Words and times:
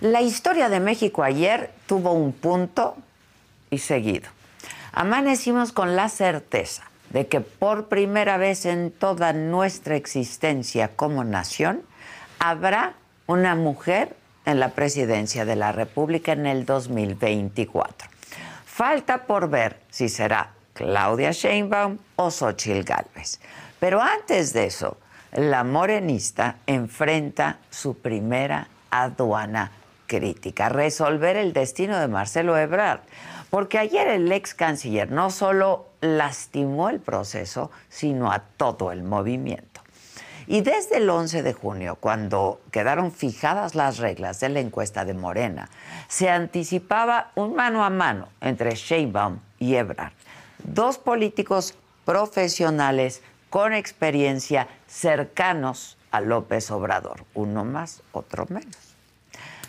La 0.00 0.22
historia 0.22 0.68
de 0.68 0.80
México 0.80 1.22
ayer 1.22 1.70
tuvo 1.86 2.12
un 2.12 2.32
punto 2.32 2.96
y 3.70 3.78
seguido. 3.78 4.28
Amanecimos 4.92 5.72
con 5.72 5.96
la 5.96 6.08
certeza 6.08 6.84
de 7.10 7.26
que 7.26 7.40
por 7.40 7.88
primera 7.88 8.36
vez 8.36 8.66
en 8.66 8.90
toda 8.90 9.32
nuestra 9.32 9.96
existencia 9.96 10.88
como 10.96 11.24
nación 11.24 11.82
habrá 12.38 12.94
una 13.26 13.54
mujer 13.54 14.16
en 14.46 14.60
la 14.60 14.70
presidencia 14.70 15.44
de 15.44 15.56
la 15.56 15.72
República 15.72 16.32
en 16.32 16.46
el 16.46 16.66
2024. 16.66 18.08
Falta 18.66 19.26
por 19.26 19.48
ver 19.48 19.80
si 19.90 20.08
será 20.08 20.50
Claudia 20.74 21.30
Sheinbaum 21.30 21.98
o 22.16 22.30
Xochitl 22.30 22.82
Gálvez. 22.82 23.40
Pero 23.78 24.02
antes 24.02 24.52
de 24.52 24.66
eso, 24.66 24.96
la 25.34 25.64
morenista 25.64 26.56
enfrenta 26.66 27.58
su 27.70 27.98
primera 27.98 28.68
aduana 28.90 29.72
crítica, 30.06 30.68
resolver 30.68 31.36
el 31.36 31.52
destino 31.52 31.98
de 31.98 32.08
Marcelo 32.08 32.56
Ebrard. 32.56 33.00
Porque 33.50 33.78
ayer 33.78 34.08
el 34.08 34.30
ex 34.30 34.54
canciller 34.54 35.10
no 35.10 35.30
solo 35.30 35.86
lastimó 36.00 36.88
el 36.88 37.00
proceso, 37.00 37.70
sino 37.88 38.32
a 38.32 38.40
todo 38.40 38.92
el 38.92 39.02
movimiento. 39.02 39.80
Y 40.46 40.60
desde 40.60 40.98
el 40.98 41.08
11 41.08 41.42
de 41.42 41.52
junio, 41.52 41.96
cuando 41.98 42.60
quedaron 42.70 43.12
fijadas 43.12 43.74
las 43.74 43.98
reglas 43.98 44.40
de 44.40 44.50
la 44.50 44.60
encuesta 44.60 45.04
de 45.04 45.14
Morena, 45.14 45.70
se 46.08 46.28
anticipaba 46.28 47.30
un 47.34 47.54
mano 47.54 47.84
a 47.84 47.90
mano 47.90 48.28
entre 48.40 48.74
Sheinbaum 48.74 49.38
y 49.58 49.76
Ebrard, 49.76 50.12
dos 50.62 50.98
políticos 50.98 51.74
profesionales 52.04 53.22
con 53.48 53.72
experiencia 53.72 54.66
cercanos 54.94 55.98
a 56.12 56.20
López 56.20 56.70
Obrador, 56.70 57.24
uno 57.34 57.64
más, 57.64 58.02
otro 58.12 58.46
menos. 58.48 58.76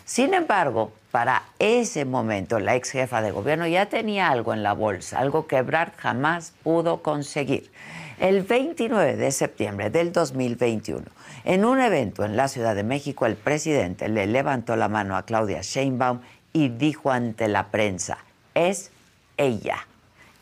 Sin 0.04 0.34
embargo, 0.34 0.92
para 1.10 1.42
ese 1.58 2.04
momento 2.04 2.60
la 2.60 2.76
ex 2.76 2.90
jefa 2.92 3.20
de 3.22 3.32
gobierno 3.32 3.66
ya 3.66 3.86
tenía 3.86 4.28
algo 4.28 4.54
en 4.54 4.62
la 4.62 4.72
bolsa, 4.72 5.18
algo 5.18 5.48
que 5.48 5.56
Ebrard 5.56 5.94
jamás 5.96 6.52
pudo 6.62 7.02
conseguir. 7.02 7.72
El 8.20 8.42
29 8.42 9.16
de 9.16 9.32
septiembre 9.32 9.90
del 9.90 10.12
2021, 10.12 11.04
en 11.44 11.64
un 11.64 11.80
evento 11.80 12.24
en 12.24 12.36
la 12.36 12.46
Ciudad 12.46 12.76
de 12.76 12.84
México, 12.84 13.26
el 13.26 13.34
presidente 13.34 14.08
le 14.08 14.28
levantó 14.28 14.76
la 14.76 14.88
mano 14.88 15.16
a 15.16 15.24
Claudia 15.24 15.60
Sheinbaum 15.60 16.20
y 16.52 16.68
dijo 16.68 17.10
ante 17.10 17.48
la 17.48 17.66
prensa, 17.66 18.18
es 18.54 18.92
ella. 19.36 19.86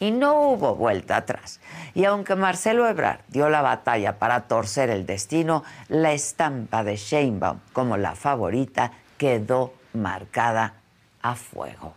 Y 0.00 0.10
no 0.10 0.40
hubo 0.40 0.74
vuelta 0.74 1.16
atrás. 1.16 1.60
Y 1.94 2.04
aunque 2.04 2.34
Marcelo 2.34 2.88
Ebrard 2.88 3.20
dio 3.28 3.48
la 3.48 3.62
batalla 3.62 4.18
para 4.18 4.48
torcer 4.48 4.90
el 4.90 5.06
destino, 5.06 5.62
la 5.88 6.12
estampa 6.12 6.84
de 6.84 6.96
Sheinbaum 6.96 7.60
como 7.72 7.96
la 7.96 8.14
favorita 8.14 8.92
quedó 9.16 9.74
marcada 9.92 10.74
a 11.22 11.36
fuego. 11.36 11.94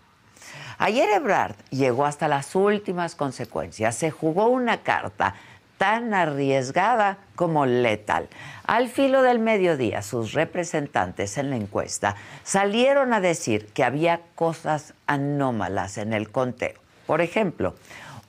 Ayer 0.77 1.09
Ebrard 1.09 1.55
llegó 1.71 2.05
hasta 2.05 2.27
las 2.27 2.55
últimas 2.55 3.15
consecuencias. 3.15 3.95
Se 3.95 4.11
jugó 4.11 4.47
una 4.47 4.83
carta 4.83 5.33
tan 5.77 6.13
arriesgada 6.13 7.17
como 7.35 7.65
letal. 7.65 8.27
Al 8.65 8.87
filo 8.87 9.21
del 9.21 9.39
mediodía, 9.39 10.01
sus 10.01 10.33
representantes 10.33 11.37
en 11.37 11.49
la 11.49 11.55
encuesta 11.55 12.15
salieron 12.43 13.13
a 13.13 13.21
decir 13.21 13.67
que 13.73 13.83
había 13.83 14.21
cosas 14.35 14.93
anómalas 15.05 15.97
en 15.97 16.13
el 16.13 16.29
conteo. 16.31 16.86
Por 17.07 17.21
ejemplo, 17.21 17.73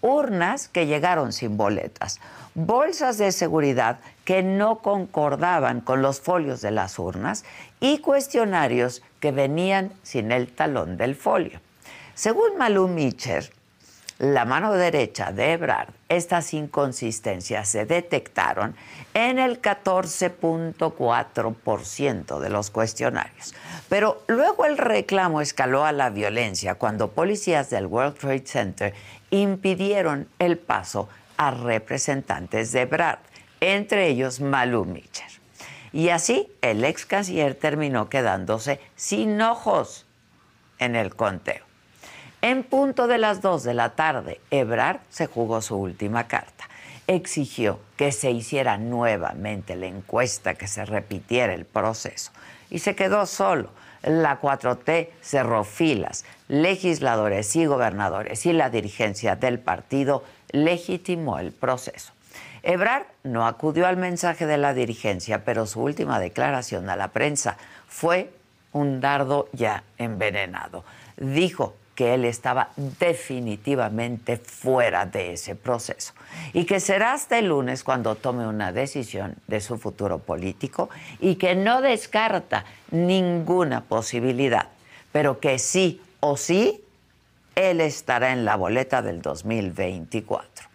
urnas 0.00 0.68
que 0.68 0.86
llegaron 0.86 1.32
sin 1.32 1.56
boletas, 1.56 2.20
bolsas 2.54 3.18
de 3.18 3.32
seguridad 3.32 3.98
que 4.24 4.42
no 4.42 4.78
concordaban 4.78 5.80
con 5.80 6.00
los 6.00 6.20
folios 6.20 6.60
de 6.62 6.70
las 6.70 6.98
urnas 6.98 7.44
y 7.80 7.98
cuestionarios 7.98 9.02
que 9.20 9.32
venían 9.32 9.92
sin 10.02 10.32
el 10.32 10.48
talón 10.48 10.96
del 10.96 11.14
folio. 11.14 11.60
Según 12.14 12.56
Malú 12.56 12.88
Mitcher, 12.88 13.50
la 14.18 14.44
mano 14.44 14.72
derecha 14.72 15.30
de 15.30 15.52
Ebrard, 15.52 15.90
estas 16.08 16.52
inconsistencias 16.52 17.68
se 17.68 17.84
detectaron 17.84 18.74
en 19.26 19.38
el 19.40 19.60
14.4% 19.60 22.38
de 22.38 22.50
los 22.50 22.70
cuestionarios. 22.70 23.52
Pero 23.88 24.22
luego 24.28 24.64
el 24.64 24.78
reclamo 24.78 25.40
escaló 25.40 25.84
a 25.84 25.90
la 25.90 26.10
violencia 26.10 26.76
cuando 26.76 27.10
policías 27.10 27.68
del 27.68 27.86
World 27.86 28.16
Trade 28.16 28.46
Center 28.46 28.94
impidieron 29.30 30.28
el 30.38 30.56
paso 30.56 31.08
a 31.36 31.50
representantes 31.50 32.70
de 32.70 32.82
Ebrard, 32.82 33.18
entre 33.60 34.06
ellos 34.06 34.38
Malú 34.38 34.84
Mitcher. 34.84 35.26
Y 35.92 36.10
así 36.10 36.52
el 36.62 36.84
ex 36.84 37.04
canciller 37.04 37.56
terminó 37.56 38.08
quedándose 38.08 38.78
sin 38.94 39.42
ojos 39.42 40.06
en 40.78 40.94
el 40.94 41.16
conteo. 41.16 41.66
En 42.40 42.62
punto 42.62 43.08
de 43.08 43.18
las 43.18 43.42
2 43.42 43.64
de 43.64 43.74
la 43.74 43.96
tarde, 43.96 44.40
Ebrard 44.52 45.00
se 45.08 45.26
jugó 45.26 45.60
su 45.60 45.74
última 45.74 46.28
carta. 46.28 46.67
Exigió 47.08 47.80
que 47.96 48.12
se 48.12 48.30
hiciera 48.30 48.78
nuevamente 48.78 49.74
la 49.74 49.86
encuesta, 49.86 50.54
que 50.54 50.68
se 50.68 50.84
repitiera 50.84 51.54
el 51.54 51.64
proceso. 51.64 52.30
Y 52.70 52.78
se 52.78 52.94
quedó 52.94 53.26
solo. 53.26 53.70
La 54.02 54.40
4T 54.40 55.08
cerró 55.20 55.64
filas. 55.64 56.24
Legisladores 56.46 57.56
y 57.56 57.66
gobernadores 57.66 58.46
y 58.46 58.52
la 58.52 58.70
dirigencia 58.70 59.34
del 59.34 59.58
partido 59.58 60.22
legitimó 60.52 61.38
el 61.38 61.50
proceso. 61.52 62.12
Ebrard 62.62 63.06
no 63.22 63.46
acudió 63.46 63.86
al 63.86 63.96
mensaje 63.96 64.46
de 64.46 64.58
la 64.58 64.74
dirigencia, 64.74 65.44
pero 65.44 65.66
su 65.66 65.80
última 65.80 66.20
declaración 66.20 66.90
a 66.90 66.96
la 66.96 67.08
prensa 67.08 67.56
fue 67.88 68.30
un 68.72 69.00
dardo 69.00 69.48
ya 69.52 69.82
envenenado. 69.96 70.84
Dijo 71.16 71.74
que 71.98 72.14
él 72.14 72.24
estaba 72.26 72.68
definitivamente 72.76 74.36
fuera 74.36 75.04
de 75.04 75.32
ese 75.32 75.56
proceso 75.56 76.12
y 76.52 76.64
que 76.64 76.78
será 76.78 77.12
hasta 77.12 77.40
el 77.40 77.46
lunes 77.46 77.82
cuando 77.82 78.14
tome 78.14 78.46
una 78.46 78.70
decisión 78.70 79.34
de 79.48 79.60
su 79.60 79.78
futuro 79.78 80.20
político 80.20 80.90
y 81.18 81.34
que 81.34 81.56
no 81.56 81.82
descarta 81.82 82.64
ninguna 82.92 83.80
posibilidad, 83.80 84.68
pero 85.10 85.40
que 85.40 85.58
sí 85.58 86.00
o 86.20 86.36
sí 86.36 86.84
él 87.56 87.80
estará 87.80 88.30
en 88.30 88.44
la 88.44 88.54
boleta 88.54 89.02
del 89.02 89.20
2024. 89.20 90.68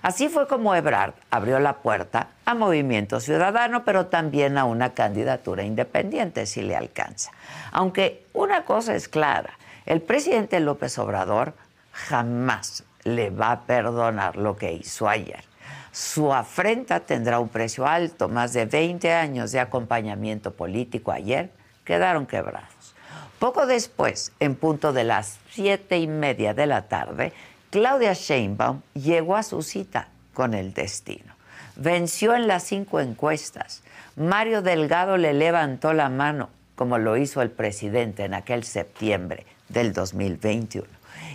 Así 0.00 0.30
fue 0.30 0.48
como 0.48 0.74
Ebrard 0.74 1.12
abrió 1.30 1.58
la 1.58 1.74
puerta 1.74 2.28
a 2.46 2.54
Movimiento 2.54 3.20
Ciudadano, 3.20 3.84
pero 3.84 4.06
también 4.06 4.56
a 4.56 4.64
una 4.64 4.94
candidatura 4.94 5.62
independiente 5.62 6.46
si 6.46 6.62
le 6.62 6.74
alcanza. 6.74 7.32
Aunque 7.70 8.24
una 8.32 8.64
cosa 8.64 8.94
es 8.94 9.08
clara, 9.08 9.58
el 9.86 10.00
presidente 10.00 10.60
López 10.60 10.98
Obrador 10.98 11.52
jamás 11.92 12.84
le 13.04 13.30
va 13.30 13.52
a 13.52 13.60
perdonar 13.62 14.36
lo 14.36 14.56
que 14.56 14.72
hizo 14.72 15.08
ayer. 15.08 15.44
Su 15.92 16.32
afrenta 16.32 17.00
tendrá 17.00 17.38
un 17.38 17.48
precio 17.48 17.86
alto, 17.86 18.28
más 18.28 18.52
de 18.52 18.64
20 18.64 19.12
años 19.12 19.52
de 19.52 19.60
acompañamiento 19.60 20.52
político 20.52 21.12
ayer 21.12 21.50
quedaron 21.84 22.26
quebrados. 22.26 22.94
Poco 23.38 23.66
después, 23.66 24.32
en 24.40 24.54
punto 24.54 24.92
de 24.92 25.04
las 25.04 25.38
siete 25.50 25.98
y 25.98 26.06
media 26.06 26.54
de 26.54 26.66
la 26.66 26.88
tarde, 26.88 27.32
Claudia 27.70 28.14
Sheinbaum 28.14 28.80
llegó 28.94 29.36
a 29.36 29.42
su 29.42 29.62
cita 29.62 30.08
con 30.32 30.54
el 30.54 30.72
destino. 30.72 31.34
Venció 31.76 32.34
en 32.34 32.48
las 32.48 32.62
cinco 32.62 33.00
encuestas. 33.00 33.82
Mario 34.16 34.62
Delgado 34.62 35.18
le 35.18 35.34
levantó 35.34 35.92
la 35.92 36.08
mano, 36.08 36.48
como 36.74 36.98
lo 36.98 37.16
hizo 37.18 37.42
el 37.42 37.50
presidente 37.50 38.24
en 38.24 38.32
aquel 38.32 38.64
septiembre 38.64 39.44
del 39.74 39.92
2021. 39.92 40.86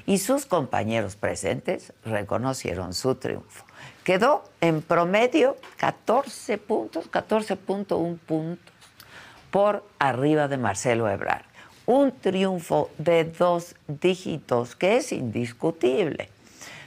Y 0.07 0.17
sus 0.17 0.47
compañeros 0.47 1.15
presentes 1.15 1.93
reconocieron 2.03 2.95
su 2.95 3.15
triunfo. 3.15 3.65
Quedó 4.03 4.43
en 4.61 4.81
promedio 4.81 5.57
14 5.77 6.57
puntos, 6.57 7.11
14.1 7.11 8.17
puntos 8.17 8.73
por 9.51 9.83
arriba 9.99 10.47
de 10.47 10.57
Marcelo 10.57 11.07
Ebrard. 11.07 11.45
Un 11.85 12.11
triunfo 12.11 12.89
de 12.97 13.25
dos 13.25 13.75
dígitos 13.87 14.75
que 14.75 14.97
es 14.97 15.11
indiscutible. 15.11 16.29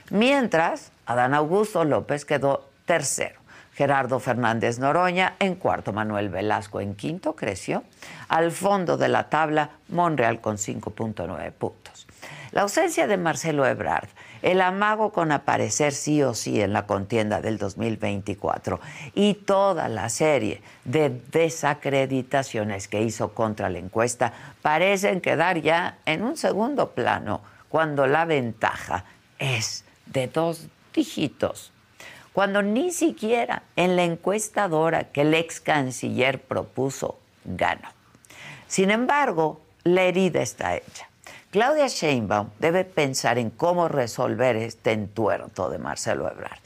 Mientras, 0.09 0.91
Adán 1.05 1.33
Augusto 1.33 1.83
López 1.83 2.25
quedó 2.25 2.67
tercero. 2.85 3.42
Gerardo 3.73 4.19
Fernández 4.19 4.79
Noroña 4.79 5.35
en 5.39 5.55
cuarto, 5.55 5.93
Manuel 5.93 6.29
Velasco 6.29 6.79
en 6.79 6.95
quinto, 6.95 7.35
creció. 7.35 7.83
Al 8.27 8.51
fondo 8.51 8.97
de 8.97 9.07
la 9.07 9.29
tabla, 9.29 9.71
Monreal 9.89 10.41
con 10.41 10.57
5.9 10.57 11.51
puntos. 11.51 12.07
La 12.51 12.61
ausencia 12.61 13.07
de 13.07 13.17
Marcelo 13.17 13.65
Ebrard, 13.65 14.09
el 14.43 14.61
amago 14.61 15.11
con 15.11 15.31
aparecer 15.31 15.91
sí 15.91 16.21
o 16.21 16.35
sí 16.35 16.61
en 16.61 16.71
la 16.71 16.85
contienda 16.85 17.41
del 17.41 17.57
2024 17.57 18.79
y 19.15 19.33
toda 19.33 19.89
la 19.89 20.07
serie 20.09 20.61
de 20.85 21.09
desacreditaciones 21.31 22.87
que 22.87 23.01
hizo 23.01 23.33
contra 23.33 23.69
la 23.69 23.79
encuesta 23.79 24.33
parecen 24.61 25.19
quedar 25.19 25.61
ya 25.61 25.97
en 26.05 26.21
un 26.21 26.37
segundo 26.37 26.91
plano 26.91 27.41
cuando 27.69 28.05
la 28.05 28.25
ventaja 28.25 29.05
es 29.39 29.83
de 30.05 30.27
dos 30.27 30.67
dígitos 30.93 31.72
cuando 32.33 32.61
ni 32.61 32.91
siquiera 32.91 33.63
en 33.75 33.95
la 33.95 34.03
encuestadora 34.03 35.05
que 35.05 35.21
el 35.21 35.33
ex 35.33 35.61
canciller 35.61 36.41
propuso 36.41 37.17
ganó. 37.45 37.89
Sin 38.67 38.89
embargo, 38.89 39.61
la 39.83 40.03
herida 40.03 40.41
está 40.41 40.75
hecha. 40.75 41.07
Claudia 41.51 41.87
Sheinbaum 41.87 42.49
debe 42.57 42.83
pensar 42.83 43.37
en 43.37 43.51
cómo 43.51 43.87
resolver 43.87 44.55
este 44.55 44.91
entuerto 44.91 45.69
de 45.69 45.77
Marcelo 45.77 46.27
Ebrard. 46.27 46.57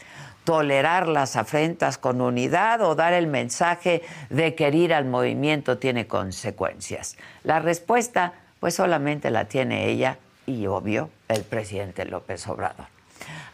Tolerar 0.46 1.10
las 1.10 1.36
afrentas 1.36 1.98
con 1.98 2.22
unidad 2.22 2.80
o 2.82 2.96
dar 2.96 3.12
el 3.12 3.28
mensaje 3.28 4.02
de 4.30 4.56
que 4.56 4.68
herir 4.68 4.94
al 4.94 5.04
movimiento 5.04 5.78
tiene 5.78 6.08
consecuencias. 6.08 7.18
La 7.44 7.60
respuesta, 7.60 8.32
pues 8.62 8.76
solamente 8.76 9.30
la 9.30 9.46
tiene 9.46 9.90
ella 9.90 10.20
y, 10.46 10.68
obvio, 10.68 11.10
el 11.28 11.44
presidente 11.44 12.06
López 12.06 12.48
Obrador. 12.48 12.97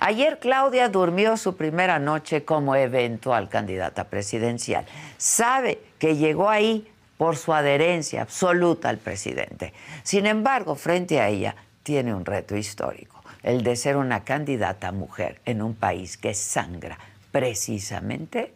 Ayer 0.06 0.38
Claudia 0.38 0.90
durmió 0.90 1.38
su 1.38 1.56
primera 1.56 1.98
noche 1.98 2.44
como 2.44 2.76
eventual 2.76 3.48
candidata 3.48 4.04
presidencial. 4.10 4.86
Sabe 5.16 5.80
que 5.98 6.18
llegó 6.18 6.50
ahí 6.50 6.92
por 7.18 7.38
su 7.38 7.54
adherencia 7.54 8.24
absoluta 8.24 8.90
al 8.90 8.98
presidente. 8.98 9.72
Sin 10.04 10.26
embargo, 10.26 10.76
frente 10.76 11.22
a 11.22 11.30
ella 11.30 11.56
tiene 11.84 12.14
un 12.14 12.26
reto 12.26 12.58
histórico, 12.58 13.24
el 13.44 13.64
de 13.64 13.78
ser 13.78 13.96
una 13.96 14.26
candidata 14.26 14.92
mujer 14.92 15.40
en 15.46 15.62
un 15.62 15.74
país 15.74 16.18
que 16.18 16.34
sangra 16.34 17.00
precisamente 17.32 18.54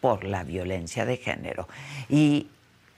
por 0.00 0.22
la 0.22 0.44
violencia 0.44 1.04
de 1.04 1.16
género 1.16 1.66
y 2.08 2.46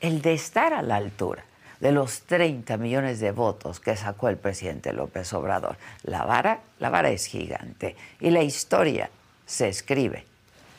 el 0.02 0.20
de 0.20 0.34
estar 0.34 0.74
a 0.74 0.82
la 0.82 0.96
altura 0.96 1.46
de 1.80 1.92
los 1.92 2.22
30 2.22 2.76
millones 2.76 3.20
de 3.20 3.32
votos 3.32 3.80
que 3.80 3.96
sacó 3.96 4.28
el 4.28 4.36
presidente 4.36 4.92
López 4.92 5.32
Obrador. 5.32 5.76
La 6.02 6.24
vara, 6.24 6.60
la 6.78 6.90
vara 6.90 7.10
es 7.10 7.26
gigante 7.26 7.96
y 8.20 8.30
la 8.30 8.42
historia 8.42 9.10
se 9.44 9.68
escribe 9.68 10.24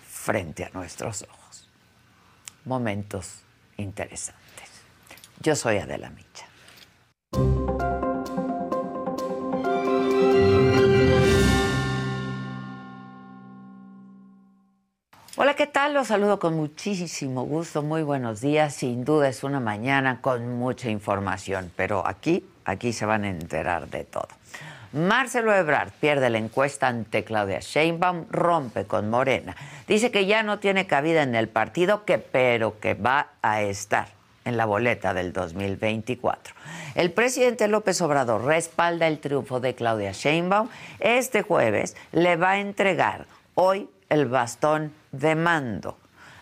frente 0.10 0.66
a 0.66 0.70
nuestros 0.74 1.24
ojos. 1.24 1.70
Momentos 2.66 3.42
interesantes. 3.78 4.44
Yo 5.40 5.56
soy 5.56 5.78
Adela 5.78 6.10
Micha. 6.10 7.87
Hola, 15.40 15.54
¿qué 15.54 15.68
tal? 15.68 15.94
Los 15.94 16.08
saludo 16.08 16.40
con 16.40 16.56
muchísimo 16.56 17.44
gusto. 17.44 17.84
Muy 17.84 18.02
buenos 18.02 18.42
días. 18.42 18.74
Sin 18.74 19.06
duda 19.06 19.30
es 19.30 19.44
una 19.44 19.60
mañana 19.60 20.20
con 20.20 20.58
mucha 20.58 20.90
información, 20.90 21.72
pero 21.76 22.08
aquí, 22.08 22.44
aquí 22.66 22.92
se 22.92 23.06
van 23.06 23.24
a 23.24 23.30
enterar 23.30 23.88
de 23.88 24.04
todo. 24.04 24.30
Marcelo 24.94 25.54
Ebrard 25.54 25.92
pierde 26.00 26.32
la 26.32 26.40
encuesta 26.40 26.88
ante 26.88 27.24
Claudia 27.24 27.60
Sheinbaum, 27.60 28.26
rompe 28.32 28.86
con 28.86 29.12
Morena. 29.12 29.56
Dice 29.88 30.10
que 30.10 30.26
ya 30.26 30.42
no 30.42 30.58
tiene 30.58 30.88
cabida 30.88 31.22
en 31.22 31.36
el 31.36 31.50
partido, 31.50 32.04
que 32.04 32.18
pero 32.18 32.80
que 32.80 32.96
va 32.96 33.34
a 33.44 33.62
estar 33.62 34.08
en 34.44 34.58
la 34.58 34.66
boleta 34.66 35.14
del 35.14 35.34
2024. 35.34 36.56
El 36.96 37.12
presidente 37.12 37.68
López 37.68 38.02
Obrador 38.02 38.44
respalda 38.44 39.06
el 39.06 39.20
triunfo 39.20 39.60
de 39.60 39.76
Claudia 39.76 40.14
Sheinbaum. 40.14 40.68
Este 41.00 41.44
jueves 41.44 41.96
le 42.12 42.38
va 42.38 42.54
a 42.54 42.60
entregar 42.60 43.28
hoy 43.54 43.88
el 44.10 44.26
bastón 44.28 44.94
de 45.12 45.36
mando. 45.36 45.98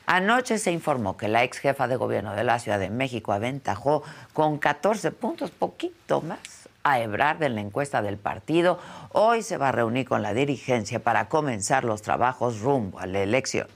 Anoche 0.07 0.59
se 0.59 0.71
informó 0.71 1.17
que 1.17 1.27
la 1.27 1.43
ex 1.43 1.57
jefa 1.57 1.87
de 1.87 1.95
gobierno 1.95 2.35
de 2.35 2.43
la 2.43 2.59
Ciudad 2.59 2.79
de 2.79 2.91
México 2.91 3.33
aventajó 3.33 4.03
con 4.33 4.59
14 4.59 5.11
puntos, 5.11 5.49
poquito 5.49 6.21
más, 6.21 6.39
a 6.83 6.99
Ebrard 6.99 7.41
en 7.41 7.55
la 7.55 7.61
encuesta 7.61 8.03
del 8.03 8.17
partido. 8.17 8.79
Hoy 9.11 9.41
se 9.41 9.57
va 9.57 9.69
a 9.69 9.71
reunir 9.71 10.07
con 10.07 10.21
la 10.21 10.35
dirigencia 10.35 10.99
para 10.99 11.27
comenzar 11.27 11.83
los 11.83 12.03
trabajos 12.03 12.59
rumbo 12.59 12.99
a 12.99 13.07
la 13.07 13.21
elección. 13.21 13.67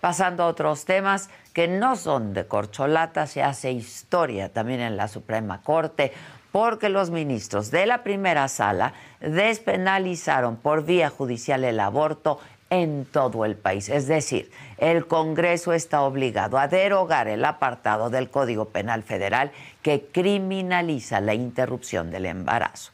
Pasando 0.00 0.42
a 0.42 0.48
otros 0.48 0.84
temas 0.84 1.30
que 1.52 1.68
no 1.68 1.94
son 1.94 2.34
de 2.34 2.46
corcholata, 2.46 3.28
se 3.28 3.42
hace 3.42 3.70
historia 3.70 4.52
también 4.52 4.80
en 4.80 4.96
la 4.96 5.06
Suprema 5.06 5.62
Corte 5.62 6.12
porque 6.50 6.88
los 6.88 7.10
ministros 7.10 7.70
de 7.70 7.86
la 7.86 8.02
primera 8.02 8.48
sala 8.48 8.92
despenalizaron 9.20 10.56
por 10.56 10.84
vía 10.84 11.10
judicial 11.10 11.62
el 11.62 11.78
aborto 11.78 12.40
en 12.70 13.04
todo 13.04 13.44
el 13.44 13.56
país. 13.56 13.88
Es 13.88 14.06
decir, 14.06 14.50
el 14.78 15.06
Congreso 15.06 15.72
está 15.72 16.02
obligado 16.02 16.56
a 16.58 16.68
derogar 16.68 17.28
el 17.28 17.44
apartado 17.44 18.08
del 18.08 18.30
Código 18.30 18.66
Penal 18.66 19.02
Federal 19.02 19.50
que 19.82 20.06
criminaliza 20.12 21.20
la 21.20 21.34
interrupción 21.34 22.10
del 22.10 22.26
embarazo. 22.26 22.92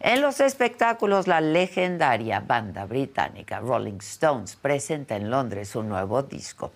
En 0.00 0.20
los 0.20 0.40
espectáculos, 0.40 1.28
la 1.28 1.40
legendaria 1.40 2.40
banda 2.40 2.86
británica 2.86 3.60
Rolling 3.60 3.98
Stones 4.00 4.56
presenta 4.56 5.14
en 5.14 5.30
Londres 5.30 5.76
un 5.76 5.88
nuevo 5.88 6.24
disco, 6.24 6.72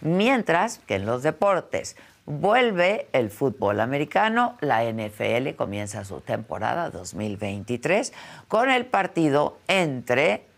mientras 0.00 0.78
que 0.78 0.94
en 0.94 1.04
los 1.04 1.22
deportes 1.22 1.96
vuelve 2.24 3.08
el 3.12 3.28
fútbol 3.28 3.80
americano, 3.80 4.56
la 4.60 4.82
NFL 4.84 5.56
comienza 5.56 6.06
su 6.06 6.22
temporada 6.22 6.88
2023 6.88 8.14
con 8.48 8.70
el 8.70 8.86
partido 8.86 9.58
entre 9.68 10.49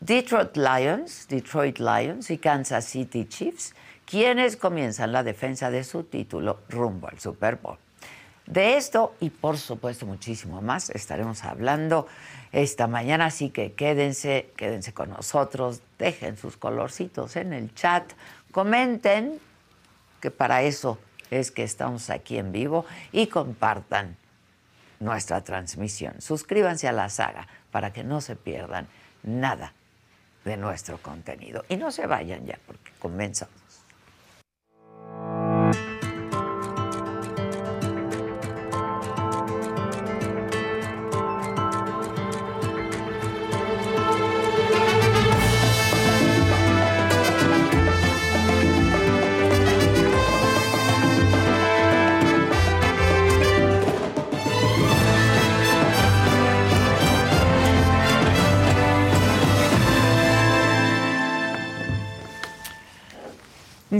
Detroit 0.00 0.56
Lions, 0.56 1.26
Detroit 1.28 1.78
Lions 1.78 2.30
y 2.30 2.38
Kansas 2.38 2.84
City 2.84 3.26
Chiefs, 3.26 3.74
quienes 4.04 4.56
comienzan 4.56 5.12
la 5.12 5.22
defensa 5.22 5.70
de 5.70 5.84
su 5.84 6.04
título 6.04 6.60
rumbo 6.68 7.08
al 7.08 7.18
Super 7.18 7.56
Bowl. 7.56 7.78
De 8.46 8.76
esto 8.76 9.14
y 9.20 9.30
por 9.30 9.58
supuesto 9.58 10.06
muchísimo 10.06 10.62
más 10.62 10.90
estaremos 10.90 11.42
hablando 11.42 12.06
esta 12.52 12.86
mañana, 12.86 13.26
así 13.26 13.50
que 13.50 13.72
quédense, 13.72 14.52
quédense 14.56 14.94
con 14.94 15.10
nosotros, 15.10 15.82
dejen 15.98 16.36
sus 16.36 16.56
colorcitos 16.56 17.34
en 17.34 17.52
el 17.52 17.74
chat, 17.74 18.12
comenten, 18.52 19.40
que 20.20 20.30
para 20.30 20.62
eso 20.62 20.98
es 21.30 21.50
que 21.50 21.64
estamos 21.64 22.08
aquí 22.08 22.38
en 22.38 22.52
vivo, 22.52 22.86
y 23.10 23.26
compartan 23.26 24.16
nuestra 25.00 25.42
transmisión. 25.42 26.20
Suscríbanse 26.20 26.86
a 26.86 26.92
la 26.92 27.08
saga 27.08 27.48
para 27.72 27.92
que 27.92 28.04
no 28.04 28.20
se 28.20 28.36
pierdan 28.36 28.86
nada 29.24 29.72
de 30.46 30.56
nuestro 30.56 30.96
contenido. 30.98 31.64
Y 31.68 31.76
no 31.76 31.90
se 31.90 32.06
vayan 32.06 32.46
ya, 32.46 32.58
porque 32.66 32.92
comenzamos. 33.00 33.65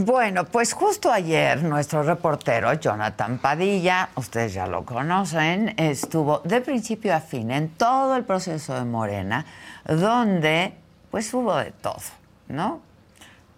Bueno, 0.05 0.45
pues 0.45 0.73
justo 0.73 1.11
ayer 1.11 1.63
nuestro 1.63 2.03
reportero 2.03 2.71
Jonathan 2.73 3.39
Padilla, 3.39 4.09
ustedes 4.15 4.53
ya 4.53 4.67
lo 4.67 4.85
conocen, 4.85 5.73
estuvo 5.77 6.39
de 6.43 6.61
principio 6.61 7.15
a 7.15 7.19
fin 7.19 7.49
en 7.49 7.69
todo 7.69 8.15
el 8.15 8.23
proceso 8.23 8.75
de 8.75 8.85
Morena, 8.85 9.45
donde 9.85 10.73
pues 11.09 11.33
hubo 11.33 11.55
de 11.55 11.71
todo, 11.71 12.01
¿no? 12.47 12.81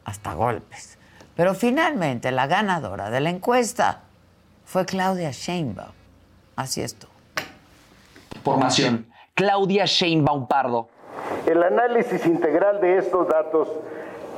Hasta 0.05 0.33
golpes. 0.33 0.97
Pero 1.35 1.53
finalmente 1.55 2.31
la 2.31 2.47
ganadora 2.47 3.09
de 3.09 3.19
la 3.19 3.31
encuesta 3.31 4.03
fue 4.65 4.85
Claudia 4.85 5.31
Sheinbaum. 5.31 5.91
Así 6.55 6.81
es 6.81 6.95
tú. 6.95 7.07
Formación. 8.43 9.07
Claudia 9.33 9.85
Sheinbaum 9.85 10.47
Pardo. 10.47 10.87
El 11.45 11.63
análisis 11.63 12.25
integral 12.25 12.79
de 12.79 12.97
estos 12.97 13.27
datos 13.27 13.67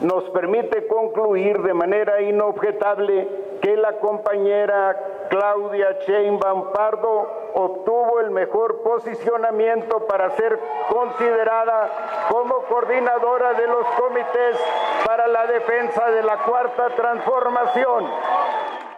nos 0.01 0.23
permite 0.31 0.87
concluir 0.87 1.61
de 1.61 1.73
manera 1.73 2.21
inobjetable 2.21 3.27
que 3.61 3.77
la 3.77 3.99
compañera 3.99 5.27
Claudia 5.29 5.97
Sheinbaum 6.05 6.71
Pardo 6.73 7.51
obtuvo 7.53 8.19
el 8.19 8.31
mejor 8.31 8.81
posicionamiento 8.83 10.07
para 10.07 10.35
ser 10.35 10.59
considerada 10.89 12.27
como 12.29 12.55
coordinadora 12.67 13.53
de 13.53 13.67
los 13.67 13.85
comités 13.99 14.57
para 15.05 15.27
la 15.27 15.45
defensa 15.47 16.09
de 16.09 16.23
la 16.23 16.37
cuarta 16.37 16.89
transformación. 16.95 18.05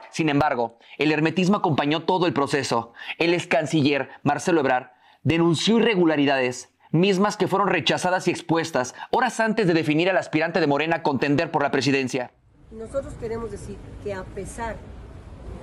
Sin 0.10 0.30
embargo, 0.30 0.78
el 0.98 1.12
hermetismo 1.12 1.58
acompañó 1.58 2.04
todo 2.04 2.28
el 2.28 2.34
proceso. 2.34 2.94
El 3.18 3.34
ex 3.34 3.48
canciller 3.48 4.10
Marcelo 4.22 4.62
Ebrard 4.62 4.92
denunció 5.24 5.80
irregularidades 5.80 6.73
mismas 6.94 7.36
que 7.36 7.50
fueron 7.50 7.68
rechazadas 7.68 8.30
y 8.30 8.32
expuestas 8.32 8.96
horas 9.12 9.42
antes 9.42 9.68
de 9.68 9.74
definir 9.74 10.10
al 10.10 10.18
aspirante 10.18 10.62
de 10.62 10.68
Morena 10.68 10.98
a 10.98 11.04
contender 11.04 11.52
por 11.52 11.64
la 11.64 11.72
presidencia. 11.72 12.32
Nosotros 12.72 13.14
queremos 13.20 13.52
decir 13.52 13.76
que 14.04 14.14
a 14.14 14.24
pesar 14.24 14.78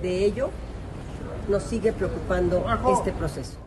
de 0.01 0.25
ello, 0.25 0.49
nos 1.47 1.63
sigue 1.63 1.93
preocupando 1.93 2.65
este 2.93 3.11
proceso. 3.11 3.57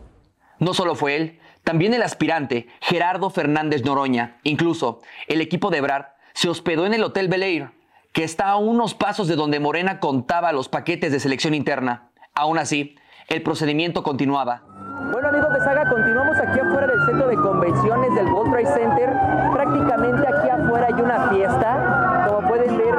No 0.59 0.73
solo 0.73 0.95
fue 0.95 1.15
él, 1.15 1.39
también 1.63 1.93
el 1.93 2.03
aspirante, 2.03 2.67
Gerardo 2.81 3.29
Fernández 3.29 3.83
Noroña. 3.83 4.37
Incluso 4.43 5.01
el 5.27 5.41
equipo 5.41 5.69
de 5.69 5.79
Ebrard 5.79 6.05
se 6.33 6.49
hospedó 6.49 6.85
en 6.85 6.93
el 6.93 7.03
Hotel 7.03 7.27
Bel 7.27 7.43
Air, 7.43 7.71
que 8.13 8.23
está 8.23 8.49
a 8.49 8.57
unos 8.57 8.93
pasos 8.93 9.27
de 9.27 9.35
donde 9.35 9.59
Morena 9.59 9.99
contaba 9.99 10.51
los 10.51 10.69
paquetes 10.69 11.11
de 11.11 11.19
selección 11.19 11.53
interna. 11.53 12.11
Aún 12.33 12.57
así, 12.57 12.95
el 13.27 13.41
procedimiento 13.41 14.03
continuaba. 14.03 14.63
Bueno 15.11 15.27
amigos 15.27 15.53
de 15.53 15.59
Saga, 15.59 15.89
continuamos 15.89 16.37
aquí 16.37 16.59
afuera 16.59 16.87
del 16.87 16.94
centro 17.25 17.27
de 17.27 17.35
convenciones 17.37 18.15
del 18.15 18.27
World 18.27 18.51
Trade 18.51 18.73
Center. 18.73 19.09
Prácticamente 19.53 20.27
aquí 20.27 20.49
afuera 20.49 20.87
hay 20.87 21.01
una 21.01 21.29
fiesta. 21.29 22.25
Como 22.27 22.47
pueden 22.47 22.77
ver, 22.77 22.95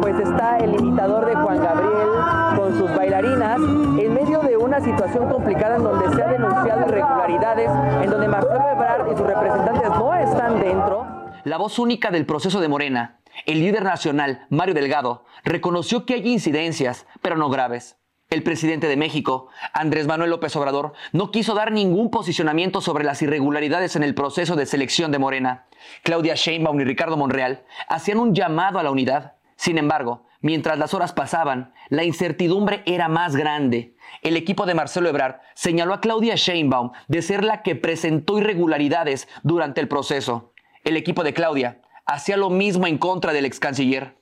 pues 0.00 0.18
está 0.20 0.58
el 0.58 0.74
imitador 0.74 1.26
de 1.26 1.34
Juan 1.34 1.58
Gabriel 1.58 2.08
con 2.56 2.78
sus 2.78 2.94
bailarinas 2.96 3.56
en 3.56 4.14
medio 4.14 4.40
de 4.40 4.56
una 4.56 4.80
situación 4.80 5.28
complicada 5.28 5.76
en 5.76 5.84
donde 5.84 6.14
se 6.14 6.22
ha 6.22 6.28
denunciado 6.28 6.88
irregularidades, 6.88 7.70
en 8.02 8.10
donde 8.10 8.28
Marcelo 8.28 8.70
Ebrard 8.72 9.12
y 9.12 9.16
sus 9.16 9.26
representantes 9.26 9.90
no 9.90 10.14
están 10.14 10.60
dentro. 10.60 11.06
La 11.44 11.56
voz 11.56 11.78
única 11.78 12.10
del 12.10 12.26
proceso 12.26 12.60
de 12.60 12.68
Morena, 12.68 13.20
el 13.46 13.60
líder 13.60 13.84
nacional, 13.84 14.46
Mario 14.50 14.74
Delgado, 14.74 15.24
reconoció 15.44 16.04
que 16.04 16.14
hay 16.14 16.28
incidencias, 16.28 17.06
pero 17.22 17.36
no 17.36 17.48
graves. 17.48 17.96
El 18.30 18.42
presidente 18.42 18.88
de 18.88 18.98
México, 18.98 19.48
Andrés 19.72 20.06
Manuel 20.06 20.28
López 20.28 20.54
Obrador, 20.54 20.92
no 21.12 21.30
quiso 21.30 21.54
dar 21.54 21.72
ningún 21.72 22.10
posicionamiento 22.10 22.82
sobre 22.82 23.02
las 23.02 23.22
irregularidades 23.22 23.96
en 23.96 24.02
el 24.02 24.14
proceso 24.14 24.54
de 24.54 24.66
selección 24.66 25.10
de 25.10 25.18
Morena. 25.18 25.64
Claudia 26.02 26.34
Sheinbaum 26.34 26.78
y 26.78 26.84
Ricardo 26.84 27.16
Monreal 27.16 27.64
hacían 27.88 28.18
un 28.18 28.34
llamado 28.34 28.78
a 28.78 28.82
la 28.82 28.90
unidad. 28.90 29.36
Sin 29.56 29.78
embargo, 29.78 30.26
mientras 30.42 30.78
las 30.78 30.92
horas 30.92 31.14
pasaban, 31.14 31.72
la 31.88 32.04
incertidumbre 32.04 32.82
era 32.84 33.08
más 33.08 33.34
grande. 33.34 33.94
El 34.20 34.36
equipo 34.36 34.66
de 34.66 34.74
Marcelo 34.74 35.08
Ebrard 35.08 35.36
señaló 35.54 35.94
a 35.94 36.02
Claudia 36.02 36.34
Sheinbaum 36.34 36.90
de 37.06 37.22
ser 37.22 37.42
la 37.42 37.62
que 37.62 37.76
presentó 37.76 38.36
irregularidades 38.36 39.26
durante 39.42 39.80
el 39.80 39.88
proceso. 39.88 40.52
El 40.84 40.98
equipo 40.98 41.24
de 41.24 41.32
Claudia 41.32 41.80
hacía 42.04 42.36
lo 42.36 42.50
mismo 42.50 42.86
en 42.86 42.98
contra 42.98 43.32
del 43.32 43.46
ex 43.46 43.58
canciller. 43.58 44.17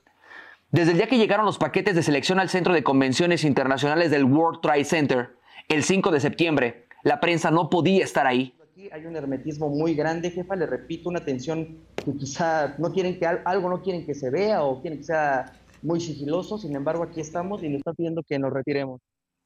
Desde 0.71 0.91
el 0.91 0.99
día 0.99 1.07
que 1.07 1.17
llegaron 1.17 1.47
los 1.47 1.59
paquetes 1.59 1.95
de 1.95 2.03
selección 2.03 2.41
al 2.41 2.49
Centro 2.49 2.75
de 2.75 2.83
Convenciones 2.83 3.45
Internacionales 3.45 4.11
del 4.11 4.25
World 4.25 4.61
Trade 4.61 4.85
Center, 4.85 5.37
el 5.69 5.85
5 5.85 6.11
de 6.11 6.19
septiembre, 6.19 6.87
la 7.05 7.21
prensa 7.21 7.53
no 7.53 7.71
podía 7.71 8.03
estar 8.03 8.27
ahí. 8.27 8.53
Aquí 8.73 8.89
hay 8.93 9.07
un 9.07 9.15
hermetismo 9.15 9.69
muy 9.69 9.95
grande, 9.95 10.33
jefa, 10.33 10.57
le 10.57 10.67
repito, 10.67 11.09
una 11.09 11.25
tensión 11.25 11.79
que 11.95 12.13
quizá 12.17 12.75
no 12.79 12.93
quieren 12.93 13.17
que 13.17 13.27
algo 13.27 13.71
no 13.71 13.81
quieren 13.81 14.05
que 14.05 14.15
se 14.17 14.29
vea 14.29 14.65
o 14.65 14.81
quieren 14.81 14.99
que 14.99 15.05
sea 15.05 15.53
muy 15.83 16.01
sigiloso, 16.01 16.59
sin 16.59 16.75
embargo 16.75 17.05
aquí 17.05 17.21
estamos 17.21 17.63
y 17.63 17.69
nos 17.69 17.79
están 17.79 17.95
pidiendo 17.95 18.25
que 18.25 18.37
nos 18.41 18.53
retiremos. 18.53 19.01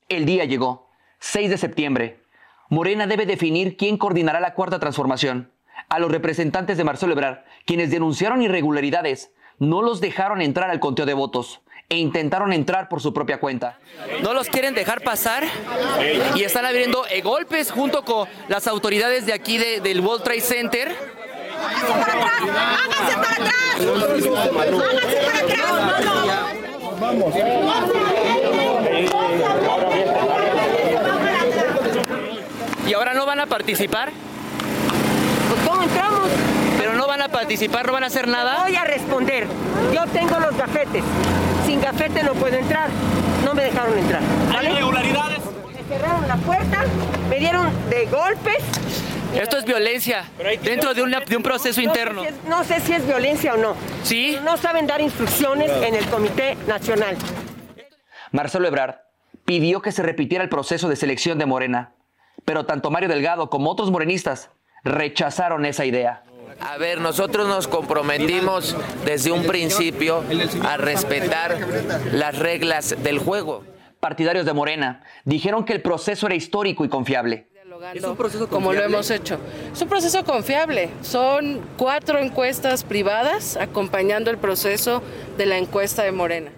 El 0.08 0.24
día 0.24 0.46
llegó, 0.46 0.88
6 1.18 1.50
de 1.50 1.58
septiembre. 1.58 2.20
Morena 2.70 3.06
debe 3.06 3.26
definir 3.26 3.76
quién 3.76 3.98
coordinará 3.98 4.40
la 4.40 4.54
cuarta 4.54 4.78
transformación. 4.78 5.50
A 5.90 5.98
los 5.98 6.10
representantes 6.10 6.78
de 6.78 6.84
Marcelo 6.84 7.12
Ebrard, 7.12 7.40
quienes 7.66 7.90
denunciaron 7.90 8.40
irregularidades, 8.40 9.32
no 9.60 9.82
los 9.82 10.00
dejaron 10.00 10.42
entrar 10.42 10.70
al 10.70 10.80
conteo 10.80 11.06
de 11.06 11.14
votos 11.14 11.60
e 11.88 11.96
intentaron 11.98 12.52
entrar 12.52 12.88
por 12.88 13.00
su 13.00 13.12
propia 13.12 13.38
cuenta. 13.38 13.78
No 14.22 14.32
los 14.32 14.48
quieren 14.48 14.74
dejar 14.74 15.02
pasar 15.02 15.44
y 16.34 16.42
están 16.42 16.64
habiendo 16.64 17.06
eh, 17.06 17.20
golpes 17.20 17.70
junto 17.70 18.04
con 18.04 18.28
las 18.48 18.66
autoridades 18.66 19.26
de 19.26 19.32
aquí 19.32 19.58
del 19.58 20.00
World 20.00 20.24
Trade 20.24 20.40
Center. 20.40 20.96
¡Háganse 21.60 21.92
para 21.92 23.34
atrás! 23.34 23.54
¡Háganse 24.10 25.16
para 25.26 25.38
atrás! 25.40 25.70
¡Vamos! 27.00 27.34
¿Y 32.86 32.94
ahora 32.94 33.14
no 33.14 33.26
van 33.26 33.40
a 33.40 33.46
participar? 33.46 34.10
Pues 35.48 35.60
¿cómo 35.68 35.82
entramos? 35.82 36.49
No 37.10 37.16
van 37.18 37.22
a 37.22 37.32
participar, 37.32 37.86
no 37.86 37.92
van 37.92 38.04
a 38.04 38.06
hacer 38.06 38.28
nada. 38.28 38.62
Voy 38.62 38.76
a 38.76 38.84
responder. 38.84 39.44
Yo 39.92 40.06
tengo 40.12 40.38
los 40.38 40.56
gafetes. 40.56 41.02
Sin 41.66 41.80
gafete 41.80 42.22
no 42.22 42.34
puedo 42.34 42.56
entrar. 42.56 42.88
No 43.44 43.52
me 43.52 43.64
dejaron 43.64 43.98
entrar. 43.98 44.22
¿Hay 44.56 44.68
irregularidades? 44.68 45.40
Me 45.74 45.82
cerraron 45.88 46.28
la 46.28 46.36
puerta, 46.36 46.84
me 47.28 47.38
dieron 47.40 47.68
de 47.90 48.06
golpes. 48.06 48.62
Esto 49.34 49.58
es 49.58 49.64
violencia 49.64 50.24
dentro 50.62 50.94
de, 50.94 51.24
de 51.26 51.36
un 51.36 51.42
proceso 51.42 51.80
interno. 51.80 52.22
no 52.48 52.62
sé 52.62 52.78
si 52.78 52.92
es 52.92 53.04
violencia 53.04 53.54
o 53.54 53.56
no. 53.56 53.74
¿Sí? 54.04 54.38
No 54.44 54.56
saben 54.56 54.86
dar 54.86 55.00
instrucciones 55.00 55.70
en 55.82 55.96
el 55.96 56.06
Comité 56.06 56.56
Nacional. 56.68 57.16
Marcelo 58.30 58.68
Ebrard 58.68 58.96
pidió 59.44 59.82
que 59.82 59.90
se 59.90 60.04
repitiera 60.04 60.44
el 60.44 60.50
proceso 60.50 60.88
de 60.88 60.94
selección 60.94 61.38
de 61.38 61.46
Morena, 61.46 61.92
pero 62.44 62.66
tanto 62.66 62.92
Mario 62.92 63.08
Delgado 63.08 63.50
como 63.50 63.70
otros 63.70 63.90
morenistas 63.90 64.50
rechazaron 64.84 65.64
esa 65.64 65.84
idea. 65.84 66.22
A 66.60 66.78
ver, 66.78 67.00
nosotros 67.00 67.48
nos 67.48 67.68
comprometimos 67.68 68.76
desde 69.04 69.32
un 69.32 69.44
principio 69.44 70.22
a 70.62 70.76
respetar 70.76 71.58
las 72.12 72.38
reglas 72.38 72.96
del 73.02 73.18
juego. 73.18 73.64
Partidarios 73.98 74.46
de 74.46 74.52
Morena 74.52 75.02
dijeron 75.24 75.64
que 75.64 75.72
el 75.72 75.82
proceso 75.82 76.26
era 76.26 76.34
histórico 76.34 76.84
y 76.84 76.88
confiable. 76.88 77.48
Es 77.94 78.04
un 78.04 78.16
proceso 78.16 78.48
como 78.48 78.72
lo 78.72 78.82
hemos 78.82 79.10
hecho. 79.10 79.38
Es 79.72 79.80
un 79.80 79.88
proceso 79.88 80.22
confiable. 80.24 80.90
Son 81.02 81.60
cuatro 81.78 82.18
encuestas 82.18 82.84
privadas 82.84 83.56
acompañando 83.56 84.30
el 84.30 84.36
proceso 84.36 85.02
de 85.38 85.46
la 85.46 85.56
encuesta 85.56 86.02
de 86.02 86.12
Morena. 86.12 86.50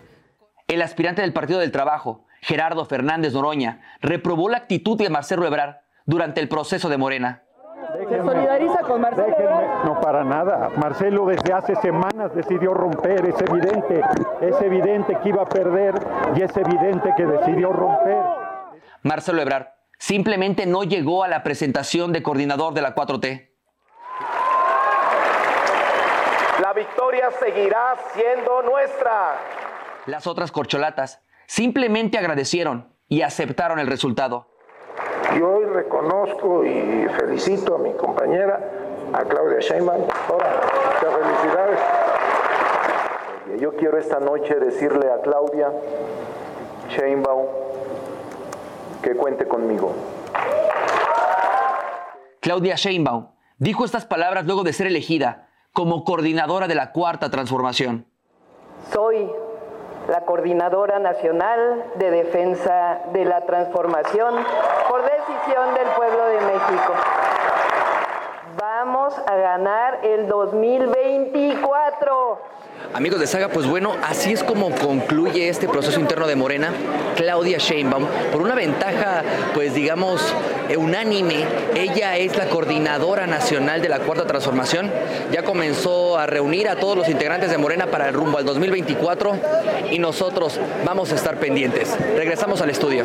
El 0.67 0.83
aspirante 0.83 1.23
del 1.23 1.33
Partido 1.33 1.61
del 1.61 1.71
Trabajo, 1.71 2.27
Gerardo 2.41 2.85
Fernández 2.87 3.35
Noroña, 3.35 3.81
reprobó 4.01 4.49
la 4.49 4.59
actitud 4.59 4.99
de 4.99 5.11
Marcelo 5.11 5.47
Ebrard 5.47 5.77
durante 6.07 6.41
el 6.41 6.49
proceso 6.49 6.89
de 6.89 6.97
Morena. 6.97 7.45
¿Se 7.93 8.23
solidariza 8.23 8.81
con 8.81 9.01
Marcelo? 9.01 9.37
no, 9.85 10.01
para 10.01 10.25
nada. 10.25 10.71
Marcelo 10.77 11.27
desde 11.27 11.53
hace 11.53 11.75
semanas 11.77 12.35
decidió 12.35 12.73
romper, 12.75 13.27
es 13.27 13.41
evidente, 13.41 14.01
es 14.41 14.61
evidente 14.61 15.19
que 15.23 15.29
iba 15.29 15.43
a 15.43 15.47
perder 15.47 15.95
y 16.37 16.43
es 16.43 16.57
evidente 16.57 17.13
que 17.17 17.27
decidió 17.27 17.73
romper. 17.73 18.23
Marcelo 19.03 19.43
Ebrard 19.43 19.67
simplemente 19.99 20.67
no 20.67 20.85
llegó 20.85 21.25
a 21.25 21.29
la 21.29 21.43
presentación 21.43 22.13
de 22.13 22.23
coordinador 22.23 22.75
de 22.75 22.83
la 22.83 22.95
4T. 22.95 23.51
La 26.61 26.73
victoria 26.73 27.31
seguirá 27.41 27.97
siendo 28.15 28.63
nuestra. 28.63 29.37
Las 30.07 30.27
otras 30.27 30.53
corcholatas 30.53 31.21
simplemente 31.47 32.19
agradecieron 32.19 32.95
y 33.09 33.23
aceptaron 33.23 33.79
el 33.79 33.87
resultado. 33.89 34.52
Y 35.37 35.41
hoy 35.41 35.65
reconozco 35.65 36.65
y 36.65 37.07
felicito 37.19 37.75
a 37.77 37.79
mi 37.79 37.93
compañera, 37.95 38.61
a 39.13 39.25
Claudia 39.25 39.61
Sheinbaum. 39.61 40.03
muchas 40.03 41.15
felicidades. 41.15 41.81
Yo 43.61 43.77
quiero 43.77 43.99
esta 43.99 44.21
noche 44.21 44.55
decirle 44.57 45.11
a 45.11 45.21
Claudia 45.21 45.73
Sheinbaum 46.91 47.47
que 49.03 49.15
cuente 49.15 49.47
conmigo. 49.47 49.95
Claudia 52.41 52.75
Sheinbaum 52.77 53.29
dijo 53.59 53.85
estas 53.85 54.05
palabras 54.05 54.45
luego 54.47 54.65
de 54.65 54.73
ser 54.73 54.87
elegida 54.87 55.49
como 55.73 56.05
coordinadora 56.05 56.69
de 56.69 56.75
la 56.75 56.93
Cuarta 56.93 57.31
Transformación. 57.31 58.07
Soy 58.93 59.31
la 60.13 60.27
Coordinadora 60.27 60.99
Nacional 60.99 61.85
de 61.95 62.11
Defensa 62.11 63.01
de 63.15 63.25
la 63.25 63.41
Transformación 63.47 64.35
por 64.87 65.01
decisión 65.05 65.73
del 65.73 65.87
pueblo 65.97 66.27
de 66.27 66.41
México. 66.41 66.93
Vamos 68.59 69.19
a 69.27 69.37
ganar 69.37 70.01
el 70.03 70.29
2024. 71.31 72.53
Amigos 72.95 73.21
de 73.21 73.27
Saga, 73.27 73.49
pues 73.49 73.67
bueno, 73.67 73.97
así 74.03 74.33
es 74.33 74.43
como 74.43 74.71
concluye 74.71 75.49
este 75.49 75.69
proceso 75.69 76.01
interno 76.01 76.27
de 76.27 76.37
Morena. 76.37 76.73
Claudia 77.17 77.59
Sheinbaum, 77.59 78.07
por 78.33 78.43
una 78.43 78.55
ventaja, 78.55 79.23
pues 79.55 79.75
digamos, 79.75 80.35
unánime, 80.77 81.47
ella 81.75 82.17
es 82.17 82.37
la 82.37 82.49
coordinadora 82.49 83.27
nacional 83.27 83.81
de 83.81 83.89
la 83.89 84.01
Cuarta 84.01 84.27
Transformación. 84.27 84.91
Ya 85.31 85.45
comenzó 85.45 86.19
a 86.19 86.27
reunir 86.27 86.69
a 86.69 86.77
todos 86.77 86.97
los 86.97 87.09
integrantes 87.09 87.51
de 87.51 87.59
Morena 87.59 87.87
para 87.87 88.09
el 88.09 88.15
rumbo 88.15 88.39
al 88.39 88.45
2024 88.45 89.37
y 89.91 89.99
nosotros 89.99 90.59
vamos 90.85 91.13
a 91.13 91.15
estar 91.15 91.39
pendientes. 91.39 91.97
Regresamos 92.17 92.61
al 92.61 92.71
estudio. 92.71 93.05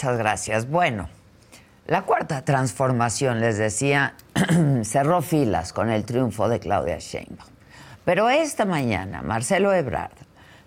Muchas 0.00 0.18
gracias. 0.18 0.68
Bueno, 0.68 1.08
la 1.86 2.02
cuarta 2.02 2.44
transformación, 2.44 3.40
les 3.40 3.58
decía, 3.58 4.14
cerró 4.84 5.20
filas 5.20 5.72
con 5.72 5.90
el 5.90 6.04
triunfo 6.04 6.48
de 6.48 6.58
Claudia 6.58 6.98
Sheinbaum. 6.98 7.50
Pero 8.04 8.30
esta 8.30 8.64
mañana, 8.64 9.22
Marcelo 9.22 9.72
Ebrard, 9.72 10.12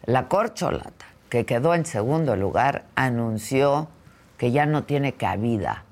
la 0.06 0.28
corcholata, 0.28 1.06
que 1.30 1.46
quedó 1.46 1.74
en 1.74 1.86
segundo 1.86 2.36
lugar, 2.36 2.86
anunció 2.96 3.90
que 4.38 4.52
ya 4.52 4.66
no 4.66 4.84
tiene 4.84 5.14
cabida 5.14 5.84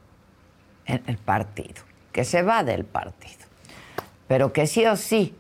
en 0.86 1.04
el 1.08 1.18
partido, 1.18 1.84
que 2.12 2.24
se 2.24 2.44
va 2.44 2.64
del 2.64 2.86
partido, 2.86 3.46
pero 4.28 4.54
que 4.54 4.68
sí 4.68 4.86
o 4.86 4.96
sí 4.96 5.36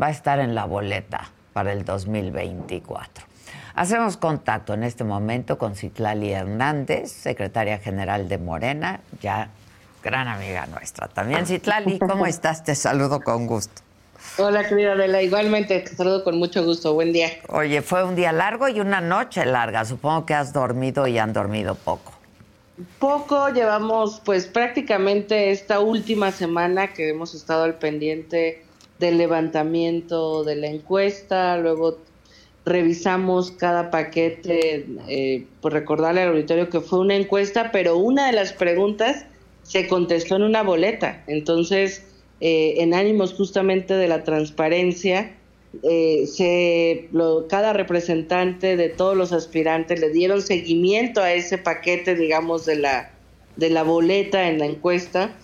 va 0.00 0.08
a 0.08 0.10
estar 0.10 0.38
en 0.38 0.54
la 0.54 0.66
boleta 0.66 1.30
para 1.52 1.72
el 1.72 1.84
2024. 1.84 3.33
Hacemos 3.76 4.16
contacto 4.16 4.72
en 4.74 4.84
este 4.84 5.02
momento 5.02 5.58
con 5.58 5.74
Citlali 5.74 6.30
Hernández, 6.30 7.10
secretaria 7.10 7.78
general 7.78 8.28
de 8.28 8.38
Morena, 8.38 9.00
ya 9.20 9.48
gran 10.00 10.28
amiga 10.28 10.66
nuestra. 10.66 11.08
También 11.08 11.44
Citlali, 11.44 11.98
¿cómo 11.98 12.24
estás? 12.26 12.62
Te 12.62 12.76
saludo 12.76 13.20
con 13.20 13.48
gusto. 13.48 13.82
Hola, 14.38 14.68
querida 14.68 14.92
Adela. 14.92 15.22
Igualmente, 15.22 15.80
te 15.80 15.96
saludo 15.96 16.22
con 16.22 16.38
mucho 16.38 16.64
gusto. 16.64 16.94
Buen 16.94 17.12
día. 17.12 17.30
Oye, 17.48 17.82
fue 17.82 18.04
un 18.04 18.14
día 18.14 18.30
largo 18.30 18.68
y 18.68 18.78
una 18.78 19.00
noche 19.00 19.44
larga. 19.44 19.84
Supongo 19.84 20.24
que 20.24 20.34
has 20.34 20.52
dormido 20.52 21.08
y 21.08 21.18
han 21.18 21.32
dormido 21.32 21.74
poco. 21.74 22.12
Poco, 23.00 23.48
llevamos 23.50 24.20
pues 24.24 24.46
prácticamente 24.46 25.50
esta 25.50 25.80
última 25.80 26.30
semana 26.30 26.92
que 26.92 27.10
hemos 27.10 27.34
estado 27.34 27.64
al 27.64 27.74
pendiente 27.74 28.64
del 29.00 29.18
levantamiento 29.18 30.44
de 30.44 30.56
la 30.56 30.66
encuesta, 30.68 31.56
luego 31.56 31.98
revisamos 32.64 33.50
cada 33.50 33.90
paquete, 33.90 34.86
eh, 35.08 35.46
por 35.60 35.72
recordarle 35.72 36.22
al 36.22 36.30
auditorio 36.30 36.70
que 36.70 36.80
fue 36.80 37.00
una 37.00 37.14
encuesta, 37.14 37.70
pero 37.72 37.98
una 37.98 38.26
de 38.26 38.32
las 38.32 38.52
preguntas 38.52 39.26
se 39.62 39.86
contestó 39.86 40.36
en 40.36 40.42
una 40.42 40.62
boleta. 40.62 41.22
Entonces, 41.26 42.04
eh, 42.40 42.74
en 42.78 42.94
ánimos 42.94 43.34
justamente 43.34 43.94
de 43.94 44.08
la 44.08 44.24
transparencia, 44.24 45.34
eh, 45.82 46.26
se, 46.26 47.08
cada 47.48 47.72
representante 47.72 48.76
de 48.76 48.88
todos 48.88 49.16
los 49.16 49.32
aspirantes 49.32 50.00
le 50.00 50.10
dieron 50.10 50.40
seguimiento 50.40 51.20
a 51.20 51.32
ese 51.32 51.58
paquete, 51.58 52.14
digamos, 52.14 52.64
de 52.64 52.76
la, 52.76 53.10
de 53.56 53.70
la 53.70 53.82
boleta 53.82 54.48
en 54.48 54.58
la 54.58 54.66
encuesta 54.66 55.34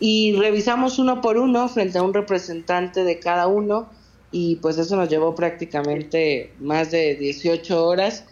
y 0.00 0.34
revisamos 0.36 0.98
uno 0.98 1.20
por 1.20 1.38
uno 1.38 1.68
frente 1.68 1.98
a 1.98 2.02
un 2.02 2.14
representante 2.14 3.04
de 3.04 3.18
cada 3.18 3.46
uno 3.46 3.88
y 4.34 4.56
pues 4.56 4.78
eso 4.78 4.96
nos 4.96 5.08
llevó 5.08 5.36
prácticamente 5.36 6.50
más 6.58 6.90
de 6.90 7.14
18 7.14 7.86
horas 7.86 8.24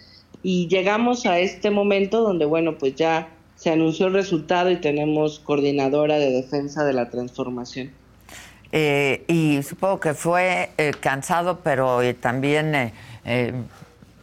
y 0.42 0.66
llegamos 0.66 1.26
a 1.26 1.38
este 1.38 1.70
momento 1.70 2.22
donde 2.22 2.44
bueno 2.44 2.76
pues 2.76 2.96
ya 2.96 3.28
se 3.54 3.70
anunció 3.70 4.08
el 4.08 4.14
resultado 4.14 4.72
y 4.72 4.80
tenemos 4.80 5.38
coordinadora 5.38 6.16
de 6.16 6.32
defensa 6.32 6.84
de 6.84 6.92
la 6.92 7.08
transformación. 7.08 7.92
Eh, 8.72 9.22
y 9.28 9.62
supongo 9.62 10.00
que 10.00 10.14
fue 10.14 10.70
eh, 10.76 10.90
cansado, 10.98 11.60
pero 11.62 12.00
también 12.16 12.92
eh, 13.24 13.52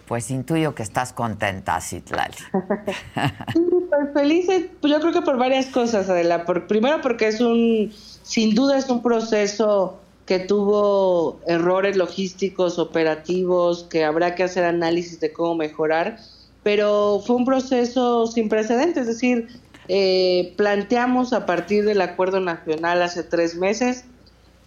pues 0.05 0.31
intuyo 0.31 0.75
que 0.75 0.83
estás 0.83 1.13
contenta, 1.13 1.79
Citlali. 1.79 2.36
pues 2.51 4.13
felices, 4.13 4.65
pues 4.81 4.91
yo 4.91 5.00
creo 5.00 5.13
que 5.13 5.21
por 5.21 5.38
varias 5.38 5.67
cosas, 5.67 6.09
Adela. 6.09 6.43
Por, 6.43 6.67
primero 6.67 7.00
porque 7.00 7.29
es 7.29 7.39
un, 7.39 7.93
sin 8.24 8.53
duda 8.53 8.77
es 8.77 8.89
un 8.89 9.01
proceso 9.01 10.01
que 10.29 10.38
tuvo 10.38 11.41
errores 11.48 11.98
logísticos, 11.98 12.77
operativos, 12.77 13.88
que 13.89 14.03
habrá 14.03 14.36
que 14.36 14.43
hacer 14.43 14.63
análisis 14.63 15.19
de 15.19 15.33
cómo 15.33 15.55
mejorar, 15.55 16.19
pero 16.62 17.19
fue 17.25 17.36
un 17.36 17.45
proceso 17.45 18.27
sin 18.27 18.48
precedentes, 18.48 19.01
es 19.01 19.07
decir, 19.07 19.48
eh, 19.88 20.53
planteamos 20.55 21.33
a 21.33 21.48
partir 21.48 21.83
del 21.83 22.00
acuerdo 22.00 22.41
nacional 22.41 23.01
hace 23.01 23.24
tres 23.24 23.55
meses 23.55 24.05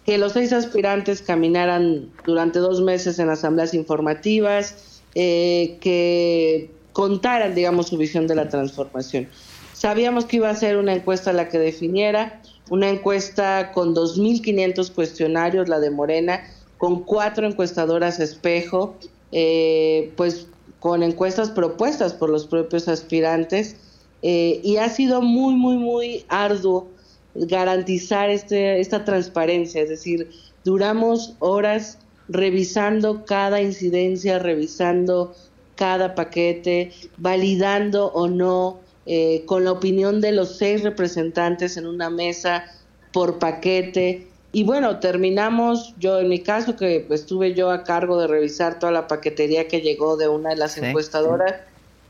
que 0.05 0.17
los 0.17 0.33
seis 0.33 0.51
aspirantes 0.51 1.21
caminaran 1.21 2.09
durante 2.25 2.59
dos 2.59 2.81
meses 2.81 3.17
en 3.19 3.29
asambleas 3.29 3.73
informativas, 3.73 5.01
eh, 5.15 5.77
que 5.79 6.71
contaran, 6.91 7.55
digamos, 7.55 7.87
su 7.87 7.97
visión 7.97 8.27
de 8.27 8.35
la 8.35 8.49
transformación. 8.49 9.29
Sabíamos 9.71 10.25
que 10.25 10.35
iba 10.35 10.49
a 10.49 10.55
ser 10.55 10.75
una 10.75 10.93
encuesta 10.93 11.31
la 11.31 11.47
que 11.47 11.57
definiera, 11.57 12.41
una 12.73 12.89
encuesta 12.89 13.71
con 13.71 13.93
2.500 13.93 14.91
cuestionarios, 14.93 15.69
la 15.69 15.79
de 15.79 15.91
Morena, 15.91 16.41
con 16.79 17.03
cuatro 17.03 17.45
encuestadoras 17.45 18.19
espejo, 18.19 18.95
eh, 19.31 20.11
pues 20.17 20.47
con 20.79 21.03
encuestas 21.03 21.51
propuestas 21.51 22.13
por 22.13 22.31
los 22.31 22.47
propios 22.47 22.87
aspirantes, 22.87 23.75
eh, 24.23 24.59
y 24.63 24.77
ha 24.77 24.89
sido 24.89 25.21
muy, 25.21 25.53
muy, 25.53 25.77
muy 25.77 26.25
arduo 26.29 26.87
garantizar 27.35 28.31
este, 28.31 28.79
esta 28.79 29.05
transparencia, 29.05 29.83
es 29.83 29.89
decir, 29.89 30.31
duramos 30.63 31.35
horas 31.37 31.99
revisando 32.27 33.23
cada 33.23 33.61
incidencia, 33.61 34.39
revisando 34.39 35.35
cada 35.75 36.15
paquete, 36.15 36.91
validando 37.17 38.07
o 38.13 38.27
no 38.27 38.79
eh, 39.05 39.43
con 39.45 39.65
la 39.65 39.71
opinión 39.71 40.21
de 40.21 40.31
los 40.31 40.57
seis 40.57 40.83
representantes 40.83 41.77
en 41.77 41.87
una 41.87 42.09
mesa 42.09 42.65
por 43.11 43.39
paquete. 43.39 44.27
Y 44.51 44.63
bueno, 44.63 44.99
terminamos, 44.99 45.93
yo 45.99 46.19
en 46.19 46.29
mi 46.29 46.39
caso, 46.39 46.75
que 46.75 47.05
estuve 47.09 47.53
yo 47.53 47.71
a 47.71 47.83
cargo 47.83 48.19
de 48.19 48.27
revisar 48.27 48.79
toda 48.79 48.91
la 48.91 49.07
paquetería 49.07 49.67
que 49.67 49.81
llegó 49.81 50.15
de 50.15 50.27
una 50.27 50.49
de 50.49 50.57
las 50.57 50.77
encuestadoras, 50.77 51.55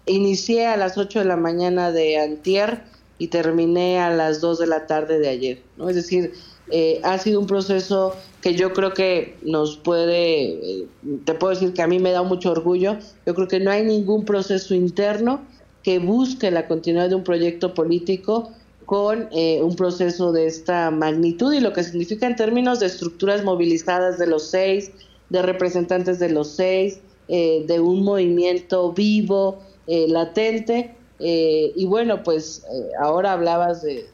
inicié 0.06 0.68
a 0.68 0.78
las 0.78 0.98
8 0.98 1.20
de 1.20 1.26
la 1.26 1.38
mañana 1.38 1.92
de 1.92 2.20
antier 2.20 2.84
y 3.18 3.28
terminé 3.28 4.00
a 4.00 4.10
las 4.10 4.42
2 4.42 4.60
de 4.60 4.68
la 4.68 4.86
tarde 4.86 5.20
de 5.20 5.30
ayer, 5.30 5.62
¿no? 5.78 5.90
Es 5.90 5.96
decir, 5.96 6.34
eh, 6.70 7.00
ha 7.04 7.18
sido 7.18 7.40
un 7.40 7.48
proceso 7.48 8.16
que 8.42 8.56
yo 8.56 8.74
creo 8.74 8.94
que 8.94 9.38
nos 9.44 9.78
puede, 9.78 10.82
eh, 10.82 10.88
te 11.26 11.34
puedo 11.34 11.54
decir 11.54 11.74
que 11.74 11.82
a 11.82 11.88
mí 11.88 12.00
me 12.00 12.12
da 12.12 12.24
mucho 12.24 12.52
orgullo, 12.52 12.98
yo 13.26 13.36
creo 13.36 13.48
que 13.48 13.60
no 13.60 13.72
hay 13.72 13.84
ningún 13.84 14.26
proceso 14.26 14.74
interno 14.74 15.42
que 15.84 16.00
busque 16.00 16.50
la 16.50 16.68
continuidad 16.68 17.10
de 17.10 17.16
un 17.16 17.24
proyecto 17.24 17.74
político 17.74 18.52
con 18.86 19.30
eh, 19.32 19.62
un 19.62 19.76
proceso 19.76 20.32
de 20.32 20.48
esta 20.48 20.92
magnitud 20.92 21.54
y 21.54 21.60
lo 21.60 21.74
que 21.74 21.84
significa 21.84 22.28
en 22.28 22.36
términos 22.36 22.80
de 22.80 22.88
estructuras 22.88 23.44
movilizadas 23.44 24.18
de 24.18 24.28
los 24.28 24.50
seis, 24.50 24.92
de 25.30 25.42
representantes 25.42 26.20
de 26.20 26.30
los 26.30 26.50
seis, 26.50 27.00
eh, 27.28 27.64
de 27.68 27.80
un 27.80 28.04
movimiento 28.04 28.92
vivo, 28.94 29.60
eh, 29.88 30.08
latente. 30.08 30.96
y 31.20 31.86
bueno, 31.86 32.22
pues 32.24 32.66
ahora 33.00 33.32
hablabas 33.34 33.82
de, 33.82 34.10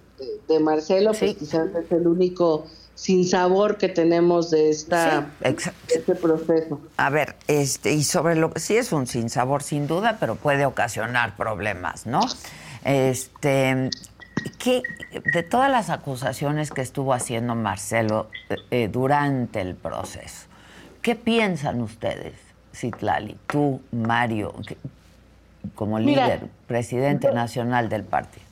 Marcelo, 0.60 1.12
pues 1.18 1.36
quizás 1.38 1.70
es 1.74 1.92
el 1.92 2.06
único 2.06 2.66
sin 3.00 3.26
sabor 3.26 3.78
que 3.78 3.88
tenemos 3.88 4.52
de 4.52 4.70
esta 4.70 5.30
este 5.40 6.16
proceso. 6.16 6.82
A 6.98 7.10
ver, 7.10 7.38
este 7.48 7.94
y 7.94 8.04
sobre 8.04 8.36
lo 8.36 8.52
que 8.52 8.60
sí 8.60 8.76
es 8.76 8.92
un 8.92 9.08
sin 9.08 9.30
sabor 9.30 9.64
sin 9.64 9.88
duda, 9.88 10.18
pero 10.20 10.36
puede 10.36 10.66
ocasionar 10.66 11.38
problemas, 11.38 12.06
¿no? 12.06 12.20
Este 12.84 13.90
¿qué, 14.58 14.84
de 15.32 15.44
todas 15.44 15.72
las 15.72 15.90
acusaciones 15.90 16.72
que 16.72 16.82
estuvo 16.82 17.14
haciendo 17.14 17.56
Marcelo 17.56 18.28
eh, 18.70 18.90
durante 18.92 19.62
el 19.62 19.76
proceso, 19.76 20.48
¿qué 21.02 21.16
piensan 21.16 21.80
ustedes, 21.80 22.34
Citlali, 22.76 23.38
tú, 23.48 23.80
Mario, 23.94 24.54
como 25.74 26.00
líder, 26.00 26.42
presidente 26.68 27.32
nacional 27.32 27.88
del 27.88 28.04
partido? 28.04 28.49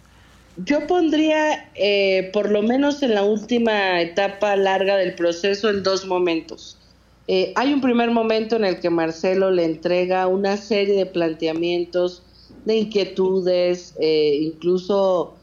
Yo 0.65 0.87
pondría, 0.87 1.69
eh, 1.75 2.31
por 2.33 2.49
lo 2.49 2.63
menos 2.63 3.03
en 3.03 3.13
la 3.13 3.23
última 3.23 4.01
etapa 4.01 4.55
larga 4.55 4.97
del 4.97 5.13
proceso, 5.13 5.69
en 5.69 5.83
dos 5.83 6.07
momentos. 6.07 6.77
Eh, 7.27 7.53
hay 7.55 7.73
un 7.73 7.81
primer 7.81 8.09
momento 8.09 8.55
en 8.55 8.65
el 8.65 8.79
que 8.79 8.89
Marcelo 8.89 9.51
le 9.51 9.65
entrega 9.65 10.25
una 10.25 10.57
serie 10.57 10.95
de 10.95 11.05
planteamientos, 11.05 12.23
de 12.65 12.77
inquietudes, 12.77 13.93
eh, 13.99 14.39
incluso 14.41 15.33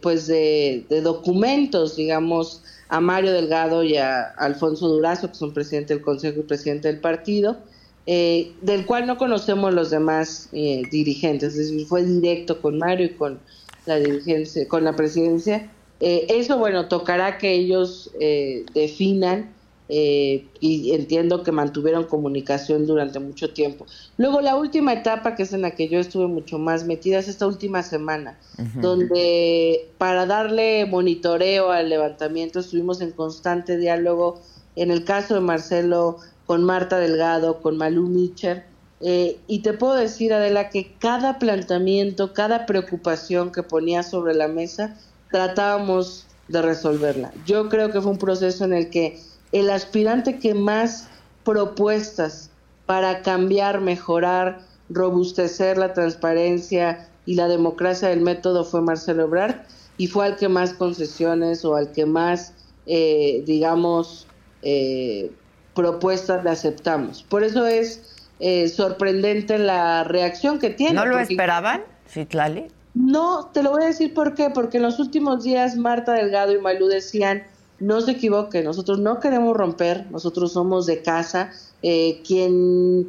pues 0.00 0.26
de, 0.26 0.86
documentos, 1.02 1.96
digamos, 1.96 2.62
a 2.88 2.98
Mario 3.00 3.30
Delgado 3.30 3.84
y 3.84 3.98
a 3.98 4.22
Alfonso 4.38 4.88
Durazo, 4.88 5.28
que 5.28 5.34
son 5.34 5.52
presidente 5.52 5.92
del 5.92 6.02
Consejo 6.02 6.40
y 6.40 6.44
presidente 6.44 6.88
del 6.88 6.98
partido, 6.98 7.58
del 8.06 8.86
cual 8.86 9.06
no 9.06 9.18
conocemos 9.18 9.74
los 9.74 9.90
demás 9.90 10.48
dirigentes. 10.50 11.50
Es 11.56 11.70
decir, 11.70 11.86
fue 11.86 12.04
directo 12.04 12.62
con 12.62 12.78
Mario 12.78 13.04
y 13.04 13.10
con 13.10 13.38
la 13.86 13.96
dirigencia, 13.96 14.66
con 14.68 14.84
la 14.84 14.96
presidencia. 14.96 15.70
Eh, 16.00 16.26
eso, 16.28 16.58
bueno, 16.58 16.88
tocará 16.88 17.38
que 17.38 17.52
ellos 17.52 18.10
eh, 18.20 18.64
definan 18.74 19.54
eh, 19.88 20.46
y 20.60 20.92
entiendo 20.92 21.42
que 21.42 21.52
mantuvieron 21.52 22.04
comunicación 22.04 22.86
durante 22.86 23.20
mucho 23.20 23.52
tiempo. 23.52 23.86
Luego, 24.16 24.40
la 24.40 24.56
última 24.56 24.92
etapa, 24.92 25.36
que 25.36 25.42
es 25.42 25.52
en 25.52 25.62
la 25.62 25.72
que 25.72 25.88
yo 25.88 25.98
estuve 25.98 26.26
mucho 26.26 26.58
más 26.58 26.84
metida, 26.84 27.18
es 27.18 27.28
esta 27.28 27.46
última 27.46 27.82
semana, 27.82 28.38
donde 28.80 29.88
para 29.98 30.24
darle 30.26 30.86
monitoreo 30.86 31.70
al 31.70 31.90
levantamiento 31.90 32.60
estuvimos 32.60 33.00
en 33.02 33.12
constante 33.12 33.76
diálogo, 33.76 34.40
en 34.74 34.90
el 34.90 35.04
caso 35.04 35.34
de 35.34 35.40
Marcelo, 35.40 36.18
con 36.46 36.64
Marta 36.64 36.98
Delgado, 36.98 37.60
con 37.60 37.76
Malú 37.76 38.08
Mitcher, 38.08 38.64
eh, 39.06 39.38
y 39.48 39.58
te 39.58 39.74
puedo 39.74 39.96
decir, 39.96 40.32
Adela, 40.32 40.70
que 40.70 40.94
cada 40.98 41.38
planteamiento, 41.38 42.32
cada 42.32 42.64
preocupación 42.64 43.52
que 43.52 43.62
ponía 43.62 44.02
sobre 44.02 44.32
la 44.32 44.48
mesa, 44.48 44.96
tratábamos 45.30 46.26
de 46.48 46.62
resolverla. 46.62 47.30
Yo 47.44 47.68
creo 47.68 47.90
que 47.90 48.00
fue 48.00 48.12
un 48.12 48.18
proceso 48.18 48.64
en 48.64 48.72
el 48.72 48.88
que 48.88 49.20
el 49.52 49.68
aspirante 49.68 50.38
que 50.38 50.54
más 50.54 51.08
propuestas 51.44 52.48
para 52.86 53.20
cambiar, 53.20 53.82
mejorar, 53.82 54.62
robustecer 54.88 55.76
la 55.76 55.92
transparencia 55.92 57.06
y 57.26 57.34
la 57.34 57.46
democracia 57.48 58.08
del 58.08 58.22
método 58.22 58.64
fue 58.64 58.80
Marcelo 58.80 59.24
Ebrard 59.24 59.66
y 59.98 60.06
fue 60.06 60.24
al 60.24 60.36
que 60.36 60.48
más 60.48 60.72
concesiones 60.72 61.62
o 61.66 61.76
al 61.76 61.92
que 61.92 62.06
más, 62.06 62.54
eh, 62.86 63.42
digamos, 63.44 64.26
eh, 64.62 65.30
propuestas 65.74 66.42
le 66.42 66.48
aceptamos. 66.48 67.22
Por 67.22 67.44
eso 67.44 67.66
es 67.66 68.13
eh, 68.40 68.68
sorprendente 68.68 69.58
la 69.58 70.04
reacción 70.04 70.58
que 70.58 70.70
tiene. 70.70 70.94
¿No 70.94 71.06
lo 71.06 71.18
esperaban, 71.18 71.82
Citlali? 72.08 72.66
No, 72.94 73.50
te 73.52 73.62
lo 73.62 73.70
voy 73.70 73.82
a 73.82 73.86
decir 73.86 74.14
por 74.14 74.34
qué, 74.34 74.50
porque 74.50 74.76
en 74.76 74.84
los 74.84 74.98
últimos 75.00 75.44
días 75.44 75.76
Marta 75.76 76.12
Delgado 76.12 76.52
y 76.52 76.60
Malú 76.60 76.86
decían 76.86 77.42
no 77.80 78.00
se 78.00 78.12
equivoque, 78.12 78.62
nosotros 78.62 79.00
no 79.00 79.20
queremos 79.20 79.56
romper, 79.56 80.06
nosotros 80.10 80.52
somos 80.52 80.86
de 80.86 81.02
casa, 81.02 81.50
eh, 81.82 82.22
quien 82.26 83.08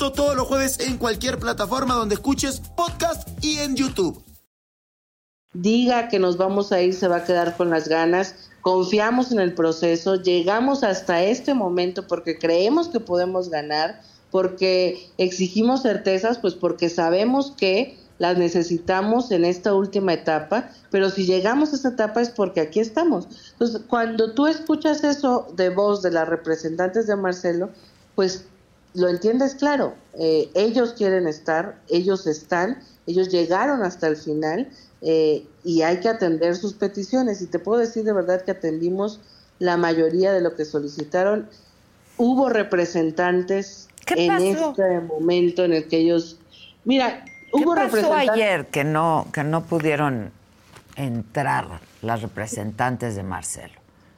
Todos 0.01 0.35
los 0.35 0.47
jueves 0.47 0.79
en 0.79 0.97
cualquier 0.97 1.37
plataforma 1.37 1.93
donde 1.93 2.15
escuches 2.15 2.59
podcast 2.75 3.29
y 3.43 3.59
en 3.59 3.75
YouTube. 3.75 4.19
Diga 5.53 6.09
que 6.09 6.17
nos 6.17 6.37
vamos 6.37 6.71
a 6.71 6.81
ir, 6.81 6.95
se 6.95 7.07
va 7.07 7.17
a 7.17 7.23
quedar 7.23 7.55
con 7.55 7.69
las 7.69 7.87
ganas. 7.87 8.49
Confiamos 8.61 9.31
en 9.31 9.39
el 9.39 9.53
proceso, 9.53 10.15
llegamos 10.15 10.83
hasta 10.83 11.21
este 11.21 11.53
momento 11.53 12.07
porque 12.07 12.39
creemos 12.39 12.87
que 12.87 12.99
podemos 12.99 13.49
ganar, 13.49 14.01
porque 14.31 15.07
exigimos 15.19 15.83
certezas, 15.83 16.39
pues 16.39 16.55
porque 16.55 16.89
sabemos 16.89 17.51
que 17.55 17.95
las 18.17 18.39
necesitamos 18.39 19.29
en 19.29 19.45
esta 19.45 19.75
última 19.75 20.13
etapa, 20.13 20.71
pero 20.89 21.11
si 21.11 21.27
llegamos 21.27 21.73
a 21.73 21.75
esta 21.75 21.89
etapa 21.89 22.21
es 22.21 22.31
porque 22.31 22.61
aquí 22.61 22.79
estamos. 22.79 23.27
Entonces, 23.51 23.81
cuando 23.87 24.33
tú 24.33 24.47
escuchas 24.47 25.03
eso 25.03 25.47
de 25.55 25.69
voz 25.69 26.01
de 26.01 26.09
las 26.09 26.27
representantes 26.27 27.05
de 27.05 27.15
Marcelo, 27.15 27.69
pues 28.15 28.45
lo 28.93 29.07
entiendes 29.07 29.55
claro, 29.55 29.95
eh, 30.19 30.49
ellos 30.53 30.93
quieren 30.93 31.27
estar, 31.27 31.79
ellos 31.89 32.27
están, 32.27 32.79
ellos 33.07 33.29
llegaron 33.29 33.83
hasta 33.83 34.07
el 34.07 34.17
final 34.17 34.69
eh, 35.01 35.45
y 35.63 35.81
hay 35.81 35.99
que 35.99 36.09
atender 36.09 36.55
sus 36.55 36.73
peticiones. 36.73 37.41
Y 37.41 37.47
te 37.47 37.59
puedo 37.59 37.79
decir 37.79 38.03
de 38.03 38.13
verdad 38.13 38.43
que 38.43 38.51
atendimos 38.51 39.21
la 39.59 39.77
mayoría 39.77 40.33
de 40.33 40.41
lo 40.41 40.55
que 40.55 40.65
solicitaron. 40.65 41.49
Hubo 42.17 42.49
representantes 42.49 43.87
en 44.07 44.31
este 44.31 44.99
momento 44.99 45.63
en 45.63 45.73
el 45.73 45.87
que 45.87 45.97
ellos, 45.97 46.37
mira, 46.83 47.23
hubo 47.53 47.73
¿Qué 47.73 47.81
pasó 47.81 48.13
ayer 48.13 48.67
que 48.67 48.83
no 48.83 49.27
que 49.33 49.43
no 49.43 49.63
pudieron 49.63 50.31
entrar 50.95 51.79
las 52.01 52.21
representantes 52.21 53.15
de 53.15 53.23
Marcelo? 53.23 53.73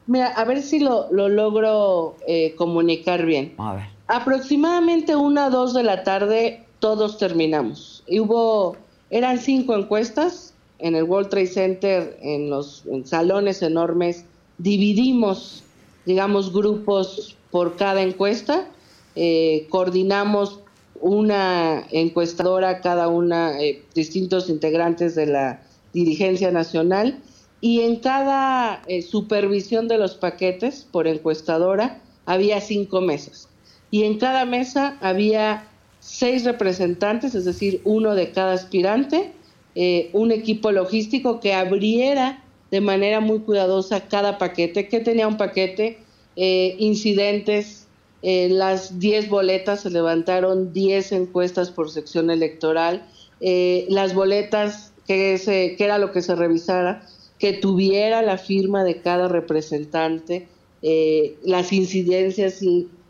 Mira, 0.06 0.28
a 0.28 0.44
ver 0.44 0.62
si 0.62 0.80
lo, 0.80 1.10
lo 1.12 1.30
logro 1.30 2.18
eh, 2.28 2.56
comunicar 2.56 3.26
bien. 3.26 3.54
A 3.58 3.76
ver. 3.76 3.93
Aproximadamente 4.08 5.16
una 5.16 5.48
o 5.48 5.50
dos 5.50 5.74
de 5.74 5.84
la 5.84 6.04
tarde 6.04 6.66
todos 6.80 7.18
terminamos. 7.18 8.04
Y 8.06 8.20
hubo, 8.20 8.76
eran 9.10 9.40
cinco 9.40 9.76
encuestas 9.76 10.54
en 10.80 10.96
el 10.96 11.04
World 11.04 11.30
Trade 11.30 11.48
Center, 11.48 12.18
en 12.22 12.50
los 12.50 12.84
salones 13.06 13.62
enormes. 13.62 14.26
Dividimos, 14.58 15.64
digamos, 16.06 16.52
grupos 16.52 17.38
por 17.50 17.78
cada 17.78 18.02
encuesta. 18.02 18.68
Eh, 19.16 19.68
coordinamos 19.70 20.60
una 21.00 21.86
encuestadora, 21.92 22.82
cada 22.82 23.08
una, 23.08 23.58
eh, 23.62 23.84
distintos 23.96 24.50
integrantes 24.50 25.16
de 25.16 25.28
la 25.28 25.64
dirigencia 25.94 26.52
nacional. 26.52 27.20
Y 27.62 27.80
en 27.82 28.02
cada 28.02 28.82
eh, 28.88 29.02
supervisión 29.02 29.88
de 29.88 29.98
los 29.98 30.16
paquetes 30.16 30.86
por 30.92 31.08
encuestadora 31.08 32.02
había 32.26 32.60
cinco 32.60 33.00
mesas 33.00 33.48
y 33.94 34.06
en 34.06 34.18
cada 34.18 34.46
mesa 34.46 34.98
había 35.02 35.68
seis 36.00 36.46
representantes, 36.46 37.36
es 37.36 37.46
decir, 37.46 37.80
uno 37.84 38.16
de 38.16 38.32
cada 38.32 38.54
aspirante, 38.54 39.34
eh, 39.76 40.10
un 40.14 40.32
equipo 40.32 40.72
logístico 40.72 41.40
que 41.40 41.54
abriera 41.54 42.44
de 42.72 42.82
manera 42.82 43.20
muy 43.20 43.42
cuidadosa 43.42 44.08
cada 44.08 44.40
paquete, 44.40 44.88
que 44.88 45.00
tenía 45.00 45.28
un 45.28 45.38
paquete, 45.38 46.00
eh, 46.36 46.76
incidentes, 46.80 47.86
eh, 48.24 48.50
las 48.50 48.98
10 48.98 49.30
boletas, 49.30 49.82
se 49.82 49.92
levantaron 49.92 50.74
10 50.74 51.12
encuestas 51.12 51.70
por 51.70 51.92
sección 51.92 52.32
electoral, 52.32 53.06
las 53.40 54.16
boletas, 54.16 54.92
que, 55.06 55.38
se, 55.38 55.76
que 55.76 55.84
era 55.84 56.00
lo 56.00 56.12
que 56.12 56.24
se 56.24 56.34
revisara, 56.34 57.06
que 57.38 57.54
tuviera 57.54 58.24
la 58.24 58.40
firma 58.40 58.84
de 58.84 59.02
cada 59.02 59.28
representante, 59.28 60.48
las 61.44 61.72
incidencias 61.74 62.64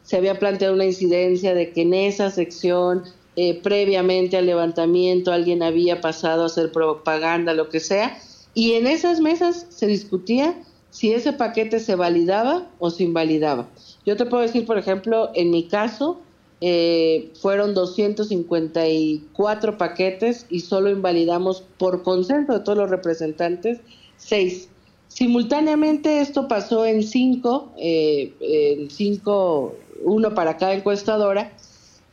se 0.03 0.17
había 0.17 0.39
planteado 0.39 0.73
una 0.73 0.85
incidencia 0.85 1.53
de 1.53 1.71
que 1.71 1.81
en 1.81 1.93
esa 1.93 2.29
sección, 2.29 3.03
eh, 3.35 3.59
previamente 3.61 4.37
al 4.37 4.45
levantamiento, 4.45 5.31
alguien 5.31 5.63
había 5.63 6.01
pasado 6.01 6.43
a 6.43 6.47
hacer 6.47 6.71
propaganda, 6.71 7.53
lo 7.53 7.69
que 7.69 7.79
sea, 7.79 8.17
y 8.53 8.73
en 8.73 8.87
esas 8.87 9.19
mesas 9.19 9.65
se 9.69 9.87
discutía 9.87 10.55
si 10.91 11.11
ese 11.11 11.33
paquete 11.33 11.79
se 11.79 11.95
validaba 11.95 12.67
o 12.77 12.91
se 12.91 13.03
invalidaba. 13.03 13.67
Yo 14.05 14.15
te 14.15 14.25
puedo 14.25 14.43
decir, 14.43 14.65
por 14.65 14.77
ejemplo, 14.77 15.31
en 15.33 15.49
mi 15.49 15.63
caso, 15.63 16.19
eh, 16.61 17.31
fueron 17.41 17.73
254 17.73 19.77
paquetes 19.77 20.45
y 20.49 20.59
solo 20.59 20.91
invalidamos 20.91 21.63
por 21.77 22.03
consenso 22.03 22.53
de 22.53 22.59
todos 22.59 22.77
los 22.77 22.89
representantes 22.89 23.79
seis. 24.17 24.69
Simultáneamente 25.07 26.21
esto 26.21 26.47
pasó 26.47 26.85
en 26.85 27.03
cinco, 27.03 27.71
eh, 27.77 28.33
en 28.39 28.89
cinco 28.89 29.75
uno 30.03 30.33
para 30.33 30.57
cada 30.57 30.73
encuestadora. 30.73 31.51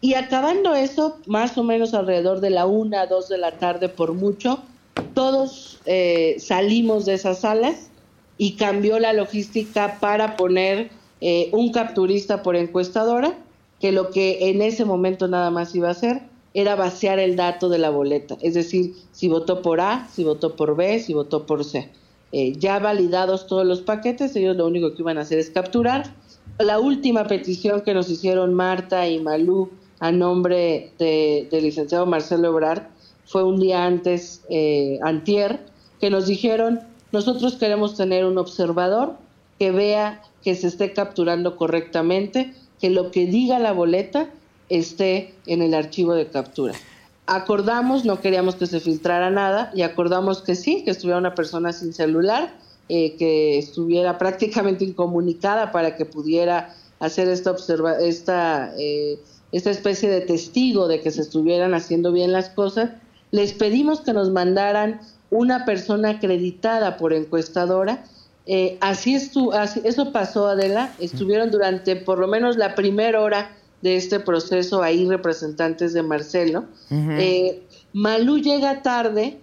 Y 0.00 0.14
acabando 0.14 0.74
eso, 0.74 1.18
más 1.26 1.58
o 1.58 1.62
menos 1.62 1.92
alrededor 1.92 2.40
de 2.40 2.50
la 2.50 2.66
una, 2.66 3.06
dos 3.06 3.28
de 3.28 3.38
la 3.38 3.58
tarde 3.58 3.88
por 3.88 4.14
mucho, 4.14 4.60
todos 5.14 5.78
eh, 5.84 6.36
salimos 6.38 7.04
de 7.04 7.14
esas 7.14 7.40
salas 7.40 7.90
y 8.38 8.52
cambió 8.52 8.98
la 8.98 9.12
logística 9.12 9.98
para 10.00 10.36
poner 10.36 10.90
eh, 11.20 11.50
un 11.52 11.72
capturista 11.72 12.42
por 12.42 12.56
encuestadora, 12.56 13.34
que 13.78 13.92
lo 13.92 14.10
que 14.10 14.50
en 14.50 14.62
ese 14.62 14.86
momento 14.86 15.28
nada 15.28 15.50
más 15.50 15.74
iba 15.74 15.88
a 15.88 15.92
hacer 15.92 16.22
era 16.54 16.74
vaciar 16.74 17.18
el 17.18 17.36
dato 17.36 17.68
de 17.68 17.78
la 17.78 17.90
boleta, 17.90 18.36
es 18.40 18.54
decir, 18.54 18.94
si 19.12 19.28
votó 19.28 19.62
por 19.62 19.80
A, 19.80 20.08
si 20.12 20.24
votó 20.24 20.56
por 20.56 20.74
B, 20.74 20.98
si 20.98 21.14
votó 21.14 21.46
por 21.46 21.64
C. 21.64 21.90
Eh, 22.32 22.54
ya 22.56 22.78
validados 22.78 23.46
todos 23.46 23.66
los 23.66 23.82
paquetes, 23.82 24.34
ellos 24.36 24.56
lo 24.56 24.66
único 24.66 24.94
que 24.94 25.02
iban 25.02 25.18
a 25.18 25.22
hacer 25.22 25.38
es 25.38 25.50
capturar 25.50 26.14
la 26.62 26.78
última 26.78 27.26
petición 27.26 27.80
que 27.80 27.94
nos 27.94 28.10
hicieron 28.10 28.54
Marta 28.54 29.08
y 29.08 29.18
Malú 29.18 29.70
a 29.98 30.12
nombre 30.12 30.92
del 30.98 31.62
licenciado 31.62 32.06
Marcelo 32.06 32.48
Ebrard 32.48 32.82
fue 33.26 33.44
un 33.44 33.60
día 33.60 33.84
antes, 33.84 34.42
eh, 34.50 34.98
antier, 35.02 35.60
que 36.00 36.10
nos 36.10 36.26
dijeron, 36.26 36.80
nosotros 37.12 37.56
queremos 37.56 37.96
tener 37.96 38.24
un 38.24 38.38
observador 38.38 39.16
que 39.58 39.70
vea 39.70 40.22
que 40.42 40.54
se 40.54 40.66
esté 40.66 40.92
capturando 40.92 41.56
correctamente, 41.56 42.54
que 42.80 42.90
lo 42.90 43.10
que 43.10 43.26
diga 43.26 43.58
la 43.58 43.72
boleta 43.72 44.30
esté 44.68 45.34
en 45.46 45.62
el 45.62 45.74
archivo 45.74 46.14
de 46.14 46.26
captura. 46.26 46.74
Acordamos, 47.26 48.04
no 48.04 48.20
queríamos 48.20 48.56
que 48.56 48.66
se 48.66 48.80
filtrara 48.80 49.30
nada 49.30 49.70
y 49.74 49.82
acordamos 49.82 50.42
que 50.42 50.54
sí, 50.54 50.82
que 50.84 50.90
estuviera 50.90 51.18
una 51.18 51.34
persona 51.34 51.72
sin 51.72 51.92
celular 51.92 52.52
eh, 52.92 53.14
que 53.16 53.56
estuviera 53.56 54.18
prácticamente 54.18 54.84
incomunicada 54.84 55.70
para 55.70 55.94
que 55.94 56.04
pudiera 56.06 56.74
hacer 56.98 57.28
esta, 57.28 57.52
observa 57.52 57.96
esta, 58.00 58.74
eh, 58.76 59.20
esta 59.52 59.70
especie 59.70 60.10
de 60.10 60.22
testigo 60.22 60.88
de 60.88 61.00
que 61.00 61.12
se 61.12 61.20
estuvieran 61.20 61.72
haciendo 61.72 62.10
bien 62.10 62.32
las 62.32 62.48
cosas, 62.48 62.90
les 63.30 63.52
pedimos 63.52 64.00
que 64.00 64.12
nos 64.12 64.32
mandaran 64.32 65.02
una 65.30 65.64
persona 65.64 66.10
acreditada 66.10 66.96
por 66.96 67.12
encuestadora. 67.12 68.04
Eh, 68.46 68.76
así, 68.80 69.14
estuvo, 69.14 69.52
eso 69.54 70.10
pasó, 70.10 70.48
Adela. 70.48 70.92
Estuvieron 70.98 71.52
durante 71.52 71.94
por 71.94 72.18
lo 72.18 72.26
menos 72.26 72.56
la 72.56 72.74
primera 72.74 73.20
hora 73.20 73.52
de 73.82 73.94
este 73.94 74.18
proceso 74.18 74.82
ahí 74.82 75.06
representantes 75.06 75.92
de 75.92 76.02
Marcelo. 76.02 76.64
Malú 77.92 78.38
llega 78.38 78.82
tarde 78.82 79.38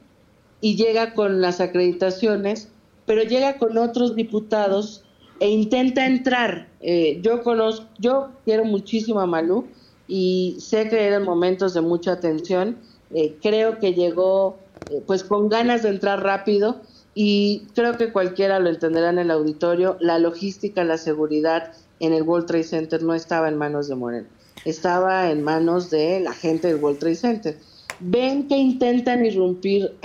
y 0.59 0.75
llega 0.75 1.13
con 1.13 1.39
las 1.39 1.61
acreditaciones 1.61 2.67
pero 3.07 3.23
llega 3.23 3.57
con 3.57 3.77
otros 3.79 4.15
diputados 4.15 5.03
e 5.39 5.49
intenta 5.49 6.05
entrar. 6.05 6.67
Eh, 6.81 7.19
yo 7.23 7.41
conozco, 7.41 7.87
yo 7.97 8.29
quiero 8.45 8.65
muchísimo 8.65 9.21
a 9.21 9.25
Malú 9.25 9.65
y 10.07 10.57
sé 10.59 10.89
que 10.89 11.07
eran 11.07 11.23
momentos 11.23 11.73
de 11.73 11.81
mucha 11.81 12.19
tensión. 12.19 12.77
Eh, 13.11 13.37
creo 13.41 13.79
que 13.79 13.93
llegó 13.93 14.57
eh, 14.91 15.01
pues 15.07 15.23
con 15.23 15.47
ganas 15.47 15.83
de 15.83 15.89
entrar 15.89 16.21
rápido 16.21 16.81
y 17.15 17.63
creo 17.73 17.97
que 17.97 18.11
cualquiera 18.11 18.59
lo 18.59 18.69
entenderá 18.69 19.09
en 19.09 19.19
el 19.19 19.31
auditorio. 19.31 19.95
La 20.01 20.19
logística, 20.19 20.83
la 20.83 20.97
seguridad 20.97 21.71
en 22.01 22.11
el 22.11 22.23
World 22.23 22.45
Trade 22.45 22.63
Center 22.65 23.03
no 23.03 23.13
estaba 23.13 23.47
en 23.47 23.57
manos 23.57 23.87
de 23.87 23.95
Moreno, 23.95 24.27
estaba 24.65 25.31
en 25.31 25.43
manos 25.43 25.89
de 25.89 26.19
la 26.19 26.33
gente 26.33 26.67
del 26.67 26.83
World 26.83 26.99
Trade 26.99 27.15
Center. 27.15 27.57
Ven 28.01 28.47
que 28.47 28.57
intentan 28.57 29.25
irrumpir, 29.25 29.95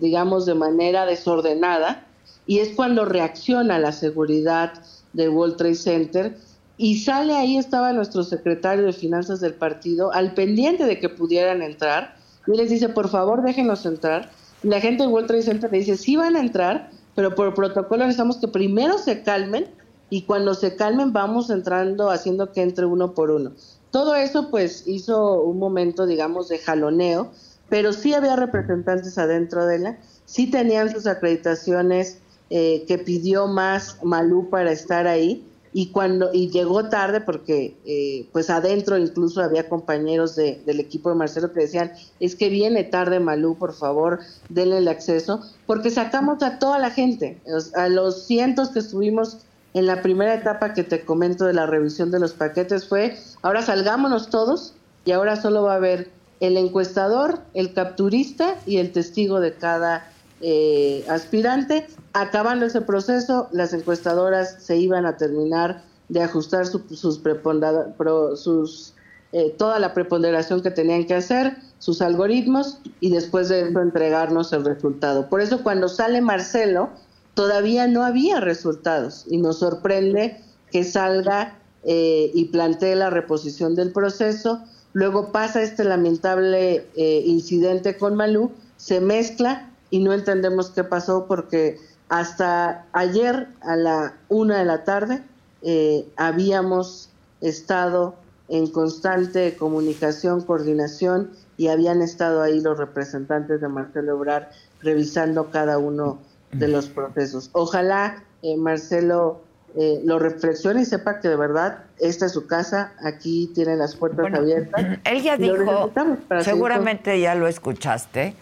digamos, 0.00 0.46
de 0.46 0.54
manera 0.54 1.04
desordenada 1.04 2.06
y 2.50 2.58
es 2.58 2.70
cuando 2.74 3.04
reacciona 3.04 3.78
la 3.78 3.92
seguridad 3.92 4.72
de 5.12 5.28
World 5.28 5.54
Trade 5.54 5.76
Center 5.76 6.36
y 6.76 6.98
sale 6.98 7.36
ahí 7.36 7.56
estaba 7.56 7.92
nuestro 7.92 8.24
secretario 8.24 8.86
de 8.86 8.92
finanzas 8.92 9.40
del 9.40 9.54
partido 9.54 10.12
al 10.12 10.34
pendiente 10.34 10.82
de 10.82 10.98
que 10.98 11.08
pudieran 11.08 11.62
entrar 11.62 12.16
y 12.48 12.56
les 12.56 12.68
dice 12.68 12.88
por 12.88 13.08
favor 13.08 13.44
déjenlos 13.44 13.86
entrar. 13.86 14.32
Y 14.64 14.66
la 14.66 14.80
gente 14.80 15.04
de 15.04 15.08
World 15.08 15.28
Trade 15.28 15.44
Center 15.44 15.70
le 15.70 15.78
dice 15.78 15.96
sí 15.96 16.16
van 16.16 16.34
a 16.34 16.40
entrar 16.40 16.90
pero 17.14 17.36
por 17.36 17.54
protocolo 17.54 18.02
necesitamos 18.02 18.38
que 18.38 18.48
primero 18.48 18.98
se 18.98 19.22
calmen 19.22 19.68
y 20.08 20.22
cuando 20.22 20.54
se 20.54 20.74
calmen 20.74 21.12
vamos 21.12 21.50
entrando 21.50 22.10
haciendo 22.10 22.50
que 22.50 22.62
entre 22.62 22.84
uno 22.84 23.14
por 23.14 23.30
uno. 23.30 23.52
Todo 23.92 24.16
eso 24.16 24.50
pues 24.50 24.88
hizo 24.88 25.40
un 25.40 25.60
momento 25.60 26.04
digamos 26.04 26.48
de 26.48 26.58
jaloneo 26.58 27.30
pero 27.68 27.92
sí 27.92 28.12
había 28.12 28.34
representantes 28.34 29.18
adentro 29.18 29.66
de 29.66 29.78
la 29.78 29.98
sí 30.24 30.50
tenían 30.50 30.90
sus 30.90 31.06
acreditaciones 31.06 32.18
eh, 32.52 32.84
que 32.88 32.98
pidió 32.98 33.46
más 33.46 33.98
Malú 34.02 34.50
para 34.50 34.72
estar 34.72 35.06
ahí 35.06 35.46
y 35.72 35.92
cuando 35.92 36.30
y 36.32 36.50
llegó 36.50 36.88
tarde 36.88 37.20
porque 37.20 37.76
eh, 37.86 38.28
pues 38.32 38.50
adentro 38.50 38.98
incluso 38.98 39.40
había 39.40 39.68
compañeros 39.68 40.34
de, 40.34 40.60
del 40.66 40.80
equipo 40.80 41.10
de 41.10 41.14
Marcelo 41.14 41.52
que 41.52 41.60
decían 41.60 41.92
es 42.18 42.34
que 42.34 42.48
viene 42.48 42.82
tarde 42.82 43.20
Malú 43.20 43.56
por 43.56 43.72
favor 43.72 44.18
denle 44.48 44.78
el 44.78 44.88
acceso 44.88 45.42
porque 45.66 45.90
sacamos 45.90 46.42
a 46.42 46.58
toda 46.58 46.80
la 46.80 46.90
gente 46.90 47.38
a 47.76 47.88
los 47.88 48.26
cientos 48.26 48.70
que 48.70 48.80
estuvimos 48.80 49.38
en 49.72 49.86
la 49.86 50.02
primera 50.02 50.34
etapa 50.34 50.74
que 50.74 50.82
te 50.82 51.04
comento 51.04 51.44
de 51.44 51.52
la 51.52 51.66
revisión 51.66 52.10
de 52.10 52.18
los 52.18 52.32
paquetes 52.32 52.88
fue 52.88 53.16
ahora 53.42 53.62
salgámonos 53.62 54.28
todos 54.28 54.74
y 55.04 55.12
ahora 55.12 55.40
solo 55.40 55.62
va 55.62 55.74
a 55.74 55.76
haber 55.76 56.10
el 56.40 56.56
encuestador 56.56 57.38
el 57.54 57.74
capturista 57.74 58.56
y 58.66 58.78
el 58.78 58.90
testigo 58.90 59.38
de 59.38 59.54
cada 59.54 60.10
eh, 60.42 61.04
aspirante. 61.08 61.86
Acabando 62.12 62.66
ese 62.66 62.80
proceso, 62.80 63.48
las 63.52 63.72
encuestadoras 63.72 64.56
se 64.58 64.76
iban 64.76 65.06
a 65.06 65.16
terminar 65.16 65.84
de 66.08 66.22
ajustar 66.22 66.66
sus 66.66 66.82
sus, 68.34 68.94
eh, 69.32 69.54
toda 69.56 69.78
la 69.78 69.94
preponderación 69.94 70.60
que 70.60 70.72
tenían 70.72 71.06
que 71.06 71.14
hacer, 71.14 71.56
sus 71.78 72.02
algoritmos, 72.02 72.80
y 72.98 73.10
después 73.10 73.48
de 73.48 73.68
eso 73.68 73.80
entregarnos 73.80 74.52
el 74.52 74.64
resultado. 74.64 75.28
Por 75.28 75.40
eso 75.40 75.62
cuando 75.62 75.88
sale 75.88 76.20
Marcelo, 76.20 76.90
todavía 77.34 77.86
no 77.86 78.04
había 78.04 78.40
resultados 78.40 79.24
y 79.28 79.38
nos 79.38 79.60
sorprende 79.60 80.42
que 80.72 80.82
salga 80.82 81.58
eh, 81.84 82.32
y 82.34 82.46
plantee 82.46 82.96
la 82.96 83.10
reposición 83.10 83.76
del 83.76 83.92
proceso. 83.92 84.64
Luego 84.94 85.30
pasa 85.30 85.62
este 85.62 85.84
lamentable 85.84 86.88
incidente 86.96 87.96
con 87.96 88.16
Malú, 88.16 88.50
se 88.76 89.00
mezcla 89.00 89.70
y 89.90 90.00
no 90.00 90.12
entendemos 90.12 90.70
qué 90.70 90.82
pasó 90.82 91.26
porque 91.28 91.78
hasta 92.10 92.84
ayer 92.92 93.46
a 93.62 93.76
la 93.76 94.14
una 94.28 94.58
de 94.58 94.64
la 94.64 94.84
tarde 94.84 95.22
eh, 95.62 96.06
habíamos 96.16 97.08
estado 97.40 98.16
en 98.48 98.66
constante 98.66 99.56
comunicación, 99.56 100.42
coordinación 100.42 101.30
y 101.56 101.68
habían 101.68 102.02
estado 102.02 102.42
ahí 102.42 102.60
los 102.60 102.76
representantes 102.76 103.60
de 103.60 103.68
Marcelo 103.68 104.18
Obrar 104.18 104.50
revisando 104.82 105.50
cada 105.50 105.78
uno 105.78 106.18
de 106.50 106.66
los 106.66 106.88
procesos. 106.88 107.48
Ojalá 107.52 108.24
eh, 108.42 108.56
Marcelo 108.56 109.42
eh, 109.76 110.00
lo 110.04 110.18
reflexione 110.18 110.82
y 110.82 110.86
sepa 110.86 111.20
que 111.20 111.28
de 111.28 111.36
verdad 111.36 111.84
esta 112.00 112.26
es 112.26 112.32
su 112.32 112.48
casa, 112.48 112.92
aquí 113.04 113.52
tiene 113.54 113.76
las 113.76 113.94
puertas 113.94 114.34
abiertas. 114.34 114.98
Él 115.04 115.22
ya 115.22 115.36
dijo, 115.36 115.92
seguramente 116.42 117.20
ya 117.20 117.36
lo 117.36 117.46
escuchaste, 117.46 118.34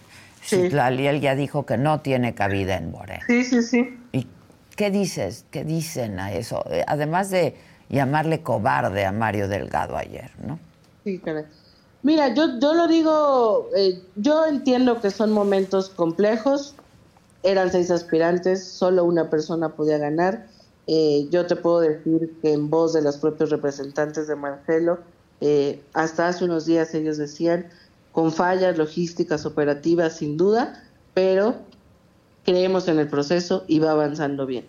Sí. 0.43 0.69
él 0.71 1.21
ya 1.21 1.35
dijo 1.35 1.65
que 1.65 1.77
no 1.77 2.01
tiene 2.01 2.33
cabida 2.33 2.77
en 2.77 2.91
Morena. 2.91 3.23
Sí, 3.27 3.43
sí, 3.43 3.61
sí. 3.61 3.97
¿Y 4.11 4.27
qué 4.75 4.89
dices? 4.89 5.45
¿Qué 5.51 5.63
dicen 5.63 6.19
a 6.19 6.33
eso? 6.33 6.63
Eh, 6.71 6.83
además 6.87 7.29
de 7.29 7.55
llamarle 7.89 8.41
cobarde 8.41 9.05
a 9.05 9.11
Mario 9.11 9.47
Delgado 9.47 9.97
ayer, 9.97 10.31
¿no? 10.45 10.59
Sí, 11.03 11.19
caray. 11.19 11.45
Mira, 12.01 12.33
yo, 12.33 12.59
yo 12.59 12.73
lo 12.73 12.87
digo, 12.87 13.69
eh, 13.75 14.01
yo 14.15 14.45
entiendo 14.45 15.01
que 15.01 15.11
son 15.11 15.31
momentos 15.31 15.89
complejos, 15.89 16.75
eran 17.43 17.71
seis 17.71 17.91
aspirantes, 17.91 18.65
solo 18.65 19.03
una 19.03 19.29
persona 19.29 19.69
podía 19.69 19.97
ganar. 19.97 20.45
Eh, 20.87 21.27
yo 21.29 21.45
te 21.45 21.55
puedo 21.55 21.81
decir 21.81 22.37
que 22.41 22.53
en 22.53 22.69
voz 22.69 22.93
de 22.93 23.01
los 23.01 23.17
propios 23.17 23.49
representantes 23.49 24.27
de 24.27 24.35
Marcelo, 24.35 24.99
hasta 25.93 26.27
hace 26.27 26.43
unos 26.43 26.65
días 26.65 26.93
ellos 26.93 27.17
decían, 27.17 27.67
con 28.19 28.33
fallas 28.33 28.77
logísticas, 28.77 29.45
operativas, 29.45 30.17
sin 30.17 30.35
duda, 30.35 30.83
pero 31.13 31.55
creemos 32.43 32.89
en 32.89 32.99
el 32.99 33.07
proceso 33.07 33.63
y 33.65 33.79
va 33.79 33.91
avanzando 33.91 34.45
bien. 34.45 34.65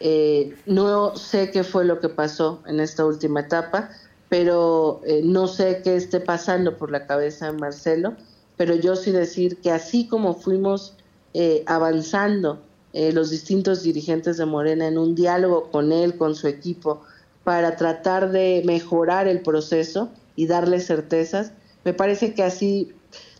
Eh, 0.00 0.56
no 0.64 1.14
sé 1.14 1.50
qué 1.50 1.64
fue 1.64 1.84
lo 1.84 2.00
que 2.00 2.08
pasó 2.08 2.62
en 2.66 2.80
esta 2.80 3.04
última 3.04 3.40
etapa, 3.40 3.90
pero 4.30 5.02
eh, 5.04 5.20
no 5.22 5.48
sé 5.48 5.82
qué 5.84 5.96
esté 5.96 6.18
pasando 6.18 6.78
por 6.78 6.90
la 6.90 7.06
cabeza 7.06 7.52
de 7.52 7.58
Marcelo, 7.58 8.14
pero 8.56 8.74
yo 8.74 8.96
sí 8.96 9.10
decir 9.10 9.58
que 9.58 9.70
así 9.70 10.08
como 10.08 10.32
fuimos 10.32 10.94
eh, 11.34 11.62
avanzando 11.66 12.62
los 12.94 13.28
distintos 13.28 13.82
dirigentes 13.82 14.38
de 14.38 14.46
Morena 14.46 14.88
en 14.88 14.96
un 14.96 15.14
diálogo 15.14 15.70
con 15.70 15.92
él, 15.92 16.16
con 16.16 16.34
su 16.34 16.46
equipo, 16.46 17.02
para 17.42 17.76
tratar 17.76 18.30
de 18.30 18.62
mejorar 18.64 19.28
el 19.28 19.42
proceso 19.42 20.08
y 20.36 20.46
darle 20.46 20.80
certezas, 20.80 21.52
me 21.84 21.92
parece 21.92 22.34
que 22.34 22.42
así 22.42 22.92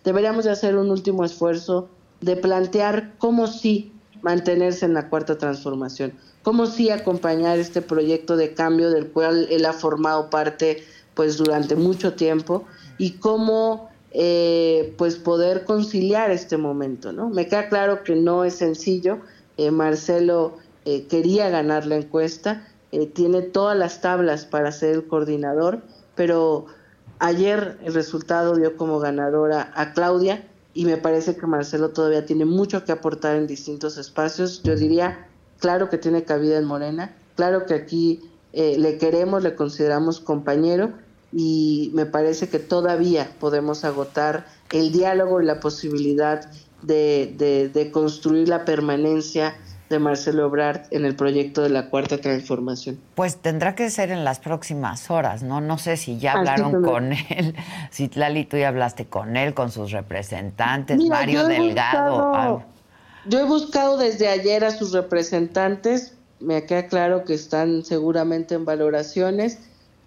deberíamos 0.04 0.44
de 0.44 0.50
hacer 0.50 0.76
un 0.76 0.90
último 0.90 1.24
esfuerzo 1.24 1.88
de 2.20 2.36
plantear 2.36 3.14
cómo 3.18 3.46
sí 3.46 3.92
mantenerse 4.22 4.86
en 4.86 4.94
la 4.94 5.08
cuarta 5.10 5.36
transformación, 5.36 6.14
cómo 6.42 6.66
sí 6.66 6.90
acompañar 6.90 7.58
este 7.58 7.82
proyecto 7.82 8.36
de 8.36 8.54
cambio 8.54 8.90
del 8.90 9.08
cual 9.08 9.46
él 9.50 9.66
ha 9.66 9.72
formado 9.72 10.30
parte 10.30 10.82
pues 11.14 11.36
durante 11.36 11.76
mucho 11.76 12.14
tiempo 12.14 12.64
y 12.98 13.12
cómo 13.12 13.90
eh, 14.12 14.94
pues 14.96 15.16
poder 15.16 15.64
conciliar 15.64 16.30
este 16.30 16.56
momento, 16.56 17.12
¿no? 17.12 17.28
Me 17.28 17.46
queda 17.46 17.68
claro 17.68 18.04
que 18.04 18.14
no 18.14 18.44
es 18.44 18.54
sencillo. 18.54 19.18
Eh, 19.56 19.70
Marcelo 19.70 20.56
eh, 20.84 21.06
quería 21.06 21.50
ganar 21.50 21.86
la 21.86 21.96
encuesta, 21.96 22.66
tiene 23.12 23.42
todas 23.42 23.76
las 23.76 24.00
tablas 24.00 24.44
para 24.44 24.70
ser 24.70 24.94
el 24.94 25.06
coordinador, 25.08 25.82
pero 26.14 26.66
Ayer 27.24 27.78
el 27.82 27.94
resultado 27.94 28.54
dio 28.54 28.76
como 28.76 28.98
ganadora 28.98 29.72
a 29.76 29.94
Claudia 29.94 30.46
y 30.74 30.84
me 30.84 30.98
parece 30.98 31.34
que 31.36 31.46
Marcelo 31.46 31.88
todavía 31.88 32.26
tiene 32.26 32.44
mucho 32.44 32.84
que 32.84 32.92
aportar 32.92 33.36
en 33.36 33.46
distintos 33.46 33.96
espacios. 33.96 34.62
Yo 34.62 34.76
diría, 34.76 35.26
claro 35.58 35.88
que 35.88 35.96
tiene 35.96 36.24
cabida 36.24 36.58
en 36.58 36.66
Morena, 36.66 37.16
claro 37.34 37.64
que 37.64 37.72
aquí 37.72 38.20
eh, 38.52 38.76
le 38.78 38.98
queremos, 38.98 39.42
le 39.42 39.54
consideramos 39.54 40.20
compañero 40.20 40.92
y 41.32 41.90
me 41.94 42.04
parece 42.04 42.50
que 42.50 42.58
todavía 42.58 43.30
podemos 43.40 43.86
agotar 43.86 44.44
el 44.70 44.92
diálogo 44.92 45.40
y 45.40 45.46
la 45.46 45.60
posibilidad 45.60 46.50
de, 46.82 47.70
de 47.72 47.90
construir 47.90 48.50
la 48.50 48.66
permanencia 48.66 49.54
de 49.90 49.98
Marcelo 49.98 50.46
Obrard 50.46 50.82
en 50.90 51.04
el 51.04 51.14
proyecto 51.14 51.62
de 51.62 51.68
la 51.68 51.90
Cuarta 51.90 52.18
Transformación. 52.18 52.98
Pues 53.14 53.36
tendrá 53.36 53.74
que 53.74 53.90
ser 53.90 54.10
en 54.10 54.24
las 54.24 54.38
próximas 54.40 55.10
horas, 55.10 55.42
¿no? 55.42 55.60
No 55.60 55.78
sé 55.78 55.96
si 55.96 56.18
ya 56.18 56.32
hablaron 56.32 56.82
con 56.82 57.12
él, 57.12 57.54
si 57.90 58.08
Tlali, 58.08 58.44
tú 58.44 58.56
ya 58.56 58.68
hablaste 58.68 59.06
con 59.06 59.36
él, 59.36 59.54
con 59.54 59.70
sus 59.70 59.90
representantes, 59.92 60.98
Mario 61.04 61.46
Delgado. 61.46 62.64
yo 63.26 63.40
he 63.40 63.44
buscado 63.44 63.98
desde 63.98 64.28
ayer 64.28 64.64
a 64.64 64.70
sus 64.70 64.92
representantes, 64.92 66.14
me 66.40 66.64
queda 66.64 66.86
claro 66.86 67.24
que 67.24 67.34
están 67.34 67.84
seguramente 67.84 68.54
en 68.54 68.64
valoraciones. 68.64 69.58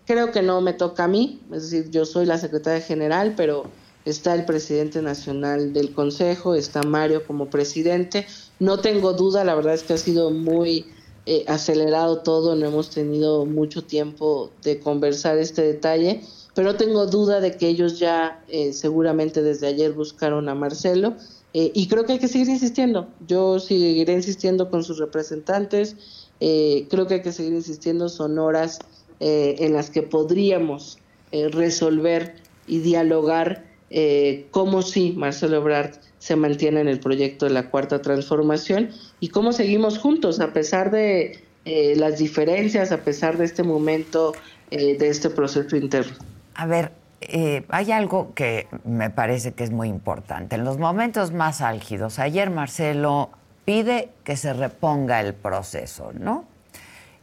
Creo 0.06 0.32
que 0.32 0.42
no 0.42 0.62
me 0.62 0.74
toca 0.74 1.04
a 1.04 1.08
mí, 1.08 1.42
es 1.52 1.70
decir, 1.70 1.92
yo 1.92 2.06
soy 2.06 2.26
la 2.26 2.38
secretaria 2.38 2.82
general, 2.82 3.34
pero 3.36 3.66
está 4.06 4.34
el 4.34 4.46
presidente 4.46 5.02
nacional 5.02 5.74
del 5.74 5.94
Consejo, 5.94 6.56
está 6.56 6.84
Mario 6.84 7.26
como 7.26 7.48
presidente. 7.48 8.26
No 8.60 8.80
tengo 8.80 9.14
duda, 9.14 9.44
la 9.44 9.56
verdad 9.56 9.74
es 9.74 9.84
que 9.84 9.94
ha 9.94 9.98
sido 9.98 10.32
muy 10.32 10.86
eh, 11.26 11.44
acelerado 11.48 12.20
todo, 12.20 12.56
no 12.56 12.66
hemos 12.66 12.90
tenido 12.90 13.46
mucho 13.46 13.84
tiempo 13.84 14.52
de 14.64 14.80
conversar 14.80 15.38
este 15.38 15.62
detalle, 15.62 16.22
pero 16.56 16.72
no 16.72 16.78
tengo 16.78 17.06
duda 17.06 17.40
de 17.40 17.56
que 17.56 17.68
ellos 17.68 18.00
ya 18.00 18.44
eh, 18.48 18.74
seguramente 18.74 19.44
desde 19.44 19.68
ayer 19.68 19.94
buscaron 19.94 20.50
a 20.50 20.56
Marcelo 20.56 21.16
eh, 21.54 21.72
y 21.74 21.88
creo 21.88 22.06
que 22.06 22.14
hay 22.14 22.20
que 22.20 22.28
seguir 22.28 22.50
insistiendo. 22.50 23.08
Yo 23.28 23.60
seguiré 23.60 24.14
insistiendo 24.14 24.70
con 24.70 24.84
sus 24.84 24.98
representantes, 24.98 25.96
creo 26.40 27.08
que 27.08 27.16
hay 27.16 27.22
que 27.22 27.32
seguir 27.32 27.54
insistiendo, 27.54 28.10
son 28.10 28.38
horas 28.38 28.80
en 29.20 29.74
las 29.74 29.90
que 29.90 30.04
podríamos 30.04 31.00
resolver 31.32 32.36
y 32.68 32.80
dialogar 32.80 33.66
eh, 33.90 34.48
cómo 34.52 34.82
sí 34.82 35.14
Marcelo 35.16 35.58
Ebrard 35.58 35.96
se 36.28 36.36
mantiene 36.36 36.82
en 36.82 36.90
el 36.90 37.00
proyecto 37.00 37.46
de 37.46 37.52
la 37.52 37.70
cuarta 37.70 38.02
transformación 38.02 38.90
y 39.22 39.30
cómo 39.30 39.54
seguimos 39.54 39.98
juntos 39.98 40.42
a 40.42 40.52
pesar 40.52 40.92
de 40.92 41.42
eh, 41.64 41.94
las 41.96 42.18
diferencias, 42.18 42.92
a 42.92 42.98
pesar 42.98 43.38
de 43.38 43.46
este 43.46 43.64
momento, 43.64 44.34
eh, 44.70 44.98
de 44.98 45.08
este 45.08 45.30
proceso 45.30 45.78
interno. 45.78 46.18
A 46.56 46.66
ver, 46.66 46.92
eh, 47.22 47.64
hay 47.70 47.94
algo 47.94 48.34
que 48.36 48.68
me 48.84 49.10
parece 49.10 49.54
que 49.54 49.64
es 49.64 49.72
muy 49.72 49.88
importante. 49.88 50.58
En 50.58 50.66
los 50.66 50.78
momentos 50.78 51.32
más 51.32 51.62
álgidos, 51.62 52.20
ayer 52.20 52.50
Marcelo 52.50 53.30
pide 53.64 54.10
que 54.26 54.36
se 54.36 54.52
reponga 54.52 55.22
el 55.22 55.34
proceso, 55.34 56.12
¿no? 56.14 56.44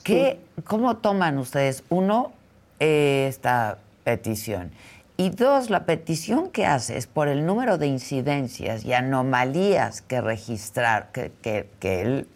¿Qué, 0.03 0.41
¿Cómo 0.65 0.97
toman 0.97 1.37
ustedes, 1.37 1.85
uno, 1.91 2.33
eh, 2.81 3.27
esta 3.29 3.77
petición? 4.03 4.71
Y 5.17 5.31
dos, 5.31 5.71
la 5.71 5.87
petición 5.87 6.51
que 6.51 6.67
hace 6.67 6.97
es 6.97 7.07
por 7.07 7.29
el 7.29 7.47
número 7.47 7.79
de 7.79 7.87
incidencias 7.87 8.85
y 8.85 8.93
anomalías 8.93 10.03
que 10.03 10.21
registrar, 10.21 11.13
que, 11.13 11.31
que, 11.79 12.01
él 12.01 12.27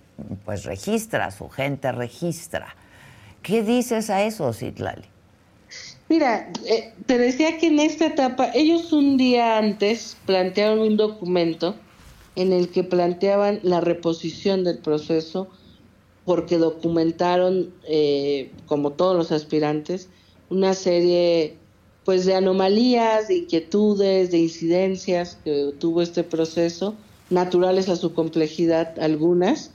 pues 0.45 0.65
registra, 0.65 1.31
su 1.33 1.49
gente 1.49 1.91
registra. 1.91 2.77
¿Qué 3.43 3.63
dices 3.63 4.11
a 4.11 4.23
eso, 4.23 4.53
Citlali? 4.53 5.07
Mira, 6.09 6.51
eh, 6.67 6.93
te 7.07 7.19
decía 7.19 7.59
que 7.59 7.67
en 7.67 7.81
esta 7.81 8.07
etapa, 8.07 8.51
ellos 8.55 8.93
un 8.93 9.17
día 9.17 9.59
antes 9.59 10.17
plantearon 10.25 10.79
un 10.79 10.97
documento 10.97 11.75
en 12.37 12.53
el 12.53 12.69
que 12.69 12.85
planteaban 12.85 13.59
la 13.63 13.81
reposición 13.81 14.63
del 14.63 14.79
proceso 14.79 15.49
porque 16.25 16.59
documentaron, 16.59 17.75
eh, 17.89 18.53
como 18.67 18.93
todos 18.93 19.17
los 19.17 19.33
aspirantes, 19.33 20.09
una 20.49 20.75
serie 20.75 21.57
pues 22.09 22.25
de 22.25 22.35
anomalías, 22.35 23.29
de 23.29 23.37
inquietudes, 23.37 24.31
de 24.31 24.39
incidencias 24.39 25.37
que 25.45 25.75
tuvo 25.79 26.01
este 26.01 26.25
proceso, 26.25 26.95
naturales 27.29 27.91
a 27.91 27.97
su 27.97 28.15
complejidad 28.15 28.99
algunas, 28.99 29.73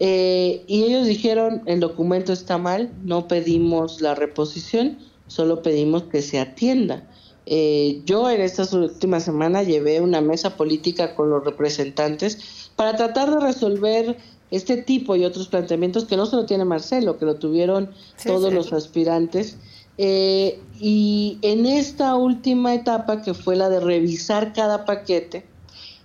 eh, 0.00 0.64
y 0.66 0.84
ellos 0.84 1.06
dijeron 1.06 1.60
el 1.66 1.80
documento 1.80 2.32
está 2.32 2.56
mal, 2.56 2.90
no 3.04 3.28
pedimos 3.28 4.00
la 4.00 4.14
reposición, 4.14 4.96
solo 5.26 5.60
pedimos 5.60 6.04
que 6.04 6.22
se 6.22 6.40
atienda. 6.40 7.06
Eh, 7.44 8.00
yo 8.06 8.30
en 8.30 8.40
estas 8.40 8.72
últimas 8.72 9.22
semanas 9.22 9.66
llevé 9.66 10.00
una 10.00 10.22
mesa 10.22 10.56
política 10.56 11.14
con 11.14 11.28
los 11.28 11.44
representantes 11.44 12.70
para 12.76 12.96
tratar 12.96 13.30
de 13.30 13.40
resolver 13.40 14.16
este 14.50 14.78
tipo 14.78 15.16
y 15.16 15.26
otros 15.26 15.48
planteamientos 15.48 16.06
que 16.06 16.16
no 16.16 16.24
solo 16.24 16.46
tiene 16.46 16.64
Marcelo, 16.64 17.18
que 17.18 17.26
lo 17.26 17.34
tuvieron 17.34 17.90
todos 18.24 18.54
los 18.54 18.72
aspirantes. 18.72 19.58
Eh, 19.98 20.60
y 20.80 21.38
en 21.42 21.66
esta 21.66 22.16
última 22.16 22.74
etapa, 22.74 23.22
que 23.22 23.34
fue 23.34 23.56
la 23.56 23.68
de 23.68 23.80
revisar 23.80 24.52
cada 24.52 24.84
paquete, 24.84 25.44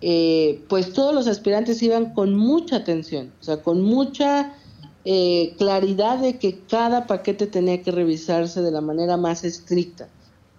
eh, 0.02 0.62
pues 0.70 0.94
todos 0.94 1.14
los 1.14 1.28
aspirantes 1.28 1.82
iban 1.82 2.14
con 2.14 2.36
mucha 2.36 2.78
atención, 2.78 3.32
o 3.42 3.44
sea, 3.44 3.62
con 3.62 3.82
mucha 3.82 4.54
claridad 5.58 6.20
de 6.20 6.38
que 6.38 6.60
cada 6.70 7.08
paquete 7.08 7.48
tenía 7.48 7.82
que 7.82 7.90
revisarse 7.90 8.62
de 8.62 8.70
la 8.70 8.82
manera 8.82 9.18
más 9.18 9.44
estricta. 9.44 10.08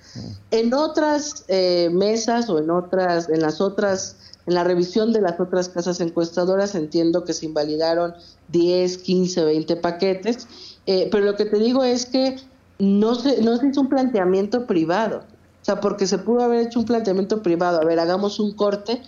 En 0.50 0.72
otras 0.72 1.44
eh, 1.48 1.90
mesas 1.92 2.48
o 2.48 2.58
en 2.58 2.70
otras, 2.70 3.28
en 3.28 3.40
las 3.40 3.60
otras, 3.60 4.16
en 4.48 4.54
la 4.54 4.64
revisión 4.64 5.12
de 5.12 5.20
las 5.20 5.38
otras 5.38 5.68
casas 5.68 6.00
encuestadoras 6.00 6.74
entiendo 6.74 7.22
que 7.22 7.34
se 7.34 7.44
invalidaron 7.44 8.14
10, 8.48 8.96
15, 8.96 9.44
20 9.44 9.76
paquetes, 9.76 10.48
eh, 10.86 11.10
pero 11.12 11.26
lo 11.26 11.36
que 11.36 11.44
te 11.44 11.58
digo 11.58 11.84
es 11.84 12.06
que 12.06 12.36
no 12.78 13.14
se, 13.14 13.42
no 13.42 13.58
se 13.58 13.66
hizo 13.66 13.82
un 13.82 13.90
planteamiento 13.90 14.66
privado. 14.66 15.18
O 15.60 15.64
sea, 15.66 15.80
porque 15.80 16.06
se 16.06 16.16
pudo 16.16 16.40
haber 16.40 16.66
hecho 16.66 16.78
un 16.78 16.86
planteamiento 16.86 17.42
privado. 17.42 17.78
A 17.78 17.84
ver, 17.84 18.00
hagamos 18.00 18.40
un 18.40 18.52
corte, 18.52 19.02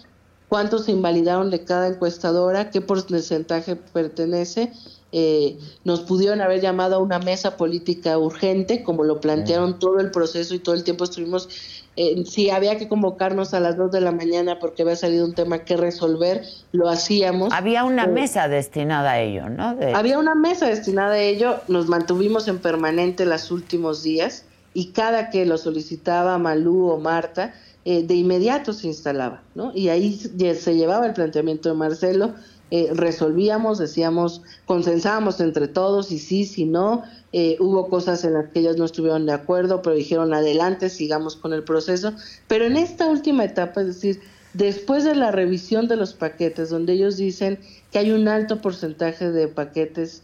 cuántos 0.50 0.84
se 0.84 0.92
invalidaron 0.92 1.50
de 1.50 1.64
cada 1.64 1.88
encuestadora, 1.88 2.68
qué 2.68 2.82
porcentaje 2.82 3.76
pertenece. 3.76 4.70
Eh, 5.12 5.58
nos 5.84 6.00
pudieron 6.00 6.42
haber 6.42 6.60
llamado 6.60 6.96
a 6.96 6.98
una 6.98 7.18
mesa 7.18 7.56
política 7.56 8.18
urgente, 8.18 8.82
como 8.84 9.04
lo 9.04 9.22
plantearon 9.22 9.78
todo 9.78 10.00
el 10.00 10.10
proceso 10.10 10.54
y 10.54 10.58
todo 10.58 10.74
el 10.74 10.84
tiempo 10.84 11.04
estuvimos, 11.04 11.48
eh, 11.96 12.24
si 12.24 12.50
había 12.50 12.78
que 12.78 12.88
convocarnos 12.88 13.52
a 13.52 13.60
las 13.60 13.76
2 13.76 13.90
de 13.90 14.00
la 14.00 14.12
mañana 14.12 14.58
porque 14.58 14.82
había 14.82 14.96
salido 14.96 15.26
un 15.26 15.34
tema 15.34 15.64
que 15.64 15.76
resolver, 15.76 16.42
lo 16.72 16.88
hacíamos. 16.88 17.52
Había 17.52 17.84
una 17.84 18.04
eh, 18.04 18.08
mesa 18.08 18.48
destinada 18.48 19.12
a 19.12 19.20
ello, 19.20 19.48
¿no? 19.48 19.76
Había 19.94 20.18
una 20.18 20.34
mesa 20.34 20.66
destinada 20.66 21.14
a 21.14 21.20
ello, 21.20 21.60
nos 21.68 21.88
mantuvimos 21.88 22.48
en 22.48 22.58
permanente 22.58 23.26
los 23.26 23.50
últimos 23.50 24.02
días 24.02 24.44
y 24.72 24.92
cada 24.92 25.30
que 25.30 25.44
lo 25.46 25.58
solicitaba 25.58 26.38
Malú 26.38 26.88
o 26.88 26.98
Marta, 26.98 27.54
eh, 27.84 28.02
de 28.02 28.14
inmediato 28.14 28.72
se 28.72 28.86
instalaba, 28.86 29.42
¿no? 29.54 29.72
Y 29.74 29.88
ahí 29.88 30.14
se 30.14 30.74
llevaba 30.76 31.06
el 31.06 31.14
planteamiento 31.14 31.70
de 31.70 31.74
Marcelo, 31.74 32.34
eh, 32.70 32.90
resolvíamos, 32.92 33.78
decíamos, 33.78 34.42
consensábamos 34.64 35.40
entre 35.40 35.68
todos 35.68 36.12
y 36.12 36.18
sí, 36.18 36.44
si 36.44 36.64
no, 36.64 37.02
eh, 37.32 37.56
hubo 37.60 37.88
cosas 37.88 38.24
en 38.24 38.34
las 38.34 38.50
que 38.50 38.60
ellos 38.60 38.76
no 38.76 38.84
estuvieron 38.84 39.26
de 39.26 39.32
acuerdo, 39.32 39.82
pero 39.82 39.96
dijeron 39.96 40.34
adelante, 40.34 40.88
sigamos 40.88 41.36
con 41.36 41.52
el 41.52 41.64
proceso. 41.64 42.12
Pero 42.48 42.64
en 42.64 42.76
esta 42.76 43.06
última 43.06 43.44
etapa, 43.44 43.80
es 43.80 43.86
decir, 43.88 44.20
después 44.54 45.04
de 45.04 45.14
la 45.14 45.30
revisión 45.30 45.88
de 45.88 45.96
los 45.96 46.14
paquetes, 46.14 46.70
donde 46.70 46.94
ellos 46.94 47.16
dicen 47.16 47.60
que 47.92 47.98
hay 47.98 48.10
un 48.10 48.28
alto 48.28 48.60
porcentaje 48.60 49.30
de 49.30 49.48
paquetes 49.48 50.22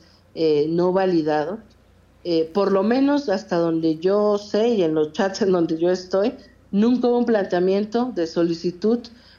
no 0.69 0.93
validados, 0.93 1.61
por 2.53 2.71
lo 2.71 2.83
menos 2.83 3.31
hasta 3.31 3.57
donde 3.57 3.97
yo 3.97 4.37
sé 4.37 4.69
y 4.69 4.83
en 4.83 4.95
los 4.95 5.13
chats 5.13 5.41
en 5.41 5.53
donde 5.53 5.79
yo 5.79 5.91
estoy, 5.91 6.35
Nunca 6.77 7.09
hubo 7.09 7.19
un 7.19 7.27
planteamiento 7.27 8.13
de 8.15 8.27
solicitud 8.27 8.99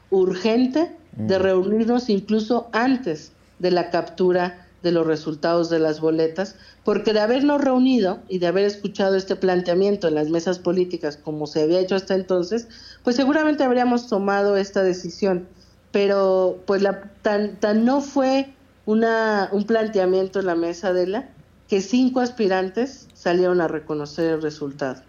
urgente 0.09 0.95
de 1.17 1.37
mm. 1.37 1.41
reunirnos 1.41 2.09
incluso 2.09 2.69
antes 2.71 3.31
de 3.59 3.71
la 3.71 3.89
captura 3.89 4.67
de 4.83 4.91
los 4.91 5.05
resultados 5.05 5.69
de 5.69 5.79
las 5.79 5.99
boletas, 5.99 6.55
porque 6.83 7.11
de 7.11 7.19
habernos 7.19 7.61
reunido 7.61 8.19
y 8.29 8.37
de 8.39 8.47
haber 8.47 8.65
escuchado 8.65 9.15
este 9.15 9.35
planteamiento 9.35 10.07
en 10.07 10.15
las 10.15 10.29
mesas 10.29 10.59
políticas 10.59 11.17
como 11.17 11.47
se 11.47 11.63
había 11.63 11.79
hecho 11.79 11.95
hasta 11.95 12.15
entonces, 12.15 12.67
pues 13.03 13.15
seguramente 13.15 13.63
habríamos 13.63 14.07
tomado 14.07 14.55
esta 14.55 14.83
decisión. 14.83 15.47
Pero 15.91 16.59
pues 16.65 16.81
la, 16.81 17.11
tan, 17.21 17.55
tan 17.55 17.85
no 17.85 18.01
fue 18.01 18.53
una, 18.85 19.49
un 19.51 19.65
planteamiento 19.65 20.39
en 20.39 20.45
la 20.45 20.55
mesa 20.55 20.93
de 20.93 21.07
la 21.07 21.29
que 21.67 21.81
cinco 21.81 22.19
aspirantes 22.19 23.07
salieron 23.13 23.59
a 23.61 23.67
reconocer 23.67 24.33
el 24.33 24.41
resultado 24.41 25.01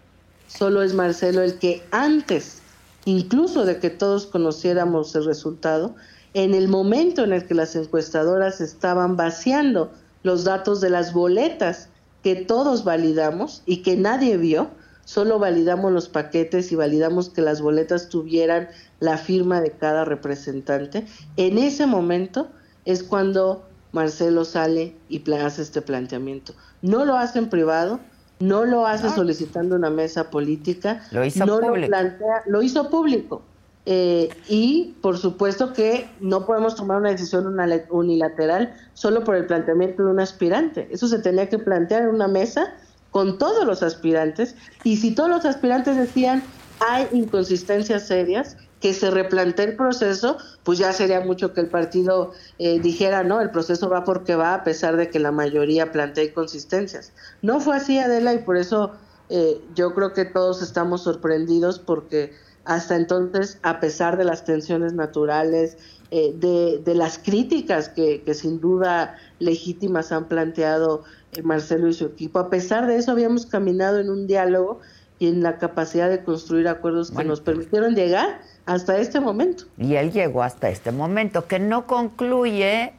solo 0.49 0.81
es 0.81 0.93
Marcelo 0.93 1.41
el 1.41 1.59
que 1.59 1.83
antes, 1.91 2.61
incluso 3.05 3.65
de 3.65 3.79
que 3.79 3.89
todos 3.89 4.25
conociéramos 4.25 5.15
el 5.15 5.25
resultado, 5.25 5.95
en 6.33 6.53
el 6.53 6.67
momento 6.67 7.23
en 7.23 7.33
el 7.33 7.45
que 7.45 7.55
las 7.55 7.75
encuestadoras 7.75 8.61
estaban 8.61 9.17
vaciando 9.17 9.91
los 10.23 10.43
datos 10.43 10.81
de 10.81 10.89
las 10.89 11.13
boletas 11.13 11.89
que 12.23 12.35
todos 12.35 12.83
validamos 12.83 13.63
y 13.65 13.77
que 13.77 13.95
nadie 13.95 14.37
vio, 14.37 14.69
solo 15.05 15.39
validamos 15.39 15.91
los 15.91 16.09
paquetes 16.09 16.71
y 16.71 16.75
validamos 16.75 17.29
que 17.29 17.41
las 17.41 17.61
boletas 17.61 18.09
tuvieran 18.09 18.67
la 18.99 19.17
firma 19.17 19.61
de 19.61 19.71
cada 19.71 20.05
representante, 20.05 21.07
en 21.37 21.57
ese 21.57 21.87
momento 21.87 22.49
es 22.85 23.03
cuando 23.03 23.65
Marcelo 23.91 24.45
sale 24.45 24.95
y 25.09 25.31
hace 25.31 25.61
este 25.61 25.81
planteamiento. 25.81 26.53
No 26.81 27.05
lo 27.05 27.17
hace 27.17 27.39
en 27.39 27.49
privado, 27.49 27.99
no 28.39 28.65
lo 28.65 28.85
hace 28.85 29.07
ah. 29.07 29.15
solicitando 29.15 29.75
una 29.75 29.89
mesa 29.89 30.29
política, 30.29 31.03
lo 31.11 31.23
hizo 31.25 31.45
no 31.45 31.59
público. 31.59 31.77
lo 31.77 31.87
plantea, 31.87 32.43
lo 32.47 32.61
hizo 32.61 32.89
público. 32.89 33.41
Eh, 33.85 34.29
y 34.47 34.95
por 35.01 35.17
supuesto 35.17 35.73
que 35.73 36.09
no 36.19 36.45
podemos 36.45 36.75
tomar 36.75 36.97
una 36.97 37.09
decisión 37.09 37.47
unilateral 37.89 38.73
solo 38.93 39.23
por 39.23 39.35
el 39.35 39.45
planteamiento 39.47 40.03
de 40.03 40.11
un 40.11 40.19
aspirante. 40.19 40.87
Eso 40.91 41.07
se 41.07 41.19
tenía 41.19 41.49
que 41.49 41.57
plantear 41.57 42.03
en 42.03 42.09
una 42.09 42.27
mesa 42.27 42.73
con 43.11 43.37
todos 43.37 43.65
los 43.65 43.81
aspirantes 43.81 44.55
y 44.83 44.97
si 44.97 45.15
todos 45.15 45.29
los 45.29 45.45
aspirantes 45.45 45.97
decían 45.97 46.43
hay 46.79 47.07
inconsistencias 47.11 48.07
serias, 48.07 48.57
que 48.79 48.93
se 48.93 49.11
replantee 49.11 49.65
el 49.65 49.75
proceso, 49.75 50.37
pues 50.63 50.79
ya 50.79 50.93
sería 50.93 51.19
mucho 51.21 51.53
que 51.53 51.61
el 51.61 51.67
partido 51.67 52.31
eh, 52.59 52.79
dijera, 52.79 53.23
no, 53.23 53.41
el 53.41 53.51
proceso 53.51 53.89
va 53.89 54.03
porque 54.03 54.35
va, 54.35 54.53
a 54.53 54.63
pesar 54.63 54.95
de 54.95 55.09
que 55.09 55.19
la 55.19 55.31
mayoría 55.31 55.91
plantee 55.91 56.25
inconsistencias. 56.25 57.11
No 57.41 57.59
fue 57.59 57.75
así, 57.75 57.99
Adela, 57.99 58.33
y 58.33 58.39
por 58.39 58.57
eso 58.57 58.91
eh, 59.29 59.61
yo 59.75 59.93
creo 59.93 60.13
que 60.13 60.25
todos 60.25 60.61
estamos 60.61 61.03
sorprendidos 61.03 61.79
porque 61.79 62.33
hasta 62.65 62.95
entonces, 62.95 63.59
a 63.63 63.79
pesar 63.79 64.17
de 64.17 64.23
las 64.23 64.45
tensiones 64.45 64.93
naturales, 64.93 65.77
eh, 66.11 66.33
de, 66.35 66.95
las 66.95 67.19
críticas 67.19 67.89
que, 67.89 68.23
sin 68.33 68.59
duda 68.59 69.17
legítimas 69.39 70.11
han 70.11 70.27
planteado 70.27 71.03
Marcelo 71.43 71.87
y 71.87 71.93
su 71.93 72.05
equipo, 72.05 72.39
a 72.39 72.49
pesar 72.49 72.87
de 72.87 72.97
eso 72.97 73.11
habíamos 73.11 73.45
caminado 73.45 73.99
en 73.99 74.09
un 74.09 74.25
diálogo 74.25 74.79
y 75.19 75.27
en 75.27 75.43
la 75.43 75.57
capacidad 75.57 76.09
de 76.09 76.23
construir 76.23 76.67
acuerdos 76.67 77.11
que 77.11 77.23
nos 77.23 77.41
permitieron 77.41 77.93
llegar 77.93 78.41
hasta 78.69 78.99
este 78.99 79.19
momento. 79.19 79.63
Y 79.79 79.95
él 79.95 80.11
llegó 80.11 80.43
hasta 80.43 80.69
este 80.69 80.91
momento, 80.91 81.47
que 81.47 81.57
no 81.57 81.87
concluye, 81.87 82.93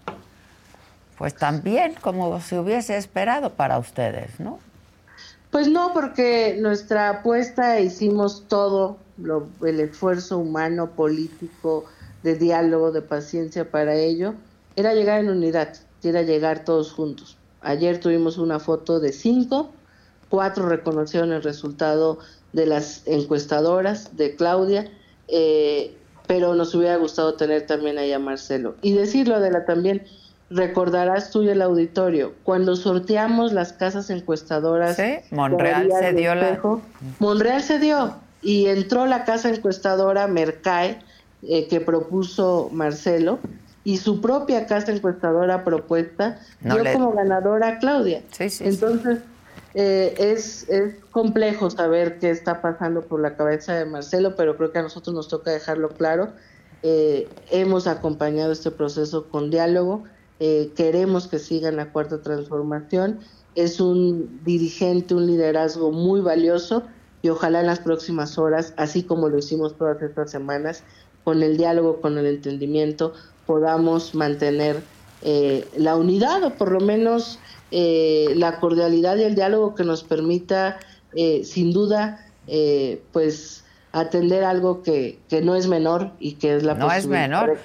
pues 1.17 1.37
tan 1.37 1.63
bien 1.63 1.95
como 2.01 2.41
se 2.41 2.59
hubiese 2.59 2.97
esperado 2.97 3.51
para 3.51 3.79
ustedes, 3.79 4.41
¿no? 4.41 4.59
Pues 5.53 5.69
no, 5.69 5.93
porque 5.95 6.59
nuestra 6.61 7.09
apuesta 7.11 7.79
hicimos 7.79 8.47
todo, 8.49 8.99
el 9.65 9.79
esfuerzo 9.79 10.39
humano, 10.39 10.91
político, 10.91 11.85
de 12.25 12.35
diálogo, 12.35 12.91
de 12.91 13.03
paciencia 13.03 13.71
para 13.71 13.95
ello, 13.95 14.35
era 14.75 14.93
llegar 14.93 15.21
en 15.21 15.31
unidad, 15.31 15.77
era 16.03 16.23
llegar 16.23 16.65
todos 16.65 16.93
juntos. 16.93 17.37
Ayer 17.61 18.01
tuvimos 18.01 18.39
una 18.39 18.59
foto 18.59 18.99
de 18.99 19.13
cinco, 19.13 19.71
cuatro 20.31 20.69
reconocieron 20.69 21.31
el 21.31 21.45
resultado 21.45 22.19
de 22.53 22.67
las 22.67 23.07
encuestadoras, 23.07 24.17
de 24.17 24.35
Claudia, 24.35 24.91
eh, 25.33 25.95
pero 26.27 26.55
nos 26.55 26.75
hubiera 26.75 26.97
gustado 26.97 27.35
tener 27.35 27.67
también 27.67 27.99
ahí 27.99 28.13
a 28.13 28.19
Marcelo. 28.19 28.77
Y 28.83 28.93
decirlo, 28.93 29.37
Adela, 29.37 29.65
también 29.65 30.05
recordarás 30.51 31.31
tú 31.31 31.43
y 31.43 31.49
el 31.49 31.63
auditorio, 31.63 32.35
cuando 32.43 32.77
sorteamos 32.77 33.53
las 33.53 33.73
casas 33.73 34.11
encuestadoras. 34.11 35.01
Monreal 35.31 35.91
se 35.99 36.13
dio 36.13 36.35
la... 36.35 36.61
Monreal 37.21 37.63
se 37.63 37.79
dio 37.79 38.15
y 38.43 38.67
entró 38.67 39.07
la 39.07 39.25
casa 39.25 39.49
encuestadora 39.49 40.27
Mercae, 40.27 40.99
eh, 41.43 41.69
que 41.69 41.81
propuso 41.81 42.69
Marcelo, 42.73 43.39
y 43.85 43.97
su 43.97 44.21
propia 44.21 44.67
casa 44.67 44.93
encuestadora 44.93 45.65
propuesta 45.65 46.39
dio 46.61 46.85
como 46.93 47.13
ganadora 47.13 47.69
a 47.69 47.79
Claudia. 47.79 48.23
Entonces, 48.39 49.19
eh, 49.75 50.15
es, 50.19 50.69
es 50.69 50.95
complejo 51.13 51.71
saber 51.71 52.19
qué 52.19 52.31
está 52.31 52.61
pasando 52.61 53.03
por 53.03 53.21
la 53.21 53.37
cabeza 53.37 53.75
de 53.75 53.85
Marcelo, 53.85 54.35
pero 54.35 54.57
creo 54.57 54.73
que 54.73 54.81
a 54.81 54.83
nosotros 54.83 55.15
nos 55.15 55.29
toca 55.29 55.51
dejarlo 55.51 55.91
claro. 55.91 56.33
Eh, 56.83 57.29
hemos 57.51 57.87
acompañado 57.87 58.53
este 58.53 58.71
proceso 58.71 59.29
con 59.29 59.51
diálogo, 59.51 60.05
eh, 60.41 60.73
queremos 60.75 61.29
que 61.29 61.39
siga 61.39 61.69
en 61.69 61.77
la 61.77 61.93
cuarta 61.93 62.23
transformación. 62.23 63.21
Es 63.55 63.81
un 63.81 64.41
dirigente, 64.45 65.15
un 65.15 65.27
liderazgo 65.27 65.93
muy 65.93 66.21
valioso 66.21 66.85
y 67.23 67.29
ojalá 67.29 67.61
en 67.61 67.67
las 67.67 67.81
próximas 67.81 68.39
horas, 68.39 68.73
así 68.77 69.03
como 69.03 69.29
lo 69.29 69.39
hicimos 69.39 69.77
todas 69.77 70.01
estas 70.03 70.31
semanas, 70.31 70.83
con 71.23 71.43
el 71.43 71.57
diálogo, 71.57 72.01
con 72.01 72.17
el 72.17 72.27
entendimiento, 72.27 73.13
podamos 73.47 74.15
mantener 74.15 74.83
la 75.77 75.97
unidad 75.97 76.43
o 76.45 76.55
por 76.55 76.73
lo 76.73 76.81
menos 76.81 77.39
eh, 77.71 78.33
la 78.37 78.59
cordialidad 78.59 79.17
y 79.17 79.25
el 79.25 79.35
diálogo 79.35 79.75
que 79.75 79.85
nos 79.85 80.03
permita, 80.03 80.79
eh, 81.15 81.43
sin 81.45 81.73
duda, 81.73 82.27
eh, 82.47 83.03
pues 83.13 83.65
atender 83.93 84.45
algo 84.45 84.83
que, 84.83 85.19
que, 85.29 85.43
no 85.43 85.57
es 85.57 85.67
menor 85.67 86.13
y 86.21 86.35
que 86.35 86.57
es 86.57 86.63
la 86.63 86.75
no 86.75 86.93
es 86.93 87.07
menor. 87.07 87.59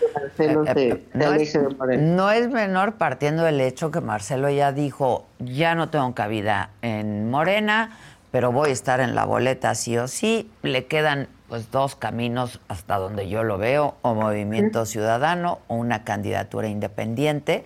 no, 1.13 1.33
es, 1.33 1.57
no 1.99 2.31
es 2.31 2.49
menor 2.49 2.95
partiendo 2.95 3.43
del 3.43 3.61
hecho 3.61 3.91
que 3.91 4.01
Marcelo 4.01 4.49
ya 4.49 4.71
dijo 4.71 5.25
ya 5.37 5.75
no 5.75 5.89
tengo 5.89 6.15
cabida 6.15 6.71
en 6.81 7.29
Morena 7.29 7.95
pero 8.31 8.51
voy 8.51 8.71
a 8.71 8.73
estar 8.73 9.01
en 9.01 9.13
la 9.13 9.25
boleta 9.25 9.75
sí 9.75 9.99
o 9.99 10.07
sí 10.07 10.49
le 10.63 10.85
quedan 10.85 11.27
pues 11.47 11.69
dos 11.69 11.95
caminos 11.95 12.59
hasta 12.69 12.97
donde 12.97 13.29
yo 13.29 13.43
lo 13.43 13.59
veo 13.59 13.95
o 14.01 14.15
Movimiento 14.15 14.87
Ciudadano 14.87 15.59
o 15.67 15.75
una 15.75 16.03
candidatura 16.03 16.67
independiente 16.67 17.65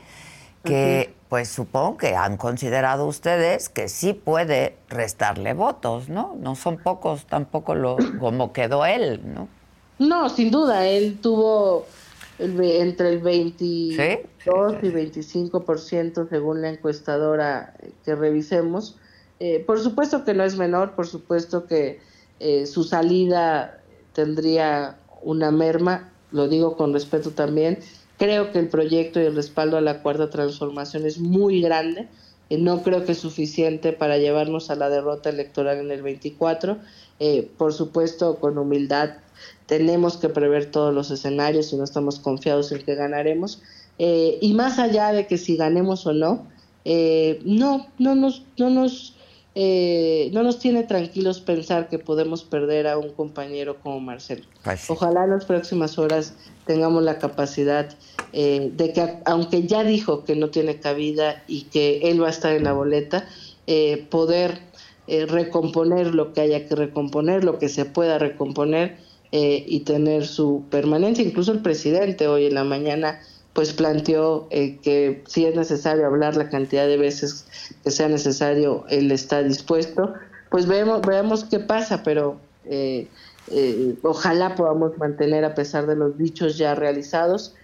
que 0.65 1.13
pues 1.30 1.47
supongo 1.47 1.97
que 1.97 2.15
han 2.15 2.38
considerado 2.38 3.05
ustedes 3.05 3.69
que 3.69 3.88
sí 3.88 4.13
puede 4.13 4.75
restarle 4.89 5.53
votos, 5.53 6.09
¿no? 6.09 6.36
No 6.39 6.55
son 6.55 6.77
pocos 6.77 7.27
tampoco 7.27 7.75
lo 7.75 7.97
como 8.19 8.51
quedó 8.51 8.86
él, 8.86 9.21
¿no? 9.23 9.47
No, 9.99 10.30
sin 10.30 10.49
duda, 10.49 10.88
él 10.88 11.19
tuvo 11.21 11.86
entre 12.39 13.09
el 13.09 13.19
22 13.19 13.97
y 14.82 14.88
25% 14.88 16.30
según 16.30 16.61
la 16.61 16.69
encuestadora 16.69 17.75
que 18.03 18.15
revisemos. 18.15 18.97
Eh, 19.39 19.63
por 19.65 19.80
supuesto 19.80 20.25
que 20.25 20.34
no 20.34 20.43
es 20.43 20.57
menor, 20.57 20.95
por 20.95 21.05
supuesto 21.05 21.67
que 21.67 21.99
eh, 22.39 22.65
su 22.65 22.84
salida 22.84 23.82
tendría 24.13 24.97
una 25.21 25.51
merma, 25.51 26.11
lo 26.32 26.47
digo 26.47 26.75
con 26.75 26.93
respeto 26.93 27.32
también, 27.32 27.80
Creo 28.20 28.51
que 28.51 28.59
el 28.59 28.67
proyecto 28.67 29.22
y 29.22 29.26
el 29.26 29.36
respaldo 29.36 29.78
a 29.78 29.82
la 29.82 30.03
cuarta 30.03 30.30
transformación 30.30 31.05
es 31.05 31.20
muy 31.20 31.61
grande. 31.61 32.07
y 32.51 32.57
no 32.57 32.82
creo 32.82 33.05
que 33.05 33.11
es 33.11 33.20
suficiente 33.20 33.93
para 33.93 34.17
llevarnos 34.17 34.72
a 34.72 34.76
la 34.76 34.89
derrota 34.89 35.30
electoral 35.30 35.78
en 35.78 35.91
el 35.91 36.01
24. 36.01 36.78
Eh, 37.20 37.47
por 37.57 37.74
supuesto, 37.74 38.38
con 38.39 38.57
humildad, 38.57 39.11
tenemos 39.67 40.17
que 40.17 40.30
prever 40.30 40.72
todos 40.72 40.91
los 40.91 41.11
escenarios 41.11 41.72
y 41.72 41.78
no 41.78 41.84
estamos 41.84 42.20
confiados 42.20 42.72
en 42.72 42.82
que 42.84 42.95
ganaremos. 42.95 43.61
Eh, 43.99 44.39
y 44.41 44.53
más 44.53 44.80
allá 44.80 45.11
de 45.11 45.28
que 45.28 45.38
si 45.38 45.57
ganemos 45.57 46.07
o 46.07 46.13
no, 46.13 46.47
eh, 46.86 47.39
no, 47.45 47.88
no 47.99 48.15
nos, 48.15 48.43
no 48.57 48.72
nos 48.72 49.13
eh, 49.55 50.30
no 50.32 50.43
nos 50.43 50.59
tiene 50.59 50.84
tranquilos 50.84 51.41
pensar 51.41 51.89
que 51.89 51.99
podemos 51.99 52.43
perder 52.43 52.88
a 52.88 52.97
un 52.97 53.09
compañero 53.09 53.78
como 53.82 53.99
Marcelo. 53.99 54.45
Ojalá 54.88 55.26
en 55.26 55.32
las 55.32 55.45
próximas 55.45 55.97
horas 55.97 56.34
tengamos 56.70 57.01
la 57.01 57.17
capacidad 57.17 57.89
eh, 58.32 58.70
de 58.76 58.93
que, 58.93 59.15
aunque 59.26 59.65
ya 59.65 59.84
dijo 59.84 60.24
que 60.24 60.36
no 60.36 60.51
tiene 60.51 60.80
cabida 60.80 61.41
y 61.47 61.63
que 61.63 62.11
él 62.11 62.22
va 62.22 62.28
a 62.28 62.30
estar 62.30 62.53
en 62.53 62.63
la 62.63 62.74
boleta, 62.74 63.28
eh, 63.65 64.05
poder 64.11 64.61
recomponer 65.07 66.13
lo 66.13 66.34
que 66.34 66.41
haya 66.41 66.67
que 66.67 66.76
recomponer, 66.76 67.43
lo 67.43 67.57
que 67.57 67.70
se 67.70 67.86
pueda 67.86 68.20
recomponer 68.20 68.97
y 69.32 69.80
tener 69.80 70.28
su 70.28 70.65
permanencia. 70.70 71.24
Incluso 71.24 71.51
el 71.51 71.63
presidente 71.63 72.28
hoy 72.28 72.45
en 72.45 72.53
la 72.53 72.63
mañana 72.63 73.20
pues 73.53 73.74
planteó 73.74 74.47
eh, 74.51 74.78
que 74.84 75.24
si 75.26 75.45
es 75.45 75.55
necesario 75.55 76.05
hablar 76.05 76.38
la 76.38 76.49
cantidad 76.49 76.86
de 76.86 76.97
veces 76.97 77.74
que 77.84 77.89
sea 77.89 78.07
necesario, 78.07 78.86
él 78.89 79.11
está 79.11 79.41
dispuesto. 79.41 80.13
Pues 80.51 80.67
veamos, 80.67 81.01
veamos 81.01 81.45
qué 81.45 81.59
pasa, 81.59 82.03
pero 82.03 82.38
eh, 83.47 83.93
eh, 83.93 83.95
ojalá 84.03 84.55
podamos 84.55 84.97
mantener, 84.97 85.45
a 85.45 85.55
pesar 85.55 85.87
de 85.87 85.95
los 85.95 86.17
dichos 86.17 86.57
ya 86.57 86.75
realizados, 86.75 87.55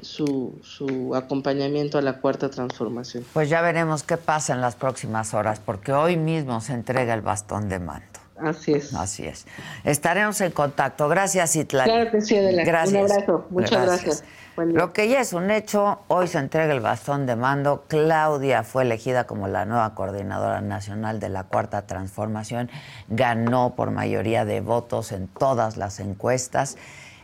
su, 0.00 0.58
su 0.62 1.14
acompañamiento 1.14 1.98
a 1.98 2.02
la 2.02 2.20
cuarta 2.20 2.48
transformación. 2.48 3.24
Pues 3.34 3.50
ya 3.50 3.60
veremos 3.60 4.02
qué 4.02 4.16
pasa 4.16 4.54
en 4.54 4.60
las 4.60 4.76
próximas 4.76 5.34
horas, 5.34 5.60
porque 5.64 5.92
hoy 5.92 6.16
mismo 6.16 6.60
se 6.60 6.72
entrega 6.72 7.12
el 7.14 7.20
bastón 7.20 7.68
de 7.68 7.78
mando. 7.78 8.22
Así 8.42 8.72
es. 8.72 8.94
Así 8.94 9.24
es. 9.24 9.46
Estaremos 9.84 10.40
en 10.40 10.50
contacto. 10.50 11.08
Gracias, 11.08 11.54
Itlán. 11.54 11.84
Claro 11.84 12.10
que 12.10 12.20
sí, 12.20 12.36
Adela. 12.36 12.64
Gracias. 12.64 13.04
Un 13.04 13.10
abrazo. 13.12 13.46
Muchas 13.50 13.86
gracias. 13.86 14.24
Lo 14.56 14.92
que 14.92 15.08
ya 15.08 15.20
es 15.20 15.32
un 15.32 15.50
hecho, 15.50 16.00
hoy 16.08 16.28
se 16.28 16.38
entrega 16.38 16.74
el 16.74 16.80
bastón 16.80 17.24
de 17.24 17.36
mando. 17.36 17.84
Claudia 17.88 18.62
fue 18.64 18.82
elegida 18.82 19.24
como 19.24 19.48
la 19.48 19.64
nueva 19.64 19.94
coordinadora 19.94 20.60
nacional 20.60 21.20
de 21.20 21.30
la 21.30 21.44
Cuarta 21.44 21.86
Transformación. 21.86 22.70
Ganó 23.08 23.74
por 23.74 23.90
mayoría 23.90 24.44
de 24.44 24.60
votos 24.60 25.12
en 25.12 25.26
todas 25.28 25.78
las 25.78 26.00
encuestas. 26.00 26.76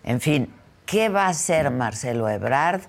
En 0.04 0.22
fin, 0.22 0.50
¿qué 0.86 1.10
va 1.10 1.26
a 1.26 1.28
hacer 1.28 1.70
Marcelo 1.70 2.30
Ebrard? 2.30 2.80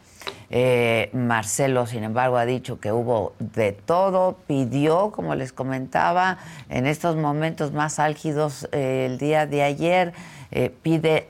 Eh, 0.50 1.10
Marcelo, 1.12 1.86
sin 1.86 2.04
embargo, 2.04 2.38
ha 2.38 2.46
dicho 2.46 2.80
que 2.80 2.94
hubo 2.94 3.34
de 3.40 3.74
todo, 3.74 4.38
pidió, 4.48 5.12
como 5.12 5.36
les 5.36 5.52
comentaba, 5.52 6.38
en 6.70 6.88
estos 6.88 7.18
momentos 7.18 7.74
más 7.74 8.00
álgidos 8.00 8.70
eh, 8.72 9.06
el 9.06 9.18
día 9.18 9.46
de 9.46 9.64
ayer, 9.64 10.14
eh, 10.52 10.74
pide 10.82 11.28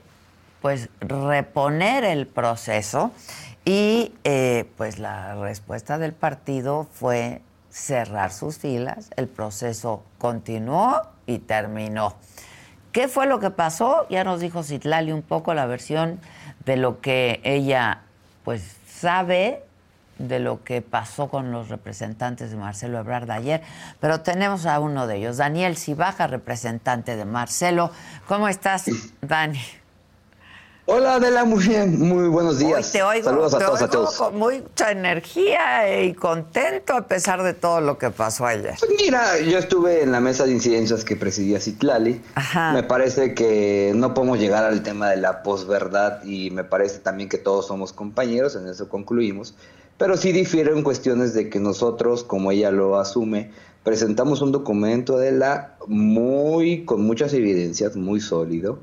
pues 0.61 0.89
reponer 0.99 2.03
el 2.03 2.27
proceso 2.27 3.11
y 3.65 4.13
eh, 4.23 4.69
pues 4.77 4.99
la 4.99 5.35
respuesta 5.35 5.97
del 5.97 6.13
partido 6.13 6.87
fue 6.91 7.41
cerrar 7.69 8.31
sus 8.31 8.57
filas, 8.57 9.09
el 9.15 9.27
proceso 9.27 10.03
continuó 10.17 11.01
y 11.25 11.39
terminó. 11.39 12.15
¿Qué 12.91 13.07
fue 13.07 13.27
lo 13.27 13.39
que 13.39 13.51
pasó? 13.51 14.07
Ya 14.09 14.23
nos 14.23 14.39
dijo 14.39 14.63
Citlali 14.63 15.11
un 15.11 15.21
poco 15.21 15.53
la 15.53 15.67
versión 15.67 16.19
de 16.65 16.77
lo 16.77 17.01
que 17.01 17.39
ella 17.43 18.01
pues 18.43 18.77
sabe 18.87 19.63
de 20.17 20.39
lo 20.39 20.63
que 20.63 20.81
pasó 20.81 21.29
con 21.29 21.51
los 21.51 21.69
representantes 21.69 22.51
de 22.51 22.57
Marcelo 22.57 22.99
Ebrard 22.99 23.31
ayer, 23.31 23.61
pero 23.99 24.21
tenemos 24.21 24.65
a 24.65 24.79
uno 24.79 25.07
de 25.07 25.17
ellos, 25.17 25.37
Daniel 25.37 25.77
Cibaja, 25.77 26.27
representante 26.27 27.15
de 27.15 27.25
Marcelo. 27.25 27.91
¿Cómo 28.27 28.49
estás, 28.49 28.85
Dani? 29.21 29.59
Hola 30.91 31.15
Adela, 31.15 31.45
muy 31.45 31.63
bien, 31.67 31.99
muy 31.99 32.27
buenos 32.29 32.57
días. 32.57 32.91
te 32.91 33.03
oigo, 33.03 33.23
Saludos 33.25 33.53
a 33.53 33.59
te 33.59 33.65
todos, 33.65 33.79
a 33.79 33.83
oigo 33.83 33.93
todos. 33.93 34.17
con 34.17 34.39
mucha 34.39 34.89
energía 34.89 36.03
y 36.03 36.15
contento 36.15 36.93
a 36.95 37.05
pesar 37.07 37.43
de 37.43 37.53
todo 37.53 37.79
lo 37.79 37.99
que 37.99 38.09
pasó 38.09 38.47
ayer. 38.47 38.73
Pues 38.79 38.91
mira, 38.99 39.37
yo 39.39 39.59
estuve 39.59 40.01
en 40.01 40.11
la 40.11 40.19
mesa 40.19 40.45
de 40.45 40.51
incidencias 40.53 41.05
que 41.05 41.15
presidía 41.15 41.59
Citlali. 41.59 42.19
Me 42.73 42.81
parece 42.81 43.35
que 43.35 43.91
no 43.93 44.15
podemos 44.15 44.39
llegar 44.39 44.63
al 44.63 44.81
tema 44.81 45.11
de 45.11 45.17
la 45.17 45.43
posverdad 45.43 46.23
y 46.23 46.49
me 46.49 46.63
parece 46.63 46.97
también 46.97 47.29
que 47.29 47.37
todos 47.37 47.67
somos 47.67 47.93
compañeros, 47.93 48.55
en 48.55 48.67
eso 48.67 48.89
concluimos. 48.89 49.53
Pero 49.99 50.17
sí 50.17 50.31
difiero 50.31 50.75
en 50.75 50.81
cuestiones 50.81 51.35
de 51.35 51.51
que 51.51 51.59
nosotros, 51.59 52.23
como 52.23 52.49
ella 52.51 52.71
lo 52.71 52.99
asume, 52.99 53.51
presentamos 53.83 54.41
un 54.41 54.51
documento 54.51 55.19
de 55.19 55.33
la 55.33 55.75
muy, 55.85 56.83
con 56.85 57.01
muchas 57.01 57.31
evidencias, 57.33 57.95
muy 57.95 58.21
sólido, 58.21 58.79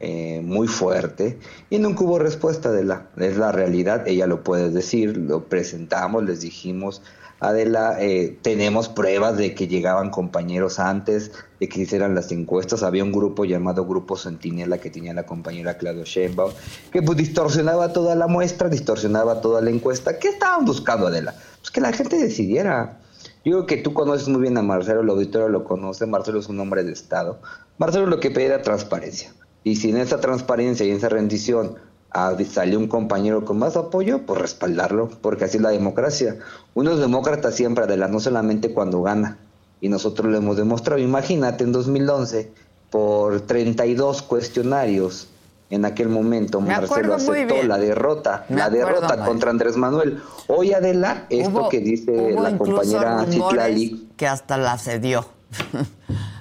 eh, 0.00 0.40
muy 0.42 0.66
fuerte, 0.66 1.38
y 1.68 1.78
nunca 1.78 2.04
hubo 2.04 2.18
respuesta 2.18 2.72
de 2.72 2.84
la, 2.84 3.10
es 3.16 3.36
la 3.36 3.52
realidad, 3.52 4.08
ella 4.08 4.26
lo 4.26 4.42
puede 4.42 4.70
decir, 4.70 5.16
lo 5.16 5.44
presentamos, 5.44 6.24
les 6.24 6.40
dijimos, 6.40 7.02
Adela, 7.40 7.96
eh, 8.00 8.38
tenemos 8.42 8.90
pruebas 8.90 9.38
de 9.38 9.54
que 9.54 9.66
llegaban 9.66 10.10
compañeros 10.10 10.78
antes 10.78 11.32
de 11.58 11.70
que 11.70 11.80
hicieran 11.80 12.14
las 12.14 12.30
encuestas. 12.32 12.82
Había 12.82 13.02
un 13.02 13.12
grupo 13.12 13.46
llamado 13.46 13.86
Grupo 13.86 14.16
Centinela 14.16 14.76
que 14.76 14.90
tenía 14.90 15.14
la 15.14 15.24
compañera 15.24 15.78
Claudio 15.78 16.04
Sheinbaum, 16.04 16.52
que 16.92 17.00
pues 17.00 17.16
distorsionaba 17.16 17.94
toda 17.94 18.14
la 18.14 18.26
muestra, 18.26 18.68
distorsionaba 18.68 19.40
toda 19.40 19.62
la 19.62 19.70
encuesta. 19.70 20.18
¿Qué 20.18 20.28
estaban 20.28 20.66
buscando, 20.66 21.06
Adela? 21.06 21.34
Pues 21.60 21.70
que 21.70 21.80
la 21.80 21.94
gente 21.94 22.16
decidiera. 22.16 22.98
Yo 23.42 23.52
creo 23.52 23.66
que 23.66 23.76
tú 23.78 23.94
conoces 23.94 24.28
muy 24.28 24.42
bien 24.42 24.58
a 24.58 24.62
Marcelo, 24.62 25.00
el 25.00 25.08
auditorio 25.08 25.48
lo 25.48 25.64
conoce, 25.64 26.04
Marcelo 26.04 26.40
es 26.40 26.48
un 26.48 26.60
hombre 26.60 26.84
de 26.84 26.92
Estado. 26.92 27.40
Marcelo 27.78 28.04
lo 28.04 28.20
que 28.20 28.30
pedía 28.30 28.48
era 28.48 28.62
transparencia. 28.62 29.32
Y 29.64 29.76
si 29.76 29.90
en 29.90 29.98
esa 29.98 30.20
transparencia 30.20 30.86
y 30.86 30.90
en 30.90 30.96
esa 30.96 31.08
rendición 31.08 31.74
ah, 32.12 32.34
salió 32.50 32.78
un 32.78 32.88
compañero 32.88 33.44
con 33.44 33.58
más 33.58 33.76
apoyo, 33.76 34.20
pues 34.26 34.40
respaldarlo, 34.40 35.08
porque 35.20 35.44
así 35.44 35.58
es 35.58 35.62
la 35.62 35.70
democracia. 35.70 36.38
Uno 36.74 36.92
es 36.92 36.98
demócrata 36.98 37.52
siempre, 37.52 37.84
Adela, 37.84 38.08
no 38.08 38.20
solamente 38.20 38.72
cuando 38.72 39.02
gana. 39.02 39.36
Y 39.80 39.88
nosotros 39.88 40.30
lo 40.30 40.36
hemos 40.38 40.56
demostrado. 40.56 41.00
Imagínate, 41.00 41.64
en 41.64 41.72
2011, 41.72 42.52
por 42.90 43.42
32 43.42 44.22
cuestionarios, 44.22 45.28
en 45.70 45.84
aquel 45.84 46.08
momento 46.08 46.60
Me 46.60 46.68
Marcelo 46.68 47.14
aceptó 47.14 47.62
la 47.62 47.78
derrota, 47.78 48.44
Me 48.48 48.56
la 48.56 48.64
acuerdo 48.66 48.86
derrota 48.92 49.24
contra 49.24 49.50
Andrés 49.50 49.76
Manuel. 49.76 50.20
Hoy 50.48 50.72
Adela, 50.72 51.26
esto 51.30 51.50
Hubo- 51.50 51.68
que 51.68 51.78
dice 51.80 52.32
la 52.32 52.58
compañera 52.58 53.24
Citlali, 53.30 54.08
que 54.16 54.26
hasta 54.26 54.56
la 54.56 54.76
cedió. 54.78 55.24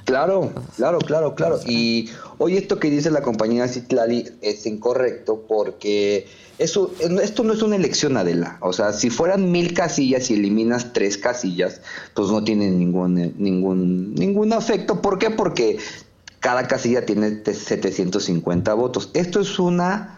Claro, 0.06 0.52
claro, 0.76 0.98
claro, 1.00 1.36
claro. 1.36 1.60
Y 1.66 2.10
hoy 2.40 2.58
esto 2.58 2.80
que 2.80 2.90
dice 2.90 3.12
la 3.12 3.22
compañera 3.22 3.68
Citlali 3.68 4.28
es 4.42 4.66
incorrecto 4.66 5.46
porque 5.48 6.26
eso, 6.58 6.92
esto 7.22 7.44
no 7.44 7.54
es 7.54 7.62
una 7.62 7.76
elección, 7.76 8.18
Adela. 8.18 8.58
O 8.62 8.74
sea, 8.74 8.92
si 8.92 9.10
fueran 9.10 9.52
mil 9.52 9.74
casillas 9.74 10.30
y 10.30 10.34
eliminas 10.34 10.92
tres 10.92 11.18
casillas, 11.18 11.82
pues 12.16 12.30
no 12.30 12.44
tiene 12.44 12.70
ningún, 12.72 13.34
ningún, 13.38 14.14
ningún 14.16 14.52
efecto. 14.52 15.02
¿Por 15.02 15.20
qué? 15.20 15.30
Porque 15.30 15.78
cada 16.42 16.68
casilla 16.68 17.06
tiene 17.06 17.32
te- 17.32 17.54
750 17.54 18.74
votos. 18.74 19.10
Esto 19.14 19.40
es 19.40 19.58
una 19.60 20.18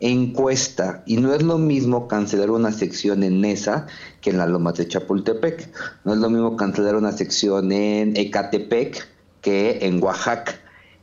encuesta 0.00 1.02
y 1.06 1.16
no 1.18 1.32
es 1.34 1.42
lo 1.42 1.58
mismo 1.58 2.08
cancelar 2.08 2.50
una 2.50 2.72
sección 2.72 3.22
en 3.22 3.40
Nesa 3.40 3.86
que 4.20 4.30
en 4.30 4.38
las 4.38 4.48
lomas 4.48 4.74
de 4.74 4.88
Chapultepec. 4.88 5.68
No 6.04 6.12
es 6.14 6.18
lo 6.18 6.28
mismo 6.30 6.56
cancelar 6.56 6.96
una 6.96 7.12
sección 7.12 7.70
en 7.70 8.16
Ecatepec 8.16 9.06
que 9.42 9.78
en 9.82 10.02
Oaxaca. 10.02 10.54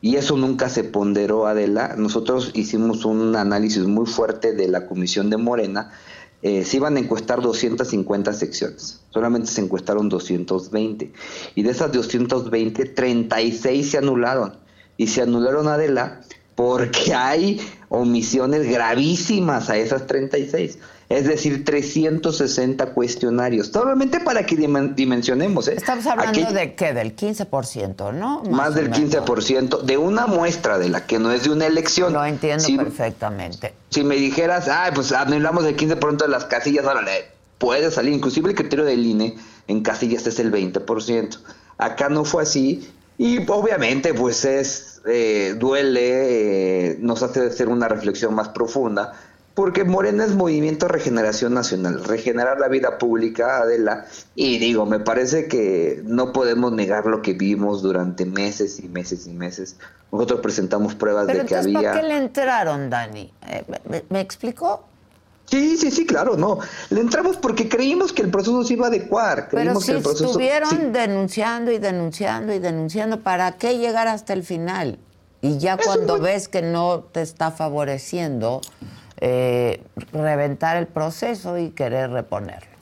Y 0.02 0.16
eso 0.16 0.38
nunca 0.38 0.70
se 0.70 0.84
ponderó, 0.84 1.48
Adela. 1.48 1.96
Nosotros 1.98 2.52
hicimos 2.54 3.06
un 3.06 3.36
análisis 3.36 3.86
muy 3.86 4.06
fuerte 4.06 4.54
de 4.54 4.68
la 4.68 4.88
comisión 4.88 5.30
de 5.30 5.38
Morena. 5.38 5.92
Eh, 6.42 6.64
se 6.64 6.78
iban 6.78 6.96
a 6.96 7.00
encuestar 7.00 7.42
250 7.42 8.32
secciones, 8.32 9.02
solamente 9.10 9.52
se 9.52 9.60
encuestaron 9.60 10.08
220. 10.08 11.12
Y 11.56 11.64
de 11.64 11.70
esas 11.70 11.92
220, 11.92 12.86
36 12.86 13.92
se 13.92 13.98
anularon. 13.98 14.56
Y 14.96 15.08
se 15.08 15.22
anularon, 15.22 15.68
Adela, 15.68 16.22
porque 16.56 17.14
hay 17.14 17.60
omisiones 17.90 18.70
gravísimas 18.70 19.70
a 19.70 19.78
esas 19.78 20.08
36. 20.08 20.78
Es 21.10 21.26
decir, 21.26 21.66
360 21.66 22.94
cuestionarios. 22.94 23.68
Solamente 23.68 24.20
para 24.20 24.46
que 24.46 24.56
dimen- 24.56 24.94
dimensionemos. 24.94 25.68
¿eh? 25.68 25.74
Estamos 25.76 26.06
hablando 26.06 26.40
Aquí- 26.40 26.54
de 26.54 26.76
qué, 26.76 26.94
del 26.94 27.16
15%, 27.16 28.12
¿no? 28.14 28.44
más 28.44 28.70
o 28.70 28.72
del 28.74 28.90
menos. 28.92 29.00
15% 29.00 29.82
de 29.82 29.98
una 29.98 30.28
muestra 30.28 30.78
de 30.78 30.90
la 30.90 31.08
que 31.08 31.18
no 31.18 31.32
es 31.32 31.44
de 31.46 31.50
una 31.50 31.66
elección. 31.66 32.14
Lo 32.14 32.24
entiendo 32.24 32.64
Si- 32.64 32.78
perfectamente. 32.78 33.74
Si 33.90 34.04
me 34.04 34.16
dijeras, 34.16 34.68
ay, 34.68 34.92
pues 34.94 35.12
anulamos 35.12 35.66
el 35.66 35.76
15% 35.76 36.26
de 36.26 36.32
las 36.32 36.46
casillas, 36.46 36.86
órale, 36.86 37.26
puede 37.58 37.90
salir. 37.90 38.14
Inclusive 38.14 38.50
el 38.52 38.56
criterio 38.56 38.86
del 38.86 39.04
INE 39.04 39.36
en 39.68 39.82
casillas 39.82 40.28
es 40.28 40.38
el 40.40 40.52
20%. 40.52 41.40
Acá 41.80 42.10
no 42.10 42.24
fue 42.24 42.44
así. 42.44 42.88
Y 43.18 43.40
obviamente, 43.50 44.14
pues 44.14 44.46
es, 44.46 45.02
eh, 45.08 45.56
duele, 45.58 46.92
eh, 46.92 46.98
nos 47.02 47.24
hace 47.24 47.48
hacer 47.48 47.68
una 47.68 47.88
reflexión 47.88 48.34
más 48.36 48.50
profunda. 48.50 49.14
Porque 49.60 49.84
Morena 49.84 50.24
es 50.24 50.36
Movimiento 50.36 50.88
Regeneración 50.88 51.54
Nacional, 51.54 52.06
regenerar 52.06 52.62
la 52.62 52.70
vida 52.70 52.98
pública, 52.98 53.58
Adela. 53.58 54.06
Y 54.34 54.58
digo, 54.58 54.86
me 54.86 55.02
parece 55.02 55.50
que 55.50 56.02
no 56.06 56.32
podemos 56.32 56.72
negar 56.72 57.06
lo 57.06 57.22
que 57.22 57.34
vimos 57.34 57.82
durante 57.82 58.26
meses 58.26 58.80
y 58.80 58.88
meses 58.88 59.28
y 59.28 59.34
meses. 59.34 59.76
Nosotros 60.14 60.40
presentamos 60.40 60.96
pruebas 60.96 61.26
Pero 61.26 61.40
de 61.40 61.46
que 61.46 61.56
entonces, 61.56 61.76
había... 61.76 61.90
¿para 61.92 62.02
qué 62.02 62.08
le 62.08 62.18
entraron, 62.20 62.90
Dani? 62.90 63.34
Eh, 63.50 63.66
¿me, 63.90 64.06
me 64.08 64.22
explicó? 64.22 64.86
Sí, 65.44 65.76
sí, 65.76 65.92
sí, 65.92 66.06
claro, 66.06 66.38
no. 66.38 66.60
Le 66.90 67.02
entramos 67.02 67.36
porque 67.36 67.68
creímos 67.68 68.14
que 68.14 68.22
el 68.22 68.32
proceso 68.32 68.64
se 68.64 68.76
iba 68.76 68.86
a 68.86 68.88
adecuar. 68.88 69.50
Pero 69.52 69.62
Creímos 69.62 69.84
si 69.84 69.92
que 69.92 69.98
el 69.98 70.04
proceso... 70.04 70.28
estuvieron 70.28 70.70
sí. 70.70 70.78
denunciando 70.94 71.70
y 71.70 71.80
denunciando 71.80 72.54
y 72.54 72.60
denunciando, 72.60 73.20
¿para 73.20 73.58
qué 73.58 73.78
llegar 73.78 74.08
hasta 74.08 74.32
el 74.32 74.44
final? 74.44 75.00
Y 75.42 75.58
ya 75.58 75.76
cuando 75.76 76.18
ves 76.18 76.48
que 76.48 76.62
no 76.62 77.02
te 77.12 77.22
está 77.22 77.52
favoreciendo, 77.52 78.62
eh, 79.20 79.84
reventar 80.14 80.78
el 80.78 80.88
proceso 80.88 81.58
y 81.58 81.70
querer 81.70 82.12
reponerlo. 82.12 82.80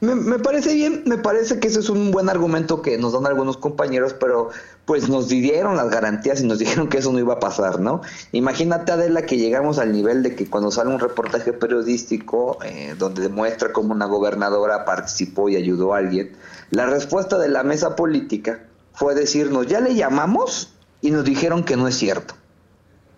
Me, 0.00 0.38
parece 0.40 0.74
bien, 0.74 1.04
me 1.06 1.16
parece 1.16 1.60
que 1.60 1.68
ese 1.68 1.78
es 1.78 1.88
un 1.88 2.10
buen 2.10 2.28
argumento 2.28 2.82
que 2.82 2.98
nos 2.98 3.12
dan 3.12 3.26
algunos 3.26 3.56
compañeros, 3.56 4.14
pero 4.14 4.50
pues 4.84 5.08
nos 5.08 5.28
dieron 5.28 5.76
las 5.76 5.90
garantías 5.90 6.40
y 6.40 6.46
nos 6.46 6.58
dijeron 6.58 6.88
que 6.88 6.98
eso 6.98 7.12
no 7.12 7.20
iba 7.20 7.34
a 7.34 7.40
pasar, 7.40 7.78
¿no? 7.78 8.02
Imagínate, 8.32 8.90
Adela, 8.90 9.22
que 9.22 9.36
llegamos 9.36 9.78
al 9.78 9.92
nivel 9.92 10.24
de 10.24 10.34
que 10.34 10.50
cuando 10.50 10.72
sale 10.72 10.90
un 10.90 10.98
reportaje 10.98 11.52
periodístico 11.52 12.58
eh, 12.64 12.96
donde 12.98 13.22
demuestra 13.22 13.72
cómo 13.72 13.92
una 13.92 14.06
gobernadora 14.06 14.84
participó 14.84 15.48
y 15.48 15.56
ayudó 15.56 15.94
a 15.94 15.98
alguien, 15.98 16.32
la 16.70 16.86
respuesta 16.86 17.38
de 17.38 17.48
la 17.48 17.62
mesa 17.62 17.94
política 17.94 18.64
fue 18.94 19.14
decirnos, 19.14 19.68
ya 19.68 19.80
le 19.80 19.94
llamamos 19.94 20.74
y 21.00 21.12
nos 21.12 21.24
dijeron 21.24 21.62
que 21.62 21.76
no 21.76 21.86
es 21.86 21.96
cierto. 21.96 22.34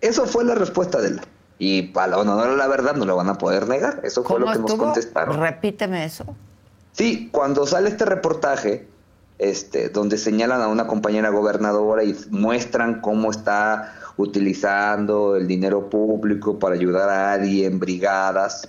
Eso 0.01 0.27
fue 0.27 0.43
la 0.43 0.53
respuesta 0.53 1.01
de 1.01 1.11
la. 1.11 1.23
Y 1.57 1.83
para 1.83 2.17
honor 2.17 2.49
a 2.49 2.55
la 2.55 2.67
verdad 2.67 2.95
no 2.95 3.05
lo 3.05 3.15
van 3.15 3.29
a 3.29 3.37
poder 3.37 3.67
negar. 3.67 4.01
Eso 4.03 4.23
fue 4.23 4.39
lo 4.39 4.45
¿Cómo 4.45 4.57
que 4.57 4.61
nos 4.61 4.73
contestaron. 4.75 5.39
Repíteme 5.39 6.03
eso. 6.03 6.25
Sí, 6.91 7.29
cuando 7.31 7.65
sale 7.65 7.89
este 7.89 8.05
reportaje, 8.05 8.87
este, 9.39 9.89
donde 9.89 10.17
señalan 10.17 10.61
a 10.61 10.67
una 10.67 10.87
compañera 10.87 11.29
gobernadora 11.29 12.03
y 12.03 12.15
muestran 12.29 13.01
cómo 13.01 13.31
está 13.31 13.93
utilizando 14.17 15.35
el 15.35 15.47
dinero 15.47 15.89
público 15.89 16.59
para 16.59 16.75
ayudar 16.75 17.09
a 17.09 17.33
alguien, 17.33 17.79
brigadas, 17.79 18.67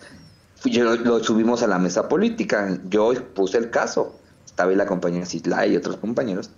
yo 0.65 0.97
lo, 0.97 1.23
subimos 1.23 1.63
a 1.63 1.67
la 1.67 1.79
mesa 1.79 2.09
política. 2.09 2.79
Yo 2.89 3.13
puse 3.35 3.59
el 3.59 3.71
caso. 3.71 4.17
Estaba 4.45 4.71
ahí 4.71 4.77
la 4.77 4.87
compañera 4.87 5.27
Citlay 5.27 5.73
y 5.73 5.77
otros 5.77 5.97
compañeros. 5.97 6.51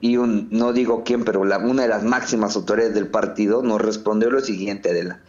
Y 0.00 0.16
un, 0.16 0.48
no 0.50 0.72
digo 0.72 1.02
quién, 1.04 1.24
pero 1.24 1.44
la- 1.44 1.58
una 1.58 1.82
de 1.82 1.88
las 1.88 2.02
máximas 2.04 2.56
autoridades 2.56 2.94
del 2.94 3.08
partido 3.08 3.62
nos 3.62 3.80
respondió 3.80 4.30
lo 4.30 4.40
siguiente, 4.40 4.90
Adela. 4.90 5.20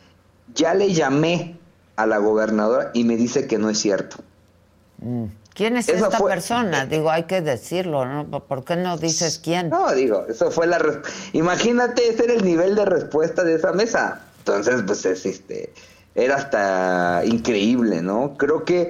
Ya 0.55 0.73
le 0.73 0.93
llamé 0.93 1.57
a 1.95 2.05
la 2.05 2.17
gobernadora 2.17 2.91
y 2.93 3.03
me 3.03 3.15
dice 3.17 3.47
que 3.47 3.57
no 3.57 3.69
es 3.69 3.79
cierto. 3.79 4.17
¿Quién 5.53 5.77
es 5.77 5.89
Esa 5.89 6.05
esta 6.07 6.17
fue- 6.17 6.31
persona? 6.31 6.85
Digo, 6.85 7.09
hay 7.09 7.23
que 7.23 7.41
decirlo, 7.41 8.05
¿no? 8.05 8.25
¿Por 8.45 8.63
qué 8.63 8.75
no 8.75 8.97
dices 8.97 9.39
quién? 9.43 9.69
No, 9.69 9.91
digo, 9.93 10.25
eso 10.29 10.51
fue 10.51 10.67
la... 10.67 10.79
Imagínate, 11.33 12.07
ese 12.09 12.25
era 12.25 12.33
el 12.33 12.43
nivel 12.45 12.75
de 12.75 12.85
respuesta 12.85 13.43
de 13.43 13.55
esa 13.55 13.71
mesa. 13.73 14.21
Entonces, 14.39 14.81
pues, 14.85 15.05
es, 15.05 15.25
este, 15.25 15.73
era 16.15 16.35
hasta 16.35 17.21
increíble, 17.25 18.01
¿no? 18.01 18.35
Creo 18.37 18.63
que 18.65 18.89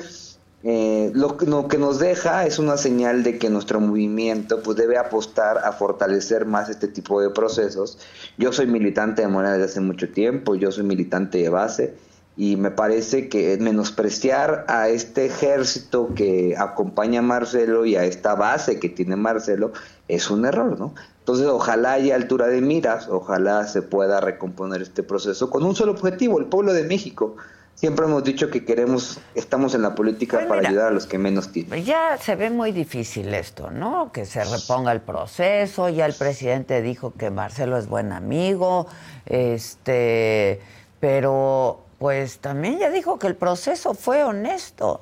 eh, 0.63 1.11
lo, 1.13 1.37
lo 1.45 1.67
que 1.67 1.77
nos 1.77 1.99
deja 1.99 2.45
es 2.45 2.59
una 2.59 2.75
señal 2.75 3.23
de 3.23 3.37
que 3.37 3.49
nuestro 3.49 3.79
movimiento 3.79 4.61
pues 4.61 4.77
debe 4.77 4.97
apostar 4.97 5.59
a 5.59 5.71
fortalecer 5.71 6.45
más 6.45 6.69
este 6.69 6.87
tipo 6.87 7.21
de 7.21 7.29
procesos. 7.29 7.97
Yo 8.37 8.51
soy 8.51 8.67
militante 8.67 9.21
de 9.21 9.29
Morena 9.29 9.53
desde 9.53 9.65
hace 9.65 9.81
mucho 9.81 10.09
tiempo, 10.09 10.55
yo 10.55 10.71
soy 10.71 10.83
militante 10.83 11.37
de 11.37 11.49
base 11.49 11.93
y 12.35 12.55
me 12.55 12.71
parece 12.71 13.27
que 13.27 13.57
menospreciar 13.57 14.65
a 14.69 14.87
este 14.87 15.25
ejército 15.25 16.13
que 16.15 16.55
acompaña 16.57 17.19
a 17.19 17.21
Marcelo 17.23 17.85
y 17.85 17.95
a 17.95 18.05
esta 18.05 18.35
base 18.35 18.79
que 18.79 18.87
tiene 18.87 19.15
Marcelo 19.15 19.73
es 20.07 20.29
un 20.29 20.45
error, 20.45 20.79
¿no? 20.79 20.93
Entonces, 21.19 21.47
ojalá 21.47 21.93
haya 21.93 22.15
altura 22.15 22.47
de 22.47 22.61
miras, 22.61 23.07
ojalá 23.07 23.67
se 23.67 23.81
pueda 23.81 24.19
recomponer 24.19 24.81
este 24.81 25.03
proceso 25.03 25.49
con 25.49 25.63
un 25.63 25.75
solo 25.75 25.91
objetivo, 25.91 26.39
el 26.39 26.45
pueblo 26.45 26.73
de 26.73 26.83
México. 26.83 27.35
Siempre 27.79 28.05
hemos 28.05 28.25
dicho 28.25 28.49
que 28.49 28.65
queremos, 28.65 29.19
estamos 29.35 29.73
en 29.73 29.83
la 29.83 29.95
política 29.95 30.35
Pues 30.37 30.47
para 30.47 30.59
mira, 30.59 30.69
ayudar 30.71 30.87
a 30.87 30.91
los 30.91 31.05
que 31.07 31.17
menos 31.17 31.49
tienen. 31.53 31.85
Ya 31.85 32.17
se 32.17 32.35
ve 32.35 32.49
muy 32.49 32.73
difícil 32.73 33.33
esto, 33.33 33.71
¿no? 33.71 34.11
Que 34.11 34.25
se 34.25 34.43
reponga 34.43 34.91
el 34.91 34.99
proceso. 34.99 35.87
Ya 35.87 36.05
el 36.05 36.13
presidente 36.13 36.81
dijo 36.81 37.13
que 37.17 37.29
Marcelo 37.31 37.77
es 37.77 37.87
buen 37.87 38.11
amigo, 38.11 38.87
este, 39.25 40.59
pero 40.99 41.79
pues 41.99 42.39
también 42.39 42.79
ya 42.79 42.89
dijo 42.89 43.17
que 43.17 43.27
el 43.27 43.35
proceso 43.37 43.93
fue 43.93 44.25
honesto. 44.25 44.99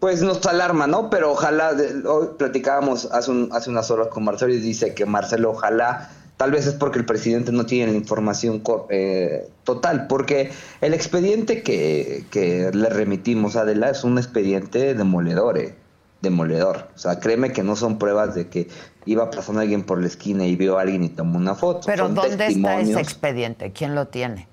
Pues 0.00 0.22
nos 0.22 0.44
alarma, 0.46 0.88
¿no? 0.88 1.08
Pero 1.08 1.30
ojalá, 1.30 1.70
hoy 2.08 2.30
platicábamos 2.36 3.04
hace, 3.12 3.30
un- 3.30 3.48
hace 3.52 3.70
unas 3.70 3.88
horas 3.92 4.08
con 4.08 4.24
Marcelo 4.24 4.52
y 4.52 4.58
dice 4.58 4.92
que 4.92 5.06
Marcelo 5.06 5.52
ojalá, 5.52 6.10
tal 6.42 6.50
vez 6.50 6.66
es 6.66 6.74
porque 6.74 6.98
el 6.98 7.04
presidente 7.06 7.52
no 7.52 7.66
tiene 7.66 7.92
la 7.92 7.96
información 7.96 8.64
eh, 8.90 9.48
total, 9.62 10.08
porque 10.08 10.50
el 10.80 10.92
expediente 10.92 11.62
que, 11.62 12.24
que 12.32 12.68
le 12.74 12.88
remitimos 12.88 13.54
a 13.54 13.60
Adela 13.60 13.90
es 13.90 14.02
un 14.02 14.18
expediente 14.18 14.94
demoledor, 14.94 15.56
eh, 15.56 15.76
demoledor. 16.20 16.88
O 16.96 16.98
sea, 16.98 17.20
créeme 17.20 17.52
que 17.52 17.62
no 17.62 17.76
son 17.76 17.96
pruebas 17.96 18.34
de 18.34 18.48
que 18.48 18.66
iba 19.06 19.30
pasando 19.30 19.60
alguien 19.60 19.84
por 19.84 20.00
la 20.00 20.08
esquina 20.08 20.44
y 20.44 20.56
vio 20.56 20.78
a 20.78 20.82
alguien 20.82 21.04
y 21.04 21.10
tomó 21.10 21.38
una 21.38 21.54
foto. 21.54 21.82
Pero 21.86 22.06
Son 22.06 22.16
¿dónde 22.16 22.46
está 22.48 22.80
ese 22.80 23.00
expediente? 23.00 23.70
¿Quién 23.70 23.94
lo 23.94 24.08
tiene? 24.08 24.48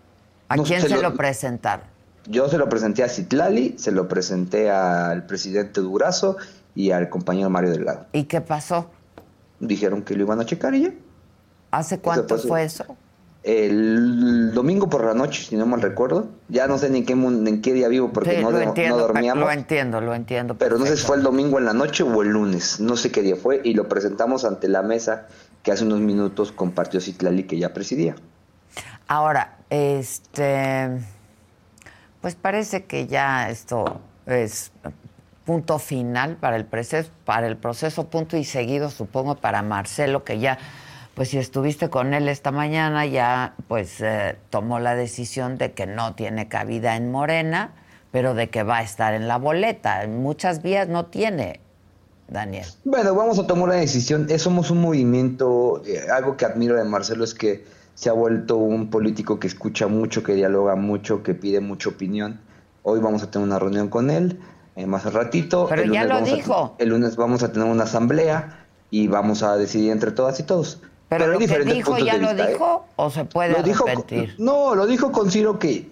¿A 0.48 0.58
No, 0.58 0.64
quién 0.64 0.82
se 0.82 0.90
se 0.90 0.96
lo- 0.96 1.02
lo 1.02 1.16
presentaron? 1.16 1.88
Yo 2.28 2.50
se 2.50 2.60
lo 2.60 2.70
presenté 2.70 3.02
a 3.02 3.10
Citlali, 3.10 3.80
se 3.80 3.92
lo 3.92 4.08
presenté 4.08 4.70
al 4.70 5.26
presidente 5.26 5.82
Durazo 5.82 6.38
y 6.76 6.92
al 6.92 7.10
compañero 7.10 7.50
Mario 7.50 7.72
Delgado. 7.72 8.06
¿Y 8.14 8.26
qué 8.26 8.42
pasó? 8.42 8.92
Dijeron 9.60 10.04
que 10.04 10.14
lo 10.16 10.22
iban 10.26 10.40
a 10.40 10.46
checar 10.46 10.76
y 10.76 10.84
ya. 10.84 10.92
¿Hace 11.72 12.00
cuánto 12.00 12.38
fue 12.38 12.64
eso? 12.64 12.86
El 13.44 14.54
domingo 14.54 14.90
por 14.90 15.06
la 15.06 15.14
noche, 15.14 15.44
si 15.44 15.56
no 15.56 15.66
mal 15.66 15.82
recuerdo. 15.82 16.28
Ya 16.50 16.68
no 16.68 16.78
sé 16.78 16.90
ni 16.90 17.00
en 17.00 17.06
qué, 17.06 17.14
en 17.14 17.62
qué 17.62 17.74
día 17.74 17.88
vivo 17.88 18.12
porque 18.12 18.36
Sí, 18.36 18.42
no, 18.44 18.52
lo 18.52 18.60
entiendo, 18.60 18.98
no 18.98 19.02
dormíamos. 19.04 19.44
lo 19.46 19.52
entiendo, 19.52 20.02
lo 20.02 20.14
entiendo. 20.14 20.58
Pero 20.58 20.78
no 20.78 20.86
sé 20.86 20.98
si 20.98 21.06
fue 21.06 21.16
el 21.18 21.24
domingo 21.24 21.58
en 21.58 21.66
la 21.66 21.74
noche 21.74 22.04
o 22.04 22.22
el 22.22 22.30
lunes. 22.30 22.80
No 22.80 22.98
sé 22.98 23.12
qué 23.12 23.22
día 23.22 23.36
fue. 23.38 23.62
Y 23.64 23.76
lo 23.76 23.88
presentamos 23.88 24.44
ante 24.44 24.68
la 24.68 24.82
mesa 24.82 25.28
que 25.64 25.72
hace 25.72 25.86
unos 25.86 26.00
minutos 26.00 26.52
compartió 26.52 27.00
Citlali 27.00 27.44
que 27.44 27.58
ya 27.58 27.74
presidía. 27.74 28.16
Ahora, 29.08 29.58
este, 29.70 30.90
pues 32.22 32.36
parece 32.36 32.84
que 32.86 33.08
ya 33.08 33.50
esto 33.50 34.00
es 34.26 34.72
punto 35.46 35.80
final 35.80 36.36
para 36.36 36.58
el 36.58 36.66
proceso, 36.66 37.10
para 37.26 37.48
el 37.48 37.58
proceso 37.58 38.08
punto 38.08 38.38
y 38.38 38.44
seguido, 38.44 38.90
supongo, 38.92 39.36
para 39.36 39.64
Marcelo, 39.64 40.24
que 40.24 40.38
ya, 40.40 40.60
pues 41.20 41.28
si 41.28 41.38
estuviste 41.38 41.90
con 41.90 42.14
él 42.14 42.30
esta 42.30 42.50
mañana, 42.50 43.06
ya 43.06 43.54
pues 43.68 44.00
eh, 44.00 44.38
tomó 44.50 44.80
la 44.80 44.96
decisión 44.96 45.58
de 45.58 45.74
que 45.74 45.86
no 45.86 46.16
tiene 46.16 46.48
cabida 46.48 46.96
en 46.96 47.12
Morena, 47.12 47.74
pero 48.10 48.36
de 48.36 48.50
que 48.50 48.64
va 48.64 48.78
a 48.78 48.84
estar 48.84 49.14
en 49.14 49.28
la 49.28 49.36
boleta. 49.36 50.02
En 50.06 50.24
muchas 50.24 50.62
vías 50.64 50.88
no 50.88 51.08
tiene, 51.08 51.60
Daniel. 52.30 52.66
Bueno, 52.86 53.14
vamos 53.16 53.38
a 53.38 53.46
tomar 53.46 53.66
una 53.66 53.76
decisión. 53.76 54.28
Eh, 54.30 54.40
Somos 54.40 54.72
un 54.72 54.80
movimiento, 54.80 55.84
eh, 55.86 56.06
algo 56.10 56.38
que 56.38 56.46
admiro 56.46 56.78
de 56.78 56.86
Marcelo 56.86 57.26
es 57.26 57.34
que 57.34 57.66
se 57.96 58.10
ha 58.10 58.14
vuelto 58.14 58.56
un 58.56 58.90
político 58.90 59.42
que 59.42 59.48
escucha 59.48 59.88
mucho, 59.88 60.24
que 60.24 60.36
dialoga 60.36 60.78
mucho, 60.78 61.22
que 61.22 61.34
pide 61.34 61.60
mucha 61.60 61.90
opinión. 61.90 62.40
Hoy 62.84 63.02
vamos 63.02 63.24
a 63.24 63.30
tener 63.30 63.46
una 63.46 63.60
reunión 63.60 63.90
con 63.90 64.10
él, 64.10 64.40
eh, 64.78 64.86
más 64.86 65.06
al 65.06 65.12
ratito. 65.12 65.66
Pero 65.70 65.82
El 65.82 65.92
ya 65.92 66.06
lunes 66.06 66.30
lo 66.30 66.36
dijo. 66.38 66.76
el 66.80 66.88
lunes 66.88 67.18
vamos 67.18 67.44
a 67.44 67.52
tener 67.52 67.68
una 67.68 67.84
asamblea 67.84 68.68
y 68.90 69.10
vamos 69.10 69.44
a 69.44 69.58
decidir 69.58 69.92
entre 69.92 70.12
todas 70.12 70.40
y 70.40 70.44
todos. 70.44 70.82
Pero, 71.10 71.28
lo 71.28 71.40
que 71.40 71.48
dijo 71.48 71.98
ya 71.98 72.18
lo 72.18 72.30
vista, 72.30 72.44
¿eh? 72.50 72.54
dijo 72.54 72.86
o 72.96 73.10
se 73.10 73.26
puede 73.26 73.52
Lo 73.54 73.64
dijo, 73.64 73.86
no, 74.38 74.76
lo 74.76 74.86
dijo 74.86 75.12
con 75.12 75.32
Ciro 75.32 75.58
que 75.58 75.90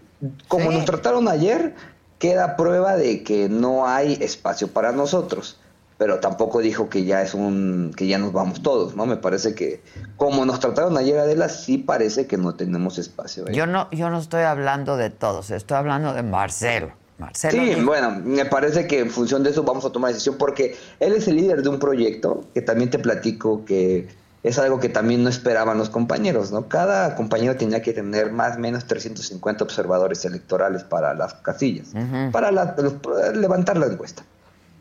como 0.47 0.71
nos 0.71 0.85
trataron 0.85 1.27
ayer, 1.27 1.75
queda 2.19 2.55
prueba 2.55 2.95
de 2.95 3.23
que 3.23 3.49
no 3.49 3.87
hay 3.87 4.13
espacio 4.21 4.67
para 4.67 4.91
nosotros. 4.91 5.57
Pero 5.97 6.19
tampoco 6.19 6.59
dijo 6.59 6.89
que 6.89 7.05
ya 7.05 7.23
es 7.23 7.33
un, 7.33 7.91
que 7.97 8.05
ya 8.05 8.19
nos 8.19 8.31
vamos 8.31 8.61
todos, 8.61 8.95
¿no? 8.95 9.07
Me 9.07 9.17
parece 9.17 9.55
que 9.55 9.81
como 10.15 10.45
nos 10.45 10.59
trataron 10.59 10.95
ayer 10.95 11.17
Adela, 11.17 11.49
sí 11.49 11.79
parece 11.79 12.27
que 12.27 12.37
no 12.37 12.53
tenemos 12.53 12.99
espacio. 12.99 13.47
¿eh? 13.47 13.53
Yo 13.53 13.65
no, 13.65 13.89
yo 13.89 14.11
no 14.11 14.19
estoy 14.19 14.43
hablando 14.43 14.95
de 14.95 15.09
todos, 15.09 15.49
estoy 15.49 15.77
hablando 15.77 16.13
de 16.13 16.21
Marcelo. 16.21 16.91
Marcelo 17.17 17.63
Sí, 17.63 17.69
dijo- 17.69 17.85
bueno, 17.87 18.11
me 18.23 18.45
parece 18.45 18.85
que 18.85 18.99
en 18.99 19.09
función 19.09 19.41
de 19.41 19.49
eso 19.49 19.63
vamos 19.63 19.85
a 19.85 19.89
tomar 19.91 20.11
decisión 20.11 20.35
porque 20.37 20.75
él 20.99 21.13
es 21.13 21.27
el 21.27 21.37
líder 21.37 21.63
de 21.63 21.69
un 21.69 21.79
proyecto 21.79 22.43
que 22.53 22.61
también 22.61 22.91
te 22.91 22.99
platico 22.99 23.65
que 23.65 24.07
es 24.47 24.57
algo 24.59 24.79
que 24.79 24.89
también 24.89 25.23
no 25.23 25.29
esperaban 25.29 25.77
los 25.77 25.89
compañeros, 25.89 26.51
¿no? 26.51 26.67
Cada 26.67 27.15
compañero 27.15 27.55
tenía 27.55 27.81
que 27.81 27.93
tener 27.93 28.31
más 28.31 28.57
o 28.57 28.59
menos 28.59 28.85
350 28.85 29.63
observadores 29.63 30.23
electorales 30.25 30.83
para 30.83 31.13
las 31.13 31.33
casillas, 31.35 31.87
para 32.31 32.51
la- 32.51 32.75
los- 32.77 32.95
levantar 33.35 33.77
la 33.77 33.87
encuesta. 33.87 34.23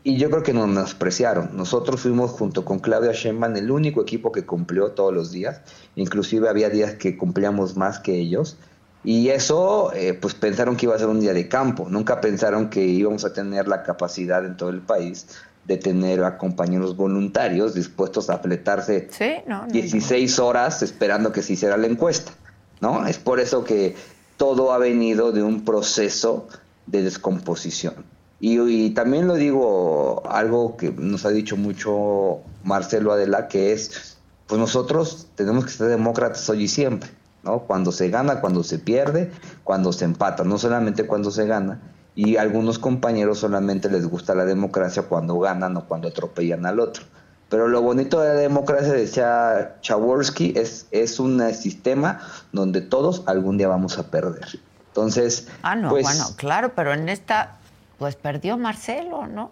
Y 0.03 0.17
yo 0.17 0.29
creo 0.29 0.41
que 0.43 0.53
nos 0.53 0.67
menospreciaron. 0.67 1.49
Nosotros 1.57 1.99
fuimos 2.01 2.31
junto 2.31 2.63
con 2.63 2.79
Claudia 2.79 3.11
Sheinbaum 3.11 3.55
el 3.57 3.69
único 3.71 4.01
equipo 4.01 4.31
que 4.31 4.45
cumplió 4.45 4.91
todos 4.91 5.13
los 5.13 5.31
días. 5.31 5.59
Inclusive 5.95 6.47
había 6.47 6.69
días 6.69 6.93
que 6.93 7.17
cumplíamos 7.17 7.75
más 7.75 7.99
que 7.99 8.15
ellos. 8.15 8.55
Y 9.03 9.29
eso, 9.29 9.91
eh, 9.93 10.13
pues 10.13 10.33
pensaron 10.33 10.75
que 10.77 10.85
iba 10.85 10.95
a 10.95 10.99
ser 10.99 11.07
un 11.07 11.19
día 11.19 11.33
de 11.33 11.47
campo. 11.47 11.87
Nunca 11.89 12.19
pensaron 12.21 12.69
que 12.69 12.83
íbamos 12.85 13.25
a 13.25 13.33
tener 13.33 13.67
la 13.67 13.83
capacidad 13.83 14.45
en 14.45 14.55
todo 14.57 14.69
el 14.69 14.81
país 14.81 15.27
de 15.67 15.77
tener 15.77 16.23
a 16.23 16.37
compañeros 16.37 16.95
voluntarios 16.95 17.73
dispuestos 17.73 18.29
a 18.29 18.39
fletarse 18.39 19.09
Sí, 19.11 19.35
no, 19.45 19.63
no, 19.63 19.67
16 19.67 20.39
horas 20.39 20.81
esperando 20.81 21.33
que 21.33 21.43
se 21.43 21.53
hiciera 21.53 21.75
la 21.75 21.87
encuesta. 21.87 22.31
¿no? 22.79 23.05
Es 23.05 23.17
por 23.17 23.39
eso 23.39 23.65
que 23.65 23.95
todo 24.37 24.71
ha 24.71 24.77
venido 24.77 25.31
de 25.31 25.43
un 25.43 25.65
proceso 25.65 26.47
de 26.85 27.03
descomposición. 27.03 28.05
Y, 28.39 28.59
y 28.59 28.91
también 28.91 29.27
lo 29.27 29.33
digo 29.33 30.23
algo 30.29 30.77
que 30.77 30.91
nos 30.91 31.25
ha 31.25 31.29
dicho 31.29 31.57
mucho 31.57 32.39
Marcelo 32.63 33.11
Adela, 33.11 33.47
que 33.47 33.73
es, 33.73 34.17
pues 34.45 34.59
nosotros 34.59 35.27
tenemos 35.35 35.65
que 35.65 35.71
ser 35.71 35.87
demócratas 35.87 36.47
hoy 36.49 36.63
y 36.63 36.67
siempre, 36.67 37.09
¿no? 37.43 37.59
Cuando 37.61 37.91
se 37.91 38.09
gana, 38.09 38.39
cuando 38.39 38.63
se 38.63 38.79
pierde, 38.79 39.31
cuando 39.63 39.91
se 39.91 40.05
empata, 40.05 40.43
no 40.43 40.57
solamente 40.57 41.05
cuando 41.05 41.31
se 41.31 41.45
gana. 41.45 41.81
Y 42.17 42.37
a 42.37 42.41
algunos 42.41 42.79
compañeros 42.79 43.37
solamente 43.37 43.91
les 43.91 44.07
gusta 44.07 44.33
la 44.33 44.43
democracia 44.43 45.03
cuando 45.03 45.37
ganan 45.37 45.77
o 45.77 45.85
cuando 45.85 46.07
atropellan 46.07 46.65
al 46.65 46.79
otro. 46.79 47.03
Pero 47.47 47.67
lo 47.67 47.83
bonito 47.83 48.19
de 48.19 48.29
la 48.29 48.33
democracia, 48.33 48.91
decía 48.91 49.77
Chaworski, 49.81 50.53
es, 50.57 50.87
es 50.89 51.19
un 51.19 51.39
sistema 51.53 52.19
donde 52.51 52.81
todos 52.81 53.21
algún 53.27 53.59
día 53.59 53.67
vamos 53.67 53.99
a 53.99 54.09
perder. 54.09 54.59
Entonces, 54.87 55.47
Ah, 55.61 55.75
no, 55.75 55.89
pues, 55.91 56.05
bueno, 56.05 56.25
claro, 56.37 56.71
pero 56.75 56.91
en 56.91 57.07
esta, 57.07 57.57
pues 57.99 58.15
perdió 58.15 58.57
Marcelo, 58.57 59.27
¿no? 59.27 59.51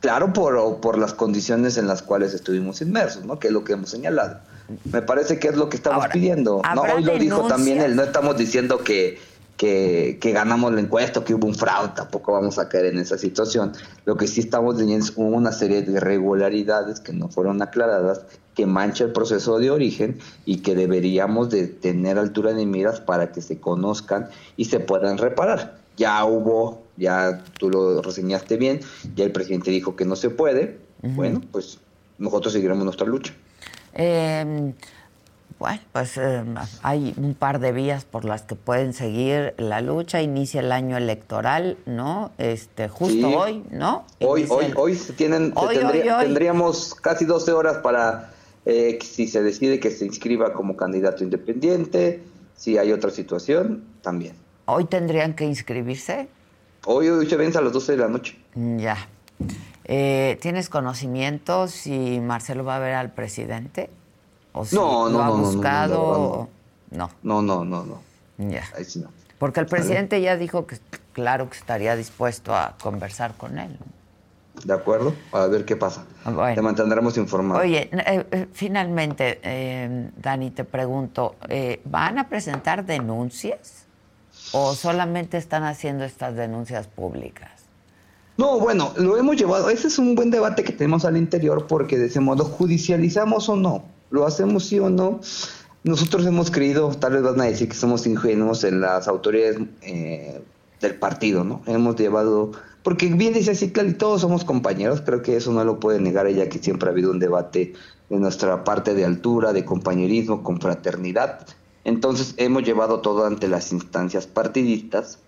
Claro, 0.00 0.32
por, 0.32 0.80
por 0.80 0.96
las 0.96 1.12
condiciones 1.12 1.76
en 1.76 1.86
las 1.86 2.00
cuales 2.00 2.32
estuvimos 2.32 2.80
inmersos, 2.80 3.26
¿no? 3.26 3.38
Que 3.38 3.48
es 3.48 3.52
lo 3.52 3.62
que 3.62 3.74
hemos 3.74 3.90
señalado. 3.90 4.38
Me 4.90 5.02
parece 5.02 5.38
que 5.38 5.48
es 5.48 5.56
lo 5.56 5.68
que 5.68 5.76
estamos 5.76 6.06
pidiendo. 6.08 6.62
¿no? 6.62 6.80
¿habrá 6.80 6.94
Hoy 6.94 7.04
lo 7.04 7.18
dijo 7.18 7.46
también 7.46 7.82
él, 7.82 7.94
no 7.94 8.04
estamos 8.04 8.38
diciendo 8.38 8.78
que, 8.78 9.20
que, 9.60 10.16
que 10.22 10.32
ganamos 10.32 10.72
la 10.72 10.80
encuesta, 10.80 11.22
que 11.22 11.34
hubo 11.34 11.46
un 11.46 11.54
fraude, 11.54 11.92
tampoco 11.94 12.32
vamos 12.32 12.58
a 12.58 12.70
caer 12.70 12.86
en 12.86 12.98
esa 12.98 13.18
situación. 13.18 13.72
Lo 14.06 14.16
que 14.16 14.26
sí 14.26 14.40
estamos 14.40 14.78
diciendo 14.78 15.04
es 15.04 15.12
una 15.16 15.52
serie 15.52 15.82
de 15.82 15.92
irregularidades 15.92 16.98
que 16.98 17.12
no 17.12 17.28
fueron 17.28 17.60
aclaradas, 17.60 18.24
que 18.54 18.64
mancha 18.64 19.04
el 19.04 19.12
proceso 19.12 19.58
de 19.58 19.70
origen 19.70 20.18
y 20.46 20.62
que 20.62 20.74
deberíamos 20.74 21.50
de 21.50 21.66
tener 21.66 22.16
altura 22.16 22.54
de 22.54 22.64
miras 22.64 23.02
para 23.02 23.32
que 23.32 23.42
se 23.42 23.60
conozcan 23.60 24.30
y 24.56 24.64
se 24.64 24.80
puedan 24.80 25.18
reparar. 25.18 25.76
Ya 25.98 26.24
hubo, 26.24 26.80
ya 26.96 27.44
tú 27.58 27.68
lo 27.68 28.00
reseñaste 28.00 28.56
bien, 28.56 28.80
ya 29.14 29.26
el 29.26 29.32
presidente 29.32 29.70
dijo 29.70 29.94
que 29.94 30.06
no 30.06 30.16
se 30.16 30.30
puede. 30.30 30.78
Bueno, 31.02 31.42
pues 31.52 31.80
nosotros 32.16 32.54
seguiremos 32.54 32.82
nuestra 32.82 33.06
lucha. 33.06 33.34
Eh, 33.92 34.72
bueno, 35.60 35.78
pues 35.92 36.16
eh, 36.16 36.42
hay 36.82 37.14
un 37.18 37.34
par 37.34 37.60
de 37.60 37.70
vías 37.70 38.04
por 38.04 38.24
las 38.24 38.42
que 38.42 38.56
pueden 38.56 38.94
seguir 38.94 39.54
la 39.58 39.80
lucha. 39.82 40.20
Inicia 40.22 40.60
el 40.60 40.72
año 40.72 40.96
electoral, 40.96 41.76
¿no? 41.86 42.32
Este, 42.38 42.88
justo 42.88 43.14
Sí. 43.28 43.34
hoy, 43.36 43.62
¿no? 43.70 44.04
Hoy, 44.20 44.40
Inicia 44.40 44.56
hoy, 44.56 44.64
el- 44.64 44.74
hoy 44.76 44.94
se 44.96 45.12
tienen, 45.12 45.52
se 45.52 45.58
Hoy, 45.60 45.76
tendría- 45.76 46.16
hoy, 46.16 46.20
hoy. 46.20 46.24
tendríamos 46.24 46.94
casi 46.96 47.26
12 47.26 47.52
horas 47.52 47.76
para, 47.78 48.30
eh, 48.64 48.98
si 49.02 49.28
se 49.28 49.42
decide 49.42 49.78
que 49.78 49.90
se 49.90 50.06
inscriba 50.06 50.52
como 50.54 50.76
candidato 50.76 51.22
independiente, 51.22 52.22
si 52.56 52.78
hay 52.78 52.90
otra 52.92 53.10
situación, 53.10 53.84
también. 54.02 54.34
Hoy 54.64 54.86
tendrían 54.86 55.34
que 55.34 55.44
inscribirse. 55.44 56.28
Hoy, 56.86 57.08
hoy 57.08 57.28
se 57.28 57.36
vence 57.36 57.58
a 57.58 57.60
las 57.60 57.72
12 57.74 57.92
de 57.92 57.98
la 57.98 58.08
noche. 58.08 58.36
Mm, 58.54 58.78
Ya. 58.78 58.96
Eh, 59.92 60.38
¿Tienes 60.40 60.68
conocimiento 60.68 61.66
si 61.66 62.20
Marcelo 62.20 62.64
va 62.64 62.76
a 62.76 62.78
ver 62.78 62.94
al 62.94 63.10
presidente? 63.12 63.90
¿O 64.52 64.64
si 64.64 64.74
No, 64.76 65.08
no, 65.08 65.18
lo 65.18 65.22
ha 65.22 65.26
no, 65.28 65.36
buscado? 65.36 66.48
no. 66.90 67.10
No, 67.22 67.42
no, 67.42 67.64
no, 67.64 67.84
no. 67.84 68.00
Ya. 68.38 68.64
Ahí 68.76 68.84
sí 68.84 68.98
no. 68.98 69.08
Porque 69.38 69.60
el 69.60 69.66
presidente 69.66 70.20
ya 70.20 70.36
dijo 70.36 70.66
que 70.66 70.78
claro 71.12 71.48
que 71.48 71.56
estaría 71.56 71.96
dispuesto 71.96 72.54
a 72.54 72.74
conversar 72.82 73.34
con 73.36 73.58
él. 73.58 73.76
De 74.64 74.74
acuerdo, 74.74 75.14
a 75.32 75.46
ver 75.46 75.64
qué 75.64 75.76
pasa. 75.76 76.04
Te 76.54 76.60
mantendremos 76.60 77.16
informado. 77.16 77.60
Oye, 77.60 77.88
eh, 77.92 78.26
eh, 78.30 78.46
finalmente, 78.52 79.40
eh, 79.42 80.10
Dani, 80.16 80.50
te 80.50 80.64
pregunto, 80.64 81.36
¿van 81.84 82.18
a 82.18 82.28
presentar 82.28 82.84
denuncias 82.84 83.86
o 84.52 84.74
solamente 84.74 85.38
están 85.38 85.62
haciendo 85.64 86.04
estas 86.04 86.34
denuncias 86.34 86.86
públicas? 86.88 87.50
No, 88.36 88.58
bueno, 88.58 88.92
lo 88.96 89.16
hemos 89.16 89.36
llevado. 89.36 89.70
Ese 89.70 89.88
es 89.88 89.98
un 89.98 90.14
buen 90.14 90.30
debate 90.30 90.64
que 90.64 90.72
tenemos 90.72 91.04
al 91.04 91.16
interior 91.16 91.66
porque 91.66 91.96
de 91.98 92.06
ese 92.06 92.20
modo 92.20 92.44
judicializamos 92.44 93.48
o 93.48 93.56
no, 93.56 93.84
lo 94.10 94.26
hacemos 94.26 94.66
sí 94.66 94.78
o 94.78 94.90
no. 94.90 95.20
Nosotros 95.82 96.26
hemos 96.26 96.50
creído, 96.50 96.90
tal 96.90 97.14
vez 97.14 97.22
van 97.22 97.40
a 97.40 97.44
decir 97.44 97.68
que 97.68 97.74
somos 97.74 98.06
ingenuos 98.06 98.64
en 98.64 98.80
las 98.80 99.08
autoridades 99.08 99.58
del 100.80 100.94
partido, 100.96 101.44
¿no? 101.44 101.62
Hemos 101.66 101.96
llevado 101.96 102.52
porque 102.82 103.06
bien 103.06 103.34
dice 103.34 103.50
así, 103.50 103.72
y 103.74 103.92
todos 103.92 104.22
somos 104.22 104.44
compañeros, 104.44 105.02
creo 105.02 105.22
que 105.22 105.36
eso 105.36 105.52
no 105.52 105.64
lo 105.64 105.78
puede 105.80 106.00
negar 106.00 106.26
ella, 106.26 106.48
que 106.48 106.58
siempre 106.58 106.88
ha 106.88 106.92
habido 106.92 107.10
un 107.10 107.18
debate 107.18 107.74
de 108.08 108.16
nuestra 108.16 108.64
parte 108.64 108.94
de 108.94 109.04
altura, 109.04 109.52
de 109.52 109.64
compañerismo, 109.64 110.42
con 110.42 110.60
fraternidad. 110.60 111.46
Entonces 111.84 112.34
hemos 112.38 112.62
llevado 112.62 113.00
todo 113.00 113.26
ante 113.26 113.48
las 113.48 113.72
instancias 113.72 114.26
partidistas 114.26 115.18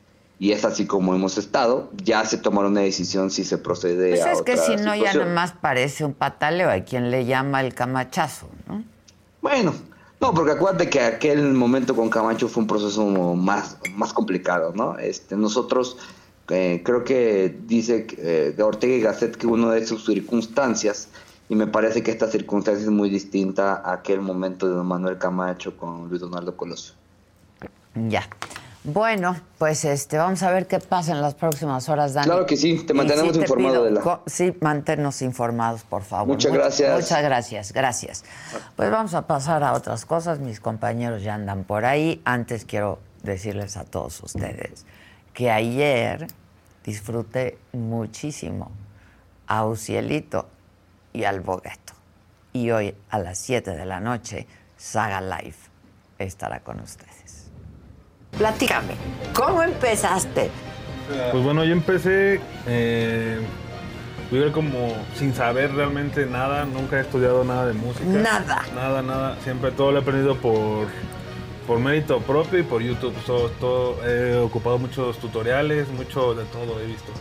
y 0.42 0.50
es 0.50 0.64
así 0.64 0.86
como 0.86 1.14
hemos 1.14 1.38
estado. 1.38 1.88
Ya 2.02 2.24
se 2.24 2.36
tomará 2.36 2.66
una 2.66 2.80
decisión 2.80 3.30
si 3.30 3.44
se 3.44 3.58
procede 3.58 4.10
pues 4.10 4.22
a 4.22 4.32
es 4.32 4.42
que 4.42 4.56
si 4.56 4.74
no, 4.74 4.92
ya 4.96 5.14
nomás 5.14 5.52
parece 5.52 6.04
un 6.04 6.14
pataleo. 6.14 6.68
Hay 6.68 6.82
quien 6.82 7.12
le 7.12 7.26
llama 7.26 7.60
el 7.60 7.74
camachazo, 7.74 8.48
¿no? 8.66 8.82
Bueno, 9.40 9.72
no, 10.20 10.34
porque 10.34 10.50
acuérdate 10.50 10.90
que 10.90 11.00
aquel 11.00 11.52
momento 11.52 11.94
con 11.94 12.10
Camacho 12.10 12.48
fue 12.48 12.62
un 12.62 12.66
proceso 12.66 13.06
más, 13.36 13.76
más 13.94 14.12
complicado, 14.12 14.72
¿no? 14.74 14.98
Este, 14.98 15.36
nosotros 15.36 15.96
eh, 16.48 16.82
creo 16.84 17.04
que 17.04 17.56
dice 17.68 18.08
eh, 18.18 18.56
Ortega 18.60 18.94
y 18.96 19.00
Gasset 19.00 19.36
que 19.36 19.46
uno 19.46 19.70
de 19.70 19.86
sus 19.86 20.04
circunstancias, 20.04 21.06
y 21.48 21.54
me 21.54 21.68
parece 21.68 22.02
que 22.02 22.10
esta 22.10 22.26
circunstancia 22.26 22.82
es 22.82 22.90
muy 22.90 23.10
distinta 23.10 23.74
a 23.74 23.92
aquel 23.92 24.20
momento 24.20 24.66
de 24.66 24.74
don 24.74 24.88
Manuel 24.88 25.18
Camacho 25.18 25.76
con 25.76 26.08
Luis 26.08 26.20
Donaldo 26.20 26.56
Colosio. 26.56 26.94
Ya. 27.94 28.28
Bueno, 28.84 29.36
pues 29.58 29.84
este, 29.84 30.18
vamos 30.18 30.42
a 30.42 30.50
ver 30.50 30.66
qué 30.66 30.80
pasa 30.80 31.12
en 31.12 31.22
las 31.22 31.34
próximas 31.34 31.88
horas, 31.88 32.14
Dani. 32.14 32.26
Claro 32.26 32.46
que 32.46 32.56
sí, 32.56 32.84
te 32.84 32.92
mantenemos 32.94 33.36
informado 33.36 33.84
de 33.84 33.92
la. 33.92 34.20
Sí, 34.26 34.56
manténnos 34.60 35.22
informados, 35.22 35.84
por 35.84 36.02
favor. 36.02 36.26
Muchas 36.26 36.52
gracias. 36.52 37.00
Muchas 37.00 37.22
gracias, 37.22 37.72
gracias. 37.72 38.24
Pues 38.74 38.90
vamos 38.90 39.14
a 39.14 39.28
pasar 39.28 39.62
a 39.62 39.74
otras 39.74 40.04
cosas. 40.04 40.40
Mis 40.40 40.58
compañeros 40.58 41.22
ya 41.22 41.34
andan 41.34 41.62
por 41.62 41.84
ahí. 41.84 42.20
Antes 42.24 42.64
quiero 42.64 42.98
decirles 43.22 43.76
a 43.76 43.84
todos 43.84 44.20
ustedes 44.20 44.84
que 45.32 45.52
ayer 45.52 46.26
disfruté 46.84 47.58
muchísimo 47.72 48.72
a 49.46 49.64
Ucielito 49.64 50.48
y 51.12 51.22
al 51.22 51.40
Bogueto. 51.40 51.92
Y 52.52 52.70
hoy 52.72 52.96
a 53.10 53.20
las 53.20 53.38
7 53.38 53.70
de 53.70 53.86
la 53.86 54.00
noche, 54.00 54.46
Saga 54.76 55.20
Live 55.20 55.56
estará 56.18 56.60
con 56.60 56.80
ustedes. 56.80 57.41
Platícame, 58.38 58.94
¿cómo 59.34 59.62
empezaste? 59.62 60.50
Pues 61.30 61.44
bueno, 61.44 61.64
yo 61.64 61.72
empecé 61.72 62.40
eh, 62.66 63.40
como 64.54 64.94
sin 65.16 65.34
saber 65.34 65.74
realmente 65.74 66.24
nada, 66.26 66.64
nunca 66.64 66.96
he 66.96 67.00
estudiado 67.02 67.44
nada 67.44 67.66
de 67.66 67.74
música. 67.74 68.04
Nada. 68.06 68.62
Nada, 68.74 69.02
nada. 69.02 69.36
Siempre 69.44 69.72
todo 69.72 69.92
lo 69.92 69.98
he 69.98 70.00
aprendido 70.02 70.36
por 70.36 70.86
por 71.66 71.78
mérito 71.78 72.20
propio 72.20 72.58
y 72.58 72.62
por 72.62 72.82
YouTube. 72.82 73.14
Todo, 73.24 74.04
he 74.06 74.36
ocupado 74.38 74.78
muchos 74.78 75.18
tutoriales, 75.18 75.88
mucho 75.88 76.34
de 76.34 76.44
todo 76.44 76.80
he 76.80 76.86
visto. 76.86 77.12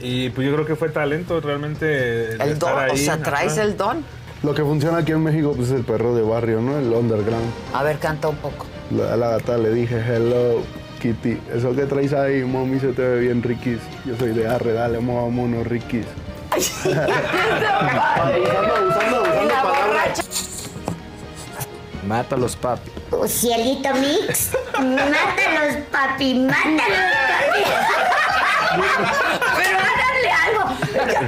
Y 0.00 0.30
pues 0.30 0.48
yo 0.48 0.54
creo 0.54 0.66
que 0.66 0.76
fue 0.76 0.88
talento 0.88 1.40
realmente. 1.40 2.32
El 2.42 2.58
don, 2.58 2.90
o 2.90 2.96
sea, 2.96 3.18
traes 3.18 3.56
el 3.58 3.76
don. 3.76 4.04
Lo 4.42 4.54
que 4.54 4.62
funciona 4.62 4.98
aquí 4.98 5.12
en 5.12 5.22
México 5.22 5.52
pues, 5.54 5.68
es 5.68 5.74
el 5.74 5.84
perro 5.84 6.14
de 6.14 6.22
barrio, 6.22 6.60
¿no? 6.60 6.76
El 6.76 6.92
underground. 6.92 7.52
A 7.72 7.82
ver, 7.84 7.98
canta 7.98 8.28
un 8.28 8.36
poco. 8.36 8.66
A 9.00 9.16
la 9.16 9.30
gata 9.30 9.56
le 9.58 9.70
dije, 9.70 9.96
hello, 9.96 10.62
Kitty. 11.00 11.40
Eso 11.54 11.74
que 11.74 11.86
traes 11.86 12.12
ahí, 12.12 12.44
mami, 12.44 12.78
se 12.78 12.92
te 12.92 13.02
ve 13.02 13.20
bien 13.20 13.42
riquis. 13.42 13.80
Yo 14.04 14.16
soy 14.16 14.32
de 14.32 14.46
arre, 14.46 14.72
dale, 14.72 14.98
unos 14.98 15.66
riquis. 15.66 16.06
usando, 16.56 16.96
usando, 18.88 19.22
usando 19.22 19.54
palabras. 19.62 20.22
Mátalos, 22.06 22.56
papi. 22.56 22.90
Cielito 23.26 23.94
Mix. 23.94 24.52
Mátalos, 24.78 25.76
papi. 25.90 26.34
Mátalos, 26.34 26.98
papi. 27.28 27.62
Pero 29.56 29.78
háganle 29.78 30.30
algo. 30.46 30.64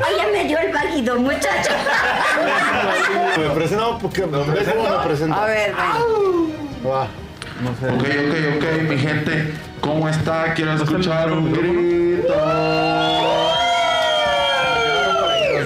Oye, 0.07 0.33
me 0.33 0.45
dio 0.45 0.59
el 0.59 0.73
válido, 0.73 1.19
muchacho. 1.19 1.73
Me 3.39 3.51
presento 3.51 3.99
porque 4.01 4.27
me 4.27 4.39
presento. 5.03 5.35
A 5.35 5.47
ver, 5.47 5.75
ven. 5.75 7.25
Va. 7.59 7.63
No 7.63 7.75
sé. 7.77 7.87
Ok, 7.89 8.03
ok, 8.03 8.35
ok, 8.57 8.65
mi 8.89 8.99
gente. 8.99 9.55
¿Cómo 9.81 10.09
está? 10.09 10.55
Quiero 10.55 10.73
escuchar 10.75 11.33
un 11.33 11.53
grito. 11.53 12.35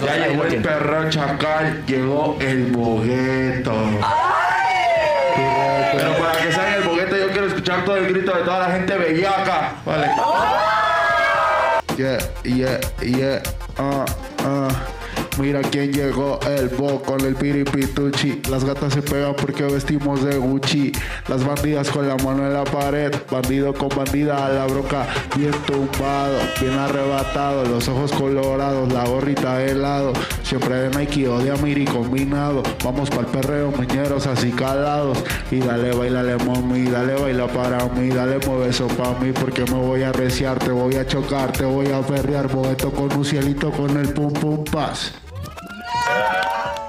Ya 0.04 0.26
llegó 0.26 0.44
el 0.44 0.62
perro 0.62 1.10
chacal, 1.10 1.84
llegó 1.86 2.36
el 2.40 2.72
bogueto. 2.72 3.74
Pero 5.92 6.12
para 6.18 6.32
que 6.42 6.52
salga 6.52 6.76
el 6.76 6.82
boguete 6.84 7.20
yo 7.20 7.28
quiero 7.28 7.46
escuchar 7.46 7.84
todo 7.84 7.96
el 7.96 8.12
grito 8.12 8.36
de 8.36 8.42
toda 8.42 8.68
la 8.68 8.74
gente 8.74 8.96
bellaca. 8.96 9.74
Vale. 9.84 10.10
Yeah, 11.96 12.18
yeah, 12.44 12.78
yeah. 13.02 13.42
Uh, 13.78 14.04
uh. 14.44 14.97
Mira 15.40 15.60
quién 15.60 15.92
llegó, 15.92 16.40
el 16.48 16.68
Bo 16.68 17.00
con 17.00 17.20
el 17.20 17.36
piripituchi. 17.36 18.42
Las 18.50 18.64
gatas 18.64 18.92
se 18.92 19.02
pegan 19.02 19.36
porque 19.36 19.62
vestimos 19.62 20.24
de 20.24 20.36
Gucci. 20.36 20.90
Las 21.28 21.46
bandidas 21.46 21.90
con 21.90 22.08
la 22.08 22.16
mano 22.16 22.44
en 22.44 22.54
la 22.54 22.64
pared. 22.64 23.14
Bandido 23.30 23.72
con 23.72 23.88
bandida 23.88 24.46
a 24.46 24.48
la 24.48 24.66
broca. 24.66 25.06
Bien 25.36 25.52
tumbado, 25.64 26.38
bien 26.60 26.72
arrebatado. 26.72 27.64
Los 27.66 27.86
ojos 27.86 28.10
colorados, 28.12 28.92
la 28.92 29.04
gorrita 29.04 29.58
de 29.58 29.70
helado. 29.70 30.12
Siempre 30.42 30.74
de 30.74 30.98
Nike 30.98 31.28
o 31.28 31.38
de 31.38 31.52
Amiri 31.52 31.84
combinado. 31.84 32.64
Vamos 32.84 33.08
para 33.08 33.22
el 33.22 33.26
perreo, 33.28 33.70
meñeros 33.70 34.26
así 34.26 34.50
calados. 34.50 35.18
Y 35.52 35.60
dale, 35.60 35.94
bailale, 35.94 36.36
mami. 36.44 36.84
Dale, 36.86 37.14
baila 37.14 37.46
para 37.46 37.84
mí. 37.90 38.08
Dale, 38.08 38.38
mueve 38.44 38.70
eso 38.70 38.88
para 38.88 39.16
mí. 39.20 39.30
Porque 39.30 39.62
me 39.66 39.78
voy 39.78 40.02
a 40.02 40.10
reciar, 40.10 40.58
te 40.58 40.72
voy 40.72 40.96
a 40.96 41.06
chocar, 41.06 41.52
te 41.52 41.64
voy 41.64 41.92
a 41.92 42.00
perrear. 42.00 42.48
Bogueto 42.48 42.90
con 42.90 43.12
un 43.16 43.24
cielito 43.24 43.70
con 43.70 43.96
el 43.96 44.12
pum 44.12 44.32
pum 44.32 44.64
paz. 44.64 45.12
Buenas. 46.08 46.87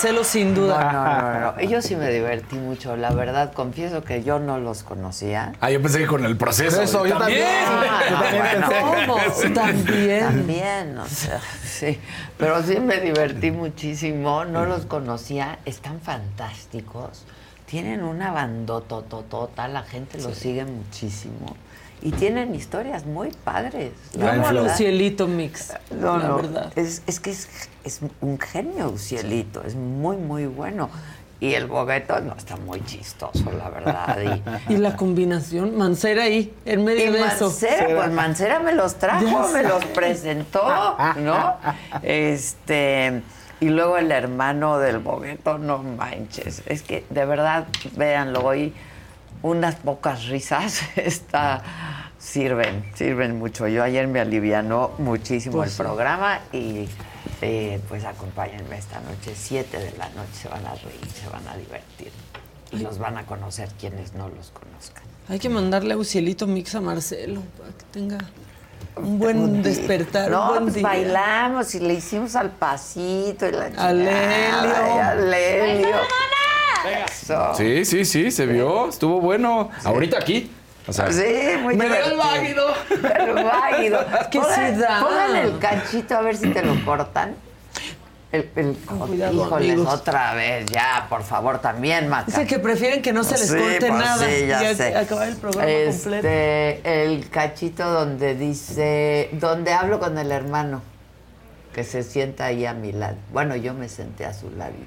Marcelo, 0.00 0.24
sin 0.24 0.54
duda. 0.54 0.92
No, 0.92 1.40
no, 1.40 1.52
no, 1.52 1.60
Yo 1.70 1.82
sí 1.82 1.94
me 1.94 2.10
divertí 2.10 2.56
mucho. 2.56 2.96
La 2.96 3.10
verdad, 3.10 3.52
confieso 3.52 4.02
que 4.02 4.22
yo 4.22 4.38
no 4.38 4.58
los 4.58 4.82
conocía. 4.82 5.52
Ah, 5.60 5.70
yo 5.70 5.82
pensé 5.82 5.98
que 5.98 6.06
con 6.06 6.24
el 6.24 6.38
proceso. 6.38 6.80
Eso, 6.80 7.04
yo 7.04 7.18
también. 7.18 7.46
yo 8.08 8.18
también 8.18 9.06
¿Cómo? 9.06 9.18
También. 9.54 10.20
También, 10.20 10.98
o 10.98 11.06
sea, 11.06 11.38
sí. 11.62 12.00
Pero 12.38 12.62
sí 12.62 12.80
me 12.80 12.98
divertí 12.98 13.50
muchísimo. 13.50 14.46
No 14.46 14.64
los 14.64 14.86
conocía. 14.86 15.58
Están 15.66 16.00
fantásticos. 16.00 17.26
Tienen 17.66 18.02
una 18.02 18.32
bandotototota. 18.32 19.68
La 19.68 19.82
gente 19.82 20.16
los 20.16 20.34
sigue 20.34 20.64
muchísimo. 20.64 21.56
Y 22.02 22.12
tienen 22.12 22.54
historias 22.54 23.04
muy 23.04 23.30
padres. 23.44 23.92
Yo 24.14 24.28
amo 24.30 24.46
a 24.46 24.52
Lucielito 24.52 25.26
Mix. 25.26 25.74
No, 25.90 26.16
la 26.18 26.28
no. 26.28 26.36
verdad. 26.36 26.72
Es, 26.76 27.02
es 27.06 27.20
que 27.20 27.30
es, 27.30 27.48
es 27.84 28.00
un 28.20 28.38
genio, 28.38 28.88
Ucielito. 28.88 29.62
Es 29.62 29.74
muy, 29.74 30.16
muy 30.16 30.46
bueno. 30.46 30.88
Y 31.40 31.54
el 31.54 31.66
bogueto 31.66 32.20
no 32.20 32.34
está 32.34 32.56
muy 32.56 32.84
chistoso, 32.84 33.50
la 33.56 33.70
verdad. 33.70 34.18
Y, 34.68 34.76
la 34.76 34.94
combinación, 34.94 35.76
Mancera 35.76 36.24
ahí, 36.24 36.54
en 36.66 36.84
medio 36.84 37.06
y 37.08 37.12
de 37.12 37.20
eso. 37.26 37.46
Mancera, 37.46 37.86
pues 37.96 38.10
Mancera 38.12 38.60
me 38.60 38.74
los 38.74 38.96
trajo, 38.96 39.24
Ya 39.24 39.38
me 39.52 39.62
sé. 39.62 39.68
los 39.68 39.84
presentó, 39.86 40.96
¿no? 41.16 41.56
Este. 42.02 43.22
Y 43.60 43.68
luego 43.68 43.98
el 43.98 44.10
hermano 44.10 44.78
del 44.78 44.98
bogueto, 44.98 45.58
no 45.58 45.82
manches. 45.82 46.62
Es 46.66 46.82
que 46.82 47.04
de 47.10 47.24
verdad, 47.24 47.66
véanlo 47.96 48.44
hoy, 48.44 48.74
unas 49.42 49.74
pocas 49.76 50.26
risas 50.26 50.80
está, 50.96 51.62
sirven, 52.18 52.84
sirven 52.94 53.38
mucho. 53.38 53.66
Yo 53.68 53.82
ayer 53.82 54.06
me 54.08 54.20
alivianó 54.20 54.92
muchísimo 54.98 55.56
Pues 55.56 55.70
el 55.70 55.76
sí. 55.76 55.82
programa 55.82 56.40
y 56.52 56.88
eh, 57.42 57.80
pues 57.88 58.04
acompáñenme 58.04 58.76
esta 58.78 59.00
noche, 59.00 59.32
7 59.34 59.78
de 59.78 59.92
la 59.98 60.08
noche, 60.10 60.32
se 60.42 60.48
van 60.48 60.64
a 60.66 60.74
reír, 60.74 61.06
se 61.22 61.28
van 61.28 61.46
a 61.48 61.56
divertir. 61.56 62.12
los 62.72 62.98
van 62.98 63.16
a 63.18 63.26
conocer 63.26 63.68
quienes 63.78 64.14
no 64.14 64.28
los 64.28 64.50
conozcan. 64.50 65.02
Hay 65.28 65.38
que 65.38 65.48
mandarle 65.48 65.94
a 65.94 65.96
Ucielito 65.96 66.46
Mix 66.46 66.74
a 66.74 66.80
Marcelo 66.80 67.42
para 67.58 67.70
que 67.70 67.84
tenga 67.92 68.18
un 68.96 69.18
buen 69.18 69.62
despertar, 69.62 70.30
No, 70.30 70.42
un 70.42 70.48
buen 70.48 70.62
pues 70.64 70.74
día. 70.74 70.82
bailamos 70.82 71.74
y 71.74 71.80
le 71.80 71.94
hicimos 71.94 72.34
al 72.36 72.50
pasito 72.50 73.46
y 73.48 73.52
la 73.52 73.64
A 73.76 73.92
Lelio. 73.92 74.12
Ay, 74.12 74.98
a 74.98 75.14
Lelio. 75.14 75.96
Sí, 77.56 77.84
sí, 77.84 78.04
sí, 78.04 78.30
se 78.30 78.46
vio. 78.46 78.88
Estuvo 78.88 79.20
bueno. 79.20 79.70
Ahorita 79.84 80.18
aquí. 80.18 80.50
O 80.86 80.92
sea, 80.92 81.12
Sí, 81.12 81.22
muy 81.62 81.76
me 81.76 81.88
veo 81.88 82.06
el 82.06 82.16
váguido. 82.16 82.66
El 82.90 83.34
váguido. 83.44 84.04
que 84.30 84.40
Pongan- 84.40 84.74
sí 84.74 84.80
da. 84.80 85.00
Pónganle 85.00 85.42
el 85.42 85.58
cachito 85.58 86.16
a 86.16 86.22
ver 86.22 86.36
si 86.36 86.48
te 86.48 86.62
lo 86.62 86.74
cortan. 86.84 87.34
El, 88.32 88.48
el- 88.54 88.76
híjoles, 88.82 89.32
amigos. 89.52 89.92
otra 89.92 90.34
vez, 90.34 90.66
ya, 90.66 91.06
por 91.08 91.24
favor, 91.24 91.60
también, 91.60 92.08
Maca. 92.08 92.26
Dice 92.26 92.46
que 92.46 92.60
prefieren 92.60 93.02
que 93.02 93.12
no 93.12 93.24
se 93.24 93.36
les 93.36 93.48
Sí, 93.50 93.56
corte 93.56 93.78
pues 93.80 93.92
nada 93.92 94.24
sí, 94.24 94.46
ya 94.46 94.70
y 94.70 94.76
sé. 94.76 94.96
acabar 94.96 95.28
el 95.28 95.36
programa 95.36 95.68
completo. 95.68 96.16
este, 96.28 97.02
El 97.04 97.28
cachito 97.28 97.90
donde 97.90 98.36
dice, 98.36 99.30
donde 99.32 99.72
hablo 99.72 99.98
con 99.98 100.16
el 100.16 100.30
hermano, 100.30 100.80
que 101.74 101.82
se 101.82 102.04
sienta 102.04 102.46
ahí 102.46 102.66
a 102.66 102.72
mi 102.72 102.92
lado. 102.92 103.16
Bueno, 103.32 103.56
yo 103.56 103.74
me 103.74 103.88
senté 103.88 104.24
a 104.26 104.32
su 104.32 104.48
ladito. 104.50 104.86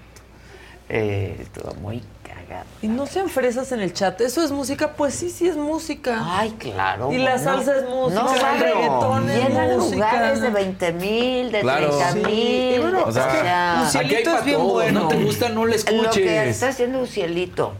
Eh, 0.89 1.37
estuvo 1.39 1.73
muy 1.75 2.03
cagado. 2.23 2.65
Y 2.81 2.87
no 2.87 3.05
sean 3.07 3.29
fresas 3.29 3.71
en 3.71 3.79
el 3.79 3.93
chat. 3.93 4.19
¿Eso 4.21 4.43
es 4.43 4.51
música? 4.51 4.93
Pues 4.93 5.13
sí, 5.15 5.29
sí 5.29 5.47
es 5.47 5.55
música. 5.55 6.19
Ay, 6.23 6.51
claro. 6.59 7.11
Y 7.11 7.17
la 7.17 7.31
bueno. 7.35 7.43
salsa 7.43 7.77
es 7.77 7.89
música, 7.89 8.21
No, 8.21 8.33
el 8.33 8.39
claro. 8.39 8.59
reggaetón 8.63 9.29
es 9.29 9.43
Llenan 9.47 9.77
música. 9.77 9.95
lugares 9.95 10.41
de 10.41 10.49
20 10.49 10.93
mil, 10.93 11.51
de 11.51 11.61
Claro. 11.61 11.87
30 11.89 12.11
Sí, 12.11 12.19
mil. 12.19 12.75
y 12.75 12.79
bueno, 12.79 13.03
O 13.05 13.11
sea, 13.11 14.01
es 14.01 14.45
bien 14.45 14.61
bueno. 14.61 14.99
No 15.01 15.07
te 15.07 15.23
gusta, 15.23 15.49
no 15.49 15.65
le 15.65 15.77
Lo 15.77 15.83
que 15.83 15.91
escuches. 15.97 16.47
está 16.47 16.67
haciendo 16.69 16.99
Ucielito 17.01 17.73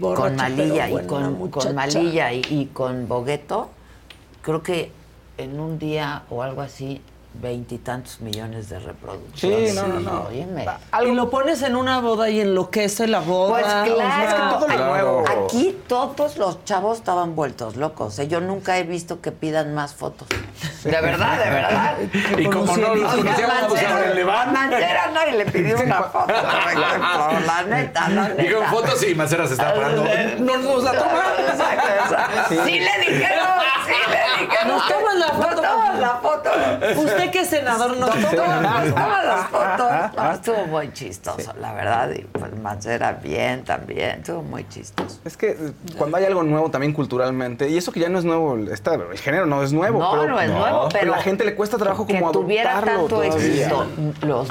con 0.00 0.36
Malilla 0.36 0.88
y 0.90 1.06
con, 1.06 1.50
Malilla 1.74 2.32
y, 2.32 2.42
y 2.50 2.66
con 2.72 3.08
Bogueto, 3.08 3.70
creo 4.42 4.62
que 4.62 4.92
en 5.38 5.58
un 5.58 5.78
día 5.78 6.24
o 6.28 6.42
algo 6.42 6.60
así, 6.60 7.00
veintitantos 7.34 8.20
millones 8.20 8.68
de 8.68 8.80
reproducciones. 8.80 9.70
Sí, 9.70 9.76
no, 9.76 9.86
no, 9.86 10.00
no. 10.00 10.22
Óyeme. 10.28 10.66
Y 11.02 11.14
lo 11.14 11.30
pones 11.30 11.62
en 11.62 11.76
una 11.76 12.00
boda 12.00 12.28
y 12.28 12.40
enloquece 12.40 13.06
la 13.06 13.20
boda. 13.20 13.52
Pues 13.52 13.64
claro, 13.64 13.94
o 13.94 13.96
sea, 13.98 14.24
es 14.24 14.34
que 14.34 14.40
todo 14.40 14.60
lo 14.60 14.66
Claro. 14.66 14.86
nuevo. 14.86 15.24
Aquí 15.46 15.78
todos 15.86 16.36
los 16.36 16.64
chavos 16.64 16.98
estaban 16.98 17.36
vueltos 17.36 17.76
locos. 17.76 18.18
¿eh? 18.18 18.28
Yo 18.28 18.40
nunca 18.40 18.78
he 18.78 18.82
visto 18.82 19.20
que 19.20 19.30
pidan 19.32 19.74
más 19.74 19.94
fotos. 19.94 20.28
De 20.84 20.90
verdad, 20.90 21.38
de 21.44 21.50
verdad. 21.50 21.96
Y 22.38 22.46
como 22.46 22.76
no 22.76 22.94
los 22.94 23.14
conocíamos, 23.14 23.64
pues 23.68 24.26
van. 24.26 24.52
Mancera 24.52 25.10
nadie 25.12 25.32
le 25.32 25.44
pidió 25.46 25.80
una 25.80 26.02
foto. 26.04 26.32
La 27.46 27.62
neta, 27.66 28.08
la 28.08 28.28
neta. 28.28 28.56
Con 28.56 28.66
fotos 28.66 29.02
y 29.06 29.14
Macera 29.14 29.46
se 29.46 29.52
está 29.54 29.74
parando. 29.74 30.04
No 30.38 30.56
nos 30.58 30.82
la 30.84 30.92
toma. 30.92 31.22
Exacto, 31.50 31.88
exacto. 32.04 32.64
Sí 32.64 32.80
le 32.80 32.98
dijeron, 33.10 33.48
sí 33.86 33.92
le 34.10 34.44
dijeron. 34.46 34.68
Nos 34.68 34.88
toman 34.88 35.18
la 35.20 35.28
foto. 35.28 35.50
Nos 35.50 35.62
toman 35.62 36.00
la 36.00 36.08
foto. 36.16 36.50
Usted 37.20 37.30
que 37.32 37.40
es 37.40 37.48
senador 37.48 37.96
Nos 37.96 38.10
toma. 38.30 38.60
las 39.22 39.46
fotos. 39.48 40.16
No, 40.16 40.32
estuvo 40.32 40.66
muy 40.66 40.92
chistoso, 40.92 41.52
la 41.60 41.72
verdad. 41.72 42.10
Y 42.12 42.22
pues 42.22 42.56
Mancera 42.60 43.12
bien 43.12 43.64
también. 43.64 44.20
Estuvo 44.20 44.42
muy 44.42 44.66
chistoso. 44.68 45.18
Es 45.24 45.36
que 45.36 45.56
cuando 45.98 46.16
hay 46.16 46.24
algo 46.24 46.42
nuevo 46.42 46.70
también 46.70 46.92
culturalmente, 46.92 47.68
y 47.68 47.76
eso 47.76 47.92
que 47.92 48.00
ya 48.00 48.08
no 48.08 48.18
es 48.18 48.24
nuevo, 48.24 48.56
esta- 48.72 48.94
el 48.94 49.18
género 49.18 49.46
no 49.46 49.62
es 49.62 49.72
nuevo. 49.72 49.98
No, 49.98 50.10
pero, 50.12 50.28
no 50.28 50.40
es 50.40 50.50
nuevo, 50.50 50.88
pero 50.92 51.12
a 51.14 51.16
la 51.18 51.22
gente 51.22 51.44
le 51.44 51.54
cuesta 51.54 51.76
trabajo 51.78 52.06
que 52.06 52.18
como 52.18 52.32
tuviera 52.32 52.78
adoptarlo 52.78 53.00
tanto 53.08 53.16
todavía. 53.16 53.66
éxito 53.66 53.86
los 54.26 54.48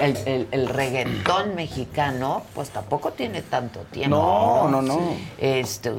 el, 0.00 0.16
el- 0.26 0.48
el 0.50 0.68
reggaetón 0.68 1.54
mexicano, 1.54 2.42
pues 2.54 2.70
tampoco 2.70 3.12
tiene 3.12 3.42
tanto 3.42 3.80
tiempo. 3.90 4.16
No, 4.16 4.68
no, 4.68 4.82
no. 4.82 5.14
Este, 5.38 5.92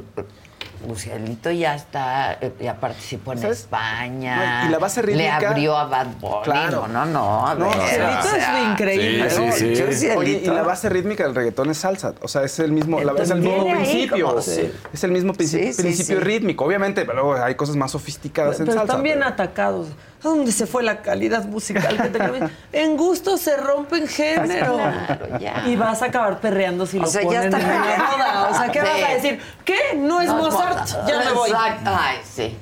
Lucielito 0.88 1.52
ya 1.52 1.76
está, 1.76 2.34
eh, 2.42 2.52
ya 2.60 2.76
participó 2.80 3.34
en 3.34 3.40
¿Sabes? 3.40 3.60
España. 3.62 4.64
No, 4.64 4.70
y 4.70 4.72
la 4.72 4.80
base 4.80 5.02
Le 5.04 5.14
rítmica- 5.14 5.50
abrió 5.50 5.78
a 5.78 5.86
Bad 5.86 6.08
Bunny. 6.20 6.44
Claro. 6.44 6.88
No, 6.88 7.06
no, 7.06 7.06
no. 7.06 7.56
No, 7.56 7.56
no, 7.56 7.66
Lucielito 7.76 8.20
o 8.20 8.24
sea, 8.32 8.60
es 8.64 8.68
increíble. 8.72 9.30
Sí, 9.30 9.52
sí, 9.52 9.76
sí. 9.76 9.84
Lucielito. 9.84 10.20
Oye, 10.20 10.42
y 10.44 10.48
la 10.48 10.64
base 10.64 10.90
rítmica 10.90 11.24
del 11.24 11.36
reggaetón 11.36 11.70
es 11.70 11.78
salsa. 11.78 12.14
O 12.22 12.28
sea, 12.28 12.44
es 12.44 12.60
el 12.60 12.72
mismo, 12.72 13.00
la- 13.02 13.14
es 13.22 13.30
el 13.30 13.40
mismo 13.42 13.66
principio. 13.66 14.28
como- 14.28 14.42
sí. 14.42 14.72
Es 14.94 15.04
el 15.04 15.12
mismo 15.12 15.34
principio, 15.34 15.68
Sí, 15.68 15.74
sí, 15.74 15.82
principio 15.82 16.18
sí. 16.18 16.24
rítmico. 16.24 16.66
Obviamente, 16.66 17.06
pero 17.06 17.24
luego 17.24 17.44
hay 17.44 17.56
cosas 17.56 17.76
más 17.76 17.92
sofisticadas 17.92 18.60
en 18.60 18.66
Pero 18.66 18.78
salsa. 18.78 18.94
están 18.94 19.04
bien 19.04 19.20
pero- 19.20 19.30
atacados. 19.30 19.88
¿A 20.24 20.28
dónde 20.30 20.52
se 20.52 20.66
fue 20.66 20.84
la 20.84 21.02
calidad 21.02 21.44
musical 21.46 21.98
que 22.02 22.10
teníamos? 22.10 22.52
En 22.72 22.96
gusto 22.98 23.38
se 23.38 23.58
rompen 23.58 24.08
género. 24.08 24.76
Claro, 24.76 25.38
ya. 25.40 25.64
Y 25.68 25.76
vas 25.76 26.02
a 26.02 26.06
acabar 26.06 26.40
perreando 26.40 26.86
si 26.86 26.98
O 26.98 27.02
lo 27.02 27.08
sea, 27.08 27.22
ya 27.24 27.28
ponen 27.28 27.44
está 27.44 27.60
en 27.60 27.66
perreando. 27.66 28.06
boda. 28.18 28.50
O 28.50 28.54
sea, 28.56 28.72
¿qué 28.72 28.80
Sí. 28.82 28.86
vas 28.88 29.10
a 29.10 29.14
decir? 29.14 29.42
¿Qué? 29.66 29.80
¿No 29.96 30.22
es 30.22 30.28
No 30.30 30.48
es 30.48 30.54
Mozart? 30.54 30.88
Ya 31.08 31.20
me 31.20 31.32
voy. 31.34 31.50
Exacto. 31.50 31.92
Ay, 31.94 32.18
sí. 32.24 32.58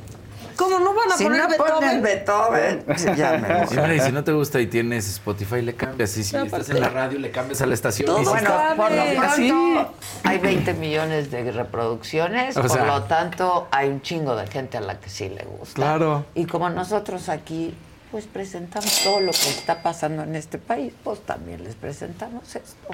¿Cómo 0.61 0.79
no 0.79 0.93
van 0.93 1.11
a 1.11 1.17
Si 1.17 1.23
poner 1.23 1.41
no 1.41 1.47
Beethoven? 1.49 2.01
Beethoven, 2.01 2.85
ya 3.15 3.37
me 3.37 3.65
voy. 3.65 3.67
Sí, 3.67 3.95
y 3.95 3.99
si 3.99 4.11
no 4.11 4.23
te 4.23 4.31
gusta 4.31 4.59
y 4.59 4.67
tienes 4.67 5.07
Spotify, 5.09 5.61
le 5.61 5.75
cambias. 5.75 6.15
Y 6.17 6.23
si 6.23 6.35
estás 6.35 6.69
en 6.69 6.79
la 6.79 6.89
radio, 6.89 7.19
le 7.19 7.31
cambias 7.31 7.61
a 7.61 7.65
la 7.65 7.73
estación. 7.73 8.05
Todo 8.07 8.21
Y 8.21 8.25
si 8.25 8.29
Bueno, 8.31 8.51
por 8.75 8.91
lo 8.91 9.03
pronto 9.15 9.93
hay 10.23 10.37
20 10.37 10.73
millones 10.75 11.31
de 11.31 11.51
reproducciones, 11.51 12.55
O 12.57 12.61
por 12.61 12.69
sea. 12.69 12.85
lo 12.85 13.03
tanto 13.03 13.67
hay 13.71 13.89
un 13.89 14.01
chingo 14.01 14.35
de 14.35 14.47
gente 14.47 14.77
a 14.77 14.81
la 14.81 14.99
que 14.99 15.09
sí 15.09 15.29
le 15.29 15.43
gusta. 15.43 15.75
Claro. 15.75 16.25
Y 16.35 16.45
como 16.45 16.69
nosotros 16.69 17.29
aquí 17.29 17.73
pues 18.11 18.25
presentamos 18.25 19.03
todo 19.05 19.21
lo 19.21 19.31
que 19.31 19.49
está 19.49 19.81
pasando 19.81 20.23
en 20.23 20.35
este 20.35 20.57
país, 20.57 20.93
pues 21.01 21.21
también 21.21 21.63
les 21.63 21.75
presentamos 21.75 22.55
esto. 22.55 22.93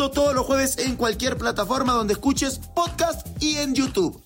Todos 0.09 0.33
los 0.33 0.45
jueves 0.45 0.79
en 0.79 0.95
cualquier 0.95 1.37
plataforma 1.37 1.93
donde 1.93 2.13
escuches 2.13 2.59
podcast 2.73 3.27
y 3.39 3.57
en 3.57 3.75
YouTube. 3.75 4.21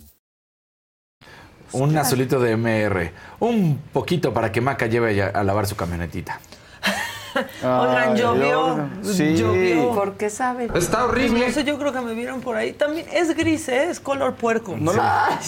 Un 1.74 1.98
azulito 1.98 2.40
de 2.40 2.56
MR. 2.56 3.12
Un 3.40 3.82
poquito 3.92 4.34
para 4.34 4.52
que 4.52 4.62
Maca 4.62 4.88
lleve 4.88 5.22
a 5.22 5.44
lavar 5.44 5.68
su 5.68 5.76
camionetita. 5.76 6.40
Oigan, 7.64 8.16
llovió. 8.16 8.90
sí. 9.04 9.36
Llovió. 9.36 9.94
¿Por 9.94 10.14
qué 10.18 10.30
saben? 10.30 10.70
Está 10.76 11.00
No 11.00 11.06
horrible. 11.06 11.52
sé, 11.52 11.64
yo 11.64 11.78
creo 11.78 11.92
que 11.94 12.02
me 12.02 12.14
vieron 12.14 12.42
por 12.42 12.56
ahí. 12.56 12.74
También 12.74 13.06
es 13.12 13.36
gris, 13.36 13.68
¿eh? 13.70 13.90
Es 13.90 14.00
color 14.00 14.36
puerco. 14.36 14.76
No 14.78 14.94
lo, 14.94 15.04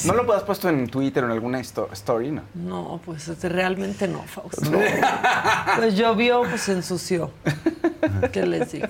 no 0.05 0.13
lo 0.13 0.25
puedas 0.25 0.43
puesto 0.43 0.69
en 0.69 0.87
Twitter 0.87 1.23
o 1.23 1.27
en 1.27 1.33
alguna 1.33 1.59
story, 1.59 2.31
¿no? 2.31 2.41
No, 2.53 2.99
pues 3.05 3.27
este, 3.27 3.49
realmente 3.49 4.07
no, 4.07 4.23
Fausto. 4.23 4.69
Pues 5.77 5.95
llovió, 5.95 6.41
pues 6.43 6.67
ensució. 6.69 7.31
¿Qué 8.31 8.45
les 8.45 8.71
digo? 8.71 8.87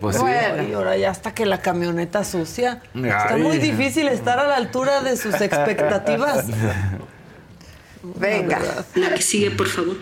Pues 0.00 0.16
sí. 0.16 0.22
Bueno. 0.22 0.62
Y 0.68 0.72
ahora 0.72 0.96
ya 0.96 1.10
hasta 1.10 1.34
que 1.34 1.46
la 1.46 1.60
camioneta 1.60 2.24
sucia. 2.24 2.80
Está 2.94 3.36
muy 3.36 3.58
difícil 3.58 4.08
estar 4.08 4.38
a 4.38 4.46
la 4.46 4.56
altura 4.56 5.00
de 5.02 5.16
sus 5.16 5.40
expectativas. 5.40 6.46
Venga. 8.02 8.58
La 8.94 9.14
que 9.14 9.22
sigue, 9.22 9.50
por 9.50 9.68
favor. 9.68 9.96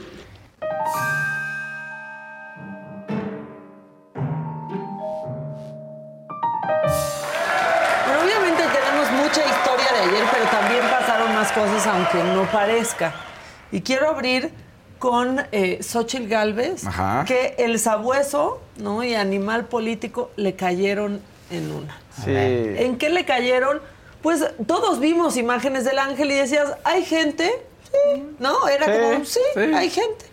Cosas, 11.53 11.87
aunque 11.87 12.23
no 12.35 12.45
parezca. 12.51 13.15
Y 13.73 13.81
quiero 13.83 14.09
abrir 14.09 14.51
con 14.99 15.41
eh, 15.53 15.79
Xochitl 15.83 16.27
Galvez, 16.29 16.87
Ajá. 16.87 17.25
que 17.27 17.55
el 17.59 17.79
sabueso 17.79 18.61
¿no? 18.77 19.03
y 19.03 19.15
animal 19.15 19.65
político 19.67 20.31
le 20.37 20.55
cayeron 20.57 21.21
en 21.51 21.73
una. 21.73 21.99
Sí. 22.25 22.33
¿En 22.35 22.99
qué 22.99 23.09
le 23.09 23.25
cayeron? 23.25 23.81
Pues 24.23 24.45
todos 24.67 25.01
vimos 25.01 25.37
imágenes 25.39 25.85
del 25.87 25.99
ángel 25.99 26.31
y 26.31 26.35
decías, 26.35 26.75
¿hay 26.85 27.05
gente? 27.05 27.51
Sí. 27.91 28.23
¿No? 28.39 28.69
Era 28.69 28.85
Sí, 28.87 28.93
como, 28.93 29.25
sí, 29.25 29.41
sí. 29.55 29.61
hay 29.75 29.91
gente. 29.91 30.27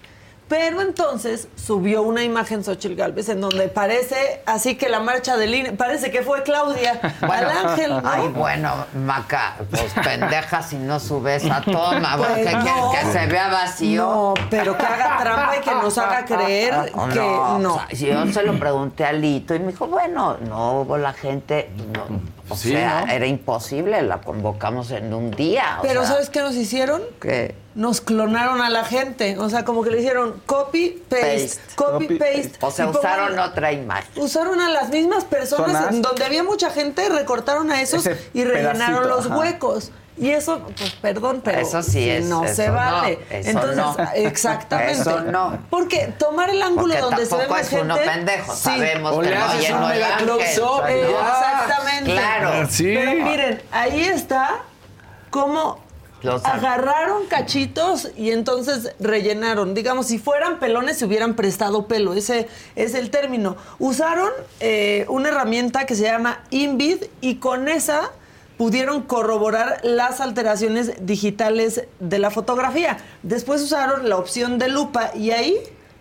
Pero 0.48 0.82
entonces 0.82 1.50
subió 1.56 2.04
una 2.04 2.24
imagen 2.24 2.64
Xochitl 2.64 2.96
Galvez 2.96 3.28
en 3.28 3.42
donde 3.42 3.68
parece 3.68 4.42
así 4.46 4.76
que 4.76 4.88
la 4.88 5.02
marcha 5.02 5.36
del 5.36 5.54
INE, 5.54 5.74
parece 5.74 6.10
que 6.10 6.22
fue 6.22 6.44
Claudia 6.44 7.00
al 7.22 7.50
ángel. 7.50 7.90
¿no? 7.92 8.02
Ay, 8.06 8.30
bueno, 8.30 8.74
Maca, 8.94 9.56
pues 9.70 9.92
pendeja 10.04 10.64
si 10.64 10.78
no 10.78 11.00
subes 11.02 11.44
a 11.52 11.62
toma, 11.62 12.16
Pues 12.18 12.30
porque 12.30 12.52
no. 12.54 12.62
quieres 12.64 12.84
que 13.06 13.12
se 13.20 13.26
vea 13.28 13.50
vacío. 13.50 14.04
No, 14.04 14.34
pero 14.50 14.78
que 14.78 14.86
haga 14.86 15.18
trampa 15.22 15.58
y 15.58 15.60
que 15.62 15.72
nos 15.76 15.98
haga 15.98 16.24
creer 16.26 16.94
que 16.94 17.20
no. 17.20 17.76
o 17.76 17.80
sea, 17.90 17.90
yo 17.98 18.32
se 18.32 18.44
lo 18.44 18.58
pregunté 18.58 19.04
a 19.06 19.12
Lito 19.12 19.54
y 19.54 19.60
me 19.60 19.68
dijo, 19.74 19.88
bueno, 19.88 20.38
no 20.48 20.82
hubo 20.82 20.98
la 20.98 21.12
gente, 21.12 21.70
no, 21.94 22.22
o 22.50 22.56
Sí, 22.56 22.70
sea, 22.72 23.04
¿no? 23.06 23.12
era 23.12 23.26
imposible, 23.26 24.02
la 24.02 24.22
convocamos 24.22 24.92
en 24.92 25.14
un 25.14 25.32
día. 25.32 25.78
o 25.80 25.82
Pero 25.82 26.02
sea, 26.04 26.14
¿sabes 26.14 26.30
qué 26.30 26.42
nos 26.42 26.56
hicieron? 26.56 27.02
¿Qué? 27.20 27.54
Nos 27.78 28.02
clonaron 28.02 28.60
a 28.62 28.70
la 28.70 28.84
gente. 28.84 29.38
O 29.38 29.50
sea, 29.50 29.64
como 29.64 29.84
que 29.84 29.92
le 29.92 30.00
hicieron 30.00 30.42
copy, 30.48 31.02
paste, 31.08 31.46
Paste. 31.46 31.62
copy, 31.76 32.08
paste. 32.18 32.52
O 32.62 32.72
sea, 32.72 32.86
y 32.86 32.88
pongan- 32.90 33.00
usaron 33.00 33.40
otra 33.40 33.72
imagen. 33.72 34.12
Usaron 34.16 34.60
a 34.60 34.68
las 34.70 34.90
mismas 34.90 35.24
personas 35.26 36.02
donde 36.02 36.26
había 36.26 36.44
mucha 36.44 36.72
gente, 36.72 37.08
recortaron 37.08 37.70
a 37.72 37.80
esos 37.82 38.06
Ese 38.06 38.30
y 38.34 38.44
rellenaron 38.44 39.04
pedacito, 39.04 39.08
los 39.16 39.26
ajá. 39.28 39.38
huecos. 39.38 39.92
Y 40.20 40.32
eso, 40.32 40.64
pues 40.76 40.94
perdón, 40.94 41.42
pero 41.46 41.60
Eso 41.60 41.84
sí 41.84 42.10
es, 42.10 42.26
no 42.26 42.44
eso 42.44 42.56
se 42.56 42.68
no, 42.70 42.74
vale. 42.74 43.20
eso 43.30 43.50
Entonces, 43.52 43.76
no. 43.78 43.96
exactamente. 44.16 44.94
Eso 44.94 45.22
no. 45.22 45.60
Porque 45.70 46.12
tomar 46.18 46.50
el 46.50 46.64
ángulo 46.64 46.96
Porque 46.96 47.02
donde 47.02 47.26
se 47.28 47.36
ve 47.38 47.48
más 47.48 47.62
es 47.62 47.70
gente. 47.70 47.86
uno 47.86 47.96
pendejo, 47.98 48.56
sí. 48.56 48.62
sabemos 48.64 49.12
O 49.16 49.20
que 49.22 49.30
no 49.30 49.36
Eh, 50.88 51.08
¿no? 51.12 51.20
Exactamente. 51.20 52.12
Claro. 52.12 52.68
Sí. 52.68 52.92
Pero 52.96 53.12
miren, 53.24 53.62
ahí 53.72 54.02
está 54.06 54.64
cómo 55.30 55.86
Agarraron 56.44 57.28
cachitos 57.28 58.10
y 58.18 58.32
entonces 58.32 58.94
rellenaron. 59.00 59.74
Digamos, 59.74 60.08
si 60.08 60.18
fueran 60.18 60.60
pelones 60.60 60.98
se 60.98 61.06
hubieran 61.06 61.36
prestado 61.36 61.88
pelo. 61.88 62.14
Ese 62.14 62.48
es 62.76 62.96
el 62.96 63.12
término. 63.12 63.56
Usaron 63.80 64.32
eh, 64.60 65.06
una 65.10 65.30
herramienta 65.30 65.86
que 65.86 65.96
se 65.96 66.04
llama 66.04 66.44
Invid 66.50 67.04
y 67.22 67.36
con 67.36 67.68
esa 67.68 68.12
pudieron 68.58 69.04
corroborar 69.04 69.80
las 69.84 70.20
alteraciones 70.20 71.06
digitales 71.06 71.84
de 72.00 72.20
la 72.20 72.32
fotografía. 72.32 72.98
Después 73.22 73.62
usaron 73.62 74.10
la 74.10 74.18
opción 74.18 74.58
de 74.58 74.70
lupa 74.70 75.12
y 75.16 75.32
ahí 75.32 75.58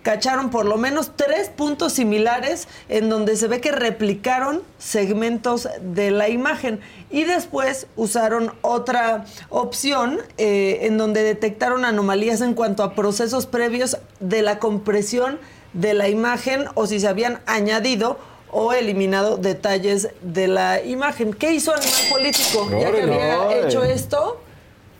cacharon 0.07 0.50
por 0.50 0.66
lo 0.66 0.76
menos 0.76 1.11
tres 1.16 1.48
puntos 1.48 1.94
similares 1.94 2.68
en 2.88 3.09
donde 3.09 3.34
se 3.34 3.48
ve 3.48 3.61
que 3.61 3.72
replicaron 3.72 4.62
segmentos 4.78 5.68
de 5.80 6.12
la 6.12 6.28
imagen. 6.28 6.78
Y 7.11 7.24
después 7.24 7.88
usaron 7.96 8.52
otra 8.62 9.24
opción 9.48 10.20
eh, 10.38 10.78
en 10.82 10.96
donde 10.96 11.24
detectaron 11.24 11.84
anomalías 11.84 12.40
en 12.40 12.54
cuanto 12.54 12.84
a 12.84 12.94
procesos 12.94 13.46
previos 13.46 13.98
de 14.20 14.42
la 14.42 14.61
compresión 14.61 15.40
de 15.72 15.92
la 15.92 16.09
imagen 16.09 16.66
o 16.74 16.86
si 16.86 17.00
se 17.00 17.09
habían 17.09 17.40
añadido 17.46 18.16
o 18.52 18.72
eliminado 18.74 19.38
detalles 19.38 20.11
de 20.22 20.46
la 20.46 20.84
imagen. 20.84 21.34
¿Qué 21.34 21.52
hizo 21.52 21.74
Animal 21.74 22.02
Político? 22.11 22.68
Ya 22.70 22.92
que 22.92 23.02
había 23.02 23.66
hecho 23.66 23.82
esto, 23.82 24.40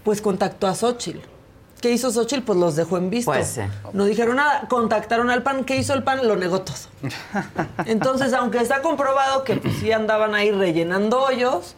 pues 0.03 0.21
contactó 0.21 0.67
a 0.67 0.75
Xochitl. 0.75 1.36
¿Qué 1.87 1.93
hizo 1.93 2.11
Xochitl? 2.11 2.43
Pues 2.43 2.59
los 2.59 2.75
dejó 2.75 2.97
en 2.97 3.11
visto. 3.11 3.31
Pues. 3.31 3.61
No 3.93 4.07
dijeron 4.07 4.35
nada. 4.35 4.67
Contactaron 4.69 5.31
al 5.31 5.45
PAN. 5.45 5.63
¿Qué 5.63 5.77
hizo 5.77 5.95
el 5.95 6.03
PAN? 6.03 6.27
Lo 6.27 6.35
negó 6.35 6.63
todo. 6.63 6.77
Entonces, 7.85 8.33
aunque 8.33 8.59
está 8.59 8.83
comprobado 8.83 9.45
que 9.45 9.55
pues, 9.55 9.77
sí 9.77 9.93
andaban 9.93 10.35
ahí 10.35 10.51
rellenando 10.51 11.23
hoyos, 11.23 11.77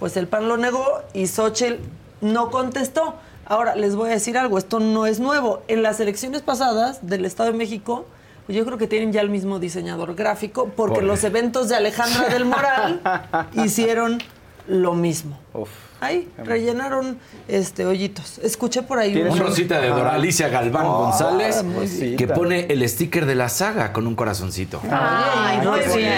pues 0.00 0.16
el 0.16 0.26
PAN 0.26 0.48
lo 0.48 0.56
negó 0.56 1.02
y 1.12 1.28
Xochitl 1.28 1.76
no 2.20 2.50
contestó. 2.50 3.14
Ahora, 3.46 3.76
les 3.76 3.94
voy 3.94 4.10
a 4.10 4.14
decir 4.14 4.36
algo. 4.36 4.58
Esto 4.58 4.80
no 4.80 5.06
es 5.06 5.20
nuevo. 5.20 5.62
En 5.68 5.84
las 5.84 6.00
elecciones 6.00 6.42
pasadas 6.42 7.06
del 7.06 7.24
Estado 7.24 7.52
de 7.52 7.56
México, 7.56 8.06
pues 8.46 8.58
yo 8.58 8.64
creo 8.64 8.76
que 8.76 8.88
tienen 8.88 9.12
ya 9.12 9.20
el 9.20 9.30
mismo 9.30 9.60
diseñador 9.60 10.16
gráfico, 10.16 10.72
porque 10.74 11.00
los 11.00 11.22
eventos 11.22 11.68
de 11.68 11.76
Alejandra 11.76 12.28
del 12.28 12.44
Moral 12.44 13.48
hicieron 13.64 14.18
lo 14.66 14.94
mismo. 14.94 15.38
Uf. 15.52 15.70
Ahí 16.00 16.28
rellenaron 16.36 17.18
este 17.48 17.86
hoyitos. 17.86 18.38
Escuché 18.38 18.82
por 18.82 18.98
ahí 18.98 19.12
¿Tienes 19.12 19.32
Un 19.32 19.38
rosita 19.38 19.80
de 19.80 19.88
Doralicia 19.88 20.48
Galván 20.48 20.84
Oh, 20.86 20.98
González 21.04 21.64
bien. 22.00 22.16
que 22.16 22.26
pone 22.28 22.66
el 22.68 22.86
sticker 22.88 23.24
de 23.26 23.34
la 23.34 23.48
saga 23.48 23.92
con 23.92 24.06
un 24.06 24.14
corazoncito. 24.14 24.80
Ay, 24.90 25.66
muy 25.66 25.80
bien. 25.96 26.12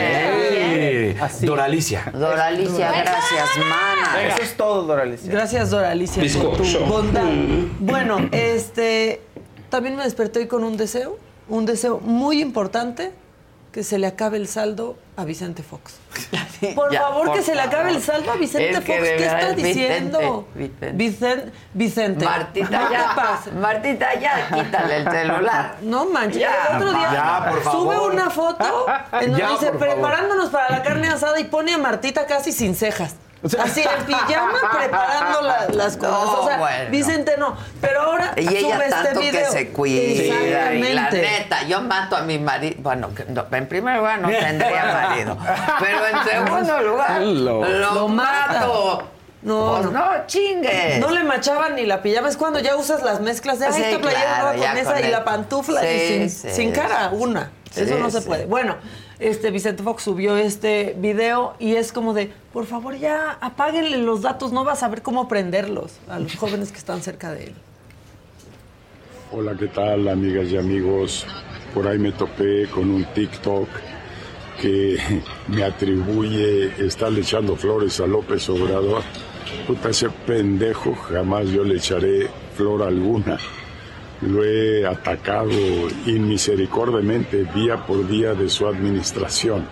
Eh, 0.78 1.16
Así. 1.20 1.46
Doralicia. 1.46 2.10
Doralicia, 2.12 2.90
gracias, 2.90 3.48
mana. 3.68 4.22
Eso 4.28 4.42
es 4.42 4.56
todo, 4.56 4.82
Doralicia. 4.82 5.30
Gracias, 5.30 5.70
Doralicia, 5.70 6.22
por 6.42 6.56
tu 6.56 6.78
bondad. 6.86 7.22
Bueno, 7.78 8.28
este 8.32 9.20
también 9.70 9.96
me 9.96 10.02
desperté 10.04 10.40
hoy 10.40 10.46
con 10.46 10.64
un 10.64 10.76
deseo, 10.76 11.18
un 11.48 11.64
deseo 11.66 12.00
muy 12.00 12.40
importante, 12.40 13.12
que 13.76 13.82
se 13.84 13.98
le 13.98 14.06
acabe 14.06 14.38
el 14.38 14.48
saldo 14.48 14.96
a 15.18 15.26
Vicente 15.26 15.62
Fox. 15.62 15.96
Por 16.74 16.90
Ya, 16.90 17.02
favor, 17.02 17.26
por 17.26 17.34
que 17.36 17.42
se 17.42 17.54
le 17.54 17.60
acabe 17.60 17.90
el 17.90 18.00
saldo 18.02 18.32
a 18.32 18.36
Vicente 18.36 18.70
Es 18.70 18.80
que 18.80 18.96
Fox. 18.96 19.06
¿Qué 19.06 19.26
está 19.26 19.36
Vicente, 19.52 19.62
diciendo? 19.62 20.48
Vicente. 20.54 20.92
Vicen- 20.94 21.52
Vicente. 21.74 22.24
Martita, 22.24 22.88
¿qué 22.88 22.94
ya. 22.94 23.12
pasa? 23.14 23.50
Martita, 23.50 24.14
ya, 24.18 24.48
quítale 24.48 24.96
el 24.96 25.10
celular. 25.10 25.76
No 25.82 26.06
manches, 26.06 26.40
Ya, 26.40 26.54
el 26.70 26.76
otro 26.76 26.92
día 26.98 27.12
ya, 27.12 27.50
por 27.50 27.62
favor. 27.62 27.94
sube 27.96 28.14
una 28.14 28.30
foto 28.30 28.86
en 29.20 29.20
donde 29.32 29.38
Ya, 29.40 29.50
dice 29.50 29.72
preparándonos 29.72 30.48
para 30.48 30.70
la 30.70 30.82
carne 30.82 31.08
asada 31.08 31.38
y 31.38 31.44
pone 31.44 31.74
a 31.74 31.78
Martita 31.78 32.24
casi 32.24 32.52
sin 32.52 32.74
cejas. 32.74 33.14
Así 33.62 33.82
en 33.82 34.04
pijama 34.06 34.58
preparando 34.78 35.42
la- 35.42 35.66
las 35.70 35.96
cosas. 35.96 36.12
No, 36.12 36.40
o 36.42 36.46
sea, 36.46 36.56
bueno. 36.58 36.90
Vicente 36.90 37.34
no. 37.38 37.56
Pero 37.80 38.00
ahora 38.00 38.32
Y 38.36 38.40
ella 38.48 38.76
sube 38.76 38.88
tanto 38.88 39.08
este 39.10 39.20
que 39.20 39.30
video. 39.30 39.52
se 39.52 39.68
cuida. 39.70 40.02
Y 40.02 40.28
la 40.82 40.88
Exactamente. 40.88 41.22
neta, 41.22 41.62
yo 41.64 41.80
mato 41.82 42.16
a 42.16 42.22
mi 42.22 42.38
marido. 42.38 42.76
Bueno, 42.78 43.14
que 43.14 43.24
no, 43.26 43.46
en 43.52 43.68
primer 43.68 43.96
lugar 43.98 44.20
no 44.20 44.28
tendría 44.28 44.84
marido. 45.08 45.36
Pero 45.80 46.06
en 46.06 46.24
segundo 46.24 46.80
lugar, 46.82 47.20
Lo- 47.22 47.64
lo, 47.64 47.94
Lo 47.94 48.08
mata. 48.08 48.52
mato. 48.60 49.02
No, 49.42 49.74
Pues 49.80 49.84
no. 49.84 49.90
no 49.92 50.26
chingues. 50.26 50.98
No 50.98 51.10
le 51.10 51.22
machaban 51.22 51.76
ni 51.76 51.86
la 51.86 52.02
pijama. 52.02 52.28
Es 52.28 52.36
cuando 52.36 52.58
ya 52.58 52.74
usas 52.74 53.02
las 53.04 53.20
mezclas 53.20 53.60
de 53.60 53.66
"Ay, 53.66 53.72
Sí, 53.74 53.82
esta 53.82 54.00
playera 54.00 54.24
claro, 54.24 54.42
nueva 54.44 54.56
ya 54.56 54.68
con 54.70 54.78
esa 54.78 54.92
con 54.94 55.00
y 55.02 55.04
el- 55.04 55.12
la 55.12 55.24
pantufla 55.24 55.84
y 55.84 55.98
Sí, 55.98 56.08
sin, 56.08 56.30
sí, 56.30 56.56
sin 56.56 56.72
cara, 56.72 57.10
una. 57.12 57.52
Sí, 57.70 57.82
Eso 57.82 57.96
no 57.98 58.10
se 58.10 58.22
sí. 58.22 58.26
puede. 58.26 58.46
Bueno, 58.46 58.74
este 59.18 59.50
Vicente 59.50 59.82
Fox 59.82 60.02
subió 60.02 60.36
este 60.36 60.94
video 60.98 61.54
y 61.58 61.76
es 61.76 61.92
como 61.92 62.12
de, 62.12 62.30
por 62.52 62.66
favor 62.66 62.96
ya 62.96 63.38
apáguenle 63.40 63.98
los 63.98 64.22
datos, 64.22 64.52
no 64.52 64.64
vas 64.64 64.78
a 64.78 64.80
saber 64.82 65.02
cómo 65.02 65.28
prenderlos 65.28 65.98
a 66.08 66.18
los 66.18 66.34
jóvenes 66.36 66.72
que 66.72 66.78
están 66.78 67.02
cerca 67.02 67.32
de 67.32 67.44
él. 67.44 67.54
Hola, 69.32 69.56
¿qué 69.58 69.68
tal, 69.68 70.08
amigas 70.08 70.48
y 70.48 70.56
amigos? 70.56 71.26
Por 71.74 71.86
ahí 71.88 71.98
me 71.98 72.12
topé 72.12 72.68
con 72.68 72.90
un 72.90 73.04
TikTok 73.06 73.68
que 74.60 74.98
me 75.48 75.64
atribuye 75.64 76.72
estarle 76.84 77.20
echando 77.20 77.56
flores 77.56 78.00
a 78.00 78.06
López 78.06 78.48
Obrador. 78.48 79.02
Puta, 79.66 79.90
ese 79.90 80.10
pendejo 80.10 80.94
jamás 80.94 81.48
yo 81.48 81.64
le 81.64 81.76
echaré 81.76 82.28
flor 82.54 82.82
alguna. 82.82 83.38
Lo 84.26 84.44
he 84.44 84.84
atacado 84.84 85.50
inmisericordiamente 86.06 87.44
día 87.54 87.86
por 87.86 88.06
día 88.08 88.34
de 88.34 88.48
su 88.48 88.66
administración. 88.66 89.66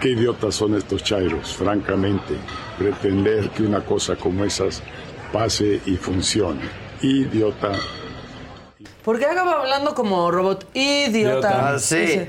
Qué 0.00 0.10
idiotas 0.10 0.54
son 0.54 0.76
estos 0.76 1.02
chairos, 1.02 1.54
francamente. 1.54 2.34
Pretender 2.78 3.50
que 3.50 3.62
una 3.62 3.80
cosa 3.80 4.14
como 4.16 4.44
esas 4.44 4.82
pase 5.32 5.80
y 5.86 5.96
funcione. 5.96 6.60
Idiota. 7.00 7.72
Porque 9.04 9.24
acaba 9.24 9.60
hablando 9.60 9.94
como 9.94 10.30
robot 10.30 10.68
idiota. 10.74 11.10
Idiota. 11.10 11.74
Ah, 11.74 11.78
sí. 11.78 12.26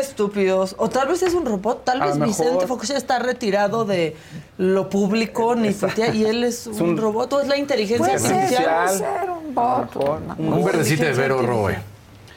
Estúpidos. 0.00 0.76
O 0.78 0.88
tal 0.88 1.08
vez 1.08 1.22
es 1.22 1.34
un 1.34 1.44
robot, 1.44 1.84
tal 1.84 2.00
vez 2.00 2.18
Vicente 2.18 2.52
mejor. 2.52 2.68
Fox 2.68 2.88
ya 2.88 2.96
está 2.96 3.18
retirado 3.18 3.84
de 3.84 4.16
lo 4.56 4.88
público, 4.88 5.54
ni 5.56 5.70
putea, 5.72 6.14
y 6.14 6.24
él 6.24 6.44
es 6.44 6.66
un, 6.68 6.80
un- 6.80 6.96
robot, 6.96 7.32
o 7.32 7.40
es 7.40 7.48
la 7.48 7.56
inteligencia 7.56 8.06
Puede 8.06 8.18
ser, 8.20 8.34
artificial. 8.34 8.84
puede 8.86 8.98
ser 8.98 9.30
un 9.30 9.54
bot. 9.54 10.38
Un 10.38 10.64
verdecito 10.64 11.04
de 11.04 11.12
Vero 11.12 11.42
Roe. 11.42 11.76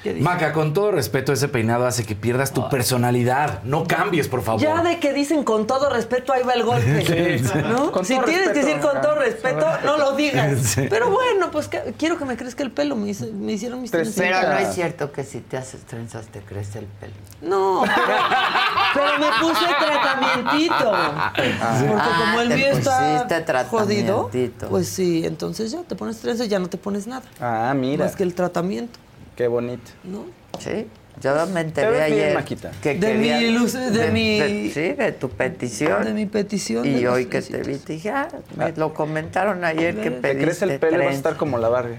¿Qué 0.07 0.13
dice? 0.13 0.23
Maca, 0.23 0.53
con 0.53 0.73
todo 0.73 0.91
respeto, 0.91 1.33
ese 1.33 1.49
peinado 1.49 1.85
hace 1.85 2.05
que 2.05 2.15
pierdas 2.15 2.53
tu 2.53 2.69
personalidad. 2.69 3.61
No 3.63 3.83
cambies, 3.85 4.29
por 4.29 4.41
favor. 4.41 4.61
Ya 4.61 4.81
de 4.81 4.99
que 4.99 5.11
dicen 5.11 5.43
con 5.43 5.67
todo 5.67 5.89
respeto, 5.89 6.31
ahí 6.31 6.43
va 6.43 6.53
el 6.53 6.63
golpe. 6.63 7.41
¿no? 7.69 7.91
Con 7.91 8.05
si 8.05 8.17
tienes 8.19 8.49
que 8.51 8.59
decir 8.63 8.79
con 8.79 9.01
todo 9.01 9.15
respeto, 9.15 9.65
no 9.83 9.97
lo 9.97 10.13
digas. 10.13 10.57
Sí. 10.77 10.85
Pero 10.89 11.09
bueno, 11.09 11.51
pues 11.51 11.67
que- 11.67 11.93
quiero 11.97 12.17
que 12.17 12.23
me 12.25 12.37
crezca 12.37 12.63
el 12.63 12.71
pelo. 12.71 12.95
Me, 12.95 13.09
hice- 13.09 13.31
me 13.33 13.51
hicieron 13.53 13.81
mis 13.81 13.91
Tres- 13.91 14.13
trencitas. 14.15 14.45
Pero 14.45 14.53
no 14.53 14.59
es 14.69 14.73
cierto 14.75 15.11
que 15.11 15.23
si 15.25 15.39
te 15.41 15.57
haces 15.57 15.81
trenzas 15.81 16.27
te 16.27 16.39
crece 16.39 16.79
el 16.79 16.85
pelo. 16.85 17.13
No, 17.41 17.83
pero, 17.83 18.17
pero 18.93 19.19
me 19.19 19.27
puse 19.41 19.65
tratamientito. 19.79 20.75
Porque 21.35 21.55
Ah, 21.61 22.23
como 22.25 22.41
el 22.41 22.49
mío 22.49 22.67
está 22.67 23.65
jodido, 23.69 24.29
pues 24.69 24.87
sí, 24.87 25.23
entonces 25.25 25.71
ya 25.71 25.81
te 25.83 25.95
pones 25.95 26.17
trenzas 26.19 26.45
y 26.47 26.49
ya 26.49 26.59
no 26.59 26.67
te 26.69 26.77
pones 26.77 27.07
nada. 27.07 27.23
Ah, 27.41 27.73
mira. 27.75 28.05
Más 28.05 28.15
que 28.15 28.23
el 28.23 28.33
tratamiento, 28.33 28.99
Qué 29.37 29.47
bonito. 29.47 29.91
¿no? 30.03 30.25
Sí, 30.59 30.87
yo 31.21 31.33
me 31.47 31.53
Te 31.53 31.59
enteré 31.61 31.91
ves 31.91 32.05
bien, 32.07 32.19
ayer 32.23 32.33
Maquita. 32.35 32.71
que 32.81 32.95
De 32.95 33.13
mi 33.13 33.51
luz- 33.51 33.73
de 33.73 34.11
mi- 34.11 34.71
sí, 34.71 34.93
de 34.93 35.11
tu 35.13 35.29
petición. 35.29 36.03
De 36.03 36.13
mi 36.13 36.25
petición. 36.25 36.85
y 36.85 37.05
hoy 37.05 37.27
que 37.27 37.41
te 37.41 37.59
vi, 37.61 37.75
te 37.77 37.93
dije, 37.93 38.09
ah, 38.09 38.27
me 38.55 38.71
lo 38.73 38.93
comentaron 38.93 39.63
ayer 39.63 39.95
que 39.95 40.09
Te 40.09 40.21
pediste 40.21 40.43
crece 40.45 40.65
el 40.65 40.79
pelo 40.79 41.01
y 41.03 41.05
vas 41.05 41.13
a 41.13 41.17
estar 41.17 41.37
como 41.37 41.57
la 41.59 41.69
Barbie. 41.69 41.97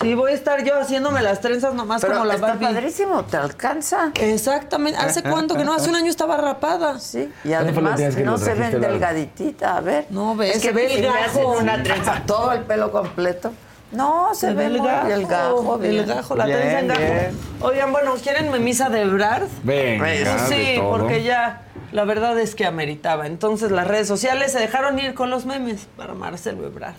Sí, 0.00 0.14
voy 0.14 0.32
a 0.32 0.34
estar 0.34 0.64
yo 0.64 0.74
haciéndome 0.80 1.22
las 1.22 1.40
trenzas 1.40 1.74
nomás 1.74 2.00
Pero 2.00 2.14
como 2.14 2.24
la 2.24 2.34
está 2.34 2.46
Barbie. 2.48 2.66
padrísimo, 2.66 3.24
¿te 3.26 3.36
alcanza? 3.36 4.10
Exactamente. 4.14 4.98
¿Hace 4.98 5.22
cuánto 5.30 5.54
que 5.54 5.64
no? 5.64 5.74
Hace 5.74 5.90
un 5.90 5.96
año 5.96 6.10
estaba 6.10 6.36
rapada. 6.38 6.98
Sí. 6.98 7.30
Y 7.44 7.48
¿Cuándo 7.50 7.72
fue 7.74 7.82
la 7.82 7.92
además 7.94 8.16
no 8.24 8.38
se 8.38 8.54
ven 8.54 8.80
delgaditita, 8.80 9.76
a 9.76 9.80
ver. 9.82 10.06
No, 10.10 10.34
ve, 10.34 10.48
es 10.50 10.62
se 10.62 10.68
que 10.68 10.72
ve 10.72 10.86
el 10.86 10.92
si 10.96 11.00
me 11.02 11.08
hacen 11.08 11.42
gajo. 11.42 11.58
una 11.58 11.82
trenza, 11.82 12.22
todo 12.26 12.52
el 12.52 12.62
pelo 12.62 12.90
completo. 12.90 13.52
No, 13.92 14.34
se, 14.34 14.40
Se 14.48 14.54
ve 14.54 14.54
ve 14.54 14.64
el 14.66 14.78
gajo, 14.82 15.08
el 15.08 15.26
gajo. 15.26 15.80
el 15.82 16.06
gajo, 16.06 16.36
la 16.36 16.46
Bien, 16.46 16.60
en 16.78 16.88
gajo. 16.88 17.00
bien. 17.00 17.38
Oigan, 17.60 17.92
bueno, 17.92 18.14
¿quieren 18.22 18.50
memisa 18.50 18.88
de 18.88 19.02
Ebrard? 19.02 19.48
Venga, 19.62 20.06
de 20.06 20.26
sí, 20.48 20.74
todo. 20.76 20.90
porque 20.90 21.22
ya 21.22 21.62
la 21.92 22.04
verdad 22.04 22.38
es 22.38 22.54
que 22.54 22.64
ameritaba. 22.64 23.26
Entonces 23.26 23.70
las 23.70 23.86
redes 23.86 24.08
sociales 24.08 24.52
se 24.52 24.58
dejaron 24.60 24.98
ir 24.98 25.12
con 25.14 25.28
los 25.30 25.44
memes 25.44 25.86
para 25.96 26.14
Marcelo 26.14 26.66
Ebrard. 26.66 26.94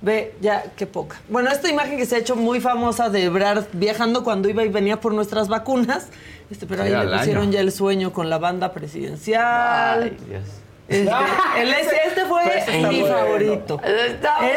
Ve, 0.00 0.34
ya, 0.40 0.62
qué 0.76 0.86
poca. 0.86 1.16
Bueno, 1.28 1.50
esta 1.50 1.68
imagen 1.68 1.96
que 1.96 2.06
se 2.06 2.16
ha 2.16 2.18
hecho 2.18 2.36
muy 2.36 2.60
famosa 2.60 3.10
de 3.10 3.24
Ebrard 3.24 3.64
viajando 3.72 4.22
cuando 4.22 4.48
iba 4.48 4.62
y 4.64 4.68
venía 4.68 5.00
por 5.00 5.12
nuestras 5.12 5.48
vacunas, 5.48 6.06
este, 6.50 6.66
pero 6.66 6.84
ahí 6.84 6.90
le 6.90 7.16
pusieron 7.16 7.42
año. 7.44 7.52
ya 7.52 7.60
el 7.60 7.72
sueño 7.72 8.12
con 8.12 8.30
la 8.30 8.38
banda 8.38 8.72
presidencial. 8.72 10.02
Ay, 10.04 10.16
Dios. 10.28 10.42
Este, 10.88 11.10
el- 11.60 11.68
este, 11.68 11.96
este 12.06 12.24
fue 12.24 12.58
está 12.58 12.88
mi 12.88 13.00
bueno. 13.02 13.14
favorito. 13.16 13.80
Está 13.84 14.36
es 14.48 14.56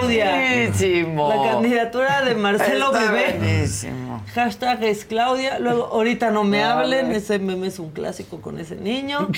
Claudia. 0.00 0.30
buenísimo. 0.30 1.28
La 1.28 1.50
candidatura 1.52 2.22
de 2.22 2.34
Marcelo 2.34 2.86
Está 2.94 3.12
Bebé. 3.12 3.36
buenísimo. 3.38 4.22
Hashtag 4.34 4.82
es 4.84 5.04
Claudia. 5.04 5.58
Luego, 5.58 5.86
ahorita 5.92 6.30
no 6.30 6.44
me 6.44 6.60
No, 6.60 6.66
hablen. 6.70 7.12
Ese 7.12 7.38
meme 7.38 7.66
es 7.66 7.78
un 7.78 7.90
clásico 7.90 8.40
con 8.40 8.58
ese 8.58 8.76
niño. 8.76 9.28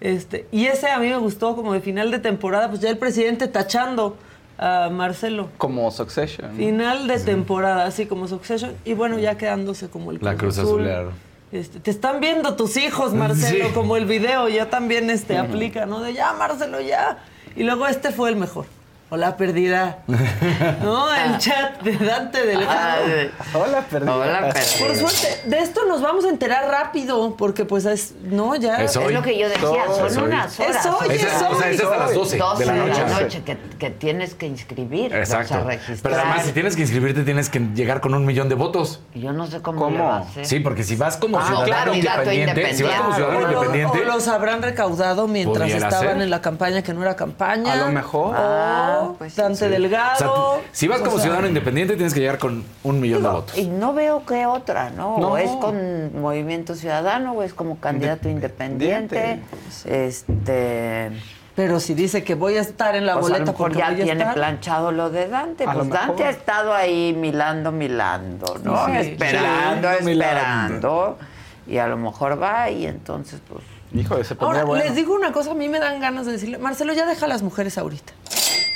Este, 0.00 0.46
y 0.52 0.66
ese 0.66 0.88
a 0.90 0.98
mí 0.98 1.08
me 1.08 1.16
gustó 1.16 1.54
como 1.56 1.72
de 1.72 1.80
final 1.80 2.10
de 2.10 2.18
temporada, 2.18 2.68
pues 2.68 2.80
ya 2.80 2.90
el 2.90 2.98
presidente 2.98 3.46
tachando 3.48 4.16
a 4.58 4.90
Marcelo. 4.90 5.48
Como 5.58 5.90
Succession. 5.90 6.54
Final 6.56 7.06
de 7.08 7.18
temporada, 7.20 7.84
así 7.86 8.06
como 8.06 8.28
Succession. 8.28 8.74
Y 8.84 8.92
bueno, 8.94 9.18
ya 9.18 9.36
quedándose 9.36 9.88
como 9.88 10.10
el 10.10 10.18
La 10.20 10.34
Cruz 10.34 10.58
Azul. 10.58 10.86
Este, 11.52 11.80
te 11.80 11.90
están 11.90 12.20
viendo 12.20 12.56
tus 12.56 12.76
hijos, 12.78 13.12
Marcelo, 13.12 13.66
Sí. 13.66 13.72
como 13.74 13.96
el 13.96 14.06
video 14.06 14.48
ya 14.48 14.70
también 14.70 15.10
este, 15.10 15.36
aplica, 15.36 15.84
¿no? 15.84 16.00
De 16.00 16.14
ya, 16.14 16.32
Marcelo, 16.32 16.80
ya. 16.80 17.18
Y 17.54 17.62
luego 17.64 17.86
este 17.86 18.10
fue 18.10 18.30
el 18.30 18.36
mejor. 18.36 18.64
O 19.12 19.16
la 19.18 19.36
perdida. 19.36 19.98
¿No? 20.82 21.14
El 21.14 21.36
chat 21.36 21.82
de 21.82 21.98
Dante 21.98 22.46
del 22.46 22.60
Ay, 22.66 23.30
Hola, 23.52 23.82
perdida. 23.82 24.16
Hola, 24.16 24.40
Por 24.40 24.52
perdida. 24.54 24.94
suerte, 25.10 25.48
de 25.50 25.58
esto 25.58 25.84
nos 25.86 26.00
vamos 26.00 26.24
a 26.24 26.30
enterar 26.30 26.70
rápido, 26.70 27.36
porque 27.36 27.66
pues 27.66 27.84
es, 27.84 28.14
no, 28.22 28.56
ya. 28.56 28.76
Es 28.82 28.96
hoy. 28.96 29.08
Es 29.08 29.12
lo 29.12 29.20
que 29.22 29.38
yo 29.38 29.50
decía, 29.50 29.68
son 30.08 30.22
unas 30.24 30.58
horas. 30.58 30.76
Es 30.76 30.86
hoy, 30.86 31.08
es 31.10 31.24
o 31.26 31.28
sea, 31.28 31.50
hoy. 31.50 31.74
es 31.74 31.82
hasta 31.82 31.96
las 31.98 32.14
12 32.14 32.38
12 32.38 32.64
de 32.64 32.72
la 32.72 33.04
noche. 33.20 33.42
que, 33.44 33.58
que 33.78 33.90
tienes 33.90 34.32
que 34.34 34.46
inscribir, 34.46 35.14
Exacto. 35.14 35.56
o 35.56 35.58
sea, 35.58 35.64
registrar. 35.66 35.98
Pero 36.02 36.16
además, 36.16 36.46
si 36.46 36.52
tienes 36.52 36.74
que 36.74 36.80
inscribirte, 36.80 37.22
tienes 37.22 37.50
que 37.50 37.58
llegar 37.74 38.00
con 38.00 38.14
un 38.14 38.24
millón 38.24 38.48
de 38.48 38.54
votos. 38.54 39.02
Yo 39.14 39.34
no 39.34 39.46
sé 39.46 39.60
cómo, 39.60 39.78
¿Cómo? 39.82 39.98
le 39.98 40.02
va 40.04 40.16
a 40.16 40.20
hacer. 40.20 40.46
Sí, 40.46 40.60
porque 40.60 40.84
si 40.84 40.96
vas 40.96 41.18
como 41.18 41.38
Ah, 41.38 41.44
ciudadano 41.48 41.92
claro, 42.00 42.32
independiente, 42.32 42.74
si 42.74 42.82
vas 42.82 42.98
como 42.98 43.14
ciudadano 43.14 43.38
O 43.40 43.42
lo- 43.42 43.52
independiente, 43.52 44.00
o 44.00 44.04
los 44.14 44.26
habrán 44.28 44.62
recaudado 44.62 45.28
mientras 45.28 45.70
estaban 45.70 46.00
ser. 46.14 46.22
en 46.22 46.30
la 46.30 46.40
campaña 46.40 46.80
que 46.80 46.94
no 46.94 47.02
era 47.02 47.14
campaña. 47.14 47.74
A 47.74 47.76
lo 47.76 47.88
mejor. 47.90 48.34
O 48.36 49.01
Pues 49.18 49.34
sí, 49.34 49.40
Dante 49.40 49.58
sí. 49.58 49.64
o 49.64 49.68
Delgado. 49.68 50.16
sea, 50.60 50.68
si 50.72 50.88
vas 50.88 51.00
o 51.00 51.04
como 51.04 51.16
sea, 51.16 51.22
ciudadano 51.24 51.48
independiente, 51.48 51.94
tienes 51.94 52.14
que 52.14 52.20
llegar 52.20 52.38
con 52.38 52.64
un 52.82 53.00
millón 53.00 53.22
de 53.22 53.28
votos. 53.28 53.58
Y 53.58 53.66
no 53.66 53.92
veo 53.94 54.24
qué 54.26 54.46
otra, 54.46 54.90
¿no? 54.90 55.18
No. 55.18 55.28
O 55.32 55.36
es 55.38 55.50
con 55.50 56.20
Movimiento 56.20 56.74
Ciudadano 56.74 57.32
o 57.32 57.42
es 57.42 57.54
como 57.54 57.78
candidato 57.78 58.28
independiente. 58.28 59.40
Este. 59.84 61.10
Pero 61.54 61.80
si 61.80 61.92
dice 61.92 62.24
que 62.24 62.34
voy 62.34 62.56
a 62.56 62.62
estar 62.62 62.96
en 62.96 63.04
la 63.04 63.14
Pues 63.18 63.30
boleta 63.30 63.52
porque 63.52 63.78
ya 63.78 63.90
voy 63.90 64.00
a 64.00 64.04
tiene 64.04 64.20
estar. 64.20 64.34
planchado 64.34 64.90
lo 64.90 65.10
de 65.10 65.28
Dante. 65.28 65.64
A 65.64 65.72
Pues 65.74 65.88
Dante 65.90 66.12
mejor. 66.12 66.26
ha 66.26 66.30
estado 66.30 66.72
ahí 66.74 67.14
milando, 67.14 67.70
milando, 67.72 68.58
¿no? 68.64 68.86
Sí, 68.86 68.92
esperando, 68.96 69.88
milando, 70.02 70.10
esperando. 70.10 71.18
Y 71.66 71.76
a 71.76 71.86
lo 71.88 71.98
mejor 71.98 72.42
va 72.42 72.70
y 72.70 72.86
entonces, 72.86 73.40
pues. 73.48 73.62
Híjole, 73.94 74.24
se 74.24 74.34
pondría 74.34 74.62
Ahora, 74.62 74.64
bueno. 74.66 74.84
les 74.84 74.94
digo 74.96 75.14
una 75.14 75.32
cosa, 75.32 75.50
a 75.50 75.54
mí 75.54 75.68
me 75.68 75.78
dan 75.78 76.00
ganas 76.00 76.24
de 76.24 76.32
decirle, 76.32 76.56
Marcelo, 76.56 76.94
ya 76.94 77.04
deja 77.04 77.26
a 77.26 77.28
las 77.28 77.42
mujeres 77.42 77.76
ahorita. 77.76 78.14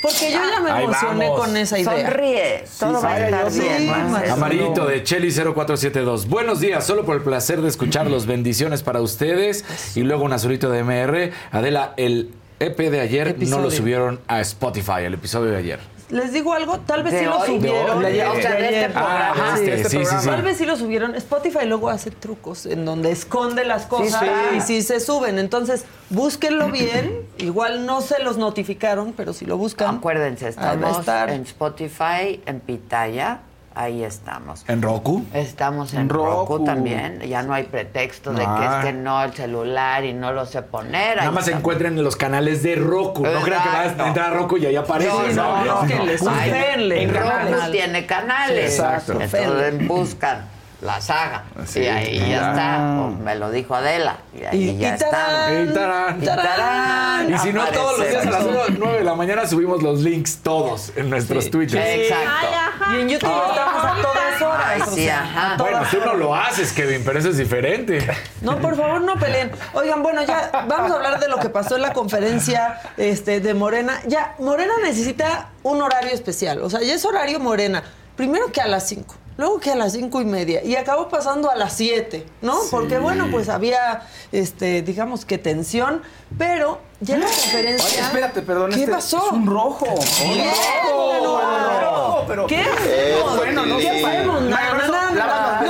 Porque 0.01 0.31
yo 0.31 0.39
ya 0.39 0.59
me 0.61 0.71
Ahí 0.71 0.83
emocioné 0.83 1.25
vamos. 1.29 1.39
con 1.39 1.57
esa 1.57 1.79
idea. 1.79 2.07
Sonríe, 2.11 2.63
todo 2.79 3.01
va 3.01 3.13
a 3.13 3.25
estar 3.25 3.51
bien. 3.51 3.89
Amarillito 4.31 4.85
de 4.85 5.03
Cheli 5.03 5.31
0472. 5.31 6.27
Buenos 6.27 6.59
días, 6.59 6.85
solo 6.85 7.03
por 7.05 7.15
el 7.15 7.23
placer 7.23 7.61
de 7.61 7.67
escucharlos. 7.69 8.25
Bendiciones 8.27 8.83
para 8.83 9.01
ustedes. 9.01 9.65
Y 9.95 10.01
luego 10.01 10.23
un 10.23 10.33
azulito 10.33 10.69
de 10.69 10.83
MR. 10.83 11.31
Adela, 11.51 11.93
el 11.97 12.31
EP 12.59 12.77
de 12.77 12.99
ayer 13.01 13.27
no 13.27 13.31
Episodio. 13.33 13.63
lo 13.63 13.71
subieron 13.71 14.19
a 14.27 14.39
Spotify, 14.41 15.03
el 15.05 15.15
episodio 15.15 15.51
de 15.51 15.57
ayer. 15.57 15.79
Les 16.09 16.31
digo 16.31 16.53
algo, 16.53 16.79
tal 16.79 17.03
vez 17.03 17.13
De 17.13 17.19
sí 17.19 17.25
lo 17.25 17.35
hoy, 17.37 17.59
de 17.59 17.67
subieron. 17.67 17.97
hoy, 18.05 18.11
de 18.13 18.25
hoy. 18.27 18.37
O 18.37 18.41
sea, 18.41 18.51
de 18.55 18.65
este 18.65 18.89
programa. 18.91 19.35
Ah, 19.53 19.57
Sí, 19.57 19.69
este, 19.69 19.89
sí, 19.89 20.05
sí, 20.05 20.15
sí. 20.21 20.25
Tal 20.27 20.41
vez 20.41 20.57
sí 20.57 20.65
lo 20.65 20.77
subieron. 20.77 21.15
Spotify 21.15 21.65
luego 21.65 21.89
hace 21.89 22.11
trucos 22.11 22.65
en 22.65 22.85
donde 22.85 23.11
esconde 23.11 23.65
las 23.65 23.85
cosas 23.87 24.21
sí. 24.21 24.57
y 24.57 24.61
sí 24.61 24.81
se 24.83 24.99
suben. 25.01 25.37
Entonces, 25.37 25.83
búsquenlo 26.09 26.71
bien. 26.71 27.23
Igual 27.39 27.85
no 27.85 27.99
se 28.01 28.19
los 28.23 28.37
notificaron, 28.37 29.13
pero 29.17 29.33
si 29.33 29.45
lo 29.45 29.57
buscan. 29.57 29.97
Acuérdense, 29.97 30.47
estamos 30.47 30.99
estar. 30.99 31.29
en 31.29 31.41
Spotify, 31.41 32.41
en 32.45 32.61
Pitaya, 32.61 33.39
ahí 33.77 34.03
estamos. 34.03 34.63
¿En 34.67 34.81
Roku? 34.81 35.23
Estamos 35.33 35.93
en, 35.93 36.01
En 36.01 36.09
Roku. 36.09 36.53
Roku. 36.57 36.65
también, 36.65 37.19
ya 37.21 37.43
no 37.43 37.53
hay 37.53 37.63
pretexto 37.63 38.33
de 38.33 38.43
Ah. 38.45 38.57
que 38.59 38.65
es 38.65 38.85
que 38.93 38.99
no 38.99 39.23
el 39.23 39.33
celular 39.33 40.03
y 40.03 40.13
no 40.13 40.31
lo 40.33 40.45
sé 40.45 40.61
poner. 40.61 41.17
Nada 41.17 41.31
más 41.31 41.45
se 41.45 41.51
encuentren 41.51 41.97
en 41.97 42.03
los 42.03 42.15
canales 42.15 42.63
de 42.63 42.75
Roku. 42.75 43.23
No 43.23 43.41
crean 43.41 43.63
que 43.63 43.69
vas 43.69 43.99
a 43.99 44.07
entrar 44.07 44.33
a 44.33 44.35
Roku 44.37 44.57
y 44.57 44.65
ahí 44.65 44.75
aparece. 44.75 45.33
No, 45.33 45.63
no, 45.63 45.65
no, 45.65 45.81
Ay, 45.81 46.49
ofenle, 46.51 47.03
en 47.03 47.09
canales. 47.11 47.51
Roku 47.59 47.71
tiene 47.71 48.05
canales. 48.05 48.73
Sí, 48.75 48.81
exacto. 48.81 49.21
Entonces 49.21 49.87
buscan 49.87 50.56
la 50.81 51.01
saga. 51.01 51.45
Sí, 51.65 51.79
y 51.81 51.87
ahí 51.87 52.19
ya 52.29 52.37
claro. 52.39 52.51
está. 52.51 53.01
O 53.01 53.07
me 53.09 53.35
lo 53.35 53.49
dijo 53.49 53.73
Adela. 53.75 54.17
Y 54.39 54.43
ahí 54.45 54.69
Y- 54.69 54.77
ya 54.77 54.95
y 54.95 54.99
tarán, 54.99 55.51
está. 55.53 55.71
Y 55.71 55.73
tarán. 55.73 56.21
Y 56.21 56.25
tarán. 56.25 57.33
Y 57.33 57.37
si 57.39 57.51
no, 57.53 57.65
todos 57.67 57.97
los 57.99 58.09
días 58.09 58.25
a 58.27 58.29
las 58.29 58.41
Aparecemos. 58.41 58.79
9 58.79 58.97
de 58.99 59.03
la 59.03 59.15
mañana 59.15 59.47
subimos 59.47 59.81
los 59.81 59.99
links 60.01 60.37
todos 60.43 60.91
en 60.95 61.09
nuestros 61.09 61.45
Sí. 61.45 61.49
Twitters. 61.49 61.83
Exacto. 61.83 62.47
Y 62.95 63.01
en 63.01 63.09
YouTube 63.09 63.29
estamos 63.49 63.83
a 63.83 64.01
todas 64.01 64.41
horas. 64.41 64.65
Ay, 64.67 64.81
sí, 64.93 65.05
sea, 65.05 65.23
ajá. 65.23 65.53
a 65.53 65.57
todas 65.57 65.71
Bueno, 65.71 65.87
tú 65.91 65.97
no 66.05 66.13
lo 66.13 66.35
haces, 66.35 66.71
Kevin, 66.73 67.01
pero 67.03 67.19
eso 67.19 67.29
es 67.29 67.37
diferente. 67.37 68.05
No, 68.41 68.57
por 68.59 68.75
favor, 68.77 69.01
no 69.01 69.15
peleen. 69.15 69.51
Oigan, 69.73 70.03
bueno, 70.03 70.23
ya 70.23 70.51
vamos 70.67 70.91
a 70.91 70.95
hablar 70.95 71.19
de 71.19 71.27
lo 71.27 71.37
que 71.37 71.49
pasó 71.49 71.75
en 71.75 71.81
la 71.81 71.91
conferencia 71.93 72.79
este, 72.97 73.39
de 73.39 73.53
Morena. 73.55 73.99
Ya, 74.07 74.35
Morena 74.39 74.73
necesita 74.83 75.49
un 75.63 75.81
horario 75.81 76.11
especial. 76.11 76.61
O 76.61 76.69
sea, 76.69 76.81
ya 76.81 76.93
es 76.93 77.03
horario 77.03 77.39
Morena. 77.39 77.83
Primero 78.15 78.51
que 78.51 78.61
a 78.61 78.67
las 78.67 78.87
5, 78.87 79.15
luego 79.37 79.59
que 79.59 79.71
a 79.71 79.75
las 79.75 79.93
cinco 79.93 80.21
y 80.21 80.25
media. 80.25 80.63
Y 80.63 80.75
acabó 80.75 81.07
pasando 81.09 81.49
a 81.49 81.55
las 81.55 81.73
7, 81.73 82.25
¿no? 82.41 82.57
Porque, 82.71 82.97
bueno, 82.99 83.27
pues 83.31 83.49
había, 83.49 84.01
este, 84.31 84.81
digamos 84.81 85.25
que 85.25 85.37
tensión. 85.37 86.01
Pero 86.37 86.79
ya 86.99 87.15
en 87.15 87.21
la 87.21 87.27
conferencia. 87.27 87.87
Oye, 87.87 87.99
espérate, 88.07 88.41
perdón. 88.41 88.71
¿Qué 88.71 88.79
este 88.81 88.91
pasó? 88.91 89.25
Es 89.27 89.31
un 89.31 89.45
rojo. 89.45 89.85
Rojo, 89.85 91.21
no, 91.23 91.81
rojo, 91.81 92.25
pero- 92.27 92.47
¿Qué 92.47 92.61
hacemos? 92.61 93.37
bueno, 93.37 93.65
no 93.65 93.77
¿Qué? 93.77 94.23
No, 94.25 94.41
Nada, 94.41 94.87
nada, 94.87 95.61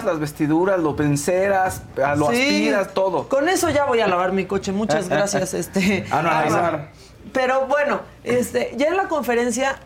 lavas 0.00 0.04
las 0.14 0.18
vestiduras, 0.20 0.78
lo 0.80 0.96
penseras, 0.96 1.82
lo 2.16 2.30
Sí. 2.30 2.42
aspiras, 2.42 2.94
todo. 2.94 3.28
Con 3.28 3.48
eso 3.48 3.68
ya 3.70 3.84
voy 3.84 4.00
a 4.00 4.06
lavar 4.08 4.32
mi 4.32 4.46
coche. 4.46 4.72
Muchas 4.72 5.08
gracias, 5.08 5.54
este. 5.54 6.06
Ah, 6.10 6.22
no, 6.22 6.30
Álvaro. 6.30 6.86
Pero 7.32 7.66
bueno, 7.66 8.00
este, 8.24 8.72
ya 8.76 8.86
en 8.88 8.96
la 8.96 9.06
conferencia, 9.08 9.76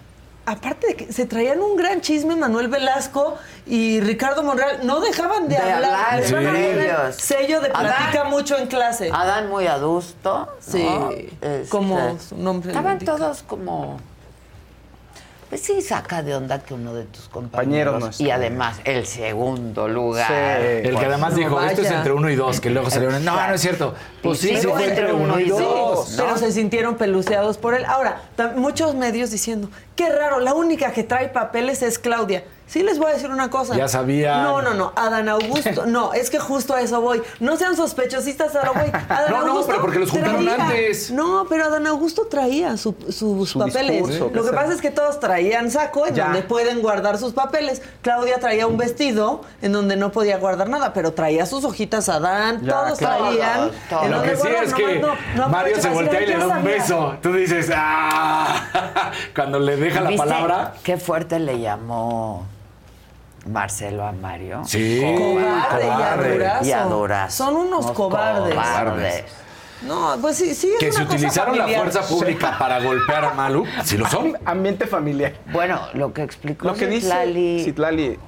aparte 0.47 0.87
de 0.89 0.95
que 0.97 1.13
se 1.13 1.27
traían 1.27 1.61
un 1.61 1.77
gran 1.77 2.01
chisme 2.01 2.37
Manuel 2.37 2.69
Velasco 2.69 3.37
y 3.67 4.01
Ricardo 4.01 4.43
Monreal, 4.43 4.81
no 4.87 5.01
dejaban 5.01 5.49
de, 5.49 5.57
De 5.57 5.73
hablar. 5.73 6.15
hablar 6.21 6.31
poner 6.31 6.79
ellos. 6.79 7.17
Sello 7.17 7.61
de 7.61 7.69
Adán. 7.75 7.87
platica 7.87 8.25
mucho 8.25 8.57
en 8.57 8.67
clase. 8.69 9.11
Adán 9.13 9.49
muy 9.49 9.67
adusto. 9.67 10.47
¿no? 10.47 10.49
Sí, 10.61 10.87
Este, 11.41 11.69
como 11.69 12.19
su 12.19 12.37
nombre 12.37 12.71
Estaban 12.71 12.99
todos 13.01 13.43
como. 13.43 13.99
Pues 15.55 15.67
sí, 15.67 15.83
saca 15.83 16.21
de 16.21 16.35
onda 16.35 16.59
que 16.65 16.75
uno 16.75 16.95
de 16.95 17.05
tus 17.05 17.29
compañeros. 17.29 18.21
Y 18.21 18.33
además 18.33 18.81
el 18.83 19.07
segundo 19.07 19.87
lugar. 19.87 20.27
Sí. 20.27 20.67
El 20.67 20.83
que 20.83 20.91
pues, 20.95 21.05
además 21.05 21.31
no 21.31 21.39
dijo, 21.39 21.63
esto 21.63 21.83
es 21.83 21.91
entre 21.93 22.13
uno 22.13 22.29
y 22.29 22.35
dos, 22.35 22.61
que 22.61 22.71
luego 22.71 22.91
salieron, 22.91 23.25
no, 23.25 23.37
no 23.37 23.55
es 23.55 23.61
cierto. 23.61 23.95
Pues 24.21 24.41
sí, 24.41 24.49
sí 24.49 24.63
sí 24.63 24.67
fue 24.67 24.89
entre 24.89 25.13
uno 25.13 25.39
y 25.39 25.49
dos. 25.49 26.13
pero 26.17 26.37
se 26.39 26.51
sintieron 26.51 26.97
peluceados 26.97 27.57
por 27.57 27.75
él. 27.75 27.85
Ahora, 27.85 28.23
muchos 28.57 28.97
medios 28.97 29.31
diciendo, 29.31 29.71
qué 29.95 30.11
raro, 30.11 30.41
la 30.41 30.55
única 30.55 30.91
que 30.91 31.05
trae 31.05 31.29
papeles 31.29 31.83
es 31.83 32.01
Claudia. 32.01 32.43
Sí 32.67 32.83
les 32.83 32.99
voy 32.99 33.11
a 33.11 33.15
decir 33.15 33.31
una 33.31 33.51
cosa. 33.51 33.77
Ya 33.77 33.87
sabían. 33.89 34.43
No, 34.43 34.63
no, 34.63 34.75
no. 34.75 34.93
Adán 34.97 35.29
Augusto. 35.29 35.85
No, 35.95 36.13
es 36.15 36.31
que 36.31 36.39
justo 36.39 36.75
a 36.75 36.81
eso 36.81 37.01
voy. 37.01 37.23
No 37.39 37.57
sean 37.57 37.77
sospechosistas 37.77 38.57
a 38.57 38.65
lo 38.65 38.73
voy. 38.75 38.91
Adán 39.09 39.31
No, 39.31 39.41
no, 39.43 39.47
Augusto 39.53 39.67
pero 39.69 39.81
porque 39.83 39.99
los 39.99 40.11
juntaron 40.11 40.45
traía- 40.45 40.65
antes. 40.65 41.11
No, 41.11 41.47
pero 41.49 41.67
Adán 41.67 41.87
Augusto 41.87 42.27
traía 42.27 42.77
su- 42.77 42.97
sus 43.11 43.51
Su 43.51 43.59
papeles. 43.59 43.93
discurso, 43.93 44.31
lo 44.33 44.43
que 44.43 44.49
sea. 44.49 44.59
pasa 44.59 44.73
es 44.73 44.81
que 44.81 44.91
todos 44.91 45.21
traían 45.21 45.71
saco 45.71 46.07
en 46.07 46.15
Ya. 46.15 46.25
donde 46.25 46.43
pueden 46.43 46.81
guardar 46.81 47.19
sus 47.19 47.33
papeles. 47.35 47.83
Claudia 48.03 48.41
traía 48.41 48.67
un 48.67 48.77
vestido 48.79 49.43
en 49.63 49.73
donde 49.73 49.97
no 49.97 50.11
podía 50.11 50.39
guardar 50.39 50.69
nada, 50.69 50.93
pero 50.95 51.13
traía 51.13 51.47
sus 51.47 51.65
hojitas 51.65 52.09
Adán. 52.09 52.61
Ya, 52.63 52.73
todos 52.73 52.99
claro. 52.99 53.25
traían. 53.27 53.71
Todos, 53.91 54.05
en 54.05 54.11
Lo 54.11 54.17
donde 54.19 54.33
que 54.33 54.37
sí 54.39 54.49
es 54.65 54.75
que 54.75 54.99
no- 55.01 55.15
no 55.37 55.49
Mario 55.51 55.81
se 55.81 55.89
voltea 55.91 56.23
y 56.23 56.27
le 56.27 56.33
"Yo 56.33 56.39
da 56.41 56.45
un 56.47 56.53
sabía". 56.55 56.71
beso. 56.77 57.15
Tú 57.23 57.33
dices, 57.35 57.71
¡ah! 57.75 59.13
Cuando 59.37 59.59
le 59.61 59.77
deja 59.77 60.01
la 60.01 60.11
¿Viste 60.11 60.27
palabra. 60.27 60.75
Qué 60.83 60.97
fuerte 60.97 61.39
le 61.39 61.61
llamó 61.61 62.47
Marcelo 63.47 64.07
a 64.07 64.13
Mario. 64.13 64.63
Sí, 64.65 65.01
Cobarde, 65.03 65.85
y 65.85 65.89
cobarde. 65.89 66.25
adorazo. 66.47 66.65
Y 66.65 66.73
adorazo. 66.73 67.45
Son 67.45 67.57
unos 67.57 67.91
cobardes. 67.93 68.55
cobardes. 68.55 69.25
No, 69.83 70.17
pues 70.21 70.37
sí, 70.39 70.55
sí. 70.55 70.71
es 70.73 70.79
Que 70.79 70.87
una 70.87 70.95
si 70.97 71.03
cosa 71.05 71.15
utilizaron 71.15 71.59
la 71.59 71.65
familiar. 71.65 71.83
fuerza 71.91 72.09
pública 72.09 72.57
para 72.59 72.81
golpear 72.81 73.25
a 73.27 73.35
Malu, 73.35 73.67
si 73.85 73.99
lo 73.99 74.07
son. 74.09 74.39
Ambiente 74.47 74.87
familiar. 74.87 75.35
Bueno, 75.53 75.81
lo 75.93 76.13
que 76.13 76.23
explicó 76.23 76.67
Lo 76.69 76.75
que 76.75 76.87
dice 76.87 77.09
Citlali 77.65 78.19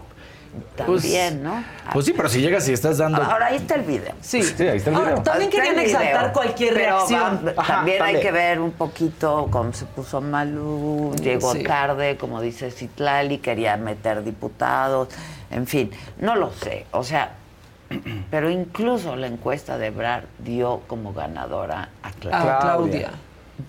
Citlali. 0.62 0.92
también, 1.00 1.42
¿no? 1.42 1.64
Pues 1.92 2.06
sí, 2.06 2.12
pero 2.16 2.28
si 2.28 2.40
llegas 2.40 2.68
y 2.68 2.72
estás 2.72 2.98
dando. 2.98 3.22
Ahora 3.22 3.46
ahí 3.46 3.56
está 3.56 3.74
el 3.76 3.82
video. 3.82 4.14
Sí. 4.20 4.42
Sí, 4.42 4.66
ahí 4.66 4.78
está 4.78 4.90
el 4.90 4.96
Ahora, 4.96 5.10
video. 5.10 5.22
también 5.22 5.50
Está 5.50 5.62
el 5.62 5.68
querían 5.74 5.84
exaltar 5.86 6.32
cualquier 6.32 6.74
reacción. 6.74 7.40
va- 7.46 7.52
Ajá, 7.56 7.74
también 7.76 8.02
hay 8.02 8.14
también. 8.14 8.20
que 8.26 8.32
ver 8.32 8.60
un 8.60 8.72
poquito 8.72 9.48
cómo 9.50 9.72
se 9.72 9.84
puso 9.86 10.20
Malú, 10.20 11.14
llegó 11.22 11.52
Sí. 11.52 11.62
tarde, 11.62 12.16
como 12.16 12.40
dice 12.40 12.70
Citlali, 12.70 13.38
quería 13.38 13.76
meter 13.76 14.24
diputados, 14.24 15.08
en 15.50 15.66
fin, 15.66 15.90
no 16.18 16.34
lo 16.36 16.52
sé, 16.52 16.86
o 16.92 17.04
sea, 17.04 17.32
pero 18.30 18.50
incluso 18.50 19.14
la 19.16 19.26
encuesta 19.28 19.78
de 19.78 19.86
Ebrard 19.86 20.24
dio 20.38 20.80
como 20.88 21.12
ganadora 21.12 21.90
a 22.02 22.08
A 22.08 22.12
Claudia. 22.12 22.58
Claudia. 22.60 23.10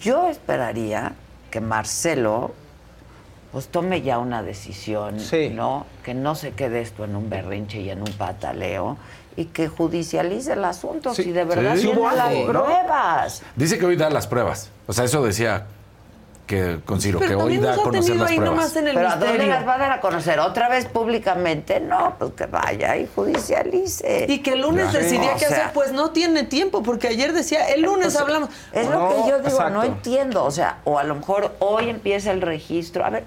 Yo 0.01 0.27
esperaría 0.29 1.13
que 1.51 1.61
Marcelo 1.61 2.53
pues 3.51 3.67
tome 3.67 4.01
ya 4.01 4.19
una 4.19 4.43
decisión, 4.43 5.19
Sí. 5.19 5.49
¿no? 5.49 5.85
Que 6.03 6.13
no 6.13 6.35
se 6.35 6.51
quede 6.51 6.81
esto 6.81 7.03
en 7.05 7.15
un 7.15 7.29
berrinche 7.29 7.79
y 7.81 7.89
en 7.89 7.99
un 7.99 8.11
pataleo 8.13 8.97
y 9.35 9.45
que 9.45 9.67
judicialice 9.67 10.53
el 10.53 10.65
asunto 10.65 11.13
Sí. 11.13 11.23
si 11.23 11.31
de 11.31 11.43
verdad 11.45 11.75
Sí. 11.75 11.87
tiene 11.87 12.01
las 12.01 12.19
algo, 12.19 12.53
¿no? 12.53 12.63
pruebas. 12.65 13.41
Dice 13.55 13.77
que 13.77 13.85
hoy 13.85 13.95
da 13.95 14.09
las 14.09 14.27
pruebas. 14.27 14.69
O 14.87 14.93
sea, 14.93 15.05
eso 15.05 15.23
decía 15.23 15.67
que 16.47 16.79
consigo, 16.85 17.19
Pero 17.19 17.29
que 17.39 17.43
hoy 17.43 17.57
da 17.57 17.73
a 17.73 17.75
conocer 17.75 18.03
tenido 18.05 18.23
las 18.23 18.31
ahí 18.31 18.37
pruebas. 18.37 18.55
nomás 18.57 18.75
en 18.77 18.87
el 18.87 18.95
Pero 18.95 19.07
¿a 19.07 19.11
dónde 19.11 19.27
misterio. 19.27 19.53
las 19.53 19.67
va 19.67 19.73
a 19.73 19.77
dar 19.79 19.91
a 19.91 19.99
conocer? 19.99 20.39
¿Otra 20.39 20.69
vez 20.69 20.85
públicamente? 20.85 21.81
No, 21.81 22.15
pues 22.17 22.31
que 22.35 22.45
vaya 22.45 22.95
y 22.95 23.05
judicialice. 23.13 24.25
Y 24.29 24.39
que 24.39 24.53
el 24.53 24.61
lunes 24.61 24.93
Ya. 24.93 24.99
decidía 24.99 25.33
qué 25.33 25.39
sea, 25.39 25.49
hacer, 25.49 25.73
pues 25.73 25.91
no 25.91 26.11
tiene 26.11 26.43
tiempo, 26.43 26.83
porque 26.83 27.07
ayer 27.09 27.33
decía, 27.33 27.67
el 27.69 27.81
lunes 27.81 28.15
hablamos. 28.15 28.49
Es 28.71 28.87
lo 28.89 28.97
No, 28.97 29.09
que 29.09 29.15
yo 29.29 29.37
digo, 29.39 29.49
exacto. 29.49 29.69
no 29.71 29.83
entiendo. 29.83 30.45
O 30.45 30.51
sea, 30.51 30.77
o 30.85 30.97
a 30.97 31.03
lo 31.03 31.15
mejor 31.15 31.53
hoy 31.59 31.89
empieza 31.89 32.31
el 32.31 32.41
registro. 32.41 33.03
A 33.05 33.09
ver, 33.09 33.23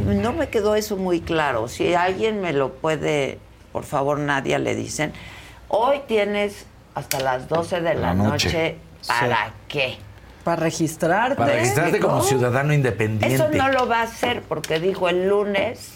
no 0.00 0.32
me 0.32 0.48
quedó 0.48 0.74
eso 0.76 0.96
muy 0.96 1.20
claro. 1.20 1.68
Si 1.68 1.94
alguien 1.94 2.40
me 2.40 2.52
lo 2.52 2.72
puede, 2.74 3.38
por 3.72 3.84
favor, 3.84 4.18
nadie 4.18 4.58
le 4.58 4.74
dicen. 4.74 5.12
Hoy 5.68 6.00
tienes 6.06 6.66
hasta 6.94 7.20
las 7.20 7.48
12 7.48 7.80
de 7.80 7.94
la, 7.94 8.00
La 8.00 8.14
noche. 8.14 8.46
noche. 8.48 8.76
¿Para 9.06 9.52
qué? 9.68 9.98
Para 10.44 10.62
registrarte. 10.62 11.36
Para 11.36 11.54
registrarte 11.54 11.98
como 11.98 12.16
¿no? 12.16 12.22
ciudadano 12.22 12.72
independiente. 12.72 13.34
Eso 13.34 13.48
no 13.48 13.68
lo 13.68 13.88
va 13.88 14.00
a 14.00 14.02
hacer 14.04 14.42
porque 14.42 14.78
dijo 14.80 15.08
el 15.08 15.28
lunes 15.28 15.92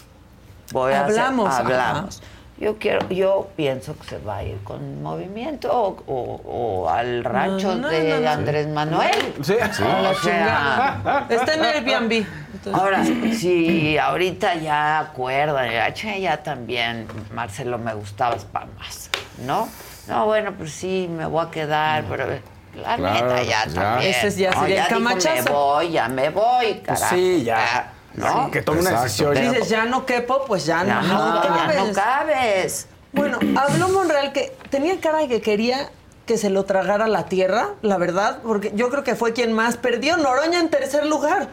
voy 0.71 0.93
a 0.93 1.05
hacer- 1.05 1.19
Hablamos, 1.19 1.53
hablamos. 1.53 2.23
Yo 2.61 2.77
quiero, 2.77 3.09
yo 3.09 3.49
pienso 3.55 3.97
que 3.97 4.07
se 4.07 4.17
va 4.19 4.37
a 4.37 4.43
ir 4.43 4.59
con 4.63 5.01
movimiento 5.01 5.71
o, 5.73 5.97
o- 6.05 6.83
o 6.83 6.89
al 6.89 7.23
rancho 7.23 7.73
no, 7.75 7.87
de 7.89 8.03
no, 8.03 8.19
no. 8.19 8.29
Andrés 8.29 8.67
Manuel. 8.67 9.33
Sí. 9.41 9.55
O 9.55 10.13
sea, 10.23 11.25
Está 11.27 11.53
en 11.55 11.63
Airbnb. 11.65 12.11
Entonces, 12.53 12.73
ahora, 12.79 13.03
si 13.03 13.97
ahorita 13.97 14.55
ya 14.55 14.99
acuerdan, 14.99 15.71
ya, 15.71 15.91
che, 15.95 16.21
ya 16.21 16.37
también, 16.43 17.07
Marcelo, 17.33 17.79
me 17.79 17.95
gustabas 17.95 18.45
para 18.45 18.67
más, 18.77 19.09
¿no? 19.43 19.67
No, 20.07 20.25
bueno, 20.27 20.51
pues 20.55 20.71
sí, 20.71 21.07
me 21.09 21.25
voy 21.25 21.43
a 21.43 21.49
quedar, 21.49 22.03
pero 22.07 22.27
la 22.75 22.95
Claro, 22.95 23.13
neta 23.27 23.43
ya 23.43 23.61
pues 23.63 23.73
ya. 23.73 23.81
también. 23.81 24.11
Ese 24.11 24.39
ya 24.39 24.51
No, 24.51 24.59
sería 24.61 24.85
el 24.85 24.97
dijo, 25.03 25.15
me 25.33 25.41
voy, 25.51 25.91
ya 25.91 26.07
me 26.09 26.29
voy, 26.29 26.73
Pues 26.85 26.99
carajo. 26.99 27.15
sí, 27.15 27.43
ya. 27.43 27.93
¿No? 28.15 28.51
Que 28.51 28.61
tome 28.61 28.81
una 28.81 29.01
decisión. 29.03 29.33
Pero- 29.33 29.51
dices, 29.51 29.69
ya 29.69 29.85
no 29.85 30.05
quepo, 30.05 30.45
pues 30.45 30.65
ya, 30.65 30.83
Ya 30.85 31.01
no, 31.01 31.07
no, 31.17 31.43
ya 31.43 31.49
cabes. 31.49 31.77
no 31.87 31.93
cabes. 31.93 32.87
Bueno, 33.13 33.39
habló 33.57 33.89
Monreal 33.89 34.31
que 34.33 34.55
tenía 34.69 34.99
cara 35.01 35.19
de 35.19 35.27
que 35.27 35.41
quería 35.41 35.89
que 36.25 36.37
se 36.37 36.49
lo 36.49 36.63
tragara 36.65 37.07
la 37.07 37.25
tierra, 37.25 37.69
la 37.81 37.97
verdad, 37.97 38.39
porque 38.43 38.71
yo 38.75 38.89
creo 38.89 39.03
que 39.03 39.15
fue 39.15 39.33
quien 39.33 39.51
más 39.53 39.75
perdió. 39.75 40.15
Noroña 40.17 40.59
en 40.59 40.69
tercer 40.69 41.05
lugar. 41.05 41.49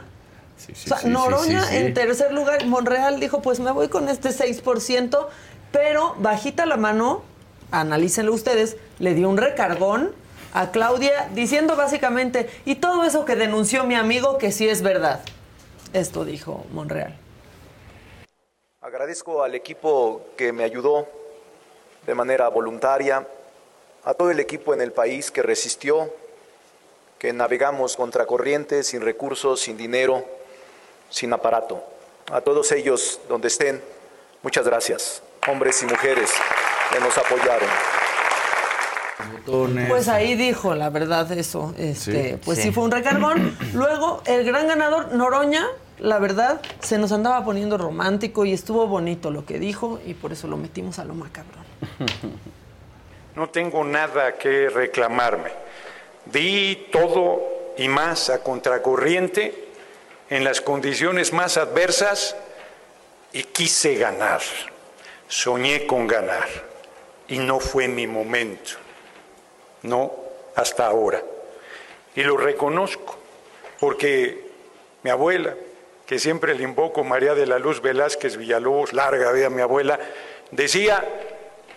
Sí, 0.56 0.72
sí, 0.74 0.82
o 0.84 0.88
sea, 0.88 0.96
sí, 0.98 1.04
sí, 1.04 1.10
Noroña 1.10 1.62
sí, 1.64 1.68
sí. 1.70 1.76
en 1.78 1.94
tercer 1.94 2.32
lugar. 2.32 2.64
Monreal 2.66 3.18
dijo, 3.18 3.42
pues 3.42 3.58
me 3.60 3.72
voy 3.72 3.88
con 3.88 4.08
este 4.08 4.28
6%, 4.30 5.26
pero 5.72 6.14
bajita 6.18 6.64
la 6.66 6.76
mano, 6.76 7.22
analícenlo 7.72 8.32
ustedes, 8.32 8.76
le 8.98 9.14
dio 9.14 9.28
un 9.28 9.36
recargón 9.36 10.12
a 10.54 10.70
Claudia 10.70 11.28
diciendo 11.34 11.76
básicamente, 11.76 12.48
y 12.64 12.76
todo 12.76 13.04
eso 13.04 13.24
que 13.24 13.36
denunció 13.36 13.84
mi 13.84 13.94
amigo 13.94 14.38
que 14.38 14.52
sí 14.52 14.68
es 14.68 14.82
verdad. 14.82 15.20
Esto 15.92 16.24
dijo 16.24 16.66
Monreal. 16.70 17.18
Agradezco 18.80 19.42
al 19.42 19.54
equipo 19.54 20.26
que 20.36 20.52
me 20.52 20.64
ayudó 20.64 21.08
de 22.06 22.14
manera 22.14 22.48
voluntaria, 22.48 23.26
a 24.04 24.14
todo 24.14 24.30
el 24.30 24.40
equipo 24.40 24.72
en 24.72 24.80
el 24.80 24.92
país 24.92 25.30
que 25.30 25.42
resistió, 25.42 26.12
que 27.18 27.32
navegamos 27.32 27.96
contra 27.96 28.26
corriente, 28.26 28.82
sin 28.82 29.00
recursos, 29.00 29.60
sin 29.60 29.76
dinero, 29.76 30.24
sin 31.10 31.32
aparato. 31.32 31.82
A 32.30 32.40
todos 32.40 32.70
ellos 32.72 33.20
donde 33.28 33.48
estén, 33.48 33.82
muchas 34.42 34.66
gracias, 34.66 35.22
hombres 35.48 35.82
y 35.82 35.86
mujeres 35.86 36.30
que 36.92 37.00
nos 37.00 37.16
apoyaron. 37.18 37.68
Botones. 39.32 39.88
Pues 39.88 40.08
ahí 40.08 40.34
dijo, 40.34 40.74
la 40.74 40.90
verdad, 40.90 41.30
eso. 41.32 41.74
Este, 41.76 42.32
Sí. 42.32 42.40
pues 42.44 42.58
sí. 42.58 42.64
Sí. 42.64 42.72
fue 42.72 42.84
un 42.84 42.90
recargón. 42.90 43.56
Luego, 43.74 44.22
el 44.26 44.44
gran 44.44 44.68
ganador, 44.68 45.12
Noroña, 45.14 45.66
la 45.98 46.18
verdad, 46.18 46.60
se 46.80 46.98
nos 46.98 47.10
andaba 47.12 47.44
poniendo 47.44 47.76
romántico 47.78 48.44
y 48.44 48.52
estuvo 48.52 48.86
bonito 48.86 49.30
lo 49.30 49.44
que 49.44 49.58
dijo 49.58 50.00
y 50.06 50.14
por 50.14 50.32
eso 50.32 50.46
lo 50.46 50.56
metimos 50.56 50.98
a 50.98 51.04
lo 51.04 51.14
macabrón. 51.14 51.64
No 53.34 53.48
tengo 53.50 53.84
nada 53.84 54.34
que 54.36 54.68
reclamarme. 54.68 55.50
Di 56.26 56.88
todo 56.90 57.40
y 57.78 57.86
más 57.86 58.30
a 58.30 58.42
contracorriente 58.42 59.68
en 60.28 60.42
las 60.42 60.60
condiciones 60.60 61.32
más 61.32 61.56
adversas 61.56 62.34
y 63.32 63.44
quise 63.44 63.94
ganar. 63.94 64.40
Soñé 65.28 65.86
con 65.86 66.08
ganar 66.08 66.48
y 67.28 67.38
no 67.38 67.60
fue 67.60 67.86
mi 67.86 68.08
momento. 68.08 68.70
No 69.82 70.12
hasta 70.54 70.86
ahora. 70.86 71.22
Y 72.14 72.22
lo 72.22 72.36
reconozco 72.36 73.16
porque 73.78 74.48
mi 75.02 75.10
abuela, 75.10 75.54
que 76.06 76.18
siempre 76.18 76.54
le 76.54 76.64
invoco, 76.64 77.04
María 77.04 77.34
de 77.34 77.46
la 77.46 77.58
Luz 77.58 77.80
Velázquez 77.80 78.36
Villalobos, 78.36 78.92
larga 78.92 79.30
vida 79.32 79.50
mi 79.50 79.62
abuela, 79.62 80.00
decía 80.50 81.06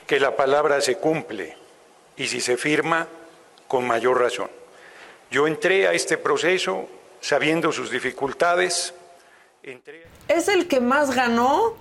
que 0.08 0.20
la 0.20 0.36
palabra 0.36 0.82
se 0.82 0.98
cumple 0.98 1.56
y 2.18 2.28
si 2.28 2.42
se 2.42 2.58
firma, 2.58 3.08
con 3.68 3.86
mayor 3.88 4.20
razón. 4.20 4.50
Yo 5.30 5.48
entré 5.48 5.88
a 5.88 5.94
este 5.94 6.18
proceso 6.18 6.88
sabiendo 7.22 7.72
sus 7.72 7.92
dificultades, 7.92 8.94
entré... 9.64 10.04
Es 10.28 10.48
el 10.48 10.68
que 10.68 10.82
más 10.82 11.16
ganó, 11.16 11.76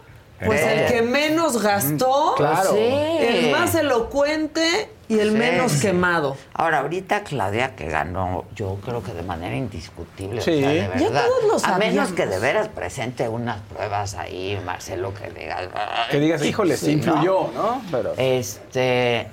pues 0.46 0.62
el 0.62 0.86
que 0.86 1.02
menos 1.02 1.62
gastó, 1.62 2.34
Claro. 2.36 2.70
Sí. 2.72 2.78
el 2.78 3.50
más 3.52 3.74
elocuente 3.74 4.90
y 5.08 5.18
el 5.18 5.30
Sí. 5.32 5.36
menos 5.36 5.72
quemado. 5.80 6.36
Ahora, 6.54 6.78
ahorita 6.80 7.22
Claudia 7.24 7.74
que 7.76 7.88
ganó, 7.88 8.44
yo 8.54 8.76
creo 8.84 9.02
que 9.02 9.12
de 9.12 9.22
manera 9.22 9.54
indiscutible, 9.56 10.40
Sí. 10.40 10.52
o 10.52 10.60
sea, 10.60 10.68
de 10.70 10.88
verdad. 10.88 11.24
todos 11.26 11.62
lo 11.66 11.74
a 11.74 11.78
menos 11.78 12.12
que 12.12 12.26
de 12.26 12.38
veras 12.38 12.68
presente 12.68 13.28
unas 13.28 13.58
pruebas 13.62 14.14
ahí, 14.14 14.60
Marcelo, 14.64 15.12
que 15.14 15.30
digas... 15.30 15.68
Que 16.10 16.20
digas, 16.20 16.44
híjole, 16.44 16.76
se 16.76 16.86
Sí, 16.86 16.92
influyó, 16.92 17.50
¿no? 17.54 17.82
Pero. 17.90 18.14
Este... 18.16 19.28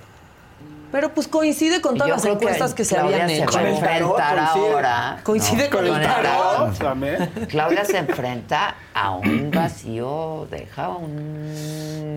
Pero 0.91 1.13
pues 1.13 1.27
coincide 1.27 1.81
con 1.81 1.97
todas 1.97 2.09
las 2.09 2.25
encuestas 2.25 2.73
que, 2.73 2.85
se 2.85 2.97
habían 2.97 3.27
se 3.29 3.43
hecho. 3.43 3.51
va 3.53 3.59
a 3.59 3.69
enfrentar 3.69 4.39
ahora. 4.39 5.19
Coincide 5.23 5.65
¿no? 5.65 5.77
con 5.77 5.85
el 5.85 6.01
tarot. 6.01 7.47
Claudia 7.49 7.85
se 7.85 7.97
enfrenta 7.97 8.75
a 8.93 9.11
un 9.11 9.51
vacío, 9.51 10.47
deja 10.49 10.89
un, 10.89 12.07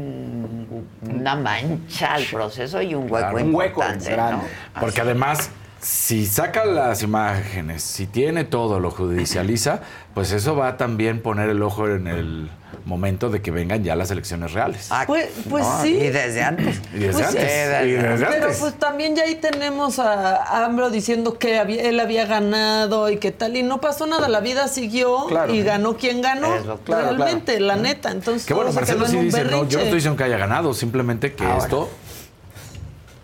una 1.02 1.34
mancha 1.34 2.14
al 2.14 2.24
proceso 2.24 2.80
y 2.80 2.94
un 2.94 3.10
hueco 3.10 3.18
Claro, 3.18 3.36
un 3.36 3.55
hueco 3.55 3.82
importante. 3.82 4.16
¿no? 4.16 4.42
Porque 4.78 5.01
además 5.01 5.51
si 5.81 6.27
saca 6.27 6.65
las 6.66 7.02
imágenes, 7.02 7.82
si 7.82 8.07
tiene 8.07 8.44
todo, 8.44 8.81
lo 8.81 8.90
judicializa, 8.90 9.81
pues 10.15 10.31
eso 10.32 10.55
va 10.57 10.69
a 10.69 10.77
también 10.77 11.23
poner 11.23 11.48
el 11.48 11.62
ojo 11.62 11.89
en 11.89 12.07
el 12.07 12.51
momento 12.85 13.31
de 13.31 13.40
que 13.43 13.51
vengan 13.51 13.82
ya 13.82 13.94
las 13.97 14.11
elecciones 14.11 14.52
reales. 14.52 14.90
Pues, 15.07 15.28
pues 15.48 15.65
No, 15.65 15.82
sí. 15.82 15.94
Y 15.94 16.09
desde 16.11 16.43
antes. 16.43 16.81
Y 16.94 16.98
desde 16.98 17.12
Pues 17.12 17.27
antes. 17.28 17.43
sí, 17.82 17.89
y 17.89 17.93
desde 17.93 18.27
Pero 18.27 18.44
antes. 18.44 18.59
pues 18.59 18.74
también 18.78 19.16
ya 19.16 19.23
ahí 19.24 19.36
tenemos 19.36 19.98
a 19.98 20.65
AMLO 20.66 20.90
diciendo 20.90 21.39
que 21.39 21.59
había- 21.59 21.82
él 21.82 21.98
había 22.01 22.27
ganado 22.27 23.09
y 23.11 23.16
que 23.19 23.31
tal, 23.32 23.57
y 23.57 23.62
no 23.62 23.81
pasó 23.81 24.07
nada, 24.07 24.28
la 24.28 24.40
vida 24.40 24.69
siguió 24.69 25.27
Claro. 25.27 25.55
y 25.55 25.62
ganó 25.62 25.97
quien 25.97 26.20
ganó, 26.23 26.48
claro, 26.85 27.07
realmente, 27.16 27.59
la 27.61 27.77
neta. 27.77 28.11
Entonces, 28.11 28.47
que 28.47 28.55
bueno, 28.55 28.73
Marcelo 28.73 29.07
sí 29.07 29.16
un 29.16 29.24
dice, 29.27 29.44
no, 29.44 29.66
yo 29.69 29.78
no 29.78 29.85
estoy 29.85 29.94
diciendo 29.97 30.16
que 30.16 30.24
haya 30.24 30.36
ganado, 30.39 30.74
simplemente 30.74 31.32
que 31.35 31.44
Ahora. 31.44 31.59
esto... 31.65 31.90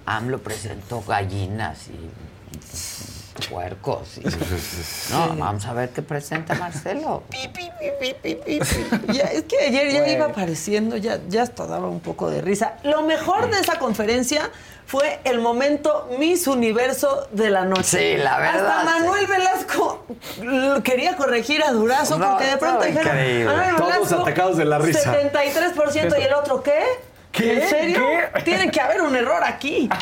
AMLO 0.09 0.39
presentó 0.39 1.03
gallinas 1.03 1.89
y 1.89 2.09
puercos. 3.51 4.19
y- 4.19 4.23
No, 5.13 5.37
vamos 5.37 5.65
a 5.67 5.73
ver 5.73 5.91
qué 5.91 6.03
presenta 6.03 6.55
Marcelo. 6.55 7.23
Ya, 9.13 9.25
es 9.25 9.43
que 9.45 9.59
ayer 9.67 9.93
ya 9.93 10.09
iba 10.09 10.27
apareciendo, 10.27 10.97
ya, 10.97 11.19
ya 11.29 11.43
hasta 11.43 11.67
daba 11.67 11.89
un 11.89 12.01
poco 12.01 12.31
de 12.31 12.41
risa. 12.41 12.75
Lo 12.83 13.03
mejor 13.03 13.51
de 13.51 13.61
esa 13.61 13.79
conferencia 13.79 14.51
fue 14.87 15.19
el 15.25 15.41
momento 15.41 16.09
Miss 16.19 16.47
Universo 16.47 17.29
de 17.33 17.51
la 17.51 17.65
noche. 17.65 18.17
Sí, 18.17 18.23
la 18.23 18.39
verdad, 18.39 18.81
Hasta 18.81 18.85
Manuel 18.99 19.27
Velasco 19.27 20.07
quería 20.83 21.17
corregir 21.17 21.63
a 21.63 21.73
Durazo 21.73 22.19
No, 22.19 22.31
porque 22.31 22.47
de 22.47 22.57
pronto 22.57 22.85
dijeron, 22.85 23.07
increíble. 23.07 23.45
"Manuel 23.47 23.77
Todos 23.77 23.93
Velasco, 23.95 24.21
atacados 24.23 24.57
de 24.57 24.65
la 24.65 24.79
risa. 24.79 25.13
73% 25.13 26.17
y 26.19 26.23
el 26.23 26.35
otro 26.35 26.63
¿qué? 26.63 26.83
¿Qué? 27.33 27.63
¿En 27.65 27.69
serio? 27.69 28.01
Tiene 28.45 28.71
que 28.71 28.81
haber 28.81 29.03
un 29.03 29.15
error 29.15 29.43
aquí. 29.45 29.89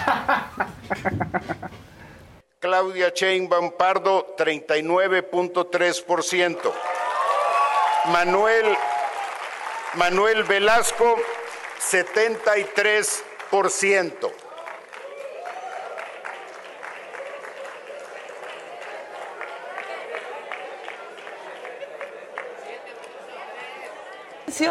Claudia 2.65 3.13
Sheinbaum 3.13 3.77
Pardo, 3.77 4.35
39.3%. 4.39 6.73
Manuel, 8.07 8.75
Manuel 9.97 10.45
Velasco, 10.45 11.19
73%. 11.79 14.33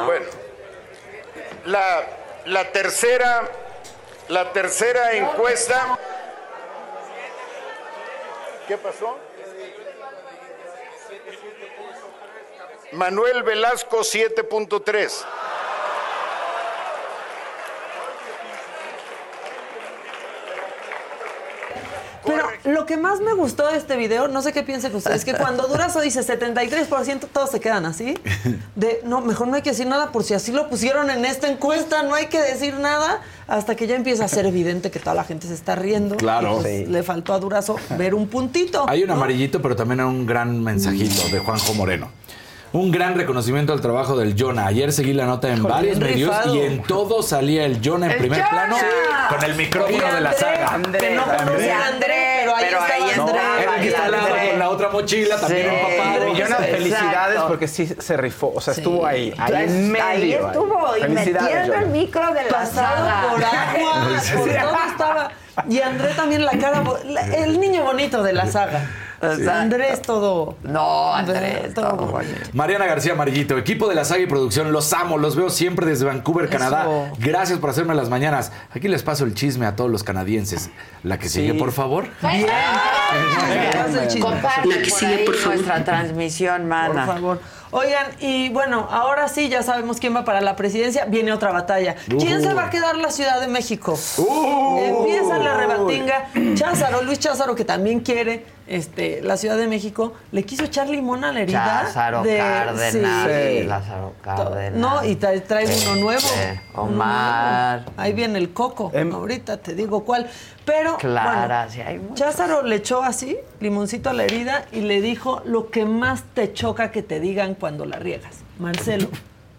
Bueno, 0.03 0.26
la, 1.65 2.07
la 2.45 2.72
tercera, 2.72 3.48
la 4.30 4.52
tercera 4.52 5.14
encuesta. 5.14 5.99
¿Qué 8.68 8.77
pasó? 8.77 9.18
Manuel 12.94 13.44
Velasco 13.44 13.99
7.3. 13.99 15.26
Pero 22.26 22.48
lo 22.66 22.86
que 22.86 22.98
más 22.98 23.20
me 23.22 23.34
gustó 23.34 23.68
de 23.68 23.78
este 23.78 23.95
video, 23.98 24.28
no 24.28 24.41
sé 24.41 24.54
qué 24.54 24.64
piensen 24.64 24.95
ustedes, 24.95 25.26
que 25.26 25.34
cuando 25.34 25.68
Durazo 25.68 26.02
dice 26.02 26.22
73%, 26.22 27.28
todos 27.32 27.52
se 27.52 27.60
quedan 27.60 27.86
así. 27.86 28.18
De, 28.76 29.02
no, 29.04 29.22
mejor 29.22 29.48
no 29.48 29.56
hay 29.56 29.62
que 29.62 29.72
decir 29.72 29.88
nada 29.88 30.12
por 30.12 30.24
si 30.24 30.34
así 30.34 30.52
lo 30.52 30.70
pusieron 30.70 31.10
en 31.10 31.26
esta 31.26 31.48
encuesta, 31.48 32.04
no 32.04 32.16
hay 32.16 32.28
que 32.28 32.41
decir 32.41 32.76
nada 32.76 33.22
hasta 33.48 33.76
que 33.76 33.88
ya 33.88 33.95
empieza 33.95 34.26
a 34.26 34.28
ser 34.28 34.45
evidente 34.45 34.91
que 34.91 35.00
toda 35.00 35.16
la 35.16 35.24
gente 35.24 35.48
se 35.48 35.54
está 35.54 35.76
riendo. 35.76 36.16
Claro. 36.18 36.60
Y, 36.60 36.62
pues, 36.62 36.74
Sí. 36.74 36.86
Le 36.86 37.04
faltó 37.04 37.34
a 37.34 37.40
Durazo 37.40 37.76
ver 37.98 38.16
un 38.16 38.28
puntito. 38.28 38.86
Hay 38.88 39.04
un 39.04 39.10
¿no? 39.10 39.14
amarillito, 39.14 39.62
pero 39.62 39.76
también 39.76 40.00
hay 40.00 40.08
un 40.08 40.26
gran 40.26 40.64
mensajito 40.64 41.28
de 41.30 41.40
Juanjo 41.40 41.74
Moreno. 41.74 42.10
Un 42.74 42.90
gran 42.91 43.14
reconocimiento 43.16 43.72
al 43.72 43.82
trabajo 43.82 44.18
del 44.18 44.36
Jonah. 44.38 44.66
Ayer 44.66 44.91
seguí 44.91 45.14
la 45.14 45.26
nota 45.26 45.48
en 45.50 45.62
varios 45.62 46.00
medios 46.00 46.30
rifado. 46.36 46.56
y 46.56 46.60
en 46.62 46.82
todo 46.82 47.22
salía 47.22 47.66
el 47.66 47.80
Jonah 47.88 48.08
en 48.08 48.12
¡El 48.14 48.18
primer 48.18 48.40
Jonah! 48.44 48.50
plano 48.50 48.78
con 49.30 49.44
el 49.44 49.56
micrófono 49.56 49.95
de 50.16 50.22
la 50.22 50.30
André, 50.32 50.40
saga. 50.40 50.82
Que 51.00 51.10
no 51.12 51.24
conocía 51.24 51.78
a 51.78 51.88
André, 51.90 52.16
pero 52.40 52.56
ahí 52.56 52.66
Pero 52.68 52.80
estaba 52.80 52.94
ahí 52.95 53.12
No, 53.16 53.24
André. 53.28 53.40
era 53.62 53.76
el 53.76 53.82
que 53.84 53.88
está 53.90 54.06
al 54.06 54.12
lado 54.12 54.26
André. 54.28 54.50
con 54.50 54.60
la 54.60 54.70
otra 54.70 54.90
mochila, 54.90 55.40
también 55.40 55.68
Sí. 55.70 55.76
empapado. 55.76 56.28
Y 56.28 56.32
Jonah, 56.32 56.44
Exacto. 56.45 56.66
felicidades 56.76 57.41
porque 57.48 57.68
sí 57.68 57.88
se 58.00 58.18
rifó. 58.18 58.54
O 58.56 58.60
sea, 58.62 58.74
estuvo 58.74 59.06
ahí, 59.06 59.32
ahí 59.38 59.52
Pues, 59.54 59.70
en 59.72 59.91
medio. 59.91 60.04
ahí 60.08 60.32
estuvo, 60.34 60.98
y 60.98 61.08
metiendo 61.10 61.74
el 61.76 61.86
micro 61.90 62.34
de 62.34 62.44
la 62.44 62.50
pasado 62.50 63.06
saga. 63.06 63.22
por 63.30 63.44
agua, 63.44 64.08
por 64.36 64.50
todo 64.50 64.78
estaba. 64.90 65.32
Y 65.70 65.80
André 65.80 66.10
también 66.16 66.44
la 66.44 66.58
cara, 66.58 66.82
el 67.38 67.60
niño 67.60 67.84
bonito 67.84 68.24
de 68.24 68.34
la 68.34 68.48
saga. 68.48 68.90
Andrés 69.24 70.02
todo. 70.02 70.56
No, 70.64 71.14
Andrés, 71.14 71.74
todo. 71.74 72.20
Mariana 72.54 72.86
García 72.86 73.14
Amarillito, 73.14 73.58
equipo 73.58 73.88
de 73.88 73.95
la 73.95 74.06
saga 74.06 74.22
y 74.22 74.28
producción, 74.28 74.72
los 74.72 74.91
amo, 74.94 75.18
los 75.18 75.36
veo 75.36 75.50
siempre 75.50 75.86
desde 75.86 76.06
Vancouver, 76.06 76.50
Canadá. 76.50 77.12
Gracias 77.20 77.60
por 77.60 77.70
hacerme 77.70 77.95
las 77.95 78.10
mañanas. 78.10 78.52
Aquí 78.74 78.88
les 78.88 79.04
paso 79.04 79.24
el 79.26 79.34
chisme 79.34 79.66
a 79.66 79.76
todos 79.76 79.90
los 79.90 80.04
canadienses. 80.04 80.70
La 81.04 81.18
que 81.20 81.30
sigue, 81.30 81.54
por 81.54 81.72
favor. 81.72 82.06
Bien. 82.22 82.48
Comparte 84.22 84.68
La 84.70 84.76
que 84.82 84.90
por 84.90 85.00
sigue, 85.00 85.16
ahí 85.16 85.26
por 85.26 85.36
favor. 85.36 85.56
nuestra 85.56 85.84
transmisión, 85.84 86.68
mana. 86.68 87.06
Por 87.06 87.16
favor. 87.16 87.40
Oigan, 87.72 88.06
y 88.20 88.50
bueno, 88.50 88.88
ahora 88.91 89.28
sí 89.28 89.50
ya 89.50 89.64
sabemos 89.64 89.98
quién 90.00 90.16
va 90.16 90.24
para 90.24 90.41
la 90.41 90.56
presidencia. 90.56 91.06
Viene 91.06 91.34
otra 91.34 91.52
batalla. 91.52 91.95
¿Quién 92.08 92.38
Uh. 92.40 92.44
se 92.44 92.54
va 92.54 92.66
a 92.66 92.70
quedar 92.70 92.95
la 92.98 93.10
Ciudad 93.10 93.41
de 93.41 93.48
México? 93.48 93.98
Uh. 94.18 94.78
Empieza 94.80 95.40
la 95.40 95.56
rebatinga. 95.56 96.30
Cházaro, 96.54 97.02
Luis 97.02 97.18
Cházaro, 97.18 97.56
que 97.56 97.66
también 97.66 98.02
quiere 98.02 98.45
este, 98.68 99.22
la 99.22 99.38
Ciudad 99.38 99.57
de 99.57 99.68
México, 99.68 100.14
le 100.31 100.44
quiso 100.44 100.64
echar 100.64 100.88
limón 100.90 101.23
a 101.23 101.31
la 101.31 101.41
herida. 101.41 101.84
Lázaro 101.84 102.23
de- 102.23 102.38
Cárdenas. 102.38 103.27
Sí. 103.31 103.64
Lázaro 103.64 104.14
Cárdenas. 104.22 104.73
No, 104.80 105.03
y 105.03 105.15
trae, 105.15 105.41
trae 105.41 105.65
uno 105.84 105.95
nuevo. 105.98 106.19
Sí, 106.22 106.60
Uno 106.73 106.84
Omar. 106.84 107.81
nuevo. 107.81 107.94
Ahí 107.98 108.14
viene 108.14 108.40
el 108.40 108.53
coco. 108.53 108.91
Ahorita 109.14 109.57
te 109.57 109.73
digo 109.76 110.03
cuál. 110.06 110.30
Pero 110.65 110.95
Clara, 110.98 111.65
bueno, 111.65 111.72
sí, 111.72 111.81
hay 111.81 111.99
muchos. 111.99 112.19
Cházaro 112.19 112.64
le 112.64 112.77
echó 112.77 113.03
así, 113.03 113.38
limoncito 113.60 114.10
a 114.10 114.14
la 114.14 114.23
herida, 114.23 114.65
y 114.72 114.80
le 114.81 115.02
dijo 115.02 115.41
lo 115.45 115.69
que 115.69 115.85
más 115.85 116.23
te 116.34 116.53
choca 116.53 116.90
que 116.91 117.03
te 117.03 117.19
digan 117.19 117.56
cuando 117.56 117.85
la 117.85 117.98
riegas. 117.99 118.38
Marcelo, 118.60 119.10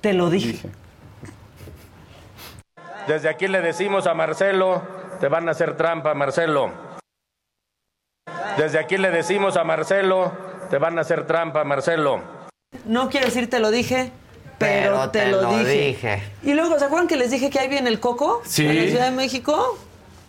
te 0.01 0.15
lo 0.15 0.31
dije. 0.31 0.71
Desde 3.07 3.29
aquí 3.29 3.49
le 3.49 3.61
decimos 3.61 4.07
a 4.07 4.15
Marcelo, 4.15 4.81
te 5.21 5.29
van 5.29 5.47
a 5.49 5.51
hacer 5.51 5.77
trampa, 5.77 6.15
Marcelo. 6.15 6.94
Desde 8.57 8.79
aquí 8.79 8.97
le 8.97 9.11
decimos 9.11 9.57
a 9.57 9.65
Marcelo, 9.65 10.33
te 10.71 10.79
van 10.79 10.99
a 10.99 11.03
hacer 11.03 11.27
trampa, 11.27 11.65
Marcelo. 11.65 12.21
No 12.85 13.09
quiero 13.09 13.27
decir 13.27 13.49
te 13.51 13.59
lo 13.61 13.71
dije, 13.71 14.11
pero, 14.59 14.93
Pero 14.97 15.11
te, 15.11 15.21
te 15.21 15.27
lo, 15.31 15.43
lo 15.43 15.59
dije. 15.59 15.71
dije. 15.71 16.23
Y 16.43 16.55
luego, 16.55 16.79
¿se 16.79 16.85
acuerdan 16.85 17.09
que 17.09 17.17
les 17.17 17.31
dije 17.31 17.51
que 17.51 17.59
ahí 17.59 17.69
viene 17.69 17.89
el 17.89 18.01
coco? 18.01 18.43
Sí. 18.45 18.67
En 18.67 18.77
la 18.77 18.83
Ciudad 18.89 19.05
de 19.07 19.11
México. 19.17 19.79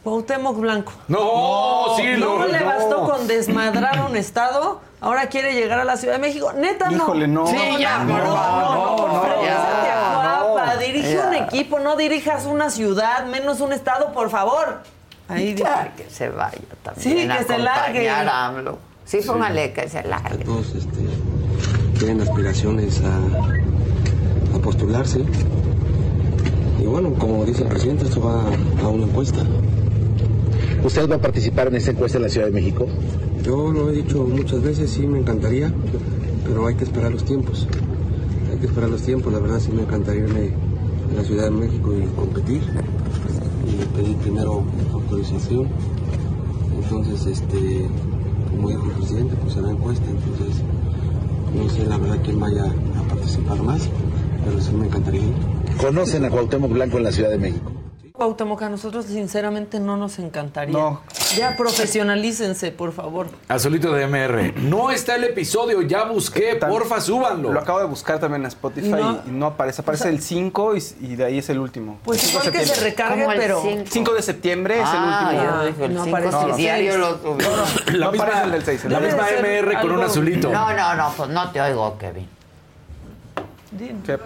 Cuauhtémoc 0.03 0.57
Blanco. 0.59 0.93
No, 1.07 1.95
sí, 1.97 2.03
no, 2.19 2.37
no, 2.37 2.45
le 2.45 2.59
no. 2.59 2.65
bastó 2.67 3.09
con 3.09 3.25
desmadrar 3.27 4.05
un 4.07 4.15
estado, 4.15 4.79
ahora 5.01 5.29
quiere 5.29 5.53
llegar 5.53 5.79
a 5.79 5.83
la 5.83 5.97
Ciudad 5.97 6.13
de 6.15 6.19
México. 6.19 6.53
Neta, 6.53 6.91
no. 6.91 6.97
Híjole, 6.97 7.27
no. 7.27 7.47
Sí, 7.47 7.57
ya, 7.79 8.03
no, 8.03 8.13
por 8.13 8.23
no, 8.23 8.35
favor, 8.35 8.63
no, 8.63 9.07
no, 9.07 10.65
no. 10.65 10.77
dirige 10.77 11.19
un 11.19 11.33
equipo, 11.33 11.79
no 11.79 11.95
dirijas 11.95 12.45
una 12.45 12.69
ciudad, 12.69 13.25
menos 13.25 13.61
un 13.61 13.73
estado, 13.73 14.11
por 14.11 14.29
favor. 14.29 14.81
Ahí. 15.27 15.55
Ya, 15.55 15.93
que 15.95 16.09
se 16.09 16.29
vaya 16.29 16.57
también. 16.83 17.17
Sí, 17.17 17.29
a 17.29 17.37
que 17.37 17.43
se 17.43 17.57
largue. 17.57 18.09
a 18.09 18.47
AMLO. 18.47 18.77
Sí, 19.05 19.19
póngale 19.25 19.73
que 19.73 19.89
se 19.89 20.03
largue. 20.03 20.43
Todos 20.43 20.75
este, 20.75 20.99
tienen 21.99 22.21
aspiraciones 22.21 23.01
a, 23.01 24.55
a 24.55 24.59
postularse. 24.59 25.23
Y 26.79 26.85
bueno, 26.85 27.13
como 27.13 27.45
dice 27.45 27.63
el 27.63 27.69
presidente, 27.69 28.05
esto 28.05 28.21
va 28.21 28.43
a 28.83 28.87
una 28.87 29.05
encuesta. 29.05 29.41
¿Usted 30.83 31.09
va 31.09 31.15
a 31.15 31.21
participar 31.21 31.67
en 31.69 31.75
esta 31.77 31.91
encuesta 31.91 32.17
en 32.17 32.23
la 32.23 32.29
Ciudad 32.29 32.47
de 32.47 32.53
México? 32.53 32.85
Yo 33.41 33.71
lo 33.71 33.89
he 33.89 33.93
dicho 33.93 34.23
muchas 34.23 34.61
veces, 34.61 34.91
sí 34.91 35.07
me 35.07 35.19
encantaría, 35.19 35.71
pero 36.45 36.67
hay 36.67 36.75
que 36.75 36.83
esperar 36.83 37.11
los 37.11 37.25
tiempos. 37.25 37.67
Hay 38.51 38.59
que 38.59 38.67
esperar 38.67 38.89
los 38.89 39.01
tiempos, 39.01 39.33
la 39.33 39.39
verdad 39.39 39.59
sí 39.59 39.71
me 39.71 39.81
encantaría 39.81 40.23
irme 40.23 40.51
a 41.11 41.15
la 41.17 41.23
Ciudad 41.23 41.45
de 41.45 41.51
México 41.51 41.91
y 41.93 42.05
competir. 42.15 42.61
Y 43.67 43.85
pedir 43.95 44.15
primero 44.17 44.63
autorización. 44.93 45.67
Entonces, 46.83 47.25
este, 47.25 47.87
como 48.51 48.69
dijo 48.69 48.85
el 48.85 48.91
presidente, 48.91 49.35
pues 49.41 49.53
será 49.53 49.71
encuesta, 49.71 50.05
entonces 50.05 50.61
no 51.55 51.69
sé 51.69 51.85
la 51.85 51.97
verdad 51.97 52.19
quién 52.23 52.39
vaya 52.39 52.65
a 52.65 53.07
participar 53.07 53.61
más, 53.63 53.89
pero 54.43 54.61
sí 54.61 54.71
me 54.73 54.85
encantaría. 54.85 55.23
¿Conocen 55.79 56.25
a 56.25 56.29
Cuauhtémoc 56.29 56.71
Blanco 56.71 56.97
en 56.97 57.03
la 57.03 57.11
Ciudad 57.11 57.29
de 57.29 57.37
México? 57.37 57.71
Cuauhtémoc, 58.15 58.61
a 58.61 58.69
nosotros 58.69 59.05
sinceramente 59.05 59.79
no 59.79 59.97
nos 59.97 60.19
encantaría. 60.19 60.71
No. 60.77 61.01
Ya 61.35 61.55
profesionalícense, 61.57 62.71
por 62.71 62.93
favor. 62.93 63.27
Azulito 63.49 63.91
de 63.91 64.07
MR. 64.07 64.53
No 64.57 64.89
está 64.91 65.15
el 65.15 65.25
episodio, 65.25 65.81
ya 65.81 66.05
busqué, 66.05 66.55
porfa, 66.55 67.01
súbanlo. 67.01 67.51
Lo 67.51 67.59
acabo 67.59 67.79
de 67.79 67.85
buscar 67.85 68.19
también 68.19 68.43
en 68.43 68.47
Spotify 68.47 68.87
Y 68.87 68.89
y 68.89 68.91
no- 68.91 69.21
no, 69.27 69.45
aparece. 69.47 69.81
Aparece 69.81 70.07
el 70.09 70.21
5 70.21 70.75
y, 70.77 70.83
y 71.01 71.15
de 71.17 71.25
ahí 71.25 71.37
es 71.39 71.49
el 71.49 71.59
último. 71.59 71.99
Pues 72.05 72.23
El 72.23 72.29
5 72.29 72.39
de 72.43 72.47
igual 72.47 72.53
que 72.53 72.59
se 72.59 72.65
septiembre. 72.75 72.89
recargue, 72.91 73.21
¿Cómo 73.23 73.31
el 73.33 73.39
pero... 73.39 73.61
cinco? 73.61 73.85
5 73.89 74.13
de 74.13 74.21
septiembre 74.21 74.75
es 74.79 74.85
Ah, 74.85 74.93
el 74.95 75.35
último. 75.35 75.43
yo 75.59 75.65
dije, 75.65 75.85
el 75.85 75.93
no 75.93 76.03
cinco, 76.05 76.17
aparece 76.17 76.49
el 76.51 76.55
diario 76.55 76.97
lo. 76.97 77.07
La 77.07 78.05
No 78.05 78.11
misma, 78.11 78.23
aparece 78.25 78.43
el 78.45 78.51
del 78.51 78.63
seis, 78.63 78.85
el 78.85 78.91
la 78.93 78.99
misma. 79.01 79.23
MR 79.41 79.65
con 79.73 79.75
Algo- 79.81 79.93
un 79.95 80.03
azulito. 80.03 80.49
No, 80.51 80.73
no, 80.73 80.95
no, 80.95 81.13
pues 81.17 81.29
no 81.29 81.51
te 81.51 81.59
oigo, 81.61 81.97
Kevin. 81.97 82.29
Dime. 83.71 83.95
¿Qué? 84.05 84.17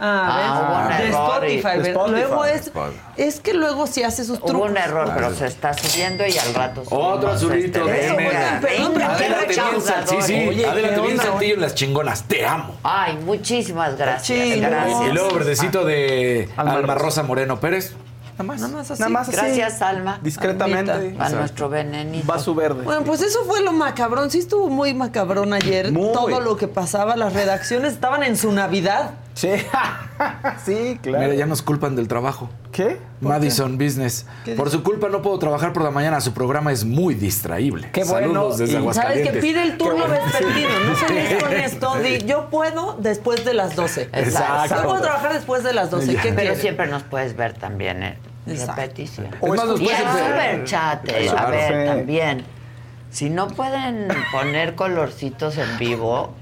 Ah, 0.00 0.28
Ah, 0.30 0.60
hubo 0.62 0.82
un 0.82 0.88
¿ves? 0.88 0.98
de 0.98 1.08
Spotify, 1.10 1.82
de. 1.82 2.10
Luego 2.12 2.44
es... 2.44 2.70
Es 3.16 3.40
que 3.40 3.52
luego 3.52 3.86
sí 3.88 4.04
hace 4.04 4.24
sus 4.24 4.38
trucos. 4.38 4.54
Hubo 4.54 4.64
un 4.66 4.76
error, 4.76 5.10
pero 5.14 5.34
se 5.34 5.46
está 5.46 5.74
subiendo 5.74 6.24
y 6.24 6.38
al 6.38 6.54
rato 6.54 6.82
Otro 6.88 7.30
azulito 7.30 7.88
este. 7.88 8.12
Venga, 8.16 8.60
perdón, 8.62 8.94
qué 8.96 9.02
Adelante 9.04 9.46
bien. 9.48 9.80
Sal- 9.82 10.06
sí, 10.06 10.16
sí, 10.22 10.46
Oye, 10.48 10.66
adelante 10.66 10.94
¿qué 10.94 11.00
bien 11.00 11.12
onda, 11.18 11.24
Santillo 11.24 11.54
en 11.54 11.60
las 11.60 11.74
chingonas. 11.74 12.22
Te 12.24 12.46
amo. 12.46 12.76
Ay, 12.84 13.16
muchísimas 13.24 13.96
gracias. 13.96 14.38
Sí, 14.38 14.60
gracias. 14.60 15.02
Y 15.02 15.12
luego 15.12 15.32
verdecito 15.34 15.84
de 15.84 16.48
Alma 16.56 16.72
Alma 16.74 16.94
Rosa. 16.94 17.04
Rosa 17.04 17.22
Moreno 17.24 17.58
Pérez. 17.58 17.94
Nada 18.34 18.44
más. 18.44 18.60
Nada 18.60 18.72
más 18.76 18.90
así. 18.92 19.00
Nada 19.00 19.10
más 19.10 19.28
así. 19.28 19.36
Gracias, 19.36 19.82
Alma. 19.82 20.20
Discretamente. 20.22 20.92
Almita. 20.92 21.26
A 21.26 21.30
nuestro 21.30 21.68
venenito. 21.68 22.24
Va 22.30 22.38
su 22.38 22.54
verde. 22.54 22.82
Bueno, 22.84 23.02
pues 23.02 23.20
eso 23.20 23.44
fue 23.46 23.62
lo 23.64 23.72
macabrón. 23.72 24.30
Sí 24.30 24.38
estuvo 24.38 24.68
muy 24.68 24.94
macabrón 24.94 25.52
ayer. 25.54 25.90
Muy. 25.90 26.12
Todo 26.12 26.38
lo 26.38 26.56
que 26.56 26.68
pasaba, 26.68 27.16
las 27.16 27.32
redacciones 27.32 27.94
estaban 27.94 28.22
en 28.22 28.36
su 28.36 28.52
Navidad. 28.52 29.10
Sí, 29.38 29.50
sí, 30.64 30.98
claro. 31.00 31.24
Mira, 31.24 31.34
ya 31.36 31.46
nos 31.46 31.62
culpan 31.62 31.94
del 31.94 32.08
trabajo. 32.08 32.50
¿Qué? 32.72 32.98
¿Por 33.20 33.28
Madison 33.30 33.78
Business. 33.78 34.26
¿Qué 34.44 34.54
Por 34.54 34.68
su 34.68 34.82
culpa 34.82 35.08
no 35.08 35.22
puedo 35.22 35.38
trabajar 35.38 35.72
por 35.72 35.82
la 35.84 35.92
mañana. 35.92 36.20
Su 36.20 36.32
programa 36.32 36.72
es 36.72 36.84
muy 36.84 37.14
distraíble. 37.14 37.88
Qué 37.92 38.02
bueno. 38.02 38.26
Saludos 38.28 38.58
desde 38.58 38.80
Y- 38.80 38.92
¿Sabes 38.92 39.30
que 39.30 39.38
pide 39.38 39.62
el 39.62 39.78
turno 39.78 40.04
Qué 40.06 40.08
bueno. 40.10 40.24
vespertino? 40.24 40.68
No 40.86 40.94
se 41.06 41.14
les 41.14 41.42
con 41.44 41.52
esto. 41.52 41.94
Di, 42.00 42.18
yo 42.26 42.48
puedo 42.50 42.96
después 42.98 43.44
de 43.44 43.54
las 43.54 43.76
12. 43.76 44.08
Exacto. 44.12 44.74
Yo 44.74 44.82
puedo 44.82 45.00
trabajar 45.02 45.32
después 45.32 45.62
de 45.62 45.72
las 45.72 45.90
12. 45.90 46.16
¿Qué 46.16 46.32
Pero 46.32 46.56
siempre 46.56 46.88
nos 46.88 47.04
puedes 47.04 47.36
ver 47.36 47.52
también 47.54 48.16
Exacto. 48.46 48.80
repetición. 48.82 49.28
Es 49.40 49.48
más, 49.48 49.66
Y 49.80 49.88
el 49.88 49.88
ver- 49.88 49.96
super 49.98 50.64
chat, 50.64 51.08
eh, 51.10 51.30
a 51.36 51.46
ver, 51.48 51.82
Sí. 51.84 51.88
también. 51.96 52.44
Si 53.10 53.30
no 53.30 53.46
pueden 53.48 54.08
poner 54.32 54.74
colorcitos 54.74 55.56
en 55.58 55.78
vivo, 55.78 56.34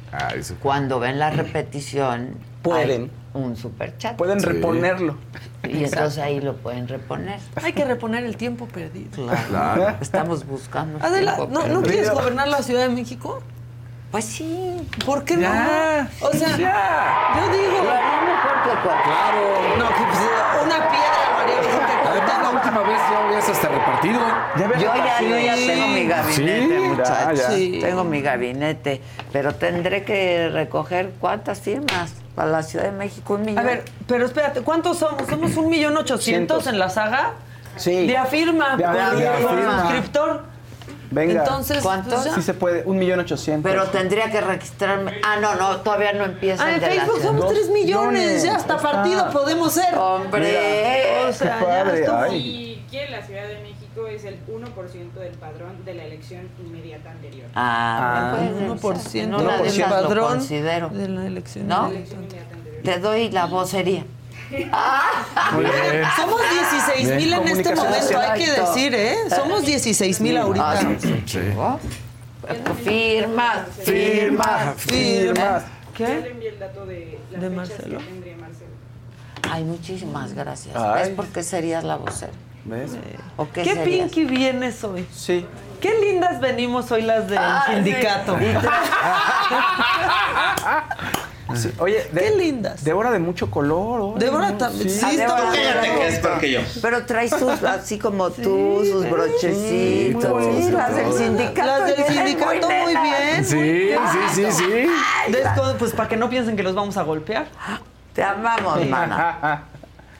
cuando 0.63 0.99
ven 0.99 1.19
la 1.19 1.31
repetición, 1.31 2.31
Pueden. 2.71 3.11
hay 3.35 3.43
un 3.43 3.57
super 3.57 3.97
chat. 3.99 4.17
Pueden 4.17 4.41
Sí. 4.41 4.47
reponerlo. 4.47 5.17
Y 5.69 5.85
entonces 5.85 6.19
ahí 6.19 6.41
lo 6.41 6.55
pueden 6.57 6.87
reponer. 6.89 7.39
Hay 7.63 7.73
que 7.73 7.85
reponer 7.85 8.25
el 8.25 8.37
tiempo 8.37 8.67
perdido. 8.67 9.27
Claro. 9.49 9.97
Estamos 10.01 10.47
buscando. 10.47 10.99
Adela, 11.05 11.37
¿no, 11.37 11.47
¿no 11.47 11.59
perdido. 11.59 11.83
quieres 11.83 12.11
gobernar 12.13 12.49
la 12.49 12.63
Ciudad 12.63 12.83
de 12.83 12.89
México? 12.91 13.43
Pues 14.13 14.25
sí. 14.25 14.89
¿Por 15.05 15.25
qué 15.25 15.37
Ya. 15.39 16.09
no? 16.21 16.29
O 16.29 16.33
sea, 16.33 16.49
yo 16.57 17.53
digo... 17.53 17.77
Lo 17.77 18.27
mejor 18.27 18.63
que 18.63 18.71
cualquier. 18.83 19.05
Claro. 19.05 19.77
No, 19.79 19.89
que 19.89 20.05
pues, 20.05 20.65
una 20.65 20.89
piedra, 20.89 21.36
La 22.43 22.51
última 22.51 22.81
vez 22.81 22.99
ya 23.11 23.25
habías 23.27 23.49
hasta 23.49 23.69
repartido. 23.69 24.21
Ya 24.57 24.67
Yo 24.79 24.95
ya, 24.95 25.21
yo 25.21 25.39
ya 25.39 25.55
tengo 25.55 25.87
mi 25.89 26.07
gabinete, 26.07 26.77
Sí, 26.81 26.89
muchachos. 26.89 27.47
Sí. 27.55 27.79
Tengo 27.81 28.05
mi 28.05 28.21
gabinete, 28.23 29.03
pero 29.33 29.55
tendré 29.55 30.05
que 30.05 30.49
recoger 30.53 31.11
cuántas 31.21 31.61
firmas 31.61 32.15
para 32.35 32.51
la 32.51 32.63
Ciudad 32.63 32.85
de 32.87 32.93
México, 32.93 33.35
un 33.35 33.43
millón. 33.43 33.59
A 33.59 33.63
ver, 33.63 33.85
pero 34.07 34.27
espérate, 34.27 34.61
¿cuántos 34.63 34.99
somos? 34.99 35.27
¿Somos 35.29 35.57
un 35.57 35.69
millón 35.71 35.97
ochocientos 35.97 36.65
Cientos. 36.65 36.67
en 36.67 36.79
la 36.79 36.91
saga? 36.91 37.33
Sí. 37.77 38.07
De 38.07 38.17
afirma, 38.17 38.77
De 38.77 38.85
con, 38.85 38.97
afirma. 38.97 39.43
con 39.49 39.81
suscriptor. 39.81 40.56
Venga. 41.11 41.41
Entonces, 41.45 41.83
¿Cuántos? 41.83 42.15
pues 42.15 42.25
ya. 42.27 42.35
Sí 42.35 42.43
se 42.43 42.55
puede. 42.55 42.83
Un 42.85 42.99
millón 42.99 43.21
ochocientos. 43.21 43.71
pero 43.71 43.85
tendría 43.87 44.31
que 44.31 44.41
registrarme. 44.41 45.21
Ah, 45.25 45.37
no, 45.41 45.55
no, 45.55 45.77
todavía 45.81 46.13
no 46.13 46.25
empieza 46.25 46.65
Ah, 46.65 46.69
el 46.71 46.75
en 46.75 46.81
de 46.81 46.87
la 46.97 47.03
Facebook 47.05 47.23
somos 47.23 47.41
Dos 47.43 47.53
3 47.53 47.69
millones, 47.71 48.21
millones. 48.23 48.43
ya 48.43 48.57
hasta 48.57 48.77
Está. 48.77 48.91
partido 48.93 49.31
podemos 49.31 49.73
ser. 49.73 49.95
Hombre. 49.97 51.27
O 51.29 51.33
sea, 51.33 51.59
Qué 51.59 51.65
ya 51.65 51.67
padre, 51.67 52.01
estuvo. 52.01 52.17
ay. 52.19 52.37
Y 52.37 52.87
que 52.91 53.09
la 53.11 53.23
Ciudad 53.23 53.47
de 53.49 53.59
México 53.61 54.07
es 54.09 54.25
el 54.25 54.39
1% 54.47 55.21
del 55.21 55.33
padrón 55.35 55.85
de 55.85 55.95
la 55.95 56.05
elección 56.05 56.49
inmediata 56.65 57.11
anterior. 57.11 57.47
Ah, 57.55 58.35
Ah, 58.35 58.39
El 58.43 58.57
puedes 58.79 59.15
1% 59.15 59.19
en 59.25 59.35
una 59.35 59.57
de 59.59 59.63
del 59.71 59.79
lo 59.79 59.89
padrón 59.89 60.29
considero. 60.29 60.89
de 60.91 61.09
la 61.09 61.27
elección. 61.27 61.67
¿No? 61.69 61.87
Elección 61.89 62.23
inmediata 62.25 62.55
anterior. 62.55 62.83
Te 62.83 62.99
doy 63.01 63.31
la 63.31 63.47
vocería. 63.47 64.05
Muy 64.51 65.65
bien. 65.65 66.05
Somos 66.17 66.41
16 66.51 67.09
mil 67.17 67.33
en 67.33 67.49
este 67.49 67.75
momento, 67.75 68.19
hay 68.19 68.45
que 68.45 68.51
decir, 68.53 68.95
¿eh? 68.95 69.17
Somos 69.35 69.65
16 69.65 70.21
mil 70.21 70.37
Ah, 70.37 70.43
ahorita. 70.43 70.77
firmas, 72.85 73.59
Firmas. 73.85 74.75
Yo 75.99 76.07
le 76.07 76.23
¿Qué? 76.23 76.31
envié 76.31 76.49
el 76.51 76.59
dato 76.59 76.85
de 76.87 77.19
las 77.31 77.41
¿De 77.41 77.49
fechas 77.49 77.57
Marcelo? 77.71 77.99
que 77.99 78.05
tendría 78.05 78.37
Marcelo. 78.37 78.71
Ay, 79.51 79.65
muchísimas 79.65 80.33
gracias. 80.35 80.77
Ay. 80.77 81.01
¿Ves 81.03 81.09
por 81.11 81.27
qué 81.29 81.43
serías 81.43 81.83
la 81.85 81.97
vocera? 81.97 82.33
¿Ves? 82.65 82.93
¿O 83.37 83.49
qué, 83.51 83.63
¿Qué 83.63 83.75
serías? 83.75 84.11
pinky 84.11 84.25
vienes 84.25 84.83
hoy? 84.85 85.07
Sí. 85.15 85.47
Qué 85.81 85.99
lindas 86.01 86.41
venimos 86.41 86.91
hoy 86.93 87.03
las 87.03 87.29
del 87.29 87.39
Ah, 87.39 87.65
sí. 87.67 87.75
sindicato. 87.75 88.35
Tú- 88.35 88.41
Sí. 91.55 91.73
Oye, 91.79 92.09
de, 92.13 92.21
Qué 92.23 92.31
lindas. 92.33 92.83
Débora 92.83 93.11
de 93.13 93.21
mucho 93.21 93.51
color. 93.51 94.01
órale, 94.01 94.25
Débora 94.25 94.59
también. 94.59 94.91
Sí, 94.91 95.01
Ah, 95.05 95.11
está 95.13 95.23
Débora, 95.23 95.45
muy 95.47 95.59
Débora, 95.59 95.81
bien. 95.83 96.03
es 96.03 96.19
peor 96.19 96.41
que 96.41 96.51
yo. 96.51 96.61
Pero 96.83 97.07
traes 97.07 97.31
sus, 97.31 97.63
así 97.63 97.99
como 97.99 98.31
tú, 98.31 98.83
sus 98.85 99.09
brochecitos. 99.09 100.23
Sí, 100.23 100.29
bonito. 100.29 100.77
las 100.79 100.97
del 100.97 101.13
sindicato. 101.13 101.67
Las 101.67 101.87
del 101.97 102.05
sindicato 102.07 102.69
muy 102.69 102.97
bien. 102.97 103.45
Sí, 103.45 103.91
sí, 104.13 104.19
sí, 104.35 104.53
sí. 104.53 105.33
Desco- 105.33 105.77
pues 105.79 105.93
para 105.93 106.09
que 106.09 106.17
no 106.17 106.29
piensen 106.29 106.57
que 106.57 106.63
los 106.65 106.75
vamos 106.75 106.97
a 106.97 107.03
golpear. 107.03 107.47
Te 108.13 108.23
amamos, 108.25 108.85
mana. 108.87 109.63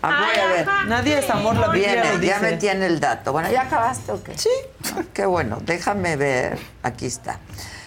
Amor, 0.03 0.19
a 0.39 0.53
ver. 0.53 0.67
Nadie 0.87 1.19
es 1.19 1.29
amor, 1.31 1.57
la 1.57 1.69
Viene, 1.69 2.05
ya 2.25 2.39
me 2.39 2.53
tiene 2.53 2.87
el 2.87 3.01
dato. 3.01 3.33
Bueno, 3.33 3.51
¿ya 3.51 3.63
acabaste 3.63 4.13
o 4.13 4.23
qué? 4.23 4.39
Sí. 4.39 4.51
Qué 5.13 5.27
bueno, 5.27 5.59
déjame 5.63 6.15
ver. 6.17 6.59
Aquí 6.85 7.07
está. 7.07 7.41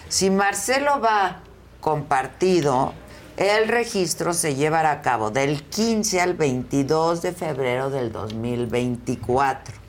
Si 0.08 0.28
Marcelo 0.28 1.00
va 1.00 1.38
compartido, 1.80 2.92
el 3.40 3.68
registro 3.68 4.34
se 4.34 4.54
llevará 4.54 4.90
a 4.90 5.00
cabo 5.00 5.30
del 5.30 5.62
15 5.62 6.20
al 6.20 6.34
22 6.34 7.22
de 7.22 7.32
febrero 7.32 7.88
del 7.88 8.12
2024. 8.12 9.79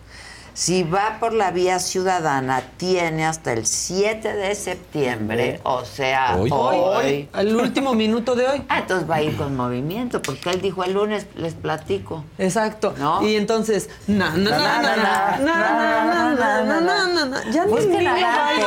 Si 0.53 0.83
va 0.83 1.17
por 1.19 1.33
la 1.33 1.51
vía 1.51 1.79
ciudadana, 1.79 2.61
tiene 2.77 3.25
hasta 3.25 3.53
el 3.53 3.65
7 3.65 4.33
de 4.33 4.53
septiembre, 4.53 5.61
o 5.63 5.85
sea, 5.85 6.35
Hoy. 6.37 6.49
hoy. 6.51 6.77
Hoy, 6.79 7.29
al 7.31 7.55
último 7.55 7.93
minuto 7.93 8.35
de 8.35 8.47
hoy. 8.47 8.63
Ah, 8.67 8.79
entonces 8.79 9.09
va 9.09 9.15
a 9.15 9.21
ir 9.21 9.37
con 9.37 9.55
movimiento, 9.55 10.21
porque 10.21 10.49
él 10.49 10.61
dijo 10.61 10.83
el 10.83 10.93
lunes, 10.93 11.25
les 11.35 11.53
platico. 11.53 12.25
Exacto. 12.37 12.93
¿No? 12.97 13.25
Y 13.25 13.37
entonces, 13.37 13.89
na, 14.07 14.31
na, 14.31 14.49
na, 14.49 14.81
na, 14.81 14.81
na, 14.81 15.37
na, 15.37 15.37
na, 15.39 16.35
na, 16.35 16.35
na, 16.35 16.61
na, 16.63 16.81
na, 16.81 17.07
na, 17.07 17.25
na. 17.25 17.51
Ya 17.51 17.65
ni 17.65 17.71
Busquen 17.71 17.89
niño 17.91 18.09
a 18.09 18.13
Dante. 18.19 18.65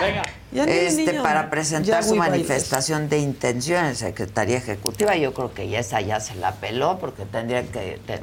baila. 0.00 0.22
Ya 0.52 0.66
ni 0.66 0.72
Este, 0.72 1.14
para 1.20 1.48
presentar 1.50 2.04
su 2.04 2.14
manifestación 2.14 3.08
de 3.08 3.18
intención 3.18 3.86
en 3.86 3.96
Secretaría 3.96 4.58
Ejecutiva, 4.58 5.16
yo 5.16 5.32
creo 5.32 5.52
que 5.54 5.68
ya 5.68 5.78
esa 5.80 6.00
ya 6.02 6.20
se 6.20 6.34
la 6.34 6.52
peló, 6.52 6.98
porque 6.98 7.24
tendría 7.24 7.62
que 7.62 7.98
ten- 8.06 8.20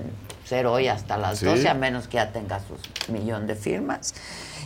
hoy 0.65 0.87
hasta 0.87 1.17
las 1.17 1.39
Sí. 1.39 1.45
12, 1.45 1.67
a 1.69 1.73
menos 1.73 2.07
que 2.07 2.15
ya 2.15 2.31
tenga 2.31 2.59
sus 2.59 2.79
millón 3.09 3.47
de 3.47 3.55
firmas. 3.55 4.13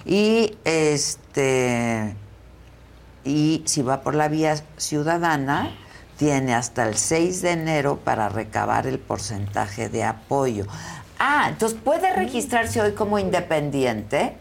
Y 0.06 0.56
este 0.66 2.16
y 3.24 3.62
si 3.66 3.82
va 3.82 4.02
por 4.02 4.16
la 4.16 4.28
vía 4.30 4.56
ciudadana, 4.78 5.72
tiene 6.18 6.54
hasta 6.56 6.88
el 6.88 6.96
6 6.98 7.42
de 7.42 7.52
enero 7.52 7.98
para 8.04 8.30
recabar 8.30 8.88
el 8.88 9.00
porcentaje 9.00 9.90
de 9.90 10.04
apoyo. 10.04 10.66
Ah, 11.20 11.48
entonces 11.50 11.78
puede 11.84 12.14
registrarse 12.16 12.80
hoy 12.82 12.94
como 12.94 13.20
independiente 13.20 14.38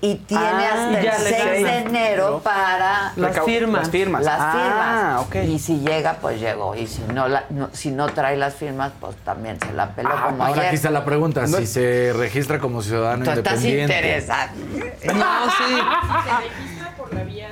y 0.00 0.14
tiene 0.14 0.44
Ah, 0.44 0.72
hasta 0.74 1.00
el 1.00 1.24
le 1.24 1.30
6 1.30 1.64
de 1.64 1.78
enero 1.78 2.40
para 2.44 3.12
Las 3.16 3.44
firmas. 3.44 3.82
Las 3.82 3.90
firmas. 3.90 4.22
las 4.24 4.38
Ah, 4.40 5.24
firmas. 5.28 5.48
Y 5.48 5.58
si 5.58 5.80
llega, 5.80 6.14
pues 6.20 6.40
llegó. 6.40 6.74
Y 6.76 6.86
si 6.86 7.02
no, 7.12 7.26
la- 7.26 7.44
no- 7.50 7.70
si 7.72 7.90
no 7.90 8.06
trae 8.08 8.36
las 8.36 8.54
firmas, 8.54 8.92
pues 9.00 9.16
también 9.24 9.58
se 9.60 9.72
la 9.72 9.90
peló 9.94 10.10
Ah, 10.12 10.26
como 10.30 10.42
ahora 10.44 10.52
ayer. 10.60 10.66
aquí 10.66 10.76
está 10.76 10.90
la 10.90 11.04
pregunta. 11.04 11.46
No- 11.48 11.58
Si 11.58 11.66
se 11.66 12.12
registra 12.16 12.60
como 12.60 12.80
ciudadano 12.82 13.24
Tú 13.24 13.30
estás 13.32 13.64
independiente. 13.64 13.94
interesado. 13.96 14.50
No, 15.14 15.50
sí. 15.50 15.64
Si 15.64 16.30
se 16.30 16.48
registra 16.48 16.94
por 16.96 17.12
la 17.14 17.22
vía 17.24 17.48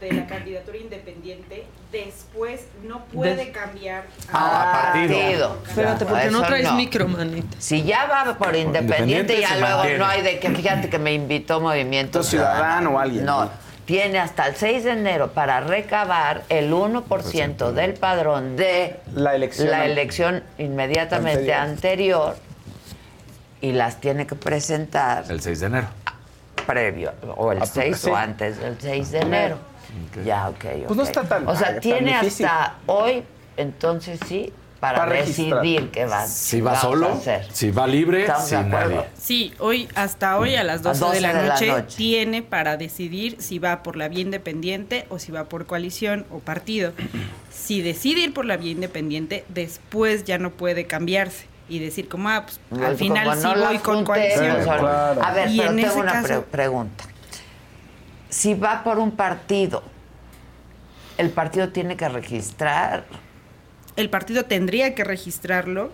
de 0.00 0.12
la 0.12 0.26
candidatura 0.26 0.76
independiente, 0.78 1.66
después 1.92 2.66
no 2.84 3.04
puede 3.06 3.50
cambiar 3.50 4.04
Ah, 4.32 4.90
partido. 4.92 5.58
Espérate, 5.66 6.04
porque 6.04 6.30
no 6.30 6.42
traes 6.42 6.64
no. 6.64 6.74
micro, 6.74 7.08
manita. 7.08 7.56
Si 7.58 7.82
ya 7.82 8.06
va 8.06 8.36
por 8.36 8.54
independiente, 8.54 9.34
independiente 9.34 9.40
ya 9.40 9.56
luego 9.56 9.76
mantiene. 9.78 9.98
no 9.98 10.06
hay 10.06 10.22
de 10.22 10.38
que, 10.38 10.50
fíjate 10.50 10.90
que 10.90 10.98
me 10.98 11.12
invitó 11.14 11.60
Movimiento 11.60 12.22
ciudadano 12.22 12.90
o 12.90 12.98
alguien, 12.98 13.24
No, 13.24 13.44
¿no? 13.46 13.50
tiene 13.86 14.18
hasta 14.18 14.46
el 14.48 14.54
6 14.56 14.84
de 14.84 14.90
enero 14.90 15.28
para 15.32 15.60
recabar 15.60 16.42
el 16.50 16.72
1% 16.74 17.72
del 17.72 17.94
padrón 17.94 18.54
de 18.56 19.00
La 19.14 19.34
elección. 19.34 19.70
la 19.70 19.86
elección 19.86 20.42
inmediatamente 20.58 21.54
Anterior. 21.54 22.34
anterior. 22.34 22.48
y 23.60 23.72
las 23.72 23.96
tiene 24.00 24.26
que 24.26 24.34
presentar 24.36 25.24
El 25.30 25.40
6 25.40 25.60
de 25.60 25.66
enero. 25.66 25.86
previo, 26.66 27.12
o 27.36 27.50
el 27.50 27.62
Ah, 27.62 27.66
6 27.66 27.96
sí. 27.96 28.10
o 28.10 28.14
antes 28.14 28.60
del 28.60 28.76
6 28.78 29.10
de 29.10 29.18
enero. 29.20 29.56
Ya, 30.24 30.48
ok. 30.48 30.64
Pues 30.86 30.96
no 30.96 31.02
está 31.02 31.22
tan- 31.24 31.46
O 31.48 31.56
sea, 31.56 31.72
tan 31.72 31.80
tiene 31.80 32.14
hasta 32.14 32.76
hoy, 32.86 33.22
entonces 33.56 34.18
sí, 34.26 34.52
para, 34.80 35.06
decidir 35.06 35.90
qué 35.90 36.04
va, 36.06 36.26
Si 36.26 36.60
va 36.60 36.80
solo, 36.80 37.08
hacer. 37.14 37.46
si 37.52 37.70
va 37.72 37.86
libre, 37.88 38.20
¿Estamos 38.20 38.44
de 38.44 38.48
sin 38.56 38.66
acuerdo? 38.66 38.94
nadie. 38.96 39.06
Sí, 39.20 39.52
hoy, 39.58 39.88
hasta 39.96 40.38
hoy 40.38 40.54
a 40.54 40.62
las 40.62 40.82
12, 40.82 41.00
12 41.00 41.14
de, 41.16 41.20
la 41.20 41.34
de 41.34 41.48
la 41.48 41.54
noche, 41.54 41.84
tiene 41.96 42.42
para 42.42 42.76
decidir 42.76 43.36
si 43.40 43.58
va 43.58 43.82
por 43.82 43.96
la 43.96 44.06
vía 44.08 44.20
independiente 44.20 45.06
o 45.08 45.18
si 45.18 45.32
va 45.32 45.44
por 45.48 45.66
coalición 45.66 46.26
o 46.30 46.38
partido. 46.38 46.92
Si 47.50 47.82
decide 47.82 48.20
ir 48.20 48.34
por 48.34 48.44
la 48.44 48.56
vía 48.56 48.70
independiente, 48.70 49.44
después 49.48 50.22
ya 50.24 50.38
no 50.38 50.50
puede 50.50 50.86
cambiarse 50.86 51.46
y 51.68 51.80
decir 51.80 52.08
como, 52.08 52.28
ah, 52.28 52.46
pues, 52.46 52.60
al 52.82 52.96
final 52.96 53.36
sí 53.36 53.42
no 53.42 53.54
las 53.56 53.68
voy 53.68 53.78
con 53.78 54.04
coalición. 54.04 54.68
A 54.70 55.32
ver, 55.34 55.50
Y 55.50 55.58
pero 55.58 55.70
en 55.70 55.76
tengo 55.76 55.88
ese 55.90 55.98
una 56.00 56.12
caso- 56.12 56.28
pre- 56.28 56.40
pregunta. 56.42 57.04
Si 58.28 58.54
va 58.54 58.84
por 58.84 58.98
un 58.98 59.12
partido, 59.12 59.82
el 61.16 61.30
partido 61.30 61.70
tiene 61.70 61.96
que 61.96 62.08
registrar. 62.08 63.04
El 63.96 64.10
partido 64.10 64.44
tendría 64.44 64.94
que 64.94 65.04
registrarlo. 65.04 65.90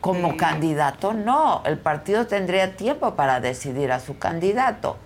Como 0.00 0.36
candidato, 0.36 1.12
no. 1.12 1.62
El 1.66 1.78
partido 1.78 2.28
tendría 2.28 2.76
tiempo 2.76 3.16
para 3.16 3.40
decidir 3.40 3.90
a 3.90 3.98
su 3.98 4.16
candidato 4.16 4.96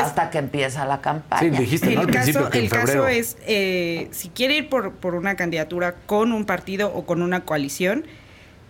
hasta 0.00 0.30
que 0.30 0.38
empieza 0.38 0.84
la 0.84 1.00
campaña. 1.00 1.58
el 1.58 2.06
caso, 2.10 2.50
el 2.52 2.68
caso 2.68 3.08
es, 3.08 3.36
eh, 3.46 4.08
si 4.10 4.28
quiere 4.28 4.56
ir 4.56 4.68
por, 4.68 4.92
por 4.92 5.14
una 5.14 5.36
candidatura 5.36 5.94
con 6.06 6.32
un 6.32 6.44
partido 6.44 6.92
o 6.94 7.04
con 7.04 7.22
una 7.22 7.44
coalición, 7.44 8.04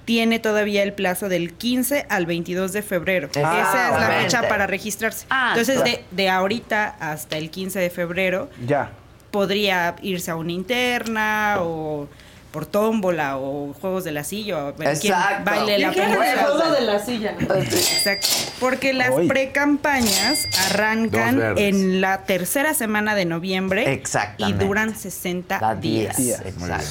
tiene 0.04 0.38
todavía 0.38 0.82
el 0.82 0.92
plazo 0.92 1.28
del 1.28 1.52
15 1.54 2.06
al 2.08 2.26
22 2.26 2.72
de 2.72 2.82
febrero. 2.82 3.28
Esa 3.30 3.94
es 3.94 4.00
la 4.00 4.08
fecha 4.22 4.48
para 4.48 4.66
registrarse. 4.66 5.26
Ah, 5.30 5.50
Entonces, 5.50 5.76
claro. 5.82 5.90
de, 5.90 6.04
de 6.10 6.28
ahorita 6.28 6.96
hasta 7.00 7.36
el 7.38 7.50
15 7.50 7.78
de 7.78 7.90
febrero, 7.90 8.50
Ya. 8.66 8.90
podría 9.30 9.96
irse 10.02 10.30
a 10.30 10.36
una 10.36 10.52
interna 10.52 11.56
o 11.60 12.08
por 12.50 12.66
tómbola 12.66 13.38
o 13.38 13.72
juegos 13.72 14.04
de 14.04 14.12
la 14.12 14.24
silla 14.24 14.66
o 14.66 14.68
Exacto. 14.82 15.42
baile 15.50 15.78
la 15.78 15.90
juego 15.90 16.70
de 16.72 16.80
la 16.82 16.98
silla. 16.98 17.34
Exacto. 17.40 18.26
Porque 18.60 18.92
las 18.92 19.10
pre-campañas 19.26 20.46
arrancan 20.68 21.56
en 21.56 22.02
la 22.02 22.24
tercera 22.24 22.74
semana 22.74 23.14
de 23.14 23.24
noviembre 23.24 24.02
y 24.36 24.52
duran 24.52 24.94
60 24.94 25.58
Da 25.60 25.74
días. 25.74 26.16
días, 26.18 26.42
exacto. 26.44 26.84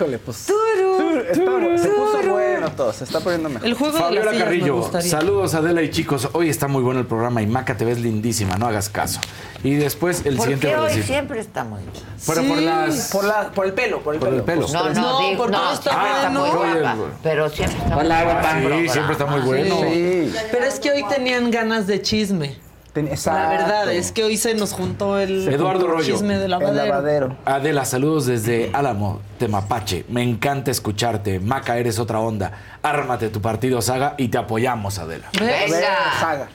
Híjole, 0.00 0.18
pues. 0.18 0.48
está- 0.48 1.82
se 1.82 1.88
puso 1.90 2.30
bueno 2.30 2.70
todo, 2.72 2.92
se 2.92 3.04
está 3.04 3.20
poniendo 3.20 3.50
mejor. 3.50 3.66
El 3.68 3.74
juego 3.74 3.98
Fabiola 3.98 4.32
Carrillo, 4.32 4.90
saludos 5.02 5.54
Adela 5.54 5.82
y 5.82 5.90
chicos. 5.90 6.30
Hoy 6.32 6.48
está 6.48 6.68
muy 6.68 6.82
bueno 6.82 7.00
el 7.00 7.06
programa 7.06 7.42
y 7.42 7.46
Maca 7.46 7.76
te 7.76 7.84
ves 7.84 8.00
lindísima, 8.00 8.56
no 8.56 8.66
hagas 8.66 8.88
caso. 8.88 9.20
Y 9.62 9.74
después 9.74 10.24
el 10.24 10.40
siguiente 10.40 10.72
Porque 10.74 10.94
hoy 10.96 11.02
siempre 11.02 11.40
está 11.40 11.64
muy 11.64 11.80
bien. 11.80 11.92
Pero 12.26 12.42
por 12.44 12.58
las 12.62 13.10
Por, 13.12 13.24
la, 13.24 13.50
por 13.50 13.66
el 13.66 13.74
pelo, 13.74 14.00
por 14.00 14.14
el 14.14 14.20
Por 14.20 14.32
el 14.32 14.42
pelo. 14.42 14.66
No, 14.72 14.88
no, 14.88 14.94
No, 14.94 15.28
digo, 15.28 15.48
no, 15.48 15.72
está 15.72 16.24
bueno. 16.30 16.40
muy 16.40 16.50
guapa, 16.50 16.96
pero 17.22 17.48
siempre 17.50 17.76
está 17.78 17.96
muy 17.96 18.06
guapa. 18.06 18.52
Sí, 18.52 18.88
siempre 18.88 19.12
está 19.12 19.26
muy 19.26 19.40
bueno. 19.40 19.76
Sí. 19.82 20.32
Pero 20.50 20.64
es 20.64 20.80
que 20.80 20.90
hoy 20.92 21.04
tenían 21.10 21.50
ganas 21.50 21.86
de 21.86 22.00
chisme. 22.00 22.56
Ten- 22.92 23.08
La 23.26 23.48
verdad 23.48 23.92
es 23.92 24.10
que 24.10 24.24
hoy 24.24 24.36
se 24.36 24.54
nos 24.54 24.72
juntó 24.72 25.18
el 25.18 25.46
Eduardo 25.48 25.86
Rollo. 25.86 26.12
chisme 26.14 26.38
de 26.38 26.46
El 26.46 26.50
lavadero. 26.50 27.36
Adela, 27.44 27.84
saludos 27.84 28.26
desde 28.26 28.70
Álamo, 28.72 29.20
Temapache. 29.38 30.04
Me 30.08 30.22
encanta 30.22 30.70
escucharte. 30.70 31.38
Maca, 31.38 31.78
eres 31.78 31.98
otra 31.98 32.18
onda. 32.20 32.52
Ármate 32.82 33.28
tu 33.28 33.40
partido, 33.40 33.80
Saga, 33.80 34.14
y 34.18 34.28
te 34.28 34.38
apoyamos, 34.38 34.98
Adela. 34.98 35.28
Venga. 35.38 35.78
Saga. 36.18 36.48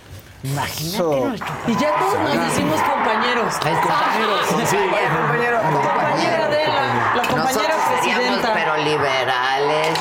Imagínate 0.51 0.97
So- 0.97 1.25
nuestro 1.25 1.53
Y 1.67 1.75
ya 1.75 1.95
todos 1.97 2.19
nos 2.19 2.45
decimos 2.47 2.79
compañeros. 2.81 3.53
compañero. 3.55 4.35
Sí. 4.65 4.77
Compañero, 4.77 5.59
Compañera 5.61 6.47
de 6.49 6.67
la, 6.67 7.15
la 7.15 7.27
compañera 7.27 7.75
Nosotros 7.75 8.01
presidenta. 8.01 8.53
pero 8.53 8.77
liberales, 8.77 9.99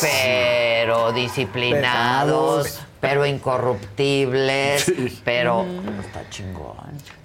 pero 0.00 1.12
disciplinados, 1.12 2.64
Pesados. 2.64 2.86
pero 3.00 3.26
incorruptibles, 3.26 4.92
pero 5.24 5.64
está 6.00 6.28
chingón. 6.30 6.76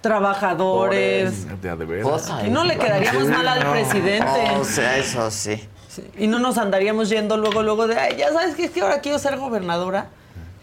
Trabajadores. 0.02 1.48
Ya, 1.62 1.76
de 1.76 1.86
veras. 1.86 2.08
Pues, 2.08 2.32
Y 2.48 2.50
no 2.52 2.64
le 2.64 2.78
quedaríamos 2.78 3.26
mal 3.28 3.48
al 3.48 3.64
no. 3.64 3.72
presidente. 3.72 4.52
O 4.60 4.64
sea, 4.66 4.98
eso 4.98 5.30
sí. 5.32 5.68
Sí, 5.90 6.04
Y 6.18 6.28
no 6.28 6.40
nos 6.40 6.58
andaríamos 6.58 7.10
yendo 7.10 7.38
luego, 7.38 7.64
luego 7.64 7.88
de, 7.88 7.98
"Ay, 7.98 8.18
ya 8.18 8.32
sabes 8.34 8.56
que 8.56 8.66
es 8.66 8.72
que 8.72 8.82
ahora 8.82 9.00
quiero 9.00 9.18
ser 9.18 9.38
gobernadora. 9.38 10.08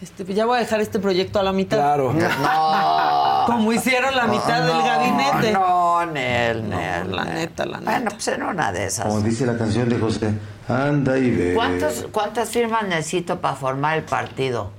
Este, 0.03 0.25
ya 0.35 0.47
voy 0.47 0.57
a 0.57 0.61
dejar 0.61 0.81
este 0.81 0.99
proyecto 0.99 1.39
a 1.39 1.45
la 1.45 1.53
mitad. 1.53 1.77
Claro. 1.79 2.13
No. 2.43 3.45
Como 3.47 3.73
hicieron 3.73 4.15
la 4.15 4.27
mitad 4.27 4.63
del 4.63 4.73
No, 4.73 4.85
gabinete. 4.85 5.53
No, 5.53 6.07
Nel, 6.07 6.69
Nel. 6.69 7.11
La 7.11 7.25
Nel. 7.25 7.35
neta, 7.35 7.67
la 7.67 7.79
neta. 7.79 7.91
Bueno, 7.91 8.11
pues 8.11 8.29
en 8.29 8.43
una 8.43 8.73
de 8.73 8.87
esas. 8.87 9.07
Como 9.07 9.21
dice 9.21 9.47
la 9.47 9.57
canción 9.57 9.89
de 9.89 9.99
José, 9.99 10.33
anda 10.69 11.19
y 11.19 11.31
ve. 11.31 11.55
¿Cuántos, 11.55 12.07
¿Cuántas 12.13 12.51
firmas 12.51 12.85
necesito 12.85 13.41
para 13.41 13.57
formar 13.57 13.99
el 13.99 14.05
partido? 14.05 14.71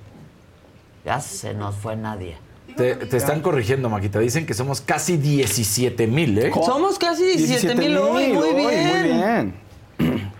Ya 1.05 1.19
se 1.19 1.53
nos 1.53 1.75
fue 1.75 1.95
nadie. 1.95 2.37
Te, 2.77 2.95
te 2.95 3.17
están 3.17 3.41
corrigiendo, 3.41 3.89
Maquita. 3.89 4.19
Dicen 4.19 4.45
que 4.45 4.53
somos 4.53 4.81
casi 4.81 5.17
17 5.17 6.07
mil, 6.07 6.37
¿eh? 6.37 6.51
Somos 6.65 6.97
casi 6.97 7.23
17 7.25 7.75
mil 7.75 7.97
hoy, 7.97 8.33
muy 8.33 8.53
bien. 8.53 8.87
Muy 8.87 9.03
bien. 9.03 9.55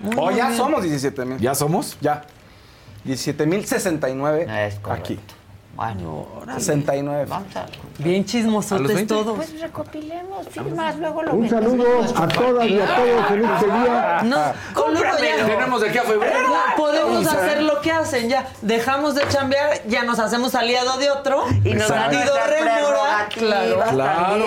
Muy 0.02 0.16
oh, 0.18 0.32
ya 0.32 0.48
bien. 0.48 0.58
somos 0.58 0.84
17 0.84 1.26
mil. 1.26 1.38
¿Ya 1.40 1.54
somos? 1.56 1.98
Ya. 2.02 2.24
17 3.06 3.46
mil 3.46 3.66
69 3.66 4.48
Es 4.68 4.76
correcto. 4.80 4.92
aquí. 5.14 5.20
Bueno, 5.76 6.28
69. 6.56 7.26
vamos 7.28 7.56
a... 7.56 7.66
Bien 7.98 8.16
¿A 8.16 8.18
los 8.20 8.26
chismosotes 8.28 8.95
20? 8.95 9.06
todos. 9.14 9.36
Pues 9.38 9.60
recopilemos 9.60 10.48
firmas, 10.48 10.98
luego 10.98 11.24
lo 11.24 11.34
Un 11.34 11.50
saludo 11.50 11.86
a 12.16 12.28
todas 12.28 12.68
y 12.68 12.80
a 12.80 12.95
todos 12.95 13.32
en 13.32 13.45
este 13.45 13.66
día. 13.66 14.22
No, 14.24 14.38
ya. 14.38 15.45
Tenemos 15.45 15.82
de 15.82 15.90
aquí 15.90 15.98
a 15.98 16.04
febrero. 16.04 16.48
No, 16.48 16.76
podemos 16.76 17.28
hacer 17.28 17.64
lo 17.64 17.82
que 17.82 17.91
hacen 17.91 18.30
ya. 18.30 18.48
Dejamos 18.62 19.16
de 19.16 19.28
chambear, 19.30 19.82
ya 19.88 20.04
nos 20.04 20.20
hacemos 20.20 20.54
aliado 20.54 20.98
de 20.98 21.10
otro. 21.10 21.45
Y 21.64 21.74
nos 21.74 21.91
Partido 21.91 22.22
nuestra 22.22 22.48
Rémora, 22.48 23.30
Claro. 23.91 24.45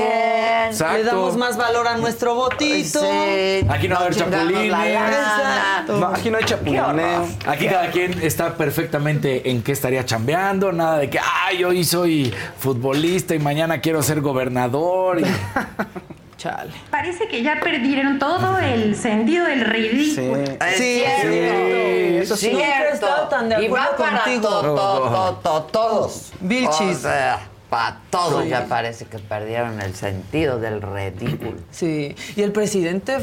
Exacto. 0.66 0.97
Le 0.97 1.05
damos 1.05 1.36
más 1.36 1.57
valor 1.57 1.89
a 1.89 1.97
nuestro 1.97 2.35
votito. 2.35 3.01
Sí, 3.01 3.66
Aquí 3.69 3.89
no 3.89 3.94
va 3.94 4.01
a 4.01 4.05
haber 4.05 4.16
chapulines. 4.16 4.73
Exacto. 4.73 5.98
No, 5.98 6.07
aquí 6.07 6.31
no 6.31 6.39
hay 6.39 6.44
chapulineo. 6.44 7.27
Aquí 7.47 7.66
cada 7.66 7.90
quien 7.90 8.20
está 8.23 8.55
perfectamente 8.55 9.51
en 9.51 9.62
qué 9.62 9.73
estaría 9.73 10.05
chambeando, 10.05 10.73
nada 10.73 10.98
de 10.98 11.15
que, 11.16 11.20
ay, 11.47 11.64
hoy 11.64 11.84
soy 11.84 12.34
futbolista 12.59 13.34
y 13.34 13.38
mañana 13.38 13.80
quiero 13.80 14.02
ser 14.02 14.20
gobernador. 14.20 15.20
y- 15.20 15.24
Chale. 16.36 16.70
Parece 16.90 17.26
que 17.28 17.43
ya 17.43 17.59
perdieron 17.60 18.18
todo 18.18 18.59
el 18.59 18.94
sentido 18.94 19.47
del 19.47 19.62
ridículo. 19.62 20.44
Sí. 20.47 20.52
Sí, 20.76 21.02
cierto. 21.02 22.22
eso 22.22 22.36
sí. 22.36 22.51
Nunca 22.52 22.84
he 22.84 22.93
estado 22.93 23.28
tan 23.28 23.48
de 23.48 23.64
y 23.64 23.68
va 23.68 23.84
acuerdo 23.84 23.97
para 24.05 24.24
contigo. 24.24 24.48
to- 24.48 24.74
to- 24.74 25.10
to- 25.10 25.40
to- 25.43 25.62
todos. 25.72 26.32
Vilchis. 26.40 26.98
O 26.98 27.01
sea, 27.01 27.40
para 27.70 28.01
todos 28.10 28.44
Sí. 28.44 28.51
ya 28.51 28.66
parece 28.66 29.06
que 29.06 29.18
perdieron 29.18 29.80
el 29.80 29.94
sentido 29.94 30.59
del 30.60 30.82
ridículo. 30.82 31.56
Sí, 31.70 32.14
y 32.36 32.43
el 32.43 32.52
presidente 32.52 33.16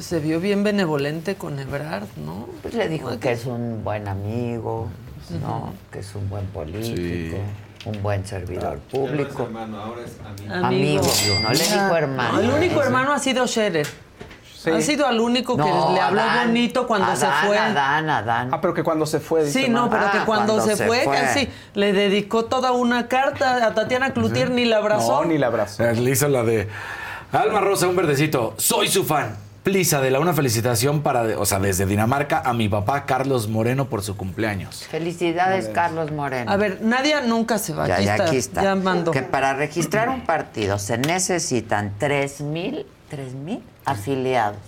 se 0.00 0.20
vio 0.20 0.38
bien 0.38 0.62
benevolente 0.62 1.34
con 1.34 1.58
Ebrard, 1.58 2.06
¿no? 2.24 2.46
Pues 2.62 2.74
le 2.74 2.88
dijo 2.88 3.18
que 3.18 3.32
es 3.32 3.44
un 3.46 3.82
buen 3.82 4.06
amigo, 4.06 4.88
¿no? 5.30 5.74
Que 5.90 6.00
es 6.00 6.14
un 6.14 6.28
buen 6.28 6.46
político, 6.46 7.36
un 7.84 8.02
buen 8.02 8.26
servidor 8.26 8.78
público. 8.90 9.44
hermano, 9.44 9.80
ahora 9.80 10.02
es 10.04 10.12
amigo. 10.54 10.66
Amigo. 10.66 11.02
No 11.42 11.50
le 11.50 11.58
dijo 11.58 11.76
Ah, 11.78 11.98
hermano. 11.98 12.40
El 12.40 12.50
único 12.50 12.82
hermano 12.82 13.12
ha 13.12 13.18
sido 13.18 13.46
Scherer. 13.46 13.86
Sí. 14.56 14.70
Ha 14.70 14.80
sido 14.80 15.06
al 15.06 15.20
único 15.20 15.54
que 15.56 15.62
No, 15.62 15.92
le 15.94 16.00
habló 16.00 16.20
Adán. 16.22 16.48
bonito 16.48 16.88
cuando 16.88 17.14
se 17.14 17.26
fue. 17.46 17.56
Adán, 17.56 18.10
Adán. 18.10 18.48
Ah, 18.52 18.60
pero 18.60 18.74
que 18.74 18.82
cuando 18.82 19.06
se 19.06 19.20
fue. 19.20 19.44
dice 19.44 19.62
Sí, 19.64 19.68
no, 19.68 19.82
Mar. 19.88 19.90
pero 20.00 20.10
que 20.10 20.18
Ah, 20.18 20.24
cuando, 20.26 20.54
cuando 20.54 20.70
se, 20.70 20.76
se 20.76 20.86
fue, 20.88 21.04
fue. 21.04 21.14
casi 21.14 21.48
le 21.74 21.92
dedicó 21.92 22.46
toda 22.46 22.72
una 22.72 23.06
carta 23.06 23.64
a 23.64 23.74
Tatiana 23.74 24.10
Cloutier, 24.12 24.50
ni 24.50 24.64
la 24.64 24.78
abrazó. 24.78 25.22
No, 25.22 25.24
ni 25.26 25.38
la 25.38 25.46
abrazó. 25.46 25.84
Eh, 25.84 25.94
Le 25.94 26.10
hizo 26.10 26.26
la 26.28 26.42
de 26.42 26.68
Alma 27.30 27.60
Rosa, 27.60 27.86
un 27.86 27.94
verdecito. 27.94 28.54
Soy 28.56 28.88
su 28.88 29.04
fan. 29.04 29.36
Please, 29.66 29.96
Adela, 29.96 30.20
una 30.20 30.32
felicitación 30.32 31.02
para, 31.02 31.40
o 31.40 31.44
sea, 31.44 31.58
desde 31.58 31.86
Dinamarca 31.86 32.40
a 32.44 32.52
mi 32.52 32.68
papá 32.68 33.04
Carlos 33.04 33.48
Moreno 33.48 33.86
por 33.88 34.00
su 34.04 34.16
cumpleaños. 34.16 34.84
Felicidades, 34.88 35.66
Carlos 35.74 36.12
Moreno. 36.12 36.48
A 36.52 36.56
ver, 36.56 36.78
Nadia 36.82 37.20
nunca 37.22 37.58
se 37.58 37.72
va. 37.72 37.88
ya, 37.88 37.96
aquí, 37.96 38.04
ya, 38.04 38.12
está, 38.12 38.24
aquí 38.26 38.36
está. 38.36 38.62
Ya 38.62 38.76
mandó. 38.76 39.10
Que 39.10 39.22
para 39.22 39.54
registrar 39.54 40.08
un 40.08 40.20
partido 40.20 40.78
se 40.78 40.98
necesitan 40.98 41.94
3 41.98 42.42
mil, 42.42 42.86
3 43.10 43.34
mil 43.34 43.60
afiliados. 43.84 44.58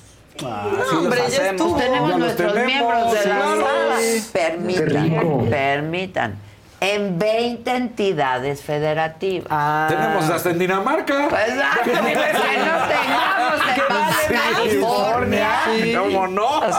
Ah, 0.45 0.67
No, 0.69 0.85
sí 0.91 0.97
hombre, 0.97 1.21
ya. 1.31 1.39
Tenemos 1.55 2.11
Ya 2.11 2.19
nuestros 2.19 2.55
tenemos, 2.55 2.67
miembros 2.67 3.13
de 3.13 3.29
la 3.29 3.39
sala. 3.39 3.97
Permitan, 4.33 5.47
permitan. 5.49 6.48
En 6.81 7.19
20 7.19 7.75
entidades 7.75 8.63
federativas. 8.63 9.49
Ah, 9.51 9.87
Tenemos 9.89 10.31
hasta 10.31 10.51
en 10.51 10.59
Dinamarca. 10.61 11.27
Pues 11.29 11.43
ah, 11.61 11.79
que 11.85 11.91
no 11.93 12.03
tengamos 12.05 13.61
en 13.75 13.95
Baja 13.95 14.53
California. 14.55 15.51
¿Cómo 15.99 16.27
no? 16.29 16.61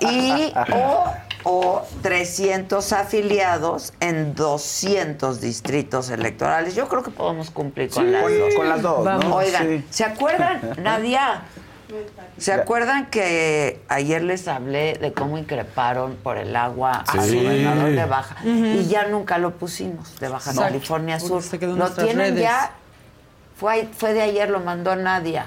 Y 0.00 0.52
o 0.72 1.04
o 1.44 1.82
300 2.02 2.92
afiliados 2.92 3.94
en 4.00 4.34
200 4.34 5.40
distritos 5.40 6.10
electorales. 6.10 6.74
Yo 6.76 6.88
creo 6.88 7.02
que 7.02 7.10
podemos 7.10 7.50
cumplir 7.50 7.90
con 7.90 8.04
Sí, 8.04 8.10
las 8.10 8.22
dos. 8.22 8.54
con 8.54 8.68
las 8.68 8.82
dos, 8.82 9.04
¿no? 9.04 9.34
Oigan, 9.36 9.66
Sí. 9.66 9.84
¿se 9.90 10.04
acuerdan, 10.04 10.60
Nadia? 10.78 11.42
¿Se 12.38 12.52
acuerdan 12.52 13.06
que 13.06 13.80
ayer 13.88 14.22
les 14.22 14.48
hablé 14.48 14.94
de 14.94 15.12
cómo 15.12 15.38
increparon 15.38 16.16
por 16.16 16.38
el 16.38 16.54
agua 16.56 17.04
al 17.06 17.34
gobernador 17.34 17.90
de 17.90 18.04
Baja? 18.06 18.36
Y 18.44 18.86
ya 18.88 19.06
nunca 19.08 19.38
lo 19.38 19.52
pusimos, 19.52 20.18
de 20.18 20.28
Baja 20.28 20.50
Exacto. 20.50 20.72
California 20.72 21.20
Sur. 21.20 21.42
se 21.42 21.58
quedó 21.58 21.72
en 21.72 21.78
Lo 21.78 21.90
tienen 21.90 22.16
redes. 22.34 22.40
ya, 22.40 22.72
fue, 23.56 23.88
fue 23.96 24.12
de 24.14 24.22
ayer, 24.22 24.50
lo 24.50 24.60
mandó 24.60 24.96
Nadia. 24.96 25.46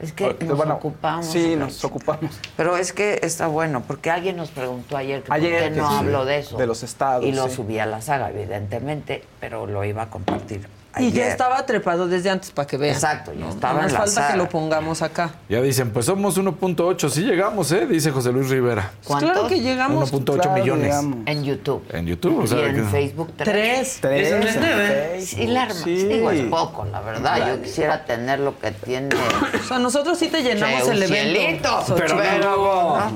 Es 0.00 0.14
que 0.14 0.34
nos 0.40 0.56
bueno, 0.56 0.74
ocupamos. 0.76 1.26
Sí, 1.26 1.56
nos 1.56 1.84
ocupamos. 1.84 2.40
Pero 2.56 2.76
es 2.78 2.94
que 2.94 3.20
está 3.22 3.48
bueno, 3.48 3.82
porque 3.86 4.10
alguien 4.10 4.34
nos 4.36 4.50
preguntó 4.50 4.96
ayer 4.96 5.22
que 5.22 5.30
Ayer, 5.30 5.52
por 5.52 5.68
qué 5.68 5.74
que 5.74 5.80
no 5.80 5.90
sí, 5.90 5.96
habló 5.98 6.24
de 6.24 6.38
eso. 6.38 6.56
de 6.56 6.66
los 6.66 6.82
estados, 6.82 7.24
Y 7.26 7.32
lo 7.32 7.48
sí. 7.48 7.56
subí 7.56 7.78
a 7.78 7.84
la 7.84 8.00
saga, 8.00 8.30
evidentemente, 8.30 9.24
pero 9.40 9.66
lo 9.66 9.84
iba 9.84 10.02
a 10.04 10.06
compartir. 10.10 10.66
Y 10.98 11.12
ya 11.12 11.28
estaba 11.28 11.64
trepado 11.66 12.08
desde 12.08 12.30
antes 12.30 12.50
para 12.50 12.66
que 12.66 12.76
vean. 12.76 12.94
Exacto, 12.94 13.32
ya 13.32 13.40
¿no? 13.40 13.50
estaba 13.50 13.78
en 13.78 13.84
más 13.84 13.92
la 13.92 13.98
falta 14.00 14.32
que 14.32 14.36
lo 14.36 14.48
pongamos 14.48 15.02
acá. 15.02 15.30
Ya 15.48 15.62
dicen, 15.62 15.90
pues 15.92 16.06
somos 16.06 16.36
1.8, 16.36 17.08
sí 17.10 17.22
llegamos, 17.22 17.70
¿eh? 17.72 17.86
Dice 17.86 18.10
José 18.10 18.32
Luis 18.32 18.48
Rivera. 18.50 18.90
¿Cuántos? 19.04 19.30
Claro 19.30 19.48
que 19.48 19.60
llegamos. 19.60 20.12
1.8 20.12 20.34
Claro, 20.42 20.52
millones. 20.60 20.86
llegamos. 20.86 21.18
En 21.26 21.44
YouTube. 21.44 21.84
En 21.92 22.06
YouTube, 22.06 22.40
o 22.40 22.46
sea, 22.46 22.58
y 22.58 22.64
en 22.70 22.74
que- 22.74 22.82
Facebook 22.84 23.32
Tres. 23.36 23.98
Tres. 24.00 24.26
Eso 24.28 24.38
no 24.38 24.44
es 24.48 24.56
en 24.56 24.60
nada. 24.62 24.86
Facebook. 24.88 25.26
Sí, 25.28 25.46
la. 25.46 25.70
Sí. 25.70 25.94
Digo, 26.06 26.30
es 26.32 26.42
poco, 26.50 26.84
la 26.86 27.00
verdad. 27.00 27.48
Yo 27.56 27.62
quisiera 27.62 28.04
tener 28.04 28.40
lo 28.40 28.58
que 28.58 28.72
tiene. 28.72 29.08
O 29.14 29.66
sea, 29.68 29.78
nosotros 29.78 30.18
sí 30.18 30.26
te 30.28 30.42
llenamos 30.42 30.88
el 30.88 31.02
evento. 31.04 31.82
Xochitl. 31.86 32.14
pero 32.16 32.38
no. 32.40 33.12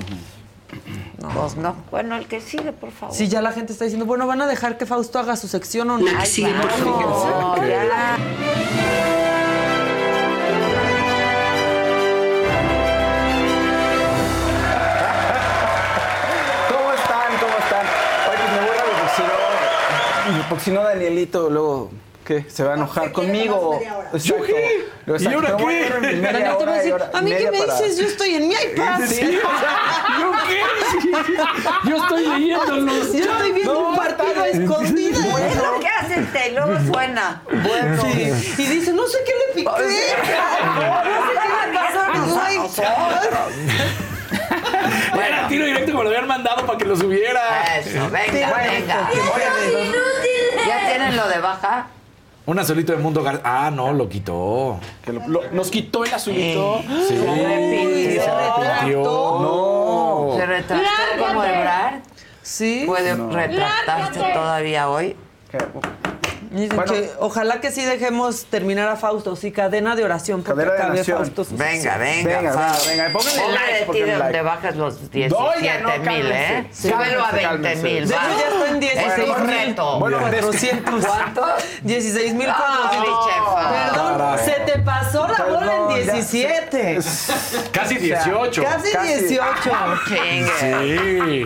Pues 1.33 1.57
no. 1.57 1.75
Bueno, 1.91 2.17
el 2.17 2.27
que 2.27 2.41
sigue, 2.41 2.73
por 2.73 2.91
favor. 2.91 3.15
Sí, 3.15 3.29
ya 3.29 3.41
la 3.43 3.53
gente 3.53 3.73
está 3.73 3.85
diciendo, 3.85 4.07
bueno, 4.07 4.27
¿van 4.27 4.41
a 4.43 4.47
dejar 4.47 4.77
que 4.79 4.87
Fausto 4.87 5.19
haga 5.19 5.37
su 5.37 5.49
sección 5.49 5.91
o 5.91 5.99
no? 5.99 6.05
La 6.13 6.21
que 6.21 6.27
sigue, 6.27 6.53
por 6.55 6.71
favor. 6.71 7.31
No, 7.41 7.53
Ok. 7.55 7.67
ya. 7.67 8.17
¿Cómo 16.69 16.93
están? 16.93 17.31
¿Cómo 17.41 17.57
están? 17.59 17.87
Oye, 18.29 18.39
pues 18.39 18.53
me 18.53 18.67
voy 18.67 18.77
a 18.79 18.85
porque 18.85 19.11
si 19.17 19.23
no, 19.23 20.49
porque 20.49 20.65
si 20.65 20.71
no 20.71 20.83
Danielito 20.83 21.51
luego 21.51 21.91
¿qué? 22.25 22.45
se 22.49 22.65
va 22.65 22.73
a 22.73 22.77
enojar 22.77 23.13
conmigo. 23.13 23.81
¿Yo 24.15 24.35
ahora 24.37 24.47
qué? 24.47 24.89
Daniel 25.07 25.41
te 26.59 26.65
va 26.65 26.73
a 26.73 26.75
y 26.75 26.79
decir, 26.79 26.95
y 27.13 27.17
a 27.17 27.21
mí 27.23 27.31
qué 27.37 27.51
me 27.51 27.59
para- 27.59 27.79
dices, 27.79 27.99
yo 27.99 28.07
estoy 28.07 28.35
en 28.37 28.49
mi 28.49 28.55
iPad. 28.55 29.01
Sí, 29.07 29.39
o 29.39 29.59
sea, 29.61 30.07
¿yo 30.21 30.33
qué? 30.49 30.61
Yo 31.89 31.97
estoy 31.97 32.27
leyéndolos. 32.27 33.13
Yo 33.13 33.19
estoy 33.33 33.53
viendo 33.53 33.89
un 33.89 33.97
partido 33.97 34.43
a 34.43 34.49
escondidas. 34.49 35.21
Es 35.25 35.57
lo 35.57 35.81
que 35.81 35.89
hace 35.89 36.15
el 36.15 36.33
té, 36.33 36.49
y 36.49 36.55
luego 36.55 36.79
suena. 36.93 37.43
Bueno. 37.51 38.03
Sí. 38.03 38.55
Y 38.59 38.67
dice, 38.67 38.93
no 38.93 39.07
sé 39.07 39.19
qué 39.27 39.33
le 39.33 39.55
piqué. 39.55 39.71
No 39.75 39.79
sé 39.79 41.33
qué 41.35 41.69
le 41.71 41.79
pasó 41.79 42.01
a 42.01 42.15
nosotros. 42.15 43.53
Era 45.27 45.49
tiro 45.49 45.65
directo 45.67 45.93
como 45.93 46.05
lo 46.05 46.11
habían 46.11 46.27
mandado 46.27 46.67
para 46.67 46.79
que 46.79 46.85
lo 46.85 46.97
subiera. 46.97 47.77
Eso, 47.79 48.11
venga, 48.11 48.53
venga. 48.57 49.11
¿Ya 50.67 50.89
tienen 50.89 51.17
lo 51.17 51.29
de 51.29 51.39
baja? 51.39 51.87
Un 52.47 52.59
azulito 52.59 52.93
de 52.93 52.99
Mundo 52.99 53.23
Gar... 53.23 53.41
Ah, 53.43 53.71
no, 53.73 53.93
lo 53.95 54.09
quitó. 54.09 54.79
que 55.03 55.13
lo- 55.15 55.27
lo- 55.29 55.51
nos 55.53 55.71
quitó 55.71 56.05
el 56.05 56.13
azulito. 56.13 56.83
Sí. 57.09 57.17
Se 57.17 57.29
arrepintió. 57.31 58.23
Se 58.23 58.31
arrepintió. 58.31 59.03
No. 59.03 60.35
¿Se 60.37 60.47
retractó 60.47 60.87
como 61.27 61.43
Ebrard? 61.45 62.01
Sí. 62.43 62.85
¿Puede 62.87 63.15
retractarse 63.15 64.21
todavía 64.35 64.91
hoy? 64.91 65.17
Que- 65.51 65.59
Dicen 66.55 66.77
Bueno. 66.77 66.93
que 66.93 67.11
ojalá 67.19 67.61
que 67.61 67.73
sí 67.73 67.85
dejemos 67.85 68.45
terminar 68.47 68.89
a 68.89 68.95
Fausto, 68.97 69.35
sí, 69.35 69.51
cadena 69.51 69.97
de 69.97 70.05
oración, 70.05 70.43
porque 70.45 70.63
Cadena 70.63 70.73
de 70.75 70.79
acabe 70.79 70.93
oración. 71.01 71.35
Fausto. 71.35 71.57
Venga, 71.57 71.97
venga, 71.99 72.37
Venga, 72.39 72.53
Fausto. 72.53 72.89
venga, 72.91 73.03
venga, 73.09 73.19
pónganle 73.19 73.53
like, 73.53 73.73
de 73.73 73.93
ti 73.93 74.01
de 74.01 74.11
donde 74.13 74.19
like. 74.33 74.41
bajas 74.43 74.77
los 74.77 74.95
Oiga, 74.95 75.11
17 75.11 75.83
no, 75.83 75.89
mil, 75.89 76.27
¿eh? 76.27 76.45
cálmense. 76.71 76.89
Súbelo 76.89 77.25
a 77.25 77.31
Cálmense, 77.31 77.83
20 77.83 77.83
mil. 77.83 78.09
De 78.09 78.15
hecho, 78.15 78.25
ya 78.39 78.49
está 78.49 78.69
en 78.69 78.81
16 78.81 79.09
Es 79.19 79.39
mil. 79.45 79.75
Bueno, 79.99 80.19
de- 80.19 80.23
400. 80.41 81.07
¿Cuánto? 81.07 81.47
16 81.83 82.35
mil 82.35 82.49
Ah, 82.49 82.89
400. 82.93 83.27
chefa. 83.27 83.71
Perdón, 83.91 84.19
Caray. 84.19 84.45
se 84.45 84.61
te 84.73 84.79
pasó 84.79 85.27
la 85.29 85.45
bola 85.45 85.59
Perdón, 85.61 85.91
en 85.99 86.07
ya 86.07 86.13
17. 86.13 86.99
Casi 87.73 87.95
18. 87.97 88.63
Casi 88.63 88.93
Casi. 88.93 89.09
18. 89.09 89.71
Chingue. 90.07 90.53
Sí. 90.61 91.45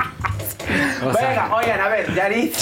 O 1.02 1.12
sea, 1.14 1.28
Venga, 1.28 1.54
oigan, 1.56 1.80
a 1.80 1.88
ver, 1.88 2.14
Yarit. 2.14 2.54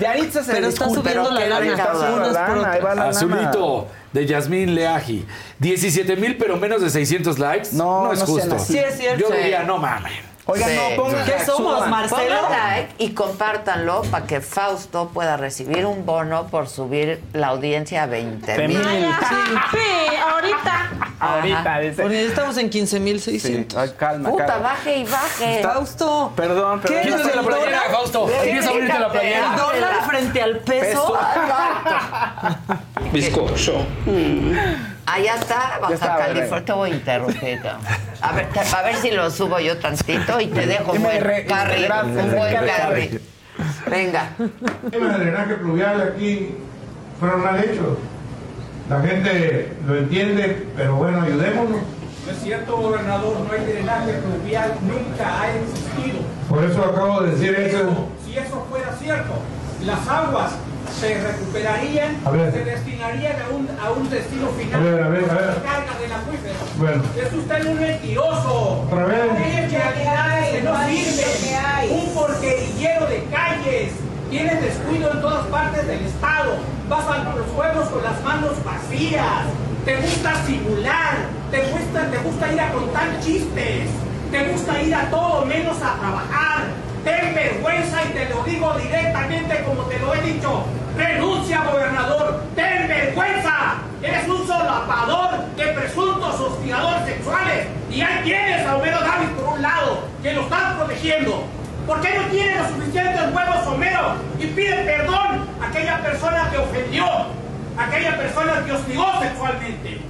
Yaritza 0.00 0.42
se 0.44 0.52
Pero 0.52 0.68
está 0.68 0.84
disculpa. 0.86 1.10
subiendo 1.10 1.30
la 1.30 1.46
lana. 1.48 1.60
que 1.66 1.72
Está 1.72 1.94
subiendo 1.94 2.16
unas 2.16 2.32
la 2.32 2.46
por 2.46 2.56
lana, 2.56 2.72
ahí 2.72 2.80
va 2.82 2.88
la 2.90 2.94
lana. 2.96 3.10
Azulito 3.10 3.86
de 4.12 4.26
Yasmín 4.26 4.74
Leaji. 4.74 5.26
17 5.58 6.16
mil, 6.16 6.36
pero 6.36 6.56
menos 6.56 6.80
de 6.82 6.90
600 6.90 7.38
likes. 7.38 7.68
No, 7.72 8.04
No, 8.04 8.12
es 8.12 8.20
no 8.20 8.26
sean 8.26 8.38
justo. 8.38 8.54
así. 8.56 8.72
Sí, 8.74 8.78
es 8.78 8.96
cierto. 8.98 9.28
Yo 9.28 9.34
diría, 9.36 9.62
no 9.62 9.78
mames. 9.78 10.12
Oigan, 10.48 10.68
Sí. 10.70 10.76
no, 10.96 11.02
pongan. 11.02 11.24
¿Qué 11.24 11.44
somos. 11.44 11.88
Marcelo? 11.88 12.40
Pongan 12.42 12.52
like 12.52 12.94
y 12.98 13.10
compártanlo 13.14 14.02
para 14.02 14.26
que 14.26 14.40
Fausto 14.40 15.08
pueda 15.08 15.36
recibir 15.36 15.84
un 15.86 16.06
bono 16.06 16.46
por 16.46 16.68
subir 16.68 17.20
la 17.32 17.48
audiencia 17.48 18.04
a 18.04 18.06
20 18.06 18.52
De 18.56 18.68
mil. 18.68 18.80
Sí, 18.80 20.16
ahorita. 20.32 20.90
Ahorita, 21.18 21.78
dice. 21.80 22.02
Porque 22.02 22.22
ya 22.22 22.28
estamos 22.28 22.56
en 22.58 22.70
15 22.70 23.00
mil 23.00 23.20
Sí, 23.20 23.40
600. 23.40 23.76
ay, 23.76 23.92
calma, 23.98 24.30
Puta, 24.30 24.46
calma. 24.46 24.68
baje 24.68 24.98
y 24.98 25.04
baje. 25.04 25.62
Fausto. 25.64 26.32
Perdón, 26.36 26.80
¿Qué? 26.80 26.88
perdón. 26.88 27.02
¿Quieres 27.02 27.20
Quítate 27.22 27.36
la 27.36 27.42
playera, 27.42 27.80
Fausto. 27.90 28.28
Empieza 28.30 28.68
a 28.68 28.70
abrirte 28.72 28.98
la 29.00 29.06
El 29.06 29.12
playera. 29.12 29.56
dólar 29.56 29.94
frente 30.08 30.42
al 30.42 30.58
peso. 30.58 31.18
Bizcocho. 33.12 33.84
Allá 35.06 35.34
está, 35.36 35.78
Baja 35.80 35.94
está, 35.94 36.16
California. 36.16 36.64
Te 36.64 36.72
voy 36.72 36.90
a 36.90 36.94
interrumpir. 36.94 37.60
A 38.20 38.32
ver, 38.32 38.48
te- 38.50 38.60
a 38.60 38.82
ver 38.82 38.96
si 38.96 39.10
lo 39.12 39.30
subo 39.30 39.60
yo 39.60 39.78
tantito 39.78 40.40
y 40.40 40.46
te 40.48 40.66
dejo 40.66 40.92
un 40.92 41.02
buen 41.02 41.22
carry. 41.46 41.84
Un 41.84 42.30
buen 42.36 42.54
carry. 42.66 43.20
Venga. 43.88 44.30
El 44.92 45.12
drenaje 45.20 45.54
pluvial 45.54 46.02
aquí 46.02 46.54
fueron 47.20 47.42
mal 47.42 47.58
hechos. 47.62 47.98
La 48.90 49.00
gente 49.00 49.72
lo 49.86 49.96
entiende, 49.96 50.66
pero 50.76 50.96
bueno, 50.96 51.22
ayudémonos. 51.22 51.80
No 52.26 52.32
es 52.32 52.38
cierto, 52.42 52.76
gobernador, 52.76 53.38
no 53.40 53.52
hay 53.52 53.64
drenaje 53.64 54.12
pluvial, 54.14 54.72
nunca 54.82 55.40
ha 55.42 55.48
existido. 55.54 56.18
Por 56.48 56.64
eso 56.64 56.84
acabo 56.84 57.20
de 57.22 57.30
decir 57.32 57.54
eso. 57.54 58.08
Si 58.24 58.36
eso 58.36 58.66
fuera 58.68 58.92
cierto, 59.00 59.32
las 59.84 60.08
aguas 60.08 60.52
se 61.00 61.20
recuperarían, 61.20 62.16
A 62.24 62.30
ver. 62.30 62.52
se 62.52 62.64
destinarían 62.64 63.36
a 63.42 63.54
un, 63.54 63.68
a 63.82 63.90
un 63.90 64.08
destino 64.10 64.48
final. 64.48 64.80
A 64.80 64.84
ver, 64.84 65.02
a 65.02 65.08
ver, 65.08 65.30
a 65.30 65.34
ver. 65.34 65.54
Se 65.54 65.62
carga 65.62 65.98
del 66.00 66.12
acuífero. 66.12 66.54
Bueno. 66.78 67.02
Es 67.16 67.32
usted 67.32 67.66
un 67.66 67.80
mentiroso. 67.80 68.82
Otra 68.86 69.04
vez. 69.06 69.70
Realidades 69.70 70.50
que 70.50 70.62
no 70.62 70.86
sirven. 70.86 71.90
Un 71.90 72.14
porquerillero 72.14 73.06
de 73.06 73.24
calles. 73.24 73.92
Tiene 74.30 74.54
descuido 74.56 75.12
en 75.12 75.20
todas 75.20 75.46
partes 75.46 75.86
del 75.86 76.04
estado. 76.04 76.56
Vas 76.88 77.06
a 77.06 77.34
los 77.36 77.46
pueblos 77.48 77.88
con 77.88 78.02
las 78.02 78.22
manos 78.22 78.52
vacías. 78.64 79.44
Te 79.84 79.96
gusta 79.96 80.34
simular. 80.44 81.16
Te 81.50 81.62
gusta, 81.62 82.10
te 82.10 82.18
gusta 82.18 82.52
ir 82.52 82.60
a 82.60 82.72
contar 82.72 83.20
chistes. 83.20 83.88
Te 84.30 84.48
gusta 84.48 84.82
ir 84.82 84.94
a 84.94 85.08
todo 85.10 85.44
menos 85.46 85.76
a 85.76 85.94
trabajar. 85.98 86.64
Ten 87.06 87.34
vergüenza 87.36 88.02
y 88.02 88.12
te 88.14 88.28
lo 88.30 88.42
digo 88.42 88.74
directamente 88.74 89.62
como 89.62 89.82
te 89.82 89.96
lo 90.00 90.12
he 90.12 90.20
dicho. 90.22 90.64
Renuncia, 90.96 91.62
gobernador. 91.62 92.42
Ten 92.56 92.88
vergüenza. 92.88 93.76
Eres 94.02 94.26
un 94.26 94.44
solapador 94.44 95.38
de 95.54 95.66
presuntos 95.66 96.40
hostigadores 96.40 97.06
sexuales. 97.06 97.68
Y 97.92 98.00
ahí 98.00 98.24
tienes 98.24 98.66
a 98.66 98.76
Homero 98.76 98.98
Davis 98.98 99.28
por 99.36 99.54
un 99.54 99.62
lado, 99.62 100.00
que 100.20 100.32
lo 100.32 100.40
están 100.40 100.78
protegiendo. 100.78 101.44
¿Por 101.86 102.00
qué 102.00 102.18
no 102.18 102.24
tiene 102.24 102.56
los 102.56 102.68
suficientes 102.70 103.22
huevos 103.32 103.66
Homero 103.68 104.16
y 104.40 104.46
pide 104.46 104.74
perdón 104.78 105.46
a 105.62 105.68
aquella 105.68 106.02
persona 106.02 106.50
que 106.50 106.58
ofendió, 106.58 107.06
a 107.06 107.84
aquella 107.86 108.16
persona 108.16 108.64
que 108.66 108.72
hostigó 108.72 109.06
sexualmente? 109.20 110.00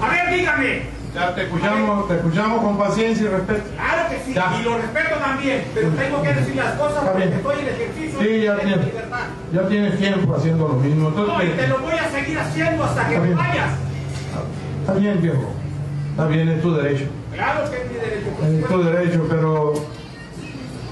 A 0.00 0.08
ver, 0.08 0.30
dígame. 0.36 0.97
Ya 1.14 1.34
te 1.34 1.42
escuchamos, 1.42 2.06
te 2.08 2.14
escuchamos 2.16 2.62
con 2.62 2.78
paciencia 2.78 3.24
y 3.24 3.28
respeto. 3.28 3.62
Claro 3.76 4.08
que 4.10 4.20
sí, 4.24 4.34
Ya. 4.34 4.56
y 4.60 4.62
lo 4.62 4.76
respeto 4.78 5.14
también, 5.16 5.64
pero 5.74 5.88
tengo 5.90 6.22
que 6.22 6.34
decir 6.34 6.56
las 6.56 6.72
cosas 6.74 7.04
porque 7.04 7.24
estoy 7.24 7.56
en 7.60 7.66
ejercicio 7.68 8.20
Sí, 8.20 8.42
ya 8.42 8.54
de 8.54 8.60
tienes, 8.62 8.86
libertad. 8.86 9.18
ya 9.52 9.68
tienes 9.68 9.98
tiempo 9.98 10.34
haciendo 10.36 10.68
lo 10.68 10.74
mismo. 10.74 11.10
No, 11.10 11.16
y 11.18 11.20
Entonces, 11.30 11.56
te 11.56 11.66
lo 11.68 11.78
voy 11.78 11.92
a 11.94 12.10
seguir 12.10 12.38
haciendo 12.38 12.84
hasta 12.84 13.08
que 13.08 13.18
vayas. 13.18 13.70
está 14.80 14.92
bien, 14.94 15.22
viejo. 15.22 15.50
Está 16.10 16.26
bien, 16.26 16.48
es 16.48 16.62
tu 16.62 16.74
derecho. 16.74 17.04
Claro 17.32 17.70
que 17.70 17.76
es 17.76 17.90
mi 17.90 17.94
derecho, 17.94 18.30
por 18.30 18.48
Es 18.48 18.66
tu 18.66 18.82
derecho, 18.84 19.26
pero 19.28 19.72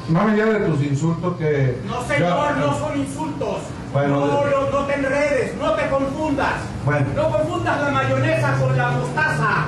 más 0.09 0.33
allá 0.33 0.47
de 0.47 0.61
tus 0.67 0.83
insultos 0.83 1.37
que... 1.37 1.79
No, 1.87 2.01
ya- 2.09 2.15
señor, 2.15 2.57
no 2.59 2.79
son 2.79 2.99
insultos. 2.99 3.57
Bueno, 3.93 4.27
no, 4.27 4.71
no 4.71 4.79
te 4.87 4.95
enredes, 4.95 5.55
no 5.57 5.73
te 5.73 5.89
confundas. 5.89 6.53
Bueno. 6.85 7.07
No 7.15 7.31
confundas 7.31 7.81
la 7.83 7.91
mayonesa 7.91 8.53
con 8.61 8.77
la 8.77 8.89
mostaza. 8.91 9.65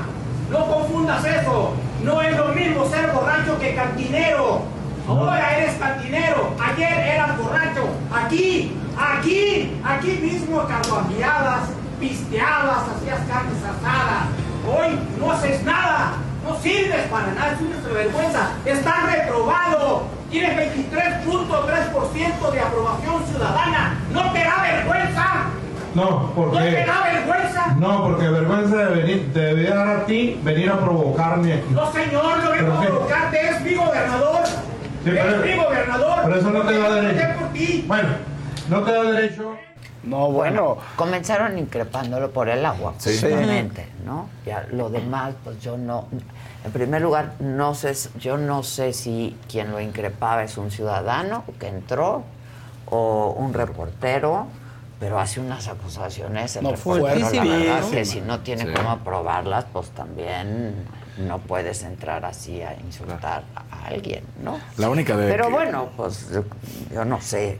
No 0.51 0.67
confundas 0.67 1.25
eso. 1.25 1.75
No 2.03 2.23
es 2.23 2.37
lo 2.37 2.49
mismo 2.49 2.87
ser 2.87 3.11
borracho 3.13 3.59
que 3.59 3.75
cantinero. 3.75 4.63
Ahora 5.07 5.59
eres 5.59 5.75
cantinero. 5.77 6.55
Ayer 6.59 6.93
eras 6.93 7.37
borracho. 7.39 7.89
Aquí, 8.13 8.77
aquí, 8.97 9.81
aquí 9.85 10.19
mismo 10.23 10.67
carboneabas, 10.67 11.71
pisteabas, 12.01 12.85
hacías 12.97 13.21
carnes 13.29 13.63
asadas. 13.63 14.25
Hoy 14.67 14.99
no 15.19 15.33
haces 15.33 15.63
nada. 15.65 16.13
No 16.45 16.57
sirves 16.61 17.07
para 17.09 17.27
nada. 17.35 17.53
Es 17.53 17.61
una 17.61 17.95
vergüenza. 17.95 18.51
Estás 18.65 19.13
reprobado. 19.13 20.05
Tienes 20.31 20.57
23.3% 20.57 22.53
de 22.53 22.61
aprobación 22.61 23.27
ciudadana. 23.27 23.99
¿No 24.13 24.33
te 24.33 24.45
da 24.45 24.63
vergüenza? 24.63 25.58
No, 25.99 26.33
porque. 26.35 26.57
¿No 26.59 26.65
te 26.65 26.87
da 26.87 27.03
vergüenza? 27.03 27.67
No, 27.79 28.03
porque 28.05 28.29
vergüenza 28.29 28.77
de 28.77 28.95
venir, 29.03 29.31
te 29.33 29.41
debería 29.41 29.75
dar 29.75 29.89
a 29.89 30.07
ti 30.07 30.41
venir 30.43 30.71
a 30.71 30.79
provocarme 30.79 31.53
aquí. 31.55 31.67
No, 31.71 31.93
señor, 31.93 32.39
no 32.45 32.51
vengo 32.51 32.55
¿Pero 32.57 32.73
a 32.75 32.81
provocarte. 32.87 33.49
Es 33.51 33.61
mi 33.63 33.75
gobernador. 33.75 34.47
Sí, 35.05 35.11
es 35.11 35.25
pero- 35.25 35.43
mi 35.45 35.57
gobernador. 35.65 36.19
Pero 36.25 36.37
eso 36.37 36.51
no 36.51 36.61
te 36.63 36.79
da 36.79 36.95
derecho. 36.95 37.15
voté 37.29 37.35
por 37.39 37.49
ti. 37.53 37.85
Bueno, 37.87 38.09
no 38.69 38.83
te 38.83 38.93
da 38.93 39.03
derecho. 39.03 39.55
No, 40.05 40.31
bueno. 40.31 40.79
Comenzaron 40.97 41.59
increpándolo 41.59 42.31
por 42.31 42.49
el 42.49 42.65
agua, 42.65 42.95
Sí. 42.99 43.11
justamente, 43.21 43.89
¿no? 44.07 44.29
Ya 44.47 44.67
lo 44.71 44.89
demás, 44.91 45.35
pues 45.45 45.61
yo 45.61 45.77
no. 45.77 46.07
En 46.65 46.73
primer 46.73 47.03
lugar, 47.03 47.33
no 47.41 47.75
sé, 47.75 47.93
yo 48.19 48.37
no 48.39 48.63
sé 48.63 48.93
si 48.93 49.37
quien 49.51 49.71
lo 49.71 49.81
increpaba 49.81 50.45
es 50.45 50.57
un 50.57 50.71
ciudadano 50.71 51.45
que 51.59 51.69
entró 51.69 52.23
o 52.87 53.35
un 53.39 53.53
reportero, 53.53 54.47
pero 54.99 55.19
hace 55.21 55.41
unas 55.41 55.69
acusaciones 55.69 56.57
el 56.57 56.65
No, 56.65 56.71
reportero, 56.73 57.19
la 57.31 57.45
verdad, 57.45 57.91
que 57.91 58.05
si 58.05 58.21
no 58.21 58.41
tiene 58.41 58.65
Sí. 58.67 58.71
cómo 58.75 58.91
aprobarlas, 58.91 59.65
pues 59.73 59.91
también 59.91 60.75
no 61.19 61.39
puedes 61.39 61.83
entrar 61.83 62.25
así 62.25 62.63
a 62.63 62.75
insultar 62.85 63.43
a 63.57 63.87
alguien, 63.87 64.25
¿no? 64.43 64.59
La 64.77 64.89
única 64.91 65.17
de 65.17 65.29
Pero 65.31 65.47
que- 65.47 65.53
bueno, 65.53 65.89
pues 65.97 66.29
yo, 66.33 66.45
yo 66.93 67.05
no 67.05 67.21
sé. 67.21 67.59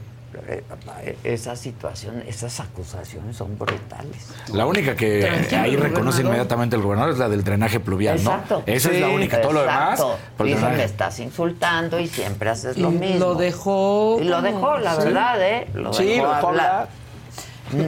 Esa 1.23 1.55
situación, 1.55 2.23
esas 2.27 2.59
acusaciones 2.59 3.35
son 3.35 3.57
brutales. 3.57 4.27
La 4.53 4.67
única 4.67 4.95
que 4.95 5.21
Tranquilo, 5.21 5.61
ahí 5.63 5.75
reconoce 5.75 6.21
inmediatamente 6.21 6.75
el 6.75 6.83
gobernador 6.83 7.13
es 7.13 7.17
la 7.17 7.27
del 7.29 7.43
drenaje 7.43 7.79
pluvial, 7.79 8.17
Exacto. 8.17 8.57
¿no? 8.59 8.63
Esa 8.73 8.91
es 8.91 9.01
la 9.01 9.07
Sí, 9.07 9.13
única. 9.15 9.41
Todo 9.41 9.53
lo 9.53 9.61
demás. 9.61 9.99
exacto. 9.99 10.17
por 10.37 10.45
el 10.45 10.53
Dice, 10.53 10.59
drenaje. 10.65 10.77
me 10.77 10.83
estás 10.85 11.19
insultando 11.19 11.99
y 11.99 12.07
siempre 12.07 12.49
haces 12.51 12.77
lo 12.77 12.89
Y 12.91 12.95
mismo. 12.95 13.19
lo 13.19 13.35
dejó 13.35 14.17
Y 14.21 14.25
lo 14.25 14.41
dejó, 14.43 14.77
la 14.77 14.95
Sí. 14.95 15.01
verdad, 15.05 15.41
¿eh? 15.41 15.67
Lo 15.73 15.93
Sí, 15.93 16.05
dejó 16.05 16.23
lo 16.27 16.35
dejó 16.35 16.47
hablar. 16.49 16.89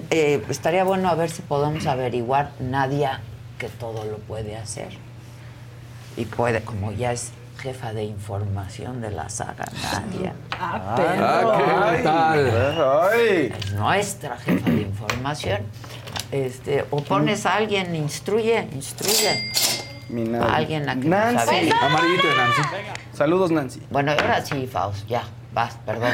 Eh, 0.10 0.44
estaría 0.50 0.84
bueno 0.84 1.10
a 1.10 1.16
ver 1.16 1.30
si 1.30 1.42
podemos 1.42 1.86
averiguar 1.88 2.52
Nadia 2.60 3.22
que 3.58 3.68
todo 3.70 4.06
lo 4.06 4.18
puede 4.18 4.58
hacer. 4.58 4.90
Y 6.18 6.26
puede, 6.26 6.62
como 6.62 6.92
ya 6.92 7.12
es 7.14 7.32
jefa 7.60 7.94
de 7.94 8.04
información 8.04 9.02
de 9.02 9.12
la 9.12 9.30
saga 9.30 9.66
Nadia. 9.84 10.34
Ah, 10.52 10.96
Ah, 10.98 11.94
¿qué 11.96 12.04
tal? 12.04 13.10
Ay. 13.14 13.54
Es 13.58 13.74
nuestra 13.74 14.38
jefa 14.38 14.70
de 14.70 14.82
información. 14.82 15.62
Este, 16.32 16.86
o 16.92 17.02
pones 17.04 17.46
a 17.46 17.56
alguien, 17.56 17.96
instruye, 17.96 18.68
instruye. 18.74 19.52
Mi 20.10 20.34
A 20.36 20.56
alguien 20.56 20.90
a 20.90 20.96
que 21.00 21.08
Nancy. 21.08 21.70
Amarillito 21.72 22.28
de 22.28 22.36
Nancy. 22.36 22.62
Saludos, 23.14 23.52
Nancy. 23.52 23.82
Bueno, 23.90 24.12
ahora 24.12 24.44
sí, 24.46 24.68
Faust, 24.68 25.08
ya, 25.08 25.24
vas, 25.54 25.76
perdón. 25.86 26.14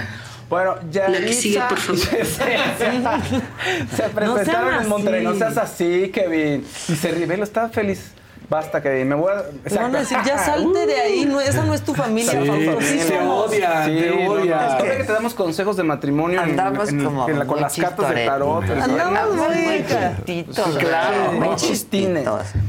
Bueno, 0.49 0.76
ya 0.90 1.10
La 1.10 1.19
que 1.19 1.34
sigue, 1.34 1.60
por 1.68 1.78
favor. 1.78 1.99
se, 2.02 2.26
se- 2.26 3.95
se 3.95 4.03
presentaron 4.10 4.45
sean 4.45 4.84
en 4.84 4.90
Monterrey. 4.90 5.24
No 5.24 5.36
seas 5.36 5.57
así, 5.57 6.10
Kevin. 6.14 6.65
Y 6.88 6.95
se 6.95 7.11
rivelo, 7.11 7.44
está 7.44 7.68
feliz. 7.69 8.11
Basta, 8.49 8.82
Kevin. 8.82 9.10
Me 9.10 9.15
voy 9.15 9.34
a. 9.34 9.44
Te 9.68 9.76
van 9.76 9.94
a 9.94 9.99
decir, 9.99 10.18
ya 10.26 10.38
salte 10.38 10.86
de 10.86 10.95
ahí, 10.95 11.26
no, 11.26 11.41
esa 11.41 11.65
no 11.65 11.74
es 11.74 11.82
tu 11.82 11.94
familia, 11.94 12.32
Sí, 12.32 12.38
Fausto. 12.48 12.82
Sí 12.82 12.99
te 13.06 13.19
odian, 13.19 13.86
Sí, 13.86 13.95
te 13.99 14.15
no, 14.15 14.36
no, 14.36 14.84
de 14.86 14.98
que 14.98 15.03
te 15.03 15.11
damos 15.11 15.34
consejos 15.34 15.76
de 15.76 15.84
matrimonio 15.84 16.41
en- 16.41 16.52
Andamos 16.52 16.88
en- 16.88 17.03
como 17.03 17.28
en 17.28 17.40
la- 17.40 17.45
con 17.45 17.60
las 17.60 17.76
cartas 17.76 18.15
de 18.15 18.26
tarot. 18.26 18.64
Andamos 18.69 19.36
muy 19.36 19.86
chistitos, 19.86 20.65
Sí, 20.65 20.78
claro, 20.80 21.32
muy 21.34 21.48
muy 21.49 21.56
chistines. 21.57 22.24
chistitos. 22.24 22.64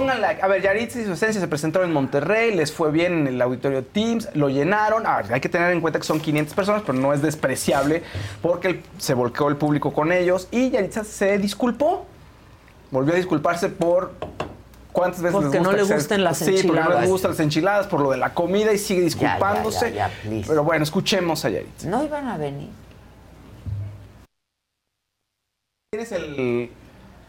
Pónganla. 0.00 0.38
A 0.42 0.48
ver, 0.48 0.62
Yaritza 0.62 1.00
y 1.00 1.04
su 1.04 1.12
esencia 1.12 1.40
se 1.40 1.46
presentaron 1.48 1.88
en 1.88 1.94
Monterrey, 1.94 2.54
les 2.54 2.72
fue 2.72 2.90
bien 2.90 3.12
en 3.12 3.26
el 3.26 3.42
auditorio 3.42 3.84
Teams, 3.84 4.28
lo 4.34 4.48
llenaron. 4.48 5.04
Hay 5.06 5.40
que 5.40 5.48
tener 5.48 5.72
en 5.72 5.80
cuenta 5.80 5.98
que 5.98 6.06
son 6.06 6.20
500 6.20 6.54
personas, 6.54 6.82
pero 6.86 6.98
no 6.98 7.12
es 7.12 7.20
despreciable 7.22 8.02
porque 8.40 8.82
se 8.98 9.14
volcó 9.14 9.48
el 9.48 9.56
público 9.56 9.92
con 9.92 10.10
ellos 10.12 10.48
y 10.50 10.70
Yaritza 10.70 11.04
se 11.04 11.36
disculpó. 11.38 12.06
Volvió 12.90 13.12
a 13.12 13.16
disculparse 13.16 13.68
por 13.68 14.12
cuántas 14.92 15.20
veces 15.22 15.34
Porque 15.40 15.58
les 15.58 15.62
no 15.62 15.68
gusta 15.70 15.76
le 15.76 15.82
que 15.82 15.88
se- 15.88 15.94
gusten 15.94 16.24
las 16.24 16.38
Sí, 16.38 16.44
porque 16.46 16.62
no 16.62 16.68
enchiladas. 16.72 17.00
les 17.02 17.10
gustan 17.10 17.30
las 17.32 17.40
enchiladas, 17.40 17.86
por 17.86 18.00
lo 18.00 18.10
de 18.10 18.16
la 18.16 18.32
comida 18.34 18.72
y 18.72 18.78
sigue 18.78 19.02
disculpándose. 19.02 19.92
ya, 19.92 20.08
ya, 20.08 20.10
please. 20.22 20.48
pero 20.48 20.64
bueno, 20.64 20.82
escuchemos 20.82 21.44
a 21.44 21.50
Yaritza. 21.50 21.88
No 21.88 22.02
iban 22.02 22.26
a 22.26 22.36
venir. 22.38 22.70
Tienes 25.92 26.12
el. 26.12 26.70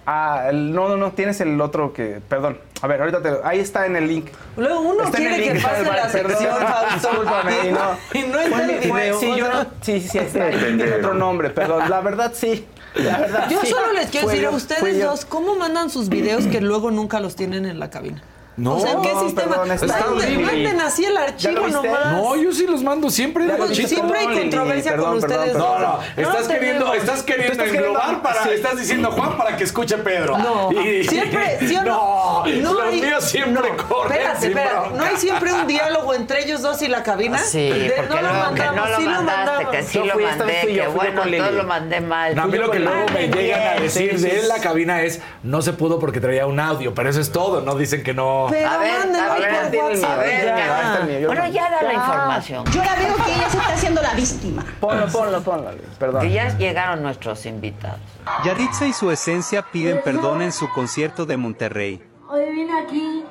Ah, 0.05 0.47
el- 0.49 0.73
no, 0.73 0.87
no, 0.89 0.97
no, 0.97 1.11
tienes 1.11 1.39
el 1.41 1.59
otro 1.61 1.93
que. 1.93 2.19
Perdón. 2.27 2.57
A 2.81 2.87
ver, 2.87 3.01
ahorita 3.01 3.21
te. 3.21 3.29
Ahí 3.43 3.59
está 3.59 3.85
en 3.85 3.95
el 3.95 4.07
link. 4.07 4.27
Luego 4.57 4.81
uno 4.81 5.03
Está 5.03 5.17
en 5.19 5.27
el 5.27 5.33
quiere 5.35 5.47
que 5.49 5.53
link, 5.53 5.63
pase 5.63 5.83
la 5.83 6.09
sección, 6.09 6.55
discúlpame, 6.95 7.53
y 7.67 7.71
no. 7.71 7.79
Y 8.19 8.23
no 8.31 8.39
está 8.39 8.63
el 8.63 8.79
video. 8.79 9.19
Sí, 9.19 9.35
yo 9.37 9.47
no. 9.47 9.65
Sí, 9.81 10.01
sí, 10.01 10.17
está 10.17 10.45
ahí. 10.45 10.57
Tiene 10.57 10.93
otro 10.95 11.13
nombre, 11.13 11.49
perdón. 11.51 11.89
La 11.89 12.01
verdad, 12.01 12.31
sí. 12.33 12.65
La 12.95 13.19
verdad, 13.19 13.47
Yo 13.49 13.61
sí. 13.61 13.67
solo 13.67 13.93
les 13.93 14.09
quiero 14.09 14.27
decir 14.27 14.45
a 14.45 14.49
ustedes 14.49 15.01
dos, 15.01 15.23
¿cómo 15.23 15.55
mandan 15.55 15.89
sus 15.89 16.09
videos 16.09 16.45
que 16.47 16.59
luego 16.59 16.91
nunca 16.91 17.21
los 17.21 17.35
tienen 17.37 17.65
en 17.65 17.79
la 17.79 17.89
cabina? 17.89 18.21
No, 18.57 18.75
o 18.75 18.79
sea, 18.81 18.91
¿en 18.91 19.01
qué 19.01 19.13
no, 19.13 19.23
sistema? 19.23 19.49
perdón, 19.49 19.71
está 19.71 19.85
Manden- 19.87 20.81
así 20.81 21.05
el 21.05 21.13
¿Ya 21.13 21.21
archivo 21.23 21.67
nomás. 21.69 22.05
No, 22.11 22.35
yo 22.35 22.51
sí 22.51 22.67
los 22.67 22.83
mando 22.83 23.09
siempre. 23.09 23.47
Siempre 23.73 24.19
hay 24.19 24.27
controversia 24.27 24.91
perdón, 24.91 25.11
con 25.11 25.21
perdón, 25.21 25.39
ustedes. 25.39 25.57
No, 25.57 25.79
no, 25.79 25.99
estás 26.17 26.47
queriendo, 26.49 26.85
tenemos. 26.85 26.97
estás 26.97 27.23
queriendo 27.23 27.51
estás 27.53 27.65
queriendo- 27.67 27.87
englobar 27.99 28.21
para, 28.21 28.43
sí. 28.43 28.49
estás 28.53 28.77
diciendo 28.77 29.11
Juan 29.11 29.37
para 29.37 29.55
que 29.55 29.63
escuche 29.63 29.97
Pedro. 29.99 30.37
No, 30.37 30.69
Y- 30.71 31.03
siempre, 31.05 31.59
¿sí 31.67 31.75
o 31.77 31.83
no? 31.83 32.43
No, 32.45 32.73
los 32.73 32.83
hay- 32.83 33.01
míos 33.01 33.23
siempre 33.23 33.69
no, 33.71 33.87
corren 33.87 34.11
Espérate, 34.17 34.47
espérate. 34.47 34.89
¿no 34.95 35.03
hay 35.05 35.17
siempre 35.17 35.53
un 35.53 35.67
diálogo 35.67 36.13
entre 36.13 36.43
ellos 36.43 36.61
dos 36.61 36.81
y 36.81 36.87
la 36.89 37.03
cabina? 37.03 37.37
Sí, 37.39 37.69
De- 37.69 37.91
porque 37.95 38.15
no 38.15 38.21
lo 38.21 38.27
que 38.27 38.33
no 38.33 38.39
mandamos, 38.73 38.89
lo 38.89 38.97
sí 38.97 39.03
lo 39.03 39.09
mandaste, 39.11 39.45
mandamos. 39.45 39.71
que 39.71 39.83
sí 39.83 39.99
lo 39.99 40.19
mandé, 40.19 40.61
que 40.67 40.87
bueno, 40.87 41.21
todo 41.23 41.51
lo 41.51 41.63
mandé 41.63 42.01
mal. 42.01 42.35
No, 42.35 42.41
a 42.43 42.47
mí 42.47 42.57
lo 42.57 42.69
que 42.69 42.79
luego 42.79 43.05
me 43.13 43.27
llegan 43.29 43.77
a 43.77 43.79
decir 43.79 44.19
de 44.19 44.43
la 44.43 44.59
cabina 44.59 45.01
es 45.03 45.21
no 45.43 45.61
se 45.61 45.71
pudo 45.73 45.99
porque 45.99 46.19
traía 46.19 46.45
un 46.47 46.59
audio, 46.59 46.93
pero 46.93 47.09
eso 47.09 47.21
es 47.21 47.31
todo, 47.31 47.61
no 47.61 47.75
dicen 47.75 48.03
que 48.03 48.13
no. 48.13 48.40
Pero 48.49 48.69
A 48.69 48.77
ver, 48.77 48.91
a 48.91 49.69
por 49.72 49.84
WhatsApp, 49.91 50.19
ver, 50.19 50.45
ya. 50.45 50.97
el 51.01 51.07
mío, 51.07 51.27
Bueno, 51.27 51.41
da 51.51 51.81
la 51.84 51.93
información. 51.93 52.65
Yo 52.72 52.84
la 52.84 52.95
veo 52.95 53.15
que 53.15 53.34
ella 53.34 53.49
se 53.49 53.57
está 53.57 53.73
haciendo 53.73 54.01
la 54.01 54.13
víctima. 54.13 54.65
Ponlo, 54.80 55.07
ponlo, 55.07 55.41
ponlo. 55.41 55.72
Perdón. 55.99 56.22
Que 56.22 56.31
ya 56.31 56.57
llegaron 56.57 57.03
nuestros 57.03 57.45
invitados. 57.45 57.99
Yaritza 58.43 58.85
y 58.88 58.93
su 58.93 59.11
esencia 59.11 59.61
piden 59.63 60.01
perdón 60.03 60.41
en 60.41 60.51
su 60.51 60.69
concierto 60.69 61.26
de 61.26 61.38
Monterrey. 61.38 62.03
Hoy 62.30 62.45
vine 62.51 62.80
aquí 62.81 63.26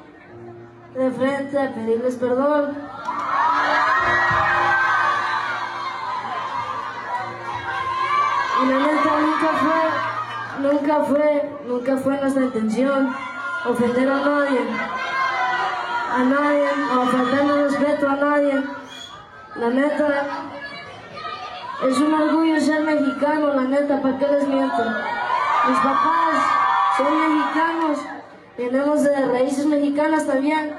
de 0.95 1.11
frente 1.11 1.59
a 1.59 1.73
pedirles 1.75 2.17
perdón. 2.17 2.77
Y 8.63 8.67
la 8.67 8.79
neta 8.79 9.21
nunca 9.21 9.51
fue, 9.63 10.71
nunca 10.71 11.05
fue, 11.05 11.51
nunca 11.67 11.97
fue 11.97 12.21
nuestra 12.21 12.45
intención 12.45 13.15
ofender 13.67 14.09
a 14.09 14.21
nadie. 14.21 14.61
A 16.13 16.25
nadie, 16.25 16.69
o 16.99 17.07
faltando 17.07 17.65
respeto 17.65 18.09
a 18.09 18.17
nadie. 18.17 18.63
La 19.57 19.69
neta, 19.71 20.27
es 21.89 21.99
un 21.99 22.15
orgullo 22.15 22.61
ser 22.61 22.83
mexicano, 22.83 23.55
la 23.55 23.63
neta, 23.63 24.01
¿para 24.01 24.19
qué 24.19 24.27
les 24.27 24.47
miento? 24.49 24.83
Mis 25.69 25.79
papás 25.79 26.37
son 26.97 27.07
mexicanos, 27.37 27.99
venimos 28.57 29.03
de 29.05 29.27
raíces 29.27 29.67
mexicanas 29.67 30.27
también. 30.27 30.75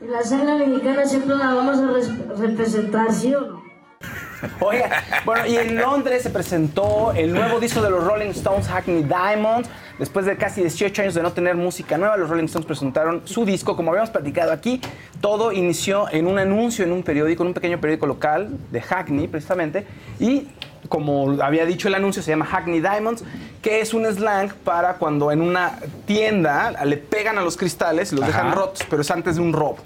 Y 0.00 0.06
la 0.06 0.22
sangre 0.22 0.66
mexicana 0.66 1.04
siempre 1.06 1.36
la 1.36 1.54
vamos 1.54 1.78
a 1.78 1.86
res- 1.92 2.38
representar, 2.38 3.12
¿sí 3.12 3.34
o 3.34 3.40
no? 3.40 3.62
Oiga, 4.60 4.90
bueno, 5.24 5.46
y 5.46 5.56
en 5.56 5.76
Londres 5.76 6.24
se 6.24 6.30
presentó 6.30 7.12
el 7.12 7.32
nuevo 7.32 7.60
disco 7.60 7.80
de 7.80 7.90
los 7.90 8.04
Rolling 8.04 8.30
Stones, 8.30 8.66
Hackney 8.68 9.04
Diamonds. 9.04 9.68
Después 9.98 10.26
de 10.26 10.36
casi 10.36 10.62
18 10.62 11.02
años 11.02 11.14
de 11.14 11.22
no 11.22 11.32
tener 11.32 11.54
música 11.54 11.98
nueva, 11.98 12.16
los 12.16 12.28
Rolling 12.28 12.44
Stones 12.44 12.66
presentaron 12.66 13.22
su 13.24 13.44
disco. 13.44 13.76
Como 13.76 13.90
habíamos 13.90 14.10
platicado 14.10 14.52
aquí, 14.52 14.80
todo 15.20 15.52
inició 15.52 16.06
en 16.10 16.26
un 16.26 16.38
anuncio 16.38 16.84
en 16.84 16.92
un 16.92 17.02
periódico, 17.02 17.42
en 17.42 17.48
un 17.48 17.54
pequeño 17.54 17.80
periódico 17.80 18.06
local 18.06 18.50
de 18.70 18.80
Hackney, 18.80 19.28
precisamente. 19.28 19.86
Y 20.18 20.48
como 20.88 21.42
había 21.42 21.64
dicho 21.64 21.88
el 21.88 21.94
anuncio, 21.94 22.22
se 22.22 22.30
llama 22.30 22.46
Hackney 22.46 22.80
Diamonds, 22.80 23.24
que 23.60 23.80
es 23.80 23.94
un 23.94 24.04
slang 24.06 24.52
para 24.64 24.94
cuando 24.94 25.30
en 25.30 25.40
una 25.40 25.78
tienda 26.06 26.72
le 26.84 26.96
pegan 26.96 27.38
a 27.38 27.42
los 27.42 27.56
cristales 27.56 28.12
y 28.12 28.16
los 28.16 28.24
Ajá. 28.24 28.32
dejan 28.32 28.52
rotos, 28.52 28.84
pero 28.90 29.02
es 29.02 29.10
antes 29.10 29.36
de 29.36 29.42
un 29.42 29.52
robo. 29.52 29.76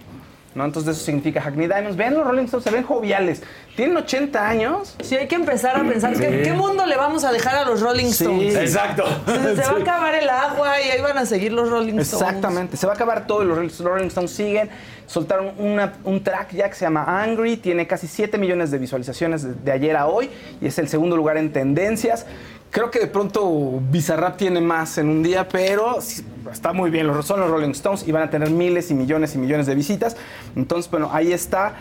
¿No? 0.56 0.64
Entonces 0.64 0.96
eso 0.96 1.04
significa 1.04 1.40
Hackney 1.40 1.68
Diamonds. 1.68 1.96
Ven 1.96 2.14
los 2.14 2.26
Rolling 2.26 2.44
Stones, 2.46 2.64
se 2.64 2.70
ven 2.70 2.82
joviales. 2.82 3.42
Tienen 3.76 3.96
80 3.96 4.48
años. 4.48 4.96
Sí, 5.02 5.14
hay 5.16 5.28
que 5.28 5.34
empezar 5.36 5.76
a 5.76 5.84
pensar 5.88 6.12
¿qué, 6.14 6.28
Sí. 6.30 6.42
qué 6.44 6.52
mundo 6.54 6.86
le 6.86 6.96
vamos 6.96 7.24
a 7.24 7.30
dejar 7.30 7.54
a 7.56 7.64
los 7.64 7.80
Rolling 7.82 8.06
Sí. 8.06 8.24
Stones. 8.24 8.56
Exacto. 8.56 9.04
Se, 9.26 9.32
se 9.34 9.62
va 9.62 9.70
a 9.70 9.76
Sí. 9.76 9.82
acabar 9.82 10.14
el 10.14 10.28
agua 10.28 10.80
y 10.80 10.88
ahí 10.90 11.00
van 11.02 11.18
a 11.18 11.26
seguir 11.26 11.52
los 11.52 11.68
Rolling 11.70 11.98
Stones. 11.98 12.12
Exactamente, 12.28 12.76
se 12.76 12.86
va 12.86 12.94
a 12.94 12.96
acabar 12.96 13.26
todo 13.26 13.42
y 13.42 13.46
los 13.46 13.78
Rolling 13.78 14.06
Stones 14.08 14.32
siguen. 14.32 14.70
Soltaron 15.06 15.52
una- 15.58 15.92
un 16.02 16.24
track 16.24 16.52
ya 16.52 16.68
que 16.68 16.74
se 16.74 16.84
llama 16.84 17.04
Angry, 17.22 17.58
tiene 17.58 17.86
casi 17.86 18.08
7 18.08 18.38
millones 18.38 18.72
de 18.72 18.78
visualizaciones 18.78 19.44
de, 19.44 19.54
de 19.54 19.70
ayer 19.70 19.96
a 19.96 20.08
hoy 20.08 20.28
y 20.60 20.66
es 20.66 20.78
el 20.80 20.88
segundo 20.88 21.16
lugar 21.16 21.36
en 21.36 21.52
tendencias. 21.52 22.26
Creo 22.70 22.90
que 22.90 22.98
de 22.98 23.06
pronto 23.06 23.80
Bizarrap 23.90 24.36
tiene 24.36 24.60
más 24.60 24.98
en 24.98 25.09
un 25.09 25.22
día, 25.22 25.48
pero 25.48 25.98
está 25.98 26.72
muy 26.72 26.90
bien. 26.90 27.10
Son 27.22 27.40
los 27.40 27.51
Rolling 27.51 27.70
Stones 27.70 28.06
y 28.06 28.12
van 28.12 28.24
a 28.24 28.30
tener 28.30 28.51
miles 28.51 28.90
y 28.90 28.94
millones 28.94 29.34
y 29.34 29.38
millones 29.38 29.66
de 29.66 29.74
visitas. 29.74 30.16
Entonces, 30.55 30.90
bueno, 30.90 31.09
ahí 31.12 31.32
está. 31.32 31.74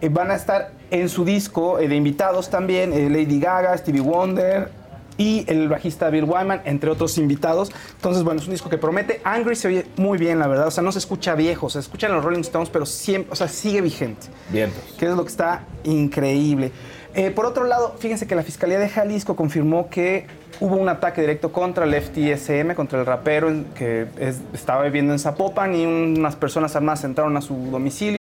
Eh, 0.00 0.08
van 0.08 0.30
a 0.30 0.34
estar 0.34 0.72
en 0.90 1.08
su 1.08 1.24
disco 1.24 1.78
eh, 1.78 1.88
de 1.88 1.94
invitados 1.94 2.50
también 2.50 2.92
eh, 2.92 3.08
Lady 3.08 3.38
Gaga, 3.38 3.76
Stevie 3.78 4.00
Wonder, 4.00 4.68
y 5.16 5.44
el 5.48 5.68
bajista 5.68 6.10
Bill 6.10 6.24
Wyman, 6.24 6.62
entre 6.64 6.90
otros 6.90 7.16
invitados. 7.18 7.70
Entonces, 7.96 8.22
bueno, 8.22 8.40
es 8.40 8.46
un 8.46 8.52
disco 8.52 8.68
que 8.68 8.78
promete. 8.78 9.20
Angry 9.24 9.56
se 9.56 9.68
oye 9.68 9.86
muy 9.96 10.18
bien, 10.18 10.38
la 10.38 10.46
verdad. 10.46 10.66
O 10.66 10.70
sea, 10.70 10.82
no 10.82 10.92
se 10.92 10.98
escucha 10.98 11.34
viejo, 11.34 11.70
se 11.70 11.78
escuchan 11.78 12.12
los 12.12 12.24
Rolling 12.24 12.40
Stones, 12.40 12.68
pero 12.70 12.86
siempre, 12.86 13.32
o 13.32 13.36
sea, 13.36 13.48
sigue 13.48 13.80
vigente. 13.80 14.26
Bien. 14.50 14.70
Que 14.98 15.06
es 15.06 15.12
lo 15.12 15.22
que 15.22 15.30
está 15.30 15.64
increíble. 15.84 16.72
Eh, 17.14 17.30
por 17.30 17.44
otro 17.46 17.64
lado, 17.64 17.94
fíjense 17.98 18.26
que 18.26 18.34
la 18.34 18.42
Fiscalía 18.42 18.78
de 18.78 18.88
Jalisco 18.88 19.36
confirmó 19.36 19.90
que 19.90 20.26
hubo 20.60 20.76
un 20.76 20.88
ataque 20.88 21.20
directo 21.20 21.52
contra 21.52 21.84
el 21.84 21.94
FTSM, 21.94 22.74
contra 22.74 23.00
el 23.00 23.06
rapero 23.06 23.50
que 23.74 24.06
es- 24.18 24.40
estaba 24.54 24.82
viviendo 24.84 25.12
en 25.12 25.18
Zapopan 25.18 25.74
y 25.74 25.84
unas 25.84 26.36
personas 26.36 26.74
armadas 26.76 27.04
entraron 27.04 27.36
a 27.36 27.42
su 27.42 27.54
domicilio. 27.70 28.16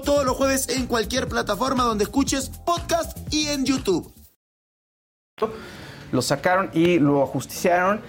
todos 0.00 0.24
los 0.24 0.36
jueves 0.36 0.68
en 0.68 0.86
cualquier 0.86 1.28
plataforma 1.28 1.84
donde 1.84 2.04
escuches 2.04 2.50
podcast 2.64 3.16
y 3.32 3.48
en 3.48 3.64
YouTube. 3.64 4.12
lo 6.12 6.22
sacaron 6.22 6.70
y 6.72 6.98
lo 6.98 7.22
ajusticiaron. 7.22 8.00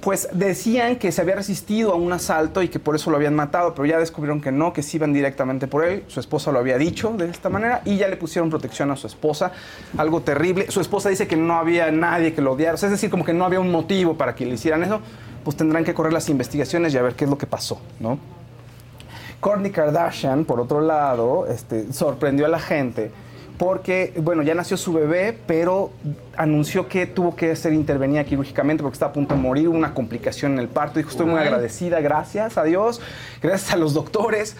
Pues 0.00 0.28
decían 0.32 0.96
que 0.96 1.10
se 1.10 1.22
había 1.22 1.34
resistido 1.34 1.92
a 1.92 1.96
un 1.96 2.12
asalto 2.12 2.62
y 2.62 2.68
que 2.68 2.78
por 2.78 2.94
eso 2.94 3.10
lo 3.10 3.16
habían 3.16 3.34
matado, 3.34 3.74
pero 3.74 3.86
ya 3.86 3.98
descubrieron 3.98 4.40
que 4.40 4.52
no, 4.52 4.72
que 4.72 4.82
sí 4.82 4.98
iban 4.98 5.12
directamente 5.12 5.66
por 5.66 5.84
él. 5.84 6.04
Su 6.08 6.20
esposa 6.20 6.52
lo 6.52 6.58
había 6.58 6.76
dicho 6.78 7.10
de 7.16 7.30
esta 7.30 7.48
manera 7.48 7.80
y 7.84 7.96
ya 7.96 8.06
le 8.08 8.16
pusieron 8.16 8.50
protección 8.50 8.90
a 8.90 8.96
su 8.96 9.06
esposa. 9.06 9.52
Algo 9.96 10.20
terrible. 10.20 10.70
Su 10.70 10.80
esposa 10.80 11.08
dice 11.08 11.26
que 11.26 11.36
no 11.36 11.54
había 11.54 11.90
nadie 11.90 12.34
que 12.34 12.42
lo 12.42 12.52
odiara, 12.52 12.74
es 12.74 12.82
decir, 12.82 13.10
como 13.10 13.24
que 13.24 13.32
no 13.32 13.44
había 13.44 13.60
un 13.60 13.72
motivo 13.72 14.16
para 14.16 14.34
que 14.34 14.44
le 14.44 14.54
hicieran 14.54 14.82
eso. 14.82 15.00
Pues 15.42 15.56
tendrán 15.56 15.84
que 15.84 15.94
correr 15.94 16.12
las 16.12 16.28
investigaciones 16.28 16.94
y 16.94 16.98
a 16.98 17.02
ver 17.02 17.14
qué 17.14 17.24
es 17.24 17.30
lo 17.30 17.38
que 17.38 17.46
pasó, 17.46 17.80
¿no? 18.00 18.18
Kourtney 19.44 19.70
Kardashian, 19.72 20.46
por 20.46 20.58
otro 20.58 20.80
lado, 20.80 21.46
este, 21.48 21.92
sorprendió 21.92 22.46
a 22.46 22.48
la 22.48 22.58
gente 22.58 23.10
porque, 23.58 24.14
bueno, 24.16 24.42
ya 24.42 24.54
nació 24.54 24.78
su 24.78 24.94
bebé, 24.94 25.38
pero 25.46 25.90
anunció 26.34 26.88
que 26.88 27.06
tuvo 27.06 27.36
que 27.36 27.54
ser 27.54 27.74
intervenida 27.74 28.24
quirúrgicamente 28.24 28.82
porque 28.82 28.94
está 28.94 29.04
a 29.06 29.12
punto 29.12 29.34
de 29.34 29.40
morir, 29.42 29.68
una 29.68 29.92
complicación 29.92 30.52
en 30.54 30.60
el 30.60 30.68
parto. 30.68 30.98
Dijo, 30.98 31.10
estoy 31.10 31.26
muy 31.26 31.38
agradecida, 31.40 32.00
gracias 32.00 32.56
a 32.56 32.64
Dios, 32.64 33.02
gracias 33.42 33.74
a 33.74 33.76
los 33.76 33.92
doctores. 33.92 34.56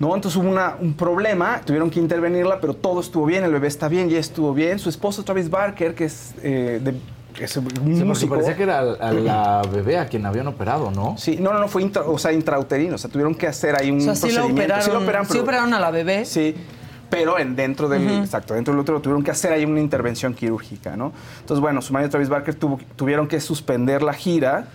No, 0.00 0.12
entonces 0.16 0.36
hubo 0.40 0.50
una- 0.50 0.74
un 0.80 0.94
problema, 0.94 1.60
tuvieron 1.64 1.88
que 1.88 2.00
intervenirla, 2.00 2.60
pero 2.60 2.74
todo 2.74 3.00
estuvo 3.00 3.26
bien, 3.26 3.44
el 3.44 3.52
bebé 3.52 3.68
está 3.68 3.86
bien, 3.88 4.08
ya 4.08 4.18
estuvo 4.18 4.52
bien. 4.52 4.80
Su 4.80 4.88
esposo 4.88 5.22
Travis 5.22 5.48
Barker, 5.48 5.94
que 5.94 6.06
es, 6.06 6.34
eh, 6.42 6.80
de- 6.82 6.94
es 7.38 7.56
un 7.56 7.68
Sí, 7.70 8.04
músico. 8.04 8.34
parecía 8.34 8.56
que 8.56 8.62
era 8.64 8.78
a, 8.80 8.80
a 9.08 9.12
la 9.12 9.62
bebé 9.72 9.98
a 9.98 10.06
quien 10.08 10.26
habían 10.26 10.46
operado, 10.48 10.90
¿no? 10.90 11.16
Sí, 11.18 11.36
no, 11.40 11.52
no, 11.52 11.58
no, 11.60 11.68
fue 11.68 11.82
intra- 11.82 12.02
o 12.06 12.18
sea, 12.18 12.32
intrauterino, 12.32 12.94
o 12.94 12.98
sea, 12.98 13.10
tuvieron 13.10 13.34
que 13.34 13.46
hacer 13.46 13.74
ahí 13.80 13.90
un 13.90 13.98
O 13.98 14.00
sea, 14.00 14.14
sí 14.14 14.22
procedimiento. 14.22 14.54
operaron, 14.62 14.84
sí 14.84 14.90
lo 14.90 14.98
operaron, 15.00 15.26
sí 15.28 15.38
operaron 15.38 15.74
a 15.74 15.80
la 15.80 15.90
bebé. 15.90 16.24
Sí, 16.24 16.54
pero 17.08 17.38
en, 17.38 17.56
dentro 17.56 17.88
del, 17.88 18.08
exacto, 18.20 18.54
dentro 18.54 18.72
del 18.72 18.80
útero 18.82 19.00
tuvieron 19.00 19.22
que 19.24 19.30
hacer 19.32 19.52
ahí 19.52 19.64
una 19.64 19.80
intervención 19.80 20.32
quirúrgica, 20.34 20.96
¿no? 20.96 21.12
Entonces, 21.40 21.60
bueno, 21.60 21.82
su 21.82 21.92
marido 21.92 22.08
Travis 22.10 22.28
Barker 22.28 22.54
tuvo, 22.54 22.78
tuvieron 22.96 23.26
que 23.26 23.40
suspender 23.40 24.02
la 24.02 24.12
gira 24.12 24.66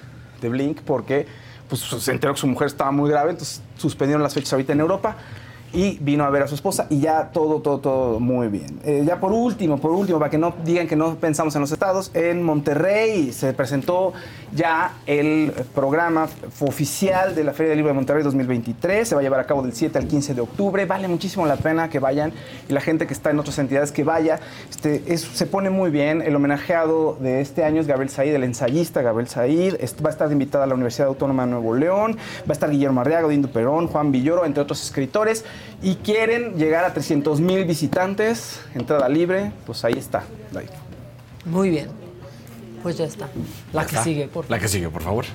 de 0.41 0.49
Blink 0.49 0.81
porque 0.81 1.25
pues, 1.69 1.81
se 1.81 2.11
enteró 2.11 2.33
que 2.33 2.39
su 2.41 2.47
mujer 2.47 2.67
estaba 2.67 2.91
muy 2.91 3.09
grave, 3.09 3.31
entonces 3.31 3.61
suspendieron 3.77 4.21
las 4.21 4.33
fechas 4.33 4.51
ahorita 4.53 4.73
en 4.73 4.81
Europa 4.81 5.15
y 5.75 5.97
vino 6.01 6.23
a 6.23 6.29
ver 6.29 6.43
a 6.43 6.47
su 6.47 6.55
esposa 6.55 6.87
y 6.89 6.99
ya 7.01 7.29
todo, 7.31 7.59
todo, 7.59 7.79
todo 7.79 8.19
muy 8.19 8.47
bien. 8.47 8.79
Eh, 8.85 9.03
ya 9.05 9.19
por 9.19 9.31
último, 9.33 9.77
por 9.77 9.91
último, 9.91 10.17
para 10.19 10.31
que 10.31 10.37
no 10.37 10.53
digan 10.63 10.87
que 10.87 10.95
no 10.95 11.15
pensamos 11.15 11.53
en 11.55 11.61
los 11.61 11.71
estados, 11.71 12.11
en 12.13 12.41
Monterrey 12.43 13.31
se 13.33 13.53
presentó 13.53 14.13
ya 14.53 14.93
el 15.05 15.51
programa 15.73 16.27
oficial 16.61 17.35
de 17.35 17.43
la 17.43 17.53
Feria 17.53 17.69
del 17.71 17.77
Libro 17.79 17.89
de 17.89 17.95
Monterrey 17.95 18.23
2023. 18.23 19.07
Se 19.07 19.15
va 19.15 19.21
a 19.21 19.23
llevar 19.23 19.39
a 19.39 19.45
cabo 19.45 19.61
del 19.61 19.73
7 19.73 19.97
al 19.97 20.07
15 20.07 20.33
de 20.33 20.41
octubre. 20.41 20.85
Vale 20.85 21.07
muchísimo 21.07 21.45
la 21.45 21.57
pena 21.57 21.89
que 21.89 21.99
vayan 21.99 22.31
y 22.69 22.73
la 22.73 22.81
gente 22.81 23.05
que 23.07 23.13
está 23.13 23.29
en 23.31 23.39
otras 23.39 23.57
entidades 23.59 23.91
que 23.91 24.03
vaya. 24.03 24.39
Este, 24.69 25.03
es- 25.07 25.21
se 25.21 25.45
pone 25.45 25.69
muy 25.69 25.91
bien. 25.91 26.21
El 26.21 26.35
homenajeado 26.35 27.17
de 27.19 27.41
este 27.41 27.63
año 27.63 27.81
es 27.81 27.87
Gabriel 27.87 28.09
Said, 28.09 28.33
el 28.33 28.43
ensayista 28.43 29.01
Gabriel 29.01 29.27
Said. 29.27 29.75
Va 30.03 30.09
a 30.09 30.11
estar 30.11 30.31
invitada 30.31 30.63
a 30.63 30.67
la 30.67 30.73
Universidad 30.75 31.07
Autónoma 31.09 31.45
de 31.45 31.51
Nuevo 31.51 31.75
León. 31.75 32.15
Va 32.41 32.49
a 32.49 32.53
estar 32.53 32.69
Guillermo 32.69 33.01
Arriaga, 33.01 33.27
Dindo 33.27 33.49
Perón, 33.49 33.87
Juan 33.87 34.11
Villoro, 34.11 34.45
entre 34.45 34.61
otros 34.63 34.81
escritores. 34.83 35.43
Y 35.81 35.95
quieren 35.95 36.55
llegar 36.55 36.85
a 36.85 36.93
300 36.93 37.39
mil 37.41 37.63
visitantes. 37.65 38.61
Entrada 38.73 39.07
libre. 39.09 39.51
Pues 39.65 39.83
ahí 39.85 39.93
está. 39.97 40.23
Ahí. 40.55 40.65
Muy 41.45 41.69
bien. 41.69 41.89
Pues 42.81 42.97
ya 42.97 43.05
está. 43.05 43.27
La 43.73 43.81
Ya 43.81 43.87
que 43.87 43.95
está. 43.95 44.03
sigue, 44.03 44.27
por 44.27 44.49
La 44.49 44.59
que 44.59 44.67
sigue, 44.67 44.89
por 44.89 45.01
favor. 45.01 45.25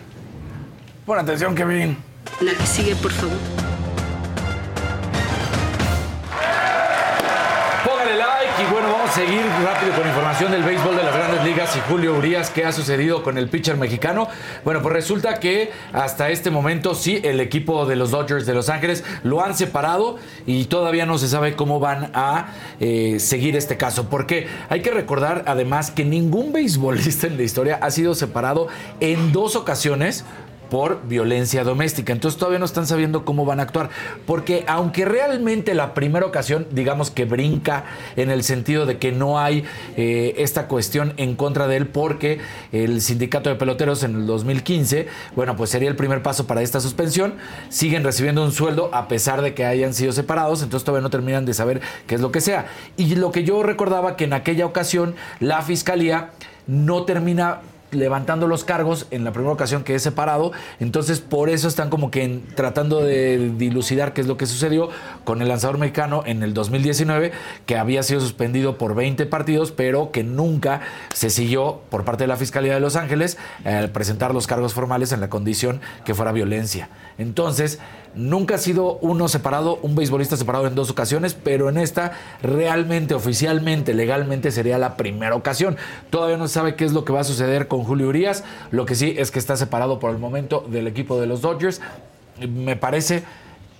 Pon 1.06 1.18
atención, 1.18 1.54
Kevin. 1.54 1.96
La 2.40 2.52
que 2.54 2.66
sigue, 2.66 2.94
por 2.96 3.10
favor. 3.12 3.36
Seguir 9.26 9.42
rápido 9.62 9.94
con 9.94 10.08
información 10.08 10.50
del 10.50 10.62
béisbol 10.62 10.96
de 10.96 11.02
las 11.02 11.14
grandes 11.14 11.44
ligas 11.44 11.76
y 11.76 11.80
Julio 11.80 12.16
Urias, 12.16 12.48
¿qué 12.48 12.64
ha 12.64 12.72
sucedido 12.72 13.22
con 13.22 13.36
el 13.36 13.50
pitcher 13.50 13.76
mexicano? 13.76 14.28
Bueno, 14.64 14.80
pues 14.80 14.94
resulta 14.94 15.38
que 15.40 15.70
hasta 15.92 16.30
este 16.30 16.50
momento 16.50 16.94
sí, 16.94 17.20
el 17.22 17.38
equipo 17.40 17.84
de 17.84 17.96
los 17.96 18.12
Dodgers 18.12 18.46
de 18.46 18.54
Los 18.54 18.70
Ángeles 18.70 19.04
lo 19.22 19.44
han 19.44 19.54
separado 19.54 20.16
y 20.46 20.64
todavía 20.64 21.04
no 21.04 21.18
se 21.18 21.28
sabe 21.28 21.54
cómo 21.54 21.80
van 21.80 22.12
a 22.14 22.54
eh, 22.80 23.18
seguir 23.20 23.56
este 23.56 23.76
caso, 23.76 24.08
porque 24.08 24.46
hay 24.70 24.80
que 24.80 24.90
recordar 24.90 25.44
además 25.46 25.90
que 25.90 26.06
ningún 26.06 26.50
beisbolista 26.54 27.26
en 27.26 27.36
la 27.36 27.42
historia 27.42 27.78
ha 27.82 27.90
sido 27.90 28.14
separado 28.14 28.68
en 29.00 29.32
dos 29.32 29.54
ocasiones 29.54 30.24
por 30.70 31.06
violencia 31.06 31.64
doméstica. 31.64 32.12
Entonces 32.12 32.38
todavía 32.38 32.58
no 32.58 32.64
están 32.64 32.86
sabiendo 32.86 33.24
cómo 33.24 33.44
van 33.44 33.60
a 33.60 33.64
actuar. 33.64 33.90
Porque 34.26 34.64
aunque 34.66 35.04
realmente 35.04 35.74
la 35.74 35.92
primera 35.92 36.24
ocasión, 36.24 36.66
digamos 36.70 37.10
que 37.10 37.26
brinca 37.26 37.84
en 38.16 38.30
el 38.30 38.42
sentido 38.42 38.86
de 38.86 38.98
que 38.98 39.12
no 39.12 39.38
hay 39.38 39.64
eh, 39.96 40.34
esta 40.38 40.68
cuestión 40.68 41.12
en 41.18 41.36
contra 41.36 41.66
de 41.66 41.76
él 41.76 41.86
porque 41.86 42.38
el 42.72 43.02
sindicato 43.02 43.50
de 43.50 43.56
peloteros 43.56 44.02
en 44.02 44.14
el 44.14 44.26
2015, 44.26 45.08
bueno, 45.36 45.56
pues 45.56 45.70
sería 45.70 45.88
el 45.88 45.96
primer 45.96 46.22
paso 46.22 46.46
para 46.46 46.62
esta 46.62 46.80
suspensión. 46.80 47.34
Siguen 47.68 48.04
recibiendo 48.04 48.42
un 48.42 48.52
sueldo 48.52 48.90
a 48.94 49.08
pesar 49.08 49.42
de 49.42 49.54
que 49.54 49.64
hayan 49.64 49.92
sido 49.92 50.12
separados, 50.12 50.62
entonces 50.62 50.84
todavía 50.84 51.02
no 51.02 51.10
terminan 51.10 51.44
de 51.44 51.54
saber 51.54 51.80
qué 52.06 52.14
es 52.14 52.20
lo 52.20 52.32
que 52.32 52.40
sea. 52.40 52.66
Y 52.96 53.16
lo 53.16 53.32
que 53.32 53.44
yo 53.44 53.62
recordaba 53.62 54.16
que 54.16 54.24
en 54.24 54.32
aquella 54.32 54.66
ocasión 54.66 55.14
la 55.40 55.62
fiscalía 55.62 56.30
no 56.66 57.04
termina 57.04 57.60
levantando 57.90 58.46
los 58.46 58.64
cargos 58.64 59.06
en 59.10 59.24
la 59.24 59.32
primera 59.32 59.52
ocasión 59.52 59.84
que 59.84 59.94
es 59.94 60.02
separado. 60.02 60.52
Entonces, 60.78 61.20
por 61.20 61.50
eso 61.50 61.68
están 61.68 61.90
como 61.90 62.10
que 62.10 62.40
tratando 62.54 63.00
de 63.00 63.52
dilucidar 63.56 64.12
qué 64.12 64.20
es 64.20 64.26
lo 64.26 64.36
que 64.36 64.46
sucedió 64.46 64.88
con 65.24 65.42
el 65.42 65.48
lanzador 65.48 65.78
mexicano 65.78 66.22
en 66.26 66.42
el 66.42 66.54
2019, 66.54 67.32
que 67.66 67.76
había 67.76 68.02
sido 68.02 68.20
suspendido 68.20 68.78
por 68.78 68.94
20 68.94 69.26
partidos, 69.26 69.72
pero 69.72 70.10
que 70.10 70.24
nunca 70.24 70.80
se 71.12 71.30
siguió 71.30 71.80
por 71.90 72.04
parte 72.04 72.24
de 72.24 72.28
la 72.28 72.36
Fiscalía 72.36 72.74
de 72.74 72.80
Los 72.80 72.96
Ángeles 72.96 73.38
al 73.64 73.90
presentar 73.90 74.34
los 74.34 74.46
cargos 74.46 74.74
formales 74.74 75.12
en 75.12 75.20
la 75.20 75.28
condición 75.28 75.80
que 76.04 76.14
fuera 76.14 76.32
violencia. 76.32 76.88
Entonces, 77.18 77.78
nunca 78.14 78.56
ha 78.56 78.58
sido 78.58 78.98
uno 78.98 79.28
separado, 79.28 79.78
un 79.82 79.94
beisbolista 79.94 80.36
separado 80.36 80.66
en 80.66 80.74
dos 80.74 80.90
ocasiones, 80.90 81.34
pero 81.34 81.68
en 81.68 81.78
esta 81.78 82.12
realmente, 82.42 83.14
oficialmente, 83.14 83.94
legalmente 83.94 84.50
sería 84.50 84.78
la 84.78 84.96
primera 84.96 85.34
ocasión. 85.34 85.76
Todavía 86.10 86.36
no 86.36 86.48
se 86.48 86.54
sabe 86.54 86.74
qué 86.74 86.84
es 86.84 86.92
lo 86.92 87.04
que 87.04 87.12
va 87.12 87.20
a 87.20 87.24
suceder 87.24 87.68
con 87.68 87.84
Julio 87.84 88.08
Urias. 88.08 88.44
Lo 88.70 88.86
que 88.86 88.94
sí 88.94 89.14
es 89.16 89.30
que 89.30 89.38
está 89.38 89.56
separado 89.56 89.98
por 89.98 90.10
el 90.10 90.18
momento 90.18 90.64
del 90.68 90.86
equipo 90.86 91.20
de 91.20 91.26
los 91.26 91.40
Dodgers. 91.40 91.80
Me 92.48 92.76
parece 92.76 93.22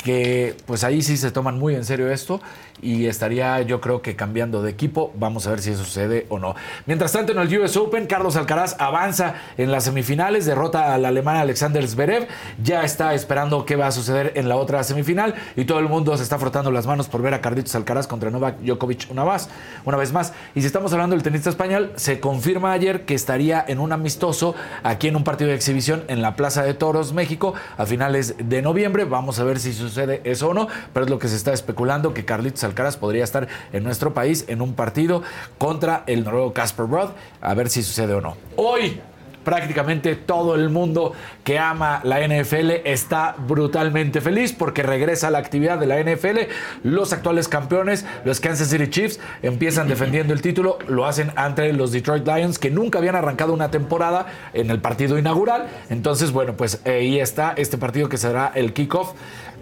que 0.03 0.57
pues 0.67 0.85
ahí 0.85 1.03
sí 1.03 1.17
se 1.17 1.31
toman 1.31 1.59
muy 1.59 1.75
en 1.75 1.85
serio 1.85 2.11
esto 2.11 2.41
y 2.83 3.07
estaría 3.07 3.61
yo 3.63 3.81
creo 3.81 4.03
que 4.03 4.17
cambiando 4.17 4.63
de 4.63 4.71
equipo. 4.71 5.13
Vamos 5.17 5.47
a 5.47 5.51
ver 5.51 5.61
si 5.61 5.71
eso 5.71 5.85
sucede 5.85 6.27
o 6.29 6.39
no. 6.39 6.55
Mientras 6.87 7.13
tanto, 7.13 7.33
en 7.33 7.39
el 7.39 7.59
US 7.59 7.77
Open, 7.77 8.07
Carlos 8.07 8.37
Alcaraz 8.37 8.77
avanza 8.79 9.35
en 9.57 9.71
las 9.71 9.85
semifinales, 9.85 10.47
derrota 10.47 10.95
al 10.95 11.05
alemán 11.05 11.37
Alexander 11.37 11.87
Zverev, 11.87 12.27
ya 12.63 12.83
está 12.83 13.15
esperando 13.15 13.65
qué 13.65 13.77
va 13.77 13.89
a 13.89 13.93
suceder 13.93 14.33
en 14.37 14.49
la 14.49 14.57
otra 14.57 14.83
semifinal 14.85 15.35
y 15.57 15.65
todo 15.65 15.79
el 15.79 15.89
mundo 15.89 16.17
se 16.17 16.23
está 16.23 16.39
frotando 16.39 16.71
las 16.71 16.87
manos 16.87 17.09
por 17.09 17.23
ver 17.23 17.35
a 17.35 17.41
Carlitos 17.41 17.75
Alcaraz 17.75 18.07
contra 18.07 18.31
Novak 18.31 18.59
Djokovic 18.61 19.09
una 19.11 19.25
vez, 19.25 19.49
una 19.85 19.97
vez 19.97 20.13
más. 20.13 20.33
Y 20.55 20.61
si 20.61 20.67
estamos 20.67 20.93
hablando 20.93 21.15
del 21.15 21.23
tenista 21.23 21.51
español, 21.51 21.93
se 21.97 22.21
confirma 22.21 22.73
ayer 22.73 23.05
que 23.05 23.15
estaría 23.15 23.65
en 23.67 23.79
un 23.79 23.93
amistoso 23.93 24.55
aquí 24.83 25.09
en 25.09 25.17
un 25.17 25.25
partido 25.25 25.51
de 25.51 25.57
exhibición 25.57 26.05
en 26.09 26.23
la 26.23 26.37
Plaza 26.37 26.63
de 26.63 26.75
Toros, 26.75 27.13
México, 27.13 27.55
a 27.77 27.87
finales 27.87 28.35
de 28.39 28.63
noviembre. 28.63 29.05
Vamos 29.05 29.39
a 29.39 29.45
ver 29.45 29.59
si 29.59 29.73
sucede 29.73 30.21
eso 30.25 30.49
o 30.49 30.55
no, 30.55 30.69
pero 30.93 31.05
es 31.05 31.11
lo 31.11 31.19
que 31.19 31.29
se 31.29 31.37
está 31.37 31.53
especulando 31.53 32.15
que 32.15 32.25
Carlitos 32.25 32.65
Alcaraz 32.65 32.70
podría 32.99 33.25
estar 33.25 33.49
en 33.73 33.85
nuestro 33.85 34.15
país 34.15 34.45
en 34.49 34.63
un 34.63 34.75
partido 34.75 35.23
contra 35.59 36.05
el 36.07 36.25
noruego 36.25 36.53
Casper 36.53 36.87
Ruud, 36.87 37.11
a 37.41 37.55
ver 37.55 37.69
si 37.69 37.83
sucede 37.83 38.15
o 38.15 38.21
no. 38.21 38.37
Hoy 38.57 39.01
prácticamente 39.45 40.17
todo 40.17 40.55
el 40.55 40.69
mundo 40.71 41.13
que 41.45 41.59
ama 41.59 42.01
la 42.05 42.21
NFL 42.21 42.71
está 42.85 43.35
brutalmente 43.39 44.21
feliz 44.21 44.53
porque 44.53 44.83
regresa 44.83 45.31
la 45.31 45.39
actividad 45.39 45.79
de 45.79 45.87
la 45.87 46.01
NFL. 46.01 46.39
Los 46.85 47.13
actuales 47.13 47.49
campeones, 47.49 48.05
los 48.25 48.41
Kansas 48.41 48.69
City 48.69 48.89
Chiefs, 48.89 49.21
empiezan 49.43 49.89
defendiendo 49.89 50.35
el 50.35 50.43
título, 50.43 50.79
lo 50.89 51.07
hacen 51.07 51.33
ante 51.37 51.73
los 51.73 51.93
Detroit 51.93 52.27
Lions 52.27 52.59
que 52.59 52.71
nunca 52.71 52.99
habían 52.99 53.17
arrancado 53.17 53.53
una 53.53 53.71
temporada 53.71 54.27
en 54.53 54.71
el 54.71 54.81
partido 54.81 55.19
inaugural. 55.19 55.67
Entonces, 55.89 56.33
bueno, 56.33 56.57
pues 56.57 56.83
ahí 56.87 57.19
está 57.19 57.55
este 57.57 57.79
partido 57.79 58.09
que 58.09 58.19
será 58.19 58.53
el 58.55 58.73
kickoff 58.73 59.13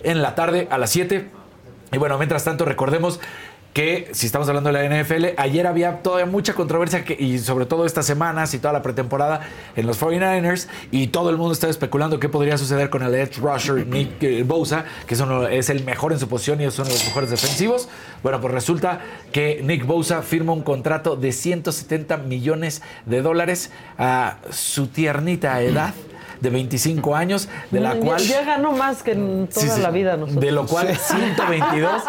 en 0.02 0.22
la 0.22 0.34
tarde 0.34 0.68
a 0.70 0.78
las 0.78 0.90
7 0.90 1.37
y 1.92 1.98
bueno, 1.98 2.18
mientras 2.18 2.44
tanto, 2.44 2.64
recordemos 2.64 3.20
que 3.72 4.08
si 4.12 4.26
estamos 4.26 4.48
hablando 4.48 4.72
de 4.72 4.88
la 4.88 5.02
NFL, 5.02 5.26
ayer 5.36 5.66
había 5.66 6.02
todavía 6.02 6.26
mucha 6.26 6.54
controversia 6.54 7.04
y 7.16 7.38
sobre 7.38 7.64
todo 7.64 7.86
estas 7.86 8.06
semanas 8.06 8.52
y 8.54 8.58
toda 8.58 8.72
la 8.72 8.82
pretemporada 8.82 9.42
en 9.76 9.86
los 9.86 10.00
49ers 10.00 10.66
y 10.90 11.08
todo 11.08 11.30
el 11.30 11.36
mundo 11.36 11.52
estaba 11.52 11.70
especulando 11.70 12.18
qué 12.18 12.28
podría 12.28 12.58
suceder 12.58 12.90
con 12.90 13.02
el 13.02 13.14
edge 13.14 13.38
rusher 13.38 13.86
Nick 13.86 14.22
eh, 14.22 14.42
Bosa, 14.42 14.84
que 15.06 15.14
es, 15.14 15.22
es 15.50 15.70
el 15.70 15.84
mejor 15.84 16.12
en 16.12 16.18
su 16.18 16.28
posición 16.28 16.60
y 16.60 16.64
es 16.64 16.76
uno 16.78 16.88
de 16.88 16.94
los 16.94 17.04
mejores 17.04 17.30
defensivos. 17.30 17.88
Bueno, 18.22 18.40
pues 18.40 18.52
resulta 18.52 19.00
que 19.30 19.60
Nick 19.62 19.86
Bosa 19.86 20.22
firma 20.22 20.52
un 20.52 20.62
contrato 20.62 21.14
de 21.14 21.30
170 21.30 22.16
millones 22.16 22.82
de 23.06 23.22
dólares 23.22 23.70
a 23.96 24.38
su 24.50 24.88
tiernita 24.88 25.60
edad 25.62 25.94
de 26.40 26.50
25 26.50 27.14
años, 27.16 27.48
de 27.70 27.80
la 27.80 27.94
Ya- 27.94 28.00
cual... 28.00 28.20
Ya 28.22 28.44
ganó 28.44 28.72
más 28.72 29.02
que 29.02 29.12
en 29.12 29.48
toda 29.48 29.60
Sí, 29.66 29.68
sí. 29.72 29.80
la 29.80 29.90
vida 29.90 30.16
nosotros. 30.16 30.40
De 30.44 30.52
lo 30.52 30.66
cual 30.66 30.94
122 30.96 32.02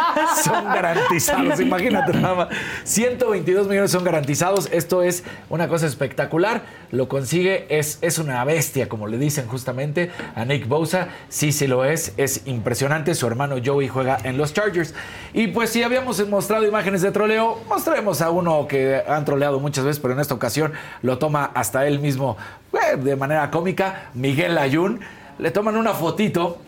son 0.44 0.66
garantizados. 0.66 1.60
Imagínate 1.60 2.14
nada 2.14 2.36
más. 2.36 2.48
122 2.84 3.68
millones 3.68 3.92
son 3.92 4.04
garantizados. 4.04 4.70
Esto 4.72 5.04
es 5.04 5.24
una 5.50 5.68
cosa 5.68 5.86
espectacular. 5.86 6.62
Lo 6.92 7.08
consigue, 7.08 7.68
es, 7.70 8.00
es 8.02 8.18
una 8.18 8.44
bestia, 8.46 8.90
como 8.90 9.08
le 9.08 9.18
dicen 9.18 9.48
justamente 9.48 10.12
a 10.36 10.46
Nick 10.46 10.68
Bosa. 10.68 11.10
Sí, 11.30 11.52
sí 11.52 11.68
lo 11.68 11.86
es. 11.86 12.14
Es 12.18 12.42
impresionante. 12.46 13.14
Su 13.16 13.28
hermano 13.28 13.56
Joey 13.64 13.88
juega 13.88 14.18
en 14.24 14.38
los 14.38 14.54
Chargers. 14.54 14.94
Y 15.34 15.48
pues 15.48 15.70
si 15.70 15.84
habíamos 15.84 16.26
mostrado 16.28 16.66
imágenes 16.66 17.02
de 17.02 17.12
troleo, 17.12 17.60
mostraremos 17.68 18.22
a 18.22 18.30
uno 18.32 18.68
que 18.68 19.02
han 19.08 19.26
troleado 19.26 19.60
muchas 19.60 19.86
veces, 19.86 20.00
pero 20.00 20.14
en 20.14 20.20
esta 20.20 20.34
ocasión 20.34 20.74
lo 21.02 21.18
toma 21.20 21.52
hasta 21.54 21.86
él 21.88 22.00
mismo 22.00 22.38
de 22.98 23.16
manera 23.16 23.50
cómica. 23.52 24.10
Miguel 24.14 24.58
Ayun. 24.58 25.00
Le 25.38 25.52
toman 25.52 25.78
una 25.78 25.94
fotito 25.94 26.60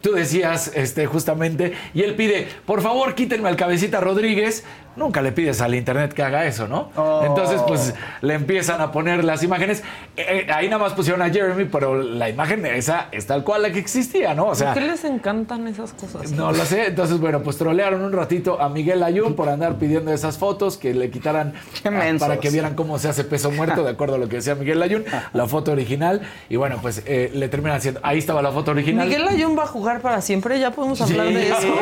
Tú 0.00 0.12
decías, 0.12 0.72
este, 0.74 1.04
justamente, 1.06 1.74
y 1.92 2.02
él 2.02 2.14
pide, 2.14 2.48
por 2.64 2.80
favor, 2.80 3.14
quítenme 3.14 3.50
al 3.50 3.56
cabecita 3.56 4.00
Rodríguez. 4.00 4.64
Nunca 5.00 5.22
le 5.22 5.32
pides 5.32 5.62
al 5.62 5.74
internet 5.74 6.12
que 6.12 6.22
haga 6.22 6.44
eso, 6.44 6.68
¿no? 6.68 6.90
Entonces, 7.24 7.62
pues, 7.66 7.94
le 8.20 8.34
empiezan 8.34 8.82
a 8.82 8.92
poner 8.92 9.24
las 9.24 9.42
imágenes. 9.42 9.82
Eh, 10.14 10.44
eh, 10.46 10.52
ahí 10.52 10.66
nada 10.66 10.82
más 10.82 10.92
pusieron 10.92 11.22
a 11.22 11.30
Jeremy, 11.30 11.64
pero 11.64 12.02
la 12.02 12.28
imagen 12.28 12.66
esa 12.66 13.08
es 13.10 13.26
tal 13.26 13.42
cual 13.42 13.62
la 13.62 13.72
que 13.72 13.78
existía, 13.78 14.34
¿no? 14.34 14.48
O 14.48 14.54
sea, 14.54 14.74
¿Por 14.74 14.82
qué 14.82 14.88
les 14.88 15.02
encantan 15.04 15.66
esas 15.68 15.94
cosas? 15.94 16.30
no 16.32 16.52
lo 16.52 16.64
sé. 16.66 16.88
Entonces, 16.88 17.18
bueno, 17.18 17.42
pues 17.42 17.56
trolearon 17.56 18.02
un 18.02 18.12
ratito 18.12 18.60
a 18.60 18.68
Miguel 18.68 19.02
Ayun 19.02 19.36
por 19.36 19.48
andar 19.48 19.76
pidiendo 19.76 20.12
esas 20.12 20.36
fotos, 20.36 20.76
que 20.76 20.92
le 20.92 21.08
quitaran 21.08 21.54
ah, 21.86 22.12
para 22.18 22.36
que 22.36 22.50
vieran 22.50 22.74
cómo 22.74 22.98
se 22.98 23.08
hace 23.08 23.24
peso 23.24 23.50
muerto, 23.50 23.82
de 23.82 23.90
acuerdo 23.92 24.16
a 24.16 24.18
lo 24.18 24.28
que 24.28 24.36
decía 24.36 24.54
Miguel 24.54 24.82
Ayun, 24.82 25.06
la 25.32 25.46
foto 25.46 25.72
original. 25.72 26.20
Y 26.50 26.56
bueno, 26.56 26.76
pues 26.82 27.02
eh, 27.06 27.30
le 27.32 27.48
terminan 27.48 27.78
haciendo. 27.78 28.00
Ahí 28.02 28.18
estaba 28.18 28.42
la 28.42 28.52
foto 28.52 28.72
original. 28.72 29.08
Miguel 29.08 29.26
Ayun 29.26 29.58
va 29.58 29.62
a 29.62 29.66
jugar 29.66 30.02
para 30.02 30.20
siempre, 30.20 30.60
ya 30.60 30.72
podemos 30.72 31.00
hablar 31.00 31.28
de 31.28 31.48
eso. 31.48 31.74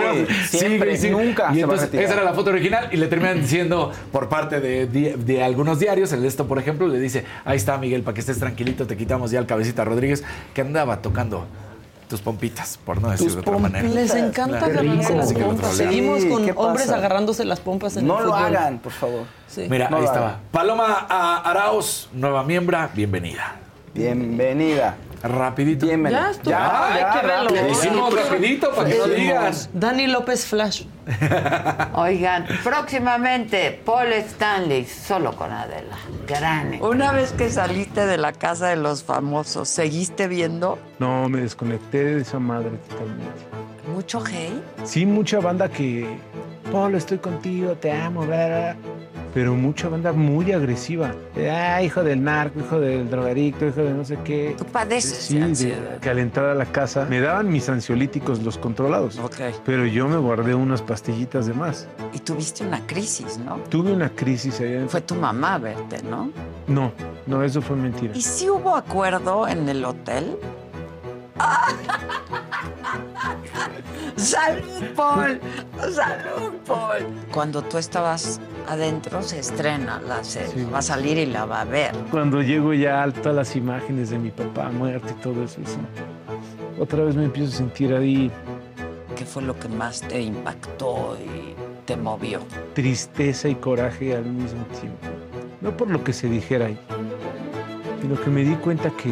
Siempre, 0.49 0.97
nunca 1.11 1.51
Y 1.53 1.57
se 1.57 1.67
va 1.67 1.75
a 1.75 1.85
esa 1.85 2.15
era 2.15 2.23
la 2.23 2.35
foto 2.35 2.51
original 2.51 2.89
y 2.93 2.97
le 2.97 3.08
terminan 3.09 3.41
diciendo 3.41 3.91
por 4.13 4.29
parte 4.29 4.61
de, 4.61 4.87
de 4.87 5.43
algunos 5.43 5.79
diarios, 5.81 6.13
el 6.13 6.23
de 6.23 6.29
esto, 6.29 6.47
por 6.47 6.59
ejemplo, 6.59 6.87
le 6.87 7.01
dice, 7.01 7.25
ahí 7.45 7.57
está 7.57 7.77
Miguel, 7.79 8.03
para 8.03 8.15
que 8.15 8.21
estés 8.21 8.39
tranquilito, 8.39 8.87
te 8.87 8.97
quitamos 8.97 9.31
ya 9.31 9.39
el 9.41 9.47
cabecita 9.47 9.85
Rodríguez, 9.85 10.23
que 10.55 10.61
andaba 10.61 11.03
tocando 11.03 11.47
tus 12.09 12.23
pompitas, 12.23 12.79
por 12.87 13.03
no 13.03 13.11
decir 13.11 13.31
de 13.33 13.41
otra 13.41 13.59
manera. 13.59 13.87
Les 13.87 14.15
encanta 14.15 14.59
Claro. 14.61 14.81
agarrarse 14.81 15.15
las 15.15 15.33
lo 15.33 15.39
pompas. 15.47 15.75
Seguimos 15.77 16.23
Sí, 16.23 16.29
con 16.31 16.45
¿qué 16.47 16.53
hombres 16.57 16.89
agarrándose 16.91 17.45
las 17.45 17.61
pompas 17.61 17.97
en 17.99 18.07
No 18.07 18.19
el 18.19 18.25
lo 18.27 18.31
fútbol. 18.33 18.47
hagan, 18.47 18.79
por 18.79 18.93
favor. 18.93 19.25
Sí. 19.47 19.67
Mira, 19.69 19.91
No 19.91 19.97
ahí 19.99 20.03
lo 20.05 20.09
estaba. 20.09 20.39
Paloma 20.51 21.07
a- 21.09 21.51
Arauz, 21.51 22.09
nueva 22.15 22.45
miembra, 22.45 22.89
bienvenida. 22.95 23.57
Bienvenida. 23.93 24.97
Rapidito. 25.23 25.87
Bienvenida. 25.87 26.21
Ya 26.21 26.31
estuvo. 26.31 26.51
Ya, 26.51 26.87
Ay, 26.87 27.01
ya, 27.01 27.13
qué 27.13 27.27
rápido. 27.27 27.69
Hicimos 27.69 28.15
rapidito 28.15 28.75
para 28.75 28.89
que 28.89 28.99
lo 28.99 29.09
digas. 29.09 29.71
Dani 29.73 30.07
López 30.07 30.47
Flash. 30.47 30.85
Oigan, 31.95 32.47
próximamente 32.63 33.81
Paul 33.85 34.13
Stanley, 34.13 34.85
solo 34.85 35.35
con 35.35 35.51
Adela. 35.51 35.97
Gran. 36.27 36.83
Una 36.83 37.13
vez 37.13 37.33
que 37.33 37.51
saliste 37.51 38.07
de 38.07 38.19
la 38.19 38.33
casa 38.33 38.69
de 38.69 38.77
los 38.77 39.03
famosos, 39.03 39.69
¿seguiste 39.69 40.29
viendo 40.29 40.79
No, 40.99 41.29
me 41.29 41.41
desconecté 41.41 42.05
de 42.05 42.21
esa 42.21 42.39
madre 42.39 42.71
totalmente. 42.89 43.68
Mucho 43.89 44.21
hate? 44.21 44.63
Sí, 44.85 45.05
mucha 45.07 45.41
banda 45.41 45.69
que, 45.69 46.07
Pablo, 46.71 46.99
estoy 46.99 47.19
contigo, 47.19 47.73
te 47.73 47.91
amo, 47.93 48.27
bla, 48.27 48.47
bla, 48.47 48.77
pero 49.35 49.55
mucha 49.55 49.89
banda 49.89 50.13
muy 50.13 50.53
agresiva. 50.53 51.15
Ah, 51.51 51.83
hijo 51.83 52.03
del 52.03 52.23
narco, 52.25 52.61
hijo 52.61 52.81
del 52.81 53.11
drogadicto, 53.11 53.67
hijo 53.67 53.83
de 53.83 53.93
no 53.93 54.05
sé 54.05 54.19
qué. 54.25 54.55
Tú 54.57 54.65
padeces 54.65 55.19
Sí, 55.19 55.39
de 55.39 55.77
que 56.01 56.11
al 56.11 56.19
entrar 56.19 56.47
a 56.47 56.55
la 56.55 56.67
casa 56.67 57.07
me 57.09 57.21
daban 57.21 57.49
mis 57.49 57.69
ansiolíticos, 57.69 58.43
los 58.43 58.59
controlados. 58.59 59.21
Pero 59.65 59.87
yo 59.87 60.09
me 60.09 60.17
guardé 60.17 60.55
unas 60.55 60.83
pastillitas 60.83 61.47
de 61.47 61.55
más. 61.55 61.87
Y 62.13 62.19
tuviste 62.21 62.67
una 62.67 62.85
crisis, 62.87 63.39
¿no? 63.39 63.57
Tuve 63.69 63.93
una 63.93 64.09
crisis 64.11 64.61
allá. 64.61 64.87
Fue 64.89 65.03
tu 65.03 65.15
mamá 65.15 65.55
a 65.55 65.59
verte, 65.59 66.03
¿no? 66.03 66.31
No, 66.67 66.93
no, 67.27 67.43
eso 67.43 67.63
fue 67.63 67.77
mentira. 67.77 68.15
¿Y 68.17 68.23
si 68.23 68.49
hubo 68.49 68.75
acuerdo 68.75 69.47
en 69.47 69.69
el 69.69 69.85
hotel? 69.85 70.37
¡Salud, 74.17 74.85
Paul! 74.97 75.41
¡Salud, 75.81 76.53
Paul! 76.67 77.07
Cuando 77.33 77.63
tú 77.63 77.79
estabas 77.79 78.41
adentro 78.69 79.23
se 79.23 79.39
estrena 79.39 80.01
la 80.01 80.25
serie. 80.25 80.51
Sí. 80.55 80.67
Va 80.73 80.79
a 80.79 80.83
salir 80.83 81.19
y 81.19 81.27
la 81.27 81.45
va 81.45 81.61
a 81.63 81.65
ver. 81.65 81.95
Cuando 82.11 82.43
llego 82.43 82.75
ya 82.75 83.03
a 83.03 83.11
todas 83.13 83.37
las 83.37 83.57
imágenes 83.57 84.11
de 84.11 84.19
mi 84.19 84.31
papá 84.31 84.71
muerto 84.71 85.09
y 85.11 85.23
todo 85.23 85.45
eso, 85.45 85.61
sí. 85.65 85.79
otra 86.81 87.05
vez 87.05 87.15
me 87.17 87.25
empiezo 87.25 87.55
a 87.55 87.57
sentir 87.57 87.95
ahí 87.95 88.31
¿Qué 89.19 89.25
fue 89.25 89.43
lo 89.43 89.59
que 89.59 89.69
más 89.69 90.01
te 90.03 90.21
impactó 90.21 91.17
y 91.19 91.55
te 91.85 91.97
movió? 91.97 92.41
tristeza 92.75 93.49
y 93.49 93.57
coraje 93.57 94.15
al 94.15 94.25
mismo 94.25 94.65
tiempo. 94.81 95.09
No 95.61 95.77
por 95.77 95.91
lo 95.91 96.05
que 96.05 96.13
se 96.13 96.29
dijera 96.29 96.67
ahí, 96.67 96.79
sino 98.01 98.15
que 98.21 98.31
me 98.31 98.45
di 98.45 98.55
cuenta 98.55 98.91
que 98.91 99.11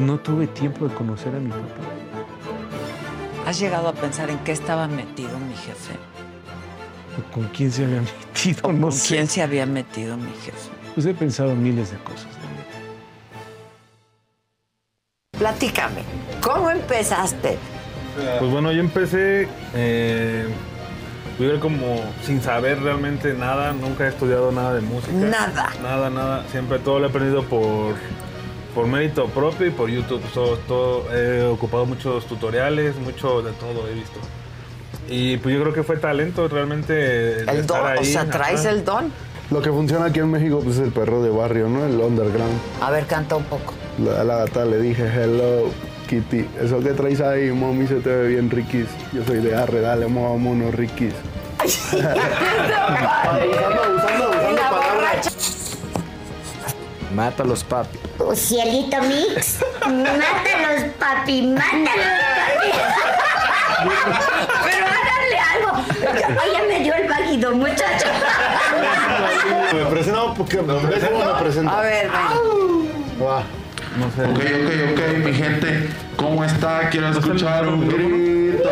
no 0.00 0.18
tuve 0.18 0.46
tiempo 0.48 0.88
de 0.88 0.94
conocer 0.94 1.34
a 1.34 1.38
mi 1.38 1.50
papá. 1.50 1.64
¿Has 3.46 3.58
llegado 3.60 3.88
a 3.88 3.92
pensar 3.92 4.30
en 4.30 4.38
qué 4.38 4.52
estaba 4.52 4.88
metido 4.88 5.38
mi 5.38 5.54
jefe? 5.54 5.94
o 7.18 7.32
¿Con 7.32 7.44
quién 7.48 7.70
se 7.70 7.84
había 7.84 8.00
metido? 8.32 8.72
No 8.72 8.82
¿Con 8.88 8.92
sé. 8.92 9.14
quién 9.14 9.28
se 9.28 9.42
había 9.42 9.66
metido 9.66 10.16
mi 10.16 10.32
jefe? 10.44 10.70
Pues 10.94 11.06
he 11.06 11.14
pensado 11.14 11.54
miles 11.54 11.90
de 11.90 11.98
cosas. 11.98 12.26
neta. 12.26 12.78
Platícame, 15.38 16.02
¿cómo 16.40 16.70
empezaste? 16.70 17.58
Pues 18.38 18.50
bueno, 18.50 18.70
yo 18.70 18.80
empecé 18.80 19.48
eh, 19.74 20.46
vivir 21.38 21.58
como 21.58 22.00
sin 22.22 22.40
saber 22.40 22.80
realmente 22.80 23.34
nada, 23.34 23.72
nunca 23.72 24.04
he 24.06 24.08
estudiado 24.08 24.52
nada 24.52 24.74
de 24.74 24.80
música. 24.82 25.12
Nada. 25.12 25.70
Nada, 25.82 26.08
nada. 26.10 26.44
Siempre 26.52 26.78
todo 26.78 27.00
lo 27.00 27.06
he 27.06 27.08
aprendido 27.08 27.42
por, 27.42 27.94
por 28.74 28.86
mérito 28.86 29.26
propio 29.28 29.66
y 29.66 29.70
por 29.70 29.88
YouTube. 29.88 30.22
Todo, 30.32 30.56
todo- 30.68 31.14
he 31.14 31.44
ocupado 31.46 31.86
muchos 31.86 32.26
tutoriales, 32.26 32.96
mucho 32.96 33.42
de 33.42 33.52
todo 33.52 33.88
he 33.88 33.94
visto. 33.94 34.18
Y 35.08 35.36
pues 35.38 35.54
yo 35.54 35.60
creo 35.62 35.72
que 35.74 35.82
fue 35.82 35.96
talento 35.98 36.48
realmente. 36.48 37.40
El 37.42 37.48
estar 37.48 37.94
don, 37.94 37.98
o 37.98 38.04
sea, 38.04 38.28
traes 38.30 38.60
Ajá. 38.60 38.70
el 38.70 38.84
don. 38.84 39.12
Lo 39.50 39.60
que 39.60 39.70
funciona 39.70 40.06
aquí 40.06 40.20
en 40.20 40.30
México 40.30 40.60
pues, 40.64 40.76
es 40.76 40.82
el 40.82 40.92
perro 40.92 41.22
de 41.22 41.28
barrio, 41.30 41.68
¿no? 41.68 41.84
El 41.84 42.00
underground. 42.00 42.58
A 42.80 42.90
ver, 42.90 43.06
canta 43.06 43.36
un 43.36 43.44
poco. 43.44 43.74
La, 44.02 44.24
la 44.24 44.36
gata 44.38 44.64
le 44.64 44.78
dije 44.78 45.04
hello. 45.06 45.70
Kitty, 46.08 46.46
eso 46.60 46.80
que 46.80 46.90
traes 46.90 47.20
ahí, 47.22 47.50
mami, 47.50 47.86
se 47.86 47.94
te 47.96 48.10
ve 48.10 48.28
bien 48.28 48.50
riquis. 48.50 48.86
Yo 49.14 49.24
soy 49.24 49.38
de 49.38 49.54
arre, 49.56 49.80
dale, 49.80 50.04
vámonos, 50.04 50.74
riquis. 50.74 51.14
usando, 51.64 52.10
usando, 53.96 54.30
usando 54.30 54.62
palabras. 54.70 55.63
Mátalos, 57.14 57.62
papi. 57.62 57.98
Oh, 58.18 58.34
cielito 58.34 59.00
mix. 59.02 59.60
Mátalos, 59.86 60.90
papi, 60.98 61.42
mátalos, 61.42 62.10
papi. 62.36 62.70
Pero 64.64 64.86
háganle 64.86 65.38
algo. 65.52 65.70
Oye, 66.42 66.60
me 66.68 66.80
dio 66.80 66.94
el 66.94 67.08
válido, 67.08 67.52
muchacho. 67.52 68.08
Me 69.72 69.84
presento 69.86 70.34
porque 70.36 70.62
me 70.62 70.74
ves 70.74 71.04
cómo 71.04 71.24
me 71.24 71.40
presento. 71.40 71.70
A 71.70 71.80
ver. 71.82 72.10
Va. 72.10 73.42
No 73.96 74.10
sé. 74.16 74.22
Ok, 74.24 74.38
ok, 74.38 74.70
ok, 74.92 75.00
mi 75.24 75.32
gente. 75.34 75.88
¿Cómo 76.16 76.44
está? 76.44 76.88
Quiero 76.90 77.10
escuchar 77.10 77.68
un 77.68 77.88
grito. 77.88 78.70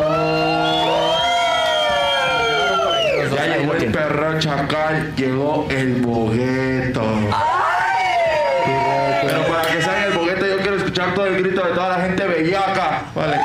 Ya 3.35 3.47
llegó 3.57 3.73
el 3.75 3.93
perro 3.93 4.39
chacal, 4.41 5.15
llegó 5.17 5.67
el 5.71 6.03
bogueto. 6.03 7.03
Pero 9.23 9.43
para 9.47 9.63
que 9.69 9.81
salga 9.81 10.05
el 10.07 10.13
bogueto, 10.13 10.47
yo 10.47 10.59
quiero 10.59 10.77
escuchar 10.77 11.15
todo 11.15 11.27
el 11.27 11.43
grito 11.43 11.65
de 11.65 11.73
toda 11.73 11.99
la 11.99 12.05
gente 12.05 12.27
bellaca. 12.83 13.13
Vale. 13.15 13.39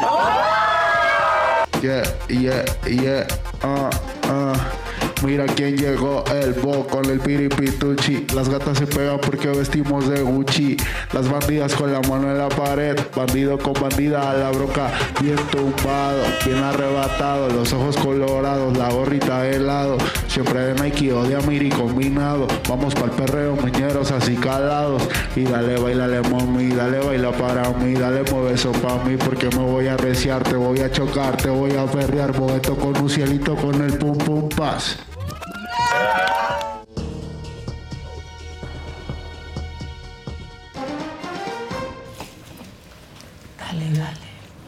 Yeah, 1.82 2.06
yeah, 2.30 2.66
yeah. 2.88 3.28
Ah, 3.62 3.90
ah. 4.26 4.87
Mira 5.24 5.48
quién 5.48 5.76
llegó, 5.76 6.24
el 6.32 6.54
bo 6.54 6.86
con 6.86 7.04
el 7.06 7.20
piripituchi. 7.20 8.28
Las 8.36 8.50
gatas 8.50 8.78
se 8.78 8.86
pegan 8.86 9.20
porque 9.20 9.48
vestimos 9.48 10.08
de 10.08 10.22
Gucci. 10.22 10.78
Las 11.12 11.30
bandidas 11.30 11.74
con 11.74 11.92
la 11.92 12.02
mano 12.02 12.30
en 12.30 12.38
la 12.38 12.50
pared. 12.50 12.96
Bandido 13.16 13.58
con 13.58 13.74
bandida 13.74 14.30
a 14.30 14.36
la 14.36 14.52
broca. 14.52 14.92
Bien 15.20 15.38
tumbado, 15.52 16.22
bien 16.46 16.64
arrebatado. 16.64 17.50
Los 17.50 17.74
ojos 17.74 17.98
colorados, 17.98 18.78
la 18.78 18.90
gorrita 18.90 19.42
de 19.42 19.56
helado. 19.56 19.98
Siempre 20.28 20.60
de 20.60 20.84
Nike 20.84 21.12
o 21.12 21.24
de 21.24 21.36
Amiri 21.36 21.70
combinado. 21.70 22.48
Vamos 22.70 22.94
pa'l 22.94 23.10
perreo, 23.12 23.56
muñeros 23.56 24.12
así 24.12 24.36
calados. 24.36 25.02
Y 25.36 25.46
dale, 25.46 25.80
bailale, 25.80 26.22
mami. 26.30 26.70
Dale, 26.70 27.00
baila 27.00 27.32
para 27.32 27.72
mí. 27.72 27.94
Dale, 27.96 28.22
mueve 28.32 28.54
eso 28.54 28.72
para 28.72 29.04
mí. 29.04 29.18
Porque 29.18 29.50
me 29.50 29.64
voy 29.64 29.88
a 29.88 29.96
arreciar, 29.96 30.44
te 30.44 30.56
voy 30.56 30.80
a 30.82 30.92
chocar, 30.92 31.36
te 31.38 31.50
voy 31.50 31.72
a 31.76 31.86
perrear. 31.86 32.38
Bogueto 32.38 32.76
con 32.76 32.96
un 32.98 33.10
cielito 33.10 33.56
con 33.56 33.82
el 33.82 33.98
pum 33.98 34.16
pum 34.16 34.48
paz. 34.50 34.98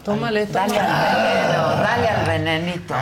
Dale. 0.10 0.46
Tómale, 0.46 0.46
Dale 0.48 0.74
tómale. 0.74 0.90
al 0.90 1.24
veneno, 1.24 1.68
dale 1.84 2.08
al 2.08 2.26
venenito. 2.26 2.94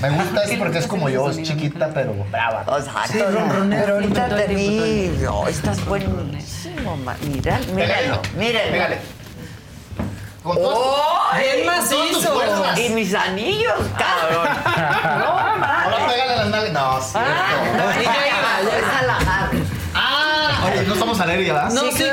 Me 0.00 0.10
gusta 0.10 0.42
eso 0.44 0.54
porque 0.58 0.78
es 0.78 0.86
como 0.86 1.08
yo, 1.08 1.30
es 1.30 1.42
chiquita 1.42 1.90
pero 1.92 2.14
brava. 2.30 2.64
Exacto. 2.78 3.12
Sí, 3.12 3.20
ahorita 3.20 4.28
todo 4.28 4.38
te 4.38 4.46
vi. 4.54 5.18
No, 5.22 5.48
estás 5.48 5.84
buenísimo, 5.86 6.96
Mira, 7.22 7.58
míralo, 7.74 8.22
míralo. 8.36 8.96
Con 10.42 10.56
¡Oh! 10.60 11.28
¡Bien 11.38 11.64
macizo! 11.66 12.40
Y 12.76 12.88
mis 12.88 13.14
anillos, 13.14 13.74
cabrón. 13.96 14.48
no, 15.20 15.38
Ahora 15.38 15.96
pégale 16.08 16.36
las 16.36 16.48
nalgas. 16.48 17.14
No, 17.14 17.20
no, 17.20 17.90
esa 17.90 19.02
la 19.06 19.16
agarro. 19.18 19.58
Ah, 19.94 20.64
oye, 20.66 20.82
no 20.84 20.94
estamos 20.94 21.20
al 21.20 21.30
aire 21.30 21.44
ya, 21.44 21.52
¿verdad? 21.54 21.70
No, 21.70 21.82
sí, 21.82 21.92
sí. 21.92 22.04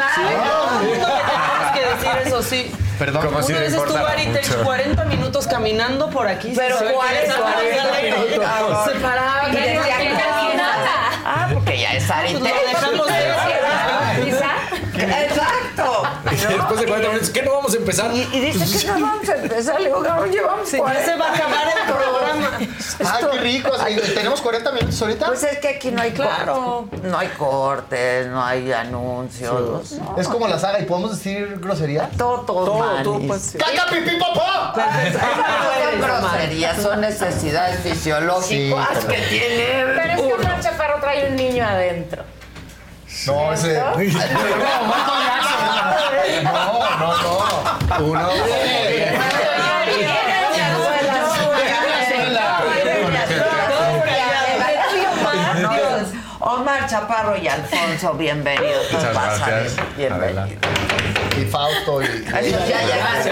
Sí. 2.43 2.71
Perdón. 2.97 3.27
Una 3.27 3.39
vez 3.39 3.73
estuvo 3.73 3.97
Aritex 3.97 4.55
40 4.55 5.05
minutos 5.05 5.47
caminando 5.47 6.09
por 6.09 6.27
aquí. 6.27 6.53
Pero 6.55 6.79
que 6.79 6.85
40, 6.91 7.21
estaba 7.23 7.53
40 7.53 7.81
al 7.83 7.93
aire. 7.93 8.17
minutos. 8.17 8.85
Se 8.85 8.99
paraba. 8.99 9.49
Y 9.49 9.55
decía 9.55 9.83
Ah, 11.25 11.49
porque 11.53 11.79
ya 11.79 11.93
es 11.93 12.09
Aritex. 12.09 12.43
Después 16.69 16.79
de 16.81 16.85
40 16.87 17.07
minutos, 17.09 17.29
¿qué 17.31 17.41
no 17.43 17.53
vamos 17.53 17.73
a 17.73 17.77
empezar? 17.77 18.11
Y, 18.13 18.21
y 18.33 18.39
dice 18.39 18.79
que 18.79 18.87
no 18.99 19.05
vamos 19.07 19.29
a 19.29 19.35
empezar. 19.35 19.79
Le 19.79 19.87
digo, 19.87 20.01
cabrón, 20.03 20.31
llevamos 20.31 20.69
Sí, 20.69 20.77
ya 20.77 21.03
se 21.05 21.15
va 21.15 21.25
a 21.27 21.33
acabar 21.35 21.67
el 21.67 21.93
programa. 21.93 22.49
Ay, 22.59 23.25
qué 23.31 23.37
rico. 23.39 23.71
¿Tenemos 24.13 24.41
40 24.41 24.71
minutos 24.71 25.01
ahorita? 25.01 25.25
Pues 25.27 25.43
es 25.43 25.57
que 25.59 25.67
aquí 25.69 25.91
no 25.91 26.01
hay 26.01 26.11
Claro. 26.11 26.87
No 27.03 27.17
hay 27.17 27.27
cortes, 27.29 28.27
no 28.27 28.43
hay 28.43 28.71
anuncios. 28.71 29.91
no. 29.93 30.17
Es 30.17 30.27
como 30.27 30.47
la 30.47 30.59
saga 30.59 30.79
y 30.79 30.85
podemos 30.85 31.11
decir 31.17 31.57
grosería. 31.59 32.09
Todo, 32.17 32.41
todo, 32.41 32.65
Todo, 32.65 33.13
manis. 33.13 33.27
pues. 33.27 33.55
¡Caca, 33.57 33.89
pipí, 33.89 34.17
papá! 34.19 34.73
No 34.75 35.91
son 35.91 36.01
groserías, 36.01 36.81
son 36.81 37.01
necesidades 37.01 37.79
fisiológicas 37.81 38.87
Sí, 39.01 39.07
que 39.07 39.17
tiene. 39.29 39.85
Pero 39.95 40.13
es 40.13 40.21
que 40.21 40.33
Omar 40.33 40.59
Chaparro 40.61 40.99
trae 40.99 41.29
un 41.29 41.35
niño 41.35 41.65
adentro. 41.65 42.23
No, 43.27 43.53
ese. 43.53 43.73
No, 46.44 46.53
no, 46.53 46.98
no, 46.99 47.10
no. 47.23 48.06
Uno. 48.06 48.30
Omar 56.41 56.88
Chaparro 56.99 57.38
y 57.38 57.47
Alfonso, 57.47 58.13
bienvenidos. 58.17 58.91
Muchas 58.91 59.13
gracias. 59.13 59.76
Bienvenidos. 59.95 60.49
Y 61.39 61.45
Fausto 61.45 62.01
y. 62.01 62.05
Eso 62.05 62.59
ya 62.67 62.81
llegaste 62.81 63.31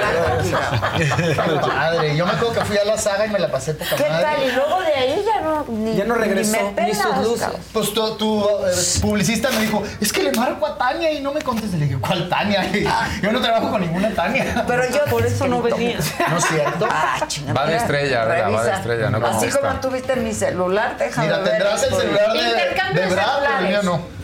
Qué 0.97 1.35
padre. 1.35 2.15
Yo 2.15 2.25
me 2.25 2.31
acuerdo 2.31 2.53
que 2.53 2.65
fui 2.65 2.77
a 2.77 2.85
la 2.85 2.97
saga 2.97 3.25
y 3.25 3.29
me 3.29 3.39
la 3.39 3.51
pasé 3.51 3.73
poca 3.73 3.95
¿Qué 3.95 4.09
madre. 4.09 4.23
tal? 4.23 4.43
Y 4.43 4.51
luego 4.51 4.81
de 4.81 4.93
ahí 4.93 5.25
ya 5.25 5.41
no, 5.41 5.65
ni, 5.67 5.95
Ya 5.95 6.05
no 6.05 6.15
regresó, 6.15 6.57
ni, 6.57 6.73
me 6.73 6.87
ni 6.87 6.93
sus 6.93 7.17
luces. 7.17 7.49
Pues 7.73 7.93
tu, 7.93 8.15
tu 8.17 8.45
eh, 8.45 8.71
publicista 9.01 9.49
me 9.51 9.61
dijo, 9.61 9.83
es 9.99 10.13
que 10.13 10.23
le 10.23 10.31
marco 10.31 10.65
a 10.65 10.77
Tania 10.77 11.11
y 11.11 11.21
no 11.21 11.33
me 11.33 11.41
contesta. 11.41 11.75
Le 11.75 11.85
dije, 11.85 11.99
¿cuál 11.99 12.29
Tania? 12.29 12.65
Yo 13.21 13.31
no 13.31 13.41
trabajo 13.41 13.71
con 13.71 13.81
ninguna 13.81 14.13
Tania. 14.13 14.63
Pero 14.65 14.83
yo 14.89 15.03
Por 15.09 15.25
eso 15.25 15.47
no 15.47 15.61
venía. 15.61 15.97
¿No 16.29 16.37
es 16.37 16.45
cierto? 16.45 16.87
Ah, 16.89 17.17
Va 17.55 17.65
de 17.65 17.75
estrella, 17.75 18.25
¿verdad? 18.25 18.53
Va 18.53 18.63
de 18.63 18.71
estrella, 18.71 19.09
¿no? 19.09 19.21
Como 19.21 19.37
Así 19.37 19.49
como 19.49 19.73
tuviste 19.79 20.15
mi 20.15 20.33
celular, 20.33 20.97
déjame 20.97 21.27
Mira, 21.27 21.39
ver. 21.39 21.49
tendrás 21.51 21.83
el 21.83 21.93
celular 21.93 22.33
de, 22.33 22.39
Intercambio 22.39 23.01
de 23.01 23.07
Brad, 23.09 23.56
celulares. 23.57 23.83
no. 23.83 24.17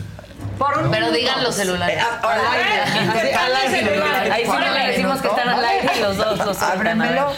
Por 0.58 0.78
un 0.78 0.90
Pero 0.90 1.10
digan 1.10 1.42
los 1.42 1.54
celulares. 1.56 1.98
Ah, 2.00 2.20
Al 2.22 2.40
aire. 2.52 3.34
Al 3.36 3.56
aire. 3.56 4.32
Ahí 4.32 4.44
sí 4.44 4.52
le 4.72 4.86
decimos 4.86 5.20
que 5.20 5.26
están 5.28 5.48
al 5.48 5.64
aire 5.64 5.90
y 5.96 6.00
los 6.00 6.16
dos 6.16 6.38
los 6.38 6.62
a 6.62 6.72
Ábremelo. 6.72 7.32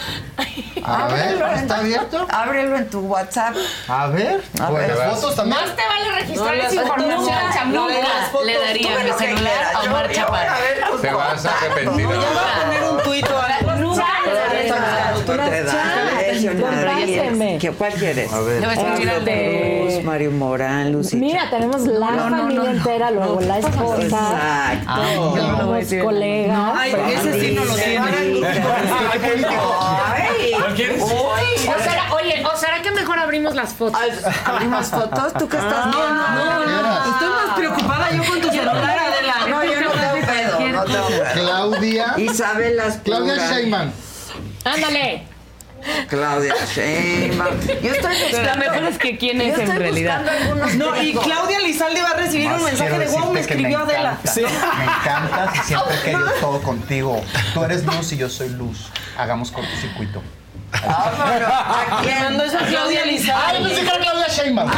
ver. 1.11 1.43
A 1.43 1.55
¿está 1.55 1.79
abierto? 1.79 2.27
Ábrelo 2.31 2.77
en 2.77 2.91
tu 2.91 3.01
WhatsApp. 3.01 3.57
A 3.89 4.07
ver. 4.09 4.43
A 4.61 4.67
Pues, 4.69 4.87
ver. 4.87 4.97
las 4.99 5.15
fotos 5.15 5.35
también. 5.37 5.61
Más 5.61 5.75
te 5.77 5.83
vale 5.87 6.13
registrar 6.21 6.57
No, 6.57 6.63
esa 6.63 6.75
información, 6.75 7.25
no. 7.25 7.55
chamuca. 7.55 8.43
Le 8.45 8.59
daría 8.59 8.99
mi 8.99 9.13
celular 9.13 9.65
a 9.75 9.81
Omar 9.81 10.13
Chaparro. 10.13 10.53
tus 10.93 11.01
Te 11.01 11.11
vas 11.13 11.47
a 11.47 11.51
arrepentir. 11.59 12.03
Yo 12.03 12.09
voy 12.09 12.19
a 12.19 12.65
poner 12.65 12.83
un 12.85 13.03
tuit 13.03 13.27
o 13.31 13.41
algo. 13.41 13.97
Impresionante. 16.37 17.59
¿Qué- 17.61 17.71
¿Cuál 17.73 17.93
quieres? 17.95 18.33
A 18.33 18.41
ver. 18.41 18.65
Al 18.65 19.25
de... 19.25 19.83
Luz, 19.95 20.05
Mario 20.05 20.31
Morán, 20.33 20.93
Lucy. 20.93 21.17
Mira, 21.17 21.49
tenemos 21.51 21.83
la 21.87 22.11
No, 22.11 22.31
no, 22.31 22.37
familia 22.39 22.59
no, 22.63 22.65
no. 22.65 22.71
entera, 22.71 23.11
luego 23.11 23.41
la 23.41 23.59
esposa, 23.59 24.03
Exacto. 24.03 25.73
los 25.73 26.05
colegas. 26.05 26.73
Ay, 26.77 26.95
ese 27.15 27.41
sí 27.41 27.53
no 27.55 27.65
lo 27.65 27.75
tiene. 27.75 28.47
Ay. 28.47 28.67
O 30.57 31.83
será, 31.83 32.13
oye, 32.15 32.45
¿o 32.45 32.57
será 32.57 32.83
que 32.83 32.91
mejor 32.91 33.19
abrimos 33.19 33.55
las 33.55 33.73
fotos? 33.75 34.01
¿Abrimos 34.45 34.87
fotos? 34.87 35.33
¿Tú 35.35 35.49
qué 35.49 35.57
estás 35.57 35.85
viendo? 35.85 36.15
No, 36.15 36.65
no, 36.65 37.13
estoy 37.13 37.29
más 37.29 37.57
preocupada 37.57 38.11
yo 38.13 38.25
con 38.25 38.41
tu 38.41 38.49
celular, 38.51 38.99
Adela. 38.99 39.35
No, 39.49 39.65
yo 39.65 39.81
no 39.81 39.91
tengo 39.91 40.27
pedo, 40.27 40.61
no 40.61 40.85
tengo 40.85 41.09
pedo. 41.09 41.25
Claudia. 41.35 42.15
Isabel 42.17 42.77
Claudia 43.05 43.33
Aspura. 43.35 43.55
Sheinbaum. 43.55 43.91
Ándale. 44.65 45.23
Claudia 46.09 46.55
Sheinbaum. 46.75 47.61
Yo 47.83 47.93
estoy 47.93 48.15
buscando... 48.23 48.51
Lo 48.51 48.57
mejor 48.57 48.85
es 48.85 48.99
que 48.99 49.17
quién 49.19 49.39
yo 49.39 49.45
es 49.45 49.49
estoy 49.59 49.71
en 49.71 49.79
realidad. 49.79 50.21
buscando 50.23 50.43
algunos 50.45 50.75
No, 50.75 51.03
y 51.03 51.13
trucos. 51.13 51.27
Claudia 51.27 51.61
Lizalde 51.61 52.03
va 52.03 52.11
a 52.11 52.15
recibir 52.17 52.51
un 52.51 52.65
mensaje 52.65 52.91
Quiero 52.91 52.99
de 52.99 53.07
wow, 53.19 53.27
me 53.29 53.33
que 53.35 53.41
escribió 53.41 53.79
Adela. 53.81 54.19
encanta, 54.25 54.77
Me 54.79 54.85
encantas 54.85 55.57
y 55.57 55.59
siempre 55.69 55.95
he 55.97 56.01
querido 56.03 56.31
todo 56.41 56.63
contigo. 56.63 57.23
Tú 57.55 57.65
eres 57.65 57.85
luz 57.85 58.13
y 58.13 58.17
yo 58.17 58.29
soy 58.29 58.49
luz. 58.51 58.91
Hagamos 59.19 59.51
cortocircuito. 59.51 60.23
Vámonos. 60.73 61.49
¿A 61.49 62.01
Le 62.03 62.09
quién? 62.11 62.23
mandó 62.25 62.45
eso 62.45 62.59
a 62.59 62.63
Claudia 62.67 63.03
¡Ay, 63.05 63.11
Lizalde. 63.13 63.69
pensé 63.69 63.83
que 63.83 63.89
era 63.89 63.99
Claudia 63.99 64.29
Sheinbaum! 64.29 64.71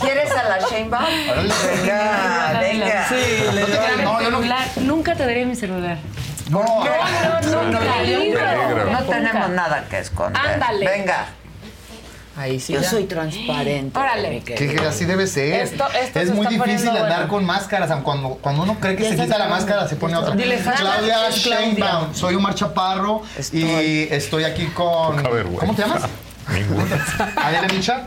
¿Quieres 0.00 0.30
a 0.32 0.42
la 0.48 0.58
Sheinbaum? 0.68 1.04
Órale. 1.30 1.52
Venga, 1.82 2.58
venga. 2.60 3.08
Sí, 3.08 3.14
le 3.52 3.60
No 4.02 4.02
no, 4.12 4.22
yo 4.22 4.30
no- 4.30 4.36
Celular. 4.38 4.66
Nunca 4.76 5.14
te 5.14 5.26
daré 5.26 5.44
mi 5.44 5.54
celular. 5.54 5.98
No, 6.50 6.62
No, 6.62 7.40
no, 7.40 7.62
no, 7.72 7.78
Peligro. 7.80 8.40
peligro. 8.40 8.90
No 8.90 9.02
tenemos 9.04 9.50
nada 9.50 9.84
que 9.90 9.98
esconder. 9.98 10.40
Ándale. 10.40 10.86
Venga. 10.88 11.26
Ahí 12.38 12.60
sí 12.60 12.74
Yo 12.74 12.82
ya. 12.82 12.90
soy 12.90 13.04
transparente. 13.04 13.98
Órale. 13.98 14.40
Que, 14.42 14.54
que 14.54 14.78
así 14.86 15.06
debe 15.06 15.26
ser. 15.26 15.62
Esto- 15.62 15.88
esto 15.98 16.20
es 16.20 16.28
se 16.28 16.34
muy 16.34 16.46
difícil 16.46 16.90
andar 16.90 17.08
bueno. 17.08 17.28
con 17.28 17.44
máscaras. 17.46 17.90
Cuando, 18.02 18.34
cuando 18.42 18.62
uno 18.62 18.76
cree 18.78 18.94
que 18.94 19.08
se 19.08 19.16
quita 19.16 19.38
la 19.38 19.48
máscara, 19.48 19.88
se 19.88 19.96
pone 19.96 20.14
otra. 20.16 20.34
Dile, 20.34 20.58
Claudia. 20.58 21.30
Sheinbaum. 21.30 22.14
Soy 22.14 22.34
Omar 22.34 22.54
Chaparro 22.54 23.22
y 23.52 24.02
estoy 24.12 24.44
aquí 24.44 24.66
con. 24.66 25.22
¿Cómo 25.56 25.74
te 25.74 25.82
llamas? 25.82 26.02
Adela 26.48 27.66
Micha. 27.72 28.02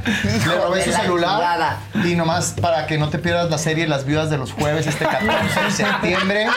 Le 0.48 0.56
robé 0.56 0.84
su 0.84 0.92
la 0.92 1.00
celular. 1.00 1.78
Y 2.06 2.16
nomás 2.16 2.56
para 2.62 2.88
que 2.88 2.98
no 2.98 3.10
te 3.10 3.20
pierdas 3.20 3.50
la 3.50 3.58
serie 3.58 3.88
Las 3.88 4.06
Viudas 4.06 4.30
de 4.30 4.38
los 4.38 4.54
Jueves 4.54 4.88
este 4.88 5.06
14 5.06 5.62
de 5.64 5.72
septiembre. 5.72 6.48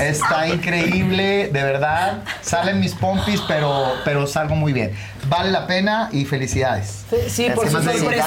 Está 0.00 0.46
increíble, 0.48 1.48
de 1.52 1.62
verdad. 1.64 2.18
Salen 2.40 2.80
mis 2.80 2.94
pompis, 2.94 3.40
pero, 3.48 3.94
pero 4.04 4.26
salgo 4.26 4.54
muy 4.54 4.72
bien. 4.72 4.92
Vale 5.28 5.50
la 5.50 5.66
pena 5.66 6.08
y 6.12 6.24
felicidades. 6.24 7.04
Sí, 7.28 7.50
por 7.54 7.64
¿Qué 7.64 7.70
su 7.70 7.76
sorpresiva 7.82 8.22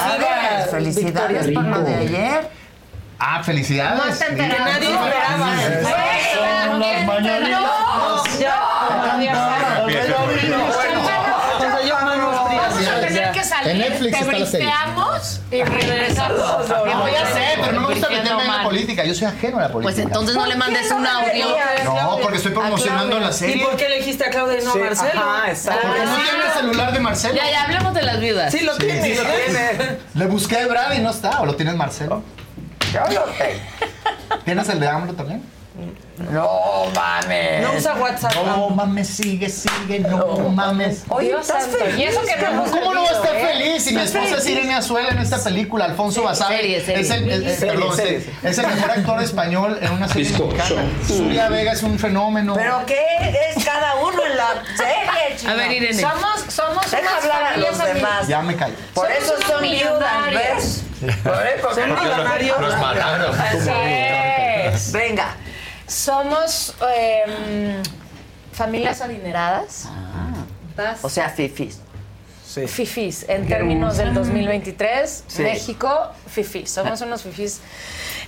Felicidades 0.70 1.48
por 1.52 1.64
lo 1.64 1.80
de 1.82 1.94
ayer. 1.94 2.50
Ah, 3.20 3.42
felicidades. 3.42 4.20
No 4.20 4.26
te 4.36 4.42
Sí. 4.42 4.48
nadie 4.64 4.90
esperaba. 4.92 5.50
Son 6.34 6.80
las 6.80 7.04
mañanitas. 7.06 7.60
No, 7.60 8.24
ya. 8.38 8.60
O 9.84 9.90
sea, 11.60 11.82
yo 11.86 11.94
manos 12.04 12.46
frías. 12.46 12.62
Vamos 12.70 12.86
a 12.88 13.00
tener 13.00 13.32
que 13.32 13.42
salir, 13.44 13.57
En 13.70 13.78
Netflix 13.78 14.18
te 14.18 14.24
está 14.24 14.38
la 14.38 14.46
serie. 14.46 14.72
y 15.50 15.62
regresamos. 15.62 16.38
No, 16.68 17.08
ya 17.08 17.26
sé, 17.26 17.58
pero 17.60 17.72
no 17.72 17.80
me 17.82 17.94
gusta 17.94 18.08
meterme 18.08 18.42
en 18.42 18.48
la 18.48 18.62
política. 18.62 19.04
Yo 19.04 19.14
soy 19.14 19.26
ajeno 19.26 19.58
a 19.58 19.62
la 19.62 19.72
política. 19.72 19.94
Pues 19.94 19.98
entonces 19.98 20.34
no 20.36 20.46
le 20.46 20.56
mandes 20.56 20.90
un 20.90 21.06
audio. 21.06 21.46
No, 21.84 22.18
porque 22.22 22.36
estoy 22.38 22.52
promocionando 22.52 23.18
la 23.18 23.32
serie. 23.32 23.56
¿Y 23.56 23.60
por 23.60 23.76
qué 23.76 23.86
elegiste 23.86 24.24
a 24.24 24.30
Claudia 24.30 24.60
y 24.60 24.64
no 24.64 24.72
a 24.72 24.76
Marcelo? 24.76 25.20
ajá, 25.20 25.50
exacto. 25.50 25.86
Porque 25.86 26.04
no 26.04 26.16
tiene 26.16 26.46
el 26.46 26.52
celular 26.52 26.92
de 26.92 27.00
Marcelo. 27.00 27.34
Ya, 27.34 27.50
ya, 27.50 27.64
hablemos 27.64 27.94
de 27.94 28.02
las 28.02 28.20
viudas. 28.20 28.52
Sí, 28.52 28.60
lo 28.60 28.76
tiene. 28.76 29.02
Sí, 29.02 29.14
lo 29.14 29.22
tiene. 29.22 29.98
Le 30.14 30.26
busqué 30.26 30.58
a 30.58 30.66
Brad 30.66 30.92
y 30.94 31.00
no 31.00 31.10
está. 31.10 31.40
¿O 31.40 31.46
lo 31.46 31.54
tienes 31.54 31.74
Marcelo? 31.76 32.22
Yo 32.92 33.00
lo 33.00 33.24
tengo. 33.24 34.44
¿Tienes 34.44 34.68
el 34.68 34.80
de 34.80 34.88
AMLO 34.88 35.14
también? 35.14 35.42
No 36.30 36.86
mames. 36.94 37.62
No 37.62 37.72
usa 37.74 37.94
WhatsApp. 37.94 38.34
No 38.34 38.70
mames, 38.70 39.08
sigue, 39.08 39.48
sigue, 39.48 40.00
no 40.00 40.48
mames. 40.50 41.04
Oye, 41.08 41.28
Dios 41.28 41.42
¿estás 41.42 41.62
santo. 41.64 41.78
feliz? 41.78 41.98
Y 41.98 42.02
eso 42.04 42.20
que 42.22 42.36
no 42.36 42.46
hemos 42.48 42.70
¿Cómo 42.70 42.94
no 42.94 43.02
va 43.04 43.08
a 43.10 43.12
estar 43.12 43.36
¿eh? 43.36 43.46
feliz? 43.52 43.84
Si 43.84 43.94
mi 43.94 44.02
esposa 44.02 44.36
es 44.38 44.46
Irene 44.46 44.74
Azuela 44.74 45.10
en 45.10 45.18
esta 45.18 45.42
película, 45.42 45.84
Alfonso 45.84 46.22
Basabe 46.22 46.56
serie, 46.56 46.80
serie. 46.84 47.00
es 47.02 47.10
el, 47.10 47.30
el- 47.30 47.46
el- 47.46 47.56
Serie, 47.56 47.74
perdón, 47.74 47.96
serie. 47.96 48.20
sí, 48.20 48.30
es 48.42 48.58
el 48.58 48.66
mejor 48.66 48.90
actor 48.90 49.22
español 49.22 49.78
en 49.80 49.92
una 49.92 50.08
serie 50.08 50.30
mexicana. 50.30 50.82
Zulia 51.06 51.48
Vega 51.48 51.72
es 51.72 51.82
un 51.82 51.98
fenómeno. 51.98 52.54
¿Pero 52.54 52.82
qué 52.86 53.00
es 53.56 53.64
cada 53.64 53.94
uno 53.96 54.24
en 54.26 54.36
la 54.36 54.48
serie, 54.76 55.36
chino? 55.36 55.52
A 55.52 55.54
ver, 55.54 55.72
Irene. 55.72 56.00
Somos, 56.02 56.40
somos 56.48 56.90
Deja 56.90 57.02
unas 57.02 57.22
hablar 57.22 57.52
a 57.52 57.56
los 57.56 57.78
demás. 57.78 58.28
Ya 58.28 58.40
me 58.42 58.56
callo. 58.56 58.74
Por 58.94 59.10
eso 59.10 59.34
son 59.46 59.62
viudas. 59.62 60.82
Por 61.22 61.46
eso 61.46 61.74
Son 61.74 61.94
millonarios. 61.94 62.60
Los 62.60 62.76
mataron. 62.78 63.40
Así 63.40 63.68
es. 63.70 64.92
Venga. 64.92 65.34
Somos 65.88 66.74
em, 66.96 67.82
familias 68.52 69.00
adineradas. 69.00 69.88
Bas- 70.76 71.02
O 71.02 71.08
sea, 71.08 71.28
fifis. 71.30 71.80
fifis, 72.66 73.24
en 73.28 73.46
términos 73.46 73.96
del 73.98 74.12
2023, 74.14 75.24
Sí. 75.28 75.42
México, 75.42 75.88
fifis. 76.26 76.70
Somos 76.70 77.00
unos 77.00 77.22
fifis 77.22 77.60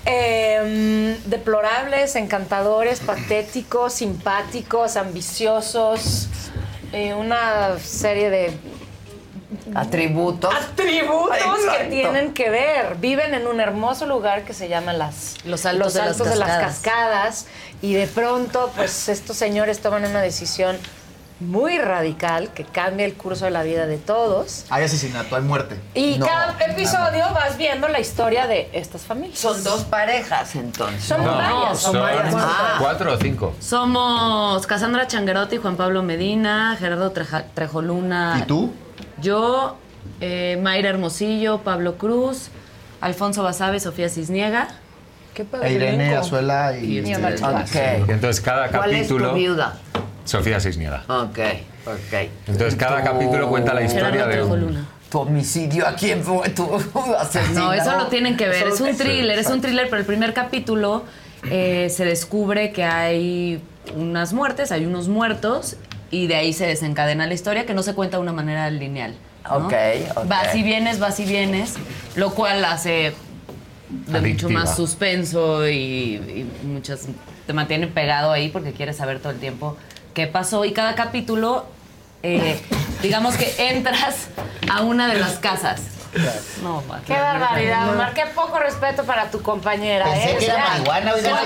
em, 0.05 1.17
deplorables, 1.27 2.17
encantadores, 2.17 3.01
patéticos, 3.01 3.93
simpáticos, 3.95 4.97
ambiciosos. 4.97 6.29
eh, 6.93 7.15
una 7.15 7.79
serie 7.79 8.31
de 8.31 8.51
Atributos. 9.75 10.55
atributos 10.55 11.37
Exacto. 11.37 11.79
que 11.79 11.85
tienen 11.91 12.33
que 12.35 12.51
ver. 12.51 12.97
Viven 13.01 13.35
en 13.35 13.47
un 13.47 13.61
hermoso 13.61 14.07
lugar 14.07 14.45
que 14.45 14.53
se 14.55 14.69
llama 14.69 14.93
las, 14.93 15.37
Los 15.45 15.67
Altos 15.67 15.95
de 15.95 16.01
las 16.05 16.19
de 16.19 16.37
las 16.37 16.61
Cascadas. 16.61 17.47
Y 17.83 17.95
de 17.95 18.07
pronto, 18.07 18.71
pues 18.77 19.09
estos 19.09 19.37
señores 19.37 19.81
toman 19.81 20.05
una 20.05 20.21
decisión 20.21 20.77
muy 21.41 21.79
radical 21.79 22.51
que 22.53 22.65
cambia 22.65 23.07
el 23.07 23.15
curso 23.15 23.47
de 23.47 23.51
la 23.51 23.63
vida 23.63 23.87
de 23.87 23.97
todos. 23.97 24.67
Hay 24.69 24.85
asesinato, 24.85 25.37
hay 25.37 25.41
muerte. 25.43 25.77
Y 25.95 26.19
No, 26.19 26.27
cada 26.27 26.55
episodio 26.67 27.25
vas 27.33 27.57
viendo 27.57 27.89
la 27.89 27.99
historia 27.99 28.47
de 28.47 28.69
estas 28.75 29.01
familias. 29.03 29.39
Son 29.39 29.65
dos 29.65 29.85
parejas, 29.85 30.55
entonces. 30.55 31.03
Son 31.03 31.25
No, 31.25 31.35
varias. 31.35 31.79
son 31.81 31.97
Ah. 31.97 32.77
cuatro 32.79 33.15
o 33.15 33.17
cinco. 33.17 33.55
Somos 33.59 34.67
Cassandra 34.67 35.07
Changuerotti, 35.07 35.57
Juan 35.57 35.77
Pablo 35.77 36.03
Medina, 36.03 36.77
Gerardo 36.79 37.11
Treja- 37.11 37.47
Trejoluna. 37.55 38.37
¿Y 38.41 38.43
tú? 38.43 38.71
Yo, 39.21 39.77
eh, 40.21 40.59
Mayra 40.63 40.91
Hermosillo, 40.91 41.59
Pablo 41.59 41.97
Cruz, 41.99 42.49
Alfonso 43.01 43.43
Basabe, 43.43 43.81
Sofía 43.81 44.09
Cisniega. 44.09 44.69
¿Qué 45.35 45.47
E 45.63 45.73
Irene 45.73 46.17
Azuela 46.17 46.77
y... 46.77 46.99
Y 46.99 47.13
este, 47.13 47.97
entonces 48.09 48.41
cada 48.41 48.69
¿Cuál 48.69 48.91
es 48.95 49.07
tu 49.09 49.15
capítulo. 49.17 49.35
viuda? 49.35 49.79
Sofía 50.25 50.61
Cisniega. 50.61 51.05
Ok, 51.09 51.39
ok. 51.87 52.29
Entonces 52.49 52.77
cada 52.77 53.03
capítulo 53.03 53.49
cuenta 53.49 53.73
la 53.75 53.83
historia 53.83 54.27
de 54.27 54.43
un. 54.43 54.87
¿Tu 55.11 55.19
homicidio 55.19 55.89
a 55.89 55.95
quién 55.95 56.23
fue? 56.23 56.51
¿Tu 56.51 56.65
asesinato? 57.19 57.59
No, 57.59 57.73
eso 57.73 57.97
lo 57.97 58.07
tienen 58.07 58.37
que 58.37 58.47
ver. 58.47 58.69
Eso 58.69 58.75
Es 58.75 58.81
un 58.81 58.97
thriller, 58.97 59.39
es 59.39 59.49
un 59.49 59.61
thriller, 59.61 59.87
pero 59.91 59.99
el 60.01 60.07
primer 60.07 60.33
capítulo 60.35 61.05
eh, 61.51 61.89
se 61.91 62.05
descubre 62.05 62.71
que 62.71 62.85
hay 62.85 63.61
unas 63.97 64.33
muertes, 64.33 64.71
hay 64.71 64.87
unos 64.87 65.09
muertos, 65.09 65.77
y 66.11 66.27
de 66.27 66.37
ahí 66.37 66.53
se 66.53 66.67
desencadena 66.67 67.27
la 67.27 67.35
historia 67.35 67.67
que 67.67 67.75
no 67.75 67.83
se 67.83 67.95
cuenta 67.95 68.17
de 68.17 68.23
una 68.23 68.33
manera 68.33 68.71
lineal. 68.71 69.15
¿no? 69.45 69.67
Ok, 69.67 69.73
ok. 70.17 70.27
Vas 70.27 70.55
y 70.55 70.63
vienes, 70.63 70.99
vas 70.99 71.21
y 71.21 71.25
vienes, 71.25 71.75
lo 72.17 72.31
cual 72.31 72.65
hace 72.65 73.15
de 73.89 74.21
mucho 74.21 74.49
más 74.51 74.77
suspenso 74.77 75.69
y, 75.69 75.75
y 75.75 76.51
muchas 76.65 77.07
te 77.47 77.53
mantiene 77.53 77.89
pegado 77.89 78.31
ahí 78.31 78.49
porque 78.49 78.73
quieres 78.73 78.97
saber 78.97 79.19
todo 79.19 79.33
el 79.33 79.39
tiempo 79.41 79.77
qué 80.15 80.29
pasó 80.29 80.65
y 80.65 80.73
cada 80.73 80.95
capítulo 80.95 81.67
eh, 82.23 82.61
digamos 83.03 83.37
que 83.37 83.53
entras 83.71 84.29
a 84.71 84.83
una 84.83 85.09
de 85.09 85.19
las 85.19 85.39
casas. 85.39 85.83
No, 86.63 86.83
Mar, 86.83 87.01
Qué 87.07 87.13
barbaridad, 87.13 87.91
Omar. 87.91 88.13
Qué 88.15 88.25
poco 88.35 88.59
respeto 88.59 89.05
para 89.05 89.31
tu 89.31 89.43
compañera, 89.43 90.07
Pensé 90.07 90.33
¿eh? 90.33 90.39
que 90.39 90.45
era 90.47 90.69
marihuana. 90.69 91.13
Se 91.15 91.23
la 91.23 91.39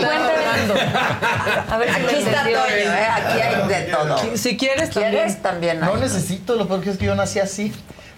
A 1.71 1.79
ver 1.79 1.95
si 1.95 2.01
Aquí 2.01 2.15
está. 2.17 2.43
Toño, 2.43 2.55
¿eh? 2.57 3.07
Aquí 3.13 3.41
hay 3.41 3.69
de 3.69 3.83
todo. 3.93 4.37
Si 4.37 4.57
quieres, 4.57 4.91
¿Quieres? 4.91 5.43
También 5.43 5.83
hay. 5.83 5.89
No 5.91 5.97
necesito, 5.97 6.57
lo 6.57 6.67
peor 6.67 6.81
que 6.81 6.91
es 6.91 6.99
que 6.99 7.05
yo 7.07 7.15
nací 7.15 7.41
así. 7.41 7.73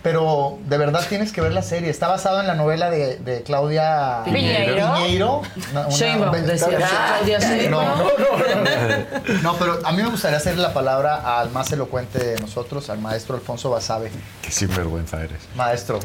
Pero 0.07 0.57
de 0.69 0.79
verdad 0.79 1.05
tienes 1.09 1.33
que 1.33 1.41
ver 1.41 1.53
la 1.53 1.63
serie. 1.63 1.91
Está 1.91 2.07
basado 2.07 2.41
en 2.41 2.47
la 2.47 2.55
novela 2.55 2.91
de, 2.91 3.17
de 3.17 3.43
Claudia 3.43 4.21
Piñeiro. 4.25 4.95
Piñeiro. 4.95 5.43
Una- 5.73 5.81
una- 5.81 5.89
Sheinbaum, 5.89 6.29
una- 6.33 6.43
decía. 6.43 6.69
Claudia. 6.79 7.69
No, 7.69 7.83
no, 7.83 7.97
no, 7.97 8.05
no. 8.07 9.43
No, 9.43 9.55
pero 9.57 9.81
a 9.85 9.91
mí 9.91 10.05
me 10.05 10.09
gustaría 10.09 10.37
hacerle 10.37 10.63
la 10.63 10.73
palabra 10.73 11.41
al 11.41 11.51
más 11.51 11.73
elocuente 11.73 12.21
de 12.21 12.39
nosotros, 12.39 12.89
al 12.89 13.01
maestro 13.01 13.35
Alfonso 13.35 13.69
Basabe. 13.71 14.13
Qué 14.43 14.53
sinvergüenza 14.53 15.25
eres. 15.25 15.41
Maestro. 15.57 15.99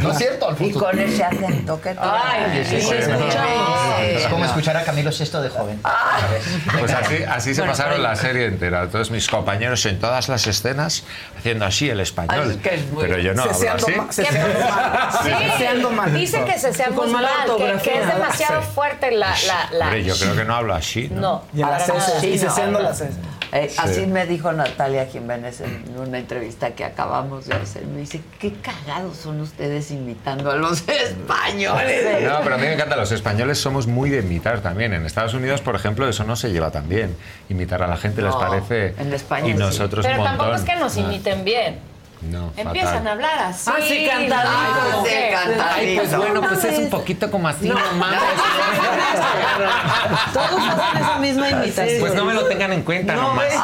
¿No 0.00 0.12
es 0.12 0.18
cierto, 0.18 0.46
Y 0.46 0.50
Alfonso? 0.50 0.78
con 0.78 0.98
ese 1.00 1.24
acento 1.24 1.80
que 1.80 1.96
Ay. 1.98 2.64
Sí, 2.70 2.80
sí, 2.80 2.86
sí. 2.86 3.10
Es 4.14 4.26
como 4.28 4.44
escuchar 4.44 4.76
a 4.76 4.84
Camilo 4.84 5.10
VI 5.10 5.40
de 5.42 5.48
joven. 5.48 5.80
Pues 6.78 6.92
así, 6.92 7.24
así 7.24 7.54
se 7.56 7.62
Bueno, 7.62 7.72
pasaron 7.72 7.94
por 7.94 8.00
la 8.02 8.14
serie 8.14 8.46
entera. 8.46 8.88
Todos 8.88 9.10
mis 9.10 9.28
compañeros 9.28 9.84
en 9.86 9.98
todas 9.98 10.28
las 10.28 10.46
escenas 10.46 11.02
haciendo 11.40 11.64
así 11.64 11.88
el 11.90 12.00
español. 12.00 12.48
Ay, 12.50 12.56
que 12.58 12.74
es 12.74 12.86
muy- 12.92 13.02
Pero 13.02 13.18
yo 13.18 13.34
no 13.34 13.42
hablo 13.42 13.54
Ceseando 13.54 13.86
así. 14.08 14.22
ceseando 14.22 15.90
mal. 15.90 16.10
Sí. 16.12 16.18
Dicen 16.18 16.44
que 16.44 16.58
se 16.58 16.90
mala 16.90 17.28
mal, 17.46 17.56
que, 17.56 17.90
que 17.90 18.00
es 18.00 18.06
demasiado 18.06 18.62
fuerte 18.62 19.10
la... 19.10 19.30
la, 19.46 19.68
la- 19.72 19.84
Hombre, 19.86 20.04
yo 20.04 20.14
creo 20.16 20.36
que 20.36 20.44
no 20.44 20.54
hablo 20.54 20.74
así. 20.74 21.08
¿no? 21.10 21.20
No, 21.20 21.42
Y 21.54 21.62
heces, 21.62 21.94
y 22.24 22.38
Sí, 22.38 22.44
no, 22.44 22.50
ceseando 22.50 22.78
no. 22.78 22.84
las 22.88 23.00
heces. 23.00 23.16
Eh, 23.52 23.68
Así 23.78 24.06
me 24.06 24.26
dijo 24.26 24.52
Natalia 24.52 25.06
Jiménez 25.06 25.60
en 25.60 25.84
una 25.98 26.18
entrevista 26.18 26.70
que 26.70 26.84
acabamos 26.84 27.46
de 27.46 27.54
hacer. 27.56 27.84
Me 27.84 27.98
dice, 28.02 28.20
qué 28.38 28.52
cagados 28.52 29.16
son 29.16 29.40
ustedes 29.40 29.90
imitando 29.90 30.52
a 30.52 30.54
los 30.54 30.84
españoles. 30.88 32.22
No, 32.30 32.38
pero 32.44 32.54
a 32.54 32.58
mí 32.58 32.64
me 32.66 32.74
encanta. 32.74 32.94
Los 32.94 33.10
españoles 33.10 33.58
somos 33.58 33.88
muy 33.88 34.08
de 34.08 34.20
imitar 34.20 34.60
también. 34.60 34.92
En 34.92 35.04
Estados 35.04 35.34
Unidos, 35.34 35.62
por 35.62 35.74
ejemplo, 35.74 36.08
eso 36.08 36.22
no 36.22 36.36
se 36.36 36.52
lleva 36.52 36.70
tan 36.70 36.88
bien. 36.88 37.16
Imitar 37.48 37.82
a 37.82 37.88
la 37.88 37.96
gente 37.96 38.22
les 38.22 38.30
No, 38.32 38.38
parece. 38.38 38.94
en 38.96 39.12
España 39.12 39.48
Y 39.48 39.52
sí. 39.52 39.58
nosotros 39.58 40.06
Pero 40.06 40.20
un 40.20 40.24
tampoco 40.26 40.54
es 40.54 40.62
que 40.62 40.76
nos 40.76 40.96
Ah, 40.96 41.00
bien. 41.36 41.78
No, 42.22 42.52
Empiezan 42.54 42.92
fatal. 42.92 43.06
a 43.06 43.10
hablar 43.12 43.38
así. 43.44 43.70
Ah, 43.72 43.76
sí, 43.80 44.06
cantadito. 44.06 44.52
Ay, 44.52 44.92
Sí, 45.04 45.10
¿qué? 45.10 45.30
cantadito. 45.32 45.64
Ay, 45.74 45.96
pues 45.96 46.14
bueno, 46.16 46.40
pues 46.42 46.64
es 46.64 46.78
un 46.78 46.90
poquito 46.90 47.30
como 47.30 47.48
así, 47.48 47.66
no, 47.66 47.74
mames. 47.96 48.20
Todos 50.34 50.60
hacen 50.68 51.02
esa 51.02 51.18
misma 51.18 51.48
imitación. 51.48 52.00
Pues 52.00 52.12
no 52.14 52.26
me 52.26 52.34
lo 52.34 52.44
tengan 52.46 52.74
en 52.74 52.82
cuenta 52.82 53.14
No, 53.14 53.22
nomás. 53.22 53.46
¿ves? 53.46 53.58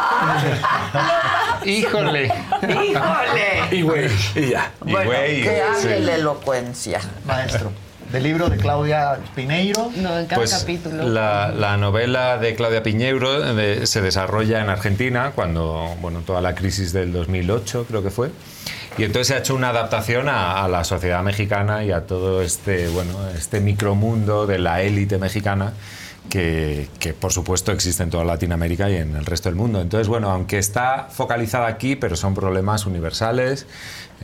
Híjole. 1.67 2.33
¡Híjole! 2.63 3.65
Y 3.73 3.83
güey. 3.83 4.09
Y 4.37 4.49
ya. 4.51 4.71
Y 4.87 4.93
Bueno, 4.93 5.11
güey. 5.11 5.43
que 5.43 5.63
hable 5.63 5.99
sí. 5.99 6.03
la 6.05 6.15
elocuencia. 6.15 7.01
Maestro. 7.27 7.73
Del 8.13 8.23
libro 8.23 8.49
de 8.49 8.57
Claudia 8.57 9.19
Pineiro. 9.35 9.91
No, 9.97 10.19
en 10.19 10.27
cada 10.27 10.37
Pues 10.41 10.55
capítulo. 10.55 11.09
la, 11.09 11.49
la 11.57 11.77
novela 11.77 12.39
de 12.39 12.55
Claudia 12.55 12.83
Piñeiro 12.83 13.55
de- 13.55 13.87
se 13.87 14.01
desarrolla 14.01 14.61
en 14.63 14.69
Argentina 14.69 15.33
cuando, 15.35 15.95
bueno, 16.01 16.21
toda 16.21 16.41
la 16.41 16.55
crisis 16.55 16.93
del 16.93 17.13
2008 17.13 17.87
creo 17.89 18.03
que 18.03 18.11
fue. 18.11 18.31
Y 18.99 19.05
entonces 19.05 19.29
se 19.29 19.35
ha 19.35 19.39
hecho 19.39 19.55
una 19.55 19.69
adaptación 19.71 20.29
a, 20.29 20.65
a 20.65 20.69
la 20.69 20.83
sociedad 20.85 21.23
mexicana 21.23 21.85
y 21.85 21.93
a 21.93 22.07
todo 22.07 22.41
este, 22.43 22.89
bueno, 22.89 23.13
este 23.37 23.61
micromundo 23.61 24.47
de 24.47 24.59
la 24.59 24.81
élite 24.83 25.19
mexicana 25.19 25.73
que, 26.31 26.89
que, 26.99 27.13
por 27.13 27.33
supuesto 27.33 27.71
existe 27.73 28.03
en 28.03 28.11
toda 28.11 28.25
Latinoamérica 28.25 28.91
y 28.91 28.97
en 28.97 29.15
el 29.15 29.25
resto 29.27 29.49
del 29.49 29.55
mundo. 29.57 29.81
Entonces, 29.81 30.09
bueno, 30.09 30.31
aunque 30.31 30.59
está 30.59 31.09
focalizada 31.11 31.67
aquí, 31.69 31.95
pero 31.95 32.17
son 32.17 32.35
problemas 32.35 32.87
universales, 32.87 33.67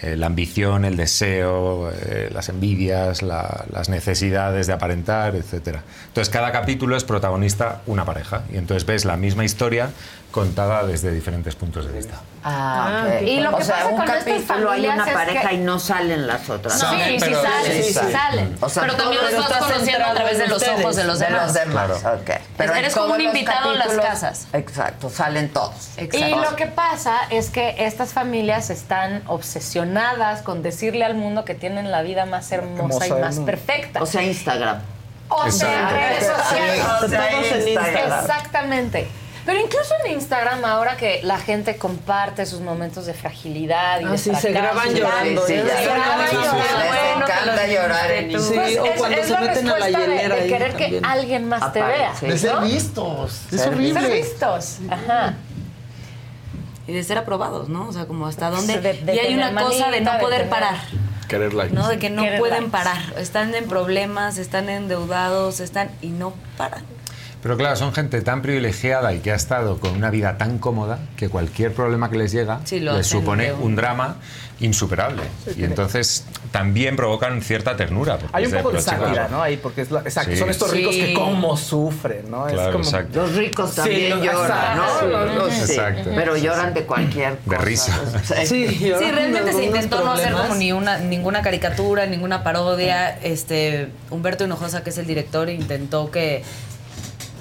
eh, 0.00 0.16
la 0.16 0.26
ambición, 0.26 0.84
el 0.84 0.96
deseo, 0.96 1.90
eh, 1.92 2.30
las 2.32 2.48
envidias, 2.48 3.22
la- 3.22 3.64
las 3.72 3.88
necesidades 3.88 4.66
de 4.66 4.72
aparentar, 4.72 5.36
etc. 5.36 5.78
Entonces, 6.08 6.30
cada 6.32 6.50
capítulo 6.50 6.96
es 6.96 7.04
protagonista 7.04 7.82
una 7.86 8.04
pareja 8.04 8.42
y 8.52 8.56
entonces 8.56 8.86
ves 8.86 9.04
la 9.04 9.16
misma 9.16 9.44
historia 9.44 9.90
contada 10.32 10.84
desde 10.84 11.12
diferentes 11.12 11.54
puntos 11.54 11.86
de 11.86 11.92
vista. 11.92 12.14
Ah, 12.42 13.04
Ah, 13.04 13.04
ok. 13.18 13.22
y 13.22 13.38
lo 13.38 13.50
o 13.54 13.58
que 13.58 13.64
sea, 13.64 13.76
pasa 13.76 13.88
un 13.88 13.96
con 13.98 14.06
capítulo 14.06 14.70
hay 14.72 14.86
una 14.86 15.04
pareja 15.06 15.48
que- 15.50 15.54
y 15.54 15.58
no 15.58 15.78
salen 15.78 16.26
las 16.26 16.50
otras. 16.50 16.82
No, 16.82 16.90
sí, 16.90 16.96
sí 17.10 17.16
pero- 17.20 17.42
salen, 17.42 17.72
sí, 17.72 17.82
sí, 17.84 17.92
sí. 18.00 18.12
salen. 18.12 18.56
O 18.60 18.68
sea, 18.68 18.82
pero 18.82 18.94
también 18.96 19.22
los 19.22 19.48
vas 19.48 19.58
conociendo 19.58 20.04
a 20.06 20.14
través 20.14 20.38
de 20.38 20.48
los 20.48 20.56
ustedes, 20.58 20.80
ojos 20.80 20.96
de 20.96 21.04
los 21.04 21.18
demás. 21.20 21.54
demás, 21.54 22.00
Claro. 22.00 22.16
ok. 22.20 22.30
Pero 22.56 22.74
Eres 22.74 22.94
como 22.94 23.14
un 23.14 23.18
los 23.22 23.26
invitado 23.34 23.72
en 23.72 23.78
las 23.78 23.92
casas. 23.92 24.46
Exacto, 24.52 25.08
salen 25.10 25.50
todos. 25.52 25.90
Y 25.98 26.34
lo 26.34 26.56
que 26.56 26.66
pasa 26.66 27.18
es 27.30 27.50
que 27.50 27.86
estas 27.86 28.12
familias 28.12 28.70
están 28.70 29.22
obsesionadas 29.26 30.42
con 30.42 30.62
decirle 30.62 31.04
al 31.04 31.14
mundo 31.14 31.44
que 31.44 31.54
tienen 31.54 31.90
la 31.92 32.02
vida 32.02 32.26
más 32.26 32.50
hermosa 32.50 33.06
y 33.06 33.12
más 33.12 33.38
perfecta. 33.38 34.02
O 34.02 34.06
sea, 34.06 34.22
Instagram. 34.24 34.80
O 35.28 35.50
sea, 35.50 35.88
redes 35.90 36.26
sociales. 36.26 36.84
O 37.02 37.08
sea, 37.08 37.30
Todos 37.30 37.46
en 37.52 37.68
Instagram. 37.68 38.20
Exactamente. 38.20 39.08
Pero 39.44 39.58
incluso 39.60 39.92
en 40.04 40.12
Instagram, 40.12 40.64
ahora 40.64 40.96
que 40.96 41.20
la 41.24 41.36
gente 41.38 41.76
comparte 41.76 42.46
sus 42.46 42.60
momentos 42.60 43.06
de 43.06 43.14
fragilidad 43.14 44.00
y 44.00 44.04
Ah, 44.04 44.10
de 44.12 44.18
sí, 44.18 44.32
se 44.34 44.52
graban 44.52 44.94
llorando, 44.94 45.46
Sí, 45.46 45.54
sí, 45.54 45.60
llorando. 45.60 46.30
Que 46.30 47.12
encanta 47.24 47.66
llorar 47.66 48.10
en. 48.12 48.30
Instagram. 48.30 48.62
Pues 48.62 48.72
Sí, 48.72 48.78
o 48.78 48.84
es- 48.84 48.98
cuando 48.98 49.16
es 49.18 49.26
se 49.26 49.32
la 49.32 49.40
meten 49.40 49.68
a 49.68 49.70
la 49.70 49.74
respuesta 49.86 49.98
de- 49.98 50.06
hielera 50.16 50.36
de, 50.36 50.46
querer 50.46 50.72
que 50.76 50.82
también. 50.84 51.04
alguien 51.04 51.48
más 51.48 51.72
te 51.72 51.82
vea. 51.82 52.14
Sí. 52.14 52.26
De 52.26 52.38
ser 52.38 52.54
¿no? 52.54 52.60
vistos. 52.62 53.40
Es 53.52 53.60
Ser 53.60 53.68
horrible. 53.74 54.08
vistos. 54.14 54.78
Ajá. 54.88 55.34
Y 56.86 56.92
de 56.92 57.02
ser 57.04 57.18
aprobados, 57.18 57.68
¿no? 57.68 57.88
O 57.88 57.92
sea, 57.92 58.06
como 58.06 58.26
hasta 58.26 58.48
dónde. 58.50 58.80
De- 58.80 58.92
de 58.94 59.14
y 59.14 59.18
hay 59.18 59.34
una 59.34 59.52
cosa 59.60 59.90
de 59.90 60.00
no 60.02 60.12
de 60.14 60.18
poder 60.20 60.36
tener- 60.42 60.50
parar. 60.50 60.76
Querer 61.28 61.54
likes. 61.54 61.74
¿no? 61.74 61.88
De 61.88 61.98
que 61.98 62.10
no 62.10 62.22
Querer 62.22 62.38
pueden 62.38 62.56
likes. 62.64 62.70
parar. 62.72 62.98
Están 63.18 63.54
en 63.54 63.66
problemas, 63.66 64.38
están 64.38 64.68
endeudados, 64.68 65.60
están 65.60 65.90
y 66.02 66.08
no 66.08 66.32
paran. 66.56 66.84
Pero 67.42 67.56
claro, 67.56 67.74
son 67.76 67.92
gente 67.92 68.20
tan 68.20 68.40
privilegiada 68.40 69.12
y 69.14 69.18
que 69.18 69.32
ha 69.32 69.34
estado 69.34 69.78
con 69.80 69.92
una 69.96 70.10
vida 70.10 70.38
tan 70.38 70.58
cómoda 70.58 70.98
que 71.16 71.28
cualquier 71.28 71.72
problema 71.74 72.08
que 72.08 72.16
les 72.18 72.30
llega 72.32 72.60
Sí, 72.64 72.78
lo 72.80 72.92
les 72.96 73.06
hacen 73.06 73.20
supone 73.20 73.52
un- 73.52 73.62
un 73.62 73.76
drama 73.76 74.16
insuperable. 74.60 75.22
Y 75.56 75.64
entonces 75.64 76.24
también 76.52 76.94
provocan 76.94 77.42
cierta 77.42 77.74
ternura. 77.76 78.18
Hay 78.32 78.46
un 78.46 78.52
poco 78.52 78.70
de 78.70 78.80
sátira. 78.80 79.26
¿no? 79.28 79.42
Ahí, 79.42 79.56
porque 79.56 79.80
es 79.80 79.90
la- 79.90 80.00
exacto, 80.00 80.30
Sí. 80.30 80.36
son 80.36 80.50
estos 80.50 80.70
ricos 80.70 80.94
que 80.94 81.14
cómo 81.14 81.56
sufren, 81.56 82.30
¿no? 82.30 82.44
Claro, 82.46 82.62
es 82.62 82.68
como, 82.72 82.84
exacto. 82.84 83.22
Los 83.22 83.34
ricos 83.34 83.74
también 83.74 84.10
los- 84.10 84.22
lloran, 84.24 84.78
exacto, 84.78 85.08
¿no? 85.18 85.26
sí. 85.28 85.34
Los- 85.34 85.52
sí. 85.54 85.72
Exacto. 85.72 86.10
Pero 86.14 86.36
lloran 86.36 86.74
de 86.74 86.82
cualquier 86.84 87.38
cosa. 87.38 87.58
De 87.58 87.64
risa. 87.64 88.00
Sí, 88.46 88.66
realmente 89.10 89.52
se 89.52 89.64
intentó 89.64 90.04
no 90.04 90.12
hacer 90.12 90.32
como 90.32 90.54
ni 90.54 90.70
una, 90.72 90.98
ninguna 90.98 91.42
caricatura, 91.42 92.06
ninguna 92.06 92.44
parodia. 92.44 93.18
Este, 93.20 93.88
Humberto 94.10 94.44
Hinojosa, 94.44 94.84
que 94.84 94.90
es 94.90 94.98
el 94.98 95.06
director, 95.08 95.48
intentó 95.50 96.10
que, 96.12 96.44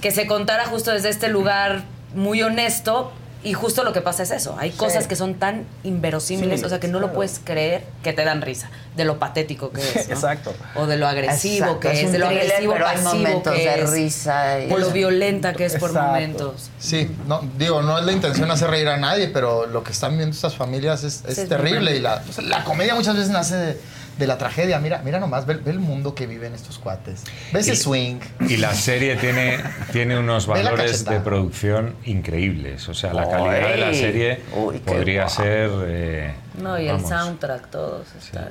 que 0.02 0.12
se 0.12 0.28
contara 0.28 0.66
justo 0.66 0.92
desde 0.92 1.10
este 1.10 1.30
lugar 1.30 1.84
muy 2.16 2.42
honesto. 2.42 3.12
Y 3.44 3.54
justo 3.54 3.84
lo 3.84 3.92
que 3.92 4.02
pasa 4.02 4.22
es 4.22 4.30
eso. 4.30 4.56
Hay 4.60 4.70
cosas 4.70 5.08
que 5.08 5.16
son 5.16 5.34
tan 5.34 5.66
inverosímiles, 5.84 6.60
Sí, 6.60 6.66
o 6.68 6.70
sea, 6.70 6.80
que 6.80 6.88
no 6.88 7.00
lo 7.00 7.12
puedes 7.12 7.42
creer 7.44 7.84
que 8.04 8.14
te 8.14 8.24
dan 8.24 8.40
risa. 8.44 8.70
De 8.96 9.04
lo 9.04 9.18
patético 9.18 9.72
que 9.72 9.82
es. 9.82 10.08
¿no? 10.10 10.14
Exacto. 10.14 10.54
O 10.76 10.86
de 10.86 10.96
lo 10.98 11.08
agresivo 11.08 11.66
Exacto, 11.66 11.80
que 11.80 12.02
es, 12.04 12.12
de 12.12 12.20
lo 12.20 12.28
thriller, 12.28 12.46
agresivo 12.46 12.74
pero 12.74 12.86
hay 12.88 12.96
pasivo 12.98 13.14
momentos 13.16 13.54
que 13.56 13.60
de 13.68 13.82
es, 13.82 13.90
risa 13.90 14.60
y- 14.60 14.68
de 14.68 14.78
lo 14.80 14.92
violenta 14.92 15.54
que 15.54 15.66
es 15.66 15.74
por 15.78 15.90
Exacto. 15.90 16.08
momentos. 16.08 16.70
Sí, 16.78 17.10
no, 17.26 17.42
digo, 17.58 17.82
no 17.82 17.98
es 17.98 18.06
la 18.06 18.12
intención 18.12 18.52
hacer 18.52 18.70
reír 18.70 18.88
a 18.90 18.98
nadie, 18.98 19.28
pero 19.30 19.66
lo 19.66 19.84
que 19.84 19.92
están 19.92 20.18
viendo 20.18 20.36
estas 20.36 20.56
familias 20.56 21.04
es, 21.04 21.24
es 21.28 21.50
terrible. 21.50 21.96
Y 21.96 22.00
la, 22.00 22.22
o 22.30 22.32
sea, 22.34 22.44
la 22.44 22.64
comedia 22.64 22.94
muchas 22.94 23.16
veces 23.16 23.32
nace 23.32 23.56
de, 23.56 23.82
de 24.22 24.28
la 24.28 24.38
tragedia. 24.38 24.80
Mira, 24.80 25.02
mira 25.04 25.20
nomás, 25.20 25.46
ve, 25.46 25.56
ve 25.56 25.72
el 25.72 25.80
mundo 25.80 26.16
que 26.16 26.28
viven 26.28 26.54
estos 26.54 26.78
cuates. 26.80 27.24
Ve 27.52 27.60
ese 27.60 27.74
Y- 27.74 27.76
swing. 27.76 28.20
Y 28.48 28.58
la 28.58 28.74
serie 28.74 29.16
tiene, 29.18 29.58
tiene 29.92 30.18
unos 30.18 30.48
Ve 30.48 30.54
valores 30.54 31.04
de 31.04 31.20
producción 31.20 31.96
increíbles. 32.06 32.88
O 32.88 32.94
sea, 32.94 33.14
la 33.14 33.28
calidad 33.30 33.70
de 33.72 33.78
la 33.78 33.90
Uy. 33.90 33.96
serie 33.96 34.42
Uy, 34.56 34.78
podría 34.80 35.28
ser. 35.28 35.70
eh, 35.86 36.34
No, 36.62 36.80
y 36.80 36.88
el 36.88 36.94
vamos, 36.94 37.10
soundtrack, 37.10 37.70
todos 37.70 38.08
están 38.16 38.50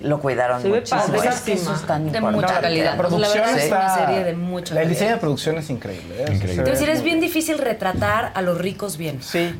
Lo 0.00 0.18
cuidaron 0.20 0.60
Se 0.60 0.68
ve 0.68 0.78
muchísimo. 0.80 1.00
padrísimo. 1.02 1.32
Es 1.32 1.40
que 1.42 1.52
eso 1.52 1.74
es 1.74 1.82
tan 1.82 2.10
De 2.10 2.18
importante. 2.18 2.40
mucha 2.46 2.60
calidad. 2.60 2.92
La 2.92 2.96
producción 2.96 3.20
La 3.20 3.28
verdad 3.28 3.56
es 3.58 3.64
está... 3.64 3.76
una 3.76 3.94
serie 4.06 4.24
de 4.24 4.32
mucha 4.34 4.82
El 4.82 4.88
diseño 4.88 5.10
de 5.12 5.16
producción 5.18 5.58
es 5.58 5.70
increíble. 5.70 6.14
¿eh? 6.18 6.32
Increíble. 6.34 6.62
ve 6.64 6.88
es 6.92 7.02
bien 7.02 7.20
difícil 7.20 7.58
retratar 7.58 8.32
a 8.34 8.42
los 8.42 8.58
ricos 8.58 8.96
bien. 8.96 9.22
Sí, 9.22 9.54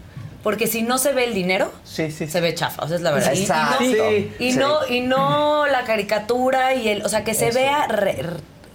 Porque 0.45 0.67
si 0.69 0.83
no 0.83 0.99
se 0.99 1.13
ve 1.13 1.25
el 1.25 1.35
dinero, 1.35 1.73
sí, 1.85 2.11
sí. 2.13 2.29
se 2.29 2.41
ve 2.41 2.55
chafa. 2.55 2.85
O 2.85 2.87
sea, 2.87 2.97
es 2.97 3.03
la 3.03 3.11
verdad. 3.11 3.33
Y- 3.33 3.39
y 3.39 3.47
no- 3.47 3.55
Exacto. 3.55 3.79
Sí. 3.81 4.33
Y, 4.39 4.53
no, 4.53 4.87
y 4.89 5.01
no 5.01 5.67
la 5.67 5.83
caricatura 5.85 6.75
y 6.75 6.89
el. 6.89 7.03
O 7.05 7.09
sea, 7.09 7.25
que 7.25 7.35
se 7.35 7.49
Eso. 7.49 7.59
vea 7.59 7.87
re- 7.89 8.23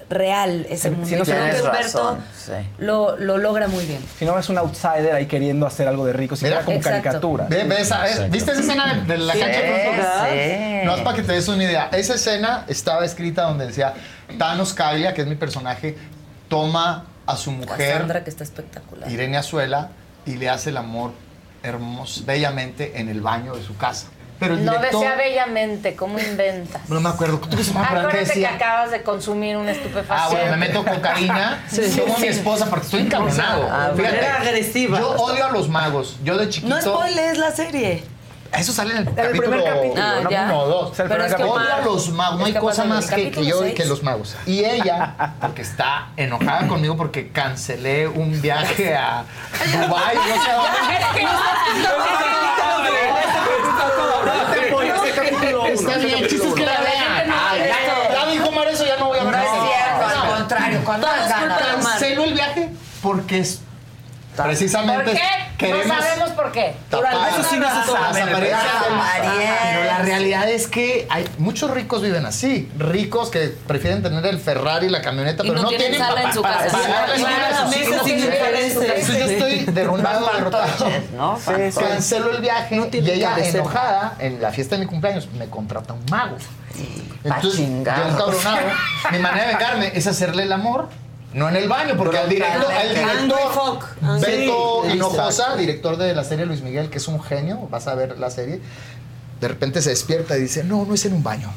real 0.09 0.65
ese 0.71 0.89
mundo. 0.89 1.05
sí, 1.07 1.15
no 1.15 1.23
creo 1.23 1.51
que 1.53 1.61
Humberto 1.61 2.17
sí. 2.35 2.51
lo, 2.79 3.15
lo 3.17 3.37
logra 3.37 3.67
muy 3.67 3.85
bien. 3.85 4.03
Si 4.17 4.25
no 4.25 4.39
es 4.39 4.49
un 4.49 4.57
outsider 4.57 5.13
ahí 5.13 5.27
queriendo 5.27 5.67
hacer 5.67 5.87
algo 5.87 6.03
de 6.03 6.13
rico, 6.13 6.35
si 6.35 6.41
fuera 6.47 6.61
como 6.65 6.77
exacto. 6.77 7.03
caricatura. 7.03 7.45
Ve- 7.47 7.63
ve 7.65 7.81
esa- 7.81 8.07
Exacto. 8.09 8.31
¿Viste 8.31 8.51
esa 8.53 8.61
escena 8.61 8.93
de, 8.95 9.01
de 9.05 9.17
la 9.19 9.33
Sí, 9.33 9.39
cancha 9.39 9.59
de 9.61 10.79
sí. 10.81 10.85
No 10.87 10.95
es 10.95 11.01
para 11.03 11.15
que 11.15 11.21
te 11.21 11.33
des 11.33 11.47
una 11.47 11.63
idea. 11.63 11.89
Esa 11.91 12.15
escena 12.15 12.65
estaba 12.67 13.05
escrita 13.05 13.43
donde 13.43 13.67
decía 13.67 13.93
Thanos 14.39 14.73
Calia, 14.73 15.13
que 15.13 15.21
es 15.21 15.27
mi 15.27 15.35
personaje, 15.35 15.95
toma 16.47 17.05
a 17.27 17.37
su 17.37 17.51
mujer, 17.51 17.99
Sandra, 17.99 18.23
que 18.23 18.31
está 18.31 18.43
espectacular. 18.43 19.11
Irene 19.11 19.37
Azuela, 19.37 19.89
y 20.25 20.37
le 20.37 20.49
hace 20.49 20.71
el 20.71 20.77
amor 20.77 21.11
hermoso, 21.63 22.23
bellamente 22.25 22.99
en 22.99 23.09
el 23.09 23.21
baño 23.21 23.55
de 23.55 23.63
su 23.63 23.75
casa. 23.77 24.07
Pero 24.39 24.53
el 24.53 24.63
No 24.63 24.71
director, 24.71 25.01
desea 25.01 25.15
bellamente, 25.17 25.95
¿cómo 25.97 26.17
inventas? 26.17 26.87
no 26.89 27.01
me 27.01 27.09
acuerdo, 27.09 27.39
¿tú 27.39 27.57
qué 27.57 27.63
se 27.63 27.73
qué 27.73 27.77
Acuérdate 27.79 28.33
que 28.33 28.47
acabas 28.47 28.89
de 28.91 29.01
consumir 29.03 29.57
un 29.57 29.67
Ah, 29.67 29.71
estupefaciente. 29.71 30.35
bueno, 30.45 30.51
me 30.57 30.67
meto 30.67 30.85
cocaína, 30.85 31.61
tomo 31.97 32.15
a 32.15 32.19
mi 32.19 32.27
esposa 32.27 32.65
porque 32.69 32.85
estoy 32.85 33.01
encabronado. 33.01 33.67
Ah, 33.69 33.91
Fíjate, 33.93 34.15
manera 34.15 34.39
agresiva. 34.39 34.97
Yo 34.99 35.09
odio 35.11 35.45
a 35.45 35.51
los 35.51 35.67
magos. 35.67 36.15
Yo 36.23 36.37
de 36.37 36.47
chiquito. 36.47 36.73
No 36.73 36.81
spoiles 36.81 37.37
la 37.37 37.51
serie. 37.51 38.03
Eso 38.57 38.73
sale 38.73 38.91
en 38.93 38.97
el, 38.99 39.07
el 39.07 39.15
capítulo, 39.15 39.49
primer 39.49 39.63
capítulo, 39.63 40.01
Ah, 40.03 40.19
no, 40.23 40.29
ya. 40.29 40.43
uno 40.45 40.59
o 40.59 40.67
dos. 40.67 40.91
O 40.91 40.95
sea, 40.95 41.05
el 41.05 41.11
Pero 41.11 41.25
es 41.25 41.35
que 41.35 41.43
a 41.43 41.81
los 41.85 42.09
magos. 42.09 42.39
No 42.39 42.45
hay 42.45 42.53
cosa 42.53 42.83
más 42.85 43.05
que, 43.09 43.31
que 43.31 43.45
yo 43.45 43.61
que 43.73 43.85
los 43.85 44.01
magos. 44.03 44.35
Y 44.45 44.63
ella, 44.65 45.35
porque 45.39 45.61
está 45.61 46.09
enojada 46.17 46.67
conmigo 46.67 46.97
porque 46.97 47.29
cancelé 47.29 48.07
un 48.07 48.41
viaje 48.41 48.95
a 48.95 49.23
Dubái. 49.87 50.15
No 50.15 50.43
sé 50.43 50.51
a 50.51 50.55
dónde. 50.55 50.79
Está 55.73 55.97
bien, 55.97 56.27
que 56.55 56.65
la 56.65 56.81
vean. 56.81 57.29
Ya, 58.11 58.25
dijo 58.31 58.51
Mar 58.51 58.67
eso, 58.67 58.85
ya 58.85 58.97
no 58.97 59.07
voy 59.07 59.19
a 59.19 59.23
No 59.23 59.27
hablar. 59.29 59.43
es 59.45 59.51
cierto, 59.51 60.21
al 60.21 60.37
contrario, 60.37 60.81
cuando. 60.83 61.07
Cancelo 61.07 62.23
el 62.25 62.33
viaje 62.33 62.69
porque 63.01 63.39
es 63.39 63.61
¿Por 64.35 64.45
precisamente 64.45 65.11
qué? 65.13 65.19
Queremos 65.59 65.87
no 65.87 66.01
sabemos 66.01 66.29
por 66.31 66.51
qué. 66.51 66.75
tapar. 66.89 67.29
Eso 67.29 67.43
sí 67.49 67.57
no 67.57 67.67
se 67.67 67.91
sabe. 67.91 68.21
Pero 68.23 69.83
la 69.85 69.99
realidad 69.99 70.49
es 70.49 70.67
que 70.67 71.05
hay 71.09 71.25
muchos 71.37 71.69
ricos 71.71 72.01
viven 72.01 72.25
así, 72.25 72.71
ricos 72.77 73.29
que 73.29 73.49
prefieren 73.67 74.01
tener 74.01 74.25
el 74.25 74.39
Ferrari 74.39 74.87
y 74.87 74.89
la 74.89 75.01
camioneta, 75.01 75.43
Y 75.43 75.49
pero 75.49 75.61
no 75.61 75.69
tienen 75.69 75.91
tienen 75.91 76.07
sala 76.07 76.23
en 76.23 76.33
su 76.33 76.41
para 76.41 76.63
casa. 76.65 76.77
yo 77.69 79.25
estoy 79.25 79.65
derrumbado, 79.65 80.29
derrotado. 80.33 80.89
Cancelo 81.75 82.31
el 82.31 82.41
viaje 82.41 82.89
y 82.91 83.09
ella 83.11 83.35
enojada 83.37 84.15
en 84.19 84.41
la 84.41 84.51
fiesta 84.51 84.75
de 84.75 84.81
mi 84.81 84.87
cumpleaños 84.87 85.27
me 85.37 85.47
contrata 85.47 85.93
un 85.93 86.05
mago. 86.09 86.37
Entonces, 87.23 87.59
yo 87.59 87.65
encabronado, 87.65 88.57
mi 89.11 89.19
manera 89.19 89.47
de 89.47 89.53
vengarme 89.53 89.91
es 89.93 90.07
hacerle 90.07 90.43
el 90.43 90.51
amor, 90.53 90.87
no 91.33 91.47
en 91.47 91.55
el 91.55 91.69
baño, 91.69 91.95
porque 91.95 92.17
al 92.17 92.29
director, 92.29 92.71
al 92.71 92.89
director 92.89 93.53
Folk. 93.53 93.95
Beto 94.19 94.83
Sí, 94.85 94.93
Hinojosa, 94.93 95.55
director 95.55 95.97
de 95.97 96.15
la 96.15 96.23
serie 96.23 96.45
Luis 96.45 96.61
Miguel, 96.61 96.89
que 96.89 96.97
es 96.97 97.07
un 97.07 97.21
genio, 97.21 97.67
vas 97.69 97.87
a 97.87 97.95
ver 97.95 98.17
la 98.17 98.29
serie, 98.29 98.61
de 99.39 99.47
repente 99.47 99.81
se 99.81 99.91
despierta 99.91 100.37
y 100.37 100.41
dice, 100.41 100.63
no, 100.63 100.85
no 100.85 100.93
es 100.93 101.05
en 101.05 101.13
un 101.13 101.23
baño. 101.23 101.51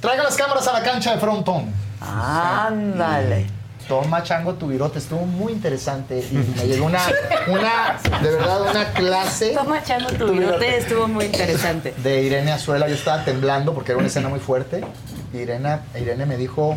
Traiga 0.00 0.24
las 0.24 0.36
cámaras 0.36 0.66
a 0.66 0.72
la 0.72 0.82
cancha 0.82 1.12
de 1.12 1.18
frontón. 1.18 1.72
Ándale. 2.00 3.61
Toma 3.88 4.22
chango 4.22 4.54
tu 4.54 4.68
virote, 4.68 4.98
estuvo 4.98 5.26
muy 5.26 5.52
interesante 5.52 6.18
y 6.30 6.34
me 6.58 6.66
llegó 6.66 6.86
una, 6.86 7.00
una, 7.48 7.98
de 8.22 8.30
verdad, 8.30 8.70
una 8.70 8.92
clase 8.92 9.50
Toma 9.50 9.82
chango 9.82 10.10
tu 10.10 10.28
virote, 10.32 10.78
estuvo 10.78 11.08
muy 11.08 11.26
interesante. 11.26 11.94
de 12.02 12.22
Irene 12.22 12.52
Azuela. 12.52 12.88
Yo 12.88 12.94
estaba 12.94 13.24
temblando 13.24 13.74
porque 13.74 13.92
era 13.92 13.98
una 13.98 14.08
escena 14.08 14.28
muy 14.28 14.40
fuerte. 14.40 14.84
Y 15.32 15.38
Irene, 15.38 15.78
Irene 16.00 16.26
me 16.26 16.36
dijo, 16.36 16.76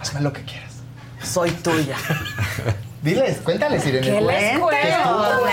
hazme 0.00 0.20
lo 0.20 0.32
que 0.32 0.42
quieras. 0.42 0.72
Soy 1.22 1.50
tuya. 1.50 1.96
Diles, 3.02 3.38
cuéntales, 3.38 3.86
Irene. 3.86 4.06
¿Qué 4.06 4.20
les 4.20 4.58
cuento? 4.58 5.44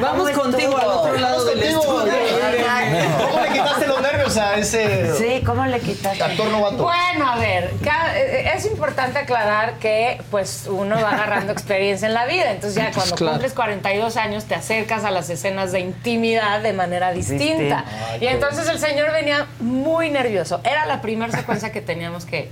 Vamos 0.00 0.30
contigo 0.30 0.76
al 0.76 0.86
otro 0.86 1.16
lado 1.18 1.44
del 1.44 1.62
estudio. 1.62 2.12
¿Cómo 3.18 3.40
le 3.42 3.48
quitaste 3.52 3.87
a 4.38 4.56
ese 4.56 5.14
Sí, 5.16 5.42
¿cómo 5.44 5.66
le 5.66 5.80
quitaste? 5.80 6.22
actor 6.22 6.48
novato? 6.50 6.84
Bueno, 6.84 7.30
a 7.30 7.36
ver, 7.36 7.70
eh, 8.14 8.52
es 8.54 8.66
importante 8.66 9.18
aclarar 9.18 9.78
que 9.78 10.20
pues 10.30 10.66
uno 10.68 10.96
va 10.96 11.10
agarrando 11.10 11.52
experiencia 11.52 12.08
en 12.08 12.14
la 12.14 12.26
vida, 12.26 12.50
entonces 12.50 12.82
ya 12.82 12.92
cuando 12.92 13.14
claro. 13.16 13.32
cumples 13.32 13.52
42 13.52 14.16
años 14.16 14.44
te 14.44 14.54
acercas 14.54 15.04
a 15.04 15.10
las 15.10 15.28
escenas 15.30 15.72
de 15.72 15.80
intimidad 15.80 16.60
de 16.60 16.72
manera 16.72 17.12
distinta. 17.12 17.38
Distinta. 17.38 17.84
y 18.20 18.26
entonces 18.26 18.68
el 18.68 18.78
señor 18.78 19.12
venía 19.12 19.46
muy 19.60 20.10
nervioso. 20.10 20.60
Era 20.64 20.86
la 20.86 21.00
primera 21.00 21.32
secuencia 21.32 21.72
que 21.72 21.80
teníamos 21.80 22.24
que, 22.24 22.50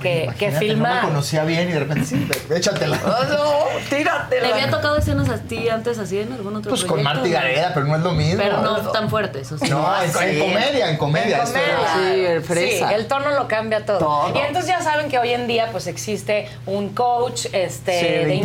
que, 0.00 0.30
que 0.38 0.50
filmar. 0.52 0.96
No 0.96 1.02
me 1.02 1.08
conocía 1.08 1.44
bien 1.44 1.68
y 1.68 1.72
de 1.72 1.78
repente 1.80 2.04
sí, 2.04 2.28
échatela. 2.54 2.98
tíratela. 3.88 4.46
¿Le 4.46 4.52
había 4.52 4.70
tocado 4.70 4.96
escenas 4.96 5.28
a 5.28 5.38
ti 5.38 5.68
antes 5.68 5.98
así 5.98 6.20
en 6.20 6.32
algún 6.32 6.56
otro 6.56 6.70
Pues 6.70 6.84
con? 6.84 7.02
Marty 7.02 7.30
Gareda, 7.30 7.72
pero 7.74 7.86
no 7.86 7.96
es 7.96 8.02
lo 8.02 8.12
mismo. 8.12 8.42
Pero 8.42 8.60
no 8.62 8.78
tan 8.90 9.08
fuertes, 9.10 9.50
o 9.52 9.58
sea. 9.58 9.68
No, 9.68 9.86
en, 10.02 10.10
en 10.28 10.38
comedia, 10.40 10.90
en 10.90 10.96
comedia. 10.96 11.36
En 11.38 11.42
esto 11.42 11.52
comedia. 11.58 12.14
Sí, 12.14 12.24
el 12.26 12.42
fresa. 12.42 12.88
Sí, 12.88 12.94
el 12.94 13.06
tono 13.06 13.30
lo 13.30 13.48
cambia 13.48 13.84
todo. 13.84 13.98
Todo. 13.98 14.32
Y 14.34 14.38
entonces 14.38 14.68
ya 14.68 14.82
saben 14.82 15.08
que 15.08 15.18
hoy 15.18 15.30
en 15.32 15.46
día 15.46 15.68
pues 15.72 15.86
existe 15.86 16.48
un 16.66 16.90
coach 16.94 17.46
este, 17.52 18.00
Sí, 18.00 18.06
de 18.06 18.24
de, 18.26 18.34
intimidad. 18.34 18.42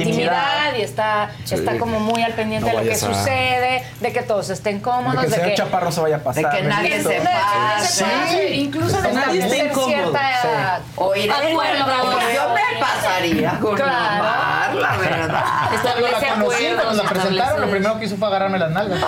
intimidad. 0.72 0.76
y 0.78 0.82
está, 0.82 1.32
Sí. 1.46 1.56
está 1.56 1.78
como 1.78 2.00
muy 2.00 2.22
al 2.22 2.34
pendiente 2.34 2.72
No 2.72 2.78
de 2.80 2.84
lo 2.84 2.90
que 2.90 2.96
a- 2.96 3.00
sucede, 3.00 3.84
de 4.00 4.14
que 4.14 4.22
todos 4.22 4.50
estén 4.50 4.78
De 4.78 4.82
cómodos, 4.82 5.20
que 5.20 5.26
el 5.26 5.30
de 5.32 5.36
señor 5.36 5.50
que... 5.52 5.56
Chaparro 5.56 5.92
se 5.92 6.02
vaya 6.02 6.16
a 6.18 6.20
pasar. 6.20 6.50
que 6.52 6.62
nadie 6.64 7.02
se 7.02 7.08
de- 7.10 7.20
de- 7.20 7.26
pase. 7.26 8.06
de- 8.06 8.56
incluso 8.56 9.02
de 9.02 9.10
establecer 9.10 9.66
incómodo. 9.68 9.88
cierta 9.90 10.82
O 10.96 11.16
Pues 11.42 12.36
yo 12.36 12.50
me 12.54 12.80
pasaría 12.80 13.60
con 13.60 13.76
Claro. 13.76 14.20
Omar, 14.20 14.76
la 14.76 14.98
verdad. 14.98 15.44
Cuando 15.82 16.08
la 16.08 16.20
conocí, 16.34 16.68
cuando 16.82 17.04
la 17.04 17.10
presentaron, 17.10 17.62
lo 17.62 17.70
primero 17.70 18.00
que 18.00 18.06
hizo 18.06 18.18
fue 18.18 18.28
agarrarme 18.28 18.60
las 18.60 18.72
nalgas. 18.72 19.00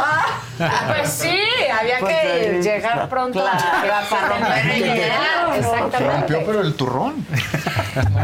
Pues 0.87 1.09
sí, 1.09 1.39
había 1.79 1.99
Pues 1.99 2.13
que 2.13 2.19
ahí 2.29 2.61
llegar 2.61 3.09
pronto 3.09 3.39
Claro, 3.41 3.57
a 3.93 4.27
romper 4.27 4.65
el 4.71 4.83
hielo, 4.83 5.47
¿no? 5.47 5.53
Exactamente. 5.55 6.11
Rompió, 6.17 6.45
pero 6.45 6.61
el 6.61 6.75
turrón. 6.75 7.25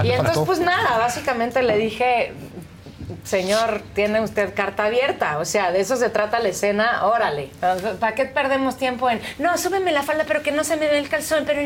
Y 0.03 0.11
entonces, 0.11 0.43
pues 0.45 0.59
nada, 0.59 0.97
básicamente 0.97 1.61
le 1.61 1.77
dije, 1.77 2.33
señor, 3.23 3.81
tiene 3.93 4.21
usted 4.21 4.53
carta 4.53 4.85
abierta. 4.85 5.37
O 5.39 5.45
sea, 5.45 5.71
de 5.71 5.79
eso 5.79 5.95
se 5.95 6.09
trata 6.09 6.39
la 6.39 6.49
escena, 6.49 7.05
órale. 7.05 7.51
¿Para 7.99 8.15
qué 8.15 8.25
perdemos 8.25 8.77
tiempo 8.77 9.09
en, 9.09 9.19
no, 9.37 9.57
súbeme 9.57 9.91
la 9.91 10.03
falda, 10.03 10.25
pero 10.27 10.41
que 10.41 10.51
no 10.51 10.63
se 10.63 10.77
me 10.77 10.87
ve 10.87 10.99
el 10.99 11.09
calzón, 11.09 11.43
pero... 11.45 11.59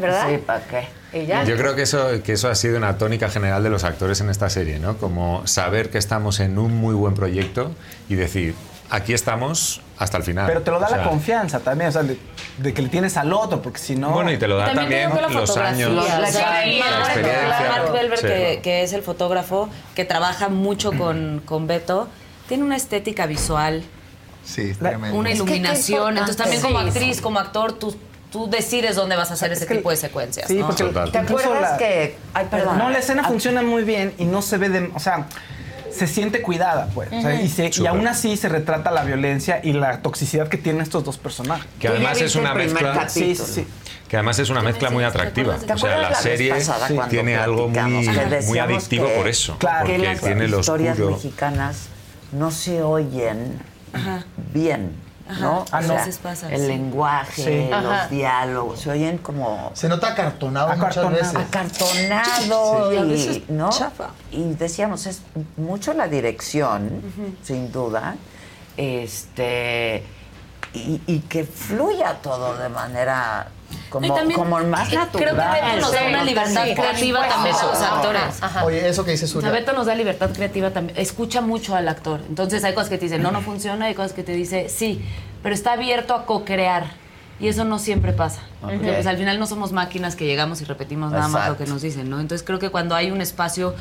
¿Verdad? 0.00 0.28
Sí, 0.28 0.38
¿para 0.38 0.60
qué? 0.64 0.88
Y 1.12 1.26
ya. 1.26 1.44
Yo 1.44 1.56
creo 1.56 1.74
que 1.74 1.82
eso, 1.82 2.22
que 2.22 2.32
eso 2.32 2.48
ha 2.48 2.54
sido 2.54 2.76
una 2.76 2.96
tónica 2.98 3.28
general 3.28 3.62
de 3.62 3.70
los 3.70 3.84
actores 3.84 4.20
en 4.20 4.30
esta 4.30 4.48
serie, 4.48 4.78
¿no? 4.78 4.96
Como 4.98 5.46
saber 5.46 5.90
que 5.90 5.98
estamos 5.98 6.40
en 6.40 6.58
un 6.58 6.76
muy 6.76 6.94
buen 6.94 7.14
proyecto 7.14 7.72
y 8.08 8.14
decir, 8.14 8.54
aquí 8.90 9.12
estamos 9.12 9.80
hasta 10.00 10.16
el 10.16 10.22
final. 10.24 10.46
Pero 10.48 10.62
te 10.62 10.70
lo 10.72 10.80
da 10.80 10.86
O 10.86 10.88
sea, 10.88 10.98
la 10.98 11.04
confianza 11.04 11.60
también, 11.60 11.90
o 11.90 11.92
sea, 11.92 12.02
de, 12.02 12.18
de 12.58 12.74
que 12.74 12.82
le 12.82 12.88
tienes 12.88 13.16
al 13.16 13.32
otro, 13.32 13.60
porque 13.62 13.78
si 13.78 13.94
no. 13.94 14.10
Bueno, 14.10 14.32
y 14.32 14.38
te 14.38 14.48
lo 14.48 14.56
da 14.56 14.72
También 14.72 15.10
también, 15.10 15.32
la 15.32 15.40
los 15.40 15.56
años. 15.58 15.90
o 15.96 16.02
sea, 16.02 16.18
la 16.18 16.28
experiencia. 16.28 17.68
Mark, 17.68 17.92
Belver, 17.92 18.18
Sí. 18.18 18.26
que, 18.26 18.60
que 18.62 18.82
es 18.82 18.92
el 18.94 19.02
fotógrafo, 19.02 19.68
que 19.94 20.04
trabaja 20.04 20.48
mucho 20.48 20.90
con, 20.92 21.42
con 21.44 21.66
Beto, 21.66 22.08
tiene 22.48 22.64
una 22.64 22.76
estética 22.76 23.26
visual, 23.26 23.84
Sí, 24.44 24.72
tremendo. 24.74 25.16
una 25.18 25.30
iluminación. 25.30 26.10
Entonces 26.16 26.36
también 26.36 26.62
como 26.62 26.78
actriz, 26.78 27.20
como 27.20 27.38
actor, 27.38 27.72
tú, 27.74 27.94
tú 28.32 28.48
decides 28.48 28.96
dónde 28.96 29.16
vas 29.16 29.30
a 29.30 29.34
hacer 29.34 29.52
ese 29.52 29.66
que- 29.66 29.76
tipo 29.76 29.90
de 29.90 29.96
secuencias. 29.96 30.48
Sí, 30.48 30.54
¿no? 30.56 30.66
porque 30.66 30.82
Total. 30.84 31.12
¿Te 31.12 31.18
acuerdas 31.18 31.72
la- 31.72 31.76
que.? 31.76 32.16
Ay, 32.32 32.46
perdón. 32.50 32.78
No, 32.78 32.88
la 32.90 32.98
escena 32.98 33.22
funciona 33.24 33.62
muy 33.62 33.84
bien 33.84 34.14
y 34.18 34.24
no 34.24 34.40
se 34.40 34.56
ve 34.56 34.70
de. 34.70 34.90
O 34.94 34.98
sea, 34.98 35.26
se 35.92 36.06
siente 36.06 36.42
cuidada, 36.42 36.88
pues. 36.94 37.08
O 37.12 37.20
sea, 37.20 37.40
y, 37.40 37.48
se- 37.48 37.70
y 37.82 37.86
aún 37.86 38.06
así 38.06 38.36
se 38.36 38.48
retrata 38.48 38.90
la 38.90 39.04
violencia 39.04 39.60
y 39.62 39.72
la 39.72 40.00
toxicidad 40.02 40.48
que 40.48 40.56
tienen 40.58 40.82
estos 40.82 41.04
dos 41.04 41.18
personajes. 41.18 41.66
Que 41.78 41.88
además 41.88 42.20
es 42.20 42.34
una 42.36 42.54
mezcla. 42.54 43.08
Sí, 43.08 43.34
sí, 43.34 43.42
sí. 43.46 43.66
Que 44.08 44.16
además 44.16 44.38
es 44.40 44.50
una 44.50 44.60
mezcla 44.62 44.90
muy 44.90 45.04
atractiva. 45.04 45.56
¿Te 45.56 45.72
O 45.72 45.78
sea, 45.78 45.98
la 45.98 46.14
serie 46.14 46.54
tiene 47.08 47.36
algo 47.36 47.68
muy, 47.68 48.04
que 48.06 48.40
muy 48.46 48.58
adictivo 48.58 49.06
que- 49.06 49.14
por 49.14 49.28
eso. 49.28 49.56
Claro. 49.58 49.86
que 49.86 49.92
porque 49.92 50.06
las 50.08 50.20
tiene 50.20 50.44
historias 50.46 50.98
mexicanas 50.98 51.76
no 52.32 52.50
se 52.50 52.82
oyen 52.82 53.60
bien, 54.52 54.92
¿no? 55.38 55.64
a 55.70 55.78
O 55.78 55.82
sea, 55.82 55.96
veces 55.96 56.18
pasa, 56.18 56.52
el 56.52 56.60
sí. 56.60 56.66
lenguaje, 56.66 57.42
Sí. 57.44 57.68
los 57.70 57.92
Ajá. 57.92 58.08
diálogos, 58.08 58.80
se 58.80 58.90
oyen 58.90 59.18
como 59.18 59.70
Se 59.74 59.88
nota 59.88 60.08
acartonado 60.08 60.70
Acartonado. 60.70 61.10
muchas 61.10 61.32
veces. 61.34 61.46
acartonado 61.48 62.90
Sí, 62.90 62.96
a 62.96 63.00
y, 63.00 63.08
veces 63.08 63.50
¿no? 63.50 63.70
chafa. 63.70 64.08
Y 64.30 64.42
decíamos, 64.54 65.06
es 65.06 65.22
mucho 65.56 65.92
la 65.94 66.08
dirección, 66.08 67.02
sin 67.42 67.70
duda, 67.72 68.16
este 68.76 70.04
y, 70.72 71.00
y 71.06 71.18
que 71.20 71.44
fluya 71.44 72.14
todo 72.22 72.56
de 72.56 72.68
manera 72.68 73.48
como, 73.88 74.06
Y 74.06 74.10
también, 74.10 74.38
como 74.38 74.58
más 74.60 74.92
natural. 74.92 75.08
Creo 75.12 75.36
que 75.36 75.60
Beto 75.60 75.80
nos 75.80 75.92
da 75.92 76.08
una 76.08 76.24
libertad 76.24 76.62
creativa 76.74 77.28
también 77.28 77.54
a 77.56 77.66
los 77.66 77.80
actores. 77.80 78.42
Ajá. 78.42 78.64
Oye, 78.64 78.88
eso 78.88 79.04
que 79.04 79.12
dice 79.12 79.24
O 79.24 79.28
sea, 79.28 79.40
Surya. 79.40 79.50
Beto 79.50 79.72
nos 79.72 79.86
da 79.86 79.94
libertad 79.94 80.30
creativa 80.32 80.70
también. 80.70 80.98
Escucha 80.98 81.40
mucho 81.40 81.74
al 81.74 81.88
actor. 81.88 82.20
Entonces 82.28 82.64
hay 82.64 82.74
cosas 82.74 82.90
que 82.90 82.98
te 82.98 83.06
dicen, 83.06 83.22
no, 83.22 83.30
no 83.30 83.40
funciona. 83.40 83.86
Hay 83.86 83.94
cosas 83.94 84.12
que 84.12 84.22
te 84.22 84.32
dice, 84.32 84.68
sí. 84.68 85.04
Pero 85.42 85.54
está 85.54 85.72
abierto 85.72 86.14
a 86.14 86.26
co-crear. 86.26 86.84
Y 87.40 87.48
eso 87.48 87.64
no 87.64 87.78
siempre 87.78 88.12
pasa. 88.12 88.42
Porque 88.60 88.76
pues, 88.76 89.06
al 89.06 89.16
final 89.16 89.38
no 89.38 89.46
somos 89.46 89.72
máquinas 89.72 90.14
que 90.14 90.26
llegamos 90.26 90.60
y 90.60 90.64
repetimos 90.64 91.10
nada 91.10 91.28
más 91.28 91.48
lo 91.48 91.56
que 91.56 91.64
nos 91.64 91.80
dicen, 91.80 92.10
¿no? 92.10 92.20
Entonces 92.20 92.46
creo 92.46 92.58
que 92.58 92.68
cuando 92.68 92.94
hay 92.94 93.10
un 93.10 93.22
espacio 93.22 93.74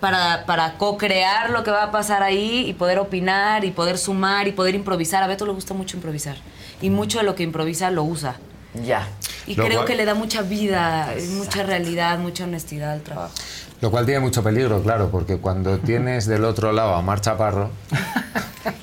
para, 0.00 0.44
para 0.46 0.74
co-crear 0.74 1.50
lo 1.50 1.62
que 1.62 1.70
va 1.70 1.84
a 1.84 1.90
pasar 1.90 2.22
ahí 2.22 2.64
y 2.66 2.74
poder 2.74 2.98
opinar 2.98 3.64
y 3.64 3.70
poder 3.70 3.96
sumar 3.96 4.48
y 4.48 4.52
poder 4.52 4.74
improvisar. 4.74 5.22
A 5.22 5.26
Beto 5.26 5.46
le 5.46 5.52
gusta 5.52 5.72
mucho 5.74 5.96
improvisar. 5.96 6.36
Y 6.82 6.90
mucho 6.90 7.18
de 7.18 7.24
lo 7.24 7.34
que 7.34 7.42
improvisa 7.42 7.90
lo 7.90 8.02
usa. 8.02 8.36
Ya. 8.74 9.08
Y 9.46 9.54
Lo 9.56 9.64
creo 9.64 9.78
cual- 9.78 9.86
que 9.88 9.94
le 9.96 10.04
da 10.04 10.14
mucha 10.14 10.42
vida, 10.42 11.12
mucha 11.38 11.62
realidad, 11.62 12.18
mucha 12.18 12.44
honestidad 12.44 12.92
al 12.92 13.02
trabajo. 13.02 13.34
Lo 13.80 13.90
cual 13.90 14.04
tiene 14.04 14.20
mucho 14.20 14.42
peligro, 14.42 14.82
claro, 14.82 15.10
porque 15.10 15.38
cuando 15.38 15.78
tienes 15.84 16.26
del 16.26 16.44
otro 16.44 16.72
lado 16.72 16.94
a 16.94 17.02
Mar 17.02 17.20
Chaparro, 17.20 17.70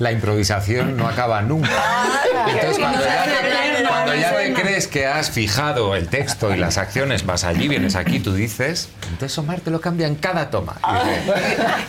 la 0.00 0.10
improvisación 0.12 0.96
no 0.96 1.06
acaba 1.08 1.40
nunca. 1.42 1.70
Entonces, 2.48 2.78
cuando 2.78 3.00
ya, 3.04 3.24
te, 3.24 3.84
cuando 3.86 4.14
ya 4.14 4.36
te 4.36 4.52
crees 4.54 4.86
que 4.88 5.06
has 5.06 5.30
fijado 5.30 5.94
el 5.94 6.08
texto 6.08 6.52
y 6.52 6.56
las 6.56 6.78
acciones, 6.78 7.24
vas 7.26 7.44
allí, 7.44 7.68
vienes 7.68 7.94
aquí, 7.94 8.18
tú 8.18 8.32
dices, 8.34 8.88
entonces 9.10 9.36
Omar 9.38 9.60
te 9.60 9.70
lo 9.70 9.80
cambia 9.80 10.06
en 10.08 10.16
cada 10.16 10.50
toma. 10.50 10.76
Y 10.82 11.08
dices, 11.20 11.34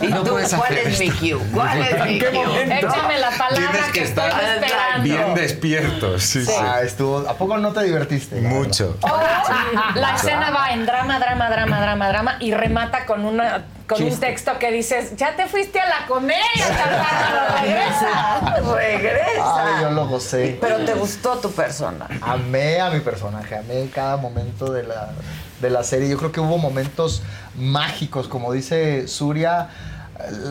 ¿Y 0.02 0.12
tú, 0.12 0.22
puedes 0.30 0.54
cuál 0.54 0.72
hacer 0.72 0.78
es 0.88 1.00
mi 1.00 1.06
esto". 1.08 1.18
cue? 1.38 1.38
¿Cuál 1.52 1.78
es 1.82 2.04
mi 2.06 2.18
cue? 2.20 2.78
Échame 2.78 3.18
la 3.18 3.30
palabra 3.30 3.70
Tienes 3.70 3.92
que 3.92 4.02
estar 4.02 4.30
esperando. 4.30 5.02
bien 5.02 5.34
despiertos. 5.34 6.22
Sí, 6.22 6.44
sí. 6.44 6.52
Ah, 6.60 6.80
estuvo. 6.82 7.28
¿A 7.28 7.34
poco 7.34 7.58
no 7.58 7.72
te 7.72 7.82
divertiste? 7.84 8.40
Mucho. 8.40 8.96
La 9.94 10.14
escena 10.14 10.50
va 10.50 10.70
en 10.72 10.86
drama, 10.86 11.18
drama, 11.18 11.48
drama, 11.50 11.80
drama, 11.80 12.08
drama 12.08 12.36
y 12.40 12.52
remata 12.54 12.99
con 13.06 13.24
una 13.24 13.64
con 13.90 14.02
un 14.04 14.20
texto 14.20 14.52
que 14.58 14.70
dices, 14.70 15.16
ya 15.16 15.34
te 15.34 15.46
fuiste 15.46 15.80
a 15.80 15.88
la 15.88 16.06
comedia, 16.06 16.44
regresa. 17.60 18.56
Regresa. 18.76 19.76
Ay, 19.76 19.82
yo 19.82 19.90
lo 19.90 20.06
gocé. 20.06 20.58
Pero 20.60 20.84
te 20.84 20.94
gustó 20.94 21.38
tu 21.38 21.50
persona. 21.50 22.06
Amé 22.22 22.80
a 22.80 22.90
mi 22.90 23.00
personaje, 23.00 23.56
amé 23.56 23.88
cada 23.92 24.16
momento 24.16 24.72
de 24.72 24.84
la, 24.84 25.10
de 25.60 25.70
la 25.70 25.82
serie. 25.82 26.08
Yo 26.08 26.18
creo 26.18 26.30
que 26.30 26.38
hubo 26.38 26.56
momentos 26.56 27.22
mágicos, 27.56 28.28
como 28.28 28.52
dice 28.52 29.08
Surya. 29.08 29.70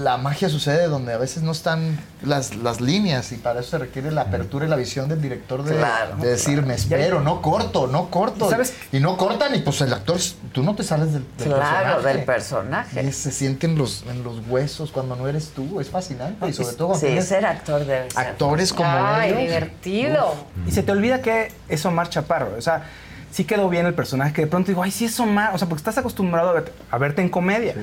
La 0.04 0.18
magia 0.18 0.50
sucede 0.50 0.88
donde 0.88 1.14
a 1.14 1.18
veces 1.18 1.44
no 1.44 1.52
están 1.52 2.00
las, 2.24 2.56
las 2.56 2.82
líneas 2.82 3.32
y 3.32 3.36
para 3.38 3.60
eso 3.62 3.72
se 3.72 3.78
requiere 3.78 4.12
la 4.12 4.22
apertura 4.22 4.66
y 4.66 4.70
la 4.70 4.76
visión 4.76 5.08
del 5.10 5.22
director 5.22 5.64
de, 5.64 5.76
Claro, 5.76 6.16
de 6.18 6.30
decir, 6.30 6.62
me 6.64 6.74
espero, 6.74 7.22
no 7.22 7.42
corto, 7.42 7.88
no 7.88 8.10
corto. 8.10 8.48
¿Y 8.48 8.50
sabes? 8.50 8.74
Y 8.92 9.00
no 9.00 9.16
cortan 9.18 9.54
y 9.56 9.60
pues 9.60 9.82
el 9.82 9.94
actor, 9.94 10.18
tú 10.52 10.64
no 10.64 10.76
te 10.76 10.84
sales 10.84 11.14
del, 11.14 11.26
del 11.38 11.48
Claro, 11.54 11.96
personaje. 12.02 12.08
del 12.18 12.26
personaje. 12.26 13.04
Y 13.04 13.12
se 13.12 13.32
siente 13.32 13.68
en 13.68 13.78
los, 13.78 14.04
en 14.10 14.24
los 14.24 14.40
huesos 14.48 14.92
cuando 14.92 15.16
no 15.16 15.28
eres 15.28 15.50
tú, 15.50 15.80
es 15.80 15.90
fascinante. 15.90 16.48
Y 16.48 16.54
sobre 16.54 16.76
todo 16.76 16.88
cuando 16.90 17.08
Sí, 17.08 17.22
ser 17.22 17.46
actor 17.46 17.86
debe 17.86 18.10
ser. 18.12 18.20
actores 18.28 18.74
como 18.74 18.90
Ay, 18.92 19.30
ellos. 19.32 19.42
divertido. 19.42 20.36
Y 20.68 20.72
se 20.72 20.84
te 20.84 20.92
olvida 20.92 21.22
que 21.22 21.52
es 21.68 21.86
Omar 21.86 22.10
Chaparro. 22.10 22.56
O 22.58 22.62
sea, 22.62 22.84
sí 23.32 23.46
quedó 23.46 23.70
bien 23.70 23.86
el 23.86 23.94
personaje, 23.94 24.34
que 24.34 24.42
de 24.42 24.48
pronto 24.48 24.68
digo, 24.70 24.84
ay, 24.84 24.92
sí 24.92 25.06
es 25.06 25.20
Omar. 25.20 25.54
O 25.54 25.58
sea, 25.58 25.68
porque 25.68 25.80
estás 25.82 25.98
acostumbrado 25.98 26.50
a 26.50 26.54
verte, 26.54 26.72
a 26.92 26.98
verte 26.98 27.22
en 27.22 27.30
comedia. 27.30 27.76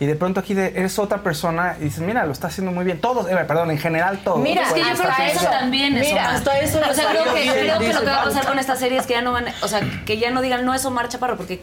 Y 0.00 0.06
de 0.06 0.16
pronto 0.16 0.40
aquí 0.40 0.54
de- 0.54 0.68
eres 0.76 0.98
otra 0.98 1.18
persona 1.22 1.76
y 1.80 1.84
dices, 1.84 2.00
mira, 2.00 2.24
lo 2.26 2.32
está 2.32 2.48
haciendo 2.48 2.72
muy 2.72 2.84
bien. 2.84 3.00
Todos, 3.00 3.30
eh, 3.30 3.36
perdón, 3.46 3.70
en 3.70 3.78
general 3.78 4.18
todos. 4.24 4.40
Mira, 4.40 4.62
Es 4.62 4.72
que 4.72 4.80
yo 4.80 4.86
creo 4.96 5.10
que 5.16 5.26
eso 5.32 5.44
también 5.46 5.96
es 5.96 6.08
Mira, 6.08 6.22
Omar. 6.22 6.34
hasta 6.36 6.58
eso 6.58 6.80
O 6.90 6.94
sea, 6.94 7.10
creo 7.10 7.24
que, 7.32 7.40
bien, 7.42 7.54
creo 7.54 7.78
que 7.78 7.92
lo 7.94 8.00
que 8.00 8.06
va 8.06 8.22
a 8.22 8.24
pasar 8.24 8.46
con 8.46 8.58
esta 8.58 8.76
serie 8.76 8.98
es 8.98 9.06
que 9.06 9.12
ya 9.14 9.22
no 9.22 9.32
van, 9.32 9.44
o 9.62 9.68
sea, 9.68 9.80
que 10.04 10.18
ya 10.18 10.30
no 10.30 10.42
digan 10.42 10.64
no 10.64 10.74
es 10.74 10.84
Omar 10.84 11.08
Chaparro, 11.08 11.36
porque 11.36 11.62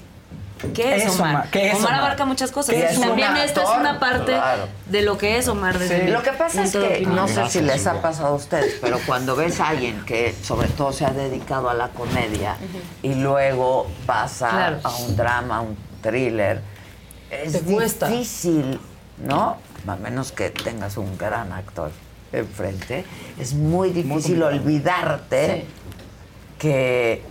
¿qué 0.74 0.96
es 0.96 1.10
Omar? 1.16 1.30
Omar, 1.36 1.50
¿qué 1.52 1.68
es 1.70 1.76
Omar 1.76 1.90
Omar? 1.90 2.00
abarca 2.02 2.26
muchas 2.26 2.52
cosas. 2.52 2.76
¿Qué 2.76 2.86
es 2.86 2.98
Y 2.98 3.02
También 3.02 3.36
esta 3.38 3.64
es 3.64 3.70
una 3.80 4.00
parte 4.00 4.32
Claro. 4.34 4.68
de 4.88 5.02
lo 5.02 5.18
que 5.18 5.38
es 5.38 5.48
Omar 5.48 5.78
desde 5.80 6.04
mi 6.04 6.12
Lo 6.12 6.22
que 6.24 6.32
pasa 6.32 6.64
es 6.64 6.72
que, 6.72 7.06
no 7.08 7.28
sé 7.28 7.50
si 7.50 7.62
les 7.62 7.86
ha 7.88 8.02
pasado 8.02 8.30
a 8.30 8.34
ustedes, 8.36 8.78
pero 8.82 9.00
cuando 9.06 9.36
ves 9.36 9.60
a 9.60 9.70
alguien 9.70 10.04
que 10.06 10.36
sobre 10.44 10.68
todo 10.70 10.92
se 10.94 11.06
ha 11.06 11.12
dedicado 11.12 11.70
a 11.70 11.74
la 11.74 11.90
comedia 11.90 12.58
y 13.02 13.16
luego 13.16 13.88
pasa 14.06 14.50
Claro. 14.50 14.80
a 14.84 14.96
un 14.98 15.16
drama, 15.16 15.58
a 15.58 15.62
un 15.62 15.78
thriller, 16.02 16.62
es 17.30 17.54
Te 17.54 17.60
cuesta. 17.62 18.08
difícil, 18.08 18.80
¿no? 19.26 19.58
A 19.88 19.96
menos 19.96 20.32
que 20.32 20.50
tengas 20.52 20.98
un 20.98 21.18
gran 21.18 21.52
actor 21.54 21.92
enfrente, 22.32 23.04
es 23.40 23.54
muy 23.54 23.90
difícil 23.92 24.42
olvidarte 24.44 25.66
que 26.60 27.24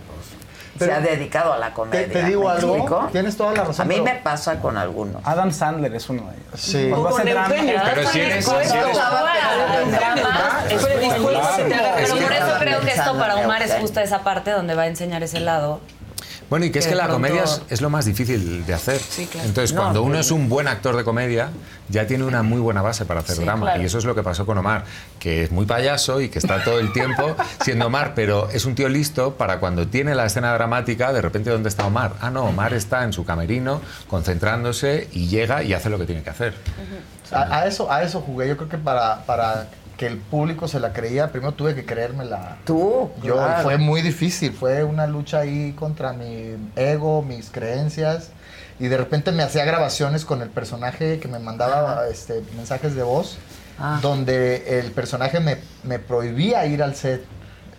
se 0.85 0.91
ha 0.93 0.99
dedicado 0.99 1.53
a 1.53 1.57
la 1.57 1.73
comedia. 1.73 2.07
te 2.11 2.23
digo 2.23 2.43
¿me 2.45 2.49
algo, 2.51 2.75
explico? 2.75 3.09
tienes 3.11 3.37
toda 3.37 3.53
la 3.53 3.63
razón, 3.65 3.85
A 3.85 3.87
mí 3.87 3.95
pero- 3.95 4.03
me 4.05 4.15
pasa 4.21 4.59
con 4.59 4.77
algunos. 4.77 5.21
Adam 5.25 5.51
Sandler 5.51 5.93
es 5.95 6.09
uno 6.09 6.23
de 6.23 6.33
ellos. 6.37 6.59
Sí. 6.59 6.87
Cuando 6.89 7.07
O 7.09 7.13
hace 7.17 7.21
con 7.23 7.31
drama- 7.31 7.55
Eugenio. 7.55 7.81
Pero 7.93 8.07
si 8.09 8.19
eres- 8.19 8.45
si 8.45 8.51
eres- 8.55 8.97
Pero 10.79 12.15
por 12.15 12.33
eso 12.33 12.55
creo 12.59 12.79
que 12.81 12.91
esto 12.91 13.17
para 13.17 13.35
Omar 13.37 13.61
es 13.61 13.73
justo 13.75 13.99
esa 13.99 14.19
parte 14.23 14.51
donde 14.51 14.75
va 14.75 14.83
a 14.83 14.87
enseñar 14.87 15.23
ese 15.23 15.39
lado. 15.39 15.79
Bueno, 16.51 16.65
y 16.65 16.69
que 16.69 16.79
es 16.79 16.87
Que 16.87 16.95
la 16.95 17.05
pronto- 17.05 17.13
comedia 17.27 17.45
es, 17.45 17.61
es 17.69 17.79
lo 17.79 17.89
más 17.89 18.03
difícil 18.03 18.65
de 18.65 18.73
hacer. 18.73 18.99
claro. 19.31 19.47
Entonces, 19.47 19.73
No, 19.73 19.81
cuando 19.83 20.03
uno 20.03 20.19
es 20.19 20.31
un 20.31 20.49
buen 20.49 20.67
actor 20.67 20.97
de 20.97 21.05
comedia, 21.05 21.49
ya 21.87 22.05
tiene 22.07 22.25
una 22.25 22.43
muy 22.43 22.59
buena 22.59 22.81
base 22.81 23.05
para 23.05 23.21
hacer 23.21 23.37
Sí, 23.37 23.43
drama. 23.45 23.67
claro. 23.67 23.81
Y 23.81 23.85
eso 23.85 23.97
es 23.97 24.03
lo 24.03 24.13
que 24.15 24.21
pasó 24.21 24.45
con 24.45 24.57
Omar, 24.57 24.83
que 25.17 25.43
es 25.45 25.51
muy 25.51 25.65
payaso 25.65 26.19
y 26.19 26.27
que 26.27 26.39
está 26.39 26.61
todo 26.61 26.79
el 26.79 26.91
tiempo 26.91 27.37
siendo 27.63 27.87
Omar, 27.87 28.11
pero 28.15 28.49
es 28.49 28.65
un 28.65 28.75
tío 28.75 28.89
listo 28.89 29.35
para 29.35 29.59
cuando 29.61 29.87
tiene 29.87 30.13
la 30.13 30.25
escena 30.25 30.53
dramática, 30.53 31.13
de 31.13 31.21
repente, 31.21 31.49
¿dónde 31.51 31.69
está 31.69 31.85
Omar? 31.87 32.15
Ah, 32.19 32.29
no, 32.29 32.43
Omar 32.43 32.73
está 32.73 33.05
en 33.05 33.13
su 33.13 33.23
camerino, 33.23 33.79
concentrándose 34.09 35.07
y 35.13 35.27
llega 35.29 35.63
y 35.63 35.73
hace 35.73 35.89
lo 35.89 35.97
que 35.97 36.05
tiene 36.05 36.21
que 36.21 36.31
hacer. 36.31 36.53
A, 37.31 37.59
a 37.59 37.65
eso, 37.67 37.89
a 37.89 38.03
eso 38.03 38.19
jugué. 38.19 38.49
Yo 38.49 38.57
creo 38.57 38.67
que 38.67 38.77
para, 38.77 39.23
para 39.25 39.67
que 40.01 40.07
el 40.07 40.17
público 40.17 40.67
se 40.67 40.79
la 40.79 40.93
creía, 40.93 41.31
primero 41.31 41.51
tuve 41.51 41.75
que 41.75 41.85
creérmela. 41.85 42.57
Tú, 42.65 43.11
Yo 43.21 43.35
claro. 43.35 43.61
fue 43.61 43.77
muy 43.77 44.01
difícil, 44.01 44.51
fue 44.51 44.83
una 44.83 45.05
lucha 45.05 45.41
ahí 45.41 45.73
contra 45.73 46.11
mi 46.11 46.55
ego, 46.75 47.21
mis 47.21 47.51
creencias. 47.51 48.31
Y 48.79 48.87
de 48.87 48.97
repente 48.97 49.31
me 49.31 49.43
hacía 49.43 49.63
grabaciones 49.63 50.25
con 50.25 50.41
el 50.41 50.49
personaje 50.49 51.19
que 51.19 51.27
me 51.27 51.37
mandaba 51.37 52.07
este, 52.11 52.41
mensajes 52.57 52.95
de 52.95 53.03
voz, 53.03 53.37
Ah. 53.77 53.99
donde 54.01 54.79
el 54.79 54.91
personaje 54.91 55.39
me, 55.39 55.57
me 55.83 55.99
prohibía 55.99 56.65
ir 56.65 56.81
al 56.81 56.95
set. 56.95 57.23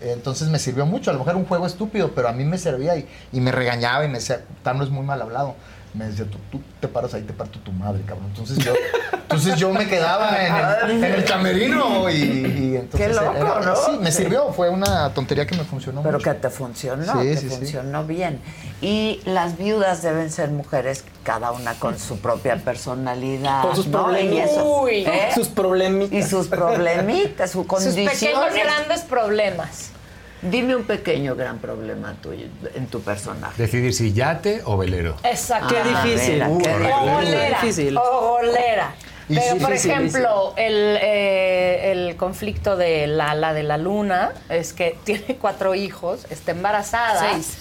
Entonces 0.00 0.46
me 0.48 0.60
sirvió 0.60 0.86
mucho. 0.86 1.10
A 1.10 1.14
lo 1.14 1.18
mejor 1.18 1.34
un 1.34 1.44
juego 1.44 1.66
estúpido, 1.66 2.12
pero 2.14 2.28
a 2.28 2.32
mí 2.32 2.44
me 2.44 2.56
servía 2.56 2.96
y, 2.96 3.08
y 3.32 3.40
me 3.40 3.50
regañaba 3.50 4.04
y 4.04 4.08
me 4.08 4.18
decía, 4.18 4.42
Tano 4.62 4.84
es 4.84 4.90
muy 4.90 5.04
mal 5.04 5.20
hablado. 5.20 5.56
Me 5.94 6.06
decía, 6.06 6.24
tú, 6.24 6.38
tú 6.50 6.60
te 6.80 6.88
paras 6.88 7.12
ahí, 7.12 7.20
te 7.22 7.34
parto 7.34 7.58
tu 7.58 7.70
madre, 7.70 8.00
cabrón. 8.06 8.28
Entonces 8.28 8.56
yo, 8.64 8.72
entonces 9.12 9.56
yo 9.56 9.70
me 9.72 9.86
quedaba 9.86 10.42
en 10.42 10.90
el, 10.90 10.90
en 11.04 11.12
el 11.16 11.24
camerino 11.24 12.08
y, 12.08 12.14
y 12.14 12.76
entonces... 12.76 13.08
Qué 13.08 13.12
loco, 13.14 13.36
era- 13.36 13.60
¿no? 13.60 13.76
Sí, 13.76 13.90
me 14.00 14.10
sirvió. 14.10 14.52
Fue 14.54 14.70
una 14.70 15.12
tontería 15.12 15.46
que 15.46 15.54
me 15.54 15.64
funcionó 15.64 16.02
Pero 16.02 16.16
mucho. 16.18 16.30
que 16.32 16.38
te 16.38 16.48
funcionó, 16.48 17.04
Sí, 17.20 17.28
te 17.28 17.36
sí, 17.36 17.50
sí. 17.50 17.56
funcionó 17.56 18.04
bien. 18.06 18.40
Y 18.80 19.20
las 19.26 19.58
viudas 19.58 20.00
deben 20.02 20.30
ser 20.30 20.50
mujeres, 20.50 21.04
cada 21.24 21.50
una 21.52 21.74
con 21.74 21.98
su 21.98 22.18
propia 22.20 22.56
personalidad. 22.56 23.60
Con 23.60 23.76
sus 23.76 23.86
¿no? 23.88 24.00
Y 24.00 24.02
problemitas. 24.02 24.50
¿eh? 24.90 25.30
sus 25.34 25.48
problemitas. 25.48 26.18
Y 26.18 26.22
sus 26.22 26.48
problemitas, 26.48 27.50
su 27.50 27.58
Sus 27.58 27.66
condición. 27.66 28.06
pequeños 28.08 28.54
grandes 28.54 29.02
problemas. 29.02 29.90
Dime 30.42 30.74
un 30.74 30.82
pequeño 30.84 31.36
gran 31.36 31.58
problema 31.58 32.14
tuyo 32.20 32.46
en 32.74 32.86
tu 32.88 33.00
personaje. 33.00 33.62
Decidir 33.62 33.94
si 33.94 34.12
yate 34.12 34.60
o 34.64 34.76
velero. 34.76 35.16
Exacto. 35.22 35.68
Qué 35.72 35.88
difícil. 35.88 36.42
o 36.42 36.48
Uh, 36.48 36.58
qué 36.62 36.72
golera. 36.90 37.60
difícil. 37.60 37.96
O 37.96 38.20
golera. 38.38 38.94
Pero, 39.28 39.56
por 39.58 39.72
ejemplo, 39.72 40.52
el, 40.56 40.98
eh, 41.00 41.92
el 41.92 42.16
conflicto 42.16 42.76
de 42.76 43.06
la, 43.06 43.34
la 43.36 43.54
de 43.54 43.62
la 43.62 43.78
luna 43.78 44.32
es 44.48 44.72
que 44.72 44.98
tiene 45.04 45.36
cuatro 45.40 45.74
hijos, 45.76 46.26
está 46.28 46.50
embarazada. 46.50 47.32
Seis. 47.32 47.56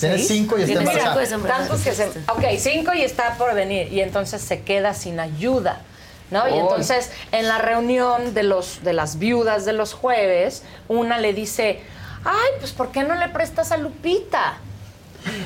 Tiene 0.00 0.16
¿Seis? 0.16 0.28
cinco 0.28 0.58
y 0.58 0.62
está 0.62 0.80
embarazada. 0.80 1.24
cinco 1.24 1.46
Tantos 1.46 1.80
que 1.82 1.92
se, 1.92 2.06
ok, 2.28 2.44
cinco 2.58 2.92
y 2.94 3.02
está 3.02 3.36
por 3.38 3.54
venir. 3.54 3.92
Y 3.92 4.00
entonces 4.00 4.42
se 4.42 4.62
queda 4.62 4.92
sin 4.92 5.20
ayuda. 5.20 5.82
¿No? 6.30 6.48
Y 6.48 6.58
entonces 6.58 7.12
en 7.30 7.46
la 7.46 7.58
reunión 7.58 8.34
de, 8.34 8.42
los, 8.42 8.82
de 8.82 8.92
las 8.92 9.18
viudas 9.18 9.64
de 9.64 9.72
los 9.72 9.94
jueves, 9.94 10.64
una 10.88 11.18
le 11.18 11.32
dice, 11.32 11.82
ay, 12.24 12.50
pues 12.58 12.72
¿por 12.72 12.90
qué 12.90 13.04
no 13.04 13.14
le 13.14 13.28
prestas 13.28 13.70
a 13.70 13.76
Lupita? 13.76 14.58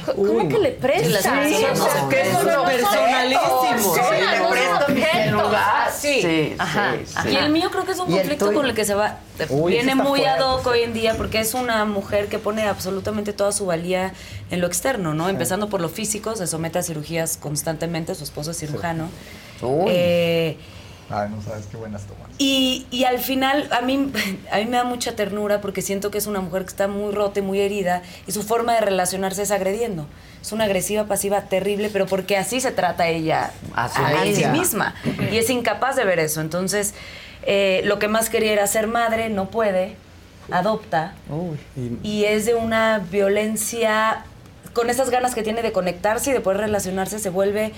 ¿Cómo 0.06 0.48
que 0.48 0.58
le 0.58 0.70
prestas? 0.72 1.22
Sí, 1.22 1.64
o 1.64 1.76
sea, 1.76 2.08
que 2.08 2.20
es 2.20 2.36
personalísimo. 2.36 3.94
Sí, 3.94 4.00
le 4.20 4.48
presto 4.48 4.92
mi 4.92 5.02
celular. 5.02 5.92
Sí, 5.96 6.54
Ajá, 6.58 6.94
sí, 7.04 7.12
ajá. 7.14 7.30
Y 7.30 7.36
el 7.36 7.50
mío 7.50 7.70
creo 7.70 7.84
que 7.84 7.92
es 7.92 7.98
un 7.98 8.10
¿Y 8.10 8.14
el 8.14 8.20
conflicto 8.20 8.52
con 8.52 8.66
el 8.66 8.74
que 8.74 8.84
se 8.84 8.94
va. 8.94 9.18
Uy, 9.48 9.72
viene 9.72 9.94
muy 9.94 10.24
ad 10.24 10.40
hoc 10.40 10.66
hoy 10.66 10.82
en 10.82 10.92
día 10.92 11.14
porque 11.16 11.40
es 11.40 11.54
una 11.54 11.84
mujer 11.84 12.28
que 12.28 12.38
pone 12.38 12.66
absolutamente 12.66 13.32
toda 13.32 13.52
su 13.52 13.66
valía 13.66 14.12
en 14.50 14.60
lo 14.60 14.66
externo, 14.66 15.14
¿no? 15.14 15.28
Empezando 15.28 15.68
por 15.68 15.80
lo 15.80 15.88
físico, 15.88 16.36
se 16.36 16.46
somete 16.46 16.78
a 16.78 16.82
cirugías 16.82 17.36
constantemente, 17.36 18.14
su 18.14 18.24
esposo 18.24 18.50
es 18.50 18.58
cirujano. 18.58 19.08
Uy. 19.62 19.84
Eh, 19.88 20.56
Ay, 21.10 21.28
no 21.28 21.42
sabes 21.42 21.66
qué 21.66 21.76
buenas 21.76 22.02
tomas. 22.02 22.28
y, 22.38 22.86
y 22.90 23.04
al 23.04 23.18
final 23.18 23.68
a 23.72 23.80
mí, 23.80 24.12
a 24.52 24.56
mí 24.58 24.64
me 24.66 24.76
da 24.76 24.84
mucha 24.84 25.16
ternura 25.16 25.60
porque 25.60 25.82
siento 25.82 26.10
que 26.10 26.18
es 26.18 26.26
una 26.26 26.40
mujer 26.40 26.62
que 26.62 26.68
está 26.68 26.86
muy 26.88 27.12
rota 27.12 27.40
y 27.40 27.42
muy 27.42 27.60
herida 27.60 28.02
y 28.26 28.32
su 28.32 28.42
forma 28.42 28.74
de 28.74 28.80
relacionarse 28.82 29.42
es 29.42 29.50
agrediendo. 29.50 30.06
Es 30.40 30.52
una 30.52 30.64
agresiva 30.64 31.04
pasiva 31.04 31.42
terrible, 31.42 31.90
pero 31.92 32.06
porque 32.06 32.36
así 32.38 32.60
se 32.62 32.70
trata 32.72 33.08
ella 33.08 33.50
A 33.74 33.88
sí 33.90 34.00
misma. 34.46 34.52
misma. 34.52 34.94
Y 35.30 35.36
es 35.36 35.50
incapaz 35.50 35.96
de 35.96 36.04
ver 36.06 36.18
eso. 36.18 36.40
Entonces, 36.40 36.94
eh, 37.42 37.82
lo 37.84 37.98
que 37.98 38.08
más 38.08 38.30
quería 38.30 38.52
era 38.54 38.66
ser 38.66 38.86
madre, 38.86 39.28
no 39.28 39.50
puede, 39.50 39.96
adopta. 40.50 41.12
Y 42.02 42.24
es 42.24 42.46
de 42.46 42.54
una 42.54 43.00
violencia, 43.10 44.24
con 44.72 44.88
esas 44.88 45.10
ganas 45.10 45.34
que 45.34 45.42
tiene 45.42 45.60
de 45.62 45.72
conectarse 45.72 46.30
y 46.30 46.32
de 46.32 46.40
poder 46.40 46.60
relacionarse, 46.60 47.18
se 47.18 47.28
vuelve 47.30 47.72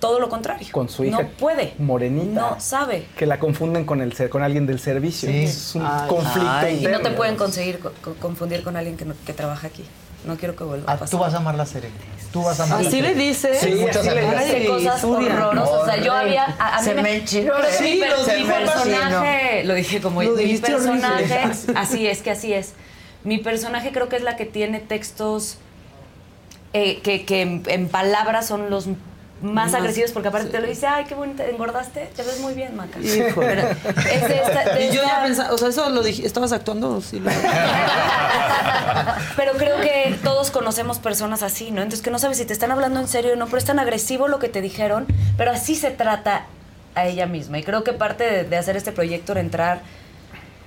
todo 0.00 0.18
lo 0.18 0.28
contrario. 0.28 0.66
Con 0.72 0.88
su 0.88 1.04
hija 1.04 1.22
No 1.22 1.28
puede. 1.28 1.74
morenita. 1.78 2.40
No 2.40 2.60
sabe. 2.60 3.06
Que 3.16 3.26
la 3.26 3.38
confunden 3.38 3.84
con, 3.84 4.00
el, 4.00 4.12
ser- 4.14 4.30
con 4.30 4.42
alguien 4.42 4.66
del 4.66 4.80
servicio. 4.80 5.28
Es 5.30 5.74
un 5.74 5.86
Ay. 5.86 6.08
conflicto 6.08 6.50
Ay. 6.50 6.84
Y 6.84 6.88
no 6.88 7.00
te 7.00 7.10
pueden 7.10 7.36
conseguir 7.36 7.78
co- 7.78 7.92
co- 8.02 8.14
confundir 8.14 8.62
con 8.64 8.76
alguien 8.76 8.96
que, 8.96 9.04
no- 9.04 9.14
que 9.26 9.32
trabaja 9.34 9.66
aquí. 9.68 9.84
No 10.24 10.36
quiero 10.36 10.54
que 10.56 10.64
vuelva 10.64 10.90
a 10.90 10.94
Ah, 10.94 10.98
pasar. 10.98 11.10
tú 11.10 11.18
vas 11.18 11.32
a 11.32 11.36
amar 11.38 11.54
la 11.54 11.64
serie. 11.66 11.88
Tú 12.32 12.42
vas 12.42 12.58
a 12.60 12.64
amar 12.64 12.82
la 12.82 12.88
¿Así 12.88 13.00
le 13.00 13.14
dice? 13.14 13.54
Sí, 13.54 13.72
Sí, 13.72 13.78
muchas 13.78 14.02
dice. 14.02 14.18
Hace 14.26 14.66
cosas 14.66 15.04
horrorosas. 15.04 15.68
O 15.68 15.84
sea, 15.86 15.96
yo 15.96 16.12
había. 16.12 16.44
A, 16.58 16.76
a 16.76 16.80
mí 16.82 16.86
Se 16.88 16.94
me 16.94 17.16
enchiló, 17.16 17.54
Pero 17.56 17.68
sí, 17.72 17.96
Pero 18.00 18.14
pero 18.16 18.24
se 18.26 18.38
mi 18.38 18.44
personaje. 18.44 19.64
Lo 19.64 19.74
dije 19.74 20.00
como 20.02 20.22
Lo 20.22 20.30
mi 20.30 20.34
horrible. 20.42 20.60
personaje. 20.60 21.40
Así 21.74 22.06
es, 22.06 22.20
que 22.22 22.30
así 22.30 22.52
es. 22.52 22.72
Mi 23.24 23.38
personaje 23.38 23.92
creo 23.92 24.08
que 24.08 24.16
es 24.16 24.22
la 24.22 24.36
que 24.36 24.44
tiene 24.46 24.78
textos 24.80 25.56
eh, 26.72 27.00
que, 27.02 27.24
que 27.24 27.42
en, 27.42 27.62
en 27.66 27.88
palabras 27.88 28.46
son 28.46 28.70
los 28.70 28.86
más 29.42 29.72
Más- 29.72 29.74
agresivos 29.74 30.12
porque 30.12 30.28
aparte 30.28 30.48
sí. 30.48 30.52
te 30.52 30.60
lo 30.60 30.66
dice, 30.66 30.86
ay, 30.86 31.04
qué 31.04 31.14
bonita, 31.14 31.46
engordaste, 31.46 32.10
te 32.14 32.22
ves 32.22 32.40
muy 32.40 32.54
bien, 32.54 32.76
Maca. 32.76 32.98
Híjole. 33.00 33.32
Pero 33.34 33.62
es 33.98 34.28
de 34.28 34.34
esta- 34.36 34.74
de 34.74 34.86
y 34.86 34.92
yo 34.92 35.02
esta- 35.02 35.16
ya 35.18 35.22
pensaba, 35.22 35.52
o 35.54 35.58
sea, 35.58 35.68
eso 35.68 35.88
lo 35.90 36.02
dije, 36.02 36.26
¿estabas 36.26 36.52
actuando? 36.52 37.00
Sí, 37.00 37.20
lo- 37.20 37.30
Pero 39.36 39.52
creo 39.54 39.80
que 39.80 40.18
todos 40.22 40.50
conocemos 40.50 40.98
personas 40.98 41.42
así, 41.42 41.70
¿no? 41.70 41.82
Entonces 41.82 42.02
que 42.02 42.10
no 42.10 42.18
sabes 42.18 42.38
si 42.38 42.44
te 42.44 42.52
están 42.52 42.70
hablando 42.70 43.00
en 43.00 43.08
serio 43.08 43.32
o 43.32 43.36
no, 43.36 43.46
pero 43.46 43.58
es 43.58 43.64
tan 43.64 43.78
agresivo 43.78 44.28
lo 44.28 44.38
que 44.38 44.48
te 44.48 44.60
dijeron, 44.60 45.06
pero 45.36 45.50
así 45.52 45.74
se 45.74 45.90
trata 45.90 46.46
a 46.94 47.06
ella 47.06 47.26
misma. 47.26 47.58
Y 47.58 47.62
creo 47.62 47.84
que 47.84 47.92
parte 47.92 48.24
de, 48.24 48.44
de 48.44 48.56
hacer 48.56 48.76
este 48.76 48.92
proyecto 48.92 49.32
era 49.32 49.40
entrar 49.40 49.80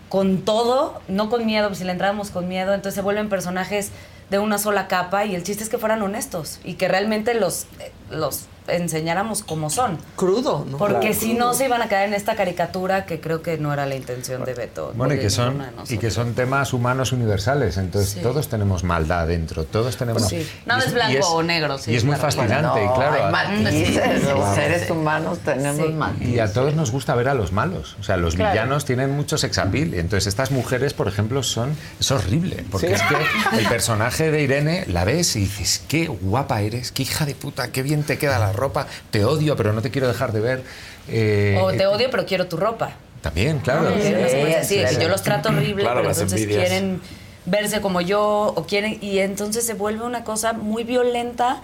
con 0.10 0.42
todo, 0.44 1.02
no 1.08 1.30
con 1.30 1.46
miedo, 1.46 1.68
pues 1.68 1.80
si 1.80 1.86
le 1.86 1.92
entrábamos 1.92 2.30
con 2.32 2.48
miedo, 2.48 2.74
entonces 2.74 2.96
se 2.96 3.02
vuelven 3.02 3.30
personajes 3.30 3.92
de 4.30 4.40
una 4.40 4.58
sola 4.58 4.88
capa 4.88 5.26
y 5.26 5.36
el 5.36 5.44
chiste 5.44 5.64
es 5.64 5.70
que 5.70 5.78
fueran 5.78 6.02
honestos 6.02 6.60
y 6.64 6.76
que 6.76 6.88
realmente 6.88 7.34
los, 7.34 7.64
eh, 7.80 7.92
los 8.10 8.46
enseñáramos 8.68 9.44
como 9.44 9.70
son. 9.70 9.98
Crudo, 10.16 10.66
¿no? 10.70 10.78
Porque 10.78 11.00
Claro. 11.10 11.16
si 11.20 11.34
no 11.34 11.54
se 11.54 11.66
iban 11.66 11.82
a 11.82 11.88
caer 11.90 12.08
en 12.10 12.14
esta 12.14 12.36
caricatura 12.36 13.06
que 13.06 13.20
creo 13.20 13.42
que 13.42 13.58
no 13.58 13.74
era 13.74 13.86
la 13.86 13.96
intención 13.96 14.44
de 14.46 14.54
Beto. 14.54 14.94
Bueno, 14.96 15.14
y 15.14 15.20
que, 15.20 15.30
son, 15.30 15.64
y 15.90 15.98
que 15.98 16.12
son 16.12 16.34
temas 16.34 16.74
humanos 16.74 17.12
universales, 17.12 17.78
entonces 17.78 18.12
Sí. 18.14 18.20
todos 18.22 18.48
tenemos 18.50 18.84
maldad 18.84 19.28
dentro, 19.28 19.64
todos 19.66 19.98
tenemos... 19.98 20.24
Pues 20.24 20.44
sí. 20.46 20.52
Nada 20.66 20.84
es 20.86 20.94
blanco 20.94 21.28
o 21.30 21.44
negro, 21.44 21.78
sí, 21.78 21.92
Y 21.92 21.96
es 21.96 22.04
muy 22.04 22.16
fascinante, 22.16 22.86
No, 22.86 22.94
claro. 22.96 23.26
hay 23.26 23.32
matices, 23.32 24.24
los 24.24 24.56
seres 24.56 24.90
humanos 24.90 25.40
tenemos 25.44 25.92
matices. 25.94 26.28
Y 26.30 26.40
a 26.40 26.52
todos 26.52 26.74
nos 26.76 26.92
gusta 26.92 27.16
ver 27.16 27.28
a 27.30 27.34
los 27.34 27.52
malos. 27.52 27.98
O 28.00 28.04
sea, 28.04 28.18
los 28.18 28.36
Claro. 28.36 28.52
villanos 28.54 28.86
tienen 28.86 29.12
mucho 29.16 29.38
sex 29.38 29.58
appeal. 29.58 29.94
Entonces, 29.94 30.28
estas 30.28 30.52
mujeres, 30.52 30.94
por 30.94 31.08
ejemplo, 31.08 31.44
son. 31.44 31.76
Es 32.00 32.12
horrible. 32.12 32.64
Porque 32.72 32.88
Sí. 32.88 32.94
es 32.94 33.02
que 33.02 33.58
el 33.60 33.68
personaje 33.68 34.32
de 34.32 34.42
Irene 34.44 34.86
la 34.88 35.04
ves 35.04 35.36
y 35.36 35.42
dices, 35.42 35.84
qué 35.88 36.08
guapa 36.08 36.62
eres, 36.62 36.92
qué 36.92 37.04
hija 37.04 37.26
de 37.26 37.36
puta, 37.36 37.72
qué 37.72 37.84
bien 37.84 38.04
te 38.04 38.18
queda 38.18 38.40
la 38.40 38.53
ropa, 38.54 38.88
te 39.12 39.26
odio, 39.26 39.56
pero 39.56 39.74
no 39.74 39.82
te 39.82 39.92
quiero 39.92 40.08
dejar 40.08 40.32
de 40.32 40.40
ver. 40.40 40.64
Eh, 41.10 41.60
O 41.62 41.72
te 41.74 41.86
odio, 41.86 42.08
pero 42.12 42.26
quiero 42.26 42.48
tu 42.48 42.58
ropa. 42.58 42.92
También, 43.22 43.60
claro. 43.60 43.88
Ah, 43.88 43.92
de 43.92 44.02
que 44.68 44.80
claro. 44.82 45.00
yo 45.02 45.10
los 45.10 45.22
trato 45.24 45.50
horrible, 45.50 45.84
Claro, 45.84 46.02
pero 46.02 46.12
entonces 46.12 46.42
envidias. 46.42 46.68
quieren 46.70 47.02
verse 47.46 47.82
como 47.82 48.02
yo 48.02 48.54
o 48.56 48.66
quieren 48.66 48.98
y 49.02 49.20
entonces 49.20 49.66
se 49.66 49.74
vuelve 49.74 50.06
una 50.06 50.24
cosa 50.24 50.54
muy 50.54 50.84
violenta 50.84 51.62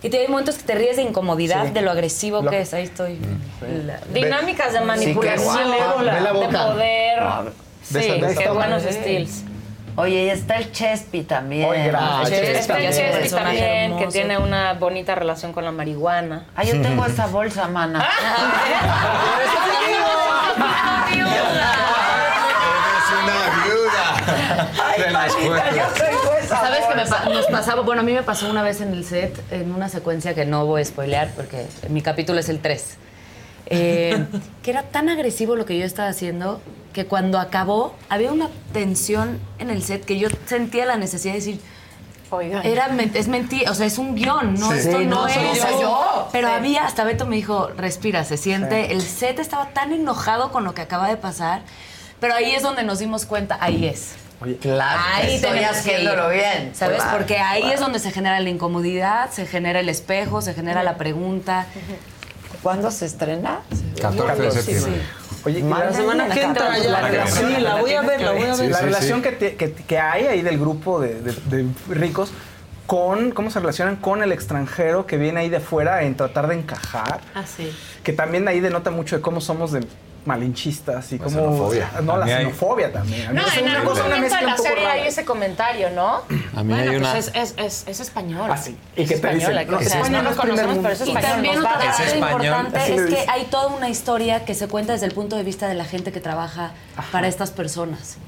Y 0.00 0.08
te 0.10 0.18
hay 0.20 0.28
momentos 0.28 0.54
que 0.54 0.62
te 0.62 0.74
ríes 0.76 0.94
de 0.96 1.02
incomodidad, 1.02 1.66
Sí. 1.66 1.72
de 1.72 1.82
lo 1.82 1.90
agresivo 1.90 2.42
Lo- 2.42 2.50
que 2.50 2.60
es. 2.60 2.72
Ahí 2.74 2.84
estoy. 2.84 3.18
La- 3.84 3.98
Dinámicas 4.14 4.72
de 4.72 4.80
manipulación, 4.82 5.52
Sí, 5.52 6.04
de 6.04 6.20
la 6.20 6.32
boca. 6.32 6.66
poder. 6.68 7.20
No, 7.20 7.44
sí, 7.82 8.36
qué 8.38 8.48
buenos 8.50 8.82
Sí. 8.84 9.26
Oye, 9.98 10.24
y 10.24 10.30
está 10.30 10.56
el 10.56 10.70
Chespi 10.72 11.22
también. 11.24 11.68
Oye, 11.68 11.92
Ah, 11.94 12.22
Está 12.24 12.36
el 12.78 12.92
Chespi. 12.92 12.92
Chespi 12.92 13.30
también, 13.30 13.98
que 13.98 14.06
tiene 14.06 14.38
una 14.38 14.74
bonita 14.74 15.14
relación 15.14 15.52
con 15.52 15.64
la 15.64 15.72
marihuana. 15.72 16.44
Ah, 16.54 16.62
yo 16.64 16.80
tengo 16.80 17.04
esta 17.06 17.26
bolsa, 17.26 17.66
mana. 17.68 18.06
una 23.22 23.64
viuda. 23.64 25.04
De 25.04 25.10
la 25.10 25.26
escuela. 25.26 25.64
¿Sabes 26.48 26.80
qué 26.88 26.94
me 26.94 27.06
pa- 27.06 27.24
nos 27.28 27.46
pasaba? 27.46 27.82
Bueno, 27.82 28.02
a 28.02 28.04
mí 28.04 28.12
me 28.12 28.22
pasó 28.22 28.48
una 28.50 28.62
vez 28.62 28.80
en 28.80 28.92
el 28.92 29.04
set, 29.04 29.38
en 29.52 29.72
una 29.72 29.88
secuencia 29.88 30.34
que 30.34 30.44
no 30.44 30.66
voy 30.66 30.82
a 30.82 30.84
spoilear 30.84 31.28
porque 31.36 31.66
mi 31.88 32.02
capítulo 32.02 32.40
es 32.40 32.48
el 32.48 32.60
3. 32.60 32.96
Eh, 33.70 34.24
que 34.62 34.70
era 34.70 34.82
tan 34.84 35.08
agresivo 35.08 35.56
lo 35.56 35.64
que 35.66 35.78
yo 35.78 35.84
estaba 35.84 36.08
haciendo 36.08 36.60
que 36.92 37.06
cuando 37.06 37.38
acabó 37.38 37.94
había 38.08 38.32
una 38.32 38.48
tensión 38.72 39.38
en 39.58 39.70
el 39.70 39.82
set 39.82 40.04
que 40.04 40.18
yo 40.18 40.28
sentía 40.46 40.86
la 40.86 40.96
necesidad 40.96 41.34
de 41.34 41.38
decir, 41.38 41.60
Oigan. 42.30 42.64
era 42.66 42.88
es 43.14 43.28
mentira, 43.28 43.70
o 43.70 43.74
sea, 43.74 43.86
es 43.86 43.98
un 43.98 44.14
guion, 44.14 44.54
no, 44.54 44.72
Sí. 44.72 44.78
esto 44.78 44.98
Sí, 44.98 45.06
no, 45.06 45.22
no 45.26 45.28
soy 45.28 45.44
es. 45.52 45.60
yo. 45.62 45.80
yo. 45.80 46.28
Pero 46.32 46.48
Sí. 46.48 46.54
había, 46.54 46.84
hasta 46.86 47.04
Beto 47.04 47.26
me 47.26 47.36
dijo, 47.36 47.68
respira, 47.76 48.24
se 48.24 48.36
siente. 48.36 48.86
Sí. 48.86 48.92
El 48.92 49.02
set 49.02 49.38
estaba 49.38 49.68
tan 49.70 49.92
enojado 49.92 50.50
con 50.50 50.64
lo 50.64 50.74
que 50.74 50.82
acaba 50.82 51.08
de 51.08 51.16
pasar, 51.16 51.62
pero 52.20 52.34
ahí 52.34 52.52
es 52.54 52.62
donde 52.62 52.82
nos 52.82 52.98
dimos 52.98 53.26
cuenta, 53.26 53.58
ahí 53.60 53.86
es. 53.86 54.14
Claro, 54.60 55.00
ahí 55.14 55.40
que 55.40 55.64
haciéndolo 55.64 56.32
ir, 56.32 56.38
bien. 56.40 56.70
¿Sabes? 56.74 56.98
Claro, 57.02 57.18
Porque 57.18 57.38
ahí 57.38 57.60
claro. 57.62 57.74
es 57.74 57.80
donde 57.80 57.98
se 57.98 58.12
genera 58.12 58.38
la 58.38 58.48
incomodidad, 58.48 59.30
se 59.30 59.46
genera 59.46 59.80
el 59.80 59.88
espejo, 59.88 60.42
se 60.42 60.54
genera 60.54 60.82
la 60.84 60.96
pregunta. 60.96 61.66
¿Cuándo 62.62 62.90
se 62.90 63.06
estrena? 63.06 63.60
14 64.00 64.42
de 64.42 64.50
septiembre. 64.50 65.02
Oye, 65.44 65.60
la 65.62 65.92
semana 65.92 66.28
que 66.28 66.42
entra 66.42 66.76
ya. 66.78 66.84
la 66.90 67.00
La 67.00 67.08
relación- 67.08 67.44
relación, 67.52 67.62
la 67.62 67.80
voy 67.80 67.92
a 67.92 68.02
ver, 68.02 68.20
la 68.20 68.32
voy 68.32 68.42
a 68.42 68.46
ver. 68.46 68.56
Sí, 68.56 68.68
la 68.68 68.78
sí, 68.78 68.84
relación 68.84 69.18
sí. 69.18 69.22
Que, 69.22 69.32
te- 69.32 69.56
que, 69.56 69.72
que 69.72 69.98
hay 69.98 70.26
ahí 70.26 70.42
del 70.42 70.58
grupo 70.58 71.00
de, 71.00 71.14
de- 71.20 71.32
de 71.56 71.66
ricos 71.88 72.30
con 72.86 73.30
cómo 73.30 73.50
se 73.50 73.60
relacionan 73.60 73.96
con 73.96 74.22
el 74.22 74.32
extranjero 74.32 75.06
que 75.06 75.16
viene 75.18 75.40
ahí 75.40 75.48
de 75.48 75.60
fuera 75.60 76.02
en 76.02 76.16
tratar 76.16 76.48
de 76.48 76.54
encajar. 76.56 77.20
Ah, 77.34 77.44
sí. 77.46 77.70
Que 78.02 78.12
también 78.12 78.48
ahí 78.48 78.60
denota 78.60 78.90
mucho 78.90 79.16
de 79.16 79.22
cómo 79.22 79.40
somos 79.40 79.72
de 79.72 79.80
malinchistas 80.28 81.10
y 81.12 81.18
La 81.18 81.24
cómo. 81.24 81.36
xenofobia. 81.40 81.90
No, 82.02 82.16
la 82.16 82.22
A 82.22 82.26
mí 82.26 82.32
hay- 82.32 82.44
xenofobia 82.44 82.92
también. 82.92 83.26
A 83.26 83.30
mí 83.30 83.36
No, 83.40 83.46
es 83.46 83.56
en 83.56 83.62
una 83.64 83.72
algún 83.76 83.88
cosa, 83.88 84.04
una 84.06 84.14
momento 84.16 84.36
de 84.36 84.42
la 84.42 84.56
serie 84.56 84.86
hay 84.86 85.06
ese 85.08 85.24
comentario, 85.24 85.90
¿no? 85.90 86.22
A 86.54 86.62
mí 86.62 86.72
bueno, 86.72 86.90
hay 86.90 86.96
una- 86.96 87.12
pues 87.12 87.28
es, 87.34 87.34
es, 87.34 87.54
es, 87.56 87.84
es 87.88 88.00
español. 88.00 88.48
Ah, 88.52 88.56
sí. 88.56 88.76
¿Y 88.96 89.02
es 89.02 89.08
qué 89.08 89.16
te 89.18 89.34
dicen? 89.34 89.40
española, 89.56 89.64
No, 89.64 89.76
o 89.78 89.80
sea, 89.82 89.96
España 89.96 90.18
no 90.18 90.22
lo 90.24 90.30
es 90.30 90.36
conocemos, 90.36 90.76
pero 90.82 90.88
es 90.94 91.00
Y 91.00 91.02
español. 91.08 91.30
también 91.30 91.54
nos 91.56 91.64
otra 91.64 91.70
va 91.72 91.76
a 91.76 91.84
dar- 91.84 91.92
parte 91.96 92.02
Es 92.08 92.12
español. 92.14 92.44
importante 92.44 92.78
Así 92.78 92.92
es 92.92 93.00
que 93.02 93.06
dicen. 93.10 93.30
hay 93.30 93.44
toda 93.46 93.66
una 93.68 93.88
historia 93.88 94.44
que 94.44 94.54
se 94.54 94.68
cuenta 94.68 94.92
desde 94.92 95.06
el 95.06 95.12
punto 95.12 95.36
de 95.36 95.42
vista 95.42 95.66
de 95.68 95.74
la 95.74 95.84
gente 95.84 96.12
que 96.12 96.20
trabaja 96.20 96.72
para 97.10 97.26
estas 97.28 97.50
personas. 97.50 98.18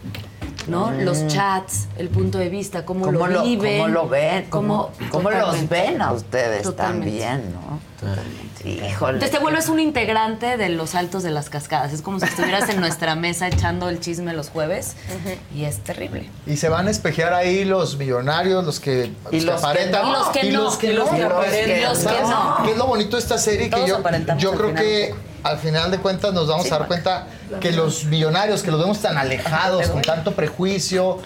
¿No? 0.71 0.87
Mm. 0.91 1.01
Los 1.05 1.27
chats, 1.27 1.89
el 1.99 2.09
punto 2.09 2.39
de 2.39 2.49
vista, 2.49 2.85
cómo, 2.85 3.05
¿Cómo 3.07 3.27
lo 3.27 3.43
viven. 3.43 3.79
cómo 3.83 3.89
lo 3.89 4.09
ven? 4.09 4.47
¿Cómo, 4.51 4.91
cómo 5.11 5.31
los 5.31 5.41
totalmente. 5.41 5.75
ven 5.75 6.03
a 6.03 6.13
ustedes 6.13 6.63
Totalmente. 6.63 7.21
también, 7.21 7.53
no? 7.53 7.81
Híjole. 8.65 9.15
Entonces 9.15 9.31
te 9.31 9.39
vuelves 9.39 9.69
un 9.69 9.81
integrante 9.81 10.57
de 10.57 10.69
los 10.71 10.95
altos 10.95 11.23
de 11.23 11.31
las 11.31 11.51
cascadas. 11.51 11.93
Es 11.93 12.03
como 12.03 12.19
si 12.21 12.27
estuvieras 12.27 12.69
en 12.69 12.81
nuestra 12.81 13.15
mesa 13.15 13.49
echando 13.49 13.89
el 13.89 14.01
chisme 14.01 14.33
los 14.35 14.51
jueves. 14.51 14.97
Y 15.55 15.65
es 15.65 15.79
terrible. 15.81 16.29
Y 16.47 16.57
se 16.57 16.69
van 16.69 16.87
a 16.89 16.91
espejear 16.91 17.33
ahí 17.35 17.65
los 17.65 17.97
millonarios, 17.99 18.65
los 18.65 18.81
que, 18.81 19.13
Y 19.31 19.41
que 19.41 19.45
los 19.47 19.61
que 19.61 19.67
aparentan. 19.67 20.03
no. 20.03 20.11
Y 20.11 20.13
los 20.13 20.29
que 20.29 20.47
y 20.47 20.51
no. 20.53 20.63
los 20.63 20.77
que 20.77 20.87
Y 20.89 20.93
los 20.95 21.11
no. 21.11 21.17
que 21.17 21.23
aparentan. 21.25 21.79
Y 21.79 21.83
los 21.83 21.99
que 21.99 22.05
¿Sabes 22.05 22.29
no. 22.29 22.57
¿Qué 22.65 22.71
es 22.73 22.77
lo 22.79 22.87
bonito 22.87 23.17
de 23.17 23.23
esta 23.23 23.39
serie? 23.39 23.71
Que 23.71 23.87
yo, 23.87 24.03
yo 24.39 24.53
creo 24.53 24.75
que 24.75 25.15
al 25.43 25.59
final 25.59 25.91
de 25.91 25.99
cuentas 25.99 26.33
nos 26.33 26.49
vamos 26.49 26.67
Sí, 26.67 26.73
a 26.75 26.79
dar 26.79 26.89
cuenta 26.89 27.27
que 27.61 27.73
los 27.73 28.05
millonarios, 28.05 28.63
que 28.63 28.71
los 28.71 28.81
vemos 28.81 29.01
tan 29.01 29.17
alejados, 29.19 29.89
con 29.89 30.03
tanto 30.03 30.33
prejuicio, 30.35 31.19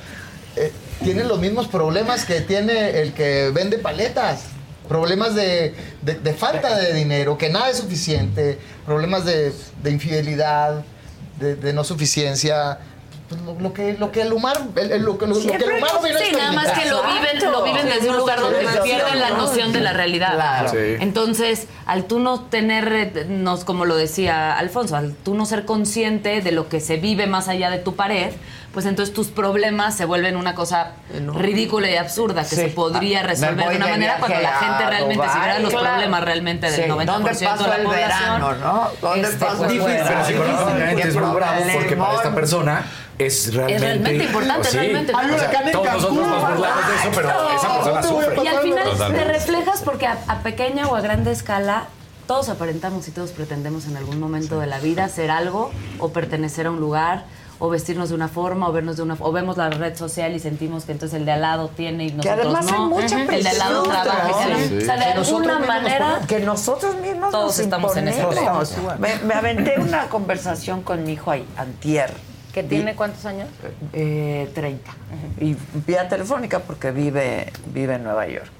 eh, 0.57 0.73
tienen 1.03 1.29
los 1.29 1.39
mismos 1.41 1.67
problemas 1.69 2.25
que 2.25 2.41
tiene 2.41 3.01
el 3.01 3.13
que 3.13 3.51
vende 3.53 3.79
paletas. 3.79 4.45
Problemas 4.89 5.35
de, 5.35 5.75
de- 6.03 6.15
de 6.21 6.35
falta 6.35 6.77
de 6.77 6.93
dinero, 6.93 7.39
que 7.39 7.49
nada 7.49 7.71
es 7.71 7.79
suficiente, 7.79 8.59
problemas 8.85 9.25
de, 9.25 9.53
de 9.83 9.91
infidelidad, 9.91 10.85
de, 11.41 11.57
de 11.57 11.73
no 11.73 11.85
suficiencia. 11.85 12.79
Pues 13.35 13.57
lo, 13.57 13.61
lo 13.61 13.73
que, 13.73 13.93
lo 13.99 14.13
que 14.13 14.23
el 14.23 14.33
humano, 14.33 14.61
lo, 14.75 14.75
que- 14.75 14.97
lo 14.99 15.19
que 15.19 15.65
el 15.65 15.79
humano 15.79 16.01
viene 16.03 16.19
a 16.19 16.23
Sí, 16.23 16.33
nada 16.37 16.53
más 16.53 16.71
que 16.73 16.89
lo 16.89 17.03
viven, 17.03 17.53
lo 17.53 17.63
viven 17.65 17.87
desde 17.87 18.11
un 18.11 18.17
lugar 18.17 18.41
donde 18.41 18.59
pierden 18.83 19.21
la 19.21 19.31
noción 19.31 19.73
de 19.73 19.81
la 19.81 19.93
realidad. 19.93 20.35
Claro. 20.35 20.69
Sí. 20.71 20.97
Entonces, 21.01 21.67
al 21.87 22.05
tú 22.05 22.19
no 22.19 22.41
tener, 22.41 22.93
eh, 22.93 23.27
nos, 23.29 23.65
como 23.65 23.85
lo 23.85 23.97
decía 23.97 24.57
Alfonso, 24.57 24.97
al 24.97 25.15
tú 25.15 25.35
no 25.35 25.47
ser 25.47 25.65
consciente 25.65 26.41
de 26.41 26.53
lo 26.53 26.69
que 26.69 26.81
se 26.81 26.97
vive 26.97 27.27
más 27.27 27.49
allá 27.49 27.71
de 27.71 27.79
tu 27.79 27.95
pared, 27.97 28.33
pues 28.75 28.85
entonces 28.87 29.15
tus 29.15 29.29
problemas 29.29 29.97
se 29.97 30.05
vuelven 30.05 30.37
una 30.37 30.55
cosa 30.55 30.93
ridícula 31.35 31.89
y 31.91 31.97
absurda 31.97 32.43
que 32.43 32.49
Sí. 32.51 32.57
se 32.57 32.69
podría 32.69 33.23
resolver 33.23 33.69
de 33.69 33.77
una 33.77 33.87
de 33.87 33.93
manera 33.93 34.17
cuando 34.19 34.41
la 34.41 34.53
gente 34.59 34.85
realmente, 34.87 35.25
si 35.25 35.31
Dubái. 35.31 35.41
viera 35.41 35.59
los 35.61 35.71
Claro. 35.71 35.87
problemas 35.87 36.25
realmente 36.25 36.71
del 36.71 36.83
Sí. 36.85 36.89
90% 36.91 37.13
¿Dónde 37.13 37.39
de 37.39 37.47
pasó 37.47 37.67
la 37.69 37.77
el 37.77 37.83
población. 37.85 38.21
verano, 38.21 38.53
no? 38.57 38.89
¿Dónde 39.01 39.29
este, 39.29 39.45
pues, 39.47 39.71
el 39.73 39.81
fuera. 39.81 39.95
verano? 40.05 40.11
Pero 40.11 40.25
psicológicamente 40.27 41.09
es 41.09 41.15
muy 41.17 41.35
bravo 41.37 41.63
porque 41.73 41.97
para 41.97 42.15
esta 42.15 42.35
persona 42.35 42.85
es 43.17 43.55
realmente... 43.55 43.85
realmente 43.87 44.25
importante, 44.25 44.69
Sí. 44.69 44.77
realmente. 44.77 45.13
O 45.15 45.21
sea, 45.39 45.71
todos 45.73 45.85
nosotros 45.87 46.27
nos 46.29 46.49
burlamos 46.51 46.87
de 46.89 46.95
eso, 46.97 47.11
pero 47.15 47.29
esa 47.57 47.75
persona 47.75 48.03
sufre. 48.03 48.43
Y 48.43 48.47
al 48.49 48.59
final 48.59 48.85
te 48.85 48.91
Totalmente. 48.91 49.33
reflejas 49.33 49.83
porque 49.83 50.07
a, 50.09 50.19
a 50.27 50.39
pequeña 50.41 50.89
o 50.89 50.97
a 50.97 51.01
grande 51.01 51.31
escala 51.31 51.85
todos 52.27 52.49
aparentamos 52.49 53.07
y 53.07 53.11
todos 53.11 53.31
pretendemos 53.31 53.87
en 53.87 53.97
algún 53.99 54.19
momento 54.19 54.59
de 54.59 54.67
la 54.67 54.79
vida 54.79 55.09
ser 55.11 55.31
algo 55.31 55.71
o 55.99 56.09
pertenecer 56.09 56.67
a 56.67 56.71
un 56.71 56.81
lugar 56.81 57.25
o 57.65 57.71
vestirnos 57.71 58.11
de 58.11 58.15
una 58.15 58.29
forma 58.29 58.69
o 58.69 58.73
vernos 58.73 58.97
de 58.99 59.03
una 59.03 59.17
o 59.19 59.33
vemos 59.33 59.57
la 59.57 59.71
red 59.71 59.97
social 59.97 60.35
y 60.35 60.39
sentimos 60.39 60.85
que 60.85 60.93
entonces 60.93 61.19
el 61.19 61.25
de 61.25 61.33
al 61.33 61.41
lado 61.41 61.69
tiene 61.69 62.05
y 62.05 62.11
Que 62.11 62.17
nosotros 62.17 62.45
además 62.45 62.67
no. 62.67 62.73
hay 62.73 63.03
mucha 63.03 63.23
el 63.23 63.43
de 63.43 63.49
al 63.49 63.59
lado 63.59 63.83
presión, 63.85 64.03
trabaja. 64.03 64.47
que 64.47 64.69
Sí. 64.69 64.77
O 64.77 64.81
sea, 64.83 64.97
de 64.97 65.05
Que 65.05 65.15
nosotros 65.15 65.49
alguna 65.49 65.59
manera 65.67 66.21
que 66.29 66.41
nosotros 66.41 66.97
mismos 67.01 67.31
Todos 67.31 67.47
nos 67.47 67.59
estamos 67.59 67.97
en 67.97 68.09
ese. 68.09 68.27
Me, 68.99 69.17
me 69.21 69.35
aventé 69.35 69.81
una 69.81 70.09
conversación 70.09 70.83
con 70.83 71.05
mi 71.05 71.13
hijo 71.13 71.31
ahí, 71.31 71.47
antier. 71.57 72.13
¿Que 72.53 72.63
tiene 72.63 72.95
cuántos 72.95 73.25
años? 73.25 73.49
Eh, 73.93 74.51
30. 74.55 74.93
Y 75.41 75.57
vía 75.87 76.09
telefónica 76.09 76.61
porque 76.61 76.91
vive, 76.93 77.51
vive 77.73 77.95
en 77.95 78.05
Nueva 78.05 78.29
York. 78.29 78.53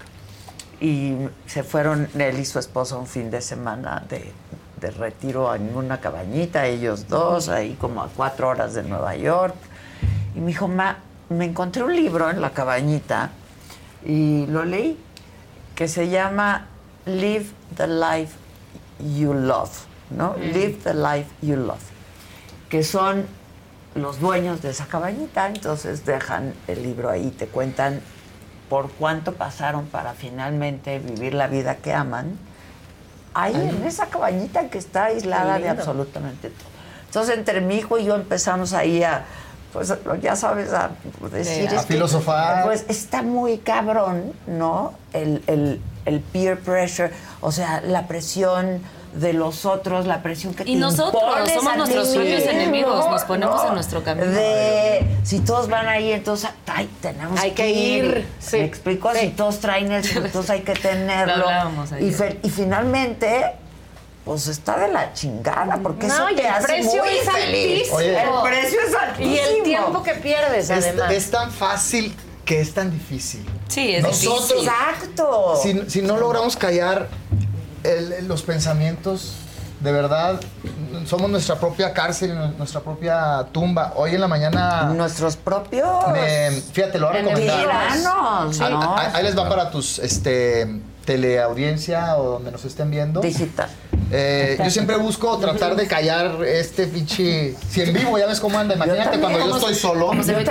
Y 0.81 1.15
se 1.47 1.63
fueron 1.63 2.09
él 2.19 2.39
y 2.39 2.45
su 2.45 2.59
esposa 2.59 2.97
un 2.97 3.07
fin 3.07 3.31
de 3.31 3.41
semana 3.41 4.03
de, 4.09 4.33
de 4.85 4.91
retiro 4.91 5.55
en 5.55 5.75
una 5.75 5.99
cabañita, 5.99 6.67
ellos 6.67 7.09
dos, 7.09 7.49
ahí 7.49 7.75
como 7.81 8.03
a 8.03 8.09
cuatro 8.09 8.51
horas 8.51 8.75
de 8.75 8.83
Nueva 8.83 9.17
York. 9.17 9.55
Y 10.35 10.41
me 10.41 10.49
dijo, 10.49 10.69
ma, 10.69 10.99
me 11.31 11.47
encontré 11.47 11.83
un 11.83 11.97
libro 11.97 12.29
en 12.29 12.43
la 12.43 12.51
cabañita 12.51 13.31
y 14.05 14.47
lo 14.47 14.63
leí, 14.65 14.99
que 15.75 15.89
se 15.89 16.11
llama 16.11 16.67
Live 17.07 17.47
the 17.77 17.87
Life 17.87 18.35
You 19.17 19.33
Love, 19.33 19.87
¿no? 20.11 20.37
Live 20.37 20.81
the 20.85 20.93
Life 20.93 21.31
You 21.41 21.57
Love, 21.57 21.85
que 22.69 22.85
son 22.85 23.27
los 23.95 24.21
dueños 24.21 24.61
de 24.61 24.71
esa 24.71 24.85
cabañita, 24.85 25.47
entonces 25.47 26.05
dejan 26.05 26.53
el 26.69 26.83
libro 26.83 27.09
ahí, 27.09 27.31
te 27.31 27.47
cuentan 27.47 28.03
por 28.69 28.91
cuánto 28.91 29.33
pasaron 29.33 29.87
para 29.87 30.13
finalmente 30.13 30.99
vivir 30.99 31.33
la 31.33 31.47
vida 31.47 31.77
que 31.77 31.95
aman, 31.95 32.37
ahí 33.35 33.55
en 33.55 33.85
esa 33.85 34.07
cabañita 34.07 34.69
que 34.69 34.79
está 34.79 35.05
aislada 35.07 35.59
de 35.59 35.69
absolutamente 35.69 36.51
todo. 36.51 36.69
Entonces 37.07 37.37
entre 37.39 37.61
mi 37.61 37.77
hijo 37.77 37.99
y 37.99 38.05
yo 38.05 38.15
empezamos 38.15 38.73
ahí 38.73 39.03
a, 39.03 39.25
pues 39.73 39.93
ya 40.23 40.37
sabes, 40.37 40.73
a 40.73 40.91
decir... 41.31 41.69
A 41.69 41.75
es 41.75 41.81
que, 41.87 41.95
filosofar. 41.95 42.65
Pues 42.65 42.85
está 42.89 43.23
muy 43.23 43.59
cabrón, 43.59 44.33
¿no? 44.47 44.95
El, 45.13 45.43
el- 45.47 45.81
el 46.07 46.21
peer 46.21 46.59
pressure, 46.61 47.11
o 47.41 47.51
sea, 47.51 47.81
la 47.81 48.07
presión 48.07 48.81
de 49.15 49.33
los 49.33 49.65
otros, 49.65 50.07
la 50.07 50.23
presión 50.23 50.55
que 50.55 50.65
Y 50.65 50.75
te 50.75 50.81
nosotros 50.81 51.23
somos 51.55 51.77
nuestros 51.77 52.09
propios 52.09 52.43
enemigos, 52.45 53.09
nos 53.11 53.23
ponemos 53.25 53.65
en 53.65 53.75
nuestro 53.75 54.03
camino. 54.03 54.27
De 54.27 55.07
si 55.23 55.41
todos 55.41 55.69
van 55.69 55.87
ahí, 55.89 56.13
entonces 56.13 56.51
ay, 56.67 56.89
tenemos 57.01 57.39
Hay 57.41 57.53
que 57.53 57.71
ir, 57.71 58.27
sí. 58.41 58.59
Me 58.59 58.65
explico, 58.65 59.13
si 59.15 59.29
todos 59.29 59.61
traen 59.61 59.93
eso, 59.93 60.19
entonces 60.19 60.51
hay 60.51 60.61
que 60.63 60.73
tenerlo. 60.75 61.45
Y, 61.93 61.95
ayer. 61.95 62.13
fe- 62.13 62.41
y 62.43 62.51
finalmente, 62.51 63.53
pues 64.25 64.49
está 64.49 64.79
de 64.79 64.89
la 64.89 65.13
chingada, 65.13 65.79
porque 65.83 66.07
No, 66.09 66.15
eso 66.15 66.31
y 66.31 66.35
te 66.37 66.43
el 66.43 66.49
hace 66.49 66.67
precio 66.67 67.03
muy 67.05 67.09
es 67.17 67.31
feliz. 67.31 67.93
altísimo. 67.93 67.97
Oye. 67.97 68.21
el 68.23 68.29
precio 68.43 68.79
es 68.89 68.95
altísimo. 68.95 69.35
Y 69.35 69.39
el 69.39 69.63
tiempo 69.63 70.03
que 70.03 70.15
pierdes, 70.15 70.71
Es, 70.71 70.85
además. 70.85 71.13
es 71.13 71.31
tan 71.31 71.53
fácil 71.53 72.15
que 72.45 72.61
es 72.61 72.75
tan 72.75 72.91
difícil. 72.91 73.47
Sí, 73.69 73.95
es 73.95 74.03
Nosotros, 74.03 74.49
difícil. 74.49 74.69
Exacto. 74.69 75.55
si, 75.63 75.83
si 75.89 76.03
no 76.03 76.17
logramos 76.17 76.57
callar 76.57 77.09
el- 77.85 78.27
los 78.27 78.43
pensamientos, 78.43 79.35
de 79.81 79.93
verdad, 79.93 80.41
somos 81.07 81.31
nuestra 81.31 81.57
propia 81.57 81.93
cárcel, 81.93 82.31
y 82.31 82.57
nuestra 82.59 82.81
propia 82.81 83.47
tumba. 83.53 83.93
Hoy 83.97 84.15
en 84.15 84.21
la 84.21 84.29
mañana... 84.29 84.85
Nuestros 84.95 85.37
propios 85.37 86.09
me- 86.13 86.51
fíjate, 86.73 86.99
lo 86.99 87.09
voy 87.09 87.17
a 87.17 87.21
recomendar. 87.21 87.59
tiranos, 87.61 88.61
Ahí- 88.61 88.73
¿no? 88.73 88.97
ahí, 88.97 89.09
ahí 89.13 89.23
les 89.25 89.37
va 89.39 89.49
para 89.49 89.71
tus 89.71 89.99
este, 89.99 90.81
teleaudiencia 91.05 92.17
o 92.17 92.31
donde 92.33 92.51
nos 92.51 92.65
estén 92.65 92.91
viendo. 92.91 93.21
Digital. 93.21 93.69
Eh, 94.17 94.57
yo 94.63 94.71
siempre 94.71 94.97
busco 94.97 95.37
tratar 95.39 95.75
de 95.75 95.87
callar 95.89 96.45
este 96.45 96.87
pinche. 96.87 97.57
Si 97.69 97.81
en 97.83 97.93
vivo 97.93 98.17
ya 98.17 98.27
ves 98.27 98.39
cómo 98.39 98.57
anda, 98.59 98.75
imagínate 98.77 99.19
cuando 99.19 99.39
yo 99.41 99.57
estoy 99.57 99.75
solo. 99.75 100.13
Siempre 100.23 100.45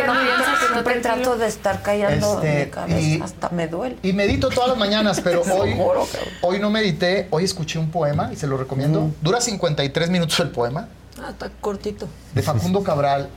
trato 1.02 1.38
de 1.38 1.48
estar 1.48 1.82
callando 1.82 2.42
Este, 2.44 2.66
mi 2.66 2.72
cabeza, 2.72 3.00
y- 3.00 3.22
hasta 3.22 3.50
me 3.50 3.68
duele. 3.68 3.98
Y 4.04 4.12
medito 4.14 4.50
todas 4.50 4.70
las 4.70 4.78
mañanas, 4.78 5.22
pero 5.22 5.42
hoy, 5.54 5.74
juro, 5.76 6.06
cabrón. 6.12 6.34
hoy 6.42 6.60
no 6.60 6.70
medité. 6.70 7.28
Hoy 7.30 7.46
escuché 7.46 7.80
un 7.80 7.90
poema 7.90 8.30
y 8.34 8.36
se 8.36 8.48
lo 8.48 8.58
recomiendo. 8.58 9.12
Dura 9.22 9.40
53 9.40 10.10
minutos 10.10 10.40
el 10.42 10.50
poema. 10.50 10.90
Ah, 11.22 11.30
está 11.30 11.50
cortito. 11.62 12.08
de 12.34 12.42
Facundo 12.42 12.84
Cabral 12.84 13.30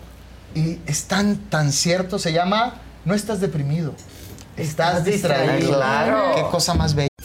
y 0.54 0.78
es 0.86 1.04
tan, 1.04 1.36
tan 1.50 1.70
cierto, 1.72 2.18
se 2.18 2.32
llama 2.32 2.80
No 3.04 3.14
estás 3.14 3.40
deprimido, 3.40 3.92
estás, 4.56 5.04
distraído. 5.04 5.52
distraído. 5.52 5.76
Claro. 5.78 6.34
Qué 6.34 6.42
cosa 6.50 6.74
más 6.74 6.94
bella. 6.94 7.08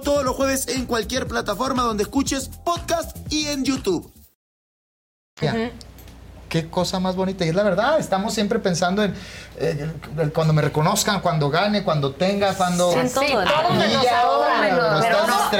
todos 0.00 0.24
los 0.24 0.36
jueves 0.36 0.68
en 0.68 0.86
cualquier 0.86 1.26
plataforma 1.26 1.82
donde 1.82 2.04
escuches 2.04 2.48
podcast 2.64 3.16
y 3.30 3.46
en 3.48 3.64
YouTube. 3.64 4.12
Qué 6.48 6.70
cosa 6.70 7.00
más 7.00 7.16
bonita. 7.16 7.44
Y 7.44 7.48
es 7.48 7.54
la 7.54 7.62
verdad, 7.62 7.98
estamos 7.98 8.32
siempre 8.32 8.58
pensando 8.58 9.02
en 9.02 9.14
eh, 9.58 9.90
cuando 10.32 10.52
me 10.52 10.62
reconozcan, 10.62 11.20
cuando 11.20 11.50
gane, 11.50 11.82
cuando 11.82 12.12
tenga, 12.12 12.54
cuando... 12.54 12.92
Sí, 12.92 12.98
todo, 13.12 13.24
Y 13.24 13.28
todo 13.28 13.70
menos 13.70 14.02
ya, 14.02 14.20
ahora, 14.20 15.00
pero 15.00 15.26
no 15.26 15.50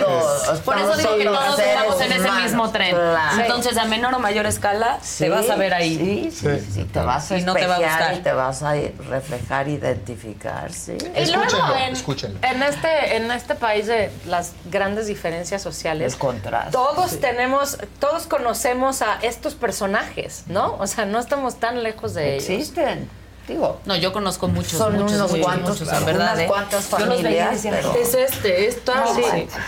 Todos. 0.00 0.60
Por 0.60 0.78
eso 0.78 0.96
digo 0.96 1.16
que 1.16 1.24
todos 1.24 1.58
estamos 1.58 2.00
en 2.00 2.12
ese 2.12 2.30
mismo 2.32 2.70
tren. 2.70 2.94
Claro. 2.94 3.42
Entonces, 3.42 3.76
a 3.76 3.84
menor 3.84 4.14
o 4.14 4.18
mayor 4.18 4.46
escala, 4.46 4.98
Sí, 5.02 5.24
te 5.24 5.30
vas 5.30 5.48
a 5.50 5.56
ver 5.56 5.74
ahí. 5.74 6.30
Sí, 6.30 6.30
sí, 6.30 6.66
sí, 6.72 6.84
te 6.84 7.00
vas 7.00 7.30
a 7.32 7.38
Y 7.38 7.42
no 7.42 7.54
te 7.54 7.66
va 7.66 7.76
a 7.76 7.78
gustar. 7.78 8.14
y 8.14 8.18
te 8.20 8.32
vas 8.32 8.62
a 8.62 8.74
reflejar, 9.08 9.68
identificar, 9.68 10.72
sí. 10.72 10.92
Y 10.92 11.26
luego 11.26 11.42
Escúchenlo, 11.44 11.76
en, 11.76 11.92
escúchenlo. 11.92 12.38
en 12.42 12.62
este 12.62 13.16
en 13.16 13.30
este 13.30 13.54
país 13.54 13.86
de 13.86 14.10
las 14.26 14.52
grandes 14.66 15.06
diferencias 15.06 15.62
sociales, 15.62 16.16
contraste. 16.16 16.72
todos 16.72 17.20
tenemos, 17.20 17.78
todos 17.98 18.26
conocemos 18.26 19.02
a 19.02 19.18
estos 19.22 19.54
personajes, 19.54 20.44
¿no? 20.46 20.76
O 20.78 20.86
sea, 20.86 21.04
no 21.04 21.18
estamos 21.18 21.56
tan 21.60 21.82
lejos 21.82 22.14
de 22.14 22.36
ellos. 22.36 22.48
Existen. 22.48 23.08
Digo, 23.50 23.80
No, 23.84 23.96
yo 23.96 24.12
conozco 24.12 24.46
muchos, 24.46 24.78
Son 24.78 24.92
muchos, 24.94 25.12
unos 25.16 25.30
muchos, 25.32 25.44
cuantos, 25.44 25.70
muchos, 25.70 25.88
claro, 25.88 25.98
en 26.00 26.06
verdad. 26.06 26.26
unas 26.34 26.38
¿eh? 26.38 26.46
cuantas 26.46 26.88
Yo 26.90 26.98
los 27.06 27.22
veía 27.22 27.46
familias, 27.48 27.76
pero- 27.82 27.94
Es 27.96 28.14
este, 28.14 28.66
es 28.68 28.84
tal. 28.84 29.00
No, 29.04 29.14
sí. 29.16 29.22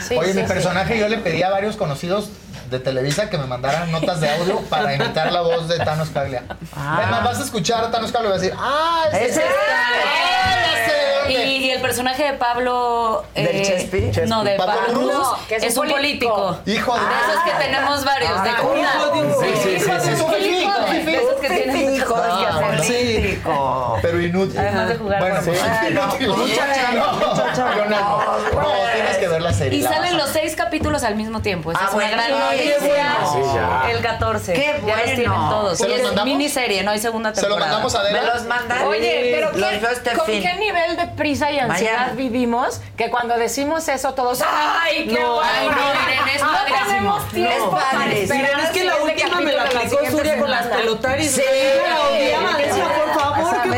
sí, 0.08 0.16
Oye, 0.16 0.32
sí, 0.32 0.38
mi 0.38 0.42
sí. 0.46 0.48
personaje 0.52 0.98
yo 1.00 1.08
le 1.08 1.18
pedí 1.18 1.42
a 1.42 1.50
varios 1.50 1.74
conocidos 1.76 2.28
de 2.72 2.80
Televisa 2.80 3.30
que 3.30 3.38
me 3.38 3.46
mandaran 3.46 3.90
notas 3.92 4.20
de 4.20 4.28
audio 4.30 4.60
para 4.70 4.94
imitar 4.94 5.30
la 5.30 5.42
voz 5.42 5.68
de 5.68 5.78
Thanos 5.78 6.08
Caglia. 6.10 6.42
Además, 6.76 7.22
vas 7.24 7.40
a 7.40 7.44
escuchar 7.44 7.84
a 7.84 7.90
Thanos 7.90 8.10
Caglia 8.10 8.30
y 8.30 8.32
vas 8.32 8.40
a 8.40 8.42
decir, 8.42 8.58
¡ah, 8.58 9.04
ese 9.12 9.24
es 9.26 9.36
es 9.36 9.42
¡Ah, 9.44 10.54
ya 10.74 10.84
sé 10.86 11.32
de 11.34 11.44
Y, 11.44 11.56
y 11.66 11.70
el 11.70 11.80
personaje 11.80 12.24
de 12.24 12.32
Pablo. 12.34 13.24
¿Del 13.34 13.46
eh, 13.46 13.62
Chespi? 13.64 14.26
No, 14.26 14.42
de 14.44 14.56
¿Pablo 14.56 14.74
Pablo 14.74 14.94
Cruz? 15.00 15.12
Cruz. 15.14 15.28
que 15.48 15.56
es 15.56 15.62
es, 15.64 15.76
un 15.76 15.86
un 15.86 15.92
político. 15.92 16.58
Hijo 16.66 16.94
de... 16.94 17.00
De 17.00 17.06
esos 17.30 17.42
que 17.44 17.64
tenemos 17.64 18.04
varios, 18.04 18.42
de 18.42 18.50
Ah, 18.50 18.56
cuna. 18.60 18.92
hijo 18.96 19.14
de 19.14 19.20
un- 19.22 19.32
Sí, 19.44 19.50
sí, 19.62 19.78
sí, 19.78 19.90
sí. 20.02 20.10
Es 20.10 20.22
político. 20.22 20.72
De 20.90 21.14
esos 21.16 21.34
que 21.40 21.48
tienen 21.48 21.94
Hijos 21.94 22.20
Ah, 22.22 22.70
que 22.76 22.82
sí. 22.82 22.92
político. 22.92 23.98
Pero 24.02 24.20
inútil. 24.20 24.58
Además 24.58 24.88
de 24.88 24.96
jugar 24.96 25.20
Bueno, 25.20 25.34
con- 25.36 25.44
sí. 25.44 25.60
Ah, 25.62 25.80
no, 25.92 26.02
Inútil. 26.16 26.28
muchacha, 26.28 26.92
No, 26.92 27.12
muchacha, 27.12 27.64
no. 27.76 27.84
no, 27.84 28.38
No, 28.38 28.38
pues. 28.52 28.92
tienes 28.94 29.16
que 29.18 29.28
ver 29.28 29.42
la 29.42 29.52
serie. 29.52 29.78
Y 29.78 29.82
salen 29.82 30.16
los 30.18 30.28
seis 30.30 30.56
capítulos 30.56 31.02
al 31.04 31.14
mismo 31.14 31.40
tiempo. 31.40 31.70
Esa 31.72 31.80
Ah, 31.84 31.86
es 31.88 31.94
una 31.94 32.08
gran 32.10 32.32
Ay, 32.32 32.61
bueno. 32.80 33.82
El 33.88 34.00
14. 34.02 34.52
Qué 34.52 34.60
Ya 34.66 34.72
los 34.72 34.82
bueno. 34.82 35.02
tienen 35.04 35.32
todos. 35.50 35.78
¿Se 35.78 35.84
y 35.86 35.88
los 35.88 35.98
es 35.98 36.04
mandamos? 36.04 36.26
miniserie, 36.26 36.82
no 36.82 36.90
hay 36.90 36.98
segunda 36.98 37.34
Se 37.34 37.42
lo 37.42 37.48
temporada. 37.48 37.72
mandamos 37.72 37.94
a 37.94 38.02
Me 38.02 38.08
Adela. 38.10 38.34
los 38.34 38.44
mandan. 38.44 38.82
Oye, 38.86 39.30
pero 39.34 39.52
los 39.52 39.70
¿qué- 39.70 39.86
este 39.92 40.10
¿con 40.12 40.26
fin. 40.26 40.42
qué 40.42 40.54
nivel 40.54 40.96
de 40.96 41.06
prisa 41.08 41.50
y 41.50 41.58
ansiedad 41.58 41.98
Mañana. 41.98 42.12
vivimos 42.14 42.80
que 42.96 43.10
cuando 43.10 43.36
decimos 43.36 43.86
eso 43.88 44.14
todos 44.14 44.42
¡ay, 44.46 45.06
qué 45.06 45.20
No, 45.20 45.34
bueno! 45.34 45.50
ay, 45.54 45.68
no, 45.68 46.26
es 46.34 46.42
Ah, 46.42 46.58
padrísimo. 46.58 46.86
tenemos 46.86 47.28
tiempo 47.30 47.78
Es 47.78 47.82
para 47.84 48.12
esperar 48.12 48.60
es 48.60 48.70
que 48.70 48.84
la 48.84 48.96
última 48.96 49.40
me 49.40 49.52
la 49.52 49.62
aplicó 49.62 50.10
Surya 50.10 50.38
con 50.38 50.50
las 50.50 50.66
pelotaris. 50.66 51.30
Sí. 51.32 51.42
La 51.88 52.00
odiaba, 52.08 52.56
decía, 52.58 52.84
por 52.84 53.20
favor, 53.20 53.62
¿qué 53.62 53.68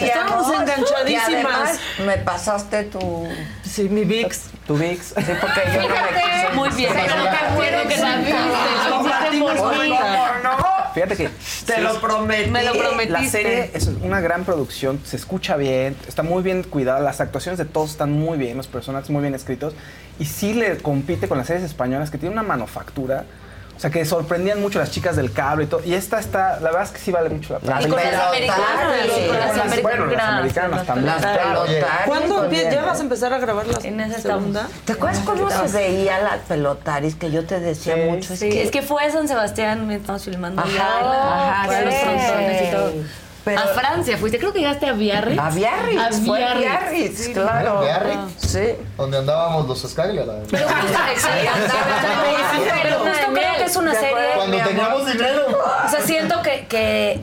no, 0.00 0.60
enganchadísimas. 0.60 1.08
Y 1.08 1.16
además 1.16 1.80
me 2.04 2.18
pasaste 2.18 2.84
tu... 2.84 3.28
Sí, 3.62 3.88
mi 3.88 4.04
VIX. 4.04 4.40
Tu 4.66 4.76
VIX. 4.76 5.06
Sí, 5.06 5.14
porque 5.40 5.60
yo 5.74 5.82
no 5.82 5.88
me 5.88 6.08
quise... 6.08 6.54
Muy 6.54 6.68
bien, 6.70 6.92
pero 6.94 7.88
que 7.88 7.96
la 7.96 8.16
viste. 8.16 8.34
Fíjate 10.94 11.16
que 11.16 11.30
Te 11.66 11.80
lo 11.82 12.00
prometí. 12.00 12.50
Me 12.50 12.62
lo 12.64 12.72
prometiste. 12.72 13.12
la 13.12 13.28
serie 13.28 13.70
es 13.74 13.86
una 14.02 14.20
gran 14.20 14.44
producción, 14.44 14.98
se 15.04 15.16
escucha 15.16 15.56
bien, 15.56 15.94
está 16.08 16.22
muy 16.22 16.42
bien 16.42 16.62
cuidada, 16.62 17.00
las 17.00 17.20
actuaciones 17.20 17.58
de 17.58 17.66
todos 17.66 17.90
están 17.90 18.12
muy 18.12 18.38
bien, 18.38 18.56
los 18.56 18.66
personajes 18.66 19.10
muy 19.10 19.20
bien 19.20 19.34
escritos 19.34 19.74
y 20.18 20.24
sí 20.24 20.54
le 20.54 20.78
compite 20.78 21.28
con 21.28 21.36
las 21.36 21.48
series 21.48 21.64
españolas 21.64 22.10
que 22.10 22.16
tienen 22.16 22.38
una 22.38 22.48
manufactura. 22.48 23.26
O 23.76 23.78
sea, 23.78 23.90
que 23.90 24.04
sorprendían 24.06 24.60
mucho 24.62 24.78
las 24.78 24.90
chicas 24.90 25.16
del 25.16 25.32
cable 25.32 25.64
y 25.64 25.66
todo. 25.66 25.82
Y 25.84 25.92
esta 25.92 26.18
está, 26.18 26.54
la 26.60 26.70
verdad 26.70 26.84
es 26.84 26.90
que 26.92 26.98
sí 26.98 27.12
vale 27.12 27.28
mucho 27.28 27.52
la 27.52 27.58
pena. 27.58 27.74
Las 27.76 27.86
Y 27.86 27.88
con 27.90 27.98
las 28.00 28.08
pelotaris. 28.08 28.50
americanas, 28.50 29.06
y 29.06 29.26
con 29.28 29.38
las 29.38 29.82
Bueno, 29.82 30.06
las 30.06 30.24
americanas. 30.24 30.38
americanas 30.38 30.70
las 30.70 30.86
también. 30.86 31.06
Las. 31.06 32.06
¿Cuándo 32.06 32.50
ya 32.50 32.82
vas 32.84 32.98
a 32.98 33.02
empezar 33.02 33.32
a 33.34 33.38
grabar 33.38 33.66
la 33.66 33.78
En 33.86 34.00
esa 34.00 34.20
segunda? 34.20 34.66
¿Te 34.84 34.92
acuerdas 34.94 35.20
cómo 35.26 35.50
se 35.50 35.76
veía 35.76 36.18
las 36.20 36.38
pelotaris? 36.48 37.14
Que 37.16 37.30
yo 37.30 37.44
te 37.44 37.60
decía 37.60 37.96
mucho. 37.96 38.32
Es 38.34 38.70
que 38.70 38.82
fue 38.82 39.04
a 39.04 39.10
San 39.10 39.28
Sebastián, 39.28 39.86
me 39.86 39.96
estamos 39.96 40.24
filmando 40.24 40.62
Ajá, 40.62 41.62
ajá, 41.64 41.80
los 41.82 41.94
frontones 41.94 42.62
y 42.68 42.70
todo. 42.72 42.92
Pero- 43.46 43.60
a 43.60 43.66
Francia 43.68 44.16
fuiste, 44.18 44.38
creo 44.40 44.52
que 44.52 44.58
llegaste 44.58 44.86
a 44.86 44.92
Biarritz. 44.92 45.38
A 45.38 45.50
Biarritz, 45.50 46.00
A 46.00 46.10
fue 46.26 46.38
Biarritz. 46.38 46.60
Biarritz, 46.66 47.18
Sí. 47.26 47.32
claro. 47.32 47.80
Biarritz. 47.80 48.18
Sí. 48.38 48.74
Donde 48.96 49.18
andábamos 49.18 49.68
los 49.68 49.82
Scaglia. 49.88 50.24
la 50.26 50.32
verdad. 50.34 50.48
Pero 50.50 50.68
justo, 50.68 50.98
exacto. 51.12 51.74
Pero 52.82 52.98
justo 52.98 53.26
creo 53.32 53.54
que 53.56 53.64
es 53.64 53.76
una 53.76 53.92
¿Te 53.92 54.00
serie. 54.00 54.16
Cuando 54.34 54.58
teníamos 54.58 55.06
dinero. 55.12 55.42
O 55.86 55.88
sea, 55.88 56.00
siento 56.00 56.42
que, 56.42 56.66
que, 56.66 57.20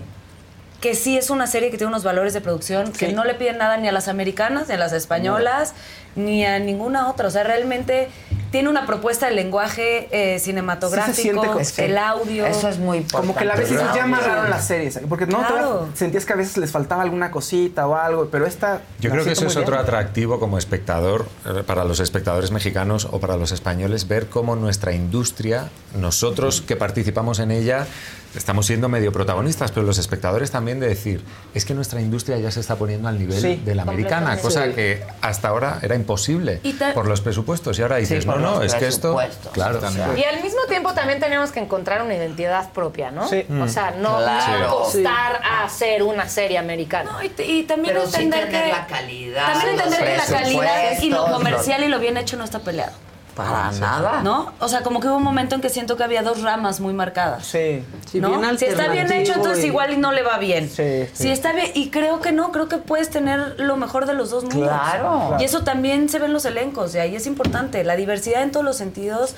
que 0.79 0.95
sí 0.95 1.17
es 1.17 1.29
una 1.29 1.45
serie 1.45 1.69
que 1.71 1.77
tiene 1.77 1.89
unos 1.89 2.03
valores 2.05 2.33
de 2.33 2.39
producción 2.41 2.93
que 2.93 3.07
Sí. 3.07 3.13
no 3.13 3.25
le 3.25 3.33
piden 3.35 3.57
nada 3.57 3.75
ni 3.77 3.87
a 3.89 3.91
las 3.91 4.07
americanas, 4.07 4.69
ni 4.69 4.75
a 4.75 4.77
las 4.77 4.93
españolas, 4.93 5.73
ni 6.15 6.45
a 6.45 6.57
ninguna 6.59 7.09
otra. 7.09 7.27
O 7.27 7.31
sea, 7.31 7.43
realmente 7.43 8.09
tiene 8.53 8.69
una 8.69 8.85
propuesta 8.85 9.25
de 9.29 9.33
lenguaje 9.33 10.07
eh, 10.11 10.37
cinematográfico, 10.37 11.59
el 11.77 11.97
audio. 11.97 12.45
Eso 12.45 12.69
es 12.69 12.77
muy 12.77 12.97
importante. 12.99 13.33
Como 13.33 13.39
que 13.39 13.45
y 13.45 13.59
dices, 13.65 13.81
ya 13.95 14.03
amarraron 14.03 14.47
las 14.51 14.67
series. 14.67 14.99
Porque 15.09 15.25
no 15.25 15.39
Claro. 15.39 15.89
sentías 15.95 16.23
que 16.23 16.33
a 16.33 16.35
veces 16.35 16.57
les 16.57 16.69
faltaba 16.69 17.01
alguna 17.01 17.31
cosita 17.31 17.87
o 17.87 17.95
algo, 17.95 18.27
pero 18.31 18.45
esta. 18.45 18.81
Yo 18.99 19.09
creo 19.09 19.23
que 19.25 19.31
eso 19.31 19.47
es 19.47 19.57
otro 19.57 19.79
atractivo 19.79 20.39
como 20.39 20.59
espectador, 20.59 21.25
eh, 21.47 21.63
para 21.65 21.83
los 21.83 21.99
espectadores 21.99 22.51
mexicanos 22.51 23.07
o 23.09 23.19
para 23.19 23.37
los 23.37 23.51
españoles, 23.51 24.07
ver 24.07 24.27
cómo 24.27 24.55
nuestra 24.55 24.93
industria, 24.93 25.69
nosotros 25.97 26.61
que 26.61 26.75
participamos 26.75 27.39
en 27.39 27.49
ella, 27.49 27.87
estamos 28.35 28.65
siendo 28.67 28.87
medio 28.89 29.11
protagonistas, 29.11 29.71
pero 29.71 29.85
los 29.85 29.97
espectadores 29.99 30.49
también 30.51 30.79
de 30.79 30.87
decir, 30.87 31.23
es 31.53 31.65
que 31.65 31.73
nuestra 31.73 32.01
industria 32.01 32.37
ya 32.39 32.49
se 32.51 32.59
está 32.59 32.75
poniendo 32.75 33.07
al 33.07 33.17
nivel 33.19 33.39
Sí, 33.39 33.61
de 33.63 33.75
la 33.75 33.83
americana, 33.83 34.37
cosa 34.37 34.65
Sí. 34.65 34.73
que 34.73 35.03
hasta 35.21 35.49
ahora 35.49 35.79
era 35.83 35.95
imposible 35.95 36.59
por 36.93 37.07
los 37.07 37.21
presupuestos. 37.21 37.77
Y 37.79 37.81
ahora 37.83 37.97
dices, 37.97 38.25
por 38.25 38.37
no, 38.39 38.42
no, 38.43 38.61
es 38.61 38.75
que 38.75 38.87
esto... 38.87 39.17
Claro, 39.51 39.79
Y 40.15 40.23
al 40.23 40.41
mismo 40.43 40.61
tiempo 40.67 40.93
también 40.93 41.19
tenemos 41.19 41.51
que 41.51 41.59
encontrar 41.59 42.01
una 42.01 42.13
identidad 42.15 42.71
propia, 42.71 43.11
¿no? 43.11 43.27
Sí. 43.27 43.45
O 43.61 43.67
sea, 43.67 43.91
no, 43.91 44.17
Claro. 44.17 44.59
no 44.67 44.75
costar 44.77 45.41
a 45.43 45.63
hacer 45.65 46.03
una 46.03 46.27
serie 46.29 46.57
americana. 46.57 47.11
No, 47.13 47.23
y, 47.23 47.31
y 47.41 47.63
también 47.63 47.93
Pero 47.95 48.05
entender 48.05 48.49
que 48.49 48.67
la 48.67 48.87
calidad, 48.87 49.53
también 49.53 49.69
entender 49.79 49.99
que 50.05 50.17
la 50.17 50.25
calidad 50.25 51.01
y 51.01 51.09
lo 51.09 51.25
comercial 51.25 51.83
y 51.83 51.87
lo 51.87 51.99
bien 51.99 52.17
hecho 52.17 52.37
no 52.37 52.43
está 52.43 52.59
peleado. 52.59 52.93
Para 53.35 53.71
nada. 53.71 54.21
¿No? 54.21 54.51
O 54.59 54.67
sea, 54.67 54.81
como 54.83 54.99
que 54.99 55.07
hubo 55.07 55.17
un 55.17 55.23
momento 55.23 55.55
en 55.55 55.61
que 55.61 55.69
siento 55.69 55.97
que 55.97 56.03
había 56.03 56.21
dos 56.21 56.41
ramas 56.43 56.79
muy 56.79 56.93
marcadas. 56.93 57.45
Sí. 57.47 57.83
Sí, 58.11 58.19
¿no? 58.19 58.37
bien 58.39 58.59
si 58.59 58.65
está 58.65 58.87
bien 58.89 59.11
hecho, 59.11 59.33
entonces 59.33 59.63
y- 59.63 59.67
igual 59.67 59.91
y 59.93 59.97
no 59.97 60.11
le 60.11 60.21
va 60.21 60.37
bien. 60.37 60.69
Sí, 60.69 61.05
sí. 61.13 61.23
Si 61.23 61.29
está 61.31 61.51
bien, 61.51 61.71
y 61.73 61.89
creo 61.89 62.21
que 62.21 62.31
no, 62.31 62.51
creo 62.51 62.67
que 62.69 62.77
puedes 62.77 63.09
tener 63.09 63.59
lo 63.59 63.75
mejor 63.75 64.05
de 64.05 64.13
los 64.13 64.29
dos 64.29 64.43
mundos. 64.43 64.61
Claro. 64.69 65.37
Y 65.39 65.43
eso 65.45 65.63
también 65.63 66.09
se 66.09 66.19
ve 66.19 66.25
en 66.27 66.33
los 66.33 66.45
elencos, 66.45 66.93
y 66.93 66.99
ahí 66.99 67.15
es 67.15 67.25
importante. 67.25 67.83
La 67.83 67.95
diversidad 67.95 68.43
en 68.43 68.51
todos 68.51 68.63
los 68.65 68.77
sentidos 68.77 69.35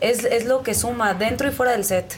es, 0.00 0.24
es 0.24 0.44
lo 0.46 0.62
que 0.62 0.74
suma, 0.74 1.14
dentro 1.14 1.46
y 1.48 1.52
fuera 1.52 1.72
del 1.72 1.84
set. 1.84 2.16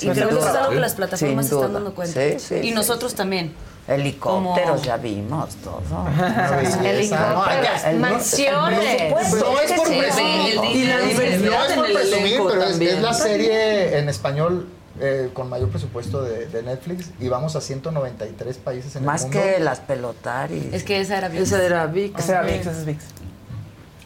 Y 0.00 0.08
creo 0.10 0.28
que 0.28 0.34
eso 0.38 0.48
es 0.50 0.56
algo 0.56 0.70
que 0.70 0.80
las 0.80 0.94
plataformas 0.94 1.46
se 1.46 1.54
están 1.54 1.72
dando 1.72 1.94
cuenta. 1.94 2.20
Sí, 2.20 2.38
sí, 2.40 2.54
y 2.56 2.62
sí, 2.62 2.70
nosotros 2.72 3.14
también. 3.14 3.54
Helicópteros, 3.88 4.70
Como- 4.70 4.82
ya 4.84 4.96
vimos 4.98 5.56
todo. 5.56 5.80
Helicópteros, 6.84 7.84
El- 7.86 7.98
mansiones. 8.00 9.12
Por 9.12 9.24
supuesto, 9.24 9.52
No 9.52 9.60
es 9.60 9.72
por 9.72 9.86
sí. 9.88 9.98
presumir. 9.98 10.60
Y 10.76 10.84
la 10.86 10.98
diversidad 11.00 11.50
No 11.58 11.64
es 11.64 11.72
por 11.72 11.86
el 11.86 11.92
presumir, 11.94 12.26
elenco 12.26 12.48
pero 12.48 12.62
es, 12.64 12.70
también. 12.70 12.96
es 12.96 13.02
la 13.02 13.14
serie 13.14 13.98
en 13.98 14.08
español 14.08 14.68
eh, 15.00 15.30
con 15.32 15.48
mayor 15.48 15.68
presupuesto 15.70 16.22
de, 16.22 16.46
de 16.46 16.62
Netflix 16.62 17.10
y 17.20 17.28
vamos 17.28 17.54
a 17.56 17.60
193 17.60 18.56
países 18.58 18.94
en 18.96 19.04
Más 19.04 19.22
el 19.24 19.28
mundo. 19.30 19.42
que 19.42 19.58
las 19.60 19.80
pelotaris. 19.80 20.72
Es 20.72 20.82
que 20.84 21.00
esa 21.00 21.16
era 21.18 21.28
VIX. 21.28 21.42
Esa 21.44 21.62
era 21.64 21.86
VIX. 21.86 22.18
Esa 22.18 22.32
era 22.32 22.42
VIX, 22.42 22.60
esa 22.66 22.70
es 22.72 22.84
VIX. 22.84 23.04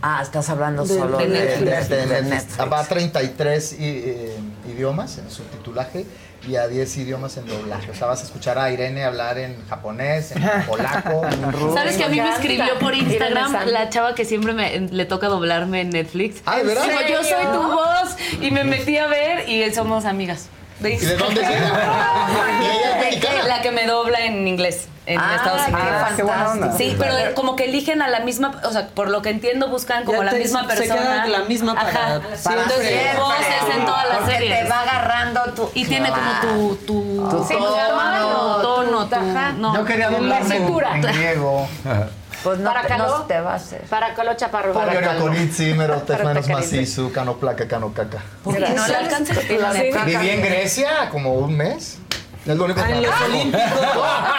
Ah, 0.04 0.20
estás 0.22 0.48
hablando 0.50 0.84
De- 0.84 0.94
solo 0.98 1.16
de 1.18 1.28
de, 1.28 1.38
Netflix. 1.46 1.88
de- 1.88 1.96
De 1.96 2.00
de 2.02 2.06
Netflix. 2.08 2.30
Netflix. 2.56 2.72
Va 2.72 2.80
a 2.80 2.84
33 2.84 3.72
i- 3.72 3.76
eh, 3.80 4.36
idiomas 4.68 5.18
en 5.18 5.30
subtitulaje 5.30 6.04
y 6.46 6.56
a 6.56 6.66
10 6.66 6.96
idiomas 6.98 7.36
en 7.36 7.46
doblaje. 7.46 7.90
O 7.90 7.94
sea, 7.94 8.06
vas 8.06 8.20
a 8.20 8.24
escuchar 8.24 8.58
a 8.58 8.70
Irene 8.70 9.04
hablar 9.04 9.38
en 9.38 9.56
japonés, 9.68 10.32
en 10.32 10.42
polaco, 10.66 11.26
en 11.26 11.52
ruso. 11.52 11.74
¿Sabes 11.74 11.96
que 11.96 12.04
a 12.04 12.08
mí 12.08 12.20
me 12.20 12.30
escribió 12.30 12.78
por 12.78 12.94
Instagram 12.94 13.66
la 13.66 13.88
chava 13.88 14.14
que 14.14 14.24
siempre 14.24 14.52
me, 14.52 14.80
le 14.80 15.04
toca 15.06 15.28
doblarme 15.28 15.82
en 15.82 15.90
Netflix? 15.90 16.42
Ah, 16.44 16.58
¿de 16.58 16.64
verdad? 16.64 16.84
Digo, 16.84 17.00
yo 17.08 17.24
soy 17.24 17.44
tu 17.52 17.62
voz 17.62 18.16
y 18.40 18.50
me 18.50 18.64
metí 18.64 18.96
a 18.96 19.06
ver 19.06 19.48
y 19.48 19.72
somos 19.72 20.04
amigas. 20.04 20.48
¿Y 20.80 20.96
de 20.96 21.16
dónde 21.16 21.42
es? 21.42 21.48
¿Y 21.50 21.52
ella 21.52 22.98
es 22.98 23.04
mexicana? 23.04 23.46
La 23.46 23.62
que 23.62 23.70
me 23.70 23.86
dobla 23.86 24.24
en 24.24 24.48
inglés 24.48 24.88
en 25.06 25.18
Ah, 25.18 25.34
Estados 25.36 25.62
qué 25.62 25.72
Unidos. 25.72 25.90
fantástico. 25.90 26.78
Sí, 26.78 26.96
pero 26.98 27.34
como 27.34 27.56
que 27.56 27.64
eligen 27.64 28.02
a 28.02 28.08
la 28.08 28.20
misma, 28.20 28.60
o 28.64 28.70
sea, 28.70 28.86
por 28.88 29.10
lo 29.10 29.20
que 29.22 29.30
entiendo 29.30 29.68
buscan 29.68 30.04
como 30.04 30.18
Ya 30.18 30.24
la 30.26 30.30
te- 30.32 30.38
misma 30.38 30.60
se 30.62 30.66
persona. 30.76 30.94
queda 31.00 31.26
la 31.26 31.38
misma 31.40 31.74
para 31.74 31.88
Ajá. 31.88 32.08
siempre. 32.36 32.62
Entonces 32.62 32.88
Siempre. 32.88 33.20
voz 33.20 33.34
es 33.40 33.76
en 33.76 33.84
todas 33.84 34.08
las 34.08 34.30
series. 34.30 34.60
te 34.62 34.68
va 34.68 34.80
agarrando 34.82 35.40
tu 35.54 35.70
y 35.74 35.84
tiene 35.84 36.08
como 36.10 36.32
tu 36.40 36.76
tu, 36.86 37.02
Tu 37.04 37.30
¿cómo 37.30 37.44
se 37.48 37.54
llama? 37.54 38.18
tono, 38.20 38.56
Tu 38.56 38.62
tono, 38.62 39.06
tu, 39.08 39.60
no. 39.60 39.74
Yo 39.76 39.84
quería 39.84 40.10
doblarme 40.10 40.56
en, 40.56 40.62
en 40.62 41.00
griego. 41.02 41.68
Pues 42.42 42.58
no, 42.58 42.70
Para 42.70 42.82
te, 42.82 42.88
calor. 42.88 43.08
no 43.20 43.24
te 43.26 43.40
va 43.40 43.52
a 43.52 43.54
hacer. 43.54 43.82
Para 43.82 44.14
Colo 44.14 44.34
Chaparro. 44.34 44.72
Para 44.72 45.00
Calo. 45.00 45.20
Coritzi, 45.20 45.74
mero 45.74 46.00
Para 46.04 46.24
menos 46.24 46.44
Tacarín. 46.48 46.70
macizo, 46.72 47.12
cano 47.12 47.34
placa, 47.36 47.68
cano 47.68 47.92
caca. 47.94 48.18
Porque 48.42 48.58
no 48.70 48.84
le 48.88 48.96
alcanza 48.96 49.34
Sí. 49.34 49.58
Viví 50.06 50.30
en 50.30 50.42
Grecia 50.42 51.08
como 51.12 51.34
un 51.34 51.56
mes. 51.56 51.98
Es 52.44 52.56
lo 52.56 52.64
único 52.64 52.82
que 52.82 52.90
en 52.90 53.02
los. 53.02 53.20
Olímpicos. 53.20 53.70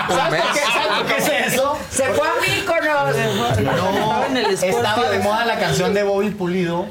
¿Sabes 0.09 0.41
por 0.41 0.53
qué? 0.53 0.59
¿Sabes 0.59 0.87
por 0.97 1.05
qué 1.05 1.17
es 1.17 1.53
eso? 1.53 1.77
Se 1.89 2.03
fue 2.07 2.27
a 2.27 2.31
Míconos. 2.41 3.15
No, 3.63 4.25
en 4.25 4.37
el 4.37 4.45
estaba 4.51 5.09
de 5.09 5.19
moda 5.19 5.45
la 5.45 5.57
canción 5.57 5.93
de 5.93 6.03
Bobby 6.03 6.31
Pulido 6.31 6.87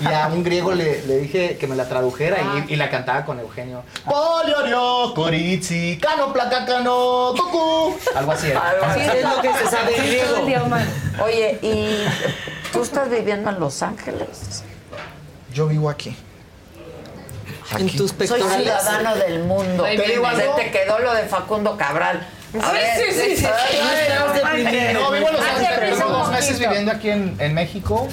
y 0.00 0.06
a 0.06 0.26
un 0.26 0.42
griego 0.42 0.72
le, 0.74 1.02
le 1.06 1.18
dije 1.18 1.56
que 1.56 1.66
me 1.68 1.76
la 1.76 1.88
tradujera 1.88 2.38
y, 2.68 2.72
y 2.72 2.76
la 2.76 2.90
cantaba 2.90 3.24
con 3.24 3.38
Eugenio. 3.38 3.84
Poliorio, 4.04 5.14
Coritzi, 5.14 5.98
cano 6.02 6.32
placa, 6.32 6.66
cano, 6.66 7.32
cucú. 7.36 7.96
Algo 8.16 8.32
así 8.32 8.50
era. 8.50 8.62
Sí, 8.94 9.00
es 9.00 9.22
lo 9.22 9.40
que 9.40 9.52
se 9.52 9.66
sabe 9.68 9.96
en 9.96 10.06
griego. 10.44 10.76
Oye, 11.24 11.58
¿y 11.62 12.04
tú 12.72 12.82
estás 12.82 13.08
viviendo 13.08 13.50
en 13.50 13.60
Los 13.60 13.82
Ángeles? 13.82 14.64
Yo 15.52 15.68
vivo 15.68 15.88
aquí. 15.88 16.16
En 17.78 17.88
tus 17.96 18.10
Soy 18.10 18.18
pectorales. 18.18 18.56
ciudadano 18.62 19.16
del 19.16 19.44
mundo. 19.44 19.84
Te 19.84 19.90
digo 20.02 20.24
Se 20.36 20.62
te 20.64 20.70
quedó 20.70 20.98
lo 20.98 21.14
de 21.14 21.24
Facundo 21.24 21.76
Cabral. 21.76 22.26
A 22.62 22.72
ver, 22.72 22.82
sí, 22.96 23.12
sí, 23.12 23.36
sí. 23.36 23.46
No, 24.94 25.10
vivo 25.10 25.28
en 25.28 25.90
Los 25.90 26.00
un 26.00 26.12
dos 26.12 26.30
meses 26.30 26.58
viviendo 26.58 26.90
aquí 26.92 27.10
en, 27.10 27.36
en 27.38 27.54
México 27.54 28.08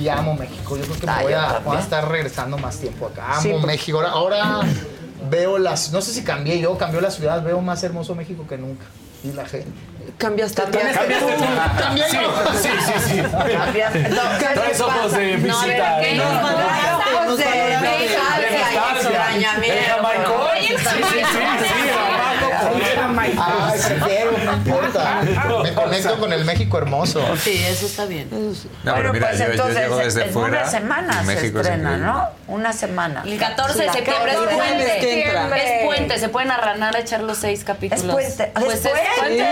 y 0.00 0.08
amo 0.08 0.34
México. 0.34 0.76
Yo 0.76 0.84
creo 0.84 0.96
que 1.00 1.06
me 1.06 1.22
voy 1.22 1.32
a, 1.32 1.40
también. 1.42 1.64
voy 1.64 1.76
a 1.76 1.80
estar 1.80 2.08
regresando 2.08 2.58
más 2.58 2.78
tiempo 2.78 3.06
acá. 3.06 3.32
Amo 3.32 3.42
Sí, 3.42 3.48
porque- 3.50 3.66
México. 3.66 4.00
Ahora, 4.00 4.10
ahora 4.40 4.60
veo 5.28 5.58
las, 5.58 5.92
no 5.92 6.00
sé 6.00 6.12
si 6.12 6.22
cambié 6.24 6.58
yo, 6.60 6.76
cambió 6.78 7.00
la 7.00 7.10
ciudad, 7.10 7.42
veo 7.42 7.60
más 7.60 7.82
hermoso 7.82 8.14
México 8.14 8.46
que 8.48 8.56
nunca. 8.56 8.84
Y 9.24 9.32
la 9.32 9.44
gente. 9.46 9.70
Cambiaste 10.18 10.62
tú. 10.62 10.78
Cambiaste 10.78 11.18
tú. 11.18 11.26
Cambié 11.78 12.04
Sí, 12.08 12.68
sí. 13.08 13.20
Cambiaste- 13.20 14.08
no, 14.08 14.22
¿qué 14.38 14.46
Traes 14.54 14.76
te 14.76 14.82
ojos 14.82 15.02
pasa? 15.04 15.18
de 15.18 15.36
visita. 15.36 16.00
¿qué 16.00 16.14
¿no? 16.14 16.24
nos 16.24 16.40
Claro, 16.52 16.98
ojos 17.24 17.38
de 17.38 17.44
De 17.44 17.50
nostalgia 17.50 18.12
y 18.12 18.74
nostalgia. 18.74 19.00
extrañamiento. 19.00 19.72
El 19.78 19.84
jamaicón. 19.84 20.40
Oye, 20.40 20.68
Sí, 20.68 20.74
sí, 20.78 21.02
sí, 21.02 21.24
sí, 21.62 21.72
Ay, 23.38 23.80
prefiero, 23.98 24.30
no 24.44 24.52
importa. 24.52 25.20
Conecto 25.92 26.20
con 26.20 26.32
el 26.32 26.44
México 26.44 26.78
hermoso. 26.78 27.24
Sí, 27.36 27.62
eso 27.68 27.86
está 27.86 28.06
bien. 28.06 28.28
No, 28.30 28.38
Bueno, 28.38 28.62
pero 28.96 29.12
mira, 29.12 29.28
pues 29.28 29.38
yo, 29.38 29.44
yo 29.46 29.50
entonces 29.52 29.78
llego 29.78 29.96
desde 29.96 30.24
en 30.24 30.32
fuera. 30.32 30.60
una 30.62 30.70
semana 30.70 31.24
se 31.24 31.46
estrena. 31.46 31.96
¿no? 31.96 32.28
Una 32.48 32.72
semana. 32.72 33.22
El 33.26 33.38
14 33.38 33.82
de 33.82 33.92
septiembre 33.92 34.32
es 34.32 34.38
puente. 34.38 35.80
Es 35.80 35.84
puente, 35.86 36.18
se 36.18 36.28
pueden 36.28 36.50
arranar 36.50 36.96
a 36.96 37.00
echar 37.00 37.22
los 37.22 37.38
seis 37.38 37.64
capítulos. 37.64 38.04
Es 38.04 38.34
puente. 38.36 38.52
Pues 38.54 38.84
es 38.84 38.92
puente, 39.18 39.46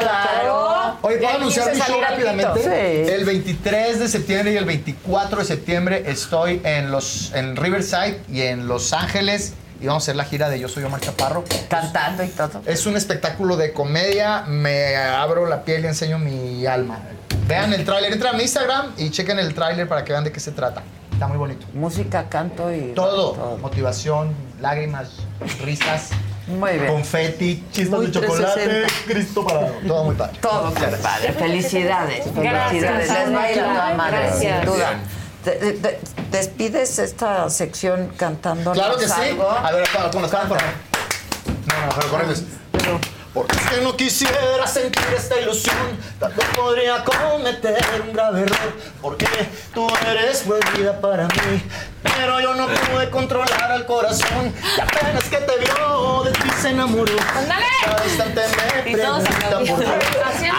claro. 0.00 0.98
Oye, 1.02 1.16
¿puedo 1.16 1.34
anunciar 1.36 1.72
mi 1.74 1.80
show 1.80 2.00
rápidamente? 2.00 3.14
El 3.14 3.24
23 3.24 3.98
de 3.98 4.08
septiembre 4.08 4.52
y 4.52 4.56
el 4.56 4.64
24 4.64 5.38
de 5.40 5.44
septiembre 5.44 6.02
estoy 6.06 6.60
en 6.64 6.90
los 6.90 7.32
en 7.34 7.56
Riverside 7.56 8.20
y 8.30 8.42
en 8.42 8.68
Los 8.68 8.92
Ángeles 8.92 9.54
y 9.82 9.86
vamos 9.86 10.02
a 10.02 10.04
hacer 10.04 10.16
la 10.16 10.24
gira 10.24 10.48
de 10.48 10.60
Yo 10.60 10.68
Soy 10.68 10.84
Omar 10.84 11.00
Chaparro. 11.00 11.44
Cantando 11.68 12.22
y 12.22 12.28
todo. 12.28 12.62
Es 12.66 12.86
un 12.86 12.96
espectáculo 12.96 13.56
de 13.56 13.72
comedia, 13.72 14.42
me 14.46 14.96
abro 14.96 15.46
la 15.46 15.64
piel 15.64 15.84
y 15.84 15.88
enseño 15.88 16.18
mi 16.18 16.64
alma. 16.66 17.00
Vean 17.48 17.72
el 17.72 17.84
tráiler, 17.84 18.12
entran 18.12 18.34
a 18.34 18.36
mi 18.36 18.44
Instagram 18.44 18.92
y 18.96 19.10
chequen 19.10 19.38
el 19.40 19.52
tráiler 19.54 19.88
para 19.88 20.04
que 20.04 20.12
vean 20.12 20.22
de 20.24 20.30
qué 20.32 20.38
se 20.40 20.52
trata. 20.52 20.82
Está 21.12 21.26
muy 21.26 21.36
bonito. 21.36 21.66
Música, 21.74 22.28
canto 22.28 22.72
y... 22.72 22.92
Todo, 22.94 23.58
motivación, 23.58 24.32
lágrimas, 24.60 25.10
risas, 25.62 26.10
Muy 26.46 26.72
bien. 26.78 26.86
confeti, 26.86 27.64
chispas 27.72 27.98
Muy 27.98 28.06
de 28.06 28.12
chocolate, 28.12 28.60
360. 28.64 29.12
Cristo 29.12 29.44
parado. 29.46 29.72
Todo 29.86 30.04
muy 30.04 30.14
padre. 30.14 30.38
Todo 30.40 30.64
muy 30.70 30.74
Gracias. 30.80 31.00
padre. 31.00 31.32
Felicidades. 31.32 32.24
Gracias, 32.34 32.70
Felicidades. 32.70 33.08
Les 33.28 33.34
va 33.36 33.42
a 33.42 33.52
ir 33.52 33.60
a 33.60 33.64
toda 33.64 33.88
Ay, 33.88 33.96
madre, 33.96 34.18
gracias. 34.18 34.60
sin 34.64 34.72
duda. 34.72 34.98
¿Despides 36.30 36.98
esta 36.98 37.50
sección 37.50 38.12
cantando 38.16 38.72
Claro 38.72 38.96
que 38.96 39.08
sí. 39.08 39.12
A 39.62 39.72
ver, 39.72 39.88
con 40.12 40.22
las 40.22 40.30
cámaras, 40.30 40.48
por 40.48 40.60
favor. 40.60 40.74
No, 41.66 41.86
no, 41.86 41.92
pero 41.94 42.08
con. 42.10 43.21
Porque 43.34 43.56
es 43.56 43.62
que 43.62 43.80
no 43.80 43.96
quisiera 43.96 44.66
sentir 44.66 45.02
esta 45.16 45.40
ilusión, 45.40 45.74
tal 46.20 46.34
vez 46.34 46.46
podría 46.54 47.02
cometer 47.02 47.82
un 48.06 48.12
grave 48.12 48.42
error. 48.42 48.72
Porque 49.00 49.26
tú 49.72 49.88
eres 50.06 50.40
prohibida 50.40 51.00
para 51.00 51.26
mí, 51.28 51.62
pero 52.02 52.40
yo 52.40 52.54
no 52.54 52.66
pude 52.66 53.08
controlar 53.08 53.72
al 53.72 53.86
corazón. 53.86 54.52
Y 54.76 54.80
apenas 54.80 55.24
que 55.24 55.38
te 55.38 55.58
vio, 55.58 56.24
de 56.24 56.32
ti 56.32 56.50
se 56.60 56.70
enamoró. 56.70 57.14
¡Ándale! 57.34 57.64
Cada 57.82 58.04
instante 58.04 58.42
me 58.84 58.90
Y 58.90 58.94
pregunta 58.94 59.30
por 59.66 59.82
el 59.82 59.90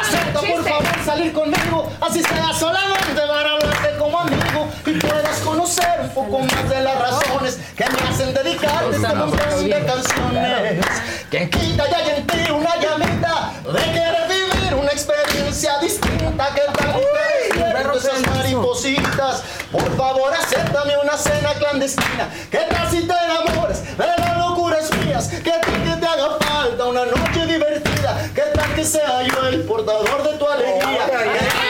Acepta 0.01 0.39
por 0.39 0.63
favor 0.63 1.05
salir 1.05 1.31
conmigo, 1.31 1.91
así 2.01 2.23
sea 2.23 2.53
solamente 2.53 3.21
para 3.27 3.51
hablarte 3.51 3.97
como 3.99 4.19
amigo 4.19 4.67
y 4.85 4.91
puedas 4.93 5.39
conocer 5.41 5.99
un 6.01 6.09
poco 6.09 6.39
más 6.39 6.69
de 6.69 6.81
las 6.81 6.99
razones 6.99 7.59
que 7.77 7.85
me 7.85 8.09
hacen 8.09 8.33
dedicarte 8.33 8.95
este 8.95 9.15
montón 9.15 9.69
de 9.69 9.85
canciones. 9.85 10.85
Quien 11.29 11.49
quita 11.49 11.89
ya 11.89 11.97
hay 11.97 12.09
en 12.17 12.27
ti 12.27 12.51
una 12.75 12.81
llamita 12.81 13.53
de 13.65 13.79
querer 13.91 14.27
vivir 14.27 14.73
una 14.75 14.91
experiencia 14.91 15.77
distinta 15.79 16.53
que 16.53 16.61
vez 16.61 17.95
esas 17.95 18.27
maripositas. 18.27 19.43
Por 19.71 19.95
favor, 19.95 20.33
acéptame 20.33 20.97
una 20.97 21.17
cena 21.17 21.53
clandestina. 21.53 22.29
¿Qué 22.49 22.59
tal 22.69 22.89
si 22.89 23.07
te 23.07 23.13
enamores 23.13 23.97
de 23.97 24.05
las 24.05 24.37
locuras 24.37 24.89
mías? 24.97 25.27
¿Qué 25.27 25.51
tal 25.51 25.83
que 25.83 25.99
te 25.99 26.05
haga 26.05 26.37
falta 26.39 26.85
una 26.85 27.05
noche 27.05 27.45
divertida? 27.45 28.29
¿Qué 28.33 28.41
tal 28.53 28.73
que 28.75 28.83
sea 28.83 29.23
yo 29.23 29.47
el 29.47 29.63
portador 29.63 30.23
de 30.23 30.37
tu 30.37 30.47
alegría? 30.47 31.05
¿Qué 31.05 31.11
tal 31.11 31.23
que 31.23 31.62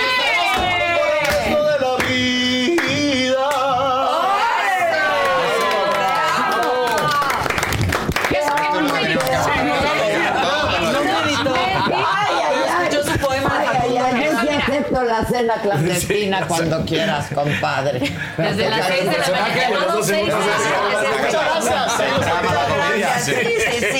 la 15.23 15.37
cena 15.37 15.53
clandestina 15.61 16.41
cuando 16.47 16.85
quieras, 16.85 17.27
compadre. 17.33 17.99
Desde 18.37 18.69
las 18.69 18.87
seis 18.87 19.05
de 19.05 19.17
la 19.17 19.41
mañana. 19.41 19.79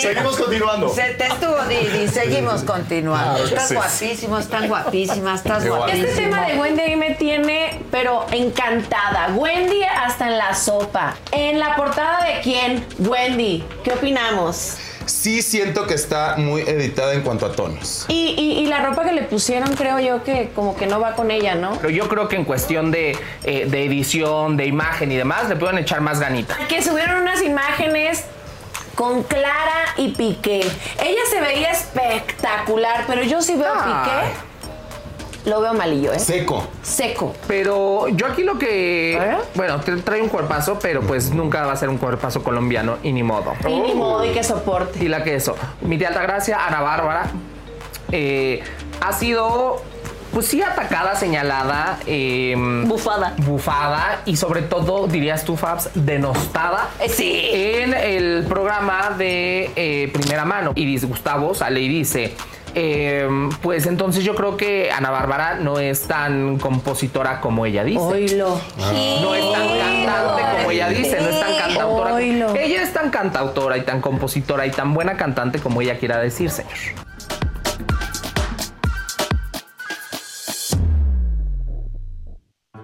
Seguimos 0.02 0.38
continuando. 0.38 0.90
Se 0.94 1.02
te 1.14 1.28
estuvo, 1.28 1.64
Didi. 1.68 2.08
Seguimos 2.08 2.64
continuando. 2.64 3.34
Claro 3.34 3.46
Estás 3.46 3.68
sí. 3.70 3.76
guapísimo, 3.76 4.38
estás 4.40 4.68
guapísima, 4.68 5.36
estás 5.36 5.66
Igual. 5.66 5.80
guapísima. 5.82 6.08
Este 6.10 6.22
tema 6.22 6.46
de 6.46 6.60
Wendy 6.60 6.96
me 6.96 7.12
tiene, 7.12 7.82
pero 7.92 8.26
encantada. 8.32 9.30
Wendy 9.36 9.84
hasta 9.84 10.28
en 10.28 10.38
la 10.38 10.54
sopa. 10.56 11.16
¿En 11.32 11.60
la 11.60 11.76
portada 11.76 12.24
de 12.26 12.42
quién? 12.42 12.86
Wendy. 13.00 13.64
¿Qué 13.84 13.92
opinamos? 13.94 14.78
Sí 15.06 15.42
siento 15.42 15.88
que 15.88 15.94
está 15.94 16.36
muy 16.38 16.62
editada 16.62 17.14
en 17.14 17.22
cuanto 17.22 17.46
a 17.46 17.52
tonos. 17.52 18.06
Y, 18.08 18.36
y- 18.38 18.60
y 18.64 18.66
la 18.68 18.82
ropa 18.86 19.04
que 19.04 19.12
le 19.14 19.24
pusieron, 19.24 19.76
creo 19.76 20.00
yo 20.00 20.24
que 20.24 20.52
como 20.56 20.76
que 20.76 20.86
no 20.88 21.00
va 21.00 21.14
con 21.14 21.32
ella, 21.32 21.56
¿no? 21.56 21.74
Pero 21.78 21.90
yo 21.90 22.08
creo 22.10 22.28
que 22.28 22.36
en 22.36 22.46
cuestión 22.46 22.92
de, 22.92 23.18
eh, 23.44 23.66
de 23.68 23.86
edición, 23.86 24.58
de 24.58 24.66
imagen 24.66 25.12
y 25.12 25.16
demás, 25.18 25.50
le 25.50 25.56
pueden 25.56 25.78
echar 25.78 26.02
más 26.02 26.20
ganita. 26.20 26.58
Que 26.68 26.82
subieron 26.82 27.22
unas 27.22 27.42
imágenes 27.42 28.24
con 28.96 29.24
Clara 29.24 29.94
y 29.98 30.10
Piqué. 30.10 30.60
Ella 30.60 31.22
se 31.30 31.42
veía 31.42 31.72
espectacular, 31.72 33.06
pero 33.08 33.24
yo 33.24 33.42
sí 33.42 33.56
veo 33.56 33.74
a 33.74 33.84
Piqué. 34.04 34.53
Lo 35.46 35.60
veo 35.60 35.74
malillo, 35.74 36.14
¿eh? 36.14 36.20
Seco. 36.20 36.66
Seco. 36.82 37.36
Pero 37.48 38.08
yo 38.10 38.28
aquí 38.28 38.44
lo 38.44 38.58
que. 38.58 39.20
Bueno, 39.56 39.80
te- 39.82 39.98
trae 39.98 40.22
un 40.22 40.30
cuerpazo, 40.30 40.80
pero 40.82 41.02
pues 41.02 41.32
nunca 41.32 41.66
va 41.66 41.74
a 41.74 41.76
ser 41.76 41.90
un 41.90 41.98
cuerpazo 41.98 42.42
colombiano 42.44 42.98
y 43.04 43.12
ni 43.12 43.24
modo. 43.24 43.54
Y 43.68 43.80
ni 43.80 43.94
modo, 43.94 44.24
y 44.24 44.30
que 44.30 44.44
soporte. 44.44 45.04
Y 45.04 45.10
la 45.10 45.24
que 45.24 45.36
eso. 45.36 45.56
Mi 45.82 45.98
tía 45.98 46.08
Altagracia, 46.10 46.66
Ana 46.66 46.80
Bárbara, 46.82 47.26
eh, 48.12 48.64
ha 49.02 49.12
sido, 49.12 49.82
pues 50.34 50.46
sí, 50.48 50.62
atacada, 50.62 51.16
señalada. 51.16 52.00
bufada. 52.86 53.34
Bufada 53.40 54.22
y 54.26 54.38
sobre 54.38 54.62
todo, 54.62 55.08
dirías 55.08 55.44
tú, 55.44 55.58
Fabs, 55.58 55.90
denostada. 55.94 56.88
Sí. 57.10 57.50
En 57.52 57.94
el 57.94 58.46
programa 58.48 59.10
de 59.18 59.72
eh, 59.76 60.10
Primera 60.14 60.46
Mano. 60.46 60.72
Y 60.76 60.98
Gustavo 61.02 61.54
sale 61.54 61.82
y 61.82 61.88
dice... 61.90 62.34
eh, 62.76 63.28
pues 63.62 63.86
entonces 63.86 64.24
yo 64.24 64.36
creo 64.36 64.58
que 64.58 64.92
Ana 64.92 65.10
Bárbara 65.12 65.56
no 65.56 65.80
es 65.80 66.04
tan 66.08 66.58
compositora 66.60 67.40
como 67.42 67.66
ella 67.66 67.84
dice. 67.84 68.00
Oílo. 68.00 68.60
No 69.22 69.36
es 69.36 69.52
tan 69.52 69.68
cantante 69.78 70.42
como 70.58 70.72
ella 70.72 70.90
dice, 70.90 71.22
no 71.22 71.30
es 71.30 71.40
tan 71.40 71.56
cantautora. 71.58 72.14
Oílo. 72.16 72.56
Ella 72.56 72.82
es 72.84 72.94
tan 72.94 73.10
cantautora 73.10 73.78
y 73.78 73.82
tan 73.82 74.02
compositora 74.02 74.66
y 74.66 74.72
tan 74.72 74.94
buena 74.94 75.18
cantante 75.18 75.60
como 75.60 75.82
ella 75.82 75.98
quiera 75.98 76.18
decir, 76.20 76.50
señor. 76.50 76.74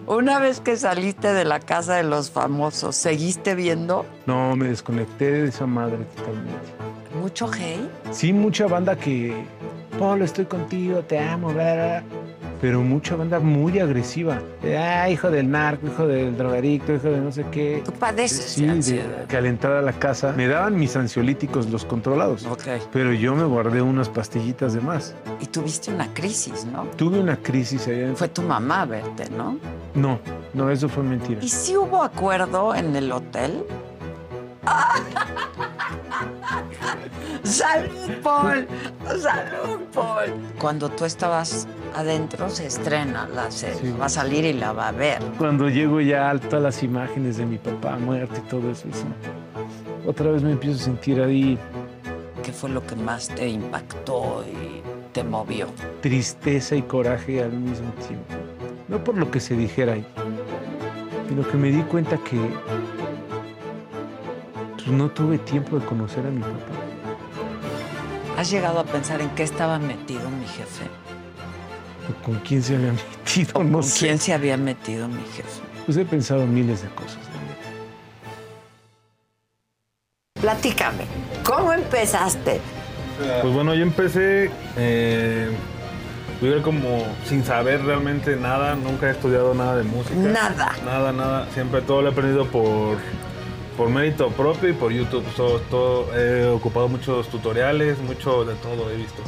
Una 0.08 0.40
vez 0.40 0.60
que 0.60 0.76
saliste 0.76 1.34
de 1.34 1.46
la 1.46 1.60
casa 1.60 1.96
de 1.96 2.04
los 2.04 2.32
famosos, 2.32 2.96
¿seguiste 2.96 3.54
viendo 3.54 4.06
No, 4.26 4.56
me 4.56 4.70
desconecté 4.70 5.32
de 5.32 5.50
esa 5.50 5.68
madre 5.68 5.98
totalmente. 6.16 6.58
mucho 7.20 7.48
hate? 7.52 7.90
Sí, 8.12 8.34
mucha 8.34 8.66
banda 8.68 8.96
que, 8.96 9.46
Pablo, 9.98 10.24
estoy 10.26 10.46
contigo, 10.46 11.00
te 11.00 11.20
amo, 11.20 11.48
bla, 11.54 11.74
bla, 11.74 11.74
bla. 11.74 12.04
pero 12.62 12.82
mucha 12.82 13.16
banda 13.16 13.40
muy 13.40 13.80
agresiva. 13.80 14.40
Eh, 14.64 14.78
Ah, 14.78 15.10
hijo 15.10 15.30
del 15.30 15.50
narco, 15.50 15.88
hijo 15.88 16.08
del 16.08 16.38
drogadicto, 16.38 16.94
hijo 16.94 17.10
de 17.10 17.20
no 17.20 17.32
sé 17.32 17.46
qué. 17.52 17.82
Tú 17.86 17.92
padeces 17.94 18.52
Sí, 18.52 18.66
de 18.66 19.02
que 19.28 19.38
al 19.38 19.46
entrar 19.46 19.74
a 19.74 19.82
la 19.82 19.94
casa 19.94 20.34
me 20.36 20.48
daban 20.48 20.78
mis 20.78 20.96
ansiolíticos, 20.96 21.70
los 21.70 21.86
controlados. 21.86 22.48
Pero 22.92 23.14
yo 23.14 23.36
me 23.36 23.44
guardé 23.46 23.82
unas 23.82 24.10
pastillitas 24.10 24.74
de 24.74 24.82
más. 24.82 25.16
Y 25.40 25.46
tuviste 25.48 25.92
una 25.94 26.14
crisis, 26.14 26.66
¿no? 26.66 26.84
Tuve 26.96 27.20
una 27.20 27.38
crisis 27.38 27.88
allá. 27.88 28.14
Fue 28.16 28.28
tu 28.30 28.42
mamá 28.42 28.82
a 28.82 28.86
verte, 28.86 29.30
¿no? 29.30 29.58
No, 29.96 30.20
no, 30.54 30.70
eso 30.70 30.88
fue 30.90 31.04
mentira. 31.04 31.40
¿Y 31.44 31.50
si 31.50 31.76
hubo 31.76 32.04
acuerdo 32.04 32.76
en 32.76 32.96
el 32.96 33.12
hotel? 33.12 33.64
¡Salud, 37.44 38.12
Paul! 38.24 38.68
¡Salud, 39.20 39.80
Paul! 39.94 40.34
Cuando 40.60 40.90
tú 40.90 41.06
estabas 41.06 41.68
adentro, 41.96 42.50
se 42.50 42.68
estrena 42.68 43.28
la 43.28 43.50
serie. 43.52 43.94
Va 43.94 44.06
a 44.06 44.10
salir 44.10 44.46
y 44.46 44.54
la 44.54 44.74
va 44.74 44.90
a 44.90 44.92
ver. 44.92 45.20
Cuando 45.38 45.70
llego 45.70 46.02
ya 46.02 46.30
a 46.30 46.38
todas 46.38 46.62
las 46.62 46.84
imágenes 46.84 47.38
de 47.38 47.46
mi 47.46 47.58
papá 47.58 47.98
muerto 47.98 48.36
y 48.38 48.50
todo 48.50 48.72
eso, 48.72 48.88
eso, 48.90 49.06
otra 50.06 50.32
vez 50.32 50.44
me 50.44 50.52
empiezo 50.52 50.80
a 50.80 50.84
sentir 50.84 51.22
ahí 51.22 51.58
¿Qué 52.44 52.54
fue 52.54 52.70
lo 52.70 52.86
que 52.86 52.96
más 52.96 53.28
te 53.28 53.48
impactó 53.48 54.44
y 54.44 54.82
te 55.12 55.24
movió? 55.24 55.68
tristeza 56.02 56.76
y 56.76 56.82
coraje 56.82 57.44
al 57.44 57.52
mismo 57.52 57.92
tiempo. 58.08 58.34
No 58.88 59.04
por 59.04 59.18
lo 59.18 59.30
que 59.30 59.40
se 59.40 59.56
dijera 59.56 59.94
ahí, 59.94 60.06
sino 61.28 61.48
que 61.48 61.58
me 61.58 61.70
di 61.70 61.82
cuenta 61.84 62.18
que 62.18 62.40
no 64.92 65.10
tuve 65.10 65.38
tiempo 65.40 65.80
de 65.80 65.86
conocer 65.86 66.26
a 66.26 66.30
mi 66.30 66.42
papá. 66.42 66.56
¿Has 68.38 68.50
llegado 68.50 68.80
a 68.80 68.84
pensar 68.86 69.20
en 69.22 69.30
qué 69.32 69.44
estaba 69.44 69.80
metido 69.80 70.30
mi 70.30 70.46
jefe? 70.48 70.86
o 72.10 72.24
¿Con 72.26 72.36
quién 72.40 72.64
se 72.64 72.76
había 72.76 72.94
metido? 73.26 73.64
No 73.64 73.74
¿Con 73.80 73.84
sé. 73.84 74.06
quién 74.06 74.20
se 74.20 74.34
había 74.34 74.58
metido 74.58 75.08
mi 75.08 75.22
jefe? 75.36 75.62
Pues 75.86 75.98
he 75.98 76.06
pensado 76.06 76.46
miles 76.46 76.82
de 76.84 76.90
cosas. 76.90 77.18
neta. 77.18 77.70
Platícame, 80.42 81.06
¿cómo 81.44 81.74
empezaste? 81.74 82.62
Pues 83.42 83.54
bueno, 83.54 83.74
yo 83.76 83.84
empecé, 83.84 84.50
eh, 84.78 85.50
yo 86.42 86.48
era 86.54 86.62
como 86.64 87.06
sin 87.26 87.44
saber 87.44 87.84
realmente 87.84 88.38
nada, 88.38 88.76
nunca 88.76 89.08
he 89.08 89.12
estudiado 89.12 89.54
nada 89.54 89.76
de 89.76 89.84
música. 89.84 90.16
Nada. 90.16 90.72
Nada, 90.86 91.12
nada. 91.12 91.48
Siempre 91.54 91.82
todo 91.82 92.02
lo 92.02 92.08
he 92.10 92.12
aprendido 92.14 92.46
por, 92.48 92.96
por 93.80 93.90
mérito 93.90 94.28
propio 94.32 94.68
y 94.68 94.74
por 94.74 94.92
YouTube. 94.92 95.24
Todo, 95.38 95.60
todo- 95.70 96.14
he 96.14 96.46
ocupado 96.50 96.90
muchos 96.90 97.30
tutoriales, 97.30 97.98
mucho 98.00 98.44
de 98.44 98.54
todo 98.56 98.92
he 98.92 98.98
visto. 98.98 99.22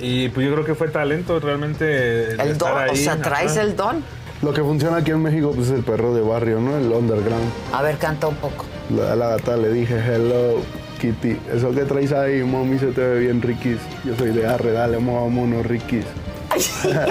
Y 0.00 0.30
pues 0.30 0.46
yo 0.46 0.54
creo 0.54 0.64
que 0.64 0.74
fue 0.74 0.88
talento 0.88 1.38
realmente. 1.38 2.32
El 2.32 2.40
estar 2.40 2.86
don, 2.86 2.94
o 2.94 2.96
sea, 2.96 3.18
traes 3.18 3.52
Ajá. 3.52 3.62
el 3.62 3.76
don. 3.76 4.02
Lo 4.40 4.54
que 4.54 4.62
funciona 4.62 4.96
aquí 4.96 5.10
en 5.10 5.22
México 5.22 5.52
pues, 5.54 5.68
es 5.68 5.74
el 5.74 5.84
perro 5.84 6.14
de 6.14 6.22
barrio, 6.22 6.60
¿no? 6.60 6.78
El 6.78 6.86
underground. 6.90 7.50
A 7.74 7.82
ver, 7.82 7.98
canta 7.98 8.26
un 8.28 8.36
poco. 8.36 8.64
La, 8.88 9.14
la 9.14 9.28
gata 9.36 9.54
le 9.58 9.68
dije, 9.68 9.98
hello, 9.98 10.62
Kitty. 10.98 11.38
Eso 11.52 11.70
que 11.72 11.82
traes 11.82 12.12
ahí, 12.12 12.42
mami, 12.42 12.78
se 12.78 12.86
te 12.86 13.02
ve 13.02 13.20
bien 13.20 13.42
riquis. 13.42 13.80
Yo 14.02 14.16
soy 14.16 14.30
de 14.30 14.46
arre, 14.46 14.72
dale, 14.72 14.96
vámonos, 14.96 15.66
riquis. 15.66 16.06
usando, 16.54 17.04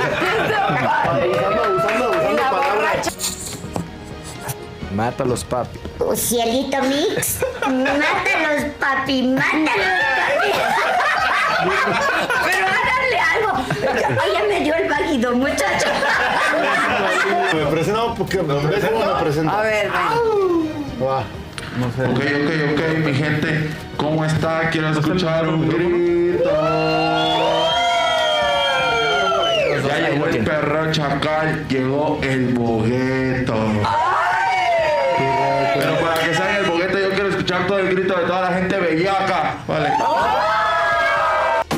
usando, 1.77 2.09
usando 2.09 2.41
palabras. 2.49 3.36
Mátalos, 4.98 5.43
papi. 5.43 5.77
Oh, 6.00 6.16
cielito 6.16 6.82
mix. 6.82 7.45
Mátalos, 7.61 8.74
papi, 8.80 9.27
mátalos, 9.27 9.93
papi. 10.17 10.51
Pero 12.45 12.66
háganle 12.66 13.19
algo. 13.34 13.51
Ella 14.26 14.42
me 14.50 14.59
dio 14.61 14.74
el 14.74 14.90
válido, 14.90 15.35
muchacho. 15.35 15.90
Me 17.53 17.66
presento 17.67 18.16
porque 18.17 18.42
me 18.42 18.56
ves 18.56 18.85
cómo 18.85 19.06
me 19.06 19.22
presento. 19.22 19.51
A 19.51 19.61
ver, 19.61 19.92
Va. 19.92 21.24
No 21.77 21.92
sé. 21.95 22.06
Ok, 22.06 22.17
ok, 22.17 22.50
ok, 22.74 22.82
mi 23.06 23.14
gente. 23.14 23.69
¿Cómo 23.98 24.26
está? 24.26 24.72
Quiero 24.72 24.90
escuchar 24.90 25.48
un 25.48 25.69
grito. 25.69 26.50
Ya 29.88 30.09
llegó 30.09 30.26
el 30.26 30.43
perro 30.43 30.92
chacal, 30.92 31.67
llegó 31.67 32.19
el 32.24 32.56
bogueto. 32.56 33.56
De 38.17 38.25
toda 38.25 38.41
la 38.41 38.53
gente 38.57 38.79
bellaca. 38.79 39.55
Vale. 39.67 39.93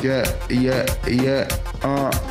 Yeah, 0.02 0.24
yeah, 0.48 0.84
yeah, 1.06 1.46
ah, 1.82 2.10
ah. 2.10 2.29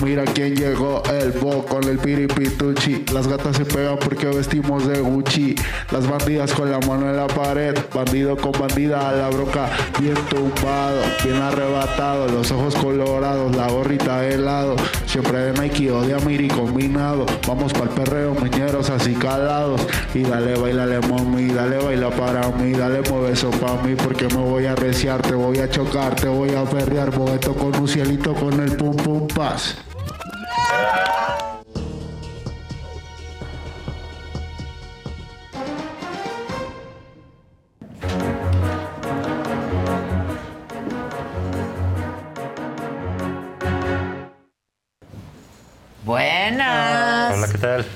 Mira 0.00 0.22
quién 0.24 0.54
llegó, 0.54 1.02
el 1.12 1.32
bo 1.32 1.66
con 1.66 1.82
el 1.82 1.98
piripituchi. 1.98 3.04
Las 3.12 3.26
gatas 3.26 3.56
se 3.56 3.64
pegan 3.64 3.98
porque 3.98 4.28
vestimos 4.28 4.86
de 4.86 5.00
Gucci. 5.00 5.56
Las 5.90 6.08
bandidas 6.08 6.52
con 6.52 6.70
la 6.70 6.78
mano 6.78 7.10
en 7.10 7.16
la 7.16 7.26
pared. 7.26 7.76
Bandido 7.92 8.36
con 8.36 8.52
bandida 8.52 9.08
a 9.08 9.12
la 9.12 9.28
broca. 9.28 9.68
Bien 9.98 10.14
tumbado, 10.30 11.02
bien 11.24 11.42
arrebatado. 11.42 12.28
Los 12.28 12.52
ojos 12.52 12.76
colorados, 12.76 13.56
la 13.56 13.68
gorrita 13.68 14.20
de 14.20 14.34
helado. 14.34 14.76
Siempre 15.06 15.38
de 15.38 15.60
Nike 15.60 15.90
o 15.90 16.02
de 16.02 16.14
Amiri 16.14 16.46
combinado. 16.46 17.26
Vamos 17.48 17.72
pa'l 17.72 17.88
perreo, 17.88 18.36
miñeros 18.36 18.90
así 18.90 19.14
calados. 19.14 19.84
Y 20.14 20.22
dale, 20.22 20.54
bailale, 20.54 21.00
mami. 21.08 21.48
Dale, 21.48 21.78
baila 21.78 22.10
para 22.10 22.48
mí. 22.50 22.70
Dale, 22.70 23.00
mueve 23.10 23.32
eso 23.32 23.50
para 23.50 23.82
mí. 23.82 23.96
Porque 23.96 24.28
me 24.28 24.42
voy 24.42 24.66
a 24.66 24.76
reciar, 24.76 25.22
te 25.22 25.34
voy 25.34 25.58
a 25.58 25.68
chocar, 25.68 26.14
te 26.14 26.28
voy 26.28 26.50
a 26.54 26.62
perrear. 26.62 27.10
Bogueto 27.10 27.52
con 27.54 27.74
un 27.74 27.88
cielito 27.88 28.32
con 28.34 28.60
el 28.60 28.76
pum 28.76 28.94
pum 28.94 29.26
paz. 29.26 29.87
Buenas. 46.04 47.34
Hola, 47.36 47.48
¿qué 47.52 47.58
tal? 47.58 47.86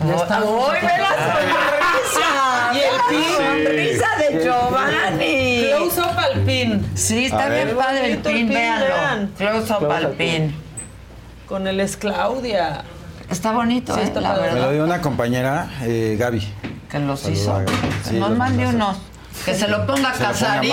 ¡Uy, 0.00 0.76
ve 0.80 0.98
la 0.98 1.08
sonrisa! 1.32 2.72
Y 2.74 2.78
el 2.78 3.00
pin. 3.08 3.36
sonrisa 3.36 4.06
de 4.18 4.44
Giovanni! 4.44 5.64
Close 5.72 6.00
up 6.00 6.18
al 6.18 6.40
pin. 6.42 6.90
Sí, 6.94 7.24
está 7.26 7.44
A 7.46 7.48
bien 7.48 7.66
ver. 7.68 7.76
padre 7.76 8.12
el 8.12 8.18
pin, 8.18 8.32
pin, 8.34 8.48
véanlo. 8.50 8.86
vean. 8.86 9.32
Close 9.38 9.72
up 9.72 9.78
Close 9.78 9.94
al 9.96 10.06
up. 10.06 10.16
pin. 10.16 10.54
Con 11.48 11.66
el 11.66 11.80
es 11.80 11.96
Claudia. 11.96 12.84
Está 13.30 13.52
bonito, 13.52 13.94
Sí, 13.94 14.00
¿eh? 14.00 14.12
la 14.20 14.34
padre. 14.34 14.42
Me 14.42 14.48
lo 14.48 14.54
verdad. 14.54 14.72
dio 14.72 14.84
una 14.84 15.00
compañera, 15.00 15.70
eh, 15.82 16.16
Gaby. 16.18 16.46
Que 16.90 16.98
los 16.98 17.26
hizo. 17.28 17.60
Sí, 18.04 18.18
nos 18.18 18.30
mande 18.36 18.66
unos. 18.66 18.96
Que 19.44 19.54
se 19.54 19.68
lo 19.68 19.86
ponga 19.86 20.10
a 20.10 20.14
Se 20.14 20.24
Casarín. 20.24 20.72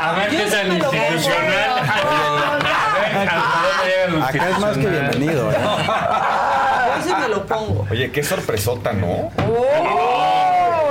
A 0.00 0.12
ver 0.12 0.28
qué 0.30 0.46
tan 0.50 0.72
institucional. 0.72 1.78
Acá 4.22 4.48
es 4.50 4.58
más 4.58 4.76
que 4.76 4.86
bienvenido, 4.86 5.50
¿eh? 5.50 5.56
Yo 5.56 7.02
sí 7.08 7.14
me 7.20 7.28
lo 7.28 7.46
pongo. 7.46 7.86
Oye, 7.90 8.10
qué 8.10 8.22
sorpresota, 8.22 8.92
¿no? 8.92 9.30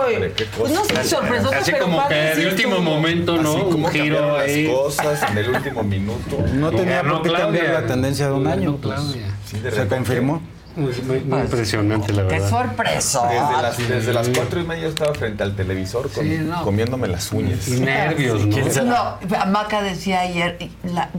Uy, 0.07 0.31
pues 0.57 0.71
no 0.73 0.83
sé 0.85 0.97
Así 0.97 1.71
pero 1.71 1.85
como 1.85 1.97
que 1.97 2.03
padre 2.03 2.35
de 2.35 2.35
sí 2.35 2.45
último 2.47 2.75
estuvo. 2.77 2.91
momento, 2.95 3.37
¿no? 3.41 3.51
Así 3.51 3.59
como 3.61 3.87
Un 3.87 3.91
giro 3.91 4.15
cambiaron 4.17 4.41
ahí. 4.41 4.63
las 4.67 4.73
cosas 4.75 5.31
en 5.31 5.37
el 5.37 5.49
último 5.49 5.83
minuto. 5.83 6.37
No 6.53 6.71
tenía 6.71 7.03
por 7.03 7.21
qué 7.21 7.31
cambiar 7.31 7.65
la 7.67 7.85
tendencia 7.85 8.27
de 8.27 8.33
un 8.33 8.47
año. 8.47 8.77
pues, 8.77 8.93
Claudia. 8.95 9.35
Sí, 9.45 9.57
de 9.59 9.69
se 9.71 9.77
repente. 9.77 9.95
confirmó. 9.95 10.41
Muy, 10.75 10.91
muy- 11.03 11.19
muy 11.19 11.39
impresionante, 11.41 12.11
la 12.13 12.23
Qué 12.27 12.33
verdad. 12.39 12.49
sorpresa. 12.49 13.27
Desde 13.27 13.61
las, 13.61 13.77
desde 13.89 14.13
las 14.13 14.29
cuatro 14.29 14.59
y 14.59 14.63
media 14.63 14.87
estaba 14.87 15.13
frente 15.13 15.43
al 15.43 15.55
televisor 15.55 16.09
con- 16.09 16.23
Sí, 16.25 16.39
no. 16.41 16.63
comiéndome 16.63 17.07
las 17.07 17.31
uñas. 17.31 17.67
Y 17.67 17.79
nervios, 17.79 18.43
¿no? 18.47 18.83
No, 18.83 19.17
Maca 19.51 19.83
decía 19.83 20.21
ayer, 20.21 20.57
la- 20.83 21.09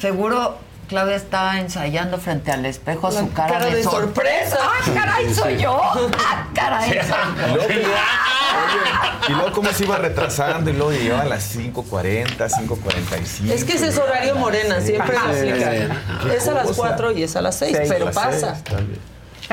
seguro 0.00 0.58
Claudia 0.86 1.16
estaba 1.16 1.58
ensayando 1.60 2.18
frente 2.18 2.50
al 2.52 2.64
espejo 2.66 3.10
su 3.10 3.32
cara, 3.32 3.54
cara 3.54 3.66
de, 3.66 3.76
de 3.76 3.82
sorpresa. 3.82 4.56
sorpresa. 4.56 4.58
¡Ah, 4.62 4.90
caray, 4.94 5.34
soy 5.34 5.56
yo! 5.58 5.80
¡Ah, 6.18 6.46
caray! 6.54 6.90
soy 6.90 6.98
Y 6.98 7.08
yo! 7.08 7.54
luego, 7.54 7.64
oye, 7.66 7.90
y 9.28 9.32
luego 9.32 9.52
cómo 9.52 9.72
se 9.72 9.84
iba 9.84 9.96
retrasando 9.96 10.70
y 10.70 10.74
luego 10.74 10.92
llegaba 10.92 11.22
a 11.22 11.26
las 11.26 11.56
5.40, 11.56 12.36
5.45. 12.36 13.50
Es 13.50 13.64
que 13.64 13.72
ese 13.74 13.88
es 13.88 13.98
horario 13.98 14.36
morena, 14.36 14.80
siempre 14.80 15.14
lo 15.14 15.34
sí, 15.34 15.50
sí. 15.50 16.30
Es 16.34 16.48
a 16.48 16.52
las 16.52 16.66
cosa. 16.68 16.76
4 16.76 17.12
y 17.12 17.22
es 17.22 17.36
a 17.36 17.42
las 17.42 17.56
6, 17.58 17.76
Seis, 17.76 17.88
pero 17.92 18.10
pasa. 18.10 18.56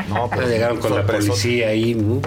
No, 0.08 0.30
Pero 0.30 0.48
llegaron 0.48 0.80
con 0.80 0.96
la 0.96 1.06
policía 1.06 1.68
ahí, 1.70 1.96
¿no? 1.96 2.22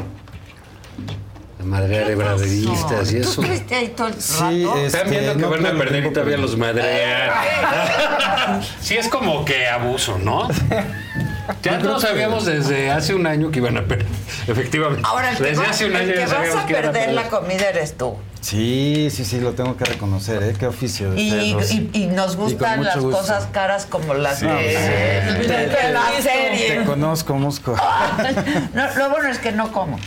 La 1.64 1.70
madre 1.70 2.04
de 2.04 2.14
braderistas 2.14 3.10
y 3.10 3.14
¿Tú 3.16 3.20
eso. 3.22 3.40
estuviste 3.42 3.74
ahí 3.74 3.88
todo 3.96 4.08
el 4.08 4.20
Sí, 4.20 4.34
rato? 4.66 4.76
este, 4.76 4.86
Están 4.98 5.10
viendo 5.10 5.32
que 5.34 5.38
no 5.40 5.50
van 5.50 5.66
a 5.66 5.78
perder 5.78 6.04
y 6.06 6.12
todavía 6.12 6.36
los 6.36 6.56
madrean. 6.58 7.30
Sí, 8.80 8.96
es 8.98 9.08
como 9.08 9.44
que 9.46 9.66
abuso, 9.66 10.18
¿no? 10.18 10.48
Ya 11.62 11.78
no 11.78 11.94
que- 11.96 12.00
sabíamos 12.06 12.44
desde 12.44 12.90
hace 12.90 13.14
un 13.14 13.26
año 13.26 13.50
que 13.50 13.58
iban 13.60 13.78
a 13.78 13.82
perder. 13.84 14.06
Efectivamente. 14.46 15.02
Ahora, 15.06 15.30
el 15.30 15.36
que, 15.38 15.42
desde 15.44 15.62
va- 15.62 15.70
hace 15.70 15.86
un 15.86 15.92
el 15.92 16.02
año 16.02 16.12
que 16.12 16.18
ya 16.18 16.26
vas 16.26 16.54
a 16.56 16.66
que 16.66 16.72
iban 16.74 16.84
a 16.84 16.92
perder 16.92 17.12
la 17.14 17.22
perder. 17.22 17.40
comida 17.40 17.68
eres 17.70 17.96
tú. 17.96 18.16
Sí, 18.42 19.08
sí, 19.10 19.24
sí, 19.24 19.40
lo 19.40 19.52
tengo 19.52 19.76
que 19.78 19.84
reconocer, 19.86 20.42
¿eh? 20.42 20.54
Qué 20.58 20.66
oficio 20.66 21.10
de 21.12 21.20
Y, 21.22 21.30
y- 21.70 21.90
y 21.94 22.06
nos 22.08 22.34
Y 22.34 22.36
gustan 22.36 22.78
mucho 22.80 22.90
las 22.90 22.98
gusto. 22.98 23.18
cosas 23.20 23.46
caras 23.52 23.86
como 23.86 24.12
las 24.12 24.40
Sí, 24.40 24.46
de, 24.46 24.52
sí. 25.40 25.48
de- 25.48 25.66
de 25.68 25.92
la 25.92 26.02
Te 26.14 26.22
serie. 26.22 26.84
conozco, 26.84 27.34
Mosco. 27.34 27.74
No, 28.74 28.94
lo 28.96 29.08
bueno 29.10 29.28
es 29.30 29.38
que 29.38 29.52
no 29.52 29.72
como. 29.72 29.98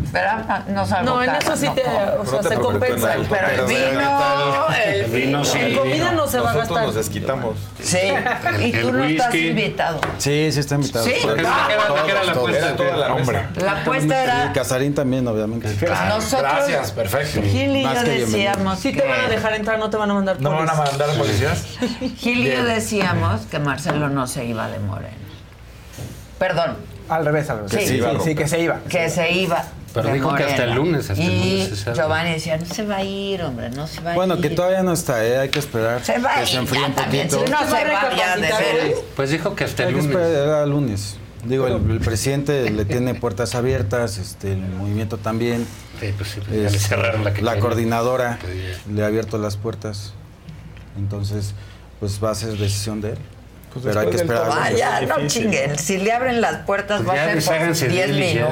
¿Verdad? 0.00 0.64
No 0.68 0.86
salgo 0.86 1.10
No, 1.16 1.20
en 1.22 1.26
cara, 1.26 1.38
eso 1.38 1.56
sí 1.56 1.66
no 1.66 1.74
te, 1.74 1.82
como. 1.82 1.96
o 1.98 2.24
sea, 2.24 2.32
No 2.34 2.38
te 2.40 2.48
se 2.48 2.54
compensa. 2.60 3.14
no, 3.16 3.24
Pero 3.28 3.48
el 3.48 3.66
vino, 3.66 4.66
el 4.76 4.94
El 5.04 5.10
vino 5.10 5.44
sí. 5.44 5.58
En 5.58 5.76
comida 5.76 6.12
no 6.12 6.26
se 6.28 6.38
va 6.38 6.50
a 6.50 6.54
Nosotros 6.54 6.68
gastar. 6.68 6.86
nos 6.86 6.94
desquitamos. 6.94 7.56
Sí, 7.82 7.98
y 8.60 8.72
El 8.76 8.80
tú 8.82 8.92
no 8.92 9.04
estás 9.04 9.32
whisky. 9.32 9.48
invitado. 9.48 10.00
Sí, 10.18 10.52
sí 10.52 10.60
está 10.60 10.74
invitado. 10.76 11.04
Sí. 11.04 11.12
¿Qué 11.20 11.40
era, 11.40 12.24
la 12.24 12.32
apuesta? 12.32 12.66
Era 12.68 12.76
toda 12.76 12.96
la 12.96 13.14
mesa. 13.16 13.46
La 13.56 13.72
apuesta 13.80 14.14
Y 14.20 14.24
era. 14.24 14.52
Casarín 14.52 14.94
también, 14.94 15.26
obviamente. 15.26 15.68
Nosotros, 16.08 16.40
Gracias, 16.42 16.92
perfecto. 16.92 17.42
Gil 17.42 17.76
y 17.76 17.82
yo 17.82 18.02
decíamos. 18.04 18.78
Sí 18.78 18.92
te 18.92 19.04
van 19.06 19.20
a 19.26 19.28
dejar 19.28 19.54
entrar, 19.54 19.78
no 19.80 19.90
te 19.90 19.96
van 19.96 20.10
a 20.10 20.14
mandar 20.14 20.40
¿No 20.40 20.50
me 20.52 20.56
van 20.58 20.70
a 20.70 20.74
mandar 20.74 21.08
policías? 21.18 21.64
Gil 22.18 22.46
y 22.46 22.50
yo 22.52 22.64
decíamos 22.64 23.42
que 23.46 23.58
Marcelo 23.58 24.08
no 24.08 24.26
se 24.28 24.44
iba 24.44 24.68
de 24.68 24.78
Morena. 24.78 25.16
Perdón, 26.38 26.76
Al 27.08 27.24
revés, 27.24 27.50
al 27.50 27.68
revés. 27.68 27.72
Sí. 27.72 28.34
Que 28.36 28.46
se 28.46 28.60
iba. 28.60 28.78
que 28.88 29.10
se 29.10 29.30
iba. 29.32 29.64
Pero 29.94 30.08
de 30.08 30.14
dijo 30.14 30.34
que 30.34 30.44
hasta 30.44 30.64
el 30.64 30.74
lunes, 30.74 31.08
hasta 31.10 31.22
el 31.24 31.30
y 31.32 31.38
lunes 31.62 31.68
se 31.70 31.76
sabe. 31.84 31.96
Giovanni 31.96 32.30
decía, 32.32 32.56
no 32.58 32.66
se 32.66 32.84
va 32.84 32.96
a 32.96 33.02
ir, 33.02 33.42
hombre, 33.42 33.70
no 33.70 33.86
se 33.86 34.00
va 34.00 34.12
a 34.12 34.14
Bueno, 34.14 34.34
ir. 34.36 34.40
que 34.42 34.50
todavía 34.50 34.82
no 34.82 34.92
está, 34.92 35.24
¿eh? 35.24 35.38
Hay 35.38 35.48
que 35.48 35.58
esperar. 35.58 36.04
Se 36.04 36.18
va 36.18 36.36
a 36.36 36.40
que 36.40 36.46
se 36.46 36.56
enfríe 36.56 36.84
un 36.84 36.92
poquito. 36.92 37.44
Si 37.44 37.50
no 37.50 37.58
Se 37.58 37.64
va 37.64 37.70
se 37.70 37.76
a 37.76 37.84
va 38.10 38.16
ya 38.16 38.36
de. 38.36 38.48
¿eh? 38.48 38.96
Pues 39.16 39.30
dijo 39.30 39.54
que 39.56 39.64
hasta 39.64 39.84
Hay 39.84 39.88
el 39.90 39.94
que 39.96 40.02
lunes. 40.02 40.16
esperar 40.16 40.48
al 40.62 40.70
lunes. 40.70 41.16
Digo, 41.44 41.66
el, 41.68 41.90
el 41.90 42.00
presidente 42.00 42.68
le 42.70 42.84
tiene 42.84 43.14
puertas 43.20 43.54
abiertas, 43.54 44.18
este, 44.18 44.52
el 44.52 44.58
movimiento 44.60 45.16
también. 45.18 45.66
Sí, 46.00 46.12
pues 46.16 46.30
sí, 46.30 46.40
pues 46.40 46.50
ya 46.50 46.56
le 46.56 46.66
Este, 46.66 46.78
cerraron 46.80 47.24
la 47.24 47.32
que 47.32 47.42
la 47.42 47.58
coordinadora 47.58 48.38
le 48.92 49.02
ha 49.02 49.06
abierto 49.06 49.38
las 49.38 49.56
puertas. 49.56 50.12
Entonces, 50.98 51.54
pues 52.00 52.22
va 52.22 52.30
a 52.30 52.34
ser 52.34 52.50
decisión 52.56 53.00
de 53.00 53.12
él. 53.12 53.18
Pues 53.72 53.84
Pero 53.84 54.00
hay 54.00 54.10
que 54.10 54.16
esperar. 54.16 54.48
Vaya, 54.48 55.00
es 55.00 55.08
no 55.08 55.26
chinguen. 55.26 55.78
Si 55.78 55.98
le 55.98 56.10
abren 56.12 56.40
las 56.40 56.64
puertas 56.64 57.02
Pues 57.02 57.08
va 57.08 57.12
a 57.12 57.16
ser 57.16 57.26
por 57.26 57.34
desháganse 57.36 57.86
de 57.88 57.92
10 57.94 58.08
él 58.08 58.22
y 58.22 58.34
ya. 58.34 58.48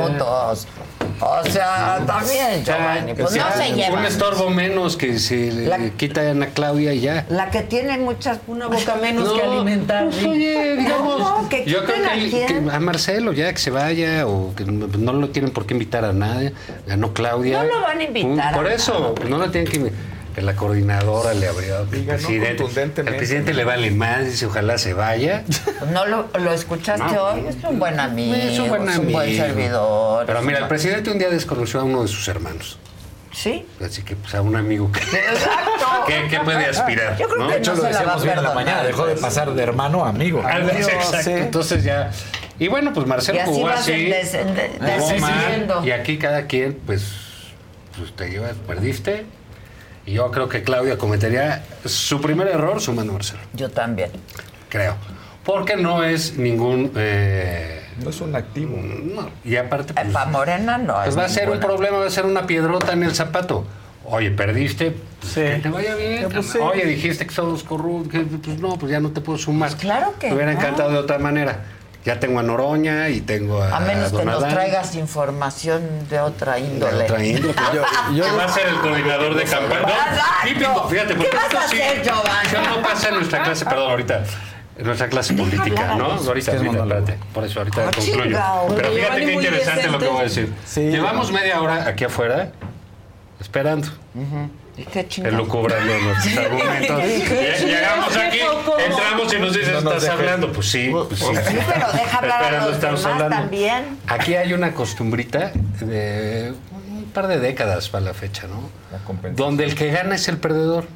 O 1.20 1.44
sea, 1.50 2.02
también, 2.06 2.64
Giovanni. 2.64 3.14
Pues 3.14 3.34
no 3.36 3.44
se 3.52 3.70
Un 3.70 3.76
llevan. 3.76 4.04
estorbo 4.04 4.50
menos 4.50 4.96
que 4.96 5.18
si 5.18 5.50
le 5.50 5.92
quitan 5.96 6.42
a 6.42 6.46
Claudia 6.48 6.92
y 6.92 7.00
ya. 7.00 7.24
La 7.28 7.50
que 7.50 7.62
tiene 7.62 7.96
muchas 7.98 8.38
Una 8.46 8.66
boca 8.66 8.96
menos 8.96 9.24
No, 9.24 9.34
que 9.34 9.42
alimentar. 9.42 10.04
pues, 10.10 10.24
oye, 10.24 10.76
digamos, 10.76 11.18
No, 11.18 11.48
que 11.48 11.64
yo 11.64 11.84
creo 11.84 12.02
que, 12.02 12.44
a 12.44 12.46
que 12.72 12.80
Marcelo 12.80 13.32
ya 13.32 13.52
que 13.52 13.58
se 13.58 13.70
vaya 13.70 14.26
o 14.26 14.54
que 14.54 14.64
no, 14.64 15.12
lo 15.12 15.28
tienen 15.30 15.50
por 15.52 15.66
qué 15.66 15.74
invitar 15.74 16.04
a 16.04 16.12
nadie. 16.12 16.52
Ganó 16.86 17.12
Claudia. 17.12 17.62
No 17.62 17.68
lo 17.68 17.80
van 17.80 17.98
a 18.00 18.04
invitar 18.04 18.54
Por 18.54 18.66
a 18.66 18.74
eso, 18.74 19.14
no 19.28 19.38
lo 19.38 19.50
tienen 19.50 19.70
que 19.70 19.76
invitar. 19.78 20.15
Que 20.36 20.42
la 20.42 20.54
coordinadora 20.54 21.32
le 21.32 21.48
abrió 21.48 21.78
al 21.78 21.86
Y 21.94 22.04
ganó 22.04 22.18
presidente. 22.18 22.50
El 22.50 22.56
contundentemente. 22.58 23.16
presidente 23.18 23.54
le 23.54 23.64
vale 23.64 23.90
más, 23.90 24.26
dice 24.26 24.44
ojalá 24.44 24.76
se 24.76 24.92
vaya. 24.92 25.44
¿No 25.90 26.04
lo, 26.04 26.28
lo 26.38 26.52
escuchaste 26.52 27.02
No. 27.14 27.22
hoy? 27.24 27.46
Es 27.48 27.56
un 27.64 27.78
buen 27.78 27.98
amigo. 27.98 28.34
es 28.34 28.58
un 28.58 28.68
buen 28.68 28.86
amigo. 28.86 29.18
servidor. 29.22 30.26
Pero 30.26 30.40
es 30.40 30.44
mira, 30.44 30.58
un- 30.58 30.62
el 30.64 30.68
presidente 30.68 31.10
un 31.10 31.18
día 31.18 31.30
desconoció 31.30 31.80
a 31.80 31.84
uno 31.84 32.02
de 32.02 32.08
sus 32.08 32.28
hermanos. 32.28 32.78
¿Sí? 33.32 33.64
Así 33.82 34.02
que, 34.02 34.14
pues, 34.14 34.34
a 34.34 34.42
un 34.42 34.56
amigo 34.56 34.92
que, 34.92 35.00
Exacto. 35.18 35.86
que, 36.06 36.28
que 36.28 36.40
puede 36.40 36.66
aspirar. 36.66 37.16
Yo 37.16 37.28
creo 37.28 37.38
¿no? 37.38 37.46
que 37.48 37.54
De 37.54 37.58
hecho, 37.60 37.74
no 37.74 37.82
lo 37.82 37.88
decíamos 37.88 38.22
bien 38.22 38.36
en 38.36 38.44
la 38.44 38.52
mañana. 38.54 38.82
Dejó 38.84 39.06
de 39.06 39.16
pasar 39.16 39.54
de 39.54 39.62
hermano 39.62 40.04
a 40.04 40.10
amigo. 40.10 40.42
Ah, 40.44 40.58
Exacto. 40.58 41.16
sí. 41.22 41.30
Entonces 41.32 41.82
ya. 41.82 42.10
Y 42.58 42.68
bueno, 42.68 42.92
pues 42.92 43.06
Marcelo 43.06 43.40
así 43.40 43.50
jugó 43.50 43.68
así. 43.68 44.04
des- 44.04 44.32
de- 44.32 44.70
jugó 44.78 45.08
decidiendo. 45.08 45.76
mal, 45.76 45.88
y 45.88 45.92
aquí 45.92 46.18
cada 46.18 46.46
quien, 46.46 46.74
pues, 46.84 47.04
pues 47.98 48.14
te 48.14 48.28
llevas, 48.28 48.52
perdiste. 48.66 49.24
Y 50.06 50.12
yo 50.12 50.30
creo 50.30 50.48
que 50.48 50.62
Claudia 50.62 50.96
cometería 50.98 51.64
su 51.84 52.20
primer 52.20 52.46
error 52.48 52.80
Marcelo. 53.12 53.40
Yo 53.54 53.68
también. 53.70 54.10
Creo. 54.68 54.94
Porque 55.44 55.76
no 55.76 56.02
es 56.04 56.36
ningún. 56.36 56.92
eh, 56.96 57.82
No 58.02 58.10
es 58.10 58.20
un 58.20 58.34
activo. 58.36 58.76
no, 58.80 59.30
y 59.44 59.56
aparte. 59.56 59.94
Pues, 59.94 60.08
Para 60.08 60.30
Morena 60.30 60.78
no. 60.78 60.94
pues 60.94 61.08
es 61.08 61.18
va 61.18 61.24
a 61.24 61.28
ser 61.28 61.50
un 61.50 61.60
problema, 61.60 61.98
va 61.98 62.06
a 62.06 62.10
ser 62.10 62.24
una 62.26 62.46
piedrota 62.46 62.92
en 62.92 63.02
el 63.04 63.14
zapato. 63.14 63.64
Oye, 64.08 64.30
perdiste, 64.30 64.92
pues, 65.20 65.32
Sí. 65.32 65.40
que 65.40 65.58
te 65.62 65.68
vaya 65.68 65.94
bien. 65.96 66.28
Pues, 66.32 66.46
sí. 66.46 66.58
Oye, 66.58 66.84
dijiste 66.86 67.26
que 67.26 67.34
somos 67.34 67.64
corruptos, 67.64 68.22
pues 68.44 68.60
no, 68.60 68.76
pues 68.78 68.92
ya 68.92 69.00
no 69.00 69.10
te 69.10 69.20
puedo 69.20 69.38
sumar. 69.38 69.74
claro 69.76 70.14
que 70.20 70.28
Me 70.28 70.34
hubiera 70.34 70.52
no. 70.52 70.58
encantado 70.60 70.90
de 70.92 70.98
otra 70.98 71.18
manera. 71.18 71.64
Ya 72.06 72.20
tengo 72.20 72.38
a 72.38 72.42
Noroña 72.44 73.08
y 73.08 73.20
tengo 73.20 73.60
a 73.60 73.76
A 73.76 73.80
menos 73.80 74.10
que 74.12 74.16
Don 74.18 74.26
nos 74.26 74.36
Adán. 74.36 74.50
traigas 74.54 74.94
información 74.94 76.08
de 76.08 76.20
otra 76.20 76.54
De 76.54 76.60
índole. 76.60 77.02
otra 77.04 77.24
índole. 77.24 77.54
Yo- 77.74 78.14
yo- 78.14 78.24
Que 78.24 78.30
va 78.30 78.44
a 78.44 78.48
ser 78.48 78.68
el 78.68 78.76
coordinador 78.76 79.34
de 79.34 79.42
campaña. 79.44 79.80
No, 79.82 79.88
Exacto. 79.88 80.22
típico, 80.44 80.88
fíjate, 80.88 81.14
porque 81.16 81.30
¿Qué 81.30 81.36
vas 81.36 81.46
esto 81.46 81.58
a 81.58 81.68
sí- 81.68 81.82
hacer, 81.82 82.02
Giovanni? 82.04 82.46
Eso 82.48 82.60
no 82.62 82.82
pasa 82.82 83.08
en 83.08 83.14
nuestra 83.16 83.42
clase, 83.42 83.64
perdón, 83.64 83.90
ahorita. 83.90 84.22
En 84.78 84.86
nuestra 84.86 85.08
clase 85.08 85.34
política, 85.34 85.94
¿no? 85.96 86.04
Ahorita, 86.12 86.52
Es 86.52 86.60
que 86.60 86.66
ahorita, 86.68 86.82
espérate. 86.84 87.18
Por 87.34 87.44
eso, 87.44 87.58
ahorita 87.60 87.80
Ah, 87.88 87.90
concluyo. 87.92 88.22
chingao. 88.22 88.66
Pero 88.76 88.92
fíjate 88.92 89.24
qué 89.26 89.32
interesante 89.32 89.82
lo 89.88 89.98
que 89.98 90.04
decente. 90.04 90.08
voy 90.08 90.20
a 90.20 90.22
decir. 90.22 90.54
Sí. 90.64 90.80
Llevamos 90.82 91.32
media 91.32 91.60
hora 91.60 91.88
aquí 91.88 92.04
afuera 92.04 92.50
esperando. 93.40 93.88
¿Y 94.14 94.20
qué 94.20 94.65
El 94.76 95.08
chingado? 95.08 95.36
lucubrando 95.38 95.98
nuestros 96.00 96.36
argumentos. 96.36 97.00
¿Qué 97.28 97.54
Lle- 97.58 97.66
Llegamos 97.66 98.16
aquí, 98.16 98.38
entramos 98.86 99.32
y 99.34 99.38
nos 99.38 99.52
dices, 99.54 99.72
No 99.74 99.80
nos 99.80 99.94
¿estás 100.02 100.08
hablando? 100.18 100.52
Pues 100.52 100.70
sí, 100.70 100.90
pues 100.92 101.18
sí. 101.18 101.24
Sí, 101.26 101.58
pero 101.72 101.92
deja 101.92 102.18
hablar 102.18 102.40
a 102.42 102.44
Esperando, 102.44 102.66
los 102.66 102.74
estamos 102.76 103.00
demás 103.00 103.14
hablando. 103.22 103.36
también. 103.36 103.98
Aquí 104.06 104.34
hay 104.34 104.52
una 104.52 104.72
costumbrita 104.74 105.52
de 105.80 106.52
un 106.90 107.04
par 107.12 107.26
de 107.28 107.38
décadas 107.38 107.88
para 107.88 108.04
la 108.04 108.14
fecha, 108.14 108.46
¿no? 108.48 108.68
La 108.92 108.98
compensación. 108.98 109.36
Donde 109.36 109.64
el 109.64 109.74
que 109.74 109.90
gana 109.90 110.14
es 110.16 110.28
el 110.28 110.36
perdedor. 110.38 110.86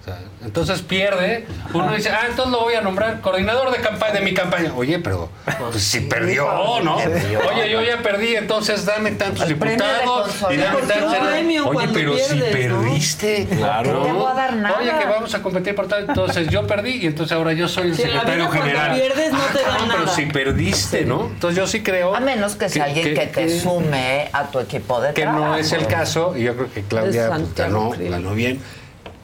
O 0.00 0.02
sea, 0.02 0.18
entonces 0.42 0.80
pierde, 0.80 1.46
uno 1.74 1.92
dice, 1.94 2.08
ah, 2.08 2.26
entonces 2.28 2.52
lo 2.52 2.60
voy 2.60 2.74
a 2.74 2.80
nombrar 2.80 3.20
coordinador 3.20 3.70
de 3.70 3.82
campaña 3.82 4.14
de 4.14 4.20
mi 4.22 4.32
campaña. 4.32 4.72
Oye, 4.74 4.98
pero 4.98 5.28
pues, 5.58 5.82
si 5.82 6.00
perdió, 6.00 6.46
¿no? 6.82 6.96
Perdió. 6.96 7.40
Oye, 7.50 7.70
yo 7.70 7.82
ya 7.82 7.98
perdí, 7.98 8.34
entonces 8.34 8.86
dame 8.86 9.10
tantos 9.10 9.46
diputados 9.46 10.30
y 10.50 10.56
dame 10.56 10.80
tantos. 10.82 11.14
Oye, 11.66 11.88
pero 11.92 12.16
si 12.16 12.36
¿no? 12.36 12.44
perdiste, 12.46 13.46
Claro. 13.50 13.92
No 13.92 14.02
te 14.04 14.12
voy 14.12 14.30
a 14.30 14.34
dar 14.34 14.54
nada. 14.54 14.78
Oye, 14.78 14.90
que 14.98 15.04
vamos 15.04 15.34
a 15.34 15.42
competir 15.42 15.74
por 15.74 15.86
tal. 15.86 16.06
Entonces 16.08 16.48
yo 16.48 16.66
perdí 16.66 16.92
y 17.02 17.06
entonces 17.06 17.36
ahora 17.36 17.52
yo 17.52 17.68
soy 17.68 17.88
el 17.88 17.96
Si 17.96 18.02
en 18.02 18.14
la 18.14 18.20
secretario 18.20 18.50
general. 18.50 18.94
pierdes, 18.94 19.32
no 19.32 19.38
te 19.38 19.62
dan 19.62 19.88
pero 19.88 20.04
nada. 20.04 20.16
si 20.16 20.26
perdiste, 20.26 21.04
¿no? 21.04 21.26
Entonces 21.26 21.58
yo 21.58 21.66
sí 21.66 21.82
creo. 21.82 22.14
A 22.14 22.20
menos 22.20 22.56
que 22.56 22.70
sea 22.70 22.84
alguien 22.84 23.14
que, 23.14 23.26
te 23.26 23.60
sume 23.60 24.30
a 24.32 24.44
tu 24.50 24.60
equipo 24.60 25.00
de 25.00 25.12
que 25.12 25.22
trabajo. 25.22 25.44
no 25.44 25.56
es 25.56 25.72
el 25.72 25.86
caso, 25.86 26.34
y 26.36 26.44
yo 26.44 26.56
creo 26.56 26.72
que 26.72 26.82
Claudia 26.84 27.24
Es 27.24 27.28
pues, 27.28 27.54
ganó, 27.54 27.90
ganó 27.90 28.34
bien. 28.34 28.60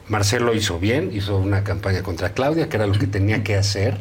Marcelo 0.09 0.53
hizo 0.53 0.79
bien, 0.79 1.09
hizo 1.13 1.37
una 1.37 1.63
campaña 1.63 2.01
contra 2.03 2.29
Claudia, 2.31 2.69
que 2.69 2.77
era 2.77 2.87
lo 2.87 2.97
que 2.97 3.07
tenía 3.07 3.43
que 3.43 3.55
hacer. 3.55 3.97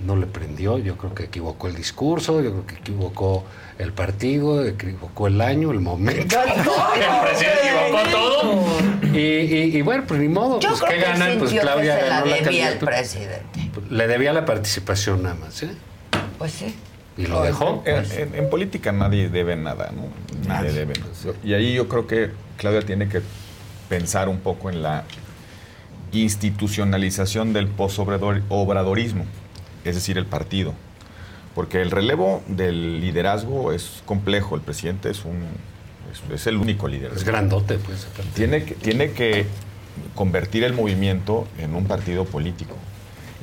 No 0.00 0.14
le 0.14 0.26
prendió, 0.26 0.78
yo 0.78 0.96
creo 0.96 1.14
que 1.14 1.24
equivocó 1.24 1.66
el 1.66 1.74
discurso, 1.74 2.40
yo 2.40 2.52
creo 2.52 2.66
que 2.66 2.74
equivocó 2.76 3.44
el 3.78 3.92
partido, 3.92 4.64
equivocó 4.64 5.26
el 5.26 5.40
año, 5.40 5.72
el 5.72 5.80
momento. 5.80 6.36
el 6.40 7.28
presidente 7.28 7.58
equivocó 7.64 8.10
todo. 8.10 8.64
Y, 9.12 9.18
y- 9.18 9.76
y 9.78 9.82
bueno, 9.82 10.04
pues 10.06 10.20
ni 10.20 10.28
modo, 10.28 10.60
Yo 10.60 10.68
pues 10.68 10.80
creo 10.82 10.90
¿qué 10.90 10.96
que 10.98 11.02
ganan? 11.10 11.38
Pues 11.38 11.52
Claudia 11.52 11.96
que 11.96 12.02
se 12.02 12.08
la 12.08 12.14
ganó 12.20 12.26
la 12.26 12.36
debía 12.36 12.36
al 12.38 12.44
candidatura. 12.78 12.92
presidente. 12.92 13.70
Le 13.90 14.06
debía 14.06 14.32
la 14.32 14.44
participación 14.44 15.22
nada 15.24 15.34
más, 15.34 15.62
¿eh? 15.64 15.70
Pues 16.38 16.52
sí. 16.52 16.74
Y 17.16 17.26
lo 17.26 17.42
dejó. 17.42 17.82
En, 17.84 18.04
en- 18.12 18.34
en 18.36 18.50
política 18.50 18.92
nadie 18.92 19.28
debe 19.30 19.56
nada, 19.56 19.90
¿no? 19.96 20.08
Nadie 20.46 20.70
debe 20.72 20.94
nada. 20.94 21.10
Y 21.42 21.54
ahí 21.54 21.74
yo 21.74 21.88
creo 21.88 22.06
que 22.06 22.30
Claudia 22.56 22.82
tiene 22.82 23.08
que 23.08 23.20
pensar 23.88 24.28
un 24.28 24.40
poco 24.40 24.70
en 24.70 24.82
la 24.82 25.04
institucionalización 26.12 27.52
del 27.52 27.68
postobradorismo, 27.68 29.24
es 29.84 29.94
decir, 29.94 30.18
el 30.18 30.26
partido. 30.26 30.74
Porque 31.54 31.82
el 31.82 31.90
relevo 31.90 32.42
del 32.46 33.00
liderazgo 33.00 33.72
es 33.72 34.02
complejo. 34.06 34.54
El 34.54 34.60
presidente 34.60 35.10
es 35.10 35.24
un 35.24 35.42
es, 36.12 36.32
es 36.32 36.46
el 36.46 36.56
único 36.56 36.88
líder. 36.88 37.12
Es 37.14 37.24
grandote, 37.24 37.78
pues. 37.78 38.06
Tiene 38.34 38.64
que, 38.64 38.74
tiene 38.74 39.12
que 39.12 39.46
convertir 40.14 40.64
el 40.64 40.72
movimiento 40.72 41.46
en 41.58 41.74
un 41.74 41.86
partido 41.86 42.24
político. 42.24 42.76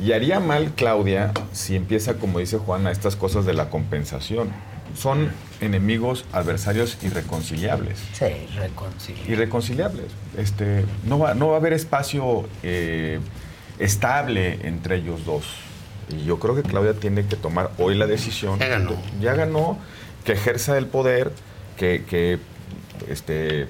Y 0.03 0.11
haría 0.11 0.40
mal 0.40 0.72
Claudia 0.75 1.32
si 1.51 1.75
empieza, 1.75 2.15
como 2.15 2.40
dice 2.40 2.57
Juana, 2.57 2.91
estas 2.91 3.15
cosas 3.15 3.45
de 3.45 3.53
la 3.53 3.69
compensación. 3.69 4.49
Son 4.98 5.30
enemigos, 5.66 6.26
adversarios 6.32 6.98
irreconciliables. 7.02 8.00
Sí, 8.14 8.26
reconciliable. 8.56 9.34
Irreconciliables. 9.34 10.06
Este, 10.38 10.85
no, 11.06 11.19
va, 11.19 11.34
no 11.34 11.50
va 11.50 11.56
a 11.56 11.58
haber 11.58 11.74
espacio 11.74 12.48
eh, 12.64 13.19
estable 13.80 14.60
entre 14.64 14.98
ellos 14.98 15.26
dos. 15.26 15.45
Y 16.10 16.26
yo 16.26 16.40
creo 16.40 16.56
que 16.56 16.64
Claudia 16.64 16.94
tiene 16.94 17.26
que 17.26 17.35
tomar 17.35 17.72
hoy 17.77 17.95
la 17.95 18.06
decisión. 18.08 18.60
Ya 18.60 18.68
ganó. 18.68 18.95
Ya 19.19 19.34
ganó, 19.34 19.77
que 20.24 20.34
ejerza 20.34 20.77
el 20.77 20.85
poder, 20.88 21.32
que, 21.77 22.03
que, 22.08 22.40
este, 23.10 23.68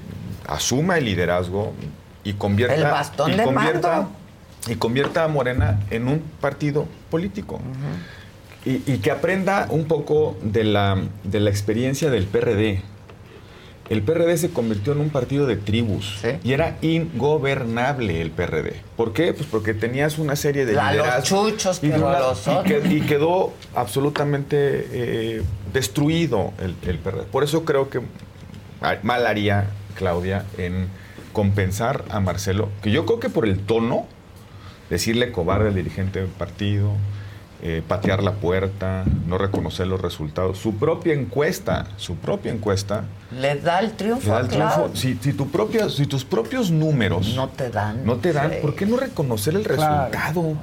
asuma 0.48 0.98
el 0.98 1.06
liderazgo 1.06 1.74
y 2.24 2.33
convierta, 2.33 2.75
El 2.75 2.83
bastón 2.83 3.33
y 3.33 3.38
de 3.38 3.43
convierta, 3.43 3.90
mando. 3.90 4.11
y 4.67 4.75
convierta 4.75 5.24
a 5.24 5.27
Morena 5.27 5.80
en 5.90 6.07
un 6.07 6.19
partido 6.41 6.88
político. 7.09 7.61
Y, 8.66 8.82
y 8.92 8.98
que 9.00 9.11
aprenda 9.11 9.68
un 9.69 9.85
poco 9.85 10.35
de 10.42 10.64
la, 10.64 10.98
de 11.24 11.40
la 11.40 11.50
experiencia 11.50 12.10
del 12.10 12.26
PRD. 12.26 12.82
El 13.88 14.02
PRD 14.02 14.35
se 14.38 14.50
convirtió 14.50 14.94
en 14.94 15.00
un 15.02 15.10
partido 15.11 15.45
de 15.45 15.58
tribus 15.58 16.19
y 16.44 16.53
era 16.53 16.77
ingobernable 16.82 18.19
el 18.19 18.32
PRD. 18.32 18.82
¿Por 18.98 19.14
qué? 19.14 19.32
Pues 19.34 19.45
porque 19.48 19.76
tenías 19.76 20.18
una 20.18 20.35
serie 20.35 20.66
de 20.66 20.74
La- 20.74 20.94
los 20.95 21.24
chuchos 21.24 21.77
y, 21.84 21.90
que 21.90 21.94
de 21.94 22.00
una- 22.03 22.19
los 22.19 22.48
y 22.90 22.94
y 22.95 23.02
quedó 23.02 23.53
absolutamente 23.76 24.58
eh, 24.92 25.44
destruido 25.72 26.52
el, 26.60 26.76
el 26.90 26.98
PRD. 26.98 27.24
Por 27.32 27.44
eso 27.44 27.64
creo 27.64 27.90
que 27.92 28.02
mal 29.03 29.27
haría 29.27 29.68
Claudia 29.95 30.45
en 30.58 30.88
compensar 31.32 32.03
a 32.10 32.19
Marcelo, 32.19 32.69
que 32.82 32.90
yo 32.92 33.06
creo 33.06 33.19
que 33.19 33.30
por 33.30 33.45
el 33.45 33.60
tono, 33.60 34.08
decirle 34.90 35.32
cobarde 35.32 35.68
al 35.69 35.76
dirigente 35.76 36.19
del 36.22 36.30
partido, 36.30 36.94
eh, 37.68 37.82
patear 37.88 38.22
la 38.22 38.34
puerta, 38.34 39.03
no 39.26 39.40
reconocer 39.40 39.88
los 39.88 40.00
resultados. 40.00 40.60
Su 40.60 40.76
propia 40.76 41.16
encuesta, 41.16 41.88
su 41.98 42.16
propia 42.16 42.52
encuesta, 42.52 43.06
Le 43.40 43.56
da 43.56 43.80
el 43.80 43.94
triunfo 43.94 44.27
le 44.27 44.32
da 44.32 44.38
a 44.38 44.42
el 44.42 44.48
triunfo. 44.50 44.92
Si, 44.94 45.16
si 45.16 45.34
tu 45.34 45.50
propia- 45.50 45.90
si 45.90 46.06
tus 46.06 46.24
propios 46.24 46.69
números 46.69 47.34
No 47.35 47.50
te 47.50 47.72
dan. 47.72 48.06
no 48.06 48.18
te 48.18 48.34
dan, 48.34 48.52
Sí. 48.52 48.58
¿por 48.61 48.76
qué 48.76 48.85
no 48.85 48.98
reconocer 48.98 49.56
el 49.56 49.64
Claro. 49.64 50.11
resultado? 50.11 50.53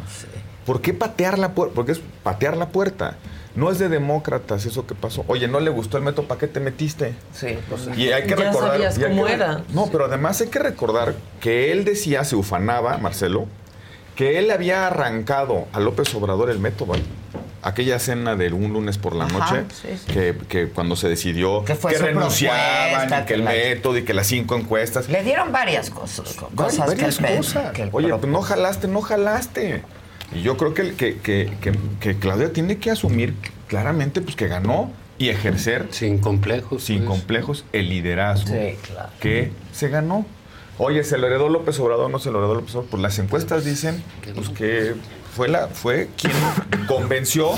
¿Por 0.64 0.80
qué 0.80 0.94
patear 0.94 1.40
la 1.40 1.54
puerta? 1.54 1.74
Porque 1.74 1.90
es 1.90 2.00
patear 2.22 2.56
la 2.56 2.68
puerta. 2.68 3.16
No 3.56 3.68
es 3.72 3.80
de 3.80 3.88
demócratas 3.88 4.64
eso 4.64 4.86
que 4.86 4.94
pasó. 4.94 5.24
Oye, 5.26 5.48
no 5.48 5.58
le 5.58 5.70
gustó 5.70 5.98
el 5.98 6.04
método, 6.04 6.28
¿para 6.28 6.38
qué 6.38 6.46
te 6.46 6.60
metiste? 6.60 7.14
Sí, 7.34 7.58
pues 7.68 7.88
Y 7.98 8.12
hay 8.12 8.22
que 8.22 8.30
Ya 8.30 8.36
recordar. 8.36 8.70
sabías 8.74 8.96
y 8.96 9.02
hay 9.04 9.10
cómo 9.10 9.26
que- 9.26 9.32
era. 9.32 9.62
No, 9.74 9.88
pero 9.90 10.04
además 10.04 10.40
hay 10.40 10.46
que 10.48 10.60
recordar 10.60 11.14
que 11.40 11.72
él 11.72 11.84
decía, 11.84 12.22
se 12.22 12.36
ufanaba, 12.36 12.96
Marcelo, 12.98 13.46
que 14.16 14.38
él 14.38 14.50
había 14.50 14.86
arrancado 14.86 15.66
a 15.72 15.80
López 15.80 16.14
Obrador 16.14 16.50
el 16.50 16.58
método. 16.58 16.94
Aquella 17.64 18.00
cena 18.00 18.34
de 18.34 18.52
un 18.52 18.72
lunes 18.72 18.98
por 18.98 19.14
la 19.14 19.26
Ajá, 19.26 19.38
noche, 19.38 19.64
sí, 19.80 19.88
sí. 20.06 20.12
Que, 20.12 20.36
que 20.48 20.68
cuando 20.68 20.96
se 20.96 21.08
decidió 21.08 21.64
Que 21.64 21.76
que, 21.76 21.96
renunciaban 21.98 23.24
que 23.24 23.34
el 23.34 23.44
la- 23.44 23.52
método 23.52 23.98
y 23.98 24.02
que 24.02 24.14
las 24.14 24.26
cinco 24.26 24.56
encuestas. 24.56 25.08
Le 25.08 25.22
dieron 25.22 25.52
varias 25.52 25.88
cosas. 25.90 26.34
Cosas 26.56 26.88
varias 26.88 27.18
que 27.18 27.26
el- 27.26 27.36
cosas. 27.36 27.70
que 27.72 27.82
el 27.84 27.88
Oye, 27.92 28.08
pues 28.14 28.26
no 28.26 28.42
jalaste, 28.42 28.88
no 28.88 29.00
jalaste. 29.00 29.82
Y 30.34 30.42
yo 30.42 30.56
creo 30.56 30.74
que, 30.74 30.94
que, 30.94 31.18
que, 31.18 31.52
que- 31.60 31.72
que 32.00 32.18
Claudia 32.18 32.52
tiene 32.52 32.78
que 32.78 32.90
asumir 32.90 33.34
claramente 33.68 34.20
pues, 34.22 34.34
que 34.34 34.48
ganó 34.48 34.90
y 35.18 35.28
ejercer 35.28 35.86
sin 35.92 36.18
complejos, 36.18 36.82
sin 36.82 37.04
complejos 37.04 37.64
el 37.72 37.88
liderazgo 37.90 38.48
Sí, 38.48 38.76
claro. 38.88 39.10
que 39.20 39.52
se 39.72 39.88
ganó. 39.88 40.26
Oye, 40.84 41.04
¿se 41.04 41.16
lo 41.16 41.28
heredó 41.28 41.48
López 41.48 41.78
Obrador 41.78 42.06
o 42.06 42.08
no 42.08 42.18
se 42.18 42.32
lo 42.32 42.38
heredó 42.38 42.56
López 42.56 42.74
Obrador? 42.74 42.90
Pues 42.90 43.02
las 43.02 43.18
encuestas 43.20 43.64
dicen 43.64 44.02
pues, 44.34 44.48
que 44.48 44.94
fue, 45.36 45.46
la, 45.48 45.68
fue 45.68 46.08
quien 46.16 46.34
convenció 46.88 47.52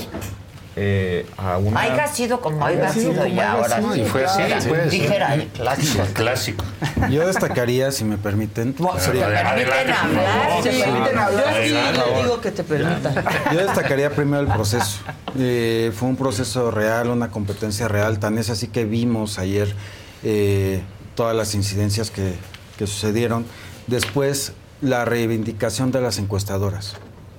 eh, 0.77 1.25
a 1.39 1.57
una... 1.57 1.81
Haiga 1.81 2.07
sido 2.07 2.43
como 2.43 2.67
haiga 2.67 2.93
sido 2.93 3.12
sido, 3.12 3.23
como 3.23 3.35
ya 3.35 3.53
ahora 3.53 3.81
sí. 3.81 4.01
Y 4.03 4.05
fue 4.05 4.27
así, 4.27 4.69
pues. 4.69 4.91
Dijera 4.91 5.39
clásico. 5.55 6.05
Clásico. 6.12 6.65
Yo 7.11 7.27
destacaría, 7.27 7.93
si 7.93 8.05
me 8.05 8.19
permiten. 8.19 8.77
Si 8.77 9.11
te 9.11 9.19
permiten 9.19 9.47
hablar, 9.47 10.62
si 10.62 10.69
te 10.69 10.85
permiten 10.85 11.19
hablar. 11.19 11.47
Yo 11.62 11.62
sí 11.65 11.73
le 11.73 12.23
digo 12.23 12.41
que 12.43 12.51
te 12.51 12.62
permitan. 12.62 13.25
Yo 13.55 13.61
destacaría 13.61 14.11
primero 14.11 14.43
el 14.43 14.49
proceso. 14.49 14.99
Eh, 15.39 15.93
fue 15.94 16.09
un 16.09 16.17
proceso 16.17 16.70
real, 16.70 17.09
una 17.09 17.31
competencia 17.31 17.89
real. 17.89 18.19
Tan 18.19 18.36
es 18.36 18.51
así 18.51 18.69
que 18.69 18.85
vimos 18.85 19.39
ayer 19.39 19.75
eh, 20.25 20.83
todas 21.15 21.35
las 21.35 21.55
incidencias 21.55 22.11
que, 22.11 22.35
que 22.78 22.86
sucedieron. 22.86 23.44
Después, 23.86 24.53
la 24.81 25.05
reivindicación 25.05 25.93
de 25.93 26.01
las 26.01 26.19
encuestadoras. 26.19 26.94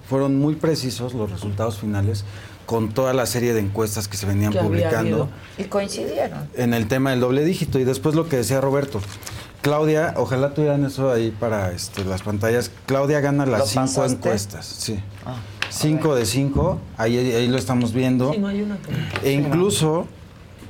Fueron 0.10 0.38
muy 0.40 0.56
precisos 0.56 1.14
los 1.14 1.32
resultados 1.32 1.80
finales 1.80 2.24
con 2.66 2.90
toda 2.90 3.14
la 3.14 3.26
serie 3.26 3.54
de 3.54 3.60
encuestas 3.60 4.08
que 4.08 4.18
se 4.18 4.26
venían 4.26 4.52
Que 4.54 4.60
publicando. 4.60 5.30
Y 5.58 5.64
coincidieron. 5.66 6.48
en 6.56 6.74
el 6.74 6.88
tema 6.88 7.12
del 7.12 7.20
doble 7.20 7.44
dígito. 7.44 7.80
Y 7.80 7.84
después 7.84 8.16
lo 8.16 8.28
que 8.30 8.38
decía 8.38 8.62
Roberto. 8.62 9.02
Claudia, 9.62 10.14
ojalá 10.18 10.54
tuvieran 10.54 10.86
eso 10.86 11.12
ahí 11.12 11.32
para 11.40 11.72
este, 11.72 12.04
las 12.06 12.22
pantallas. 12.22 12.70
Claudia 12.86 13.20
gana 13.20 13.46
¿Lo 13.46 13.54
las 13.54 13.70
cinco 13.70 13.86
pasaste? 13.86 14.16
encuestas. 14.18 14.66
Sí. 14.66 15.00
Ah, 15.26 15.36
Cinco 15.72 16.16
de 16.16 16.26
cinco, 16.28 16.80
ahí, 16.98 17.18
ahí 17.18 17.48
lo 17.48 17.58
estamos 17.58 17.92
viendo. 17.92 18.32
Sí, 18.32 18.38
no 18.38 18.48
hay 18.48 18.62
una 18.62 18.78
que- 18.78 19.28
E 19.30 19.34
incluso 19.34 20.08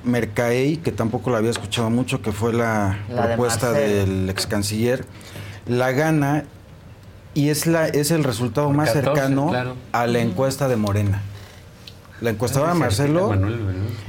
Mercaey, 0.06 0.78
que 0.78 0.92
tampoco 0.92 1.30
la 1.32 1.38
había 1.38 1.50
escuchado 1.52 1.90
mucho, 1.90 2.22
que 2.22 2.32
fue 2.32 2.54
la, 2.54 2.98
La 3.10 3.22
de 3.22 3.28
propuesta 3.28 3.72
del 3.72 4.30
ex 4.30 4.48
canciller, 4.48 5.06
la 5.68 5.92
gana 5.92 6.46
y 7.34 7.50
es, 7.50 7.66
la, 7.68 7.88
es 7.88 8.12
el 8.12 8.24
resultado 8.24 8.68
Por 8.68 8.76
más 8.78 8.92
14, 8.92 9.06
cercano 9.12 9.50
claro. 9.50 9.76
a 9.92 10.08
la 10.08 10.20
encuesta 10.20 10.68
de 10.68 10.76
Morena. 10.78 11.22
La 12.22 12.30
encuestadora 12.30 12.74
sí, 12.74 12.80
Marcelo 12.80 13.30
Manuel, 13.30 13.60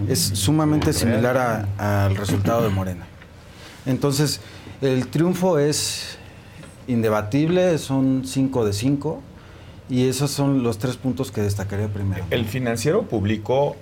es 0.08 0.20
sumamente 0.20 0.92
similar 0.92 1.36
a- 1.78 2.04
al 2.06 2.16
resultado 2.16 2.62
de 2.62 2.68
Morena. 2.68 3.04
Entonces, 3.84 4.40
el 4.80 5.08
triunfo 5.08 5.58
es 5.58 6.18
indebatible, 6.86 7.78
son 7.78 8.22
5 8.24 8.64
de 8.64 8.72
5 8.72 9.20
y 9.88 10.08
esos 10.08 10.30
son 10.30 10.62
los 10.62 10.78
tres 10.78 10.96
puntos 10.96 11.32
que 11.32 11.40
destacaría 11.42 11.88
primero. 11.88 12.24
El 12.30 12.44
financiero 12.44 13.02
publicó 13.02 13.76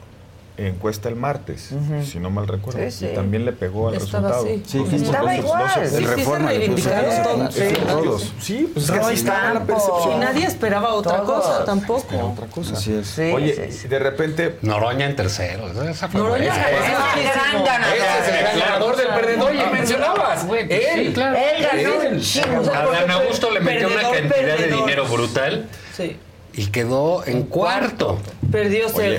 encuesta 0.57 1.09
el 1.09 1.17
martes, 1.17 1.71
Ujú. 1.73 2.05
si 2.05 2.21
no 2.21 2.31
mal 2.31 2.47
recuerdo. 2.47 2.79
Sí, 2.85 2.91
sí. 2.91 3.07
Y 3.11 3.15
también 3.15 3.45
le 3.45 3.53
pegó 3.53 3.89
al 3.89 3.95
Estaba 3.97 4.29
resultado. 4.29 4.45
así. 4.47 4.63
Sí, 4.67 4.87
sí, 4.89 4.97
Estaba 5.05 5.35
igual. 5.35 5.65
no 5.65 5.75
se- 5.75 5.91
Sí, 5.91 5.97
sí, 5.97 6.25
se 6.25 6.39
reivindicaron 6.39 7.23
todos. 7.25 7.55
Sí, 7.55 7.63
Todos. 7.87 8.33
Sí, 8.41 8.71
pues 8.73 8.85
es 8.89 8.91
que 8.93 9.25
No 9.25 9.55
la 9.55 9.65
percepción. 9.65 10.13
Y 10.13 10.17
nadie 10.25 10.47
esperaba 10.47 10.95
otra 10.95 11.17
Todos. 11.23 11.45
cosa 11.45 11.65
tampoco. 11.65 12.33
otra 12.33 12.47
cosa. 12.47 12.75
Así 12.75 12.93
es. 12.95 13.19
Oye, 13.35 13.71
de 13.89 13.99
repente. 13.99 14.59
Noroña 14.63 15.07
en 15.07 15.17
tercero. 15.17 15.67
Esa 15.89 16.09
fue 16.09 16.21
Noroña. 16.21 16.47
Es 16.47 16.77
el 17.17 17.25
gran 17.25 17.65
ganador. 17.65 17.97
Ese 17.97 18.31
es 18.31 18.53
el 18.55 18.61
ganador 18.61 18.97
del 18.97 19.07
PRD. 19.09 19.43
Oye, 19.43 19.67
mencionabas. 19.73 20.45
Pues 20.45 20.67
Él. 20.71 21.13
claro. 21.15 21.37
Él 21.37 21.63
ganó 21.63 22.73
A 22.75 22.87
Dan 22.93 23.11
Augusto 23.11 23.51
le 23.51 23.61
metió 23.61 23.87
una 23.89 23.97
perdedor, 23.97 24.15
cantidad 24.17 24.47
de 24.57 24.63
perdedor. 24.63 24.81
dinero 24.81 25.05
brutal 25.07 25.69
Sí. 25.97 26.17
Y 26.57 26.67
quedó 26.67 27.25
en 27.27 27.43
cuarto. 27.45 28.19
Perdió 28.53 28.87
perdió 28.93 29.15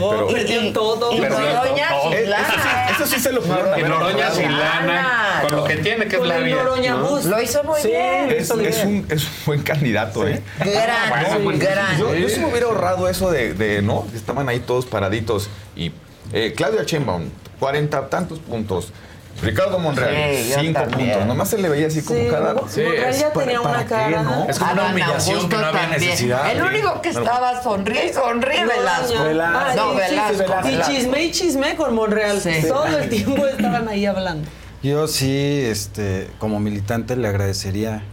Y- 0.64 0.72
todo. 0.72 1.12
y 1.14 1.20
Perdió 1.20 1.40
Noroña 1.40 1.90
todo. 1.90 2.12
sin 2.14 2.30
lana, 2.30 2.48
eso, 2.48 2.54
sí, 2.64 2.70
eso 3.04 3.06
sí 3.16 3.20
se 3.22 3.32
lo 3.34 3.42
haber 3.54 3.80
En 3.84 3.90
Noroña 3.90 4.32
sin 4.32 4.58
lana, 4.58 5.40
con 5.48 5.58
lo 5.58 5.64
que 5.66 5.76
tiene 5.78 6.08
que 6.08 6.16
es 6.16 6.22
la 6.24 6.38
vida. 6.38 6.56
Noroña 6.56 6.96
¿no? 6.96 7.08
Bus. 7.10 7.26
Lo 7.26 7.42
hizo 7.42 7.64
muy 7.64 7.82
Sí, 7.82 7.90
bien. 7.90 8.32
Es, 8.32 8.50
es 8.50 8.84
un, 8.86 9.06
es 9.10 9.24
un 9.24 9.32
buen 9.46 9.62
candidato, 9.64 10.26
¿eh? 10.28 10.42
Gran, 10.60 11.44
Bueno, 11.44 11.60
gran. 11.60 11.98
Yo, 12.00 12.16
yo 12.16 12.30
sí 12.30 12.40
me 12.40 12.46
hubiera 12.48 12.68
ahorrado 12.68 13.10
eso 13.10 13.30
de, 13.32 13.54
de, 13.54 13.82
¿no? 13.82 14.06
Estaban 14.16 14.48
ahí 14.48 14.60
todos 14.60 14.86
paraditos. 14.86 15.50
Y 15.76 15.92
eh, 16.32 16.54
Claudia 16.56 16.84
Sheinbaum, 16.84 17.30
cuarenta 17.60 18.08
tantos 18.10 18.40
puntos. 18.40 18.94
Ricardo 19.42 19.80
Monreal, 19.80 20.36
Sí, 20.36 20.54
cinco 20.60 20.80
también. 20.82 21.10
puntos. 21.12 21.28
Nomás 21.28 21.50
se 21.50 21.58
le 21.58 21.70
veía 21.70 21.88
así 21.88 22.02
como 22.02 22.20
Sí, 22.20 22.28
cada... 22.32 22.54
Mo- 22.54 22.62
Monreal 22.62 23.14
ya 23.14 23.34
tenía 23.34 23.62
una 23.62 23.86
cara. 23.86 24.24
no? 24.24 24.50
Es 24.50 24.58
como 24.60 24.72
una 24.72 24.82
Adán 24.82 24.94
humillación 24.94 25.50
que 25.50 25.56
no 25.58 25.66
había 25.66 25.82
también. 25.82 26.02
necesidad. 26.02 26.52
El 26.52 26.62
único 26.64 27.02
que 27.02 27.10
estaba 27.10 27.62
sonríe 27.62 28.08
y 28.10 28.14
sonríe 28.14 28.62
Noroña. 28.62 28.78
Velasco. 28.78 29.14
Ah, 29.44 29.74
No, 29.76 29.92
sí, 29.94 30.00
sí, 30.08 30.10
Velasco. 30.10 30.44
Y 30.64 30.72
Velasco. 30.72 30.92
chisme 30.94 31.24
y 31.24 31.32
chisme 31.32 31.76
con 31.76 31.94
Monreal. 31.96 32.40
Sí. 32.42 32.52
Todo 32.68 32.86
el 32.98 33.10
tiempo 33.10 33.46
estaban 33.46 33.88
ahí 33.90 34.06
hablando. 34.06 34.48
Yo 34.82 35.08
sí, 35.08 35.62
este, 35.66 36.30
como 36.40 36.60
militante 36.60 37.16
le 37.16 37.28
agradecería 37.28 38.04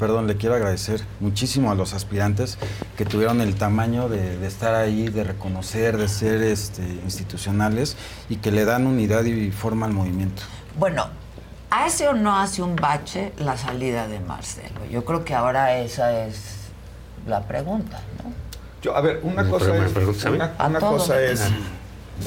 perdón, 0.00 0.26
le 0.26 0.36
quiero 0.36 0.56
agradecer 0.56 1.00
muchísimo 1.20 1.70
a 1.70 1.76
los 1.76 1.94
aspirantes 1.94 2.58
que 2.98 3.04
tuvieron 3.04 3.40
el 3.40 3.54
tamaño 3.54 4.08
de, 4.08 4.36
de 4.36 4.46
estar 4.48 4.74
ahí, 4.74 5.06
de 5.10 5.22
reconocer, 5.22 5.96
de 5.96 6.08
ser 6.08 6.42
este, 6.42 6.82
institucionales 7.04 7.96
y 8.28 8.36
que 8.38 8.50
le 8.50 8.64
dan 8.64 8.88
unidad 8.88 9.22
y 9.24 9.52
forma 9.52 9.86
al 9.86 9.92
movimiento. 9.92 10.42
Bueno, 10.78 11.06
¿hace 11.70 12.08
o 12.08 12.12
no 12.14 12.36
hace 12.38 12.62
un 12.62 12.76
bache 12.76 13.32
la 13.38 13.56
salida 13.56 14.08
de 14.08 14.20
Marcelo? 14.20 14.84
Yo 14.90 15.04
creo 15.04 15.24
que 15.24 15.34
ahora 15.34 15.76
esa 15.78 16.24
es 16.26 16.56
la 17.26 17.42
pregunta, 17.42 18.00
¿no? 18.22 18.32
Yo, 18.82 18.96
a 18.96 19.00
ver, 19.00 19.20
una 19.22 19.42
Me 19.42 19.50
cosa 19.50 19.74
es, 19.84 20.24
una, 20.26 20.52
una 20.66 20.78
cosa 20.80 21.20
es 21.20 21.42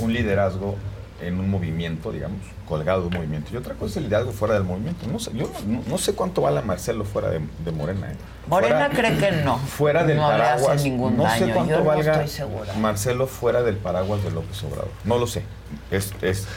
un 0.01 0.11
liderazgo 0.13 0.75
en 1.21 1.37
un 1.39 1.49
movimiento, 1.49 2.11
digamos, 2.11 2.39
colgado 2.67 3.01
de 3.01 3.07
un 3.07 3.13
movimiento, 3.13 3.49
y 3.53 3.57
otra 3.57 3.73
cosa 3.75 3.91
es 3.91 3.97
el 3.97 4.03
liderazgo 4.03 4.31
fuera 4.31 4.53
del 4.55 4.63
movimiento. 4.63 5.05
No 5.07 5.19
sé, 5.19 5.31
yo 5.33 5.49
no, 5.67 5.81
no 5.85 5.97
sé 5.97 6.13
cuánto 6.13 6.41
vale 6.41 6.61
Marcelo 6.61 7.03
fuera 7.05 7.29
de, 7.29 7.39
de 7.63 7.71
Morena. 7.71 8.11
¿eh? 8.11 8.15
Morena 8.47 8.89
Fuera- 8.89 9.09
cree 9.15 9.17
que 9.17 9.31
no. 9.43 9.57
Fuera 9.57 10.03
del 10.03 10.17
no 10.17 10.27
le 10.29 10.35
hace 10.43 10.63
paraguas, 10.63 10.83
ningún 10.83 11.17
no 11.17 11.23
daño. 11.23 11.45
sé 11.45 11.53
cuánto 11.53 11.71
Yo 11.73 11.79
no 11.79 11.85
valga 11.85 12.13
estoy 12.13 12.27
segura. 12.27 12.73
Marcelo 12.75 13.27
fuera 13.27 13.61
del 13.63 13.77
paraguas 13.77 14.23
de 14.23 14.31
López 14.31 14.63
Obrador. 14.63 14.89
No 15.03 15.17
lo 15.17 15.27
sé. 15.27 15.43
Es, 15.91 16.13
es, 16.21 16.47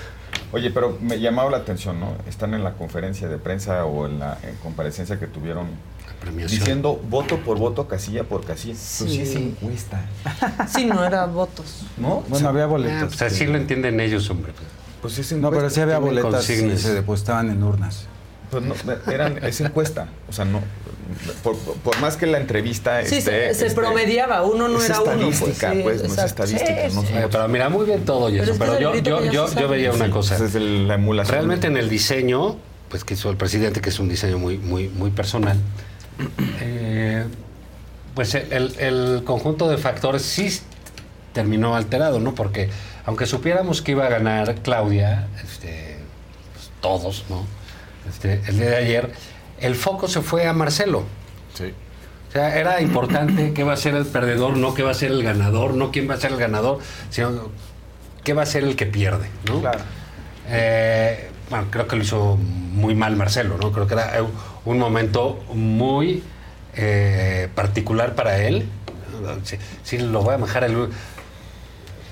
oye, 0.52 0.70
pero 0.70 0.98
me 1.00 1.18
llamaba 1.20 1.50
la 1.50 1.58
atención, 1.58 1.98
¿no? 2.00 2.14
Están 2.28 2.54
en 2.54 2.64
la 2.64 2.72
conferencia 2.74 3.28
de 3.28 3.38
prensa 3.38 3.84
o 3.84 4.06
en 4.06 4.18
la 4.18 4.38
en 4.42 4.56
comparecencia 4.56 5.18
que 5.18 5.26
tuvieron 5.26 5.66
diciendo 6.48 7.00
voto 7.08 7.38
por 7.38 7.58
voto, 7.58 7.88
casilla 7.88 8.24
por 8.24 8.44
casilla. 8.44 8.74
Pues 8.74 9.10
sí, 9.12 9.20
es 9.20 9.30
Sí. 9.32 9.36
encuesta. 9.38 10.00
Sí, 10.68 10.84
no 10.86 11.04
era 11.04 11.26
votos. 11.26 11.82
¿No? 11.96 12.22
Bueno, 12.28 12.48
había 12.48 12.64
Ah, 12.64 12.66
boletas. 12.68 13.04
pues 13.16 13.22
así 13.22 13.46
lo 13.46 13.56
entienden 13.56 13.98
ellos, 14.00 14.28
hombre. 14.30 14.52
Pues 15.00 15.18
es 15.18 15.32
No, 15.32 15.50
pero 15.50 15.68
sí 15.68 15.80
había 15.80 15.98
boletas 15.98 16.28
y 16.48 16.54
consignas. 16.54 16.80
se 16.80 16.94
depositaban 16.94 17.50
en 17.50 17.62
urnas. 17.62 18.04
Pues 18.50 18.62
no, 18.62 18.74
eran, 19.10 19.42
es 19.44 19.60
encuesta. 19.62 20.06
O 20.28 20.32
sea, 20.32 20.44
no. 20.44 20.60
Por, 21.42 21.56
por 21.56 21.98
más 22.00 22.16
que 22.16 22.26
la 22.26 22.38
entrevista 22.38 23.04
Sí, 23.04 23.16
esté, 23.18 23.48
se, 23.48 23.54
se 23.60 23.66
este, 23.66 23.80
promediaba, 23.80 24.42
uno 24.42 24.68
no 24.68 24.78
es 24.78 24.86
era 24.90 25.00
uno. 25.00 25.28
estadística, 25.30 25.72
sí, 25.72 25.80
pues, 25.82 26.02
no 26.02 26.14
es 26.14 26.18
estadística. 26.18 26.90
Sí, 26.90 26.94
no 26.94 27.02
Eh, 27.02 27.28
pero 27.30 27.48
mira, 27.48 27.68
muy 27.68 27.86
bien 27.86 28.04
todo 28.04 28.28
y 28.28 28.32
Pero 28.38 28.44
eso. 28.44 28.52
es 28.52 28.58
Pero 28.58 28.78
yo, 28.80 28.94
yo, 29.30 29.54
yo, 29.54 29.68
veía 29.68 29.92
una 29.92 30.06
Sí, 30.06 30.10
cosa. 30.10 30.36
pues 30.38 30.54
es 30.54 30.62
la 30.62 30.94
emulación. 30.94 31.34
Realmente 31.34 31.66
en 31.66 31.76
el 31.76 31.88
diseño, 31.88 32.56
pues 32.88 33.04
que 33.04 33.14
hizo 33.14 33.30
el 33.30 33.36
presidente, 33.36 33.80
que 33.80 33.88
es 33.90 33.98
un 33.98 34.08
diseño 34.08 34.38
muy, 34.38 34.58
muy, 34.58 34.88
muy 34.88 35.10
personal, 35.10 35.58
eh, 36.60 37.24
pues 38.14 38.34
el, 38.34 38.74
el 38.78 39.22
conjunto 39.24 39.68
de 39.68 39.78
factores 39.78 40.22
sí 40.22 40.60
terminó 41.32 41.74
alterado, 41.74 42.20
¿no? 42.20 42.34
Porque 42.34 42.68
aunque 43.06 43.26
supiéramos 43.26 43.80
que 43.82 43.92
iba 43.92 44.06
a 44.06 44.10
ganar 44.10 44.54
Claudia, 44.56 45.28
este, 45.42 45.96
pues, 46.52 46.70
todos, 46.80 47.24
¿no? 47.30 47.44
Este, 48.08 48.40
el 48.48 48.58
día 48.58 48.68
de 48.70 48.76
ayer, 48.76 49.12
el 49.62 49.76
foco 49.76 50.08
se 50.08 50.20
fue 50.20 50.46
a 50.46 50.52
Marcelo. 50.52 51.04
Sí. 51.54 51.72
O 52.28 52.32
sea, 52.32 52.58
era 52.58 52.80
importante 52.80 53.52
qué 53.54 53.62
va 53.62 53.74
a 53.74 53.76
ser 53.76 53.94
el 53.94 54.06
perdedor, 54.06 54.56
no 54.56 54.74
qué 54.74 54.82
va 54.82 54.90
a 54.90 54.94
ser 54.94 55.10
el 55.10 55.22
ganador, 55.22 55.74
no 55.74 55.90
quién 55.90 56.08
va 56.08 56.14
a 56.14 56.16
ser 56.16 56.32
el 56.32 56.38
ganador, 56.38 56.78
sino 57.10 57.50
qué 58.24 58.32
va 58.32 58.42
a 58.42 58.46
ser 58.46 58.64
el 58.64 58.74
que 58.74 58.86
pierde, 58.86 59.28
¿no? 59.46 59.60
Claro. 59.60 59.80
Eh, 60.48 61.30
bueno, 61.50 61.66
creo 61.70 61.86
que 61.86 61.96
lo 61.96 62.02
hizo 62.02 62.36
muy 62.36 62.94
mal 62.94 63.16
Marcelo, 63.16 63.58
¿no? 63.58 63.70
Creo 63.70 63.86
que 63.86 63.94
era 63.94 64.24
un 64.64 64.78
momento 64.78 65.44
muy 65.52 66.22
eh, 66.74 67.48
particular 67.54 68.14
para 68.14 68.42
él. 68.42 68.66
Sí, 69.44 69.58
sí, 69.82 69.98
lo 69.98 70.22
voy 70.22 70.34
a 70.34 70.38
dejar 70.38 70.64
el... 70.64 70.88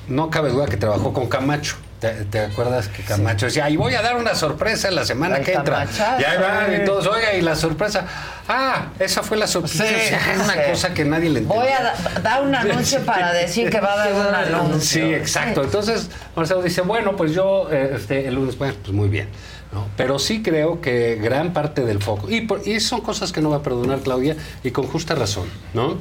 No 0.06 0.30
cabe 0.30 0.50
duda 0.50 0.66
que 0.66 0.76
trabajó 0.76 1.12
con 1.12 1.28
Camacho. 1.28 1.76
¿Te, 2.00 2.08
te 2.24 2.40
acuerdas 2.40 2.88
que 2.88 3.02
Camacho 3.02 3.44
decía, 3.46 3.68
y 3.68 3.76
voy 3.76 3.94
a 3.94 4.00
dar 4.00 4.16
una 4.16 4.34
sorpresa 4.34 4.90
la 4.90 5.04
semana 5.04 5.40
que 5.40 5.52
entra? 5.52 5.86
Y 6.18 6.24
ahí 6.24 6.38
van 6.38 6.74
y 6.82 6.84
todos, 6.86 7.06
oiga, 7.06 7.34
y 7.34 7.42
la 7.42 7.54
sorpresa. 7.54 8.06
Ah, 8.48 8.86
esa 8.98 9.22
fue 9.22 9.36
la 9.36 9.46
sorpresa. 9.46 9.84
Sí, 9.86 9.94
es 9.94 10.40
una 10.44 10.54
sí. 10.54 10.58
cosa 10.70 10.94
que 10.94 11.04
nadie 11.04 11.28
le 11.28 11.40
entendió. 11.40 11.60
Voy 11.62 11.68
a 11.70 11.82
da- 11.82 12.20
dar 12.22 12.42
un 12.42 12.54
anuncio 12.54 13.00
para 13.04 13.32
decir 13.34 13.68
que 13.68 13.80
va 13.80 13.92
a 13.92 13.96
dar 13.96 14.12
un 14.14 14.34
anuncio. 14.34 14.80
Sí, 15.08 15.12
exacto. 15.14 15.62
Entonces, 15.62 16.08
Marcelo 16.34 16.62
dice, 16.62 16.80
bueno, 16.80 17.14
pues 17.16 17.32
yo 17.34 17.68
eh, 17.70 17.92
este, 17.96 18.26
el 18.26 18.34
lunes, 18.34 18.56
bueno, 18.56 18.74
pues 18.82 18.92
muy 18.94 19.08
bien. 19.10 19.28
¿no? 19.72 19.86
Pero 19.96 20.18
sí 20.18 20.42
creo 20.42 20.80
que 20.80 21.16
gran 21.22 21.52
parte 21.52 21.82
del 21.84 22.02
foco, 22.02 22.30
y, 22.30 22.40
por- 22.40 22.66
y 22.66 22.80
son 22.80 23.02
cosas 23.02 23.30
que 23.30 23.40
no 23.42 23.50
va 23.50 23.56
a 23.58 23.62
perdonar 23.62 24.00
Claudia, 24.00 24.36
y 24.64 24.70
con 24.72 24.86
justa 24.86 25.14
razón, 25.14 25.48
¿no? 25.74 25.98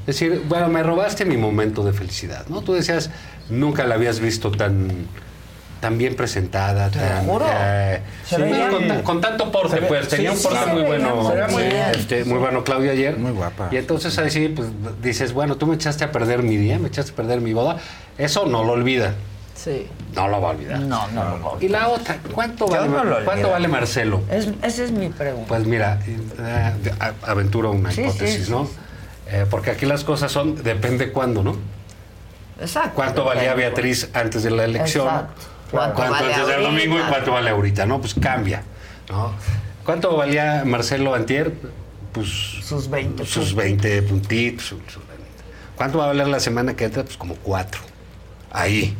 Es 0.00 0.18
decir, 0.18 0.42
bueno, 0.48 0.68
me 0.68 0.82
robaste 0.82 1.24
mi 1.24 1.36
momento 1.36 1.82
de 1.82 1.92
felicidad, 1.92 2.46
¿no? 2.48 2.60
Tú 2.62 2.74
decías, 2.74 3.10
nunca 3.48 3.84
la 3.86 3.94
habías 3.94 4.20
visto 4.20 4.50
tan 4.50 5.06
tan 5.80 5.98
bien 5.98 6.16
presentada, 6.16 6.90
tan, 6.90 7.26
juro. 7.26 7.44
eh, 7.48 8.00
sí, 8.24 8.36
veía 8.36 8.70
con, 9.04 9.20
tanto 9.20 9.50
porte, 9.52 9.76
pues 9.82 10.08
tenía 10.08 10.32
un 10.32 10.38
porte 10.42 10.66
muy 10.72 10.82
bueno, 10.82 11.32
muy 11.50 11.62
este, 11.94 12.24
muy 12.24 12.38
bueno 12.38 12.64
Claudia 12.64 12.92
ayer. 12.92 13.16
Muy 13.18 13.32
guapa. 13.32 13.68
Y 13.70 13.76
entonces 13.76 14.16
ahí 14.18 14.30
sí, 14.30 14.48
pues 14.48 14.68
dices, 15.02 15.32
bueno, 15.32 15.56
tú 15.56 15.66
me 15.66 15.74
echaste 15.74 16.04
a 16.04 16.12
perder 16.12 16.42
mi 16.42 16.56
día, 16.56 16.78
me 16.78 16.88
echaste 16.88 17.12
a 17.12 17.14
perder 17.16 17.40
mi 17.40 17.52
boda. 17.52 17.76
Eso 18.18 18.46
no 18.46 18.64
lo 18.64 18.72
olvida. 18.72 19.14
Sí. 19.54 19.86
No 20.14 20.28
lo 20.28 20.40
va 20.40 20.48
a 20.48 20.50
olvidar. 20.52 20.78
No, 20.80 21.08
no 21.08 21.24
lo 21.30 21.38
voy. 21.38 21.64
Y 21.64 21.68
la 21.68 21.88
otra, 21.88 22.18
¿cuánto, 22.32 22.66
vale, 22.68 22.88
no 22.88 23.02
¿cuánto 23.24 23.50
vale 23.50 23.68
Marcelo? 23.68 24.22
Es- 24.30 24.48
esa 24.62 24.84
es 24.84 24.92
mi 24.92 25.08
pregunta. 25.08 25.48
Pues 25.48 25.66
mira, 25.66 25.98
eh, 26.06 26.92
a- 27.00 27.30
aventuro 27.30 27.70
una 27.70 27.90
Sí, 27.90 28.02
hipótesis, 28.02 28.46
sí, 28.46 28.50
¿no? 28.50 28.66
sí, 28.66 28.72
Eh, 29.28 29.44
porque 29.50 29.70
aquí 29.72 29.86
las 29.86 30.04
cosas 30.04 30.30
son, 30.30 30.62
depende 30.62 31.10
cuándo, 31.10 31.42
¿no? 31.42 31.56
Exacto. 32.60 32.92
¿Cuánto 32.94 33.24
valía. 33.24 33.54
Beatriz 33.54 34.08
antes 34.14 34.42
de 34.44 34.50
la 34.50 34.64
elección? 34.64 35.06
Exacto. 35.06 35.42
¿Cuánto, 35.70 35.94
¿Cuánto 35.96 36.12
vale 36.14 36.34
antes 36.34 36.46
del 36.48 36.62
domingo 36.62 36.98
y 36.98 37.02
cuánto 37.08 37.32
vale 37.32 37.50
ahorita? 37.50 37.86
¿No? 37.86 38.00
Pues 38.00 38.14
cambia, 38.14 38.62
¿no? 39.08 39.32
¿Cuánto 39.84 40.16
valía 40.16 40.62
Marcelo 40.64 41.14
Antier? 41.14 41.52
Pues 42.12 42.28
Sus 42.62 42.88
20 42.88 43.24
sus 43.26 43.54
20 43.54 44.02
puntitos. 44.02 44.66
sus- 44.66 44.80
sus- 44.92 45.02
¿Cuánto 45.76 45.98
va 45.98 46.04
a 46.04 46.06
valer 46.08 46.28
la 46.28 46.40
semana 46.40 46.74
que 46.74 46.84
entra? 46.84 47.02
Pues 47.04 47.16
como 47.18 47.34
cuatro. 47.36 47.82
Ahí. 48.50 48.96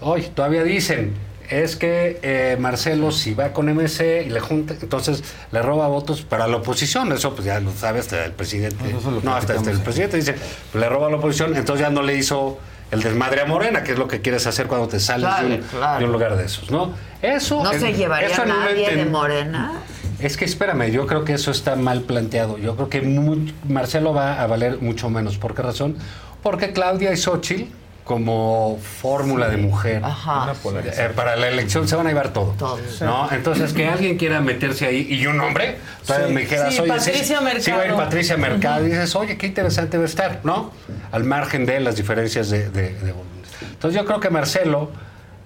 Hoy 0.00 0.22
todavía 0.34 0.64
dicen, 0.64 1.12
es 1.48 1.76
que 1.76 2.18
eh, 2.22 2.56
Marcelo 2.58 3.12
si 3.12 3.34
va 3.34 3.52
con 3.52 3.68
MC 3.68 4.24
y 4.26 4.30
le 4.30 4.40
junta, 4.40 4.74
entonces 4.80 5.22
le 5.52 5.62
roba 5.62 5.86
votos 5.86 6.22
para 6.22 6.48
la 6.48 6.56
oposición. 6.56 7.12
Eso 7.12 7.32
pues 7.34 7.46
ya 7.46 7.60
lo 7.60 7.70
sabe 7.72 8.00
hasta 8.00 8.24
el 8.24 8.32
presidente. 8.32 8.92
No, 9.22 9.34
hasta, 9.34 9.54
hasta 9.54 9.70
el 9.70 9.80
presidente 9.80 10.16
dice, 10.16 10.34
pues, 10.72 10.82
le 10.82 10.88
roba 10.88 11.06
a 11.06 11.10
la 11.10 11.16
oposición, 11.18 11.56
entonces 11.56 11.86
ya 11.86 11.90
no 11.90 12.02
le 12.02 12.16
hizo 12.16 12.58
el 12.90 13.02
desmadre 13.02 13.42
a 13.42 13.44
Morena, 13.46 13.82
que 13.82 13.92
es 13.92 13.98
lo 13.98 14.08
que 14.08 14.20
quieres 14.20 14.46
hacer 14.46 14.66
cuando 14.66 14.88
te 14.88 14.98
sales 15.00 15.26
Claro, 15.28 15.48
de, 15.48 15.54
un, 15.56 15.60
claro. 15.62 15.98
de 15.98 16.04
un 16.06 16.12
lugar 16.12 16.36
de 16.36 16.44
esos, 16.44 16.70
¿no? 16.70 16.92
Eso 17.22 17.62
¿No 17.62 17.72
en- 17.72 17.80
se 17.80 17.92
llevaría 17.94 18.28
eso 18.28 18.44
nadie 18.46 18.94
de 18.96 19.04
Morena? 19.04 19.72
es 20.20 20.36
que 20.36 20.44
espérame, 20.46 20.90
yo 20.90 21.06
creo 21.06 21.24
que 21.24 21.34
eso 21.34 21.50
está 21.50 21.76
mal 21.76 22.00
planteado. 22.02 22.58
Yo 22.58 22.74
creo 22.76 22.88
que 22.88 23.02
mu- 23.02 23.46
Marcelo 23.68 24.12
va 24.14 24.40
a 24.42 24.46
valer 24.46 24.78
mucho 24.80 25.10
menos. 25.10 25.36
¿Por 25.38 25.54
qué 25.54 25.62
razón? 25.62 25.96
Porque 26.42 26.72
Claudia 26.72 27.12
y 27.12 27.16
Xochitl, 27.16 27.70
como 28.08 28.78
fórmula 29.02 29.50
de 29.50 29.58
mujer, 29.58 30.02
Ajá. 30.02 30.54
eh, 30.64 31.10
para 31.14 31.36
la 31.36 31.46
elección 31.48 31.86
se 31.86 31.94
van 31.94 32.06
a 32.06 32.08
llevar 32.08 32.32
todo. 32.32 32.54
Todos. 32.58 33.02
¿no? 33.02 33.30
Entonces, 33.30 33.74
que 33.74 33.86
alguien 33.86 34.16
quiera 34.16 34.40
meterse 34.40 34.86
ahí 34.86 35.06
y 35.10 35.26
un 35.26 35.38
hombre, 35.38 35.76
todavía 36.06 36.28
Sí. 36.28 36.32
me 36.32 36.40
dijeras, 36.40 36.72
Sí, 36.74 36.80
oye, 36.80 36.88
Patricia 36.88 37.12
sí, 37.22 37.24
sí 37.24 37.34
va 37.34 37.40
a 37.40 37.52
ir 37.52 37.58
Mercado. 37.90 37.96
Patricia 37.98 38.36
Mercado, 38.38 38.86
y 38.86 38.88
dices, 38.88 39.14
oye, 39.14 39.36
qué 39.36 39.46
interesante 39.46 39.98
va 39.98 40.04
a 40.04 40.06
estar, 40.06 40.40
¿no? 40.42 40.72
Al 41.12 41.24
margen 41.24 41.66
de 41.66 41.80
las 41.80 41.96
diferencias 41.96 42.48
de, 42.48 42.70
de- 42.70 42.94
de 42.94 43.12
volúmenes. 43.12 43.50
Entonces, 43.60 44.00
yo 44.00 44.06
creo 44.06 44.20
que 44.20 44.30
Marcelo 44.30 44.90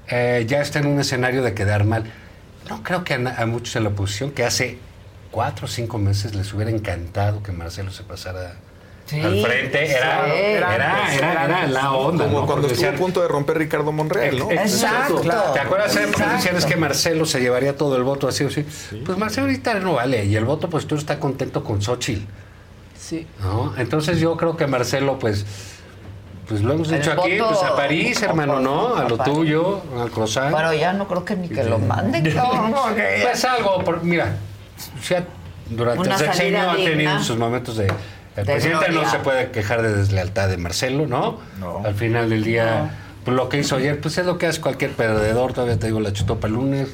eh, 0.07 0.45
ya 0.49 0.61
está 0.61 0.79
en 0.79 0.87
un 0.87 1.01
escenario 1.01 1.43
de 1.43 1.55
quedar 1.55 1.83
mal. 1.85 2.05
No 2.71 2.85
creo 2.85 3.03
que 3.03 3.15
a 3.15 3.45
muchos 3.47 3.75
en 3.75 3.83
la 3.83 3.89
oposición, 3.91 4.31
que 4.31 4.45
hace 4.45 4.79
cuatro 5.33 5.65
o 5.65 5.69
cinco 5.69 5.99
meses 5.99 6.37
les 6.37 6.55
hubiera 6.55 6.71
encantado 6.71 7.43
que 7.43 7.51
Marcelo 7.51 7.91
se 7.91 8.05
pasara 8.05 8.55
Sí, 9.13 9.21
al 9.21 9.43
frente. 9.43 9.91
Era, 9.91 10.25
sí. 10.25 10.31
era, 10.35 10.75
era, 10.75 11.15
era, 11.15 11.45
era 11.45 11.67
la 11.67 11.93
onda. 11.93 12.25
Como 12.25 12.41
¿no? 12.41 12.47
cuando 12.47 12.63
Porque 12.69 12.75
estuvo 12.75 12.91
a 12.97 12.99
punto 12.99 13.21
de 13.23 13.29
romper 13.29 13.59
Ricardo 13.59 13.93
Monreal, 13.93 14.39
¿no? 14.39 14.51
Exacto. 14.51 15.21
¿Te 15.53 15.61
acuerdas 15.61 15.95
decían 15.95 16.57
es 16.57 16.65
que 16.67 16.77
Marcelo 16.77 17.27
se 17.27 17.41
llevaría 17.41 17.77
todo 17.77 17.97
el 17.97 18.03
voto 18.05 18.27
así 18.29 18.45
o 18.45 18.49
así? 18.49 18.65
Pues 19.05 19.19
Marcelo 19.19 19.47
ahorita 19.47 19.75
no 19.81 19.95
vale 19.95 20.25
y 20.25 20.35
el 20.37 20.45
voto 20.45 20.71
pues 20.71 20.87
tú 20.87 20.97
está 20.97 21.19
contento 21.21 21.63
con 21.63 21.83
Xochitl, 21.83 22.23
Sí. 22.99 23.27
¿no? 23.41 23.75
Entonces 23.77 24.19
yo 24.19 24.37
creo 24.37 24.57
que 24.57 24.67
Marcelo 24.67 25.19
pues 25.19 25.45
pues 26.49 26.61
lo 26.63 26.73
hemos 26.75 26.91
El 26.91 26.99
dicho 27.01 27.13
aquí, 27.13 27.39
voto- 27.39 27.49
pues 27.51 27.63
a 27.71 27.77
París, 27.77 28.23
hermano, 28.23 28.61
¿no? 28.61 28.97
A 28.97 29.09
lo 29.09 29.17
París. 29.17 29.33
tuyo, 29.35 29.81
al 30.01 30.11
croissant. 30.11 30.55
Pero 30.55 30.73
ya 30.73 30.93
no 30.93 31.07
creo 31.09 31.25
que 31.25 31.37
ni 31.37 31.49
que 31.49 31.63
lo 31.65 31.79
manden. 31.79 32.23
Pues 33.23 33.45
algo, 33.45 33.83
por- 33.85 34.03
mira, 34.03 34.37
durante 35.71 36.01
Una 36.01 36.15
el 36.15 36.19
sexenio 36.19 36.71
ha 36.71 36.77
tenido 36.77 37.21
sus 37.23 37.37
momentos 37.37 37.77
de... 37.77 37.93
El 38.37 38.47
De 38.47 38.53
presidente 38.55 38.89
no 38.91 39.11
se 39.11 39.19
puede 39.19 39.51
quejar 39.51 39.83
de 39.83 39.95
deslealtad 39.95 40.49
de 40.49 40.57
Marcelo, 40.57 41.07
¿no? 41.07 41.39
No. 41.61 41.83
Al 41.85 41.95
final 41.95 42.31
del 42.31 42.43
día, 42.45 42.91
pues, 43.25 43.37
lo 43.37 43.49
que 43.51 43.59
hizo 43.59 43.77
ayer, 43.77 44.01
pues 44.01 44.17
es 44.19 44.25
lo 44.27 44.39
que 44.39 44.47
hace 44.47 44.61
cualquier 44.61 44.93
perdedor, 44.93 45.53
todavía 45.53 45.79
te 45.79 45.87
digo, 45.87 46.01
la 46.01 46.13
chutó 46.15 46.41
para 46.41 46.49
el 46.49 46.55
lunes, 46.55 46.89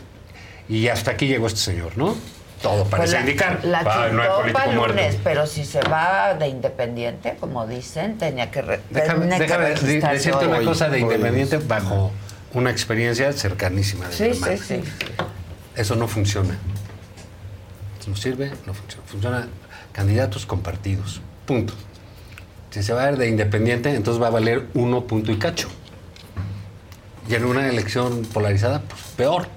y 0.68 0.88
hasta 0.88 1.12
aquí 1.12 1.26
llegó 1.28 1.46
este 1.46 1.60
señor, 1.60 1.96
¿no? 1.96 2.16
Todo 2.60 2.78
Pues 2.82 2.90
parece 2.90 3.14
la, 3.14 3.20
indicar. 3.20 3.60
La 3.64 3.78
Ah, 3.86 4.08
no 4.12 4.20
hay 4.20 4.28
chutó 4.28 4.40
político 4.40 4.70
muerto. 4.72 4.96
lunes, 4.96 5.16
pero 5.22 5.46
si 5.46 5.64
se 5.64 5.80
va 5.82 6.34
de 6.34 6.48
independiente, 6.48 7.36
como 7.38 7.68
dicen, 7.68 8.18
tenía 8.18 8.50
que, 8.50 8.62
re- 8.62 8.80
Déjame, 8.90 9.20
tenía 9.20 9.36
que 9.38 9.42
déjame 9.44 9.64
de- 9.66 9.74
registrarse 9.76 10.16
decirte 10.16 10.46
una 10.46 10.58
hoy. 10.58 10.64
cosa 10.64 10.88
de 10.88 10.96
hoy. 10.96 11.02
Independiente 11.04 11.58
bajo 11.58 12.10
una 12.54 12.70
experiencia 12.72 13.32
cercanísima 13.32 14.08
de 14.08 14.12
Sí, 14.12 14.24
hermana. 14.24 14.56
sí, 14.56 14.62
sí. 14.66 14.82
Eso 15.76 15.94
no 15.94 16.08
funciona. 16.08 16.56
No 18.08 18.16
sirve, 18.16 18.50
no 18.66 18.74
funciona. 18.74 19.04
Funciona 19.06 19.48
candidatos 19.92 20.44
compartidos. 20.46 21.20
Punto. 21.48 21.72
Si 22.68 22.82
se 22.82 22.92
va 22.92 23.04
a 23.04 23.06
ver 23.06 23.16
de 23.16 23.26
independiente, 23.26 23.94
entonces 23.94 24.22
va 24.22 24.26
a 24.26 24.30
valer 24.30 24.66
uno 24.74 25.04
punto 25.06 25.32
y 25.32 25.38
cacho. 25.38 25.68
Y 27.26 27.34
en 27.34 27.46
una 27.46 27.70
elección 27.70 28.26
polarizada, 28.26 28.82
pues 28.82 29.00
peor. 29.16 29.48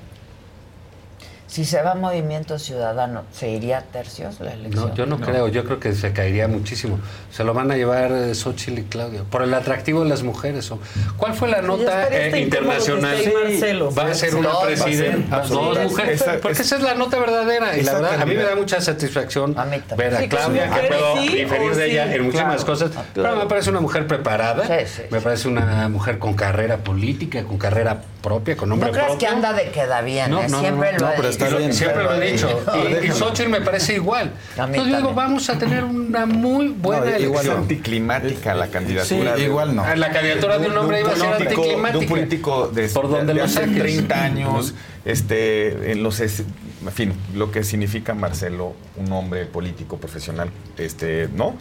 Si 1.51 1.65
se 1.65 1.81
va 1.81 1.95
Movimiento 1.95 2.57
Ciudadano, 2.57 3.23
¿se 3.33 3.49
iría 3.49 3.79
a 3.79 3.81
tercios 3.81 4.39
la 4.39 4.53
elección? 4.53 4.87
No, 4.87 4.95
yo 4.95 5.05
no, 5.05 5.19
creo, 5.19 5.49
yo 5.49 5.65
creo 5.65 5.81
que 5.81 5.93
se 5.93 6.13
caería 6.13 6.47
muchísimo. 6.47 6.97
Se 7.29 7.43
lo 7.43 7.53
van 7.53 7.69
a 7.71 7.75
llevar 7.75 8.09
eh, 8.13 8.33
Xochitl 8.33 8.79
y 8.79 8.83
Claudia, 8.83 9.23
por 9.29 9.43
el 9.43 9.53
atractivo 9.53 10.01
de 10.01 10.09
las 10.09 10.23
mujeres. 10.23 10.71
¿Cuál 11.17 11.33
fue 11.33 11.49
la 11.49 11.61
nota 11.61 12.07
eh, 12.07 12.31
que 12.31 12.39
internacional? 12.39 13.15
ahí 13.17 13.33
Marcelo. 13.43 13.93
Va 13.93 14.05
a 14.07 14.13
ser 14.13 14.29
Sí, 14.29 14.35
una 14.37 14.47
dos, 14.47 14.57
va 14.59 14.63
a 14.63 14.65
presidenta, 14.67 15.43
ser. 15.43 15.53
dos 15.57 15.77
Sí, 15.77 15.83
mujeres, 15.83 16.21
esa- 16.21 16.31
porque 16.37 16.51
esa- 16.53 16.61
esa 16.63 16.75
es 16.77 16.83
la 16.83 16.95
nota 16.95 17.19
verdadera. 17.19 17.77
Y 17.77 17.81
la 17.81 17.93
verdad, 17.95 18.21
a 18.21 18.25
mí 18.25 18.33
me 18.33 18.43
da 18.43 18.55
mucha 18.55 18.79
satisfacción 18.79 19.53
ver 19.97 20.15
a 20.15 20.19
Sí, 20.21 20.29
Claudia, 20.29 20.69
que 20.69 20.87
puedo 20.87 21.17
sí 21.17 21.27
diferir 21.35 21.71
o 21.71 21.75
de 21.75 21.91
ella 21.91 22.07
sí. 22.07 22.13
en 22.15 22.21
muchísimas 22.23 22.63
Claro. 22.63 22.65
cosas, 22.65 22.91
pero 23.13 23.35
me 23.35 23.45
parece 23.47 23.69
una 23.71 23.81
mujer 23.81 24.07
preparada, 24.07 24.65
Sí, 24.65 24.85
sí, 24.87 25.01
me 25.11 25.19
parece 25.19 25.49
una 25.49 25.89
mujer 25.89 26.17
con 26.17 26.33
carrera 26.33 26.77
política, 26.77 27.43
con 27.43 27.57
carrera 27.57 28.03
propia, 28.21 28.55
con 28.55 28.69
nombre 28.69 28.87
¿No 28.87 28.93
crees 28.93 29.07
propio. 29.07 29.27
que 29.27 29.33
anda 29.35 29.53
de 29.53 29.71
queda 29.71 30.01
bien? 30.01 30.31
No, 30.31 30.41
eh? 30.41 30.47
no, 30.49 30.59
Siempre 30.59 30.93
no, 30.93 30.99
lo 30.99 31.07
pero 31.15 31.29
dicho. 31.29 31.45
está 31.45 31.57
bien. 31.57 31.73
Siempre 31.73 32.03
lo 32.03 32.13
he 32.21 32.31
dicho. 32.31 32.63
Y. 33.03 33.11
Xochitl 33.11 33.49
me 33.49 33.61
parece 33.61 33.95
igual. 33.95 34.31
Entonces 34.57 34.85
yo 34.87 34.97
digo, 34.97 35.13
vamos 35.13 35.49
a 35.49 35.57
tener 35.57 35.83
una 35.83 36.25
muy 36.25 36.69
buena 36.69 37.01
No, 37.05 37.07
igual 37.19 37.21
elección. 37.23 37.55
es 37.55 37.61
anticlimática 37.61 38.53
la 38.55 38.67
candidatura. 38.67 39.35
Sí, 39.35 39.41
de- 39.41 39.45
igual 39.47 39.75
no. 39.75 39.83
Ah, 39.83 39.95
La 39.95 40.11
candidatura 40.11 40.57
de 40.59 40.67
un 40.67 40.77
hombre 40.77 41.01
iba 41.01 41.11
a 41.11 41.15
ser 41.15 41.33
anticlimática. 41.33 41.91
De 41.91 41.97
un 41.97 42.05
político 42.07 42.67
de, 42.67 42.87
Por 42.89 43.09
de- 43.09 43.17
donde 43.17 43.33
de 43.33 43.41
hace 43.41 43.53
saques. 43.65 43.79
30 43.79 44.23
años, 44.23 44.73
este, 45.05 45.91
en 45.91 46.03
los, 46.03 46.19
es- 46.19 46.43
en 46.83 46.91
fin, 46.91 47.13
lo 47.35 47.51
que 47.51 47.63
significa 47.63 48.13
Marcelo, 48.13 48.73
un 48.97 49.11
hombre 49.11 49.45
político 49.45 49.97
profesional, 49.97 50.49
este, 50.77 51.27
¿no? 51.35 51.55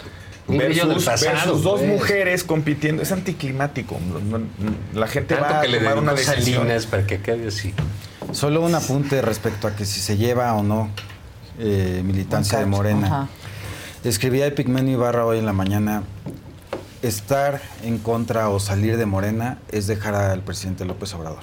Pasado, 0.47 1.33
versus 1.33 1.63
dos 1.63 1.81
pues. 1.81 1.93
mujeres 1.93 2.45
compitiendo, 2.45 3.03
es 3.03 3.13
anticlimático. 3.13 3.99
La 4.95 5.07
gente 5.07 5.35
Tanto 5.35 5.51
va 5.51 5.59
a 5.59 5.63
que 5.63 5.69
le 5.69 5.79
tomar 5.79 5.99
una 5.99 6.15
dedicó 6.15 6.33
decisión. 6.33 6.63
Salinas 6.63 6.87
para 6.87 7.07
que 7.07 7.21
quede 7.21 7.49
así. 7.49 7.73
Solo 8.33 8.63
un 8.63 8.75
apunte 8.75 9.23
respecto 9.23 9.69
a 9.69 9.77
que 9.77 9.85
si 9.85 10.01
se 10.01 10.17
lleva 10.17 10.53
o 10.55 10.63
no 10.63 10.91
eh, 11.59 12.03
militancia 12.05 12.59
de 12.59 12.67
Morena. 12.67 13.07
Ajá. 13.07 13.29
Escribía 14.03 14.47
Epigmenio 14.47 14.95
Ibarra 14.95 15.27
hoy 15.27 15.39
en 15.39 15.45
la 15.45 15.53
mañana, 15.53 16.05
estar 17.03 17.61
en 17.85 17.99
contra 17.99 18.49
o 18.49 18.59
salir 18.59 18.97
de 18.97 19.05
Morena 19.05 19.59
es 19.71 19.87
dejar 19.87 20.15
al 20.15 20.41
presidente 20.41 20.87
López 20.87 21.13
Obrador. 21.13 21.43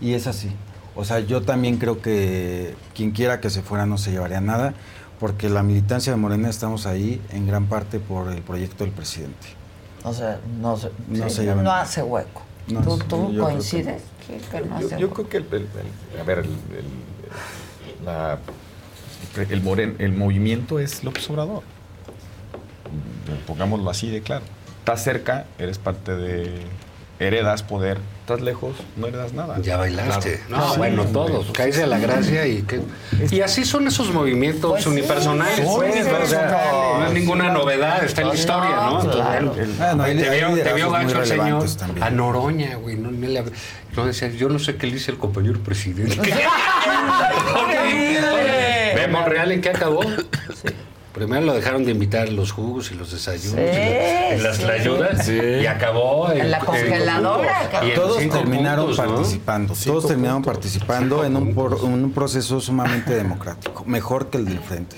Y 0.00 0.14
es 0.14 0.26
así. 0.26 0.50
O 0.96 1.04
sea, 1.04 1.20
yo 1.20 1.42
también 1.42 1.76
creo 1.76 2.00
que 2.00 2.74
quien 2.94 3.10
quiera 3.10 3.40
que 3.40 3.50
se 3.50 3.60
fuera 3.60 3.84
no 3.84 3.98
se 3.98 4.10
llevaría 4.10 4.40
nada, 4.40 4.72
porque 5.20 5.48
la 5.48 5.62
militancia 5.62 6.12
de 6.12 6.18
Morena 6.18 6.48
estamos 6.48 6.86
ahí 6.86 7.20
en 7.30 7.46
gran 7.46 7.66
parte 7.66 7.98
por 8.00 8.30
el 8.32 8.42
proyecto 8.42 8.84
del 8.84 8.92
presidente. 8.92 9.48
O 10.04 10.12
sea, 10.12 10.38
no, 10.60 10.76
se, 10.76 10.90
No 11.08 11.28
sí, 11.28 11.36
se 11.36 11.42
llevan. 11.44 11.64
no 11.64 11.72
hace 11.72 12.02
hueco. 12.02 12.42
No, 12.68 12.80
¿Tú, 12.82 12.96
sí, 12.98 13.02
tú 13.08 13.16
yo 13.16 13.26
creo 13.28 13.30
que 13.32 13.38
coincides? 13.52 14.02
Que 14.50 14.60
no 14.60 14.80
Yo, 14.80 14.86
hace 14.86 14.98
yo 15.00 15.06
hueco. 15.08 15.24
creo 15.24 15.28
que 15.28 15.36
el, 15.38 15.44
el- 15.62 15.68
el- 16.14 16.20
a 16.20 16.24
ver, 16.24 16.38
el, 16.40 16.44
el- 16.46 18.04
la- 18.04 18.38
el 19.50 19.62
moren- 19.62 19.96
el 19.98 20.12
movimiento 20.12 20.78
es 20.78 21.02
López 21.02 21.28
Obrador. 21.30 21.62
Pongámoslo 23.46 23.90
así 23.90 24.10
de 24.10 24.22
claro. 24.22 24.44
Estás 24.80 25.02
cerca, 25.04 25.46
eres 25.58 25.78
parte 25.78 26.14
de. 26.14 26.60
Heredas 27.20 27.62
poder. 27.64 27.98
Estás 28.20 28.40
lejos, 28.42 28.76
no 28.96 29.06
heredas 29.08 29.32
nada. 29.32 29.58
Ya 29.60 29.76
bailaste. 29.76 30.40
Claro. 30.46 30.62
No, 30.66 30.72
Sí, 30.72 30.78
bueno, 30.78 31.04
todos. 31.06 31.46
pues, 31.46 31.56
Caes 31.56 31.76
de 31.76 31.86
la 31.86 31.98
gracia 31.98 32.46
y 32.46 32.62
que. 32.62 32.80
Y 33.30 33.40
así 33.40 33.64
son 33.64 33.86
esos 33.88 34.12
movimientos 34.12 34.70
Pues 34.70 34.84
sí, 34.84 34.90
unipersonales. 34.90 35.56
son 35.56 35.64
pues, 35.78 35.94
unipersonales. 35.94 36.28
o 36.28 36.30
sea, 36.30 36.98
no 37.00 37.06
es 37.06 37.12
ninguna 37.14 37.50
novedad, 37.50 38.04
está 38.04 38.20
en 38.20 38.26
la 38.28 38.32
Pues 38.32 38.40
historia, 38.40 38.70
no, 38.70 39.00
claro. 39.10 39.54
el- 39.58 40.18
el- 40.18 40.22
te 40.22 40.30
vio, 40.30 40.54
te 40.54 40.90
gancho 40.90 41.20
el 41.22 41.26
señor 41.26 41.74
también. 41.76 42.04
a 42.04 42.10
Noroña, 42.10 42.76
güey. 42.76 42.96
No, 42.96 43.10
le 43.10 43.40
hab- 43.42 43.50
no 43.96 44.06
decía, 44.06 44.28
yo 44.28 44.48
no 44.48 44.58
sé 44.60 44.76
qué 44.76 44.86
le 44.86 44.92
dice 44.94 45.10
el 45.10 45.18
compañero 45.18 45.58
presidente. 45.60 46.16
Ve 48.94 49.08
Monreal 49.08 49.52
en 49.52 49.60
qué 49.60 49.70
acabó. 49.70 50.00
Primero 51.18 51.46
lo 51.46 51.52
dejaron 51.54 51.84
de 51.84 51.90
invitar 51.90 52.28
los 52.30 52.52
jugos 52.52 52.90
y 52.90 52.94
los 52.94 53.10
desayunos 53.12 53.54
Sí, 53.58 53.60
y, 53.60 53.64
la- 53.64 54.34
y 54.36 54.40
las 54.40 54.56
sí. 54.56 54.64
ayudas 54.64 55.28
y 55.28 55.66
acabó 55.66 56.30
En 56.32 56.50
la 56.50 56.58
congeladora, 56.60 57.70
y 57.82 57.88
en 57.90 57.94
Todos 57.94 58.16
terminaron 58.18 58.86
puntos, 58.86 59.04
¿no? 59.06 59.14
participando, 59.16 59.74
todos 59.84 60.06
terminaron 60.06 60.42
participando 60.42 61.24
en 61.24 61.36
un, 61.36 61.54
por- 61.54 61.78
en 61.82 61.92
un 62.04 62.12
proceso 62.12 62.60
sumamente 62.60 63.14
democrático, 63.14 63.84
mejor 63.86 64.28
que 64.30 64.38
el 64.38 64.44
del 64.46 64.60
frente. 64.60 64.96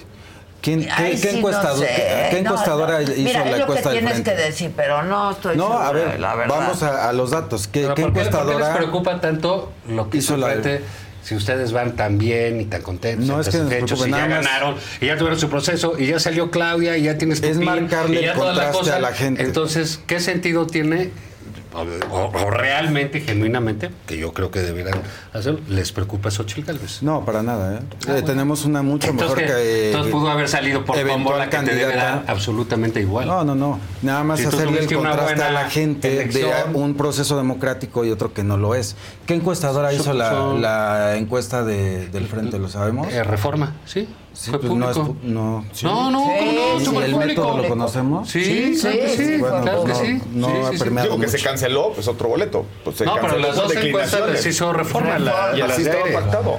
¿Quién, 0.61 0.87
Ay, 0.95 1.15
qué, 1.15 1.21
qué 1.23 1.31
sí, 1.31 1.37
encuestado- 1.39 1.77
no 1.77 1.81
sé. 1.83 1.87
qué- 1.87 2.37
qué 2.37 2.43
No, 2.43 2.51
encuestadora 2.51 2.97
no. 3.01 3.03
hizo 3.03 3.15
Mira, 3.23 3.45
la 3.47 3.51
es 3.53 3.59
lo 3.61 3.67
que 3.67 3.73
del 3.81 3.83
tienes 3.93 4.13
frente? 4.13 4.31
que 4.31 4.37
decir, 4.43 4.73
pero 4.77 5.03
no 5.05 5.31
estoy 5.31 5.57
No, 5.57 5.69
segura 5.69 5.89
a 5.89 5.93
ver, 5.93 6.21
la 6.21 6.35
verdad. 6.35 6.55
vamos 6.59 6.83
a, 6.83 7.09
a 7.09 7.13
los 7.15 7.31
datos. 7.31 7.67
¿Qué, 7.67 7.81
Pero 7.81 7.95
qué 7.95 8.03
¿por 8.03 8.13
qué, 8.13 8.19
por 8.21 8.31
qué 8.31 8.37
les 8.37 8.45
encuestadora? 8.45 8.77
preocupa 8.77 9.21
tanto 9.23 9.73
lo 9.89 10.11
que 10.11 10.19
hizo 10.19 10.35
el 10.35 10.43
la- 10.43 10.47
frente 10.49 10.83
si 11.23 11.35
ustedes 11.35 11.73
van 11.73 11.97
tan 11.97 12.19
bien 12.19 12.61
y 12.61 12.65
tan 12.65 12.83
contentos, 12.83 13.27
No 13.27 13.41
es 13.41 13.49
que 13.49 13.59
nos 13.59 14.07
y 14.07 14.11
ya 14.11 14.27
ganaron, 14.27 14.77
y 15.01 15.07
ya 15.07 15.17
tuvieron 15.17 15.39
su 15.39 15.49
proceso, 15.49 15.95
y 15.99 16.07
ya 16.07 16.19
salió 16.19 16.51
Claudia, 16.51 16.97
y 16.97 17.03
ya 17.05 17.19
tienes 17.19 17.43
Es 17.43 17.53
Pupín, 17.57 17.65
marcarle 17.65 18.21
y 18.21 18.25
ya 18.25 18.33
el 18.33 18.39
la 18.39 18.45
contraste 18.45 18.79
cosa. 18.79 18.97
a 18.97 19.01
la 19.01 19.13
gente. 19.13 19.43
Entonces, 19.43 20.01
¿qué 20.07 20.21
sentido 20.21 20.67
tiene? 20.67 21.11
O, 21.73 22.51
realmente, 22.51 23.21
genuinamente, 23.21 23.91
que 24.07 24.19
yo 24.19 24.33
creo 24.33 24.51
que 24.51 24.61
deberían 24.61 25.01
hacerlo, 25.33 25.61
les 25.69 25.93
preocupa 25.93 26.31
Xochitl 26.31 26.63
Gálvez. 26.67 27.03
No, 27.03 27.25
para 27.25 27.43
nada. 27.43 27.77
¿eh? 27.77 27.81
Eh, 28.19 28.23
tenemos 28.23 28.65
una 28.65 28.83
mucho 28.83 29.09
Entonces, 29.11 29.37
mejor 29.37 29.55
que. 29.57 29.87
Entonces 29.91 30.13
pudo 30.13 30.31
haber 30.31 30.49
salido 30.49 30.85
por 30.85 30.97
tómbola 30.99 31.49
que 31.49 31.57
te 31.59 31.63
debe 31.75 31.95
dar 31.95 31.97
candidata. 31.97 32.33
absolutamente 32.33 33.01
igual. 33.01 33.27
No, 33.29 33.45
no, 33.45 33.55
no. 33.55 33.79
Nada 34.03 34.25
más 34.25 34.41
Si 34.41 34.47
hacerle 34.47 34.81
el 34.81 34.93
contraste 34.93 35.43
a 35.43 35.51
la 35.53 35.71
gente 35.71 36.13
elección. 36.23 36.73
de 36.73 36.79
un 36.79 36.95
proceso 36.95 37.37
democrático 37.37 38.05
y 38.05 38.11
otro 38.11 38.33
que 38.35 38.43
no 38.43 38.57
lo 38.57 38.75
es. 38.75 38.97
¿Qué 39.27 39.35
encuestadora 39.35 39.91
Son- 39.93 40.01
hizo 40.01 40.13
la, 40.13 40.31
son- 40.31 40.63
la 40.63 41.17
encuesta 41.17 41.65
de- 41.65 42.09
del 42.09 42.27
frente? 42.27 42.59
¿Lo 42.59 42.69
sabemos? 42.69 43.07
Eh, 43.13 43.23
reforma, 43.23 43.77
sí. 43.85 44.09
Sí, 44.33 44.50
pues 44.52 44.62
no 44.65 44.91
es 44.91 44.97
no, 45.23 45.65
sí. 45.73 45.84
No, 45.84 46.10
no, 46.10 46.20
¿cómo 46.23 46.52
no? 46.52 46.81
¿Y 46.81 46.84
Súper 46.84 47.05
el 47.05 47.12
público. 47.12 47.42
método 47.42 47.57
lo 47.59 47.68
conocemos? 47.68 48.28
Sí, 48.31 48.78
claro 48.81 48.97
que 48.99 49.09
sí. 49.17 49.36
Bueno, 49.39 49.60
claro 49.62 49.84
que 49.84 49.89
no, 49.92 49.99
sí. 49.99 50.23
no 50.33 50.47
Sí, 50.49 50.52
sí, 50.78 50.84
sí. 50.84 50.91
Digo 51.02 51.20
que 51.20 51.28
se 51.28 51.42
canceló, 51.42 51.92
pues 51.94 52.09
otro 52.09 52.28
boleto. 52.28 52.65
Pues 52.84 52.97
se 52.97 53.05
No, 53.05 53.17
pero 53.20 53.36
las 53.39 53.57
dos 53.57 53.75
encuestas 53.75 54.31
les 54.31 54.47
hizo 54.47 54.73
reforma. 54.73 55.18
La, 55.18 55.52
Y 55.57 55.60
así 55.60 55.83
estaba 55.83 56.05
pactado. 56.12 56.59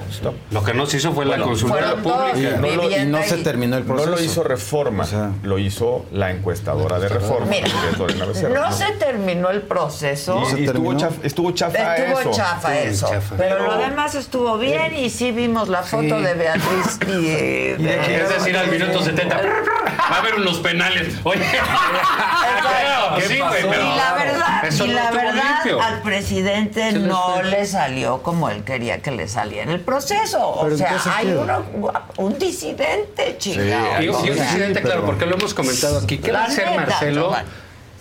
Lo 0.52 0.64
que 0.64 0.74
no 0.74 0.86
se 0.86 0.98
hizo 0.98 1.12
fue 1.14 1.26
la 1.26 1.38
consulta 1.40 1.96
pública. 1.96 2.32
Y 2.36 2.42
no, 2.44 2.62
lo- 2.62 2.84
y 2.84 2.88
Vivienda 2.90 3.20
no 3.20 3.26
se 3.26 3.38
terminó 3.38 3.78
el 3.78 3.88
No 3.88 3.94
proceso. 3.96 4.12
lo 4.16 4.22
hizo 4.22 4.44
Reforma, 4.44 5.04
O 5.04 5.08
sea- 5.08 5.32
lo 5.44 5.58
hizo 5.58 6.06
la 6.12 6.32
encuestadora 6.32 7.00
de 7.00 7.08
Reforma. 7.10 7.46
Mira, 7.48 7.68
no 8.54 8.72
se 8.72 8.92
terminó 9.00 9.50
el 9.50 9.62
proceso. 9.62 10.40
Y, 10.40 10.42
y 10.42 10.46
se 10.46 10.64
estuvo, 10.66 10.90
terminó. 10.96 11.00
chaf- 11.00 11.20
estuvo 11.24 11.52
chafa 11.52 11.96
Estuvo 11.98 12.20
eso. 12.20 12.32
chafa 12.32 12.70
Sí, 12.74 12.78
eso. 12.84 13.10
chafa. 13.10 13.36
Pero, 13.38 13.66
lo 13.66 13.78
demás 13.78 14.16
estuvo 14.16 14.58
bien 14.58 14.96
y 14.96 15.10
sí 15.10 15.32
vimos 15.32 15.70
la 15.70 15.84
foto 15.84 16.18
Sí. 16.18 16.24
de 16.24 16.34
Beatriz 16.34 17.00
y, 17.08 17.12
de 17.62 17.78
de- 17.78 18.22
Es 18.24 18.30
decir, 18.30 18.58
al 18.58 18.68
minuto 18.70 19.02
70 19.04 19.36
va 19.38 20.16
a 20.16 20.20
haber 20.20 20.36
unos 20.36 20.58
penales. 20.60 21.16
Oye. 21.24 21.40
¿qué 23.16 23.22
Sí, 23.28 23.40
pasó? 23.40 23.58
y 23.58 23.98
la 23.98 24.14
verdad, 24.14 24.66
Eso 24.66 24.86
y 24.86 24.88
no 24.90 24.94
la 24.94 25.12
verdad 25.12 25.82
al 25.82 26.02
presidente 26.02 26.92
Sí, 26.92 27.00
no 27.00 27.42
le 27.42 27.66
salió 27.66 28.22
como 28.24 28.50
él 28.50 28.64
quería 28.64 29.02
que 29.02 29.12
le 29.12 29.28
saliera 29.28 29.64
en 29.64 29.70
el 29.72 29.80
proceso. 29.82 30.40
O 30.48 30.62
Pero 30.64 30.74
¿en 30.74 30.78
sea, 30.78 30.98
hay 31.18 31.28
uno, 31.34 31.64
un 32.18 32.38
disidente, 32.40 33.36
chingado. 33.38 34.02
Y, 34.02 34.06
y 34.06 34.10
un 34.10 34.16
O 34.16 34.20
sea, 34.24 34.34
presidente, 34.36 34.82
claro, 34.82 35.06
porque 35.06 35.26
lo 35.26 35.36
hemos 35.36 35.54
comentado 35.54 36.00
aquí. 36.00 36.18
¿Qué 36.18 36.32
va 36.32 36.42
a 36.44 36.46
hacer 36.46 36.70
Marcelo. 36.76 37.36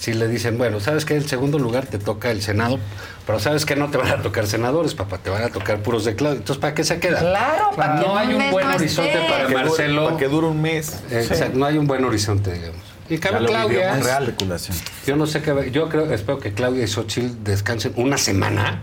Si 0.01 0.15
le 0.15 0.27
dicen, 0.27 0.59
bueno, 0.59 0.81
sabes 0.81 1.05
que 1.05 1.15
en 1.15 1.29
segundo 1.29 1.59
lugar 1.61 1.87
te 1.87 1.99
toca 1.99 2.31
el 2.33 2.41
Senado, 2.43 2.79
pero 3.27 3.39
sabes 3.39 3.65
que 3.67 3.77
no 3.77 3.91
te 3.91 3.99
van 3.99 4.09
a 4.09 4.23
tocar 4.23 4.47
senadores, 4.49 4.95
papá, 4.95 5.19
te 5.19 5.31
van 5.31 5.43
a 5.45 5.49
tocar 5.51 5.81
puros 5.83 6.05
de 6.07 6.17
Claudio. 6.17 6.39
Entonces, 6.39 6.61
¿para 6.61 6.75
qué 6.75 6.83
se 6.85 6.99
queda? 6.99 7.20
Claro, 7.20 7.70
para 7.77 8.01
que 8.01 8.07
no 8.07 8.12
en 8.12 8.19
hay 8.31 8.35
un 8.35 8.51
buen 8.51 8.67
no 8.67 8.75
horizonte 8.75 9.12
esté. 9.12 9.29
para 9.31 9.47
Que 9.47 9.53
dure- 9.55 9.65
Marcelo. 9.65 10.05
Para 10.07 10.17
que 10.17 10.29
dure 10.29 10.47
un 10.49 10.61
mes. 10.62 11.01
Exacto, 11.12 11.57
no 11.59 11.67
hay 11.67 11.77
un 11.79 11.87
buen 11.87 12.03
horizonte, 12.05 12.51
digamos. 12.53 12.81
Y 13.11 13.19
cabe 13.19 13.45
Claudia. 13.47 13.91
más 13.91 14.05
real. 14.05 14.23
especulación. 14.25 14.77
Yo 15.07 15.17
no 15.17 15.27
sé 15.27 15.43
qué. 15.43 15.70
Yo 15.70 15.89
creo, 15.89 16.11
espero 16.12 16.39
que 16.41 16.53
Claudia 16.55 16.83
y 16.85 16.89
Xochitl 16.89 17.45
descansen 17.45 17.93
una 17.97 18.17
semana. 18.19 18.81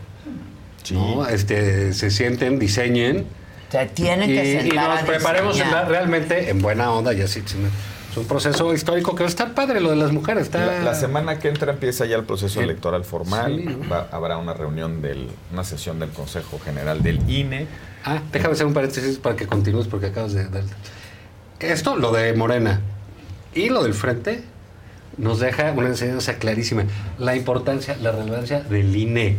¿no? 0.92 1.28
Este, 1.28 1.94
se 1.94 2.12
sienten, 2.12 2.60
diseñen. 2.60 3.26
Se 3.72 3.86
tienen 3.88 4.30
que 4.30 4.46
y, 4.46 4.56
y 4.58 4.62
sentar 4.70 4.90
nos 4.92 5.00
a 5.02 5.06
preparemos 5.06 5.56
en 5.58 5.64
diseñar. 5.64 5.84
la- 5.84 5.90
realmente 5.90 6.50
en 6.50 6.60
buena 6.62 6.92
onda. 6.92 7.12
Ya 7.14 7.28
sí, 7.28 7.42
sí, 7.46 7.56
es 8.11 8.18
un 8.18 8.26
proceso 8.26 8.74
histórico 8.74 9.14
que 9.16 9.24
va 9.24 9.27
a 9.27 9.30
estar 9.30 9.53
padre 9.53 9.80
lo 9.82 9.90
de 9.90 9.95
las 9.98 10.11
mujeres. 10.11 10.44
Está... 10.44 10.66
La, 10.66 10.80
la 10.82 10.95
semana 10.95 11.40
que 11.40 11.50
entra 11.50 11.72
empieza 11.72 12.06
ya 12.06 12.16
el 12.16 12.24
proceso 12.24 12.60
Sí. 12.60 12.64
electoral 12.64 13.03
formal. 13.03 13.77
Va- 13.92 14.08
habrá 14.11 14.38
una 14.38 14.53
reunión 14.53 15.02
del, 15.02 15.27
una 15.53 15.64
sesión 15.64 16.00
del 16.00 16.10
Consejo 16.10 16.60
General 16.60 17.03
del 17.03 17.30
INE. 17.30 17.68
Ah, 18.06 18.22
déjame 18.32 18.53
hacer 18.53 18.66
un 18.66 18.74
paréntesis 18.74 19.18
para 19.18 19.36
que 19.36 19.45
continúes 19.48 19.88
porque 19.88 20.08
acabas 20.08 20.34
de 20.34 20.48
dar. 20.48 20.64
Esto, 21.60 21.95
lo 21.98 22.11
de 22.11 22.34
Morena 22.34 22.82
y 23.53 23.69
lo 23.69 23.84
del 23.84 23.94
frente, 23.94 24.44
nos 25.18 25.40
deja 25.40 25.72
una 25.72 25.88
enseñanza 25.88 26.36
clarísima. 26.36 26.84
La 27.18 27.36
importancia, 27.36 27.98
la 28.02 28.11
relevancia 28.11 28.61
del 28.61 28.95
INE. 28.95 29.38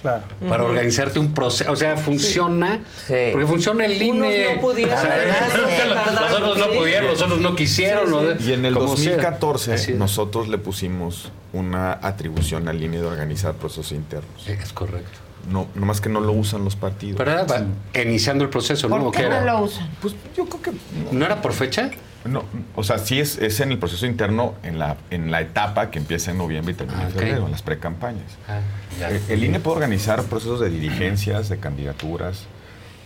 Claro. 0.00 0.22
para 0.48 0.64
organizarte 0.64 1.18
un 1.18 1.34
proceso. 1.34 1.70
O 1.72 1.76
sea, 1.76 1.96
funciona. 1.96 2.80
Porque 3.06 3.46
funciona 3.46 3.84
el 3.86 4.00
INE. 4.00 4.48
Unos 4.48 4.56
no 4.56 4.60
pudieron. 4.60 4.94
O 4.94 5.00
sea, 5.00 6.16
los 6.20 6.32
otros 6.32 6.58
no 6.58 6.68
pudieron, 6.68 7.10
los 7.10 7.22
otros 7.22 7.40
no 7.40 7.56
quisieron. 7.56 8.36
Y 8.40 8.52
en 8.52 8.64
el 8.64 8.74
como 8.74 8.96
sea. 8.96 9.12
2014 9.12 9.72
Así 9.72 9.92
es. 9.92 9.98
nosotros 9.98 10.48
le 10.48 10.58
pusimos 10.58 11.32
una 11.52 11.92
atribución 11.92 12.68
al 12.68 12.82
INE 12.82 12.98
de 12.98 13.06
organizar 13.06 13.54
procesos 13.54 13.92
internos. 13.92 14.46
Es 14.46 14.72
correcto. 14.72 15.18
No, 15.50 15.66
nomás 15.74 16.00
que 16.00 16.08
no 16.08 16.20
lo 16.20 16.32
usan 16.32 16.64
los 16.64 16.76
partidos. 16.76 17.16
Pero 17.16 17.32
era 17.32 18.02
iniciando 18.02 18.44
el 18.44 18.50
proceso, 18.50 18.88
¿no? 18.88 18.96
¿O 18.96 19.10
qué 19.10 19.22
era? 19.22 19.60
usan? 19.60 19.88
Pues 20.00 20.14
yo 20.36 20.44
creo 20.44 20.62
que... 20.62 20.72
¿No 21.14 21.24
era 21.24 21.40
por 21.40 21.52
fecha? 21.52 21.90
No, 22.24 22.44
o 22.74 22.82
sea, 22.82 22.98
sí 22.98 23.20
es, 23.20 23.38
es 23.38 23.60
en 23.60 23.70
el 23.70 23.78
proceso 23.78 24.04
interno, 24.04 24.54
en 24.62 24.78
la, 24.78 24.96
en 25.10 25.30
la 25.30 25.40
etapa 25.40 25.90
que 25.90 25.98
empieza 25.98 26.30
en 26.32 26.38
noviembre 26.38 26.72
y 26.72 26.76
termina 26.76 27.00
Ah, 27.00 27.04
en 27.06 27.10
febrero, 27.12 27.44
en 27.46 27.52
las 27.52 27.62
precampañas. 27.62 28.36
Ah. 28.48 28.60
Eh, 29.00 29.20
El 29.28 29.44
INE 29.44 29.60
puede 29.60 29.76
organizar 29.76 30.22
procesos 30.24 30.60
de 30.60 30.68
dirigencias, 30.68 31.48
de 31.48 31.58
candidaturas, 31.58 32.46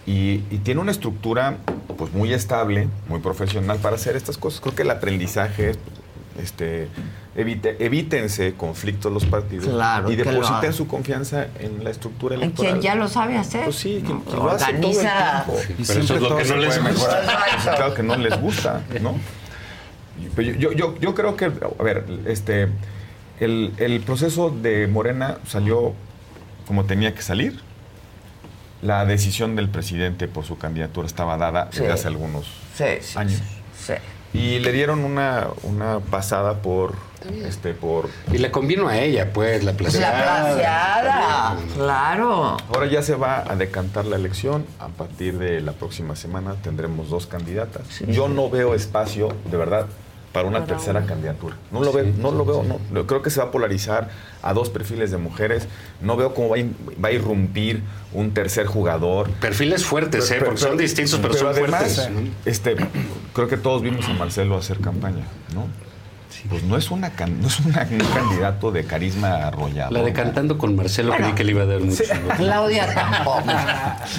y, 0.07 0.43
y 0.51 0.59
tiene 0.65 0.81
una 0.81 0.91
estructura 0.91 1.59
pues 1.97 2.13
muy 2.13 2.33
estable, 2.33 2.89
muy 3.09 3.21
profesional 3.21 3.79
para 3.79 3.97
hacer 3.97 4.17
estas 4.17 4.39
cosas. 4.39 4.61
Creo 4.61 4.75
que 4.75 4.83
el 4.83 4.91
aprendizaje 4.91 5.71
es, 5.71 5.79
este, 6.41 6.89
evite- 7.37 7.77
evítense 7.79 8.55
conflictos 8.55 9.13
los 9.13 9.25
partidos 9.27 9.67
Claro, 9.69 10.11
y 10.11 10.17
que 10.17 10.25
depositen 10.25 10.73
su 10.73 10.87
confianza 10.87 11.47
en 11.59 11.83
la 11.85 11.91
estructura 11.91 12.35
En 12.37 12.43
electoral. 12.43 12.73
quien 12.73 12.83
ya 12.83 12.95
lo 12.95 13.09
sabe 13.09 13.37
hacer. 13.39 13.65
Pues 13.65 13.77
sí, 13.77 14.03
quien, 14.05 14.21
quien 14.21 14.37
lo 14.37 14.51
hace 14.51 14.73
todo 14.75 14.91
el 14.91 14.97
Organiza. 14.97 15.45
tiempo. 15.45 15.63
Sí, 15.67 15.85
pero 15.87 16.01
eso 16.01 16.15
es 16.17 16.21
lo 16.23 16.37
que 16.37 16.45
no 16.45 16.57
les 16.57 16.83
gusta. 16.83 17.23
Claro 17.77 17.95
que 17.95 18.03
no 18.03 18.17
les 18.17 18.41
gusta, 18.41 18.81
¿no? 19.01 19.15
Pero 20.37 20.53
yo, 20.53 20.71
yo, 20.71 20.73
yo, 20.73 20.99
yo 21.01 21.15
creo 21.15 21.37
que, 21.37 21.47
a 21.47 21.83
ver, 21.83 22.05
este, 22.27 22.69
el, 23.41 23.73
el 23.79 24.01
proceso 24.01 24.51
de 24.51 24.87
Morena 24.87 25.39
salió 25.47 25.95
como 26.67 26.85
tenía 26.85 27.15
que 27.15 27.23
salir. 27.23 27.61
La 28.83 29.05
decisión 29.05 29.55
del 29.55 29.69
presidente 29.69 30.27
por 30.27 30.45
su 30.45 30.59
candidatura 30.59 31.07
estaba 31.07 31.37
dada 31.37 31.67
desde 31.71 31.91
hace 31.93 32.09
algunos 32.09 32.47
Sí, 32.77 32.85
sí, 33.01 33.17
años. 33.19 33.41
Sí. 33.79 33.93
Y 34.33 34.61
le 34.61 34.73
dieron 34.73 35.05
una, 35.05 35.49
una 35.63 36.01
pasada 36.01 36.63
por, 36.63 36.95
este, 37.45 37.75
por... 37.75 38.09
Y 38.33 38.39
le 38.39 38.51
convino 38.51 38.89
a 38.89 38.99
ella, 38.99 39.31
pues, 39.33 39.63
la 39.63 39.73
Pues 39.73 39.95
la 39.99 40.11
placeada, 40.11 41.57
claro. 41.75 42.57
Ahora 42.69 42.87
ya 42.87 43.03
se 43.03 43.15
va 43.15 43.45
a 43.47 43.57
decantar 43.57 44.07
la 44.07 44.17
elección. 44.17 44.65
A 44.79 44.89
partir 44.89 45.39
de 45.39 45.61
la 45.61 45.73
próxima 45.73 46.17
semana 46.17 46.55
tendremos 46.63 47.11
dos 47.11 47.27
candidatas. 47.27 47.83
Yo 48.09 48.29
no 48.29 48.49
veo 48.49 48.75
espacio, 48.75 49.29
de 49.51 49.57
verdad, 49.57 49.87
para 50.33 50.49
una 50.49 50.65
tercera 50.65 51.05
candidatura. 51.05 51.57
No 51.71 51.83
lo 51.85 51.93
veo, 51.93 52.07
no 52.19 52.31
lo 52.31 52.45
veo, 52.45 52.63
no. 52.63 52.79
Lo- 52.93 53.07
Creo 53.07 53.21
que 53.23 53.31
se 53.31 53.41
va 53.41 53.47
a 53.49 53.51
polarizar 53.51 54.09
a 54.43 54.55
dos 54.55 54.71
perfiles 54.71 55.11
de 55.11 55.19
mujeres. 55.19 55.69
No 56.01 56.17
veo 56.17 56.33
cómo 56.35 56.49
va 56.51 56.57
a, 56.57 56.59
in- 56.59 56.75
va 57.03 57.09
a 57.09 57.13
irrumpir 57.13 57.83
un 58.13 58.33
tercer 58.33 58.67
jugador. 58.67 59.31
Perfiles 59.31 59.85
fuertes, 59.85 60.31
¿eh? 60.31 60.39
Porque 60.45 60.59
son 60.61 60.77
distintos, 60.79 61.19
pero 61.21 61.35
son 61.35 61.55
fuertes, 61.55 62.11
¿no? 62.11 62.21
Este, 62.47 62.77
creo 63.35 63.49
que 63.49 63.57
todos 63.59 63.83
vimos 63.83 64.07
a 64.09 64.15
Marcelo 64.15 64.57
hacer 64.57 64.79
campaña, 64.79 65.25
¿no? 65.55 65.67
Pues 66.49 66.63
no 66.65 66.77
es, 66.77 66.91
una 66.91 67.11
can- 67.11 67.41
no 67.41 67.49
es 67.49 67.61
una- 67.61 67.83
un 67.91 67.99
candidato 67.99 68.71
de 68.73 68.85
carisma 68.85 69.47
arrollado. 69.47 69.91
La 69.93 70.03
de 70.03 70.13
cantando 70.13 70.59
con 70.59 70.75
Marcelo 70.77 71.13
creí 71.17 71.33
que 71.33 71.45
le 71.45 71.53
iba 71.53 71.63
a 71.63 71.67
dar 71.67 71.81
mucho. 71.81 72.03
¿no? 72.29 72.35
Claudia 72.37 72.93
tampoco. 72.95 73.43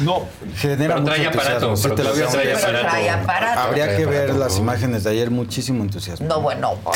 No, 0.04 0.24
Genera 0.58 0.96
Pero 0.96 1.02
mucho 1.02 1.14
trae 1.14 1.28
aparato, 1.28 1.76
sí 1.76 1.84
pero 1.84 1.96
te 1.96 2.04
trae 2.04 2.56
trae 2.82 3.10
aparato. 3.10 3.60
Habría 3.60 3.84
Trae 3.86 3.98
que 3.98 4.06
ver 4.06 4.18
aparato, 4.24 4.40
las 4.40 4.54
¿no? 4.56 4.60
imágenes 4.62 5.04
de 5.04 5.10
ayer, 5.12 5.30
muchísimo 5.32 5.84
entusiasmo. 5.84 6.28
No, 6.28 6.42
bueno, 6.42 6.76
con 6.84 6.94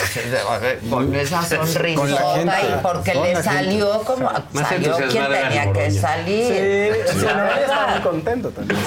esa 1.15 1.37
Con 1.41 1.49
la 1.49 1.65
sonrisota 1.67 2.37
gente, 2.37 2.55
y 2.67 2.81
porque 2.81 3.13
con 3.13 3.23
le 3.23 3.27
gente. 3.29 3.43
salió 3.43 4.01
como 4.03 4.31
Más 4.53 4.69
salió 4.69 4.95
quien 4.97 5.23
tenía 5.27 5.73
que 5.73 5.91
salir. 5.91 6.93
Sí, 7.07 7.25
estaba 7.63 7.91
muy 7.93 8.01
contento 8.01 8.49
también. 8.51 8.79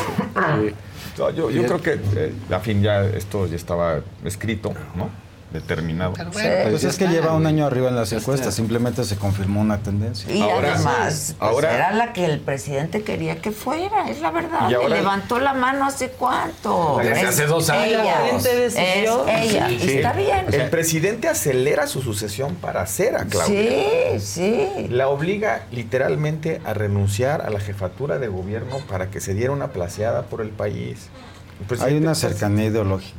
No, 1.18 1.30
yo, 1.30 1.50
yo 1.50 1.62
creo 1.66 1.82
que 1.82 2.00
eh, 2.16 2.32
a 2.50 2.60
fin 2.60 2.82
ya 2.82 3.02
esto 3.04 3.46
ya 3.46 3.56
estaba 3.56 4.00
escrito, 4.24 4.72
¿no? 4.94 5.10
Determinado. 5.52 6.12
Pues 6.32 6.84
es 6.84 6.96
que 6.96 7.08
lleva 7.08 7.34
un 7.34 7.44
año 7.44 7.66
arriba 7.66 7.88
en 7.88 7.96
las 7.96 8.12
encuestas, 8.12 8.54
simplemente 8.54 9.02
se 9.04 9.16
confirmó 9.16 9.60
una 9.60 9.78
tendencia. 9.78 10.32
Y 10.32 10.40
Ahora- 10.42 10.74
además, 10.74 11.34
pues, 11.36 11.36
ahora- 11.40 11.74
era 11.74 11.92
la 11.92 12.12
que 12.12 12.24
el 12.24 12.38
presidente 12.38 13.02
quería 13.02 13.40
que 13.42 13.50
fuera, 13.50 14.08
es 14.08 14.20
la 14.20 14.30
verdad. 14.30 14.70
Y 14.70 14.74
ahora- 14.74 14.88
Le 14.90 14.96
levantó 14.98 15.40
la 15.40 15.52
mano 15.52 15.86
hace 15.86 16.10
cuánto. 16.10 16.98
Desde 17.02 17.20
Es 17.22 17.28
hace 17.28 17.46
dos 17.46 17.68
años. 17.68 17.84
Ella, 17.86 18.04
La 18.04 18.26
gente 18.28 18.66
es 18.66 18.74
decidió. 18.74 19.26
ella. 19.28 19.68
Sí, 19.68 19.74
y 19.74 19.78
sí. 19.80 19.96
está 19.96 20.12
bien. 20.12 20.46
El 20.52 20.70
presidente 20.70 21.28
acelera 21.28 21.88
su 21.88 22.00
sucesión 22.00 22.54
para 22.54 22.82
hacer 22.82 23.16
a 23.16 23.24
Claudia. 23.24 23.72
Sí, 24.18 24.20
sí. 24.20 24.86
La 24.88 25.08
obliga 25.08 25.62
literalmente 25.72 26.60
a 26.64 26.74
renunciar 26.74 27.40
a 27.42 27.50
la 27.50 27.58
jefatura 27.58 28.18
de 28.20 28.28
gobierno 28.28 28.78
para 28.88 29.10
que 29.10 29.20
se 29.20 29.34
diera 29.34 29.52
una 29.52 29.68
placeada 29.72 30.22
por 30.22 30.42
el 30.42 30.50
país. 30.50 31.08
El 31.68 31.82
Hay 31.82 31.96
una 31.96 32.06
pues, 32.10 32.18
cercanía 32.18 32.66
ideológica 32.66 33.18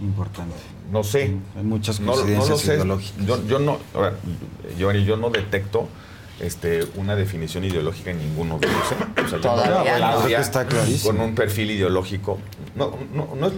importante. 0.00 0.54
No 0.90 1.04
sé. 1.04 1.36
Hay 1.56 1.62
muchas 1.62 2.00
No, 2.00 2.06
no 2.06 2.12
lo 2.16 2.22
coincidencias 2.22 2.60
sé. 2.60 2.74
ideológicas. 2.74 3.26
Yo, 3.26 3.46
yo 3.46 3.58
no, 3.58 3.78
a 3.94 3.98
ver, 4.00 4.14
Giovanni, 4.78 5.04
yo 5.04 5.16
no 5.16 5.30
detecto 5.30 5.88
este, 6.40 6.84
una 6.96 7.14
definición 7.16 7.64
ideológica 7.64 8.10
en 8.10 8.18
ninguno 8.18 8.58
de 8.58 8.66
ellos. 8.66 8.92
¿eh? 8.92 9.20
O 9.24 9.28
sea, 9.28 9.38
yo 9.38 9.40
Todavía 9.40 9.70
no 9.74 9.78
no. 9.78 9.84
Claudia 9.96 10.22
Creo 10.24 10.36
que 10.36 10.42
está 10.42 10.66
clarísimo. 10.66 11.12
Con 11.16 11.20
un 11.20 11.34
perfil 11.34 11.70
ideológico. 11.70 12.38
No, 12.74 12.96
no, 13.14 13.28
no 13.38 13.46
es- 13.48 13.52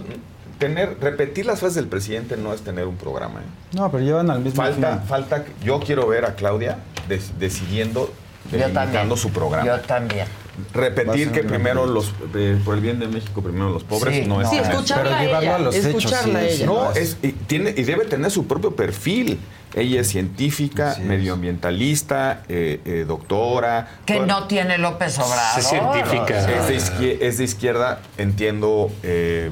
tener, 0.59 0.97
repetir 1.01 1.45
las 1.45 1.59
frases 1.59 1.75
del 1.75 1.87
presidente 1.87 2.37
no 2.37 2.53
es 2.53 2.61
tener 2.61 2.85
un 2.87 2.95
programa. 2.97 3.39
¿eh? 3.39 3.75
No, 3.75 3.89
pero 3.91 4.03
llevan 4.03 4.29
al 4.29 4.39
mismo 4.41 4.61
Falta, 4.61 4.97
fin. 4.99 5.07
falta, 5.07 5.45
yo 5.63 5.79
quiero 5.79 6.07
ver 6.07 6.25
a 6.25 6.35
Claudia 6.35 6.77
des- 7.09 7.37
decidiendo, 7.39 8.13
delimitando 8.51 9.17
su 9.17 9.29
programa. 9.31 9.65
Yo 9.65 9.79
también. 9.81 10.27
Repetir 10.73 11.31
que 11.31 11.43
primero 11.43 11.85
los, 11.85 12.13
eh, 12.35 12.59
por 12.63 12.75
el 12.75 12.81
bien 12.81 12.99
de 12.99 13.07
México, 13.07 13.41
primero 13.41 13.69
los 13.69 13.83
pobres, 13.83 14.15
Sí, 14.15 14.27
no 14.27 14.41
es. 14.41 14.49
Sí, 14.49 14.57
escucharla 14.57 15.03
Pero 15.03 15.15
a 15.15 15.21
llevarlo 15.21 15.41
ella. 15.47 15.55
a 15.55 15.59
los 15.59 15.75
hechos, 15.75 15.87
escucharla 15.89 16.43
ella. 16.43 16.65
No, 16.65 16.91
es, 16.91 17.17
y, 17.23 17.29
tiene, 17.31 17.73
y 17.75 17.83
debe 17.83 18.05
tener 18.05 18.29
su 18.31 18.45
propio 18.47 18.75
perfil. 18.75 19.39
Ella 19.75 20.01
es 20.01 20.07
científica, 20.09 20.91
Así 20.91 21.01
medioambientalista, 21.01 22.43
eh, 22.47 22.79
eh, 22.85 23.05
doctora. 23.07 23.87
Que 24.05 24.19
no 24.19 24.45
tiene 24.47 24.77
López 24.77 25.17
Obrador. 25.17 25.59
Es 25.59 25.67
científica. 25.67 26.39
Es 26.59 26.67
de, 26.67 26.75
izquier- 26.77 27.17
es 27.21 27.37
de 27.39 27.43
izquierda, 27.43 27.99
entiendo, 28.19 28.91
eh, 29.01 29.49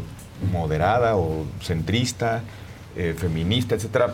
moderada 0.51 1.15
o 1.15 1.45
centrista, 1.61 2.41
eh, 2.95 3.15
feminista, 3.17 3.73
etcétera, 3.75 4.13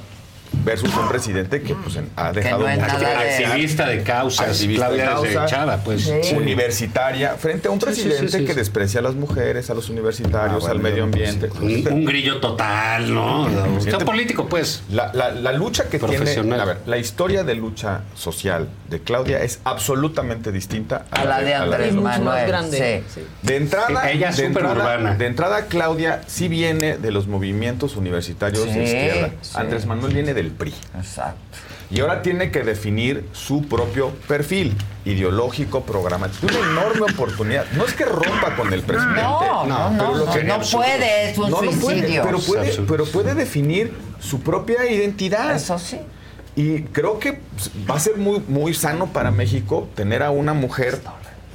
versus 0.64 0.94
un 0.96 1.08
presidente 1.10 1.62
que 1.62 1.76
pues, 1.76 1.98
ha 2.16 2.32
dejado 2.32 2.64
no 2.64 2.70
es 2.70 2.80
mucho 2.80 2.88
nada 3.00 3.20
que 3.24 3.30
de-. 3.30 3.46
Activista 3.46 3.88
de 3.88 4.04
causas. 4.04 4.50
Activista 4.50 4.90
de 4.90 4.98
Claudia 4.98 5.14
causa, 5.34 5.46
Chava, 5.46 5.78
pues. 5.78 6.04
Sí. 6.04 6.34
universitaria, 6.36 7.36
frente 7.36 7.68
a 7.68 7.72
un 7.72 7.80
Sí, 7.82 7.88
sí, 7.88 7.96
sí, 7.96 8.02
presidente 8.08 8.38
sí, 8.40 8.46
que 8.46 8.54
desprecia 8.54 9.00
a 9.00 9.04
las 9.04 9.16
mujeres, 9.16 9.70
a 9.70 9.74
los 9.74 9.90
universitarios, 9.90 10.64
Ah, 10.64 10.74
bueno, 10.74 10.74
al 10.76 10.80
medio 10.80 11.06
no 11.06 11.12
puedo 11.12 11.26
ambiente. 11.28 11.50
Un, 11.90 11.94
un 11.94 12.06
grillo 12.06 12.40
total, 12.40 13.14
¿no? 13.14 13.44
Un 13.46 13.82
Siente- 13.82 14.04
político, 14.06 14.48
pues. 14.48 14.84
La, 14.92 15.12
la- 15.14 15.32
la 15.32 15.52
lucha 15.54 15.86
que 15.86 16.00
tiene, 16.00 16.16
Profesional. 16.18 16.60
a 16.62 16.66
ver, 16.66 16.78
la 16.86 16.98
historia 16.98 17.44
de 17.44 17.56
lucha 17.56 18.02
social 18.16 18.68
de 18.90 19.00
Claudia 19.02 19.42
es 19.44 19.60
absolutamente 19.64 20.52
distinta 20.52 21.06
A 21.12 21.24
la 21.26 21.40
de 21.42 21.54
Andrés 21.54 21.94
Manuel. 21.94 22.48
grande. 22.48 23.04
Sí. 23.14 23.22
De 23.42 23.56
entrada, 23.56 24.10
Ella 24.12 24.30
es 24.30 24.38
de, 24.38 24.46
entrada 24.46 24.74
urbana. 24.74 25.16
de 25.16 25.26
entrada, 25.26 25.66
Claudia 25.68 26.22
sí 26.28 26.48
viene 26.48 26.98
de 26.98 27.12
los 27.12 27.28
movimientos 27.28 27.96
universitarios 27.96 28.64
Sí, 28.64 28.70
de 28.72 28.84
izquierda. 28.84 29.30
sí. 29.42 29.52
Andrés 29.56 29.86
Manuel 29.86 30.14
viene 30.14 30.34
del 30.38 30.52
PRI. 30.52 30.74
Exacto. 30.98 31.58
Y 31.90 32.00
ahora 32.02 32.22
tiene 32.22 32.52
que 32.52 32.64
definir 32.64 33.26
su 33.32 33.64
propio 33.68 34.12
perfil 34.28 34.76
ideológico, 35.06 35.84
programático. 35.84 36.48
Una 36.48 36.60
enorme 36.72 37.12
oportunidad. 37.14 37.66
No 37.74 37.86
es 37.86 37.94
que 37.94 38.06
rompa 38.06 38.56
con 38.56 38.72
el 38.74 38.82
presidente. 38.82 39.22
No, 39.22 39.66
no, 39.66 39.90
pero 39.90 39.92
no, 40.12 40.16
lo 40.18 40.26
no, 40.26 40.34
que- 40.34 40.44
no 40.44 40.60
puede, 40.60 41.32
es 41.32 41.38
un 41.38 41.50
No, 41.50 41.62
no 41.62 41.72
puede, 41.72 41.80
suicidio. 42.02 42.24
pero, 42.24 42.40
puede, 42.40 42.72
pero 42.88 43.06
puede 43.06 43.34
definir 43.36 43.94
su 44.20 44.42
propia 44.42 44.90
identidad. 44.90 45.56
Eso 45.56 45.80
sí. 45.80 46.00
Y 46.56 46.82
creo 46.84 47.20
que 47.20 47.40
va 47.90 47.96
a 47.96 48.00
ser 48.00 48.18
muy, 48.18 48.42
muy 48.48 48.74
sano 48.74 49.08
para 49.08 49.32
México 49.32 49.88
tener 49.96 50.24
a 50.24 50.32
una 50.32 50.54
mujer 50.54 51.00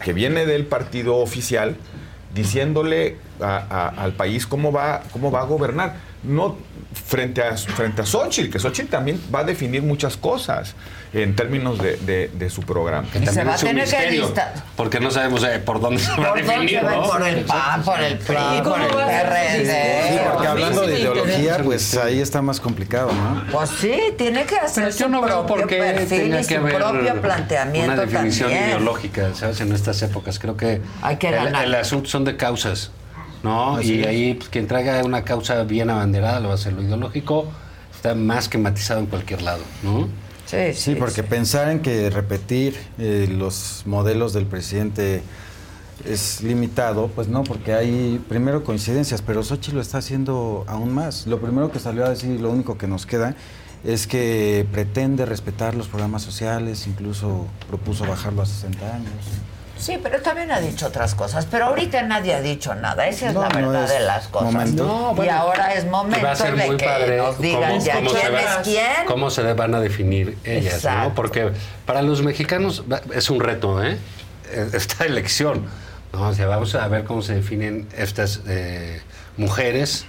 que 0.02 0.12
viene 0.12 0.46
del 0.46 0.64
partido 0.66 1.16
oficial 1.16 1.76
diciéndole 2.34 3.18
a- 3.40 3.64
a- 3.68 3.88
al 4.02 4.12
país 4.14 4.46
cómo 4.46 4.72
va, 4.72 5.02
cómo 5.12 5.30
va 5.30 5.40
a 5.40 5.44
gobernar. 5.44 5.96
No 6.24 6.56
frente 7.06 7.42
a, 7.42 7.56
frente 7.56 8.02
a 8.02 8.06
Xochitl, 8.06 8.50
que 8.50 8.58
Xochitl 8.60 8.88
también 8.88 9.20
va 9.34 9.40
a 9.40 9.44
definir 9.44 9.82
muchas 9.82 10.16
cosas 10.16 10.74
en 11.12 11.34
términos 11.34 11.78
de, 11.78 11.96
de- 11.96 12.30
de 12.32 12.48
su 12.50 12.62
programa. 12.62 13.06
Y 13.20 13.26
se 13.26 13.42
va 13.44 13.54
a 13.54 13.56
tener 13.56 13.88
que 13.88 14.10
listar. 14.12 14.54
Porque 14.76 15.00
no 15.00 15.10
sabemos 15.10 15.42
eh, 15.44 15.58
por 15.58 15.80
dónde 15.80 16.00
se 16.00 16.08
va 16.10 16.14
a 16.14 16.16
¿Por 16.16 16.26
dónde 16.26 16.42
definir, 16.52 16.78
se 16.78 16.84
va? 16.84 16.92
¿no? 16.96 17.02
Por 17.08 17.26
el 17.28 17.44
PAN, 17.44 17.82
por 17.82 18.00
el 18.00 18.18
PRI, 18.18 18.36
¿Y 18.58 18.62
por 18.62 18.80
el 18.80 18.86
PRD. 18.88 20.12
Sí, 20.12 20.18
porque 20.32 20.46
hablando 20.46 20.84
sí 20.84 20.90
de 20.90 21.00
ideología, 21.00 21.58
pues 21.64 21.96
ahí 21.96 22.20
está 22.20 22.40
más 22.40 22.60
complicado, 22.60 23.10
¿no? 23.12 23.44
Pues 23.50 23.70
sí, 23.70 23.94
tiene 24.16 24.44
que 24.44 24.56
hacer 24.56 24.84
Pero 24.84 24.92
su 24.92 24.98
yo 25.00 25.08
no 25.08 25.22
veo 25.22 25.44
propio 25.46 25.56
por 25.56 25.66
qué 25.66 25.78
perfil 25.78 26.26
y 26.40 26.46
que 26.46 26.56
su 26.56 26.62
propio 26.62 27.20
planteamiento 27.20 27.92
una 27.92 28.02
definición 28.02 28.48
también. 28.50 28.68
ideológica, 28.70 29.34
¿sabes? 29.34 29.60
En 29.60 29.72
estas 29.72 30.00
épocas. 30.02 30.38
Creo 30.38 30.56
que, 30.56 30.80
Hay 31.02 31.16
que 31.16 31.28
el, 31.28 31.34
ganar. 31.34 31.64
el 31.64 31.74
asunto 31.74 32.08
son 32.08 32.24
de 32.24 32.36
causas, 32.36 32.90
¿no? 33.42 33.80
y 33.80 34.04
ahí 34.04 34.34
pues, 34.34 34.48
quien 34.48 34.66
traiga 34.66 35.02
una 35.04 35.24
causa 35.24 35.62
bien 35.64 35.90
abanderada 35.90 36.40
lo 36.40 36.48
va 36.48 36.54
a 36.54 36.56
hacer. 36.56 36.72
Lo 36.72 36.82
ideológico 36.82 37.46
está 37.94 38.14
más 38.14 38.48
que 38.48 38.58
matizado 38.58 39.00
en 39.00 39.06
cualquier 39.06 39.42
lado, 39.42 39.62
¿no? 39.82 40.08
Sí, 40.46 40.74
Sí, 40.74 40.94
porque 40.96 41.22
pensar 41.22 41.70
en 41.70 41.80
que 41.80 42.10
repetir 42.10 42.76
eh, 42.98 43.26
los 43.30 43.84
modelos 43.86 44.34
del 44.34 44.44
presidente 44.44 45.22
es 46.04 46.42
limitado, 46.42 47.08
pues 47.08 47.28
no, 47.28 47.44
porque 47.44 47.74
hay 47.74 48.20
primero 48.28 48.64
coincidencias, 48.64 49.22
pero 49.22 49.42
Xochitl 49.42 49.76
lo 49.76 49.80
está 49.80 49.98
haciendo 49.98 50.64
aún 50.66 50.92
más. 50.92 51.26
Lo 51.26 51.40
primero 51.40 51.70
que 51.70 51.78
salió 51.78 52.04
a 52.04 52.10
decir, 52.10 52.40
lo 52.40 52.50
único 52.50 52.76
que 52.76 52.86
nos 52.86 53.06
queda, 53.06 53.34
es 53.84 54.06
que 54.06 54.66
pretende 54.72 55.26
respetar 55.26 55.74
los 55.74 55.88
programas 55.88 56.22
sociales, 56.22 56.86
incluso 56.86 57.46
propuso 57.68 58.04
bajarlo 58.04 58.42
a 58.42 58.46
60 58.46 58.94
años. 58.94 59.12
Sí, 59.82 59.98
pero 60.02 60.20
también 60.22 60.52
ha 60.52 60.60
dicho 60.60 60.86
otras 60.86 61.14
cosas. 61.16 61.46
Pero 61.50 61.66
ahorita 61.66 62.02
nadie 62.02 62.34
ha 62.34 62.40
dicho 62.40 62.74
nada. 62.74 63.06
Esa 63.08 63.28
es 63.28 63.34
No, 63.34 63.42
la 63.42 63.48
no 63.48 63.68
verdad 63.70 63.84
es 63.84 63.90
de 63.90 64.00
las 64.00 64.28
cosas. 64.28 64.52
momento. 64.52 64.84
No, 64.86 65.10
y 65.12 65.14
bueno, 65.16 65.32
ahora 65.32 65.74
es 65.74 65.84
momento 65.86 66.24
va 66.24 66.32
a 66.32 66.36
ser 66.36 66.54
de 66.56 66.66
muy 66.66 66.76
que 66.76 66.84
padre 66.84 67.16
nos 67.18 67.38
digan 67.40 67.70
cómo- 67.72 67.84
ya 67.84 67.94
cómo 67.96 68.10
quién 68.12 68.34
va- 68.34 68.40
es 68.40 68.56
quién. 68.62 69.06
cómo 69.06 69.30
se 69.30 69.52
van 69.54 69.74
a 69.74 69.80
definir 69.80 70.38
ellas, 70.44 70.74
Exacto. 70.74 71.08
¿no? 71.08 71.14
Porque 71.16 71.52
para 71.84 72.02
los 72.02 72.22
mexicanos 72.22 72.84
es 73.12 73.28
un 73.28 73.40
reto, 73.40 73.82
¿eh? 73.82 73.98
Eh, 74.52 74.70
Esta 74.72 75.04
elección, 75.04 75.66
¿no? 76.12 76.28
O 76.28 76.34
sea, 76.34 76.46
vamos 76.46 76.74
a 76.76 76.86
ver 76.88 77.04
cómo 77.04 77.20
se 77.22 77.34
definen 77.34 77.88
estas 77.96 78.40
eh, 78.46 79.00
mujeres, 79.36 80.04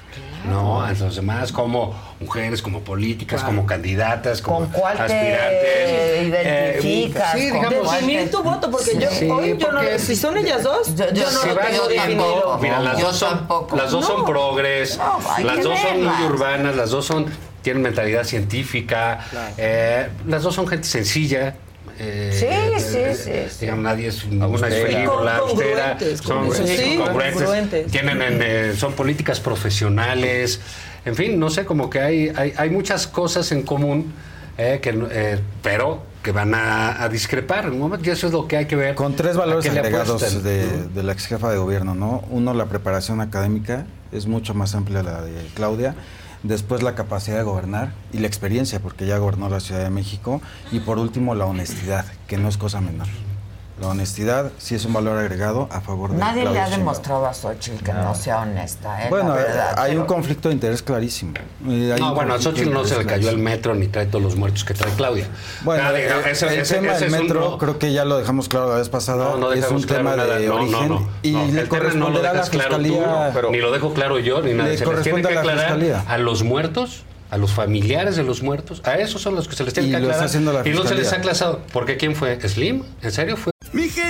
¿no? 0.50 0.82
A 0.84 0.92
los 0.93 1.16
demás, 1.16 1.52
como 1.52 1.95
mujeres, 2.19 2.61
como 2.61 2.82
políticas, 2.82 3.42
Claro. 3.42 3.56
como 3.56 3.66
candidatas, 3.68 4.42
como 4.42 4.60
¿Con 4.60 4.68
cuál 4.68 4.98
te 4.98 5.03
aspirantes. 5.03 6.27
identificas? 6.27 7.35
Eh, 7.35 7.40
sí, 7.40 7.50
¿Con 7.50 7.60
digamos, 7.61 7.88
cuál 7.88 8.02
Definir 8.02 8.32
tu 8.32 8.43
voto, 8.43 8.72
porque 8.72 8.98
yo 9.00 9.10
Sí, 9.11 9.30
hoy 9.30 9.58
yo 9.58 9.72
no 9.72 9.82
si 9.98 10.16
son 10.16 10.38
ellas 10.38 10.64
dos, 10.64 10.95
yo, 10.95 11.10
yo 11.14 11.24
no 11.32 11.40
Si 11.42 11.48
lo 11.48 11.56
tengo 11.58 11.88
definido. 11.88 12.58
Mira, 12.61 12.80
las 12.80 12.98
yo 13.00 13.08
dos 13.08 13.16
son, 13.18 13.38
tampoco. 13.40 13.76
las 13.77 13.92
dos 13.92 14.06
son 14.06 14.19
No. 14.19 14.26
progres, 14.26 14.98
No, 14.98 15.19
las 15.43 15.64
dos 15.64 15.80
son 15.80 16.03
muy 16.03 16.24
urbanas, 16.26 16.76
las 16.76 16.90
dos 16.90 17.06
son 17.06 17.26
tienen 17.61 17.82
mentalidad 17.82 18.26
científica, 18.26 19.19
eh, 19.58 20.10
las 20.27 20.43
dos 20.43 20.53
son 20.53 20.68
gente 20.68 20.85
sencilla. 20.88 21.56
Eh, 21.99 22.31
Sí, 22.38 22.45
eh, 22.45 22.80
sí, 22.80 22.97
eh, 22.97 23.15
sí, 23.47 23.55
sí. 23.55 23.61
Digamos, 23.61 23.83
nadie 23.83 24.07
es 24.07 24.25
Austera. 24.41 24.85
frívola, 24.88 25.38
austera, 25.38 25.97
son 25.99 26.53
sí, 26.53 26.67
sí, 26.77 26.95
congruentes, 26.97 27.33
congruentes. 27.43 27.91
tienen 27.91 28.22
en, 28.22 28.39
eh, 28.41 28.73
son 28.77 28.93
políticas 28.93 29.39
profesionales, 29.39 30.59
en 31.05 31.15
fin, 31.15 31.39
no 31.39 31.49
sé, 31.49 31.65
como 31.65 31.89
que 31.89 31.99
hay, 32.01 32.30
hay, 32.35 32.53
hay 32.57 32.69
muchas 32.69 33.07
cosas 33.07 33.51
en 33.51 33.63
común, 33.63 34.13
eh, 34.57 34.80
que, 34.81 34.93
no- 34.93 35.07
eh, 35.11 35.39
pero 35.61 36.03
que 36.23 36.31
van 36.31 36.53
a, 36.55 37.03
a 37.03 37.09
discrepar 37.09 37.69
momento, 37.72 38.07
y 38.07 38.11
eso 38.13 38.27
es 38.27 38.33
lo 38.33 38.47
que 38.47 38.55
hay 38.57 38.65
que 38.65 38.77
ver. 38.77 38.95
Con 38.95 39.13
tres 39.15 39.35
valores 39.35 39.69
agregados 39.69 40.43
de, 40.43 40.65
¿no? 40.65 40.88
de 40.89 41.03
la 41.03 41.11
ex 41.11 41.25
jefa 41.27 41.51
de 41.51 41.57
gobierno, 41.57 41.95
¿no? 41.95 42.23
Uno, 42.30 42.53
la 42.53 42.65
preparación 42.67 43.19
académica, 43.19 43.85
es 44.13 44.25
mucho 44.25 44.53
más 44.53 44.73
amplia 44.75 45.03
la 45.03 45.22
de 45.22 45.33
Claudia. 45.53 45.95
Después 46.43 46.83
la 46.83 46.93
capacidad 46.93 47.38
de 47.38 47.43
gobernar 47.43 47.93
y 48.11 48.19
la 48.19 48.27
experiencia, 48.27 48.80
porque 48.80 49.07
ya 49.07 49.17
gobernó 49.17 49.47
la 49.47 49.61
Ciudad 49.61 49.81
de 49.81 49.89
México. 49.89 50.41
Y 50.72 50.80
por 50.80 50.99
último, 50.99 51.35
la 51.35 51.45
honestidad, 51.45 52.05
que 52.27 52.38
no 52.38 52.49
es 52.49 52.57
cosa 52.57 52.81
menor. 52.81 53.07
La 53.82 53.88
honestidad 53.88 54.52
sí 54.60 54.76
es 54.76 54.85
un 54.85 54.93
valor 54.93 55.18
agregado 55.18 55.68
a 55.72 55.82
favor 55.82 56.11
de 56.11 56.18
Nadie 56.18 56.35
le 56.35 56.42
Claudia 56.43 56.61
ha 56.61 56.68
Sheinbaum. 56.68 56.80
demostrado 56.93 57.26
a 57.26 57.34
Xochitl 57.34 57.84
que 57.84 57.92
no, 57.92 58.14
sea 58.14 58.42
honesta, 58.42 59.03
¿eh? 59.03 59.08
Bueno, 59.10 59.34
eh, 59.35 59.42
verdad, 59.42 59.74
hay 59.80 59.90
pero- 59.92 60.02
un 60.02 60.08
conflicto 60.08 60.50
de 60.50 60.53
interés 60.53 60.84
clarísimo. 60.84 61.34
Hay 61.68 62.00
No, 62.00 62.14
bueno, 62.14 62.35
a 62.35 62.40
Xochitl 62.40 62.72
no 62.72 62.85
se 62.85 63.00
le 63.00 63.06
cayó 63.08 63.30
el 63.32 63.40
metro 63.40 63.74
ni 63.74 63.88
trae 63.88 64.06
todos 64.06 64.24
los 64.24 64.35
muertos 64.35 64.64
que 64.64 64.76
trae 64.76 64.92
Claudia. 64.93 65.27
Bueno, 65.64 65.84
Ah, 65.85 65.90
el, 65.90 65.95
ese- 66.30 66.48
el 66.53 66.60
ese- 66.61 66.76
tema 66.76 66.93
ese 66.93 67.06
del 67.06 67.14
un 67.16 67.19
metro, 67.22 67.58
creo 67.58 67.80
que 67.80 67.92
ya 67.92 68.06
lo 68.06 68.18
dejamos 68.19 68.48
claro 68.48 68.69
la 68.69 68.76
vez 68.77 68.90
pasada, 68.90 69.26
No, 69.32 69.38
no 69.38 69.52
es 69.52 69.61
dejamos 69.61 69.82
un 69.82 69.88
claro 69.88 70.03
tema 70.03 70.16
nada. 70.18 70.38
de 70.38 70.48
No, 70.48 70.53
no, 70.53 70.61
origen 70.61 70.90
no. 70.90 71.10
y 71.24 71.32
No, 71.32 71.40
le 71.40 71.45
el 71.45 71.50
tema 71.50 71.64
no 71.64 71.64
lo 71.64 71.69
corresponderá 71.69 72.19
a 72.30 72.34
la 72.34 72.34
dejas 72.34 72.50
claro 72.52 72.77
tú, 72.77 72.84
fiscalía. 72.84 73.32
pero 73.34 73.50
ni 73.52 73.58
lo 73.58 73.72
dejo 73.72 73.93
claro 73.95 74.19
yo, 74.19 74.42
ni 74.43 74.53
nada. 74.53 74.69
Le 74.69 74.77
se 74.77 74.85
les 74.85 75.02
tiene 75.02 75.22
corresponde 75.24 75.27
que 75.30 75.34
a 75.34 75.35
la 75.35 75.40
aclarar 75.42 75.61
fiscalía. 75.80 76.03
a 76.08 76.18
los 76.19 76.43
muertos, 76.43 77.03
a 77.32 77.38
los 77.38 77.52
familiares 77.52 78.16
de 78.18 78.24
los 78.24 78.43
muertos, 78.43 78.82
a 78.85 78.98
esos 79.00 79.19
son 79.19 79.34
los 79.35 79.48
que 79.48 79.56
se 79.56 79.64
les 79.64 79.74
tiene 79.74 79.90
Y 79.90 79.92
que 79.92 79.98
aclarar. 79.98 80.30
y 80.68 80.69
no 80.69 80.84
se 80.85 80.93
les 80.93 81.11
ha 81.11 81.16
aclarado. 81.16 81.61
Porque 81.74 81.98
¿quién 81.98 82.16
fue? 82.16 82.40
¿Slim? 82.48 82.84
¿En 83.02 83.11
serio 83.11 83.35
fue? 83.35 83.52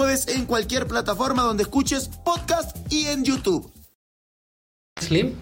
jueves 0.00 0.28
en 0.28 0.46
cualquier 0.46 0.86
plataforma 0.86 1.42
donde 1.42 1.62
escuches 1.64 2.08
podcast 2.24 2.74
y 2.90 3.08
en 3.08 3.22
YouTube. 3.22 3.70
¿Slim? 4.98 5.34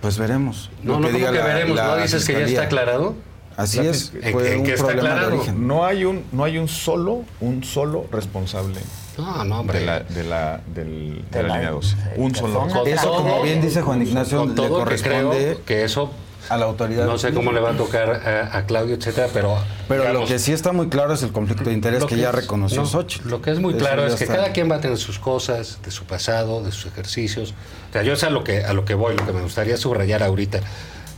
Pues 0.00 0.16
veremos. 0.16 0.70
No, 0.82 0.94
lo 0.94 1.00
no, 1.00 1.06
que 1.08 1.12
¿cómo 1.12 1.18
diga 1.18 1.32
que 1.32 1.38
la- 1.40 1.44
veremos? 1.44 1.76
la 1.76 1.86
¿No 1.88 1.96
dices 1.96 2.24
que 2.24 2.32
ya 2.32 2.38
fiscalía. 2.38 2.46
está 2.54 2.62
aclarado? 2.62 3.16
Así 3.58 3.76
La 3.82 3.90
es, 3.90 4.10
fue 4.32 4.52
¿en 4.54 4.60
un 4.60 4.64
qué 4.64 4.72
está 4.72 4.86
problema 4.86 5.08
de 5.10 5.14
aclarado? 5.14 5.36
origen. 5.36 5.66
No 5.66 5.84
hay 5.84 6.04
un, 6.06 6.24
no 6.32 6.44
hay 6.44 6.56
un 6.56 6.68
solo, 6.68 7.24
un 7.40 7.62
solo 7.64 8.06
responsable 8.10 8.80
No, 9.18 9.44
no, 9.44 9.60
hombre. 9.60 9.80
de 9.80 9.84
la, 9.86 10.00
de 10.00 10.24
la, 10.24 10.60
del- 10.74 11.24
de 11.30 11.36
De 11.36 11.42
la 11.42 11.48
la- 11.48 11.54
línea 11.56 11.70
12. 11.72 11.96
Un 12.16 12.30
que 12.32 12.38
solo. 12.40 12.86
Eso, 12.86 13.12
como 13.12 13.42
bien 13.42 13.60
dice 13.60 13.82
Juan 13.82 14.00
Ignacio, 14.00 14.38
Con 14.38 14.48
le 14.54 14.62
que 14.62 14.68
corresponde 14.70 15.36
creo 15.36 15.64
que 15.66 15.84
eso 15.84 16.10
a 16.48 16.56
la 16.56 16.64
autoridad. 16.66 17.04
no 17.06 17.18
sé 17.18 17.32
cómo 17.34 17.52
le 17.52 17.60
va 17.60 17.70
a 17.72 17.76
tocar 17.76 18.10
a, 18.10 18.56
a 18.56 18.64
Claudio, 18.66 18.94
etcétera, 18.96 19.28
pero 19.32 19.58
Pero 19.88 20.12
lo 20.12 20.24
que 20.26 20.38
sí 20.38 20.52
está 20.52 20.72
muy 20.72 20.88
claro 20.88 21.12
es 21.14 21.22
el 21.22 21.32
conflicto 21.32 21.64
de 21.64 21.72
interés 21.74 22.04
que, 22.04 22.14
que 22.14 22.20
ya 22.20 22.30
es- 22.30 22.34
reconoció 22.34 22.80
no, 22.82 22.86
Xochitl. 22.86 23.28
Lo 23.28 23.42
que 23.42 23.50
es 23.50 23.58
muy 23.58 23.72
Eso 23.74 23.80
claro 23.80 24.06
es 24.06 24.14
que 24.14 24.24
está. 24.24 24.36
cada 24.36 24.52
quien 24.52 24.70
va 24.70 24.76
a 24.76 24.80
tener 24.80 24.96
sus 24.98 25.18
cosas, 25.18 25.78
de 25.84 25.90
su 25.90 26.04
pasado, 26.04 26.62
de 26.62 26.72
sus 26.72 26.86
ejercicios. 26.86 27.54
O 27.90 27.92
sea, 27.92 28.02
yo 28.02 28.12
es 28.14 28.22
a 28.24 28.30
lo 28.30 28.44
que, 28.44 28.64
a 28.64 28.72
lo 28.72 28.84
que 28.84 28.94
voy, 28.94 29.16
lo 29.16 29.26
que 29.26 29.32
me 29.32 29.42
gustaría 29.42 29.76
subrayar 29.76 30.22
ahorita, 30.22 30.60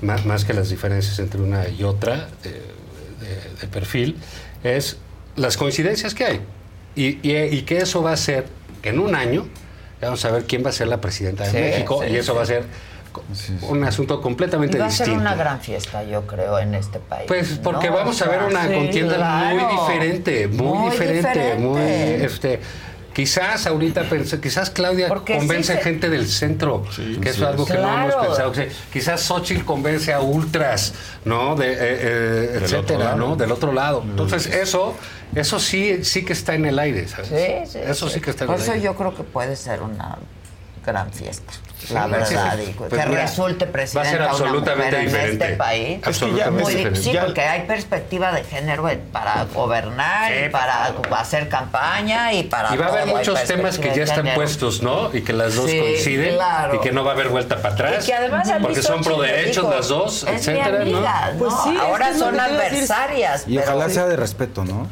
más, 0.03 0.25
más 0.27 0.45
que 0.45 0.55
las 0.55 0.69
diferencias 0.71 1.19
entre 1.19 1.41
una 1.41 1.69
y 1.69 1.83
otra 1.85 2.29
de, 2.43 2.51
de- 2.51 3.61
de 3.61 3.67
perfil, 3.69 4.17
es 4.65 4.97
las 5.37 5.57
coincidencias 5.57 6.15
que 6.15 6.25
hay. 6.25 6.41
Y, 6.97 7.19
y- 7.23 7.37
y 7.37 7.63
que 7.63 7.79
eso 7.79 8.03
va 8.03 8.13
a 8.13 8.17
ser 8.17 8.47
que 8.83 8.89
en 8.89 8.99
un 8.99 9.15
año 9.15 9.47
vamos 10.01 10.25
a 10.25 10.31
ver 10.31 10.45
quién 10.45 10.65
va 10.65 10.71
a 10.71 10.73
ser 10.73 10.89
la 10.89 11.01
presidenta 11.01 11.45
de 11.45 11.51
Sí, 11.51 11.57
México 11.59 12.01
sí, 12.03 12.11
y 12.13 12.17
eso 12.17 12.33
sí. 12.33 12.37
va 12.37 12.43
a 12.43 12.47
ser 12.47 12.65
un 13.63 13.85
asunto 13.85 14.21
completamente 14.21 14.77
Y 14.77 14.81
va 14.81 14.87
a 14.87 14.91
ser 14.91 15.07
distinto. 15.07 15.21
una 15.21 15.35
gran 15.35 15.61
fiesta, 15.61 16.03
yo 16.05 16.27
creo, 16.27 16.59
en 16.59 16.75
este 16.75 16.99
país. 16.99 17.25
Pues 17.29 17.61
porque 17.63 17.89
¿no? 17.89 17.97
vamos 17.97 18.21
a 18.23 18.25
O 18.27 18.29
sea, 18.29 18.39
ver 18.39 18.49
una 18.49 18.67
sí, 18.67 18.75
contienda 18.75 19.17
claro. 19.17 19.57
muy 19.57 19.73
diferente, 19.81 20.49
muy, 20.49 20.79
Muy 20.79 20.91
diferente, 20.91 21.29
diferente. 21.29 21.59
muy 21.63 21.81
este 22.25 22.61
quizás 23.13 23.67
ahorita 23.67 24.05
pensé, 24.05 24.41
quizás 24.41 24.71
Claudia 24.71 25.09
Porque 25.09 25.37
convence 25.37 25.73
sí 25.73 25.79
se- 25.79 25.85
gente 25.85 26.09
del 26.09 26.29
centro, 26.29 26.85
que 27.21 27.29
es 27.31 27.43
algo 27.43 27.67
que 27.67 27.75
no 27.75 28.03
hemos 28.05 28.15
pensado. 28.15 28.53
quizás 28.93 29.21
Xochitl 29.23 29.65
convence 29.65 30.13
a 30.13 30.21
ultras, 30.21 30.95
¿no? 31.25 31.57
De, 31.57 31.73
eh, 31.73 31.77
eh, 31.81 32.59
etcétera. 32.63 33.17
¿no? 33.17 33.35
Del 33.35 33.51
otro 33.51 33.73
lado. 33.73 34.03
Entonces, 34.09 34.47
eso, 34.47 34.95
eso 35.35 35.59
sí, 35.59 36.05
sí 36.05 36.25
que 36.25 36.33
está 36.33 36.55
en 36.55 36.67
el 36.67 36.79
aire, 36.79 37.09
¿sabes? 37.09 37.29
Sí, 37.29 37.73
sí. 37.73 37.79
Eso 37.85 38.09
sí 38.09 38.21
que 38.21 38.31
está 38.31 38.45
en 38.45 38.49
Por 38.49 38.57
el 38.57 38.63
eso 38.63 38.73
aire. 38.73 38.85
yo 38.85 38.95
creo 38.95 39.15
que 39.15 39.25
puede 39.25 39.57
ser 39.57 39.83
una 39.83 40.17
gran 40.87 41.13
fiesta. 41.13 41.53
La 41.91 42.05
sí, 42.05 42.11
verdad, 42.11 42.57
sí. 42.63 42.75
Pues 42.77 42.91
que 42.91 43.09
mira, 43.09 43.23
resulte 43.23 43.65
va 43.67 44.03
a 44.03 44.05
ser 44.05 44.21
una 44.21 44.31
absolutamente 44.31 44.85
mujer 44.85 44.95
en 45.01 45.07
diferente. 45.07 45.45
este 45.45 45.57
país. 45.57 46.01
Absolutamente 46.05 46.63
Muy 46.63 46.73
di- 46.73 46.77
diferente. 46.79 47.03
sí, 47.03 47.13
Ya- 47.13 47.25
porque 47.25 47.41
hay 47.41 47.63
perspectiva 47.67 48.33
de 48.33 48.45
género 48.45 48.89
para 49.13 49.47
gobernar, 49.55 50.31
Sí, 50.33 50.39
y 50.47 50.49
para 50.51 50.93
hacer 51.19 51.49
campaña 51.49 52.33
y 52.33 52.43
para 52.45 52.75
Y 52.75 52.77
va 52.79 52.87
a 52.87 52.89
haber 52.91 53.07
muchos 53.07 53.43
temas 53.45 53.79
que 53.79 53.95
ya 53.95 54.05
están 54.05 54.29
puestos, 54.35 54.83
¿no? 54.83 55.11
Y 55.15 55.23
que 55.23 55.33
las 55.33 55.55
dos 55.55 55.71
Sí, 55.71 55.79
coinciden 55.79 56.35
claro. 56.35 56.75
y 56.75 56.81
que 56.81 56.93
no 56.93 57.03
va 57.05 57.13
a 57.13 57.15
haber 57.15 57.29
vuelta 57.29 57.57
para 57.57 57.75
atrás. 57.75 58.05
Y 58.05 58.07
que 58.07 58.15
además 58.15 58.51
porque 58.61 58.83
son 58.83 59.03
pro 59.03 59.21
derechos 59.21 59.65
las 59.75 59.89
dos, 59.89 60.23
es 60.25 60.29
mi 60.31 60.37
etcétera, 60.37 60.83
amiga, 60.83 61.31
¿no? 61.33 61.39
Pues 61.39 61.55
Ahora 61.81 62.15
son 62.15 62.39
adversarias. 62.39 63.45
Y 63.47 63.57
pero- 63.59 63.71
ojalá 63.73 63.89
sea 63.91 64.07
de 64.07 64.17
respeto, 64.17 64.65
¿no? 64.65 64.89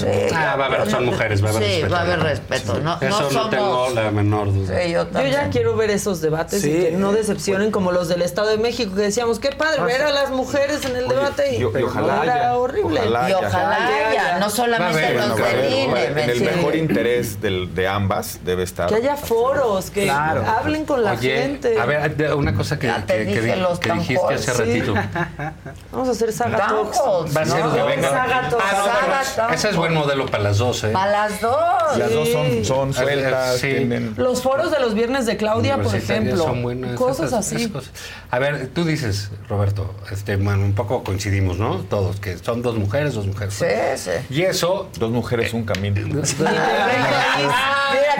Sí, 0.00 0.34
Ah, 0.34 0.56
va 0.56 0.64
a 0.64 0.66
haber, 0.68 0.90
son 0.90 1.04
mujeres, 1.06 1.44
va 1.44 1.48
a 1.48 1.50
haber 1.52 1.62
sí, 1.62 1.68
respeto. 1.74 1.92
va 1.94 1.98
a 1.98 2.02
haber 2.02 2.20
respeto. 2.20 2.80
No, 2.80 2.94
Eso 3.00 3.08
no 3.08 3.20
no, 3.20 3.30
somos... 3.30 3.50
tengo 3.50 3.90
la 3.90 4.10
menor 4.10 4.52
duda. 4.52 4.80
Sí, 4.82 4.90
yo 4.92 5.10
Yo 5.10 5.26
ya 5.26 5.50
quiero 5.50 5.76
ver 5.76 5.90
esos 5.90 6.20
debates 6.20 6.62
Sí. 6.62 6.70
y 6.70 6.80
que 6.84 6.90
no 6.92 7.12
decepcionen 7.12 7.70
como 7.70 7.92
los 7.92 8.08
del 8.08 8.22
Estado 8.22 8.48
de 8.48 8.58
México, 8.58 8.94
que 8.94 9.02
decíamos, 9.02 9.38
qué 9.38 9.50
padre 9.52 9.82
ver 9.82 10.02
a 10.02 10.10
las 10.10 10.30
mujeres 10.30 10.84
en 10.84 10.96
el 10.96 11.08
debate 11.08 11.54
y, 11.54 11.56
y- 11.56 11.60
y 11.60 11.64
ojalá 11.64 12.22
era 12.22 12.34
haya, 12.34 12.56
horrible. 12.56 13.00
ojalá 13.00 13.30
Y 13.30 13.32
ojalá 13.32 13.86
haya. 13.86 14.08
haya, 14.10 14.38
no 14.38 14.50
solamente 14.50 15.04
haber, 15.06 15.16
los 15.16 15.30
bueno, 15.38 15.46
del 15.46 15.72
INE, 15.72 16.04
en 16.06 16.14
¿me 16.14 16.24
el 16.24 16.40
mejor 16.42 16.76
interés 16.76 17.40
del- 17.40 17.74
de 17.74 17.88
ambas 17.88 18.40
debe 18.44 18.62
estar. 18.62 18.88
Que 18.88 18.96
haya 18.96 19.16
foros, 19.16 19.90
que 19.90 20.04
Claro. 20.04 20.44
hablen 20.46 20.84
con 20.84 21.02
la 21.04 21.12
Oye, 21.12 21.36
gente. 21.42 21.78
a 21.80 21.84
ver, 21.86 22.34
una 22.34 22.54
cosa 22.54 22.78
que, 22.78 22.88
que- 23.06 23.16
que 23.16 23.24
que 23.24 23.40
dijiste 23.40 23.54
hace 23.70 23.86
tampones, 23.88 24.44
sí. 24.44 24.50
ratito. 24.52 24.94
Vamos 25.92 26.08
a 26.08 26.10
hacer 26.12 26.32
Saga 26.32 26.58
Va 26.58 27.40
a 27.42 27.44
ser 27.46 27.64
¿no? 27.64 27.70
de 27.70 27.82
venga. 27.82 28.10
Saga 28.10 28.48
Talks. 28.48 28.64
Ah, 28.64 28.76
no, 28.76 28.84
Saga 28.84 29.00
pero 29.24 29.34
Talks. 29.36 29.54
esa 29.54 29.68
es 29.70 29.76
buen 29.90 30.02
modelo 30.04 30.26
para 30.26 30.42
las 30.44 30.58
dos, 30.58 30.84
¿eh? 30.84 30.90
Para 30.92 31.10
las 31.28 31.40
dos. 31.40 31.56
Las 31.98 32.12
dos 32.12 32.28
son, 32.28 32.64
son 32.64 32.92
Sí. 32.94 33.00
sueltas, 33.00 33.56
Sí. 33.58 33.68
tienen... 33.68 34.14
Los 34.16 34.42
foros 34.42 34.70
de 34.70 34.78
los 34.80 34.94
viernes 34.94 35.26
de 35.26 35.36
Claudia, 35.36 35.76
por 35.78 35.94
ejemplo. 35.94 36.36
son 36.36 36.62
buenas, 36.62 36.94
cosas 36.96 37.26
esas- 37.28 37.46
así. 37.46 37.56
esas 37.56 37.68
cosas. 37.72 37.90
A 38.30 38.38
ver, 38.38 38.68
tú 38.68 38.84
dices, 38.84 39.30
Roberto, 39.48 39.94
este, 40.10 40.36
bueno, 40.36 40.64
un 40.64 40.74
poco 40.74 41.02
coincidimos, 41.04 41.58
¿no? 41.58 41.78
Todos, 41.88 42.20
que 42.20 42.38
son 42.38 42.62
dos 42.62 42.76
mujeres, 42.76 43.14
dos 43.14 43.26
mujeres. 43.26 43.54
Sí, 43.54 43.66
sí. 43.96 44.10
Y 44.30 44.42
eso... 44.42 44.88
Dos 44.98 45.10
mujeres, 45.10 45.52
un 45.52 45.64
camino. 45.64 46.00
Mira 46.00 46.22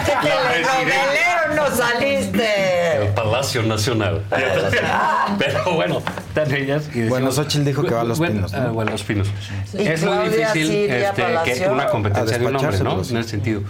qué 0.05 0.13
telenovelero 0.29 1.55
no 1.55 1.77
saliste. 1.77 3.03
El 3.03 3.09
Palacio 3.15 3.63
Nacional. 3.63 4.23
Pero 5.39 5.73
bueno, 5.75 6.03
están 6.29 6.55
ellas. 6.55 6.85
Y 6.95 7.03
Bueno, 7.09 7.27
decimos- 7.29 7.35
Xochitl 7.37 7.65
dijo 7.65 7.83
que 7.85 7.95
va 7.95 8.01
a 8.03 8.05
Los 8.05 8.19
Bueno, 8.19 8.35
Pinos, 8.35 8.53
¿no? 8.53 8.59
ah, 8.59 8.67
bueno, 8.71 8.91
Los 8.93 9.03
Pinos. 9.03 9.29
Y 9.73 9.87
Es 9.87 10.03
muy 10.03 10.13
Claudia 10.13 10.53
difícil 10.53 10.67
Silvia 10.67 11.09
este, 11.11 11.23
que 11.45 11.60
Una 11.69 11.87
competencia 11.89 12.39
de 12.39 12.47
un 12.47 12.57
hombre, 12.57 12.79
¿no? 12.81 13.05
sí. 13.05 13.13
En 13.15 13.21
ese 13.21 13.31
sentido. 13.31 13.63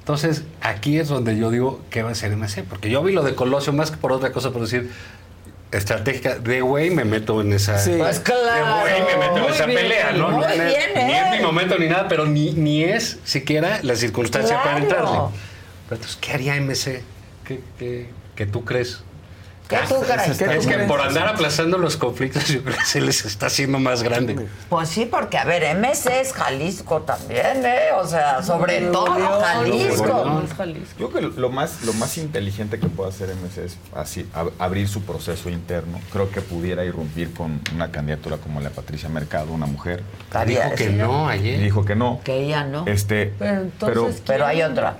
Entonces, 0.00 0.44
aquí 0.60 0.98
es 0.98 1.08
donde 1.08 1.36
yo 1.38 1.50
digo, 1.50 1.80
¿qué 1.90 2.02
va 2.02 2.10
a 2.10 2.14
ser 2.14 2.34
MC? 2.36 2.64
Porque 2.64 2.88
yo 2.90 3.02
vi 3.02 3.12
lo 3.12 3.22
de 3.22 3.34
Colosio 3.34 3.72
más 3.72 3.90
que 3.90 3.96
por 3.98 4.12
otra 4.12 4.32
cosa, 4.32 4.50
por 4.52 4.62
decir, 4.62 4.90
estratégica, 5.70 6.38
de 6.38 6.62
güey 6.62 6.90
me 6.90 7.04
meto 7.04 7.40
en 7.42 7.52
esa... 7.52 7.78
Sí. 7.78 7.92
Pues 7.98 8.20
claro. 8.20 8.84
De 8.86 9.00
güey 9.00 9.02
me 9.02 9.16
meto 9.18 9.36
en 9.36 9.42
Muy 9.42 9.52
esa 9.52 9.66
bien, 9.66 9.78
pelea, 9.80 10.12
¿no? 10.12 10.30
muy 10.30 10.40
No 10.40 10.48
es- 10.48 10.56
bien, 10.56 11.06
ni 11.06 11.12
¿eh? 11.12 11.22
es 11.26 11.38
mi 11.38 11.44
momento 11.44 11.78
ni 11.78 11.88
nada, 11.88 12.08
pero 12.08 12.24
ni, 12.24 12.52
ni 12.52 12.84
es 12.84 13.18
siquiera 13.24 13.80
la 13.82 13.96
circunstancia 13.96 14.56
para 14.62 14.80
Claro. 14.80 14.84
entrarle. 14.84 15.18
Pero 15.88 15.96
entonces, 15.96 16.16
¿qué 16.20 16.32
haría 16.32 16.54
MC? 16.56 17.02
¿Qué, 17.44 17.60
qué, 17.78 18.08
qué 18.34 18.46
tú 18.46 18.64
crees? 18.64 19.02
¿Qué 19.68 19.76
tú 19.88 19.96
crees? 20.00 20.40
Es 20.40 20.66
que 20.66 20.78
por 20.86 21.00
andar 21.00 21.28
aplazando 21.28 21.76
los 21.78 21.96
conflictos, 21.98 22.48
yo 22.48 22.62
creo 22.62 22.76
que 22.76 22.84
se 22.86 23.00
les 23.02 23.24
está 23.26 23.46
haciendo 23.46 23.78
más 23.78 24.02
grande. 24.02 24.48
Pues 24.70 24.88
sí, 24.88 25.04
porque 25.04 25.36
a 25.36 25.44
ver, 25.44 25.76
MC 25.76 26.20
es 26.20 26.32
Jalisco 26.32 27.02
también, 27.02 27.64
¿eh? 27.66 27.92
O 28.00 28.06
sea, 28.06 28.42
sobre 28.42 28.80
todo 28.80 29.40
Jalisco. 29.42 30.46
Yo 30.98 31.10
creo 31.10 31.34
que 31.34 31.40
lo 31.40 31.50
más, 31.50 31.82
lo 31.84 31.92
más 31.94 32.16
inteligente 32.18 32.78
que 32.80 32.86
puede 32.88 33.10
hacer 33.10 33.28
MC 33.30 33.64
es 33.66 33.76
así, 33.94 34.26
ab- 34.34 34.52
abrir 34.58 34.88
su 34.88 35.02
proceso 35.02 35.48
interno. 35.50 36.00
Creo 36.12 36.30
que 36.30 36.40
pudiera 36.40 36.84
irrumpir 36.84 37.32
con 37.34 37.60
una 37.74 37.90
candidatura 37.90 38.38
como 38.38 38.60
la 38.60 38.70
de 38.70 38.74
Patricia 38.74 39.08
Mercado, 39.08 39.52
una 39.52 39.66
mujer. 39.66 40.02
Dijo 40.46 40.74
que 40.76 40.90
no 40.90 41.28
Y 41.28 41.34
ayer. 41.34 41.60
dijo 41.60 41.84
que 41.84 41.94
no. 41.94 42.20
Que 42.24 42.42
ella 42.44 42.64
no. 42.64 42.86
Este, 42.86 43.34
Pero 43.38 43.60
entonces, 43.62 44.22
Pero 44.26 44.46
hay 44.46 44.62
otra. 44.62 44.96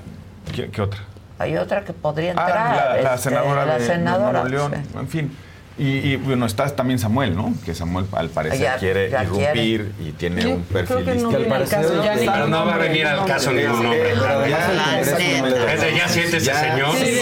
¿qué, 0.55 0.71
qué 0.71 0.81
otra? 0.83 1.01
Hay 1.39 1.57
otra 1.57 1.85
que 1.85 1.93
podría 1.93 2.35
Ah, 2.37 2.47
entrar. 2.47 2.77
la, 2.97 3.03
la 3.03 3.15
este, 3.15 3.29
senadora 3.31 3.67
la 3.67 3.75
de, 3.75 3.81
de 3.81 3.87
senadora, 3.87 4.33
Nuevo 4.45 4.49
León, 4.49 4.73
sí. 4.93 4.99
en 4.99 5.09
fin. 5.09 5.37
Y, 5.79 5.87
y, 5.99 6.17
bueno, 6.17 6.45
está 6.47 6.67
también 6.75 6.99
Samuel, 6.99 7.37
¿no? 7.37 7.55
Que 7.65 7.73
Samuel 7.73 8.07
al 8.11 8.31
parecer 8.31 8.59
Ya- 8.61 8.77
quiere 8.79 9.11
ya 9.11 9.23
irrumpir 9.23 9.93
y 10.01 10.11
tiene 10.11 10.43
Yo 10.43 10.51
un 10.51 10.63
perfil 10.65 11.05
que 11.05 11.15
no 11.15 11.29
al 11.55 11.69
caso 11.69 12.03
ya 12.03 12.15
Pero 12.15 12.33
ningún 12.35 12.51
no 12.51 12.67
va 12.67 12.75
a 12.75 12.79
venir 12.79 13.07
al 13.07 13.25
caso 13.25 13.53
ningún 13.53 13.87
Ese 13.87 15.97
ya 15.97 16.09
siéntese, 16.09 16.53
señor. 16.53 16.97
Sí, 16.97 17.05
sí, 17.07 17.21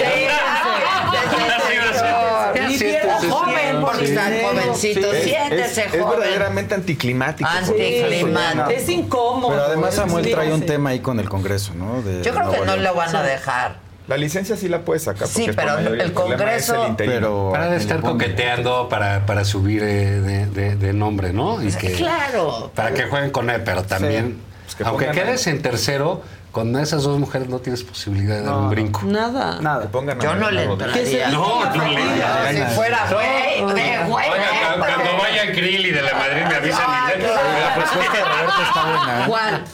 Y 2.68 2.78
bien 2.78 2.98
joven, 3.30 3.82
jovencito. 3.82 5.12
Es- 5.12 5.24
Siéntese, 5.24 5.84
es, 5.86 5.94
es 5.94 6.02
joven. 6.02 6.18
verdaderamente 6.20 6.74
anticlimático. 6.74 7.48
Anticlimático. 7.48 8.70
Es 8.70 8.88
incómodo. 8.88 9.50
Pero 9.50 9.62
además 9.64 9.94
Samuel 9.94 10.30
trae 10.30 10.52
un 10.52 10.64
tema 10.64 10.90
ahí 10.90 11.00
con 11.00 11.20
el 11.20 11.28
Congreso, 11.28 11.74
¿no? 11.74 12.02
De 12.02 12.22
Yo 12.22 12.34
creo 12.34 12.50
que 12.50 12.60
no 12.64 12.76
lo 12.76 12.94
van 12.94 13.14
a 13.14 13.22
dejar. 13.22 13.85
La 14.08 14.16
licencia 14.16 14.56
sí 14.56 14.68
la 14.68 14.82
puede 14.82 15.00
sacar. 15.00 15.26
Sí, 15.26 15.50
pero 15.56 15.78
el 15.78 16.12
Congreso- 16.14 16.74
es 16.74 16.80
el 16.84 16.88
interino. 16.90 17.14
Pero 17.16 17.48
Para 17.52 17.68
de 17.70 17.76
estar 17.76 18.00
coqueteando 18.00 18.88
para, 18.88 19.26
para 19.26 19.44
subir 19.44 19.82
eh, 19.82 20.20
de, 20.20 20.46
de- 20.46 20.76
de 20.76 20.92
nombre, 20.92 21.32
¿no? 21.32 21.60
Y 21.62 21.72
que, 21.72 21.92
Claro. 21.92 22.70
Para 22.74 22.92
que 22.94 23.04
jueguen 23.04 23.30
con 23.32 23.50
él, 23.50 23.62
pero 23.64 23.82
también, 23.82 24.40
Pues 24.64 24.76
que 24.76 24.84
aunque 24.84 25.06
quedes 25.10 25.46
en 25.48 25.60
tercero, 25.60 26.22
con 26.52 26.74
esas 26.78 27.02
dos 27.02 27.18
mujeres 27.18 27.48
no 27.48 27.58
tienes 27.58 27.82
posibilidad 27.82 28.36
de 28.36 28.42
dar 28.42 28.54
un 28.54 28.70
brinco. 28.70 29.02
Nada. 29.04 29.60
Nada. 29.60 29.86
pongan 29.90 30.18
a 30.20 30.22
Yo 30.22 30.34
no 30.36 30.50
le 30.52 30.62
entraría. 30.64 31.28
No, 31.30 31.64
no 31.74 31.84
le 31.88 32.00
Si 32.68 32.74
fuera 32.76 33.06
güey, 33.12 33.74
de 33.74 34.04
güey. 34.04 34.30
Oiga, 34.30 34.76
cuando, 34.78 35.18
vayan 35.18 35.48
Krill 35.52 35.84
y 35.86 35.90
de 35.90 36.02
la 36.02 36.14
Madrid 36.14 36.42
me 36.48 36.54
avisan 36.54 36.86
y. 36.88 37.22
La 37.22 37.74
propuesta 37.74 38.12
de 38.12 38.24
Roberto 38.24 38.62
está 38.68 38.84
buena. 38.84 39.20
¿eh? 39.20 39.24
¿Cuál? 39.28 39.64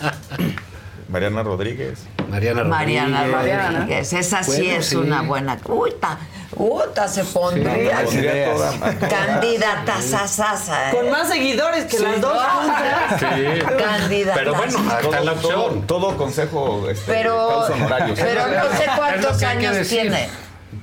Mariana 1.09 1.43
Rodríguez. 1.43 2.05
Mariana 2.33 2.63
Rodríguez. 2.63 3.33
Mariana 3.33 3.71
Rodríguez. 3.73 4.13
Esa 4.15 4.43
sí 4.43 4.51
Bueno, 4.63 4.79
es 4.79 4.87
sí. 4.87 4.97
una 4.97 5.23
buena. 5.23 5.59
Uta, 5.65 6.19
uta 6.57 7.09
se 7.09 7.25
pondría. 7.25 7.99
Sí, 8.01 8.05
Pondría 8.07 8.53
toda- 8.53 8.99
Candidata 9.09 10.01
sasasa. 10.01 10.91
¿eh? 10.91 10.95
Con 10.95 11.11
más 11.11 11.29
seguidores 11.29 11.85
que 11.85 11.99
las 11.99 12.21
dos 12.21 12.43
juntas. 12.43 13.21
Sí. 13.21 13.61
Candidata. 13.79 14.39
Pero 14.39 14.55
bueno, 14.55 14.79
está 14.79 15.21
la 15.21 15.35
todo, 15.35 15.65
opción. 15.65 15.87
todo 15.87 16.17
consejo 16.17 16.89
este, 16.91 17.13
Pero, 17.13 17.49
causa 17.49 17.73
honorarios. 17.75 18.19
pero 18.19 18.47
no 18.47 18.77
sé 18.77 18.85
cuántos 18.97 19.43
años 19.43 19.89
tiene. 19.89 20.29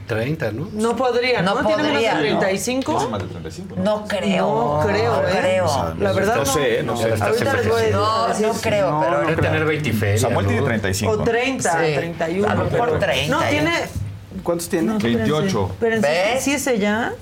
30, 0.10 0.52
¿no? 0.52 0.68
No 0.74 0.96
podría, 0.96 1.42
¿no? 1.44 1.54
No 1.62 1.68
¿Tiene 1.68 1.84
menos 1.84 1.92
podría, 1.94 2.18
de 2.18 2.32
¿no? 2.34 2.40
35? 2.40 2.92
Tiene 2.98 3.08
más 3.12 3.22
de 3.22 3.28
35, 3.28 3.76
¿no? 3.78 3.84
No 3.84 4.08
creo. 4.08 4.48
No 4.48 4.88
creo, 4.88 5.22
no 5.22 5.28
¿eh? 5.30 5.38
creo. 5.40 5.94
La 6.00 6.12
verdad 6.14 6.36
No 6.38 6.44
no. 6.44 6.46
sé, 6.54 6.84
no 6.84 6.98
sé. 6.98 7.14
Ahorita 7.24 7.54
les 7.54 7.70
voy 7.70 7.82
a 7.84 7.90
No, 7.92 8.28
decir. 8.28 8.48
no 8.48 8.54
creo, 8.56 9.00
pero 9.02 9.20
Debe 9.22 9.42
tener 9.42 9.66
20 9.66 9.94
ferias. 9.94 10.22
Samuel 10.22 10.48
tiene 10.48 10.62
¿no? 10.62 10.68
35. 10.68 11.14
O 11.14 11.18
30, 11.24 11.72
Sí. 11.72 11.94
31. 11.94 12.50
A 12.50 12.56
lo 12.56 12.64
mejor 12.66 12.88
pero- 12.90 13.00
30, 13.00 13.36
No, 13.38 13.44
tiene. 13.50 13.72
¿Cuántos 14.44 14.68
tiene? 14.70 14.98
28. 14.98 15.72
Pero 15.80 16.02
¿Ves? 16.02 16.44
¿sí 16.44 16.54
es 16.54 16.66
ella? 16.68 17.14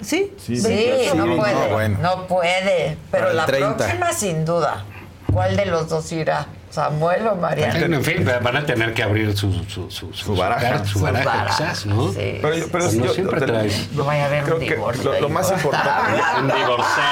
¿Sí? 0.00 0.32
Sí, 0.38 0.56
Sí, 0.60 0.68
28. 0.68 1.14
no 1.16 1.26
no, 1.26 1.36
puede. 1.36 1.72
bueno. 1.72 1.98
No 2.00 2.26
puede. 2.28 2.96
Pero 3.10 3.32
la 3.32 3.46
30. 3.46 3.76
próxima, 3.78 4.12
sin 4.12 4.44
duda. 4.44 4.84
¿Cuál 5.32 5.56
de 5.56 5.66
los 5.66 5.88
dos 5.88 6.10
irá? 6.12 6.46
¿Samuel 6.78 7.26
o 7.26 7.34
Mariana? 7.34 7.96
En 7.96 8.04
fin, 8.04 8.24
van 8.24 8.56
a 8.56 8.64
tener 8.64 8.94
que 8.94 9.02
abrir 9.02 9.36
su, 9.36 9.52
su, 9.64 9.90
su, 9.90 10.12
Su 10.12 10.36
baraja. 10.36 10.84
Su 10.84 11.00
baraja, 11.00 11.24
baraja, 11.24 11.56
quizás, 11.56 11.86
¿no? 11.86 12.12
sí. 12.12 12.38
Pero, 12.40 12.66
pero 12.70 12.84
no 12.92 13.04
yo- 13.06 13.14
siempre 13.14 13.40
traes. 13.40 13.88
No 13.92 14.04
vaya 14.04 14.22
a 14.22 14.26
haber 14.26 14.52
un 14.54 14.60
divorcio. 14.60 15.12
lo, 15.12 15.20
lo 15.22 15.28
más 15.28 15.50
importante, 15.50 16.22
Un 16.40 16.46
divorcio. 16.46 17.02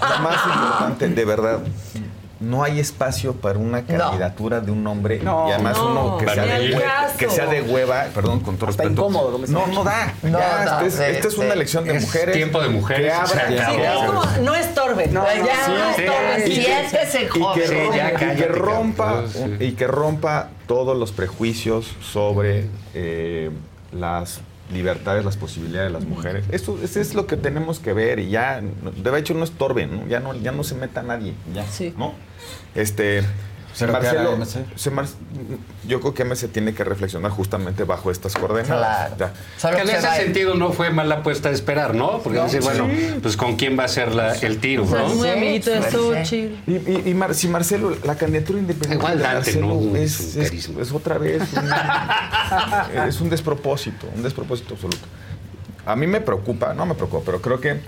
lo 0.16 0.18
más 0.22 0.46
importante, 0.46 1.08
de 1.08 1.24
verdad, 1.26 1.58
no 2.40 2.62
hay 2.64 2.80
espacio 2.80 3.34
para 3.34 3.58
una 3.58 3.84
candidatura 3.84 4.60
de 4.60 4.70
un 4.72 4.86
hombre 4.86 5.20
No, 5.22 5.46
y 5.48 5.52
además 5.52 5.76
no, 5.76 5.90
uno 5.90 6.18
que 6.18 6.26
sea, 6.26 6.44
de 6.44 6.82
que 7.18 7.28
sea 7.28 7.46
de 7.46 7.60
hueva, 7.62 8.06
perdón, 8.14 8.40
con 8.40 8.56
todo 8.56 8.70
Está 8.70 8.84
respeto. 8.84 9.02
incómodo, 9.08 9.38
No, 9.48 9.66
no 9.66 9.84
da. 9.84 10.14
No 10.22 10.38
ya, 10.38 10.64
da, 10.64 10.64
esta 10.64 10.86
es, 10.86 10.94
sí, 10.94 11.02
esta 11.16 11.28
es 11.28 11.36
una 11.36 11.46
sí. 11.48 11.52
elección 11.52 11.84
de 11.84 11.96
Es 11.96 12.02
mujeres. 12.06 12.34
tiempo 12.34 12.62
de 12.62 12.68
mujeres, 12.70 13.04
Que 13.06 13.12
abra. 13.12 13.48
Sí, 13.48 13.54
es 13.54 14.06
como, 14.06 14.24
no 14.42 14.54
estorbe. 14.54 15.06
No, 15.08 15.24
ya 15.26 15.68
no, 15.68 15.78
no 15.78 15.94
sí. 15.94 16.02
estorbe. 16.02 16.44
Y 16.46 16.54
que- 16.54 16.62
Siéntese 16.64 17.22
y 17.22 17.26
que, 17.26 17.40
joven. 17.40 17.62
Sí, 17.68 17.74
rompa, 17.74 18.32
y 18.32 18.36
que 18.36 18.46
rompa 18.48 19.04
cabrón. 19.04 19.30
Sí. 19.58 19.64
y 19.64 19.72
que 19.72 19.86
rompa 19.86 20.48
todos 20.66 20.96
los 20.96 21.12
prejuicios 21.12 21.94
sobre 22.00 22.68
eh, 22.94 23.50
las 23.92 24.40
libertades, 24.72 25.24
las 25.24 25.36
posibilidades 25.36 25.92
de 25.92 25.98
las 25.98 26.08
mujeres. 26.08 26.44
Esto, 26.52 26.78
eso 26.82 27.00
es 27.00 27.14
lo 27.14 27.26
que 27.26 27.36
tenemos 27.36 27.80
que 27.80 27.92
ver 27.92 28.18
y 28.20 28.30
ya, 28.30 28.60
no- 28.62 28.92
de 28.92 29.18
hecho 29.18 29.34
no 29.34 29.42
estorben, 29.44 29.94
¿no? 30.02 30.06
Ya 30.06 30.20
no, 30.20 30.32
ya 30.34 30.52
no 30.52 30.62
se 30.64 30.76
meta 30.76 31.02
nadie, 31.02 31.34
ya, 31.52 31.66
Sí. 31.66 31.92
¿no? 31.98 32.14
Este, 32.74 33.22
¿Pero 33.78 33.98
qué 34.00 34.08
hará 34.08 34.36
Marcelo, 34.36 34.66
se 34.74 34.90
Mar- 34.90 35.06
yo 35.86 36.00
creo 36.00 36.12
que 36.12 36.24
MC 36.24 36.48
tiene 36.48 36.74
que 36.74 36.82
reflexionar 36.84 37.30
justamente 37.30 37.84
bajo 37.84 38.10
estas 38.10 38.34
coordenadas. 38.34 39.14
Claro. 39.14 39.32
Solo 39.56 39.76
Que 39.76 39.82
en 39.82 39.88
se 39.88 39.96
ese 39.98 40.16
sentido 40.16 40.54
no 40.54 40.72
fue 40.72 40.90
mala 40.90 41.16
apuesta 41.16 41.48
de 41.50 41.54
esperar, 41.54 41.94
¿no? 41.94 42.18
Porque 42.18 42.38
No, 42.38 42.44
decir, 42.44 42.62
bueno, 42.62 42.88
pues 43.22 43.36
con 43.36 43.54
quién 43.56 43.78
va 43.78 43.84
a 43.84 43.88
ser 43.88 44.12
la- 44.14 44.34
el 44.34 44.58
tiro, 44.58 44.82
O 44.82 44.88
sea, 44.88 44.98
¿no? 45.02 45.08
muy 45.14 45.28
Sí, 45.28 45.34
amiguito 45.34 45.70
de 45.70 45.82
sí. 45.82 45.90
Xochitl. 45.96 46.70
Y, 46.70 46.72
y- 46.74 47.02
y 47.10 47.14
Mar- 47.14 47.34
si 47.34 47.46
Marcelo, 47.48 47.96
la 48.04 48.16
candidatura 48.16 48.58
independiente 48.58 48.96
Igual 48.96 49.18
de 49.18 49.22
Dante, 49.22 49.36
Marcelo 49.38 49.66
¿no? 49.80 49.96
es, 49.96 50.20
Es 50.20 50.34
un 50.36 50.42
es- 50.42 50.48
carisma. 50.50 50.82
es 50.82 50.92
otra 50.92 51.18
vez 51.18 51.42
un, 51.52 51.70
es 53.08 53.20
un 53.20 53.30
despropósito, 53.30 54.08
un 54.14 54.22
despropósito 54.22 54.74
absoluto. 54.74 55.06
A 55.86 55.96
mí 55.96 56.06
me 56.06 56.20
preocupa, 56.20 56.74
no 56.74 56.86
me 56.86 56.94
preocupa, 56.94 57.22
pero 57.24 57.40
creo 57.40 57.60
que 57.60 57.80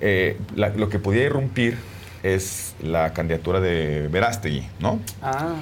eh, 0.00 0.36
la- 0.56 0.70
lo 0.70 0.88
que 0.88 0.98
podía 0.98 1.24
irrumpir 1.24 1.76
es 2.22 2.74
la 2.82 3.12
candidatura 3.12 3.60
de 3.60 4.08
Verástegui, 4.08 4.68
¿no? 4.80 5.00
Ah. 5.22 5.54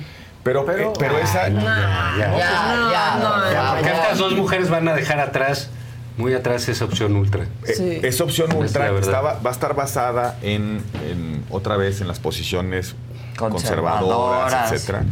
Pero, 0.42 0.64
Pero- 0.64 0.90
eh, 0.90 0.94
pero 0.98 1.18
esa... 1.18 1.48
Ya, 1.48 1.60
ya. 1.60 2.16
Ya, 2.18 2.38
ya, 2.38 3.16
no, 3.20 3.52
ya, 3.52 3.70
Porque 3.74 3.88
ya. 3.88 4.02
estas 4.02 4.18
dos 4.18 4.32
mujeres 4.34 4.70
van 4.70 4.86
a 4.88 4.94
dejar 4.94 5.18
atrás, 5.18 5.70
muy 6.16 6.34
atrás, 6.34 6.68
esa 6.68 6.84
opción 6.84 7.16
ultra. 7.16 7.44
Eh, 7.66 7.74
Sí. 7.76 8.00
Esa 8.02 8.24
opción 8.24 8.52
ultra 8.54 8.84
la 8.86 8.90
verdad. 8.92 9.08
estaba- 9.10 9.38
va 9.44 9.50
a 9.50 9.52
estar 9.52 9.74
basada 9.74 10.38
en, 10.42 10.82
en, 11.10 11.44
otra 11.50 11.76
vez 11.76 12.00
en 12.00 12.06
las 12.08 12.20
posiciones 12.20 12.94
Conservadoras. 13.36 14.00
conservadoras, 14.00 14.72
etcétera. 14.72 15.02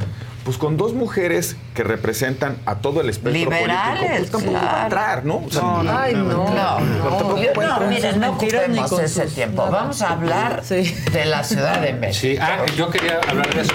Pues 0.44 0.58
con 0.58 0.76
dos 0.76 0.92
mujeres 0.92 1.56
que 1.74 1.82
representan 1.82 2.58
a 2.66 2.76
todo 2.76 3.00
el 3.00 3.08
espectro 3.08 3.32
Liberales, 3.32 3.98
político, 3.98 4.16
pues 4.18 4.30
tampoco 4.30 4.52
va 4.52 4.60
a 4.60 4.62
claro. 4.70 4.84
entrar, 4.84 5.24
¿no? 5.24 5.36
O 5.36 5.50
sea, 5.50 5.62
No, 5.62 5.82
no, 5.82 5.98
ay, 5.98 6.12
no. 6.14 6.22
No, 6.22 6.80
no, 6.80 7.42
yo- 7.42 7.52
no, 7.62 7.80
miren, 7.88 8.20
no 8.20 8.30
ocupemos 8.32 8.90
con 8.90 9.04
ese 9.04 9.24
sus 9.24 9.34
tiempo. 9.34 9.64
nada. 9.64 9.70
Vamos 9.80 10.02
a 10.02 10.10
hablar 10.10 10.60
Sí. 10.62 10.94
de 11.12 11.24
la 11.24 11.42
Ciudad 11.44 11.80
de 11.80 11.94
México. 11.94 12.20
Sí, 12.20 12.36
ah, 12.38 12.66
yo 12.76 12.90
quería 12.90 13.20
hablar 13.26 13.54
de 13.54 13.62
eso. 13.62 13.74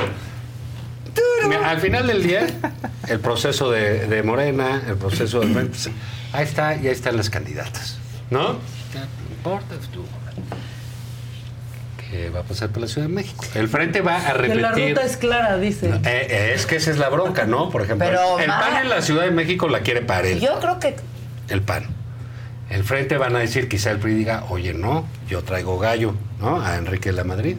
Mira, 1.48 1.69
al 1.69 1.80
final 1.81 2.06
del 2.06 2.22
día, 2.22 2.45
el 3.07 3.19
proceso 3.19 3.72
de, 3.72 4.06
de 4.07 4.22
Morena, 4.23 4.81
el 4.88 4.95
proceso 4.95 5.39
de... 5.39 5.48
pues, 5.65 5.89
ahí 6.33 6.43
está, 6.43 6.75
y 6.75 6.81
ahí 6.88 6.93
están 6.93 7.17
las 7.17 7.30
candidatas, 7.31 7.98
¿no? 8.30 8.53
No 8.53 8.59
importa, 9.31 9.75
tú. 9.91 10.03
Que 12.19 12.30
va 12.30 12.41
a 12.41 12.43
pasar 12.43 12.67
por 12.69 12.81
la 12.81 12.88
Ciudad 12.89 13.07
de 13.07 13.14
México. 13.14 13.45
El 13.56 13.69
frente 13.69 14.01
va 14.01 14.17
a 14.17 14.33
Que 14.33 14.48
la 14.56 14.72
repetir. 14.72 14.89
ruta 14.89 15.06
es 15.06 15.15
clara, 15.15 15.57
dice. 15.57 15.88
Eh, 15.88 16.01
eh, 16.03 16.51
es 16.53 16.65
que 16.65 16.75
esa 16.75 16.91
es 16.91 16.98
la 16.98 17.07
bronca, 17.07 17.45
¿no? 17.45 17.69
Por 17.69 17.81
ejemplo, 17.81 18.07
Pero, 18.07 18.39
el 18.39 18.48
PAN 18.48 18.75
en 18.81 18.89
la 18.89 19.01
Ciudad 19.01 19.23
de 19.23 19.31
México 19.31 19.69
la 19.69 19.80
quiere 19.80 20.01
para 20.01 20.27
él. 20.27 20.41
Yo 20.41 20.59
creo 20.59 20.80
que 20.80 20.98
El 21.48 21.61
PAN. 21.61 21.85
El 22.69 22.83
frente 22.83 23.17
van 23.17 23.38
a 23.38 23.39
decir, 23.39 23.69
quizá 23.69 23.91
el 23.91 23.99
PRI 23.99 24.15
diga, 24.15 24.43
oye, 24.49 24.73
no, 24.73 25.06
yo 25.30 25.43
traigo 25.43 25.80
gallo, 25.80 26.14
¿no? 26.41 26.61
A 26.61 26.75
Enrique 26.75 27.09
de 27.09 27.15
la 27.15 27.23
Madrid. 27.23 27.56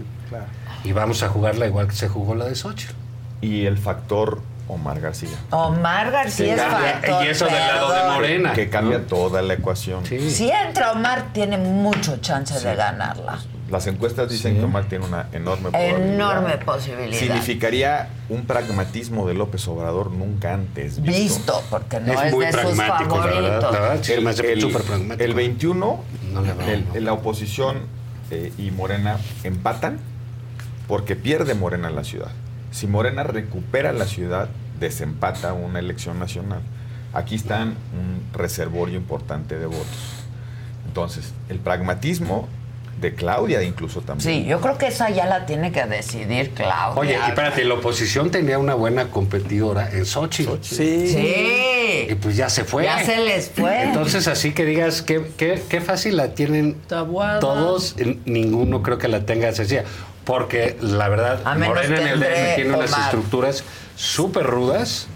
Y 0.85 0.93
vamos 0.93 1.23
a 1.23 1.29
jugarla 1.31 1.67
igual 1.67 1.89
que 1.89 1.95
se 1.97 2.09
jugó 2.09 2.35
la 2.35 2.45
de 2.45 2.55
Xochitl. 2.55 2.93
Y 3.41 3.65
el 3.65 3.79
factor 3.79 4.43
Omar 4.69 5.01
García. 5.01 5.37
Omar 5.51 6.11
García 6.11 6.55
es 6.55 6.63
factor. 6.63 7.25
y 7.25 7.29
eso 7.29 7.47
del 7.47 7.55
lado 7.55 7.93
de. 7.93 8.11
Morena. 8.13 8.53
Que 8.53 8.69
cambia 8.69 9.07
toda 9.07 9.41
la 9.41 9.55
ecuación. 9.55 10.05
Si 10.05 10.51
entra 10.51 10.93
Omar, 10.93 11.33
tiene 11.33 11.57
mucho 11.57 12.19
chance 12.19 12.61
de 12.61 12.77
ganarla. 12.77 13.39
Las 13.71 13.87
encuestas 13.87 14.29
dicen 14.29 14.57
que 14.57 14.65
Omar 14.65 14.87
tiene 14.89 15.05
una 15.05 15.29
enorme 15.33 15.71
probabilidad. 15.71 16.15
Enorme 16.15 16.59
posibilidad. 16.59 17.17
Significaría 17.17 18.09
un 18.29 18.45
pragmatismo 18.45 19.29
de 19.29 19.35
López 19.35 19.67
Obrador 19.69 20.11
nunca 20.11 20.55
antes 20.55 21.01
visto. 21.01 21.13
Visto, 21.23 21.63
porque 21.71 22.01
no 22.01 22.13
Es 22.13 22.21
es, 22.27 22.33
muy 22.33 22.47
de 22.47 22.53
sus 22.53 22.61
pragmático, 22.63 23.19
la 23.19 23.27
verdad, 23.27 23.97
la 23.97 24.03
sí, 24.03 24.27
hace 24.27 24.53
el, 24.53 24.61
súper 24.61 24.83
pragmático. 24.83 25.25
el 25.25 25.35
21, 25.35 26.05
No 26.33 26.43
el- 26.95 27.05
la 27.05 27.13
oposición 27.13 27.79
eh, 28.33 28.53
y 28.59 28.73
Morena 28.73 29.19
empatan 29.45 29.99
porque 30.89 31.15
pierde 31.15 31.55
Morena 31.55 31.91
la 31.91 32.03
ciudad. 32.03 32.33
Si 32.73 32.89
Morena 32.89 33.23
recupera 33.23 33.93
la 33.93 34.07
ciudad, 34.07 34.49
desempata 34.81 35.53
una 35.53 35.79
elección 35.79 36.19
nacional. 36.19 36.61
Aquí 37.13 37.37
están 37.37 37.69
un 37.93 38.25
reservorio 38.33 38.97
importante 38.97 39.59
de 39.59 39.67
votos. 39.67 39.87
Entonces, 40.87 41.33
el 41.49 41.59
pragmatismo 41.61 42.49
de 43.01 43.15
Claudia 43.15 43.63
incluso 43.63 44.03
también. 44.03 44.43
Sí, 44.43 44.49
yo 44.49 44.61
creo 44.61 44.77
que 44.77 44.89
esa 44.89 45.11
ya 45.11 45.27
la 45.27 45.47
tiene 45.47 45.73
que 45.73 45.85
decidir 45.85 46.51
Claudia. 46.51 47.01
Oye, 47.01 47.13
y 47.13 47.29
espérate, 47.29 47.65
la 47.65 47.75
oposición 47.75 48.31
tenía 48.31 48.59
una 48.59 48.75
buena 48.75 49.07
competidora 49.07 49.91
en 49.91 50.05
Xochitl. 50.05 50.59
Sí. 50.63 51.09
Sí. 51.09 52.07
Y 52.11 52.15
pues 52.17 52.37
ya 52.37 52.49
se 52.49 52.65
fue. 52.65 52.85
Ya 52.85 53.05
se 53.05 53.19
les 53.19 53.51
fue. 53.51 53.85
Entonces, 53.85 54.29
así 54.29 54.53
que 54.53 54.65
digas, 54.65 55.03
qué, 55.03 55.31
qué, 55.37 55.63
qué 55.69 55.81
fácil 55.81 56.17
la 56.17 56.35
tienen 56.35 56.75
Tabuada. 56.87 57.41
todos, 57.41 57.97
ninguno 58.25 58.83
creo 58.83 58.99
que 58.99 59.09
la 59.09 59.25
tenga 59.25 59.53
sencilla. 59.53 59.85
Porque 60.25 60.77
la 60.81 61.09
verdad, 61.09 61.43
Morena 61.57 62.01
en 62.01 62.07
el 62.07 62.21
DF 62.21 62.55
tiene 62.55 62.75
unas 62.75 62.97
estructuras 62.97 63.65
súper 63.97 64.45
rudas, 64.45 65.09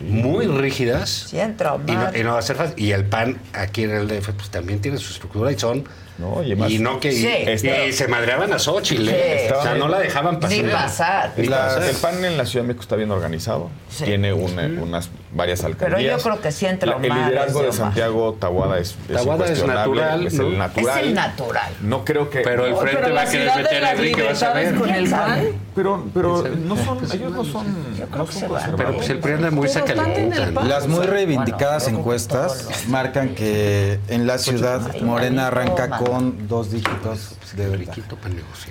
muy 0.00 0.46
rígidas. 0.46 1.26
Sí, 1.30 1.40
entra 1.40 1.76
Y 1.86 1.92
no, 1.92 2.16
y 2.16 2.22
no 2.22 2.34
va 2.34 2.38
a 2.38 2.42
ser 2.42 2.56
fácil. 2.56 2.74
Y 2.78 2.92
el 2.92 3.04
PAN 3.04 3.40
aquí 3.52 3.84
en 3.84 3.90
el 3.90 4.06
DF 4.06 4.30
pues 4.30 4.50
también 4.50 4.80
tiene 4.80 4.98
su 4.98 5.12
estructura 5.12 5.50
y 5.50 5.58
son... 5.58 5.84
No, 6.20 6.42
y, 6.42 6.52
y 6.74 6.78
no 6.78 7.00
que 7.00 7.12
Sí. 7.12 7.26
y, 7.26 7.48
Está- 7.48 7.84
y 7.86 7.92
se 7.92 8.06
madreaban 8.08 8.52
a 8.52 8.58
Xochitl, 8.58 9.08
¿eh? 9.08 9.46
Sí. 9.48 9.54
o 9.54 9.62
sea, 9.62 9.74
no 9.74 9.88
la 9.88 9.98
dejaban 9.98 10.38
pasar. 10.38 10.56
Ni 10.58 10.70
pasar. 10.70 11.32
Ni 11.36 11.46
La- 11.46 11.56
pasar. 11.66 11.82
el 11.84 11.96
PAN 11.96 12.24
en 12.24 12.36
la 12.36 12.44
Ciudad 12.44 12.64
de 12.64 12.68
México 12.68 12.82
está 12.82 12.96
bien 12.96 13.10
organizado. 13.10 13.70
Sí. 13.88 14.04
Tiene 14.04 14.32
una- 14.34 14.66
unas 14.82 15.08
varias 15.32 15.60
Pero 15.60 15.72
alcaldías. 15.74 16.16
yo 16.22 16.30
creo 16.30 16.40
que 16.42 16.52
sí 16.52 16.66
entra 16.66 16.90
La- 16.90 16.96
El 17.06 17.14
liderazgo 17.14 17.60
es 17.60 17.66
de. 17.66 17.72
Santiago 17.72 18.36
Tabuada 18.38 18.78
es, 18.78 18.96
es 19.08 19.16
Tabuada 19.16 19.46
es 19.46 19.64
natural, 19.66 20.26
es 20.26 20.34
¿no? 20.34 20.46
el 20.48 20.58
natural. 20.58 20.98
Es 20.98 21.04
el 21.04 21.14
natural. 21.14 21.72
No 21.80 22.04
creo 22.04 22.28
que. 22.30 22.40
Pero 22.40 22.66
el 22.66 22.76
frente 22.76 23.00
pero 23.02 23.14
va 23.14 23.22
a 23.22 23.24
la 23.24 23.30
querer 23.30 23.56
meter 23.56 23.84
a 23.84 23.92
Enrique, 23.92 24.22
vas 24.22 24.42
a 24.42 24.52
ver. 24.52 24.74
con 24.74 24.90
el. 24.90 25.08
PAN. 25.10 25.46
Pero, 25.80 26.04
pero 26.12 26.42
¿Quién 26.42 26.68
no 26.68 26.76
son, 26.76 26.98
ellos 27.10 27.32
no 27.32 27.42
son, 27.42 27.66
no 28.14 28.26
que. 28.26 28.74
Pero 28.76 28.94
pues 28.96 29.08
el 29.08 29.18
PRI 29.18 29.32
anda 29.32 29.50
muy. 29.50 29.66
PAN. 29.68 30.68
Las 30.68 30.86
muy 30.88 31.06
reivindicadas 31.06 31.84
Bueno, 31.84 32.00
encuestas 32.00 32.68
marcan 32.88 33.34
que 33.34 33.98
en 34.08 34.26
la 34.26 34.36
ciudad 34.36 35.00
Morena 35.00 35.46
arranca 35.46 35.88
con 35.98 36.46
dos 36.48 36.70
dígitos 36.70 37.36
de 37.56 37.68
verdad. 37.68 37.94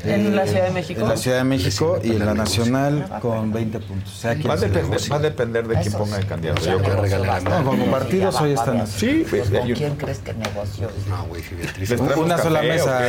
En 0.03 0.35
la 0.35 0.45
Ciudad 0.45 0.65
de 0.65 0.71
México. 0.71 1.01
En 1.01 1.09
la 1.09 1.17
Ciudad 1.17 1.38
de 1.38 1.43
México 1.43 1.99
y 2.03 2.11
en 2.11 2.25
la 2.25 2.33
nacional 2.33 3.09
con 3.21 3.51
20 3.51 3.79
puntos. 3.79 4.13
O 4.13 4.17
sea, 4.17 4.31
Va 4.31 4.53
a, 4.53 4.57
¿quién 4.57 4.71
depender, 4.71 4.83
negocia? 4.83 5.09
va 5.09 5.15
a 5.15 5.19
depender 5.19 5.67
de 5.67 5.75
quién 5.75 5.88
Eso 5.88 5.97
ponga 5.97 6.17
el 6.17 6.25
candidato. 6.27 6.61
Yo 6.61 6.77
creo. 6.79 7.41
No, 7.41 7.65
como 7.65 7.85
partidos 7.88 8.39
hoy 8.39 8.53
están 8.53 8.77
a 8.77 8.83
así. 8.83 8.99
Sí, 8.99 9.25
Pues, 9.29 9.49
pues, 9.49 9.59
¿Con 9.61 9.73
quién 9.73 9.95
crees 9.95 10.19
que 10.19 10.33
negoció? 10.33 10.89
No, 11.09 11.25
güey, 11.25 11.41
Beatriz. 11.55 11.91
Una 11.91 12.38
sola 12.38 12.61
mesa. 12.61 13.01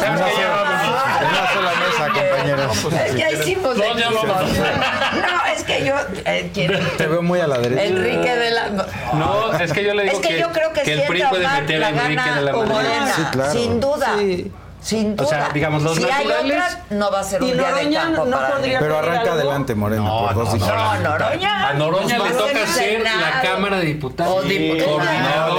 Una 0.00 1.52
sola 1.52 1.72
mesa, 1.80 2.06
compañeros. 2.08 2.43
Es 2.44 3.14
que 3.14 3.32
hicimos 3.40 3.76
No, 3.76 3.82
ya 3.98 4.06
equipo. 4.06 4.26
vamos. 4.26 4.52
No, 4.52 5.52
es 5.54 5.64
que 5.64 5.84
yo 5.84 5.94
eh, 6.24 6.50
quiero 6.52 6.78
Te 6.96 7.06
veo 7.06 7.22
muy 7.22 7.40
a 7.40 7.46
la 7.46 7.58
derecha. 7.58 7.84
Enrique 7.84 8.36
de 8.36 8.50
la 8.50 8.68
No, 9.14 9.52
es 9.58 9.72
que 9.72 9.84
yo 9.84 9.94
le 9.94 10.04
digo 10.04 10.20
Es 10.20 10.26
que, 10.26 10.38
yo 10.40 10.50
creo 10.50 10.72
que, 10.72 10.80
el 10.82 11.00
si 11.02 11.06
PRI 11.06 11.22
puede 11.30 11.48
meter 11.48 11.80
la 11.80 11.86
a 11.86 11.90
Enrique 11.90 12.14
gana 12.16 12.36
de 12.36 12.42
la. 12.42 12.52
Morena, 12.52 13.12
Sí, 13.16 13.22
claro. 13.32 13.52
sin 13.52 13.80
duda. 13.80 14.14
Sí. 14.18 14.52
Sin 14.84 15.16
duda. 15.16 15.26
O 15.26 15.30
sea, 15.30 15.48
digamos, 15.54 15.82
los 15.82 15.96
si 15.96 16.04
hay 16.04 16.10
naturales- 16.26 16.56
otra, 16.74 16.84
no 16.90 17.10
va 17.10 17.20
a 17.20 17.24
ser 17.24 17.42
un 17.42 17.48
Y 17.48 17.52
día 17.52 17.72
de 17.72 17.90
campo 17.94 18.24
no 18.26 18.36
para 18.36 18.50
podría- 18.56 18.78
Pero 18.80 18.98
arranca 18.98 19.20
algo? 19.22 19.32
adelante 19.32 19.74
Morena 19.74 20.02
No, 20.04 20.18
por 20.26 20.34
dos 20.34 20.54
no. 20.60 20.66
No, 20.66 21.00
Noroña. 21.00 21.68
A 21.68 21.72
Noroña 21.72 22.16
Pues 22.18 22.30
le 22.32 22.36
toca 22.38 22.66
ser 22.66 23.00
la. 23.00 23.40
Cámara 23.42 23.78
de 23.78 23.86
Diputados. 23.86 24.36
O 24.36 24.42
diputado, 24.42 24.98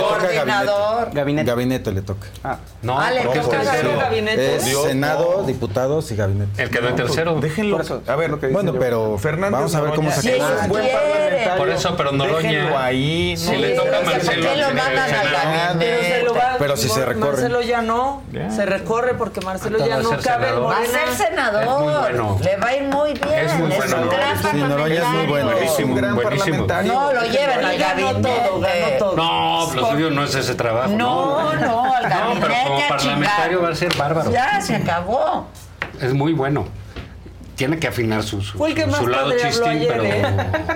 Coordinador. 0.10 1.10
Gabinete. 1.14 1.50
Gabinete 1.50 1.92
le 1.92 2.02
toca. 2.02 2.28
No, 2.82 3.00
Ah, 3.00 3.12
le 3.12 3.22
toca 3.22 3.64
gabinete. 3.64 4.56
Es 4.58 4.66
Dios, 4.66 4.86
Senado, 4.88 5.38
no. 5.42 5.44
diputados 5.48 6.12
y 6.12 6.16
gabinete. 6.16 6.62
El 6.62 6.70
quedó 6.70 6.90
en 6.90 6.96
tercero. 6.96 7.36
Déjenlo. 7.42 7.80
A 8.08 8.16
ver, 8.16 8.36
Bueno, 8.52 8.74
pero 8.80 9.18
Fernández 9.18 9.52
vamos 9.54 9.76
a 9.76 9.82
ver 9.82 9.94
cómo 9.96 10.12
se 10.12 10.22
queda. 10.34 10.68
Por 11.58 11.70
eso, 11.70 11.96
pero 11.98 12.12
Noroña- 12.12 12.42
Déjenlo 12.52 12.78
ahí. 12.78 13.36
Si 13.38 13.52
no 13.52 13.58
le 13.60 13.70
toca 13.72 13.90
a 13.90 14.02
¿por 14.02 14.12
qué 14.12 14.18
Marcelo 14.18 14.64
lo? 16.26 16.36
Pero, 16.60 16.68
lo 16.68 16.78
si 16.78 16.90
se 16.90 17.06
recorre. 17.06 17.32
Marcelo 17.32 17.62
ya 17.62 17.82
no. 17.82 18.24
Se 18.56 18.66
recorre 18.66 19.15
porque 19.18 19.42
Marcelo 19.42 19.78
ya 19.86 19.98
no 20.00 20.10
cabe 20.22 20.48
en 20.48 20.54
senador. 20.54 20.72
Va 20.72 20.78
a 20.78 20.86
ser 20.86 21.10
senador. 21.28 21.64
Es 21.64 21.70
muy 21.70 21.94
bueno. 21.94 22.38
Le 22.44 22.58
va 22.58 22.68
a 22.68 22.76
ir 22.76 22.84
muy 22.84 23.14
bien. 23.14 23.34
Es 23.40 23.54
muy 23.56 23.72
bueno, 23.76 23.98
un 24.02 24.10
gran 24.10 24.38
Sí, 24.52 24.58
Noroña 24.58 24.96
es 24.96 25.08
muy 25.10 25.26
bueno. 25.28 25.50
un 25.86 25.96
gran 25.96 26.16
Buenísimo. 26.16 26.68
parlamentario. 26.68 26.94
No, 26.94 27.14
lo 27.14 27.22
llevan 27.24 27.66
al 27.66 27.78
gabinete. 27.78 28.22
todo, 28.22 28.60
ganó 28.60 28.98
todo. 29.00 29.16
No, 29.16 29.74
lo 29.74 29.90
suyo 29.92 30.10
no 30.12 30.24
es 30.24 30.36
ese 30.36 30.56
trabajo. 30.56 30.90
No, 30.90 31.54
no, 31.56 31.96
al 31.96 32.04
No, 32.10 32.42
pero 32.42 32.54
como 32.68 32.88
parlamentario 32.90 33.62
va 33.62 33.70
a 33.70 33.76
ser 33.76 33.96
bárbaro. 33.96 34.32
Ya, 34.32 34.62
se 34.62 34.76
acabó. 34.76 35.48
Es 36.02 36.14
muy 36.14 36.34
bueno. 36.34 36.66
Tiene 37.56 37.80
que 37.80 37.88
afinar 37.88 38.22
su, 38.24 38.42
su, 38.42 38.58
Fue 38.58 38.70
el 38.70 38.76
que 38.76 38.82
su- 38.84 38.88
más 38.90 39.00
su 39.00 39.08
lado 39.08 39.32
chistín, 39.38 39.68
ayer, 39.70 39.88
pero 39.88 40.04
¿eh? 40.04 40.26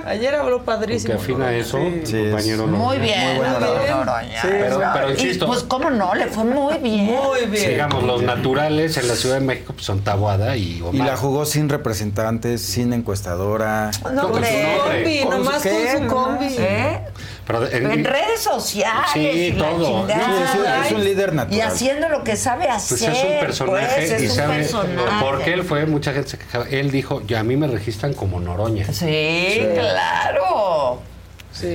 Ayer 0.06 0.36
habló 0.36 0.60
que 0.60 0.66
padrísimo. 0.66 1.14
afina 1.16 1.52
eso, 1.54 1.78
Sí, 2.06 2.14
compañero. 2.30 2.68
Muy 2.68 2.98
bien, 3.00 3.42
labor. 3.44 3.90
Noroña. 3.90 4.42
Sí, 4.42 4.48
Pero, 4.50 4.82
pero 4.94 5.10
Y 5.10 5.12
insisto, 5.12 5.48
pues, 5.48 5.64
¿cómo 5.64 5.90
no? 5.90 6.16
Le 6.16 6.28
fue 6.28 6.46
muy 6.46 6.78
bien. 6.78 7.06
Muy 7.06 7.46
bien. 7.48 7.70
digamos, 7.72 8.04
los 8.04 8.22
naturales 8.22 8.96
en 8.98 9.08
la 9.10 9.16
Ciudad 9.16 9.36
de 9.36 9.46
México 9.46 9.74
pues, 9.74 9.86
son 9.86 10.02
Taboada 10.02 10.56
y 10.56 10.80
Omar. 10.82 10.96
Y 10.96 10.98
la 11.00 11.18
jugó 11.18 11.46
sin 11.46 11.68
representantes, 11.68 12.62
sin 12.62 12.94
encuestadora. 12.94 13.92
No 14.14 14.30
Con 14.32 14.44
su 14.46 14.52
nombre. 14.52 14.80
Combi, 15.04 15.20
Con 15.24 15.32
su- 15.32 15.38
nomás 15.44 15.64
con 15.64 16.02
su 16.02 16.08
combi. 16.16 16.56
¿Eh? 16.60 17.00
Pero 17.46 17.68
en- 17.68 17.92
En 17.92 18.06
redes 18.06 18.40
sociales. 18.42 19.10
Sí, 19.12 19.56
todo. 19.58 20.06
Sí, 20.08 20.14
es 20.14 20.56
un- 20.56 20.86
es 20.86 20.92
un 20.92 21.04
líder 21.04 21.34
natural. 21.34 21.58
Y 21.58 21.62
haciendo 21.62 22.08
lo 22.08 22.24
que 22.24 22.38
sabe 22.38 22.70
hacer. 22.70 23.00
Pues 23.00 23.18
es 23.18 23.24
un 23.24 23.40
personaje 23.40 23.88
pues, 23.96 24.12
es 24.12 24.22
y 24.22 24.26
un 24.28 24.32
sabe 24.32 24.56
personaje. 24.58 25.20
por 25.20 25.42
qué 25.44 25.54
él 25.54 25.64
fue, 25.64 25.86
mucha 25.88 26.14
gente 26.14 26.30
se 26.30 26.38
quejaba. 26.38 26.69
Él 26.72 26.92
dijo, 26.92 27.22
ya 27.28 27.40
a 27.40 27.44
mí 27.44 27.56
me 27.58 27.68
registran 27.68 28.14
como 28.14 28.40
Noroña. 28.40 28.86
Sí, 28.92 29.60
claro. 29.76 31.02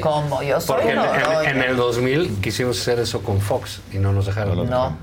Como 0.01 0.43
yo 0.43 0.61
soy 0.61 0.77
Porque 0.77 0.93
en, 0.93 0.99
en- 0.99 1.05
Noroña. 1.05 1.51
en 1.51 1.63
el 1.63 1.77
2000 1.77 2.41
quisimos 2.41 2.81
hacer 2.81 3.01
eso 3.01 3.23
con 3.23 3.41
Fox 3.41 3.81
y 3.93 3.99
no 3.99 4.13
nos 4.13 4.27
dejaron. 4.27 4.69
No. 4.71 4.97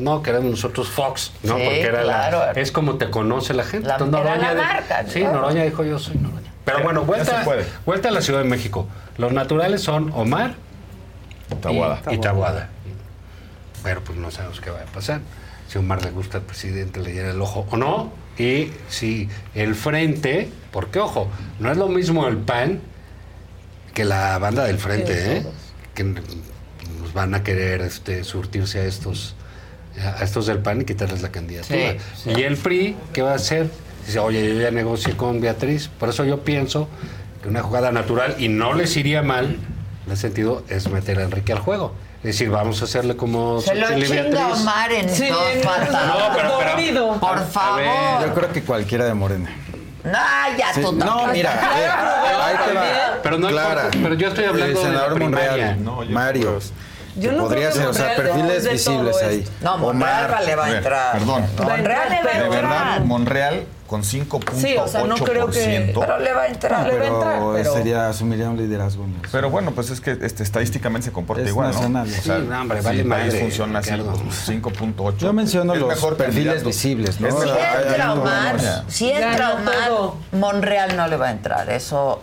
No, 0.00 0.22
queremos 0.22 0.50
nosotros 0.50 0.88
Fox, 0.88 1.30
¿no? 1.44 1.56
Sí, 1.56 1.62
Porque 1.64 1.82
era 1.82 2.02
la- 2.02 2.28
claro. 2.28 2.58
es 2.60 2.72
como 2.72 2.94
te 2.96 3.10
conoce 3.10 3.54
la 3.54 3.62
gente. 3.64 3.86
La- 3.86 3.94
Entonces, 3.94 4.20
era 4.22 4.36
la 4.36 4.54
marca, 4.54 5.02
¿no? 5.04 5.08
Sí, 5.10 5.22
Noroña 5.22 5.62
dijo 5.62 5.84
yo 5.84 5.98
soy 6.00 6.16
Noroña. 6.16 6.50
Pero 6.64 6.82
bueno, 6.82 7.02
vuelta, 7.02 7.44
vuelta 7.86 8.08
a 8.08 8.12
la 8.12 8.22
Ciudad 8.22 8.40
de 8.42 8.48
México. 8.48 8.88
Los 9.18 9.32
naturales 9.32 9.82
son 9.82 10.10
Omar 10.14 10.54
Tabuada. 11.60 12.00
y, 12.10 12.14
y 12.14 12.18
Tabuada. 12.18 12.70
Pero 13.84 14.00
pues 14.02 14.18
no 14.18 14.30
sabemos 14.30 14.60
qué 14.60 14.70
va 14.70 14.80
a 14.80 14.84
pasar. 14.86 15.20
Si 15.68 15.78
Omar 15.78 16.04
le 16.04 16.10
gusta 16.10 16.38
al 16.38 16.44
presidente, 16.44 17.00
le 17.00 17.12
llena 17.12 17.30
el 17.30 17.40
ojo 17.40 17.66
o 17.70 17.76
no. 17.76 18.12
Y 18.38 18.70
si 18.88 19.28
el 19.54 19.74
frente, 19.74 20.50
porque 20.72 20.98
ojo, 20.98 21.28
no 21.60 21.70
es 21.70 21.76
lo 21.76 21.88
mismo 21.88 22.26
el 22.26 22.38
PAN 22.38 22.80
que 23.92 24.04
la 24.04 24.38
banda 24.38 24.64
del 24.64 24.78
frente, 24.78 25.36
¿eh? 25.36 25.46
Que 25.94 26.02
nos 26.04 27.12
van 27.14 27.34
a 27.34 27.42
querer 27.44 27.80
este, 27.80 28.24
surtirse 28.24 28.80
a 28.80 28.84
estos 28.84 29.36
a 29.96 30.24
estos 30.24 30.46
del 30.46 30.58
PAN 30.58 30.80
y 30.80 30.84
quitarles 30.84 31.22
la 31.22 31.30
candidatura. 31.30 31.92
Sí, 31.92 31.98
sí. 32.24 32.30
Y 32.36 32.42
el 32.42 32.56
PRI, 32.56 32.96
¿qué 33.12 33.22
va 33.22 33.32
a 33.32 33.36
hacer? 33.36 33.70
Dice, 34.06 34.18
oye, 34.18 34.54
yo 34.54 34.60
ya 34.60 34.70
negocié 34.70 35.16
con 35.16 35.40
Beatriz. 35.40 35.88
Por 35.88 36.08
eso 36.08 36.24
yo 36.24 36.42
pienso 36.42 36.88
que 37.42 37.48
una 37.48 37.62
jugada 37.62 37.92
natural, 37.92 38.36
y 38.38 38.48
no 38.48 38.74
les 38.74 38.96
iría 38.96 39.22
mal, 39.22 39.56
en 40.06 40.12
ese 40.12 40.22
sentido, 40.22 40.64
es 40.68 40.90
meter 40.90 41.20
a 41.20 41.24
Enrique 41.24 41.52
al 41.52 41.60
juego. 41.60 41.94
Es 42.24 42.38
decir, 42.38 42.48
vamos 42.48 42.80
a 42.80 42.86
hacerle 42.86 43.16
como 43.16 43.60
Se 43.60 43.74
lo 43.74 43.86
chinga. 44.00 44.48
Omar 44.48 44.90
en 44.92 45.10
Sí. 45.14 45.28
No, 45.28 45.36
pero-. 46.34 47.18
Por 47.20 47.46
favor. 47.48 47.76
ver, 47.82 48.28
Yo 48.28 48.34
creo 48.34 48.50
que 48.50 48.62
cualquiera 48.62 49.04
de 49.04 49.12
Morena. 49.12 49.50
Ah, 50.06 50.48
ya 50.56 50.72
Sí, 50.72 50.80
tú 50.80 50.92
no, 50.92 51.26
mira, 51.28 51.52
a 51.52 51.78
ver, 51.78 51.90
ahí 51.90 52.56
te 52.66 52.72
va. 52.74 52.84
Pero 53.22 53.38
no 53.38 53.48
Clara, 53.48 53.88
pero 53.90 54.14
yo 54.14 54.28
estoy 54.28 54.44
hablando 54.44 54.66
el 54.66 54.74
de 54.74 54.80
la 54.80 54.86
senador. 55.00 55.20
Monreal, 55.20 55.84
No, 55.84 56.00
Mario, 56.10 56.58
Yo 57.16 57.32
no 57.32 57.42
podría 57.44 57.70
ser, 57.72 57.86
o 57.88 57.94
sea, 57.94 58.16
perfiles 58.16 58.64
de 58.64 58.70
visibles 58.72 59.16
ahí. 59.22 59.46
No, 59.60 59.76
Monreal 59.78 60.24
Omar, 60.30 60.42
le 60.44 60.56
va 60.56 60.64
a 60.64 60.70
entrar. 60.76 61.12
perdón. 61.12 61.46
Monreal 61.58 62.08
le 62.10 62.22
va 62.22 62.30
a 62.30 62.34
De 62.38 62.44
entrar. 62.44 62.50
verdad, 62.50 63.00
Monreal 63.00 63.64
con 63.94 64.02
5.8%. 64.02 64.54
Sí, 64.56 64.76
o 64.76 64.88
sea, 64.88 65.04
no 65.04 65.14
creo 65.14 65.46
que- 65.48 65.92
Pero 65.96 66.18
le 66.18 66.32
va 66.32 66.42
a 66.42 66.46
entrar. 66.48 66.84
Le 66.88 66.94
va 66.94 66.98
a 66.98 67.00
Pero, 67.00 67.14
entrar, 67.14 67.40
pero- 67.54 67.72
sería, 67.74 68.08
asumiría 68.08 68.50
un 68.50 68.56
liderazgo. 68.56 69.06
¿no? 69.06 69.14
Pero 69.30 69.50
bueno, 69.50 69.70
pues 69.70 69.90
es 69.90 70.00
que 70.00 70.18
este, 70.20 70.42
estadísticamente 70.42 71.04
se 71.06 71.12
comporta 71.12 71.44
Es 71.44 71.50
igual, 71.50 71.68
nacional, 71.70 72.08
¿no? 72.10 72.12
sí, 72.16 72.28
no, 72.48 72.60
hombre, 72.60 72.78
si 72.80 72.84
vale 72.86 73.00
el 73.02 73.08
país 73.08 73.26
madre, 73.26 73.40
funciona 73.40 73.78
así, 73.78 73.92
pues, 73.92 74.34
5.8. 74.48 75.18
Yo 75.18 75.32
menciono 75.32 75.76
los 75.76 75.88
mejor 75.88 76.16
perfiles 76.16 76.64
visibles, 76.64 77.20
¿no? 77.20 77.30
Si 77.30 77.48
entra 77.48 78.14
Omar, 78.14 78.56
si 78.88 79.10
entra 79.12 79.52
Omar. 79.54 80.12
Monreal 80.32 80.96
no 80.96 81.06
le 81.06 81.16
va 81.16 81.28
a 81.28 81.30
entrar. 81.30 81.70
Eso 81.70 82.20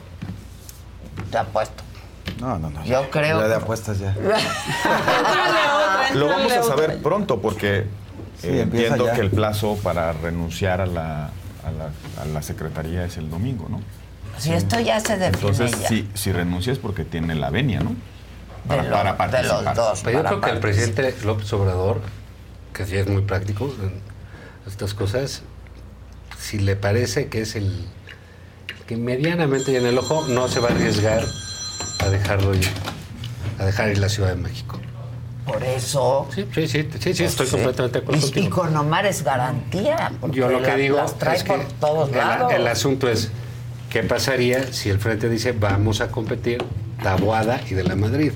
te 1.32 1.38
apuesto. 1.38 1.84
No, 2.42 2.60
no, 2.60 2.70
no. 2.70 2.84
Yo 2.84 3.10
creo 3.12 3.40
Ya 3.40 3.48
de 3.48 3.56
apuestas 3.56 3.98
ya. 4.00 4.14
Lo 6.16 6.28
vamos 6.28 6.52
a 6.52 6.64
saber 6.64 7.02
pronto 7.02 7.40
porque 7.40 7.86
Sí, 8.42 8.48
eh, 8.48 8.62
entiendo 8.62 9.06
ya. 9.06 9.14
que 9.14 9.22
el 9.22 9.30
plazo 9.30 9.78
para 9.84 10.14
renunciar 10.14 10.82
a 10.82 10.88
la, 10.88 11.30
a 11.66 11.72
la, 11.72 12.22
a 12.22 12.26
la 12.26 12.42
secretaría 12.42 13.06
es 13.06 13.18
el 13.18 13.30
domingo, 13.30 13.68
¿no? 13.70 13.82
Si 14.38 14.52
esto 14.54 14.80
ya 14.80 15.00
se 15.00 15.18
define 15.18 15.28
Entonces, 15.50 15.80
ya. 15.82 15.88
si, 15.88 16.10
si 16.14 16.32
renuncia 16.32 16.72
es 16.74 16.80
porque 16.80 17.06
tiene 17.06 17.36
la 17.36 17.50
venia, 17.50 17.82
¿no? 17.82 17.96
Para, 18.68 18.84
De 18.84 18.90
lo- 18.90 18.96
para 18.96 19.12
de 19.12 19.18
participar. 19.18 19.64
los 19.66 19.76
dos. 19.76 20.02
Pero 20.04 20.18
yo 20.20 20.26
creo 20.28 20.42
que 20.42 20.50
el 20.52 20.60
presidente 20.60 21.16
López 21.24 21.52
Obrador, 21.54 22.02
que 22.74 22.86
sí 22.86 22.96
es 22.98 23.08
muy 23.08 23.22
práctico 23.24 23.66
en 23.82 23.94
estas 24.68 24.94
cosas, 24.94 25.42
si 26.40 26.60
le 26.60 26.76
parece 26.76 27.28
que 27.28 27.42
es 27.42 27.56
el 27.56 27.86
que 28.88 28.98
medianamente 28.98 29.78
en 29.78 29.86
el 29.86 29.98
ojo, 29.98 30.28
no 30.28 30.48
se 30.48 30.60
va 30.60 30.70
a 30.70 30.72
arriesgar 30.72 31.24
a 32.00 32.10
dejarlo 32.10 32.56
ir, 32.56 32.68
a 33.60 33.66
dejar 33.66 33.90
ir 33.90 34.00
la 34.00 34.10
Ciudad 34.10 34.30
de 34.30 34.36
México. 34.36 34.80
Por 35.52 35.64
eso. 35.64 36.28
Sí, 36.34 36.46
sí, 36.54 36.68
sí, 36.68 36.90
sí, 37.00 37.14
sí, 37.14 37.24
estoy 37.24 37.46
Sí. 37.46 37.52
completamente 37.52 38.00
de 38.00 38.04
acuerdo 38.06 38.28
Y, 38.36 38.48
con 38.50 38.76
Omar 38.78 39.06
es 39.06 39.24
garantía. 39.24 40.12
porque 40.22 40.38
Yo 40.38 40.50
lo 40.50 40.62
que 40.62 40.68
la- 40.68 40.76
digo 40.76 40.98
las 40.98 41.18
trae 41.18 41.36
es 41.36 41.44
que 41.44 41.52
por 41.54 41.64
todos 41.80 42.10
el, 42.10 42.18
lados. 42.18 42.54
el 42.54 42.68
asunto 42.68 43.10
es, 43.10 43.32
¿qué 43.90 44.04
pasaría 44.04 44.72
si 44.72 44.90
el 44.90 45.00
Frente 45.00 45.30
dice 45.30 45.52
vamos 45.52 46.00
a 46.02 46.08
competir 46.10 46.64
Taboada 47.04 47.60
y 47.70 47.74
de 47.74 47.84
la 47.84 47.96
Madrid? 47.96 48.32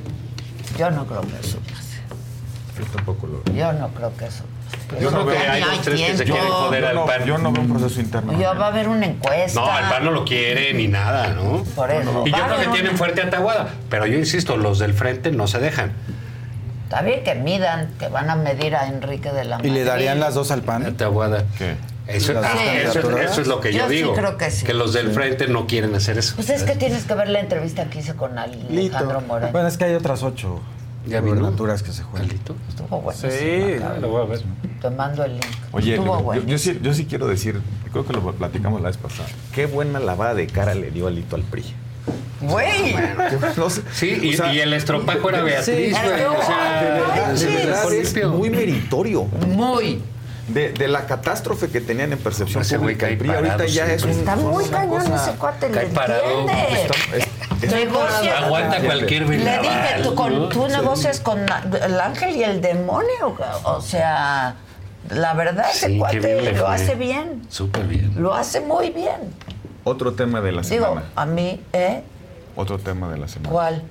Yo 0.78 0.92
no 0.92 1.06
creo 1.06 1.22
que 1.22 1.40
eso 1.48 1.58
pase. 1.60 2.00
Yo 2.78 2.86
tampoco 2.94 3.28
lo 3.28 3.54
Yo 3.54 3.72
no 3.74 3.88
creo 3.90 4.12
que 4.18 4.26
eso 4.26 4.44
pase. 4.44 5.02
Yo 5.02 5.10
creo 5.10 5.26
que 5.28 5.38
hay 5.38 5.62
dos, 5.62 5.82
tres 5.84 6.02
que 6.02 6.18
se 6.18 6.24
quieren 6.26 6.44
joder 6.50 6.82
yo 6.82 6.90
al 6.90 6.96
no, 6.96 7.06
PAN. 7.06 7.26
yo 7.26 7.38
no 7.38 7.52
veo 7.52 7.62
un 7.62 7.70
proceso 7.70 8.02
interno. 8.02 8.38
Ya 8.40 8.54
va 8.54 8.66
a 8.66 8.68
haber 8.70 8.90
una 8.90 9.06
encuesta. 9.06 9.60
No, 9.62 9.80
el 9.80 9.86
PAN 9.86 10.04
no 10.06 10.12
lo 10.12 10.26
quiere 10.26 10.74
ni 10.74 10.88
nada, 10.88 11.30
¿no? 11.30 11.64
Por 11.76 11.90
eso. 11.92 12.24
Y 12.26 12.32
yo 12.32 12.38
creo 12.46 12.60
que 12.60 12.68
tienen 12.68 12.98
fuerte 12.98 13.22
a 13.22 13.30
Taboada. 13.30 13.70
Pero 13.90 14.06
yo 14.06 14.18
insisto, 14.18 14.58
los 14.58 14.80
del 14.80 14.94
frente 14.94 15.32
no 15.32 15.48
se 15.48 15.60
dejan. 15.60 15.94
Está 16.96 17.06
bien 17.06 17.26
que 17.26 17.36
midan, 17.36 17.92
que 18.00 18.08
van 18.08 18.30
a 18.30 18.38
medir 18.38 18.74
a 18.74 18.88
Enrique 18.88 19.30
de 19.30 19.44
la 19.44 19.58
¿Y 19.60 19.64
le 19.64 19.70
Madrid. 19.72 19.86
darían 19.86 20.20
las 20.22 20.34
dos 20.34 20.50
al 20.52 20.62
PAN? 20.62 20.86
A 20.86 20.96
Taboada. 20.96 21.44
¿Qué? 21.58 21.76
Eso, 22.08 22.32
ah, 22.42 22.54
eso- 22.74 23.18
eso 23.20 23.42
es 23.42 23.48
lo 23.48 23.60
que 23.60 23.74
yo, 23.74 23.80
Yo 23.80 23.90
sí 23.90 23.96
digo. 23.96 24.14
creo 24.14 24.38
que 24.38 24.50
sí. 24.50 24.66
los 24.72 24.94
del 24.94 25.12
frente 25.12 25.50
no 25.50 25.68
quieren 25.68 25.94
hacer 25.94 26.18
eso. 26.18 26.36
Pues 26.38 26.50
es 26.50 26.64
que 26.64 26.74
tienes 26.76 27.04
que 27.04 27.14
ver 27.14 27.28
la 27.28 27.42
entrevista 27.42 27.90
que 27.90 28.00
hice 28.00 28.14
con 28.16 28.38
Alejandro 28.40 29.20
Moreno. 29.20 29.52
Bueno, 29.52 29.68
es 29.68 29.78
que 29.78 29.84
hay 29.84 29.94
otras 29.96 30.24
ocho 30.24 30.62
¿Ya 31.06 31.20
gubernaturas 31.20 31.84
que 31.84 31.92
se 31.92 32.04
juegan. 32.04 32.30
Estuvo 32.32 33.02
bueno. 33.02 33.20
Sí, 33.20 33.76
lo 34.00 34.08
voy 34.08 34.22
a 34.22 34.26
ver. 34.30 34.42
Te 34.82 34.90
mando 34.90 35.26
el 35.26 35.34
link. 35.34 35.46
Oye, 35.74 35.96
Estuvo 35.96 36.34
yo 36.34 36.58
sí, 36.58 36.80
yo 36.82 36.94
sí 36.94 37.06
quiero 37.08 37.28
decir, 37.28 37.60
creo 37.92 38.06
que 38.06 38.14
lo 38.14 38.32
platicamos 38.32 38.80
la 38.82 38.88
vez 38.88 38.98
pasada, 38.98 39.28
qué 39.54 39.66
buena 39.66 40.00
lavada 40.00 40.34
de 40.34 40.48
cara 40.48 40.74
le 40.76 40.92
dio 40.92 41.08
Alito 41.08 41.36
al 41.36 41.42
PRI. 41.44 41.66
Güey. 42.42 42.96
No 43.58 43.70
sé, 43.70 43.82
Sí, 43.94 44.20
y, 44.22 44.34
o 44.34 44.38
sea, 44.38 44.54
y 44.54 44.60
el 44.60 44.74
estropajo 44.74 45.30
era 45.30 45.42
Beatriz, 45.42 45.66
Sí, 45.98 46.04
güey. 46.04 46.24
o 46.26 46.42
sea, 46.44 46.82
de 46.84 46.90
verdad, 46.92 47.90
de 47.90 48.00
es 48.02 48.14
limpio. 48.14 48.30
muy 48.32 48.50
meritorio. 48.50 49.24
Muy. 49.24 50.02
De, 50.48 50.72
de 50.74 50.88
la 50.88 51.08
catástrofe 51.08 51.70
que 51.70 51.82
tenían 51.82 52.14
en 52.14 52.20
percepción 52.20 52.62
Ese 52.62 52.78
güey 52.78 52.94
pública, 52.96 53.08
cae 53.08 53.18
PRI 53.18 53.30
ahorita 53.30 53.52
parado 53.54 53.70
ya 53.74 53.86
es 53.92 54.04
un... 54.04 54.12
Está 54.12 54.36
muy 54.36 54.66
cañón 54.66 55.02
cosa- 55.10 55.16
ese 55.30 55.38
cuate, 55.40 55.70
le 55.70 55.86
parado. 55.88 56.42
entiende. 56.42 56.82
Está- 56.84 57.18
es- 57.18 57.64
es- 57.64 57.72
Negocia. 57.72 58.38
Aguanta 58.46 58.80
cualquier 58.82 59.28
Le 59.28 59.38
dije, 59.38 60.04
tú, 60.04 60.14
con- 60.14 60.38
¿no? 60.38 60.50
tú 60.50 60.66
Sí. 60.68 60.74
negocias 60.74 61.20
con 61.20 61.40
el 61.40 62.00
ángel 62.00 62.36
y 62.36 62.44
el 62.44 62.62
demonio. 62.62 63.36
O 63.64 63.82
sea, 63.82 64.54
la 65.10 65.34
verdad, 65.34 65.66
ese 65.74 65.88
Sí, 65.88 65.98
cuate 65.98 66.52
lo 66.54 66.68
hace 66.68 66.94
bien. 66.94 67.42
Súper 67.50 67.86
bien. 67.88 68.14
Lo 68.16 68.36
hace 68.36 68.60
muy 68.62 68.92
bien. 68.92 69.34
Otro 69.86 70.14
tema 70.14 70.42
de 70.42 70.52
la 70.52 70.62
Digo, 70.64 70.86
semana. 70.88 71.08
a 71.16 71.26
mí, 71.26 71.62
¿eh? 71.72 72.02
Otro 72.58 72.78
tema 72.80 73.08
de 73.10 73.18
la 73.20 73.28
semana. 73.30 73.50
¿Cuál? 73.52 73.84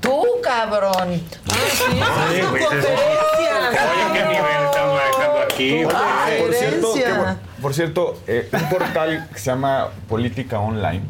Tú, 0.00 0.24
cabrón. 0.42 0.92
Ah, 0.94 2.28
güey, 2.50 2.62
eso-. 2.62 2.76
Oye, 2.76 4.12
qué 4.12 4.24
nivel 4.24 4.64
estamos 4.64 4.94
manejando 4.94 5.40
aquí. 5.42 5.74
Ay, 5.94 6.40
por 6.42 6.54
cierto, 6.54 6.94
herencia. 6.94 7.04
qué 7.06 7.12
bueno. 7.18 7.36
por 7.60 7.74
cierto 7.74 8.18
eh, 8.26 8.48
un 8.52 8.68
portal 8.70 9.28
que 9.32 9.38
se 9.38 9.46
llama 9.50 9.88
Política 10.08 10.58
Online, 10.60 11.02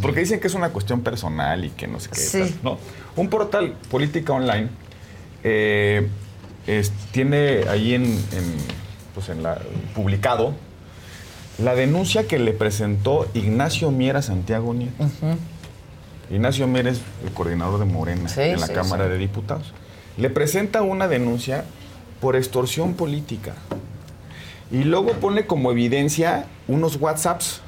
porque 0.00 0.20
dicen 0.20 0.40
que 0.40 0.46
es 0.46 0.54
una 0.54 0.70
cuestión 0.70 1.02
personal 1.02 1.64
y 1.64 1.70
que 1.70 1.86
no 1.86 2.00
sé 2.00 2.08
qué. 2.10 2.16
Sí. 2.20 2.38
tal, 2.40 2.54
¿no? 2.62 2.78
Un 3.16 3.28
portal 3.28 3.74
Política 3.90 4.32
Online 4.32 4.68
eh, 5.42 6.08
es- 6.66 6.92
tiene 7.12 7.64
ahí 7.68 7.94
en, 7.94 8.04
en, 8.04 8.54
pues 9.14 9.28
en 9.28 9.42
la, 9.42 9.58
publicado 9.94 10.54
la 11.58 11.74
denuncia 11.74 12.26
que 12.26 12.38
le 12.38 12.52
presentó 12.52 13.26
Ignacio 13.34 13.90
Miera 13.90 14.22
Santiago 14.22 14.74
Nieto. 14.74 15.04
Ignacio 16.30 16.66
Miera 16.66 16.90
es 16.90 17.00
el 17.24 17.32
coordinador 17.32 17.78
de 17.80 17.86
Morena 17.86 18.28
Sí, 18.28 18.40
en 18.42 18.60
la 18.60 18.66
sí, 18.66 18.72
Cámara 18.74 19.04
sí. 19.04 19.10
de 19.10 19.18
Diputados. 19.18 19.72
Le 20.16 20.30
presenta 20.30 20.82
una 20.82 21.08
denuncia 21.08 21.64
por 22.20 22.36
extorsión 22.36 22.94
política. 22.94 23.54
Y 24.70 24.84
luego 24.84 25.12
pone 25.14 25.46
como 25.46 25.70
evidencia 25.70 26.44
unos 26.66 26.96
WhatsApps 26.96 27.60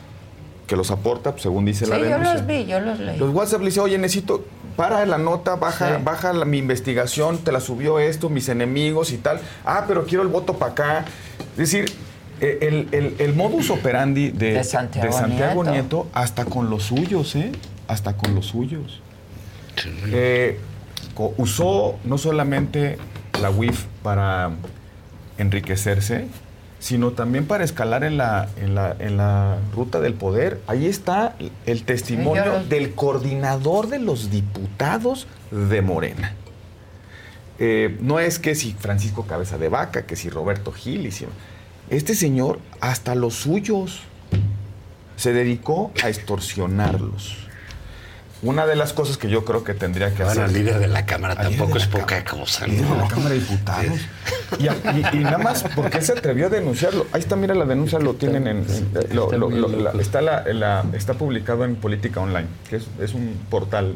que 0.66 0.76
los 0.76 0.90
aporta, 0.90 1.32
pues, 1.32 1.42
según 1.42 1.64
dice 1.64 1.84
Sí, 1.86 1.90
la 1.90 1.98
yo 1.98 2.04
denuncia. 2.04 2.34
los 2.34 2.46
vi, 2.46 2.66
yo 2.66 2.78
los 2.80 3.00
leí. 3.00 3.18
Los 3.18 3.34
WhatsApp 3.34 3.60
le 3.60 3.66
dice, 3.66 3.80
oye, 3.80 3.96
necesito, 3.98 4.44
para 4.76 5.04
la 5.06 5.18
nota, 5.18 5.56
baja, 5.56 5.96
Sí. 5.96 6.02
baja 6.04 6.32
la- 6.32 6.44
mi 6.44 6.58
investigación, 6.58 7.38
te 7.38 7.50
la 7.50 7.60
subió 7.60 7.98
esto, 7.98 8.28
mis 8.28 8.48
enemigos 8.48 9.10
y 9.12 9.16
tal. 9.16 9.40
Ah, 9.64 9.84
pero 9.88 10.04
quiero 10.04 10.22
el 10.22 10.28
voto 10.28 10.58
para 10.58 10.72
acá. 10.72 11.04
Es 11.52 11.56
decir, 11.56 11.92
el, 12.40 12.88
el- 12.92 13.14
el 13.18 13.34
modus 13.34 13.70
operandi 13.70 14.30
de, 14.30 14.52
De 14.52 14.64
Santiago 14.64 15.06
de 15.06 15.12
Santiago 15.12 15.62
Nieto. 15.64 15.70
Nieto, 15.72 16.06
hasta 16.12 16.44
con 16.44 16.70
los 16.70 16.84
suyos, 16.84 17.34
¿eh? 17.36 17.52
Hasta 17.88 18.16
con 18.16 18.34
los 18.34 18.46
suyos. 18.46 19.00
Eh, 20.06 20.58
co- 21.14 21.34
usó 21.36 21.96
no 22.04 22.18
solamente 22.18 22.98
la 23.40 23.50
WIF 23.50 23.84
para 24.02 24.50
enriquecerse, 25.38 26.26
sino 26.78 27.10
también 27.12 27.46
para 27.46 27.62
escalar 27.64 28.04
en 28.04 28.16
la, 28.16 28.48
en 28.60 28.74
la, 28.74 28.96
en 28.98 29.16
la 29.16 29.58
ruta 29.74 30.00
del 30.00 30.14
poder. 30.14 30.60
Ahí 30.66 30.86
está 30.86 31.36
el 31.66 31.82
testimonio 31.84 32.60
Sí, 32.62 32.68
del 32.68 32.94
coordinador 32.94 33.88
de 33.88 33.98
los 33.98 34.30
diputados 34.30 35.26
de 35.50 35.82
Morena. 35.82 36.34
Eh, 37.58 37.98
no 38.00 38.18
es 38.20 38.38
que 38.38 38.54
si 38.54 38.72
Francisco 38.72 39.26
Cabeza 39.26 39.58
de 39.58 39.68
Vaca, 39.68 40.06
que 40.06 40.16
si 40.16 40.30
Roberto 40.30 40.72
Gil, 40.72 41.04
y 41.06 41.10
si- 41.10 41.26
este 41.90 42.14
señor, 42.14 42.58
hasta 42.80 43.14
los 43.14 43.34
suyos, 43.34 44.00
se 45.16 45.32
dedicó 45.32 45.92
a 46.02 46.08
extorsionarlos. 46.08 47.36
Una 48.42 48.64
de 48.64 48.74
las 48.74 48.94
cosas 48.94 49.18
que 49.18 49.28
yo 49.28 49.44
creo 49.44 49.64
que 49.64 49.74
tendría 49.74 50.14
que 50.14 50.24
Bueno, 50.24 50.44
hacer. 50.44 50.56
el 50.56 50.64
líder 50.64 50.78
de 50.78 50.88
la 50.88 51.04
Cámara 51.04 51.34
tampoco 51.36 51.76
es 51.76 51.86
poca 51.86 52.24
cosa, 52.24 52.66
líder 52.66 52.84
de 52.84 52.88
¿no? 52.88 52.96
la 52.96 53.08
Cámara 53.08 53.28
de 53.34 53.40
Diputados. 53.40 53.98
Y, 54.58 54.64
y- 54.64 55.18
y 55.20 55.24
nada 55.24 55.36
más 55.36 55.62
porque 55.76 55.98
él 55.98 56.04
se 56.04 56.12
atrevió 56.12 56.46
a 56.46 56.48
denunciarlo. 56.48 57.06
Ahí 57.12 57.20
está, 57.20 57.36
mira, 57.36 57.54
la 57.54 57.66
denuncia 57.66 57.98
lo 57.98 58.14
tienen 58.14 58.46
en. 58.46 58.56
en- 58.94 59.14
lo- 59.14 59.30
lo- 59.32 59.50
lo- 59.50 59.68
la- 59.68 59.92
está, 60.00 60.22
la- 60.22 60.84
está 60.94 61.12
publicado 61.14 61.66
en 61.66 61.76
Política 61.76 62.20
Online, 62.20 62.46
que 62.70 62.76
es, 62.76 62.86
es 62.98 63.12
un 63.12 63.38
portal 63.50 63.94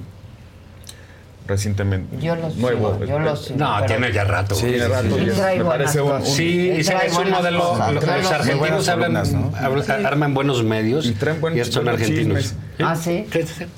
recientemente 1.46 2.16
Yo 2.20 2.34
lo 2.36 2.48
nuevo. 2.50 2.94
sigo, 2.94 3.04
yo 3.04 3.18
lo 3.18 3.36
sigo. 3.36 3.58
No, 3.58 3.74
pero- 3.76 3.86
tiene 3.86 4.12
ya 4.12 4.24
rato. 4.24 4.54
Sí, 4.54 4.66
tiene 4.66 4.88
rato. 4.88 5.16
Es- 5.18 5.34
trae 5.36 5.58
me 5.58 5.64
parece 5.64 6.00
un, 6.00 6.12
un- 6.12 6.26
Sí, 6.26 6.72
Y 6.76 6.80
es, 6.80 6.86
trae 6.86 7.06
es 7.06 7.12
un 7.12 7.16
buenas 7.18 7.38
modelo. 7.40 7.58
cosas. 7.68 7.92
Los, 7.94 8.04
Trae 8.04 8.16
los 8.18 8.24
buenas 8.30 8.40
argentinos 8.40 8.88
hablan, 8.88 9.12
columnas, 9.12 9.32
¿no? 9.32 9.52
hablan- 9.58 10.06
arman 10.06 10.34
buenos 10.34 10.62
medios 10.64 11.06
Y 11.06 11.12
traen 11.12 11.40
buen- 11.40 11.56
y 11.56 11.60
estos 11.60 11.74
son 11.74 11.84
buenos 11.84 12.00
argentinos. 12.00 12.42
chismes. 12.42 12.56
Ah, 12.80 12.96
sí. 12.96 13.26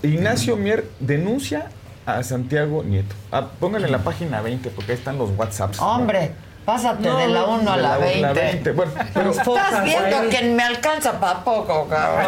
Ignacio 0.02 0.56
Mier 0.56 0.84
denuncia 1.00 1.66
a 2.06 2.22
Santiago 2.22 2.84
Nieto. 2.84 3.14
Ah, 3.32 3.48
pónganle 3.58 3.88
la 3.88 3.98
página 3.98 4.40
20 4.40 4.70
porque 4.70 4.92
ahí 4.92 4.98
están 4.98 5.18
los 5.18 5.30
WhatsApps. 5.36 5.80
Hombre, 5.80 6.30
pásate 6.66 7.08
No, 7.08 7.16
de 7.16 7.28
la 7.28 7.44
1 7.46 7.70
a 7.72 7.76
la 7.78 7.82
la 7.90 7.98
20. 7.98 8.32
20. 8.34 8.72
Bueno, 8.72 8.92
pero 9.14 9.30
Estás 9.30 9.84
viendo 9.84 10.16
ahí. 10.18 10.28
que 10.28 10.42
me 10.50 10.62
alcanza 10.62 11.18
para 11.18 11.42
poco, 11.42 11.86
cabrón. 11.88 12.26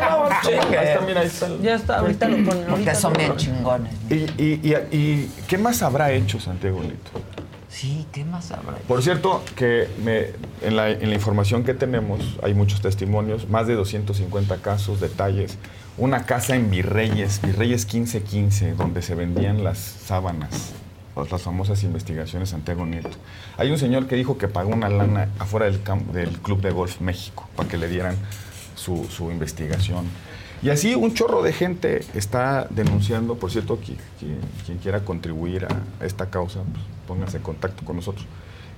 No, 0.00 0.24
no, 0.30 0.36
chingue. 0.42 0.78
ahí 0.78 0.86
está, 0.88 1.00
mira, 1.04 1.20
ahí 1.20 1.26
está. 1.26 1.48
Ya 1.60 1.74
está, 1.74 1.98
ahorita 1.98 2.28
lo 2.28 2.44
ponen. 2.48 2.64
Porque 2.66 2.94
son 2.94 3.12
bien 3.12 3.36
chingones. 3.36 3.92
¿Y, 4.08 4.14
y, 4.14 4.60
y, 4.62 4.74
y 4.96 5.30
qué 5.48 5.58
más 5.58 5.82
habrá 5.82 6.10
hecho 6.12 6.40
Santiago 6.40 6.80
Nieto? 6.80 7.10
Sí, 7.68 8.06
¿qué 8.12 8.24
más 8.24 8.52
habrá? 8.52 8.76
Por 8.86 9.02
cierto, 9.02 9.42
que 9.56 9.88
me- 10.04 10.28
en, 10.66 10.76
la, 10.76 10.90
en 10.90 11.08
la 11.08 11.14
información 11.16 11.64
que 11.64 11.74
tenemos 11.74 12.20
hay 12.42 12.54
muchos 12.54 12.80
testimonios, 12.80 13.48
más 13.50 13.66
de 13.66 13.74
250 13.74 14.58
casos, 14.58 15.00
detalles. 15.00 15.58
Una 15.98 16.24
casa 16.24 16.54
en 16.54 16.70
Virreyes, 16.70 17.40
Virreyes 17.42 17.84
1515, 17.92 18.74
donde 18.74 19.02
se 19.02 19.14
vendían 19.16 19.64
las 19.64 19.78
sábanas 19.78 20.72
las 21.16 21.30
las 21.30 21.42
famosas 21.42 21.82
investigaciones 21.84 22.48
Santiago 22.50 22.84
Nieto. 22.86 23.10
Hay 23.56 23.70
un 23.70 23.78
señor 23.78 24.06
que 24.06 24.16
dijo 24.16 24.36
que 24.38 24.48
pagó 24.48 24.70
una 24.70 24.88
lana 24.88 25.28
afuera 25.38 25.66
del, 25.66 25.82
camp- 25.82 26.10
del 26.12 26.30
Club 26.40 26.60
de 26.60 26.70
Golf 26.70 27.00
México 27.00 27.48
para 27.56 27.68
que 27.68 27.76
le 27.78 27.88
dieran 27.88 28.16
su, 28.74 29.04
su 29.10 29.30
investigación. 29.30 30.06
Y 30.62 30.70
así 30.70 30.94
un 30.94 31.12
chorro 31.14 31.42
de 31.42 31.52
gente 31.52 32.04
está 32.14 32.66
denunciando, 32.70 33.36
por 33.36 33.50
cierto, 33.50 33.78
qui- 33.78 33.96
qui- 34.20 34.36
quien, 34.64 34.78
quiera 34.78 35.00
contribuir 35.04 35.66
a, 35.66 36.04
esta 36.04 36.30
causa, 36.30 36.60
pues, 36.62 36.84
pónganse 37.06 37.36
en 37.36 37.42
contacto 37.42 37.84
con 37.84 37.96
nosotros. 37.96 38.26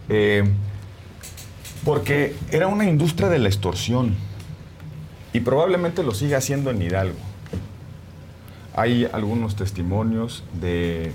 Eh, 0.09 0.45
porque 1.85 2.35
era 2.51 2.67
una 2.67 2.85
industria 2.89 3.29
de 3.29 3.39
la 3.39 3.49
extorsión 3.49 4.15
y 5.33 5.41
probablemente 5.41 6.03
lo 6.03 6.13
siga 6.13 6.39
haciendo 6.39 6.71
en 6.71 6.83
Hidalgo. 6.83 7.19
Hay 8.75 9.09
algunos 9.13 9.57
testimonios 9.57 10.43
de 10.61 11.13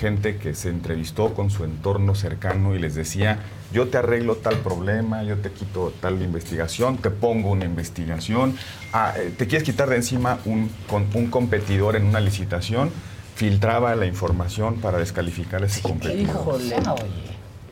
gente 0.00 0.36
que 0.38 0.54
se 0.54 0.68
entrevistó 0.70 1.34
con 1.34 1.50
su 1.50 1.64
entorno 1.64 2.14
cercano 2.14 2.74
y 2.74 2.78
les 2.78 2.94
decía, 2.94 3.38
yo 3.72 3.88
te 3.88 3.98
arreglo 3.98 4.36
tal 4.36 4.56
problema, 4.58 5.22
yo 5.22 5.36
te 5.38 5.50
quito 5.50 5.92
tal 6.00 6.20
investigación, 6.22 6.98
te 6.98 7.10
pongo 7.10 7.50
una 7.50 7.64
investigación, 7.64 8.56
Ah, 8.92 9.12
eh, 9.16 9.34
te 9.36 9.46
quieres 9.46 9.64
quitar 9.64 9.88
de 9.88 9.96
encima 9.96 10.38
un, 10.44 10.70
con- 10.88 11.06
un 11.14 11.28
competidor 11.28 11.96
en 11.96 12.04
una 12.06 12.20
licitación, 12.20 12.90
filtraba 13.34 13.94
la 13.96 14.06
información 14.06 14.76
para 14.76 14.98
descalificar 14.98 15.62
a 15.62 15.66
ese 15.66 15.80
competidor. 15.82 16.18
Híjole. 16.20 16.76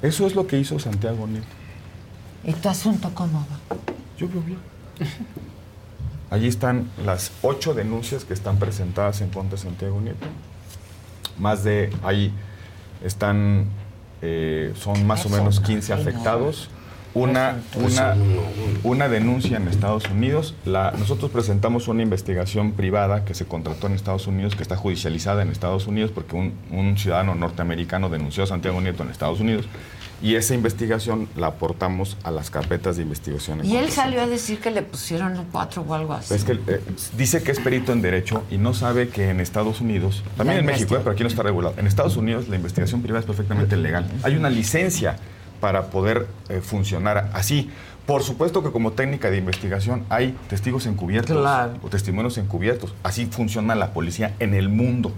Eso 0.02 0.26
es 0.26 0.34
lo 0.34 0.46
que 0.48 0.58
hizo 0.58 0.78
Santiago 0.80 1.26
Nieto. 1.28 1.46
¿Y 2.44 2.52
tu 2.54 2.68
asunto 2.68 3.10
cómo 3.14 3.46
va? 3.48 3.76
Yo 4.18 4.28
veo 4.28 4.40
bien. 4.42 4.58
Allí 6.30 6.48
están 6.48 6.90
las 7.04 7.30
ocho 7.42 7.74
denuncias 7.74 8.24
que 8.24 8.32
están 8.34 8.58
presentadas 8.58 9.20
en 9.20 9.28
contra 9.30 9.56
de 9.56 9.62
Santiago 9.62 10.00
Nieto. 10.00 10.26
Más 11.38 11.64
de, 11.64 11.90
ahí 12.02 12.32
están, 13.04 13.66
eh, 14.20 14.72
son 14.76 15.06
más 15.06 15.26
o 15.26 15.28
menos 15.28 15.60
15 15.60 15.92
afectados. 15.92 16.70
Una, 17.14 17.60
una, 17.74 18.16
una 18.84 19.08
denuncia 19.08 19.58
en 19.58 19.68
Estados 19.68 20.08
Unidos. 20.08 20.54
La, 20.64 20.92
nosotros 20.92 21.30
presentamos 21.30 21.86
una 21.88 22.02
investigación 22.02 22.72
privada 22.72 23.26
que 23.26 23.34
se 23.34 23.44
contrató 23.44 23.86
en 23.86 23.92
Estados 23.92 24.26
Unidos, 24.26 24.56
que 24.56 24.62
está 24.62 24.76
judicializada 24.76 25.42
en 25.42 25.50
Estados 25.50 25.86
Unidos, 25.86 26.10
porque 26.10 26.36
un, 26.36 26.54
un 26.70 26.96
ciudadano 26.96 27.34
norteamericano 27.34 28.08
denunció 28.08 28.44
a 28.44 28.46
Santiago 28.46 28.80
Nieto 28.80 29.02
en 29.02 29.10
Estados 29.10 29.40
Unidos. 29.40 29.66
Y 30.22 30.36
esa 30.36 30.54
investigación 30.54 31.28
la 31.36 31.48
aportamos 31.48 32.16
a 32.22 32.30
las 32.30 32.50
carpetas 32.50 32.96
de 32.96 33.02
investigación. 33.02 33.64
Y 33.64 33.76
él 33.76 33.90
salió 33.90 34.22
a 34.22 34.26
decir 34.26 34.60
que 34.60 34.70
le 34.70 34.82
pusieron 34.82 35.36
un 35.36 35.46
cuatro 35.46 35.84
o 35.86 35.94
algo 35.94 36.12
así. 36.12 36.32
es 36.32 36.44
que 36.44 36.52
eh, 36.52 36.80
dice 37.16 37.42
que 37.42 37.50
es 37.50 37.58
perito 37.58 37.92
en 37.92 38.02
derecho 38.02 38.44
y 38.50 38.58
no 38.58 38.72
sabe 38.72 39.08
que 39.08 39.30
en 39.30 39.40
Estados 39.40 39.80
Unidos, 39.80 40.22
también 40.36 40.56
La 40.56 40.60
en 40.60 40.66
México, 40.66 40.94
eh, 40.94 41.00
pero 41.00 41.10
aquí 41.10 41.22
no 41.22 41.28
está 41.28 41.42
regulado. 41.42 41.74
En 41.76 41.86
Estados 41.86 42.16
Unidos 42.16 42.48
la 42.48 42.56
investigación 42.56 43.02
privada 43.02 43.20
es 43.20 43.26
perfectamente 43.26 43.76
legal. 43.76 44.08
Hay 44.22 44.36
una 44.36 44.48
licencia 44.48 45.16
para 45.60 45.90
poder 45.90 46.26
eh, 46.48 46.60
funcionar 46.60 47.30
así. 47.34 47.70
Por 48.06 48.22
supuesto 48.24 48.62
que 48.64 48.72
como 48.72 48.92
técnica 48.92 49.30
de 49.30 49.38
investigación 49.38 50.04
hay 50.08 50.36
testigos 50.48 50.86
encubiertos 50.86 51.36
o 51.82 51.88
testimonios 51.88 52.36
encubiertos. 52.36 52.94
Así 53.04 53.26
funciona 53.26 53.74
la 53.76 53.92
policía 53.92 54.34
en 54.40 54.54
el 54.54 54.68
mundo. 54.68 55.12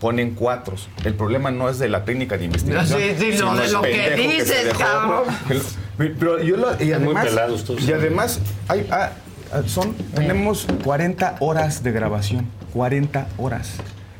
Ponen 0.00 0.34
cuatros. 0.36 0.88
El 1.04 1.14
problema 1.14 1.50
no 1.50 1.68
es 1.68 1.80
de 1.80 1.88
la 1.88 2.04
técnica 2.04 2.38
de 2.38 2.44
investigación. 2.44 3.00
Sí, 3.00 3.14
sí, 3.18 3.26
no, 3.30 3.36
sino 3.36 3.56
de 3.56 3.64
el 3.66 3.72
lo 3.72 3.82
que 3.82 4.16
dices, 4.16 4.64
dejó. 4.66 4.78
cabrón. 4.78 5.24
Que- 5.48 6.04
Pero 6.18 6.40
yo 6.40 6.56
lo- 6.56 6.74
y 6.80 6.84
Muy 6.84 6.92
además, 6.92 7.26
pelados 7.26 7.64
todos. 7.64 7.82
y 7.82 7.92
además 7.92 8.38
hay, 8.68 8.86
ah, 8.92 9.10
ah, 9.52 9.62
son, 9.66 9.94
tenemos 10.14 10.68
40 10.84 11.34
horas 11.40 11.82
de 11.82 11.90
grabación, 11.90 12.46
40 12.72 13.26
horas. 13.36 13.72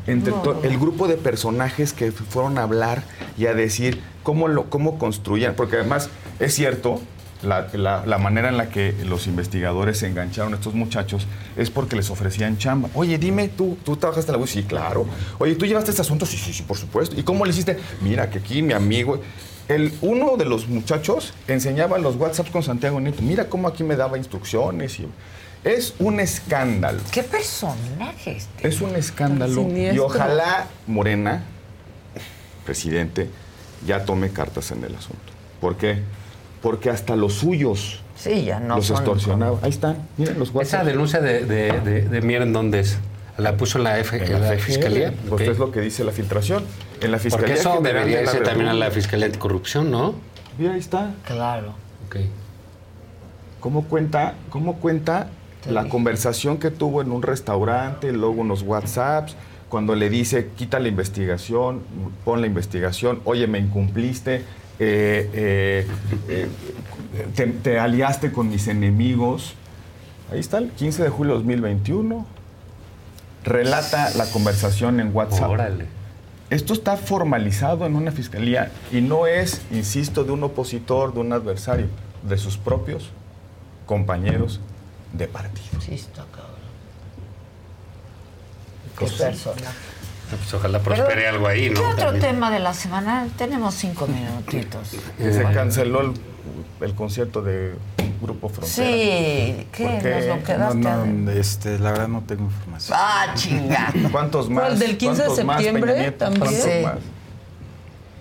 Entre 0.08 0.32
No. 0.32 0.60
el 0.64 0.76
grupo 0.78 1.06
de 1.06 1.16
personajes 1.16 1.92
que 1.92 2.10
fueron 2.10 2.58
a 2.58 2.62
hablar 2.62 3.02
y 3.36 3.46
a 3.46 3.54
decir 3.54 4.00
cómo, 4.24 4.48
lo, 4.48 4.68
cómo 4.70 4.98
construían, 4.98 5.54
porque 5.54 5.76
además 5.76 6.08
es 6.40 6.52
cierto, 6.54 7.00
la, 7.42 7.68
la- 7.72 8.04
la 8.04 8.18
manera 8.18 8.48
en 8.48 8.56
la 8.56 8.68
que 8.68 8.92
los 9.04 9.26
investigadores 9.26 9.98
se 9.98 10.06
engancharon 10.08 10.52
a 10.52 10.56
estos 10.56 10.74
muchachos 10.74 11.26
es 11.56 11.70
porque 11.70 11.96
les 11.96 12.10
ofrecían 12.10 12.58
chamba. 12.58 12.88
Oye, 12.94 13.18
dime, 13.18 13.48
¿tú, 13.48 13.78
tú 13.84 13.96
trabajaste 13.96 14.30
en 14.30 14.34
la 14.34 14.38
web? 14.38 14.48
Sí, 14.48 14.64
claro. 14.64 15.06
Oye, 15.38 15.54
¿tú 15.54 15.64
llevaste 15.66 15.90
este 15.90 16.02
asunto? 16.02 16.26
Sí, 16.26 16.36
sí, 16.36 16.52
sí, 16.52 16.62
por 16.62 16.76
supuesto. 16.76 17.18
¿Y 17.18 17.22
cómo 17.22 17.44
le 17.44 17.50
hiciste? 17.52 17.78
Mira, 18.00 18.28
que 18.30 18.38
aquí 18.38 18.62
mi 18.62 18.72
amigo... 18.72 19.20
El, 19.68 19.92
uno 20.00 20.38
de 20.38 20.46
los 20.46 20.66
muchachos 20.66 21.34
enseñaba 21.46 21.98
los 21.98 22.16
WhatsApps 22.16 22.50
con 22.50 22.62
Santiago 22.62 23.00
Nieto. 23.00 23.20
Mira 23.20 23.50
cómo 23.50 23.68
aquí 23.68 23.84
me 23.84 23.96
daba 23.96 24.16
instrucciones. 24.16 24.98
Y, 24.98 25.06
es 25.62 25.92
un 25.98 26.20
escándalo. 26.20 27.00
¿Qué 27.12 27.22
personaje 27.22 28.38
este? 28.38 28.66
Es 28.66 28.80
un 28.80 28.96
escándalo. 28.96 29.68
Y 29.70 29.98
ojalá 29.98 30.68
Morena, 30.86 31.42
presidente, 32.64 33.28
ya 33.86 34.04
tome 34.04 34.30
cartas 34.30 34.70
en 34.70 34.84
el 34.84 34.94
asunto. 34.94 35.20
¿Por 35.60 35.76
qué? 35.76 36.02
Porque 36.62 36.90
hasta 36.90 37.14
los 37.16 37.34
suyos 37.34 38.00
Sí, 38.16 38.44
ya 38.44 38.58
no 38.58 38.76
los 38.76 38.86
son- 38.86 38.96
extorsionaba. 38.96 39.58
Ahí 39.62 39.70
están, 39.70 39.96
miren 40.16 40.38
los 40.38 40.52
Esa 40.60 40.82
denuncia 40.84 41.20
de, 41.20 41.44
de, 41.44 41.80
de, 41.80 42.02
de 42.08 42.20
Mier, 42.20 42.42
¿en 42.42 42.52
dónde 42.52 42.80
es? 42.80 42.98
¿La 43.36 43.56
puso 43.56 43.78
en 43.78 43.84
la, 43.84 43.98
F, 44.00 44.16
en 44.16 44.40
la 44.42 44.52
Fiscalía? 44.58 45.14
Pues 45.28 45.42
es 45.48 45.58
lo 45.60 45.70
que 45.70 45.80
dice 45.80 46.02
la 46.02 46.10
filtración. 46.10 46.64
En 47.00 47.12
la 47.12 47.18
Fiscalía 47.20 47.46
Porque 47.54 47.60
eso 47.60 47.80
debería 47.80 48.22
irse 48.22 48.40
también 48.40 48.68
a 48.68 48.74
la. 48.74 48.90
Fiscalía 48.90 49.26
Anticorrupción, 49.26 49.92
¿no? 49.92 50.16
Mira, 50.58 50.72
ahí 50.72 50.80
está. 50.80 51.14
Claro. 51.24 51.74
Ok. 52.08 52.16
¿Cómo 53.60 53.84
cuenta, 53.84 54.34
cómo 54.50 54.76
cuenta 54.80 55.28
la 55.68 55.88
conversación 55.88 56.58
que 56.58 56.70
tuvo 56.72 57.02
en 57.02 57.12
un 57.12 57.22
restaurante, 57.22 58.12
luego 58.12 58.40
unos 58.40 58.62
WhatsApps, 58.62 59.34
cuando 59.68 59.94
le 59.94 60.08
dice, 60.08 60.50
quita 60.56 60.78
la 60.80 60.88
investigación, 60.88 61.82
pon 62.24 62.40
la 62.40 62.46
investigación, 62.46 63.20
oye, 63.24 63.46
me 63.46 63.58
incumpliste, 63.58 64.42
eh, 64.78 65.86
eh, 66.28 66.48
te, 67.34 67.46
te 67.46 67.78
aliaste 67.78 68.32
con 68.32 68.48
mis 68.48 68.68
enemigos. 68.68 69.54
Ahí 70.30 70.40
está, 70.40 70.58
el 70.58 70.70
15 70.70 71.02
de 71.02 71.08
julio 71.08 71.32
de 71.34 71.38
2021. 71.38 72.26
Relata 73.44 74.10
la 74.16 74.26
conversación 74.26 75.00
en 75.00 75.14
WhatsApp. 75.14 75.70
Esto 76.50 76.72
está 76.72 76.96
formalizado 76.96 77.84
en 77.86 77.94
una 77.94 78.10
fiscalía 78.10 78.70
y 78.90 79.00
no 79.00 79.26
es, 79.26 79.62
insisto, 79.70 80.24
de 80.24 80.32
un 80.32 80.42
opositor, 80.44 81.12
de 81.12 81.20
un 81.20 81.32
adversario, 81.32 81.86
de 82.22 82.38
sus 82.38 82.56
propios 82.56 83.10
compañeros 83.86 84.60
de 85.12 85.28
partido. 85.28 85.80
Sí, 85.80 85.94
está 85.94 86.24
cabrón. 86.30 86.56
Qué 88.98 89.06
Pues 89.06 89.12
personaje. 89.12 89.76
Pues 90.36 90.54
ojalá 90.54 90.78
prospere 90.80 91.14
Pero, 91.14 91.28
algo 91.30 91.46
ahí, 91.46 91.70
¿no? 91.70 91.80
¿Qué 91.80 91.86
otro 91.86 92.04
También. 92.06 92.20
tema 92.34 92.50
de 92.50 92.58
la 92.58 92.74
semana? 92.74 93.26
Tenemos 93.38 93.74
cinco 93.74 94.06
minutitos. 94.06 94.90
Que 95.16 95.32
se 95.32 95.42
canceló 95.44 96.02
el, 96.02 96.12
el 96.80 96.94
concierto 96.94 97.40
de 97.42 97.74
Grupo 98.20 98.48
Frontera. 98.48 98.68
Sí, 98.88 99.66
¿qué? 99.72 100.00
Nos 100.28 100.36
lo 100.38 100.44
quedaste 100.44 100.76
No, 100.78 101.30
este, 101.30 101.78
la 101.78 101.92
verdad 101.92 102.08
no 102.08 102.22
tengo 102.22 102.44
información. 102.44 102.98
Ah, 103.00 103.32
chinga. 103.34 103.92
¿Cuántos 104.12 104.50
más? 104.50 104.64
¿Cuál, 104.66 104.78
del 104.78 104.98
15 104.98 105.22
de 105.22 105.26
¿Cuántos 105.28 105.44
más, 105.46 105.62
septiembre 105.62 106.10
también? 106.12 106.40
¿Cuántos 106.40 106.62
Sí. 106.62 106.82
más? 106.82 106.94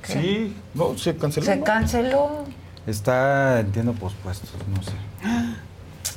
Sí, 0.03 0.55
no, 0.73 0.97
se 0.97 1.15
canceló. 1.17 1.45
Se 1.45 1.59
canceló. 1.61 2.29
Está, 2.85 3.59
entiendo, 3.59 3.91
pospuestos, 3.91 4.49
no 4.73 4.81
sé. 4.81 4.91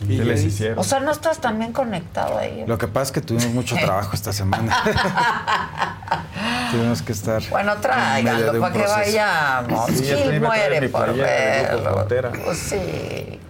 ¿Qué 0.06 0.16
ya 0.16 0.24
les 0.24 0.44
hicieron? 0.44 0.78
O 0.78 0.84
sea, 0.84 1.00
no 1.00 1.10
estás 1.10 1.40
también 1.40 1.72
conectado 1.72 2.38
ahí. 2.38 2.64
Lo 2.66 2.78
que 2.78 2.88
pasa 2.88 3.04
es 3.04 3.12
que 3.12 3.20
tuvimos 3.20 3.52
mucho 3.52 3.76
trabajo 3.82 4.10
esta 4.14 4.32
semana. 4.32 4.76
tuvimos 6.70 7.02
que 7.02 7.12
estar. 7.12 7.42
Bueno, 7.50 7.76
tráiganlo 7.76 8.60
para 8.60 8.72
que 8.72 8.82
vayamos. 8.82 9.90
Sí, 9.90 10.04
Gil 10.04 10.40
muere 10.40 10.88
por 10.88 11.14
verlo. 11.14 12.06
Pues 12.44 12.58
sí. 12.58 13.40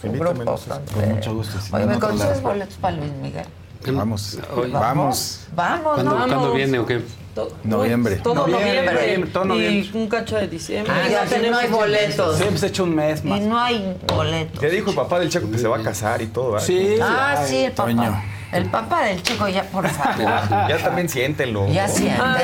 Un 0.00 0.10
Invítame, 0.10 0.34
grupo 0.34 0.50
no 0.52 0.56
sé. 0.56 0.64
frontera. 0.66 1.00
Con 1.00 1.14
mucho 1.14 1.34
gusto. 1.34 1.60
si 1.60 1.74
Oye, 1.74 1.86
no, 1.86 1.92
¿me 1.94 1.98
consigues 1.98 2.42
boletos 2.42 2.76
para 2.76 2.96
Luis 2.96 3.12
Miguel? 3.14 3.46
Vamos, 3.86 4.38
vamos. 4.72 5.46
Vamos, 5.52 5.94
¿Cuándo, 5.94 6.14
vamos. 6.14 6.26
¿cuándo 6.28 6.52
viene 6.52 6.78
o 6.78 6.86
qué? 6.86 7.02
To- 7.46 7.56
Noviembre. 7.64 8.16
Todo 8.16 8.46
Noviembre, 8.48 9.26
todo 9.32 9.44
noviembre. 9.44 9.90
Y 9.92 9.96
un 9.96 10.08
cacho 10.08 10.36
de 10.36 10.48
diciembre. 10.48 10.92
Ah, 10.94 11.08
ya 11.08 11.50
no 11.50 11.56
hay 11.58 11.68
boletos. 11.68 12.36
Sí, 12.38 12.44
hemos 12.48 12.62
hecho 12.62 12.84
un 12.84 12.94
mes 12.94 13.20
Y 13.24 13.28
más. 13.28 13.40
no 13.42 13.58
hay 13.58 13.96
boletos. 14.06 14.60
Ya 14.60 14.68
dijo 14.68 14.90
el 14.90 14.96
papá 14.96 15.20
del 15.20 15.28
Checo 15.30 15.50
que 15.50 15.58
se 15.58 15.68
va 15.68 15.76
a 15.78 15.82
casar 15.82 16.20
y 16.22 16.26
todo, 16.26 16.52
¿verdad? 16.52 16.66
Sí. 16.66 16.96
Ah, 17.00 17.44
sí, 17.46 17.56
el 17.64 17.72
papá. 17.72 17.90
Toño. 17.90 18.22
El 18.50 18.64
papá 18.70 19.02
del 19.04 19.22
chico, 19.22 19.46
ya, 19.48 19.62
por 19.64 19.86
favor. 19.90 20.24
Ya 20.68 20.78
también 20.82 21.08
siéntenlo. 21.08 21.68
Ya 21.68 21.84
Ah, 21.84 21.88
sí, 21.88 22.04
¿no? 22.04 22.38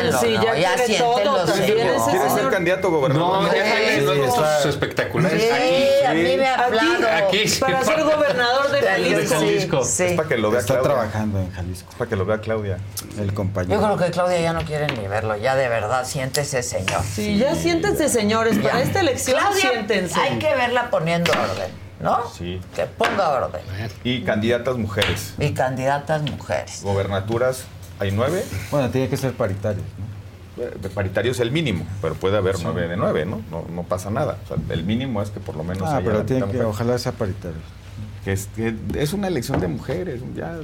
ya 0.44 0.54
ya 0.56 0.74
quiere 0.74 0.98
todo, 0.98 1.44
también 1.46 1.66
señor. 1.66 1.86
ese 1.96 2.10
¿Quiere 2.10 2.30
ser 2.30 2.50
candidato 2.50 2.88
a 2.88 2.90
gobernador? 2.90 3.42
No, 3.42 3.54
ya 3.54 3.64
Sí, 3.64 4.00
está- 4.00 4.30
fotos 4.30 4.66
espectaculares. 4.66 5.42
Sí, 5.42 5.48
Aquí. 5.50 6.06
a 6.06 6.12
mí 6.14 6.36
me 6.36 6.46
ha 6.46 6.54
Aquí, 6.54 6.62
hablado. 6.64 7.26
Aquí 7.26 7.48
sí. 7.48 7.60
Para 7.60 7.82
ser 7.84 8.02
gobernador 8.04 8.70
de 8.70 8.80
De 8.84 8.86
Jalisco. 8.88 9.34
Jalisco. 9.34 9.84
Sí, 9.84 10.02
Es 10.04 10.10
sí. 10.10 10.16
para 10.16 10.28
que 10.28 10.36
lo 10.38 10.50
vea 10.50 10.60
Está 10.60 10.74
Claudia. 10.74 10.92
trabajando 10.92 11.38
en 11.40 11.50
Jalisco. 11.52 11.88
Es 11.90 11.96
para 11.96 12.10
que 12.10 12.16
lo 12.16 12.24
vea 12.26 12.38
Claudia. 12.38 12.78
El 13.18 13.28
Yo 13.30 13.34
compañero. 13.34 13.82
creo 13.82 13.96
que 13.96 14.10
Claudia 14.10 14.40
ya 14.40 14.52
no 14.52 14.60
quiere 14.64 14.86
ni 14.88 15.08
verlo, 15.08 15.36
ya 15.36 15.56
de 15.56 15.68
verdad, 15.68 16.04
siéntese, 16.04 16.62
señor. 16.62 17.02
Sí, 17.02 17.38
ya 17.38 17.54
siéntense, 17.54 18.08
señores. 18.08 18.58
Para 18.58 18.74
Ya. 18.78 18.82
esta 18.82 19.00
elección, 19.00 19.38
Claudia, 19.40 19.60
siéntense. 19.70 20.20
hay 20.20 20.38
que 20.38 20.54
verla 20.54 20.90
poniendo 20.90 21.32
orden, 21.32 21.70
¿no? 22.04 22.28
Sí. 22.30 22.60
Que 22.76 22.84
ponga 22.84 23.30
orden. 23.30 23.62
Y 24.04 24.22
candidatas 24.22 24.76
mujeres. 24.76 25.34
Y 25.38 25.50
candidatas 25.52 26.22
mujeres. 26.22 26.80
Gobernaturas, 26.84 27.64
hay 27.98 28.12
nueve. 28.12 28.44
Bueno, 28.70 28.90
tiene 28.90 29.08
que 29.08 29.16
ser 29.16 29.32
paritario, 29.32 29.82
¿no? 29.98 30.62
eh, 30.62 30.76
paritario 30.94 31.32
es 31.32 31.40
el 31.40 31.50
mínimo, 31.50 31.84
pero 32.00 32.14
puede 32.14 32.36
haber 32.36 32.56
nueve 32.62 32.86
de 32.86 32.96
nueve, 32.96 33.24
¿no? 33.26 33.40
¿no? 33.50 33.64
No 33.68 33.82
pasa 33.82 34.10
nada. 34.10 34.38
O 34.44 34.48
sea, 34.48 34.56
el 34.68 34.84
mínimo 34.84 35.20
es 35.22 35.30
que 35.30 35.40
por 35.40 35.56
lo 35.56 35.64
menos 35.64 35.88
Ah, 35.88 35.96
haya 35.96 36.04
pero 36.06 36.18
la 36.18 36.26
tiene 36.26 36.42
mitad 36.42 36.52
que, 36.52 36.58
mujer. 36.58 36.70
ojalá 36.70 36.98
sea 36.98 37.12
paritario. 37.12 37.58
Que 38.24 38.32
es, 38.32 38.48
que 38.54 38.74
es 38.96 39.12
una 39.12 39.26
elección 39.28 39.60
de 39.60 39.68
mujeres, 39.68 40.20
ya. 40.36 40.56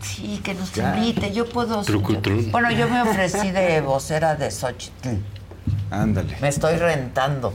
Sí, 0.00 0.40
que 0.44 0.54
nos 0.54 0.72
Ya. 0.72 0.96
invite. 0.96 1.32
Yo 1.32 1.44
puedo. 1.48 1.82
Trucutrún. 1.82 2.50
Bueno, 2.52 2.70
yo 2.70 2.88
me 2.88 3.02
ofrecí 3.02 3.50
de 3.50 3.80
vocera 3.80 4.34
de 4.36 4.50
Xochitl. 4.50 5.08
Ándale. 5.90 6.36
Me 6.40 6.48
estoy 6.48 6.76
rentando. 6.76 7.52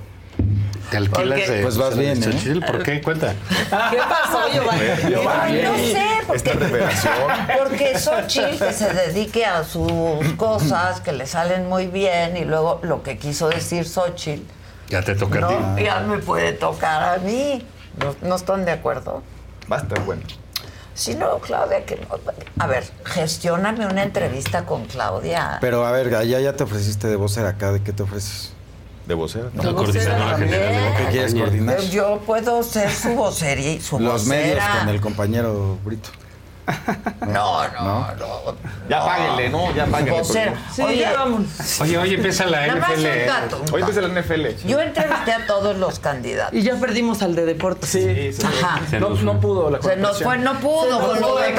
¿Te 0.92 0.98
alquilas 0.98 1.40
Porque- 1.40 1.52
de 1.52 1.62
Pues 1.64 1.78
vas 1.78 1.98
bien, 1.98 2.24
¿eh? 2.24 2.60
¿Por 2.66 2.84
qué? 2.84 3.02
Cuenta. 3.02 3.34
¿Qué 3.92 3.98
pasó, 3.98 4.40
Giovanni? 4.54 4.82
Giovanni. 5.10 5.62
No 5.62 5.76
sé, 5.76 6.08
Esta 6.34 6.52
porque, 6.52 6.54
revelación. 6.54 7.14
porque 7.58 7.98
Xochitl 8.00 8.58
que 8.64 8.74
se 8.74 8.94
dedique 8.94 9.46
a 9.46 9.64
sus 9.64 9.90
cosas 10.38 11.02
que 11.02 11.12
le 11.12 11.26
salen 11.26 11.68
muy 11.68 11.88
bien 11.88 12.38
y 12.38 12.46
luego 12.46 12.80
lo 12.84 13.02
que 13.04 13.18
quiso 13.18 13.50
decir 13.50 13.86
Xochitl 13.88 14.44
Ya 14.90 15.02
te 15.02 15.16
toca 15.16 15.40
a 15.46 15.76
ti. 15.76 15.84
ya 15.84 16.00
me 16.02 16.18
puede 16.20 16.54
tocar 16.54 17.16
a 17.16 17.18
mí. 17.18 17.66
¿No, 18.00 18.16
no 18.28 18.36
están 18.36 18.66
de 18.66 18.72
acuerdo? 18.72 19.22
Va 19.72 19.78
a 19.78 19.80
estar 19.82 20.00
bueno. 20.02 20.22
Si 20.96 21.16
no, 21.16 21.40
Claudia, 21.40 21.86
que 21.86 21.96
no. 21.96 22.20
A 22.60 22.68
ver, 22.68 22.84
gestióname 23.06 23.88
una 23.88 24.04
entrevista 24.04 24.66
con 24.66 24.86
Claudia. 24.86 25.58
Pero 25.60 25.86
a 25.88 25.92
ver, 25.92 26.14
allá 26.16 26.40
ya 26.40 26.54
te 26.54 26.64
ofreciste 26.64 27.08
de 27.08 27.16
vocera 27.16 27.50
acá, 27.50 27.72
¿de 27.72 27.82
qué 27.82 27.94
te 27.94 28.04
ofreces? 28.04 28.54
¿De 29.06 29.14
vocera? 29.16 29.50
De 29.50 29.64
La 29.64 29.74
coordinadora 29.74 30.26
vocera 30.26 30.38
general 30.38 30.94
de. 30.98 31.04
¿Qué 31.06 31.12
quieres 31.12 31.34
coordinar? 31.36 31.80
Yo 31.82 32.22
puedo 32.26 32.64
ser 32.64 32.90
su 32.92 33.10
vocería 33.16 33.74
y 33.74 33.82
su 33.82 34.00
Los 34.00 34.26
medios 34.26 34.56
vocera. 34.60 34.80
con 34.80 34.90
el 34.90 35.02
compañero 35.02 35.78
Brito. 35.84 36.10
No, 37.28 37.68
no, 37.70 38.08
no. 38.16 38.56
Ya 38.90 39.04
páguenle, 39.06 39.50
¿no? 39.50 39.74
Ya 39.74 39.86
páguenle. 39.86 40.20
Vocera. 40.22 40.54
porque- 40.78 40.84
Oye, 40.84 41.08
Oye, 41.82 41.98
oye, 41.98 42.16
empieza 42.16 42.46
la 42.46 42.68
Nada 42.68 42.80
más 42.80 42.92
NFL. 42.92 43.22
un 43.22 43.28
dato, 43.28 43.58
un 43.62 43.74
Hoy 43.74 43.82
empieza 43.82 44.02
la 44.02 44.08
NFL. 44.22 44.68
Yo 44.68 44.80
entrevisté 44.82 45.34
a 45.34 45.46
todos 45.48 45.78
los 45.78 46.00
candidatos. 46.00 46.54
Y 46.54 46.64
ya 46.64 46.76
perdimos 46.76 47.22
al 47.22 47.36
de 47.36 47.46
deportes. 47.46 47.90
Sí, 47.90 48.34
sí. 48.34 48.46
Ajá. 48.46 48.80
No, 49.00 49.10
no 49.10 49.40
pudo 49.40 49.70
la 49.70 49.82
Se 49.82 49.96
nos 49.98 50.22
fue, 50.22 50.38
no 50.38 50.60
pudo 50.60 50.84
Se 50.84 50.90
con 51.08 51.22
lo 51.22 51.36
de 51.38 51.54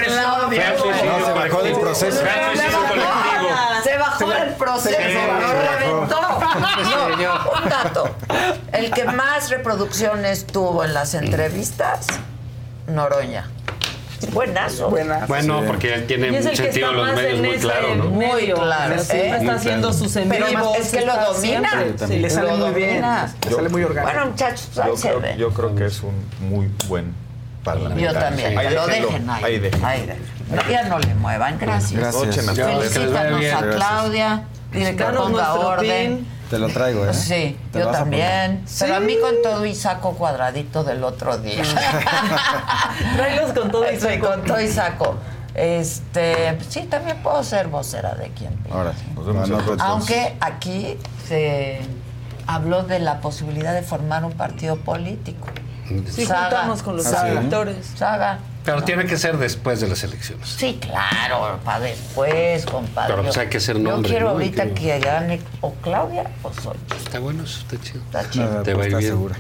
suicidio 0.79 1.19
No, 1.19 1.27
se 1.27 1.33
bajó 1.33 1.41
del 1.43 1.51
colectivo. 1.51 1.81
proceso. 1.81 2.21
Fue 2.21 2.57
suicidio 2.57 2.89
colectivo. 2.89 3.49
Se 3.85 3.99
bajó 3.99 4.29
del 4.31 4.55
proceso, 4.55 4.97
Sí, 5.07 5.19
no 5.41 5.49
se 5.49 5.79
reventó. 5.79 6.19
Sí, 6.85 7.23
No, 7.25 7.63
un 7.63 7.69
dato. 7.69 8.17
El 8.73 8.91
que 8.91 9.05
más 9.05 9.51
reproducciones 9.51 10.47
tuvo 10.47 10.85
en 10.85 10.95
las 10.95 11.15
entrevistas, 11.15 12.07
Noroña. 12.87 13.49
Buenazo. 14.33 14.91
Bueno, 15.29 15.63
porque 15.67 15.95
él 15.95 16.07
tiene 16.07 16.31
que 16.31 16.57
sentido 16.57 16.93
los 16.93 17.15
medios 17.15 17.41
muy 17.41 17.57
claro, 17.59 17.95
¿no? 17.95 18.05
Muy 18.07 18.53
claro, 18.53 18.99
siempre 18.99 19.39
está 19.39 19.55
haciendo 19.55 19.89
claro. 19.89 20.05
sus 20.05 20.17
en 20.17 20.29
Pero 20.29 20.75
es 20.75 20.91
que 20.91 21.05
lo 21.05 21.17
domina. 21.17 21.71
Sí, 22.07 22.19
Le 22.19 22.31
sale 22.31 22.53
muy 22.55 22.75
bien. 22.75 23.03
Le 23.45 23.51
sale 23.55 23.69
muy 23.69 23.83
orgánico. 23.85 24.13
Bueno, 24.13 24.31
muchachos, 24.31 24.79
ahí 24.79 24.91
Yo 24.91 24.97
creo, 24.97 25.21
ve. 25.21 25.37
yo 25.37 25.51
creo 25.51 25.75
que 25.75 25.87
es 25.87 26.03
un 26.03 26.15
muy 26.41 26.71
buen 26.87 27.15
parlamentario. 27.63 28.13
Yo 28.13 28.19
también. 28.19 28.59
Ahí 28.59 28.69
que 28.69 28.75
lo 28.75 28.87
déjenlo, 28.87 29.09
dejen 29.09 29.31
ahí. 29.31 29.45
Ahí 29.45 29.59
déjenlo. 29.59 29.87
Ahí 29.87 30.01
déjenlo. 30.01 30.35
No, 30.55 30.71
ya 30.71 30.85
no 30.85 30.99
le 30.99 31.15
muevan. 31.15 31.59
Gracias. 31.59 32.15
Gracias. 32.15 32.47
Felicítanos 32.47 33.45
a. 33.45 33.71
Claudia. 33.71 34.43
Dile 34.73 34.97
que 34.97 35.05
ponga 35.05 35.55
orden. 35.55 36.17
pin. 36.19 36.34
Te 36.51 36.59
lo 36.59 36.69
traigo, 36.69 37.07
¿eh? 37.07 37.15
Sí, 37.15 37.59
Te 37.73 37.81
yo 37.81 37.87
vas 37.87 37.97
a 37.97 37.99
también. 38.01 38.65
Pero 38.79 38.95
a 38.97 39.01
mí 39.01 39.17
con 39.21 39.35
todo 39.43 39.65
y 39.65 39.75
saco 39.75 40.13
cuadradito 40.13 40.85
del 40.85 41.03
otro 41.03 41.39
día. 41.39 41.63
Tráelos 43.17 43.53
con 43.53 43.71
todo 43.71 43.91
y 43.91 43.97
Sí, 43.97 44.01
saco. 44.03 44.27
con 44.29 44.45
todo 44.45 44.61
y 44.61 44.69
saco. 44.69 45.15
Este, 45.55 46.59
sí, 46.69 46.83
también 46.83 47.23
puedo 47.23 47.43
ser 47.45 47.69
vocera 47.69 48.15
de 48.15 48.29
quien. 48.31 48.51
Ahora, 48.73 48.93
Nos 49.15 49.27
vemos 49.27 49.45
anoto 49.45 49.73
entonces. 49.73 49.87
Aunque 49.87 50.37
aquí 50.41 50.99
se 51.29 51.81
habló 52.47 52.83
de 52.83 52.99
la 52.99 53.21
posibilidad 53.21 53.73
de 53.73 53.83
formar 53.83 54.25
un 54.25 54.33
partido 54.33 54.77
político. 54.77 55.47
Sí, 56.11 56.25
Saga. 56.27 56.43
juntamos 56.45 56.83
con 56.83 56.97
los 56.97 57.05
Saga. 57.05 57.29
electores. 57.33 57.77
Saga. 57.97 58.39
Pero 58.65 58.83
tiene 58.83 59.05
que 59.05 59.19
ser 59.19 59.37
después 59.37 59.81
de 59.81 59.89
las 59.89 60.03
elecciones. 60.05 60.49
Sí, 60.49 60.79
claro, 60.81 61.59
para 61.65 61.81
después, 61.81 62.65
compadre. 62.65 63.13
Pero, 63.13 63.23
pues, 63.25 63.37
hay 63.37 63.49
que 63.49 63.59
Yo 63.61 63.75
nombre, 63.75 64.11
quiero 64.11 64.27
¿no? 64.27 64.33
ahorita 64.33 64.65
que- 64.69 64.73
que 64.75 64.99
gane 65.01 65.41
o 65.61 65.75
Claudia 65.75 66.31
o 66.43 66.51
Xochitl. 66.51 66.97
Está 66.97 67.19
bueno, 67.19 67.45
eso 67.45 67.59
está 67.61 67.79
chido. 67.85 68.01
Está 68.05 68.31
chido. 68.31 68.45
Nada, 68.47 68.63
Te 68.63 68.75
pues 68.75 68.77
va 68.79 68.83
a 68.83 68.87
ir 68.87 68.89
está 68.89 68.99
bien. 69.01 69.13
segura. 69.13 69.37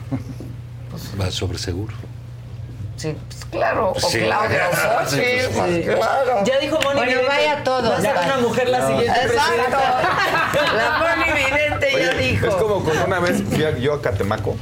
Va 1.20 1.30
sobre 1.30 1.56
seguro. 1.58 1.94
Sí, 2.96 3.16
pues, 3.28 3.44
claro. 3.46 3.92
O 3.96 4.00
Sí. 4.00 4.18
Claudia 4.20 4.68
o 4.70 4.74
Sí, 5.08 5.16
Xochitl, 5.16 5.54
pues, 5.58 5.84
pues, 5.86 5.96
claro. 5.96 6.44
Ya 6.44 6.58
dijo 6.58 6.76
Moni 6.76 6.94
Bueno, 6.96 7.02
Vidente, 7.10 7.28
vaya 7.28 7.64
todos. 7.64 7.90
Va 7.90 7.96
a 7.96 8.00
ser 8.02 8.16
una 8.24 8.36
mujer 8.46 8.68
la 8.68 8.86
siguiente 8.86 9.20
Exacto. 9.22 9.52
presidenta. 9.54 9.80
La 10.76 10.98
Moni 10.98 11.32
Vidente 11.32 11.90
ya 11.92 11.96
Oye, 12.10 12.14
dijo. 12.30 12.46
Es 12.46 12.54
como 12.56 12.84
cuando 12.84 13.04
una 13.06 13.20
vez 13.20 13.42
fui 13.50 13.64
a- 13.64 13.76
yo 13.78 13.94
a 13.94 14.02
Catemaco 14.02 14.56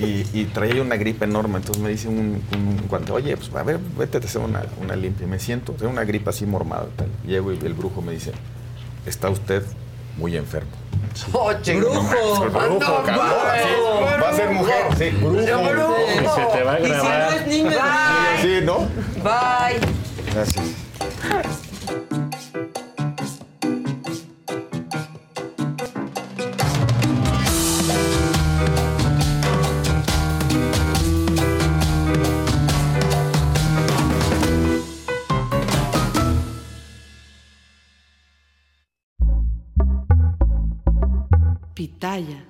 y, 0.00 0.26
y 0.32 0.44
traía 0.46 0.82
una 0.82 0.96
gripe 0.96 1.24
enorme. 1.24 1.56
Entonces 1.58 1.82
me 1.82 1.90
dice 1.90 2.08
un, 2.08 2.42
un 2.54 2.86
guante, 2.88 3.12
oye, 3.12 3.36
pues 3.36 3.54
a 3.54 3.62
ver, 3.62 3.78
vete 3.98 4.18
a 4.18 4.20
hacer 4.20 4.40
una, 4.40 4.62
una 4.82 4.96
limpia. 4.96 5.26
Y 5.26 5.30
me 5.30 5.38
siento, 5.38 5.72
tengo 5.72 5.90
una 5.92 6.04
gripe 6.04 6.30
así 6.30 6.46
mormada. 6.46 6.86
y 6.92 6.96
Tal. 6.96 7.08
Llego 7.26 7.52
y 7.52 7.58
el 7.58 7.74
brujo 7.74 8.00
me 8.02 8.12
dice, 8.12 8.32
está 9.06 9.28
usted 9.30 9.62
muy 10.16 10.36
enfermo. 10.36 10.70
Oye, 11.32 11.76
Brujo. 11.76 12.00
Brujo, 12.10 12.44
No, 12.46 12.78
cabrón, 13.04 13.18
Va 14.22 14.28
a 14.30 14.32
ser 14.34 14.50
mujer, 14.50 14.84
sí, 14.98 15.10
brujo. 15.16 15.32
brujo. 15.32 15.96
Se 16.34 16.58
te 16.58 16.64
va 16.64 16.72
a 16.74 16.80
Y 16.80 16.84
si 16.84 16.90
no 16.90 17.02
grabar. 17.02 17.34
es 17.36 17.46
niño, 17.46 17.70
Bye. 17.70 18.42
Sí, 18.42 18.64
¿no? 18.64 18.78
Bye. 19.22 20.32
Gracias. 20.34 21.67
Pitaya. 42.08 42.40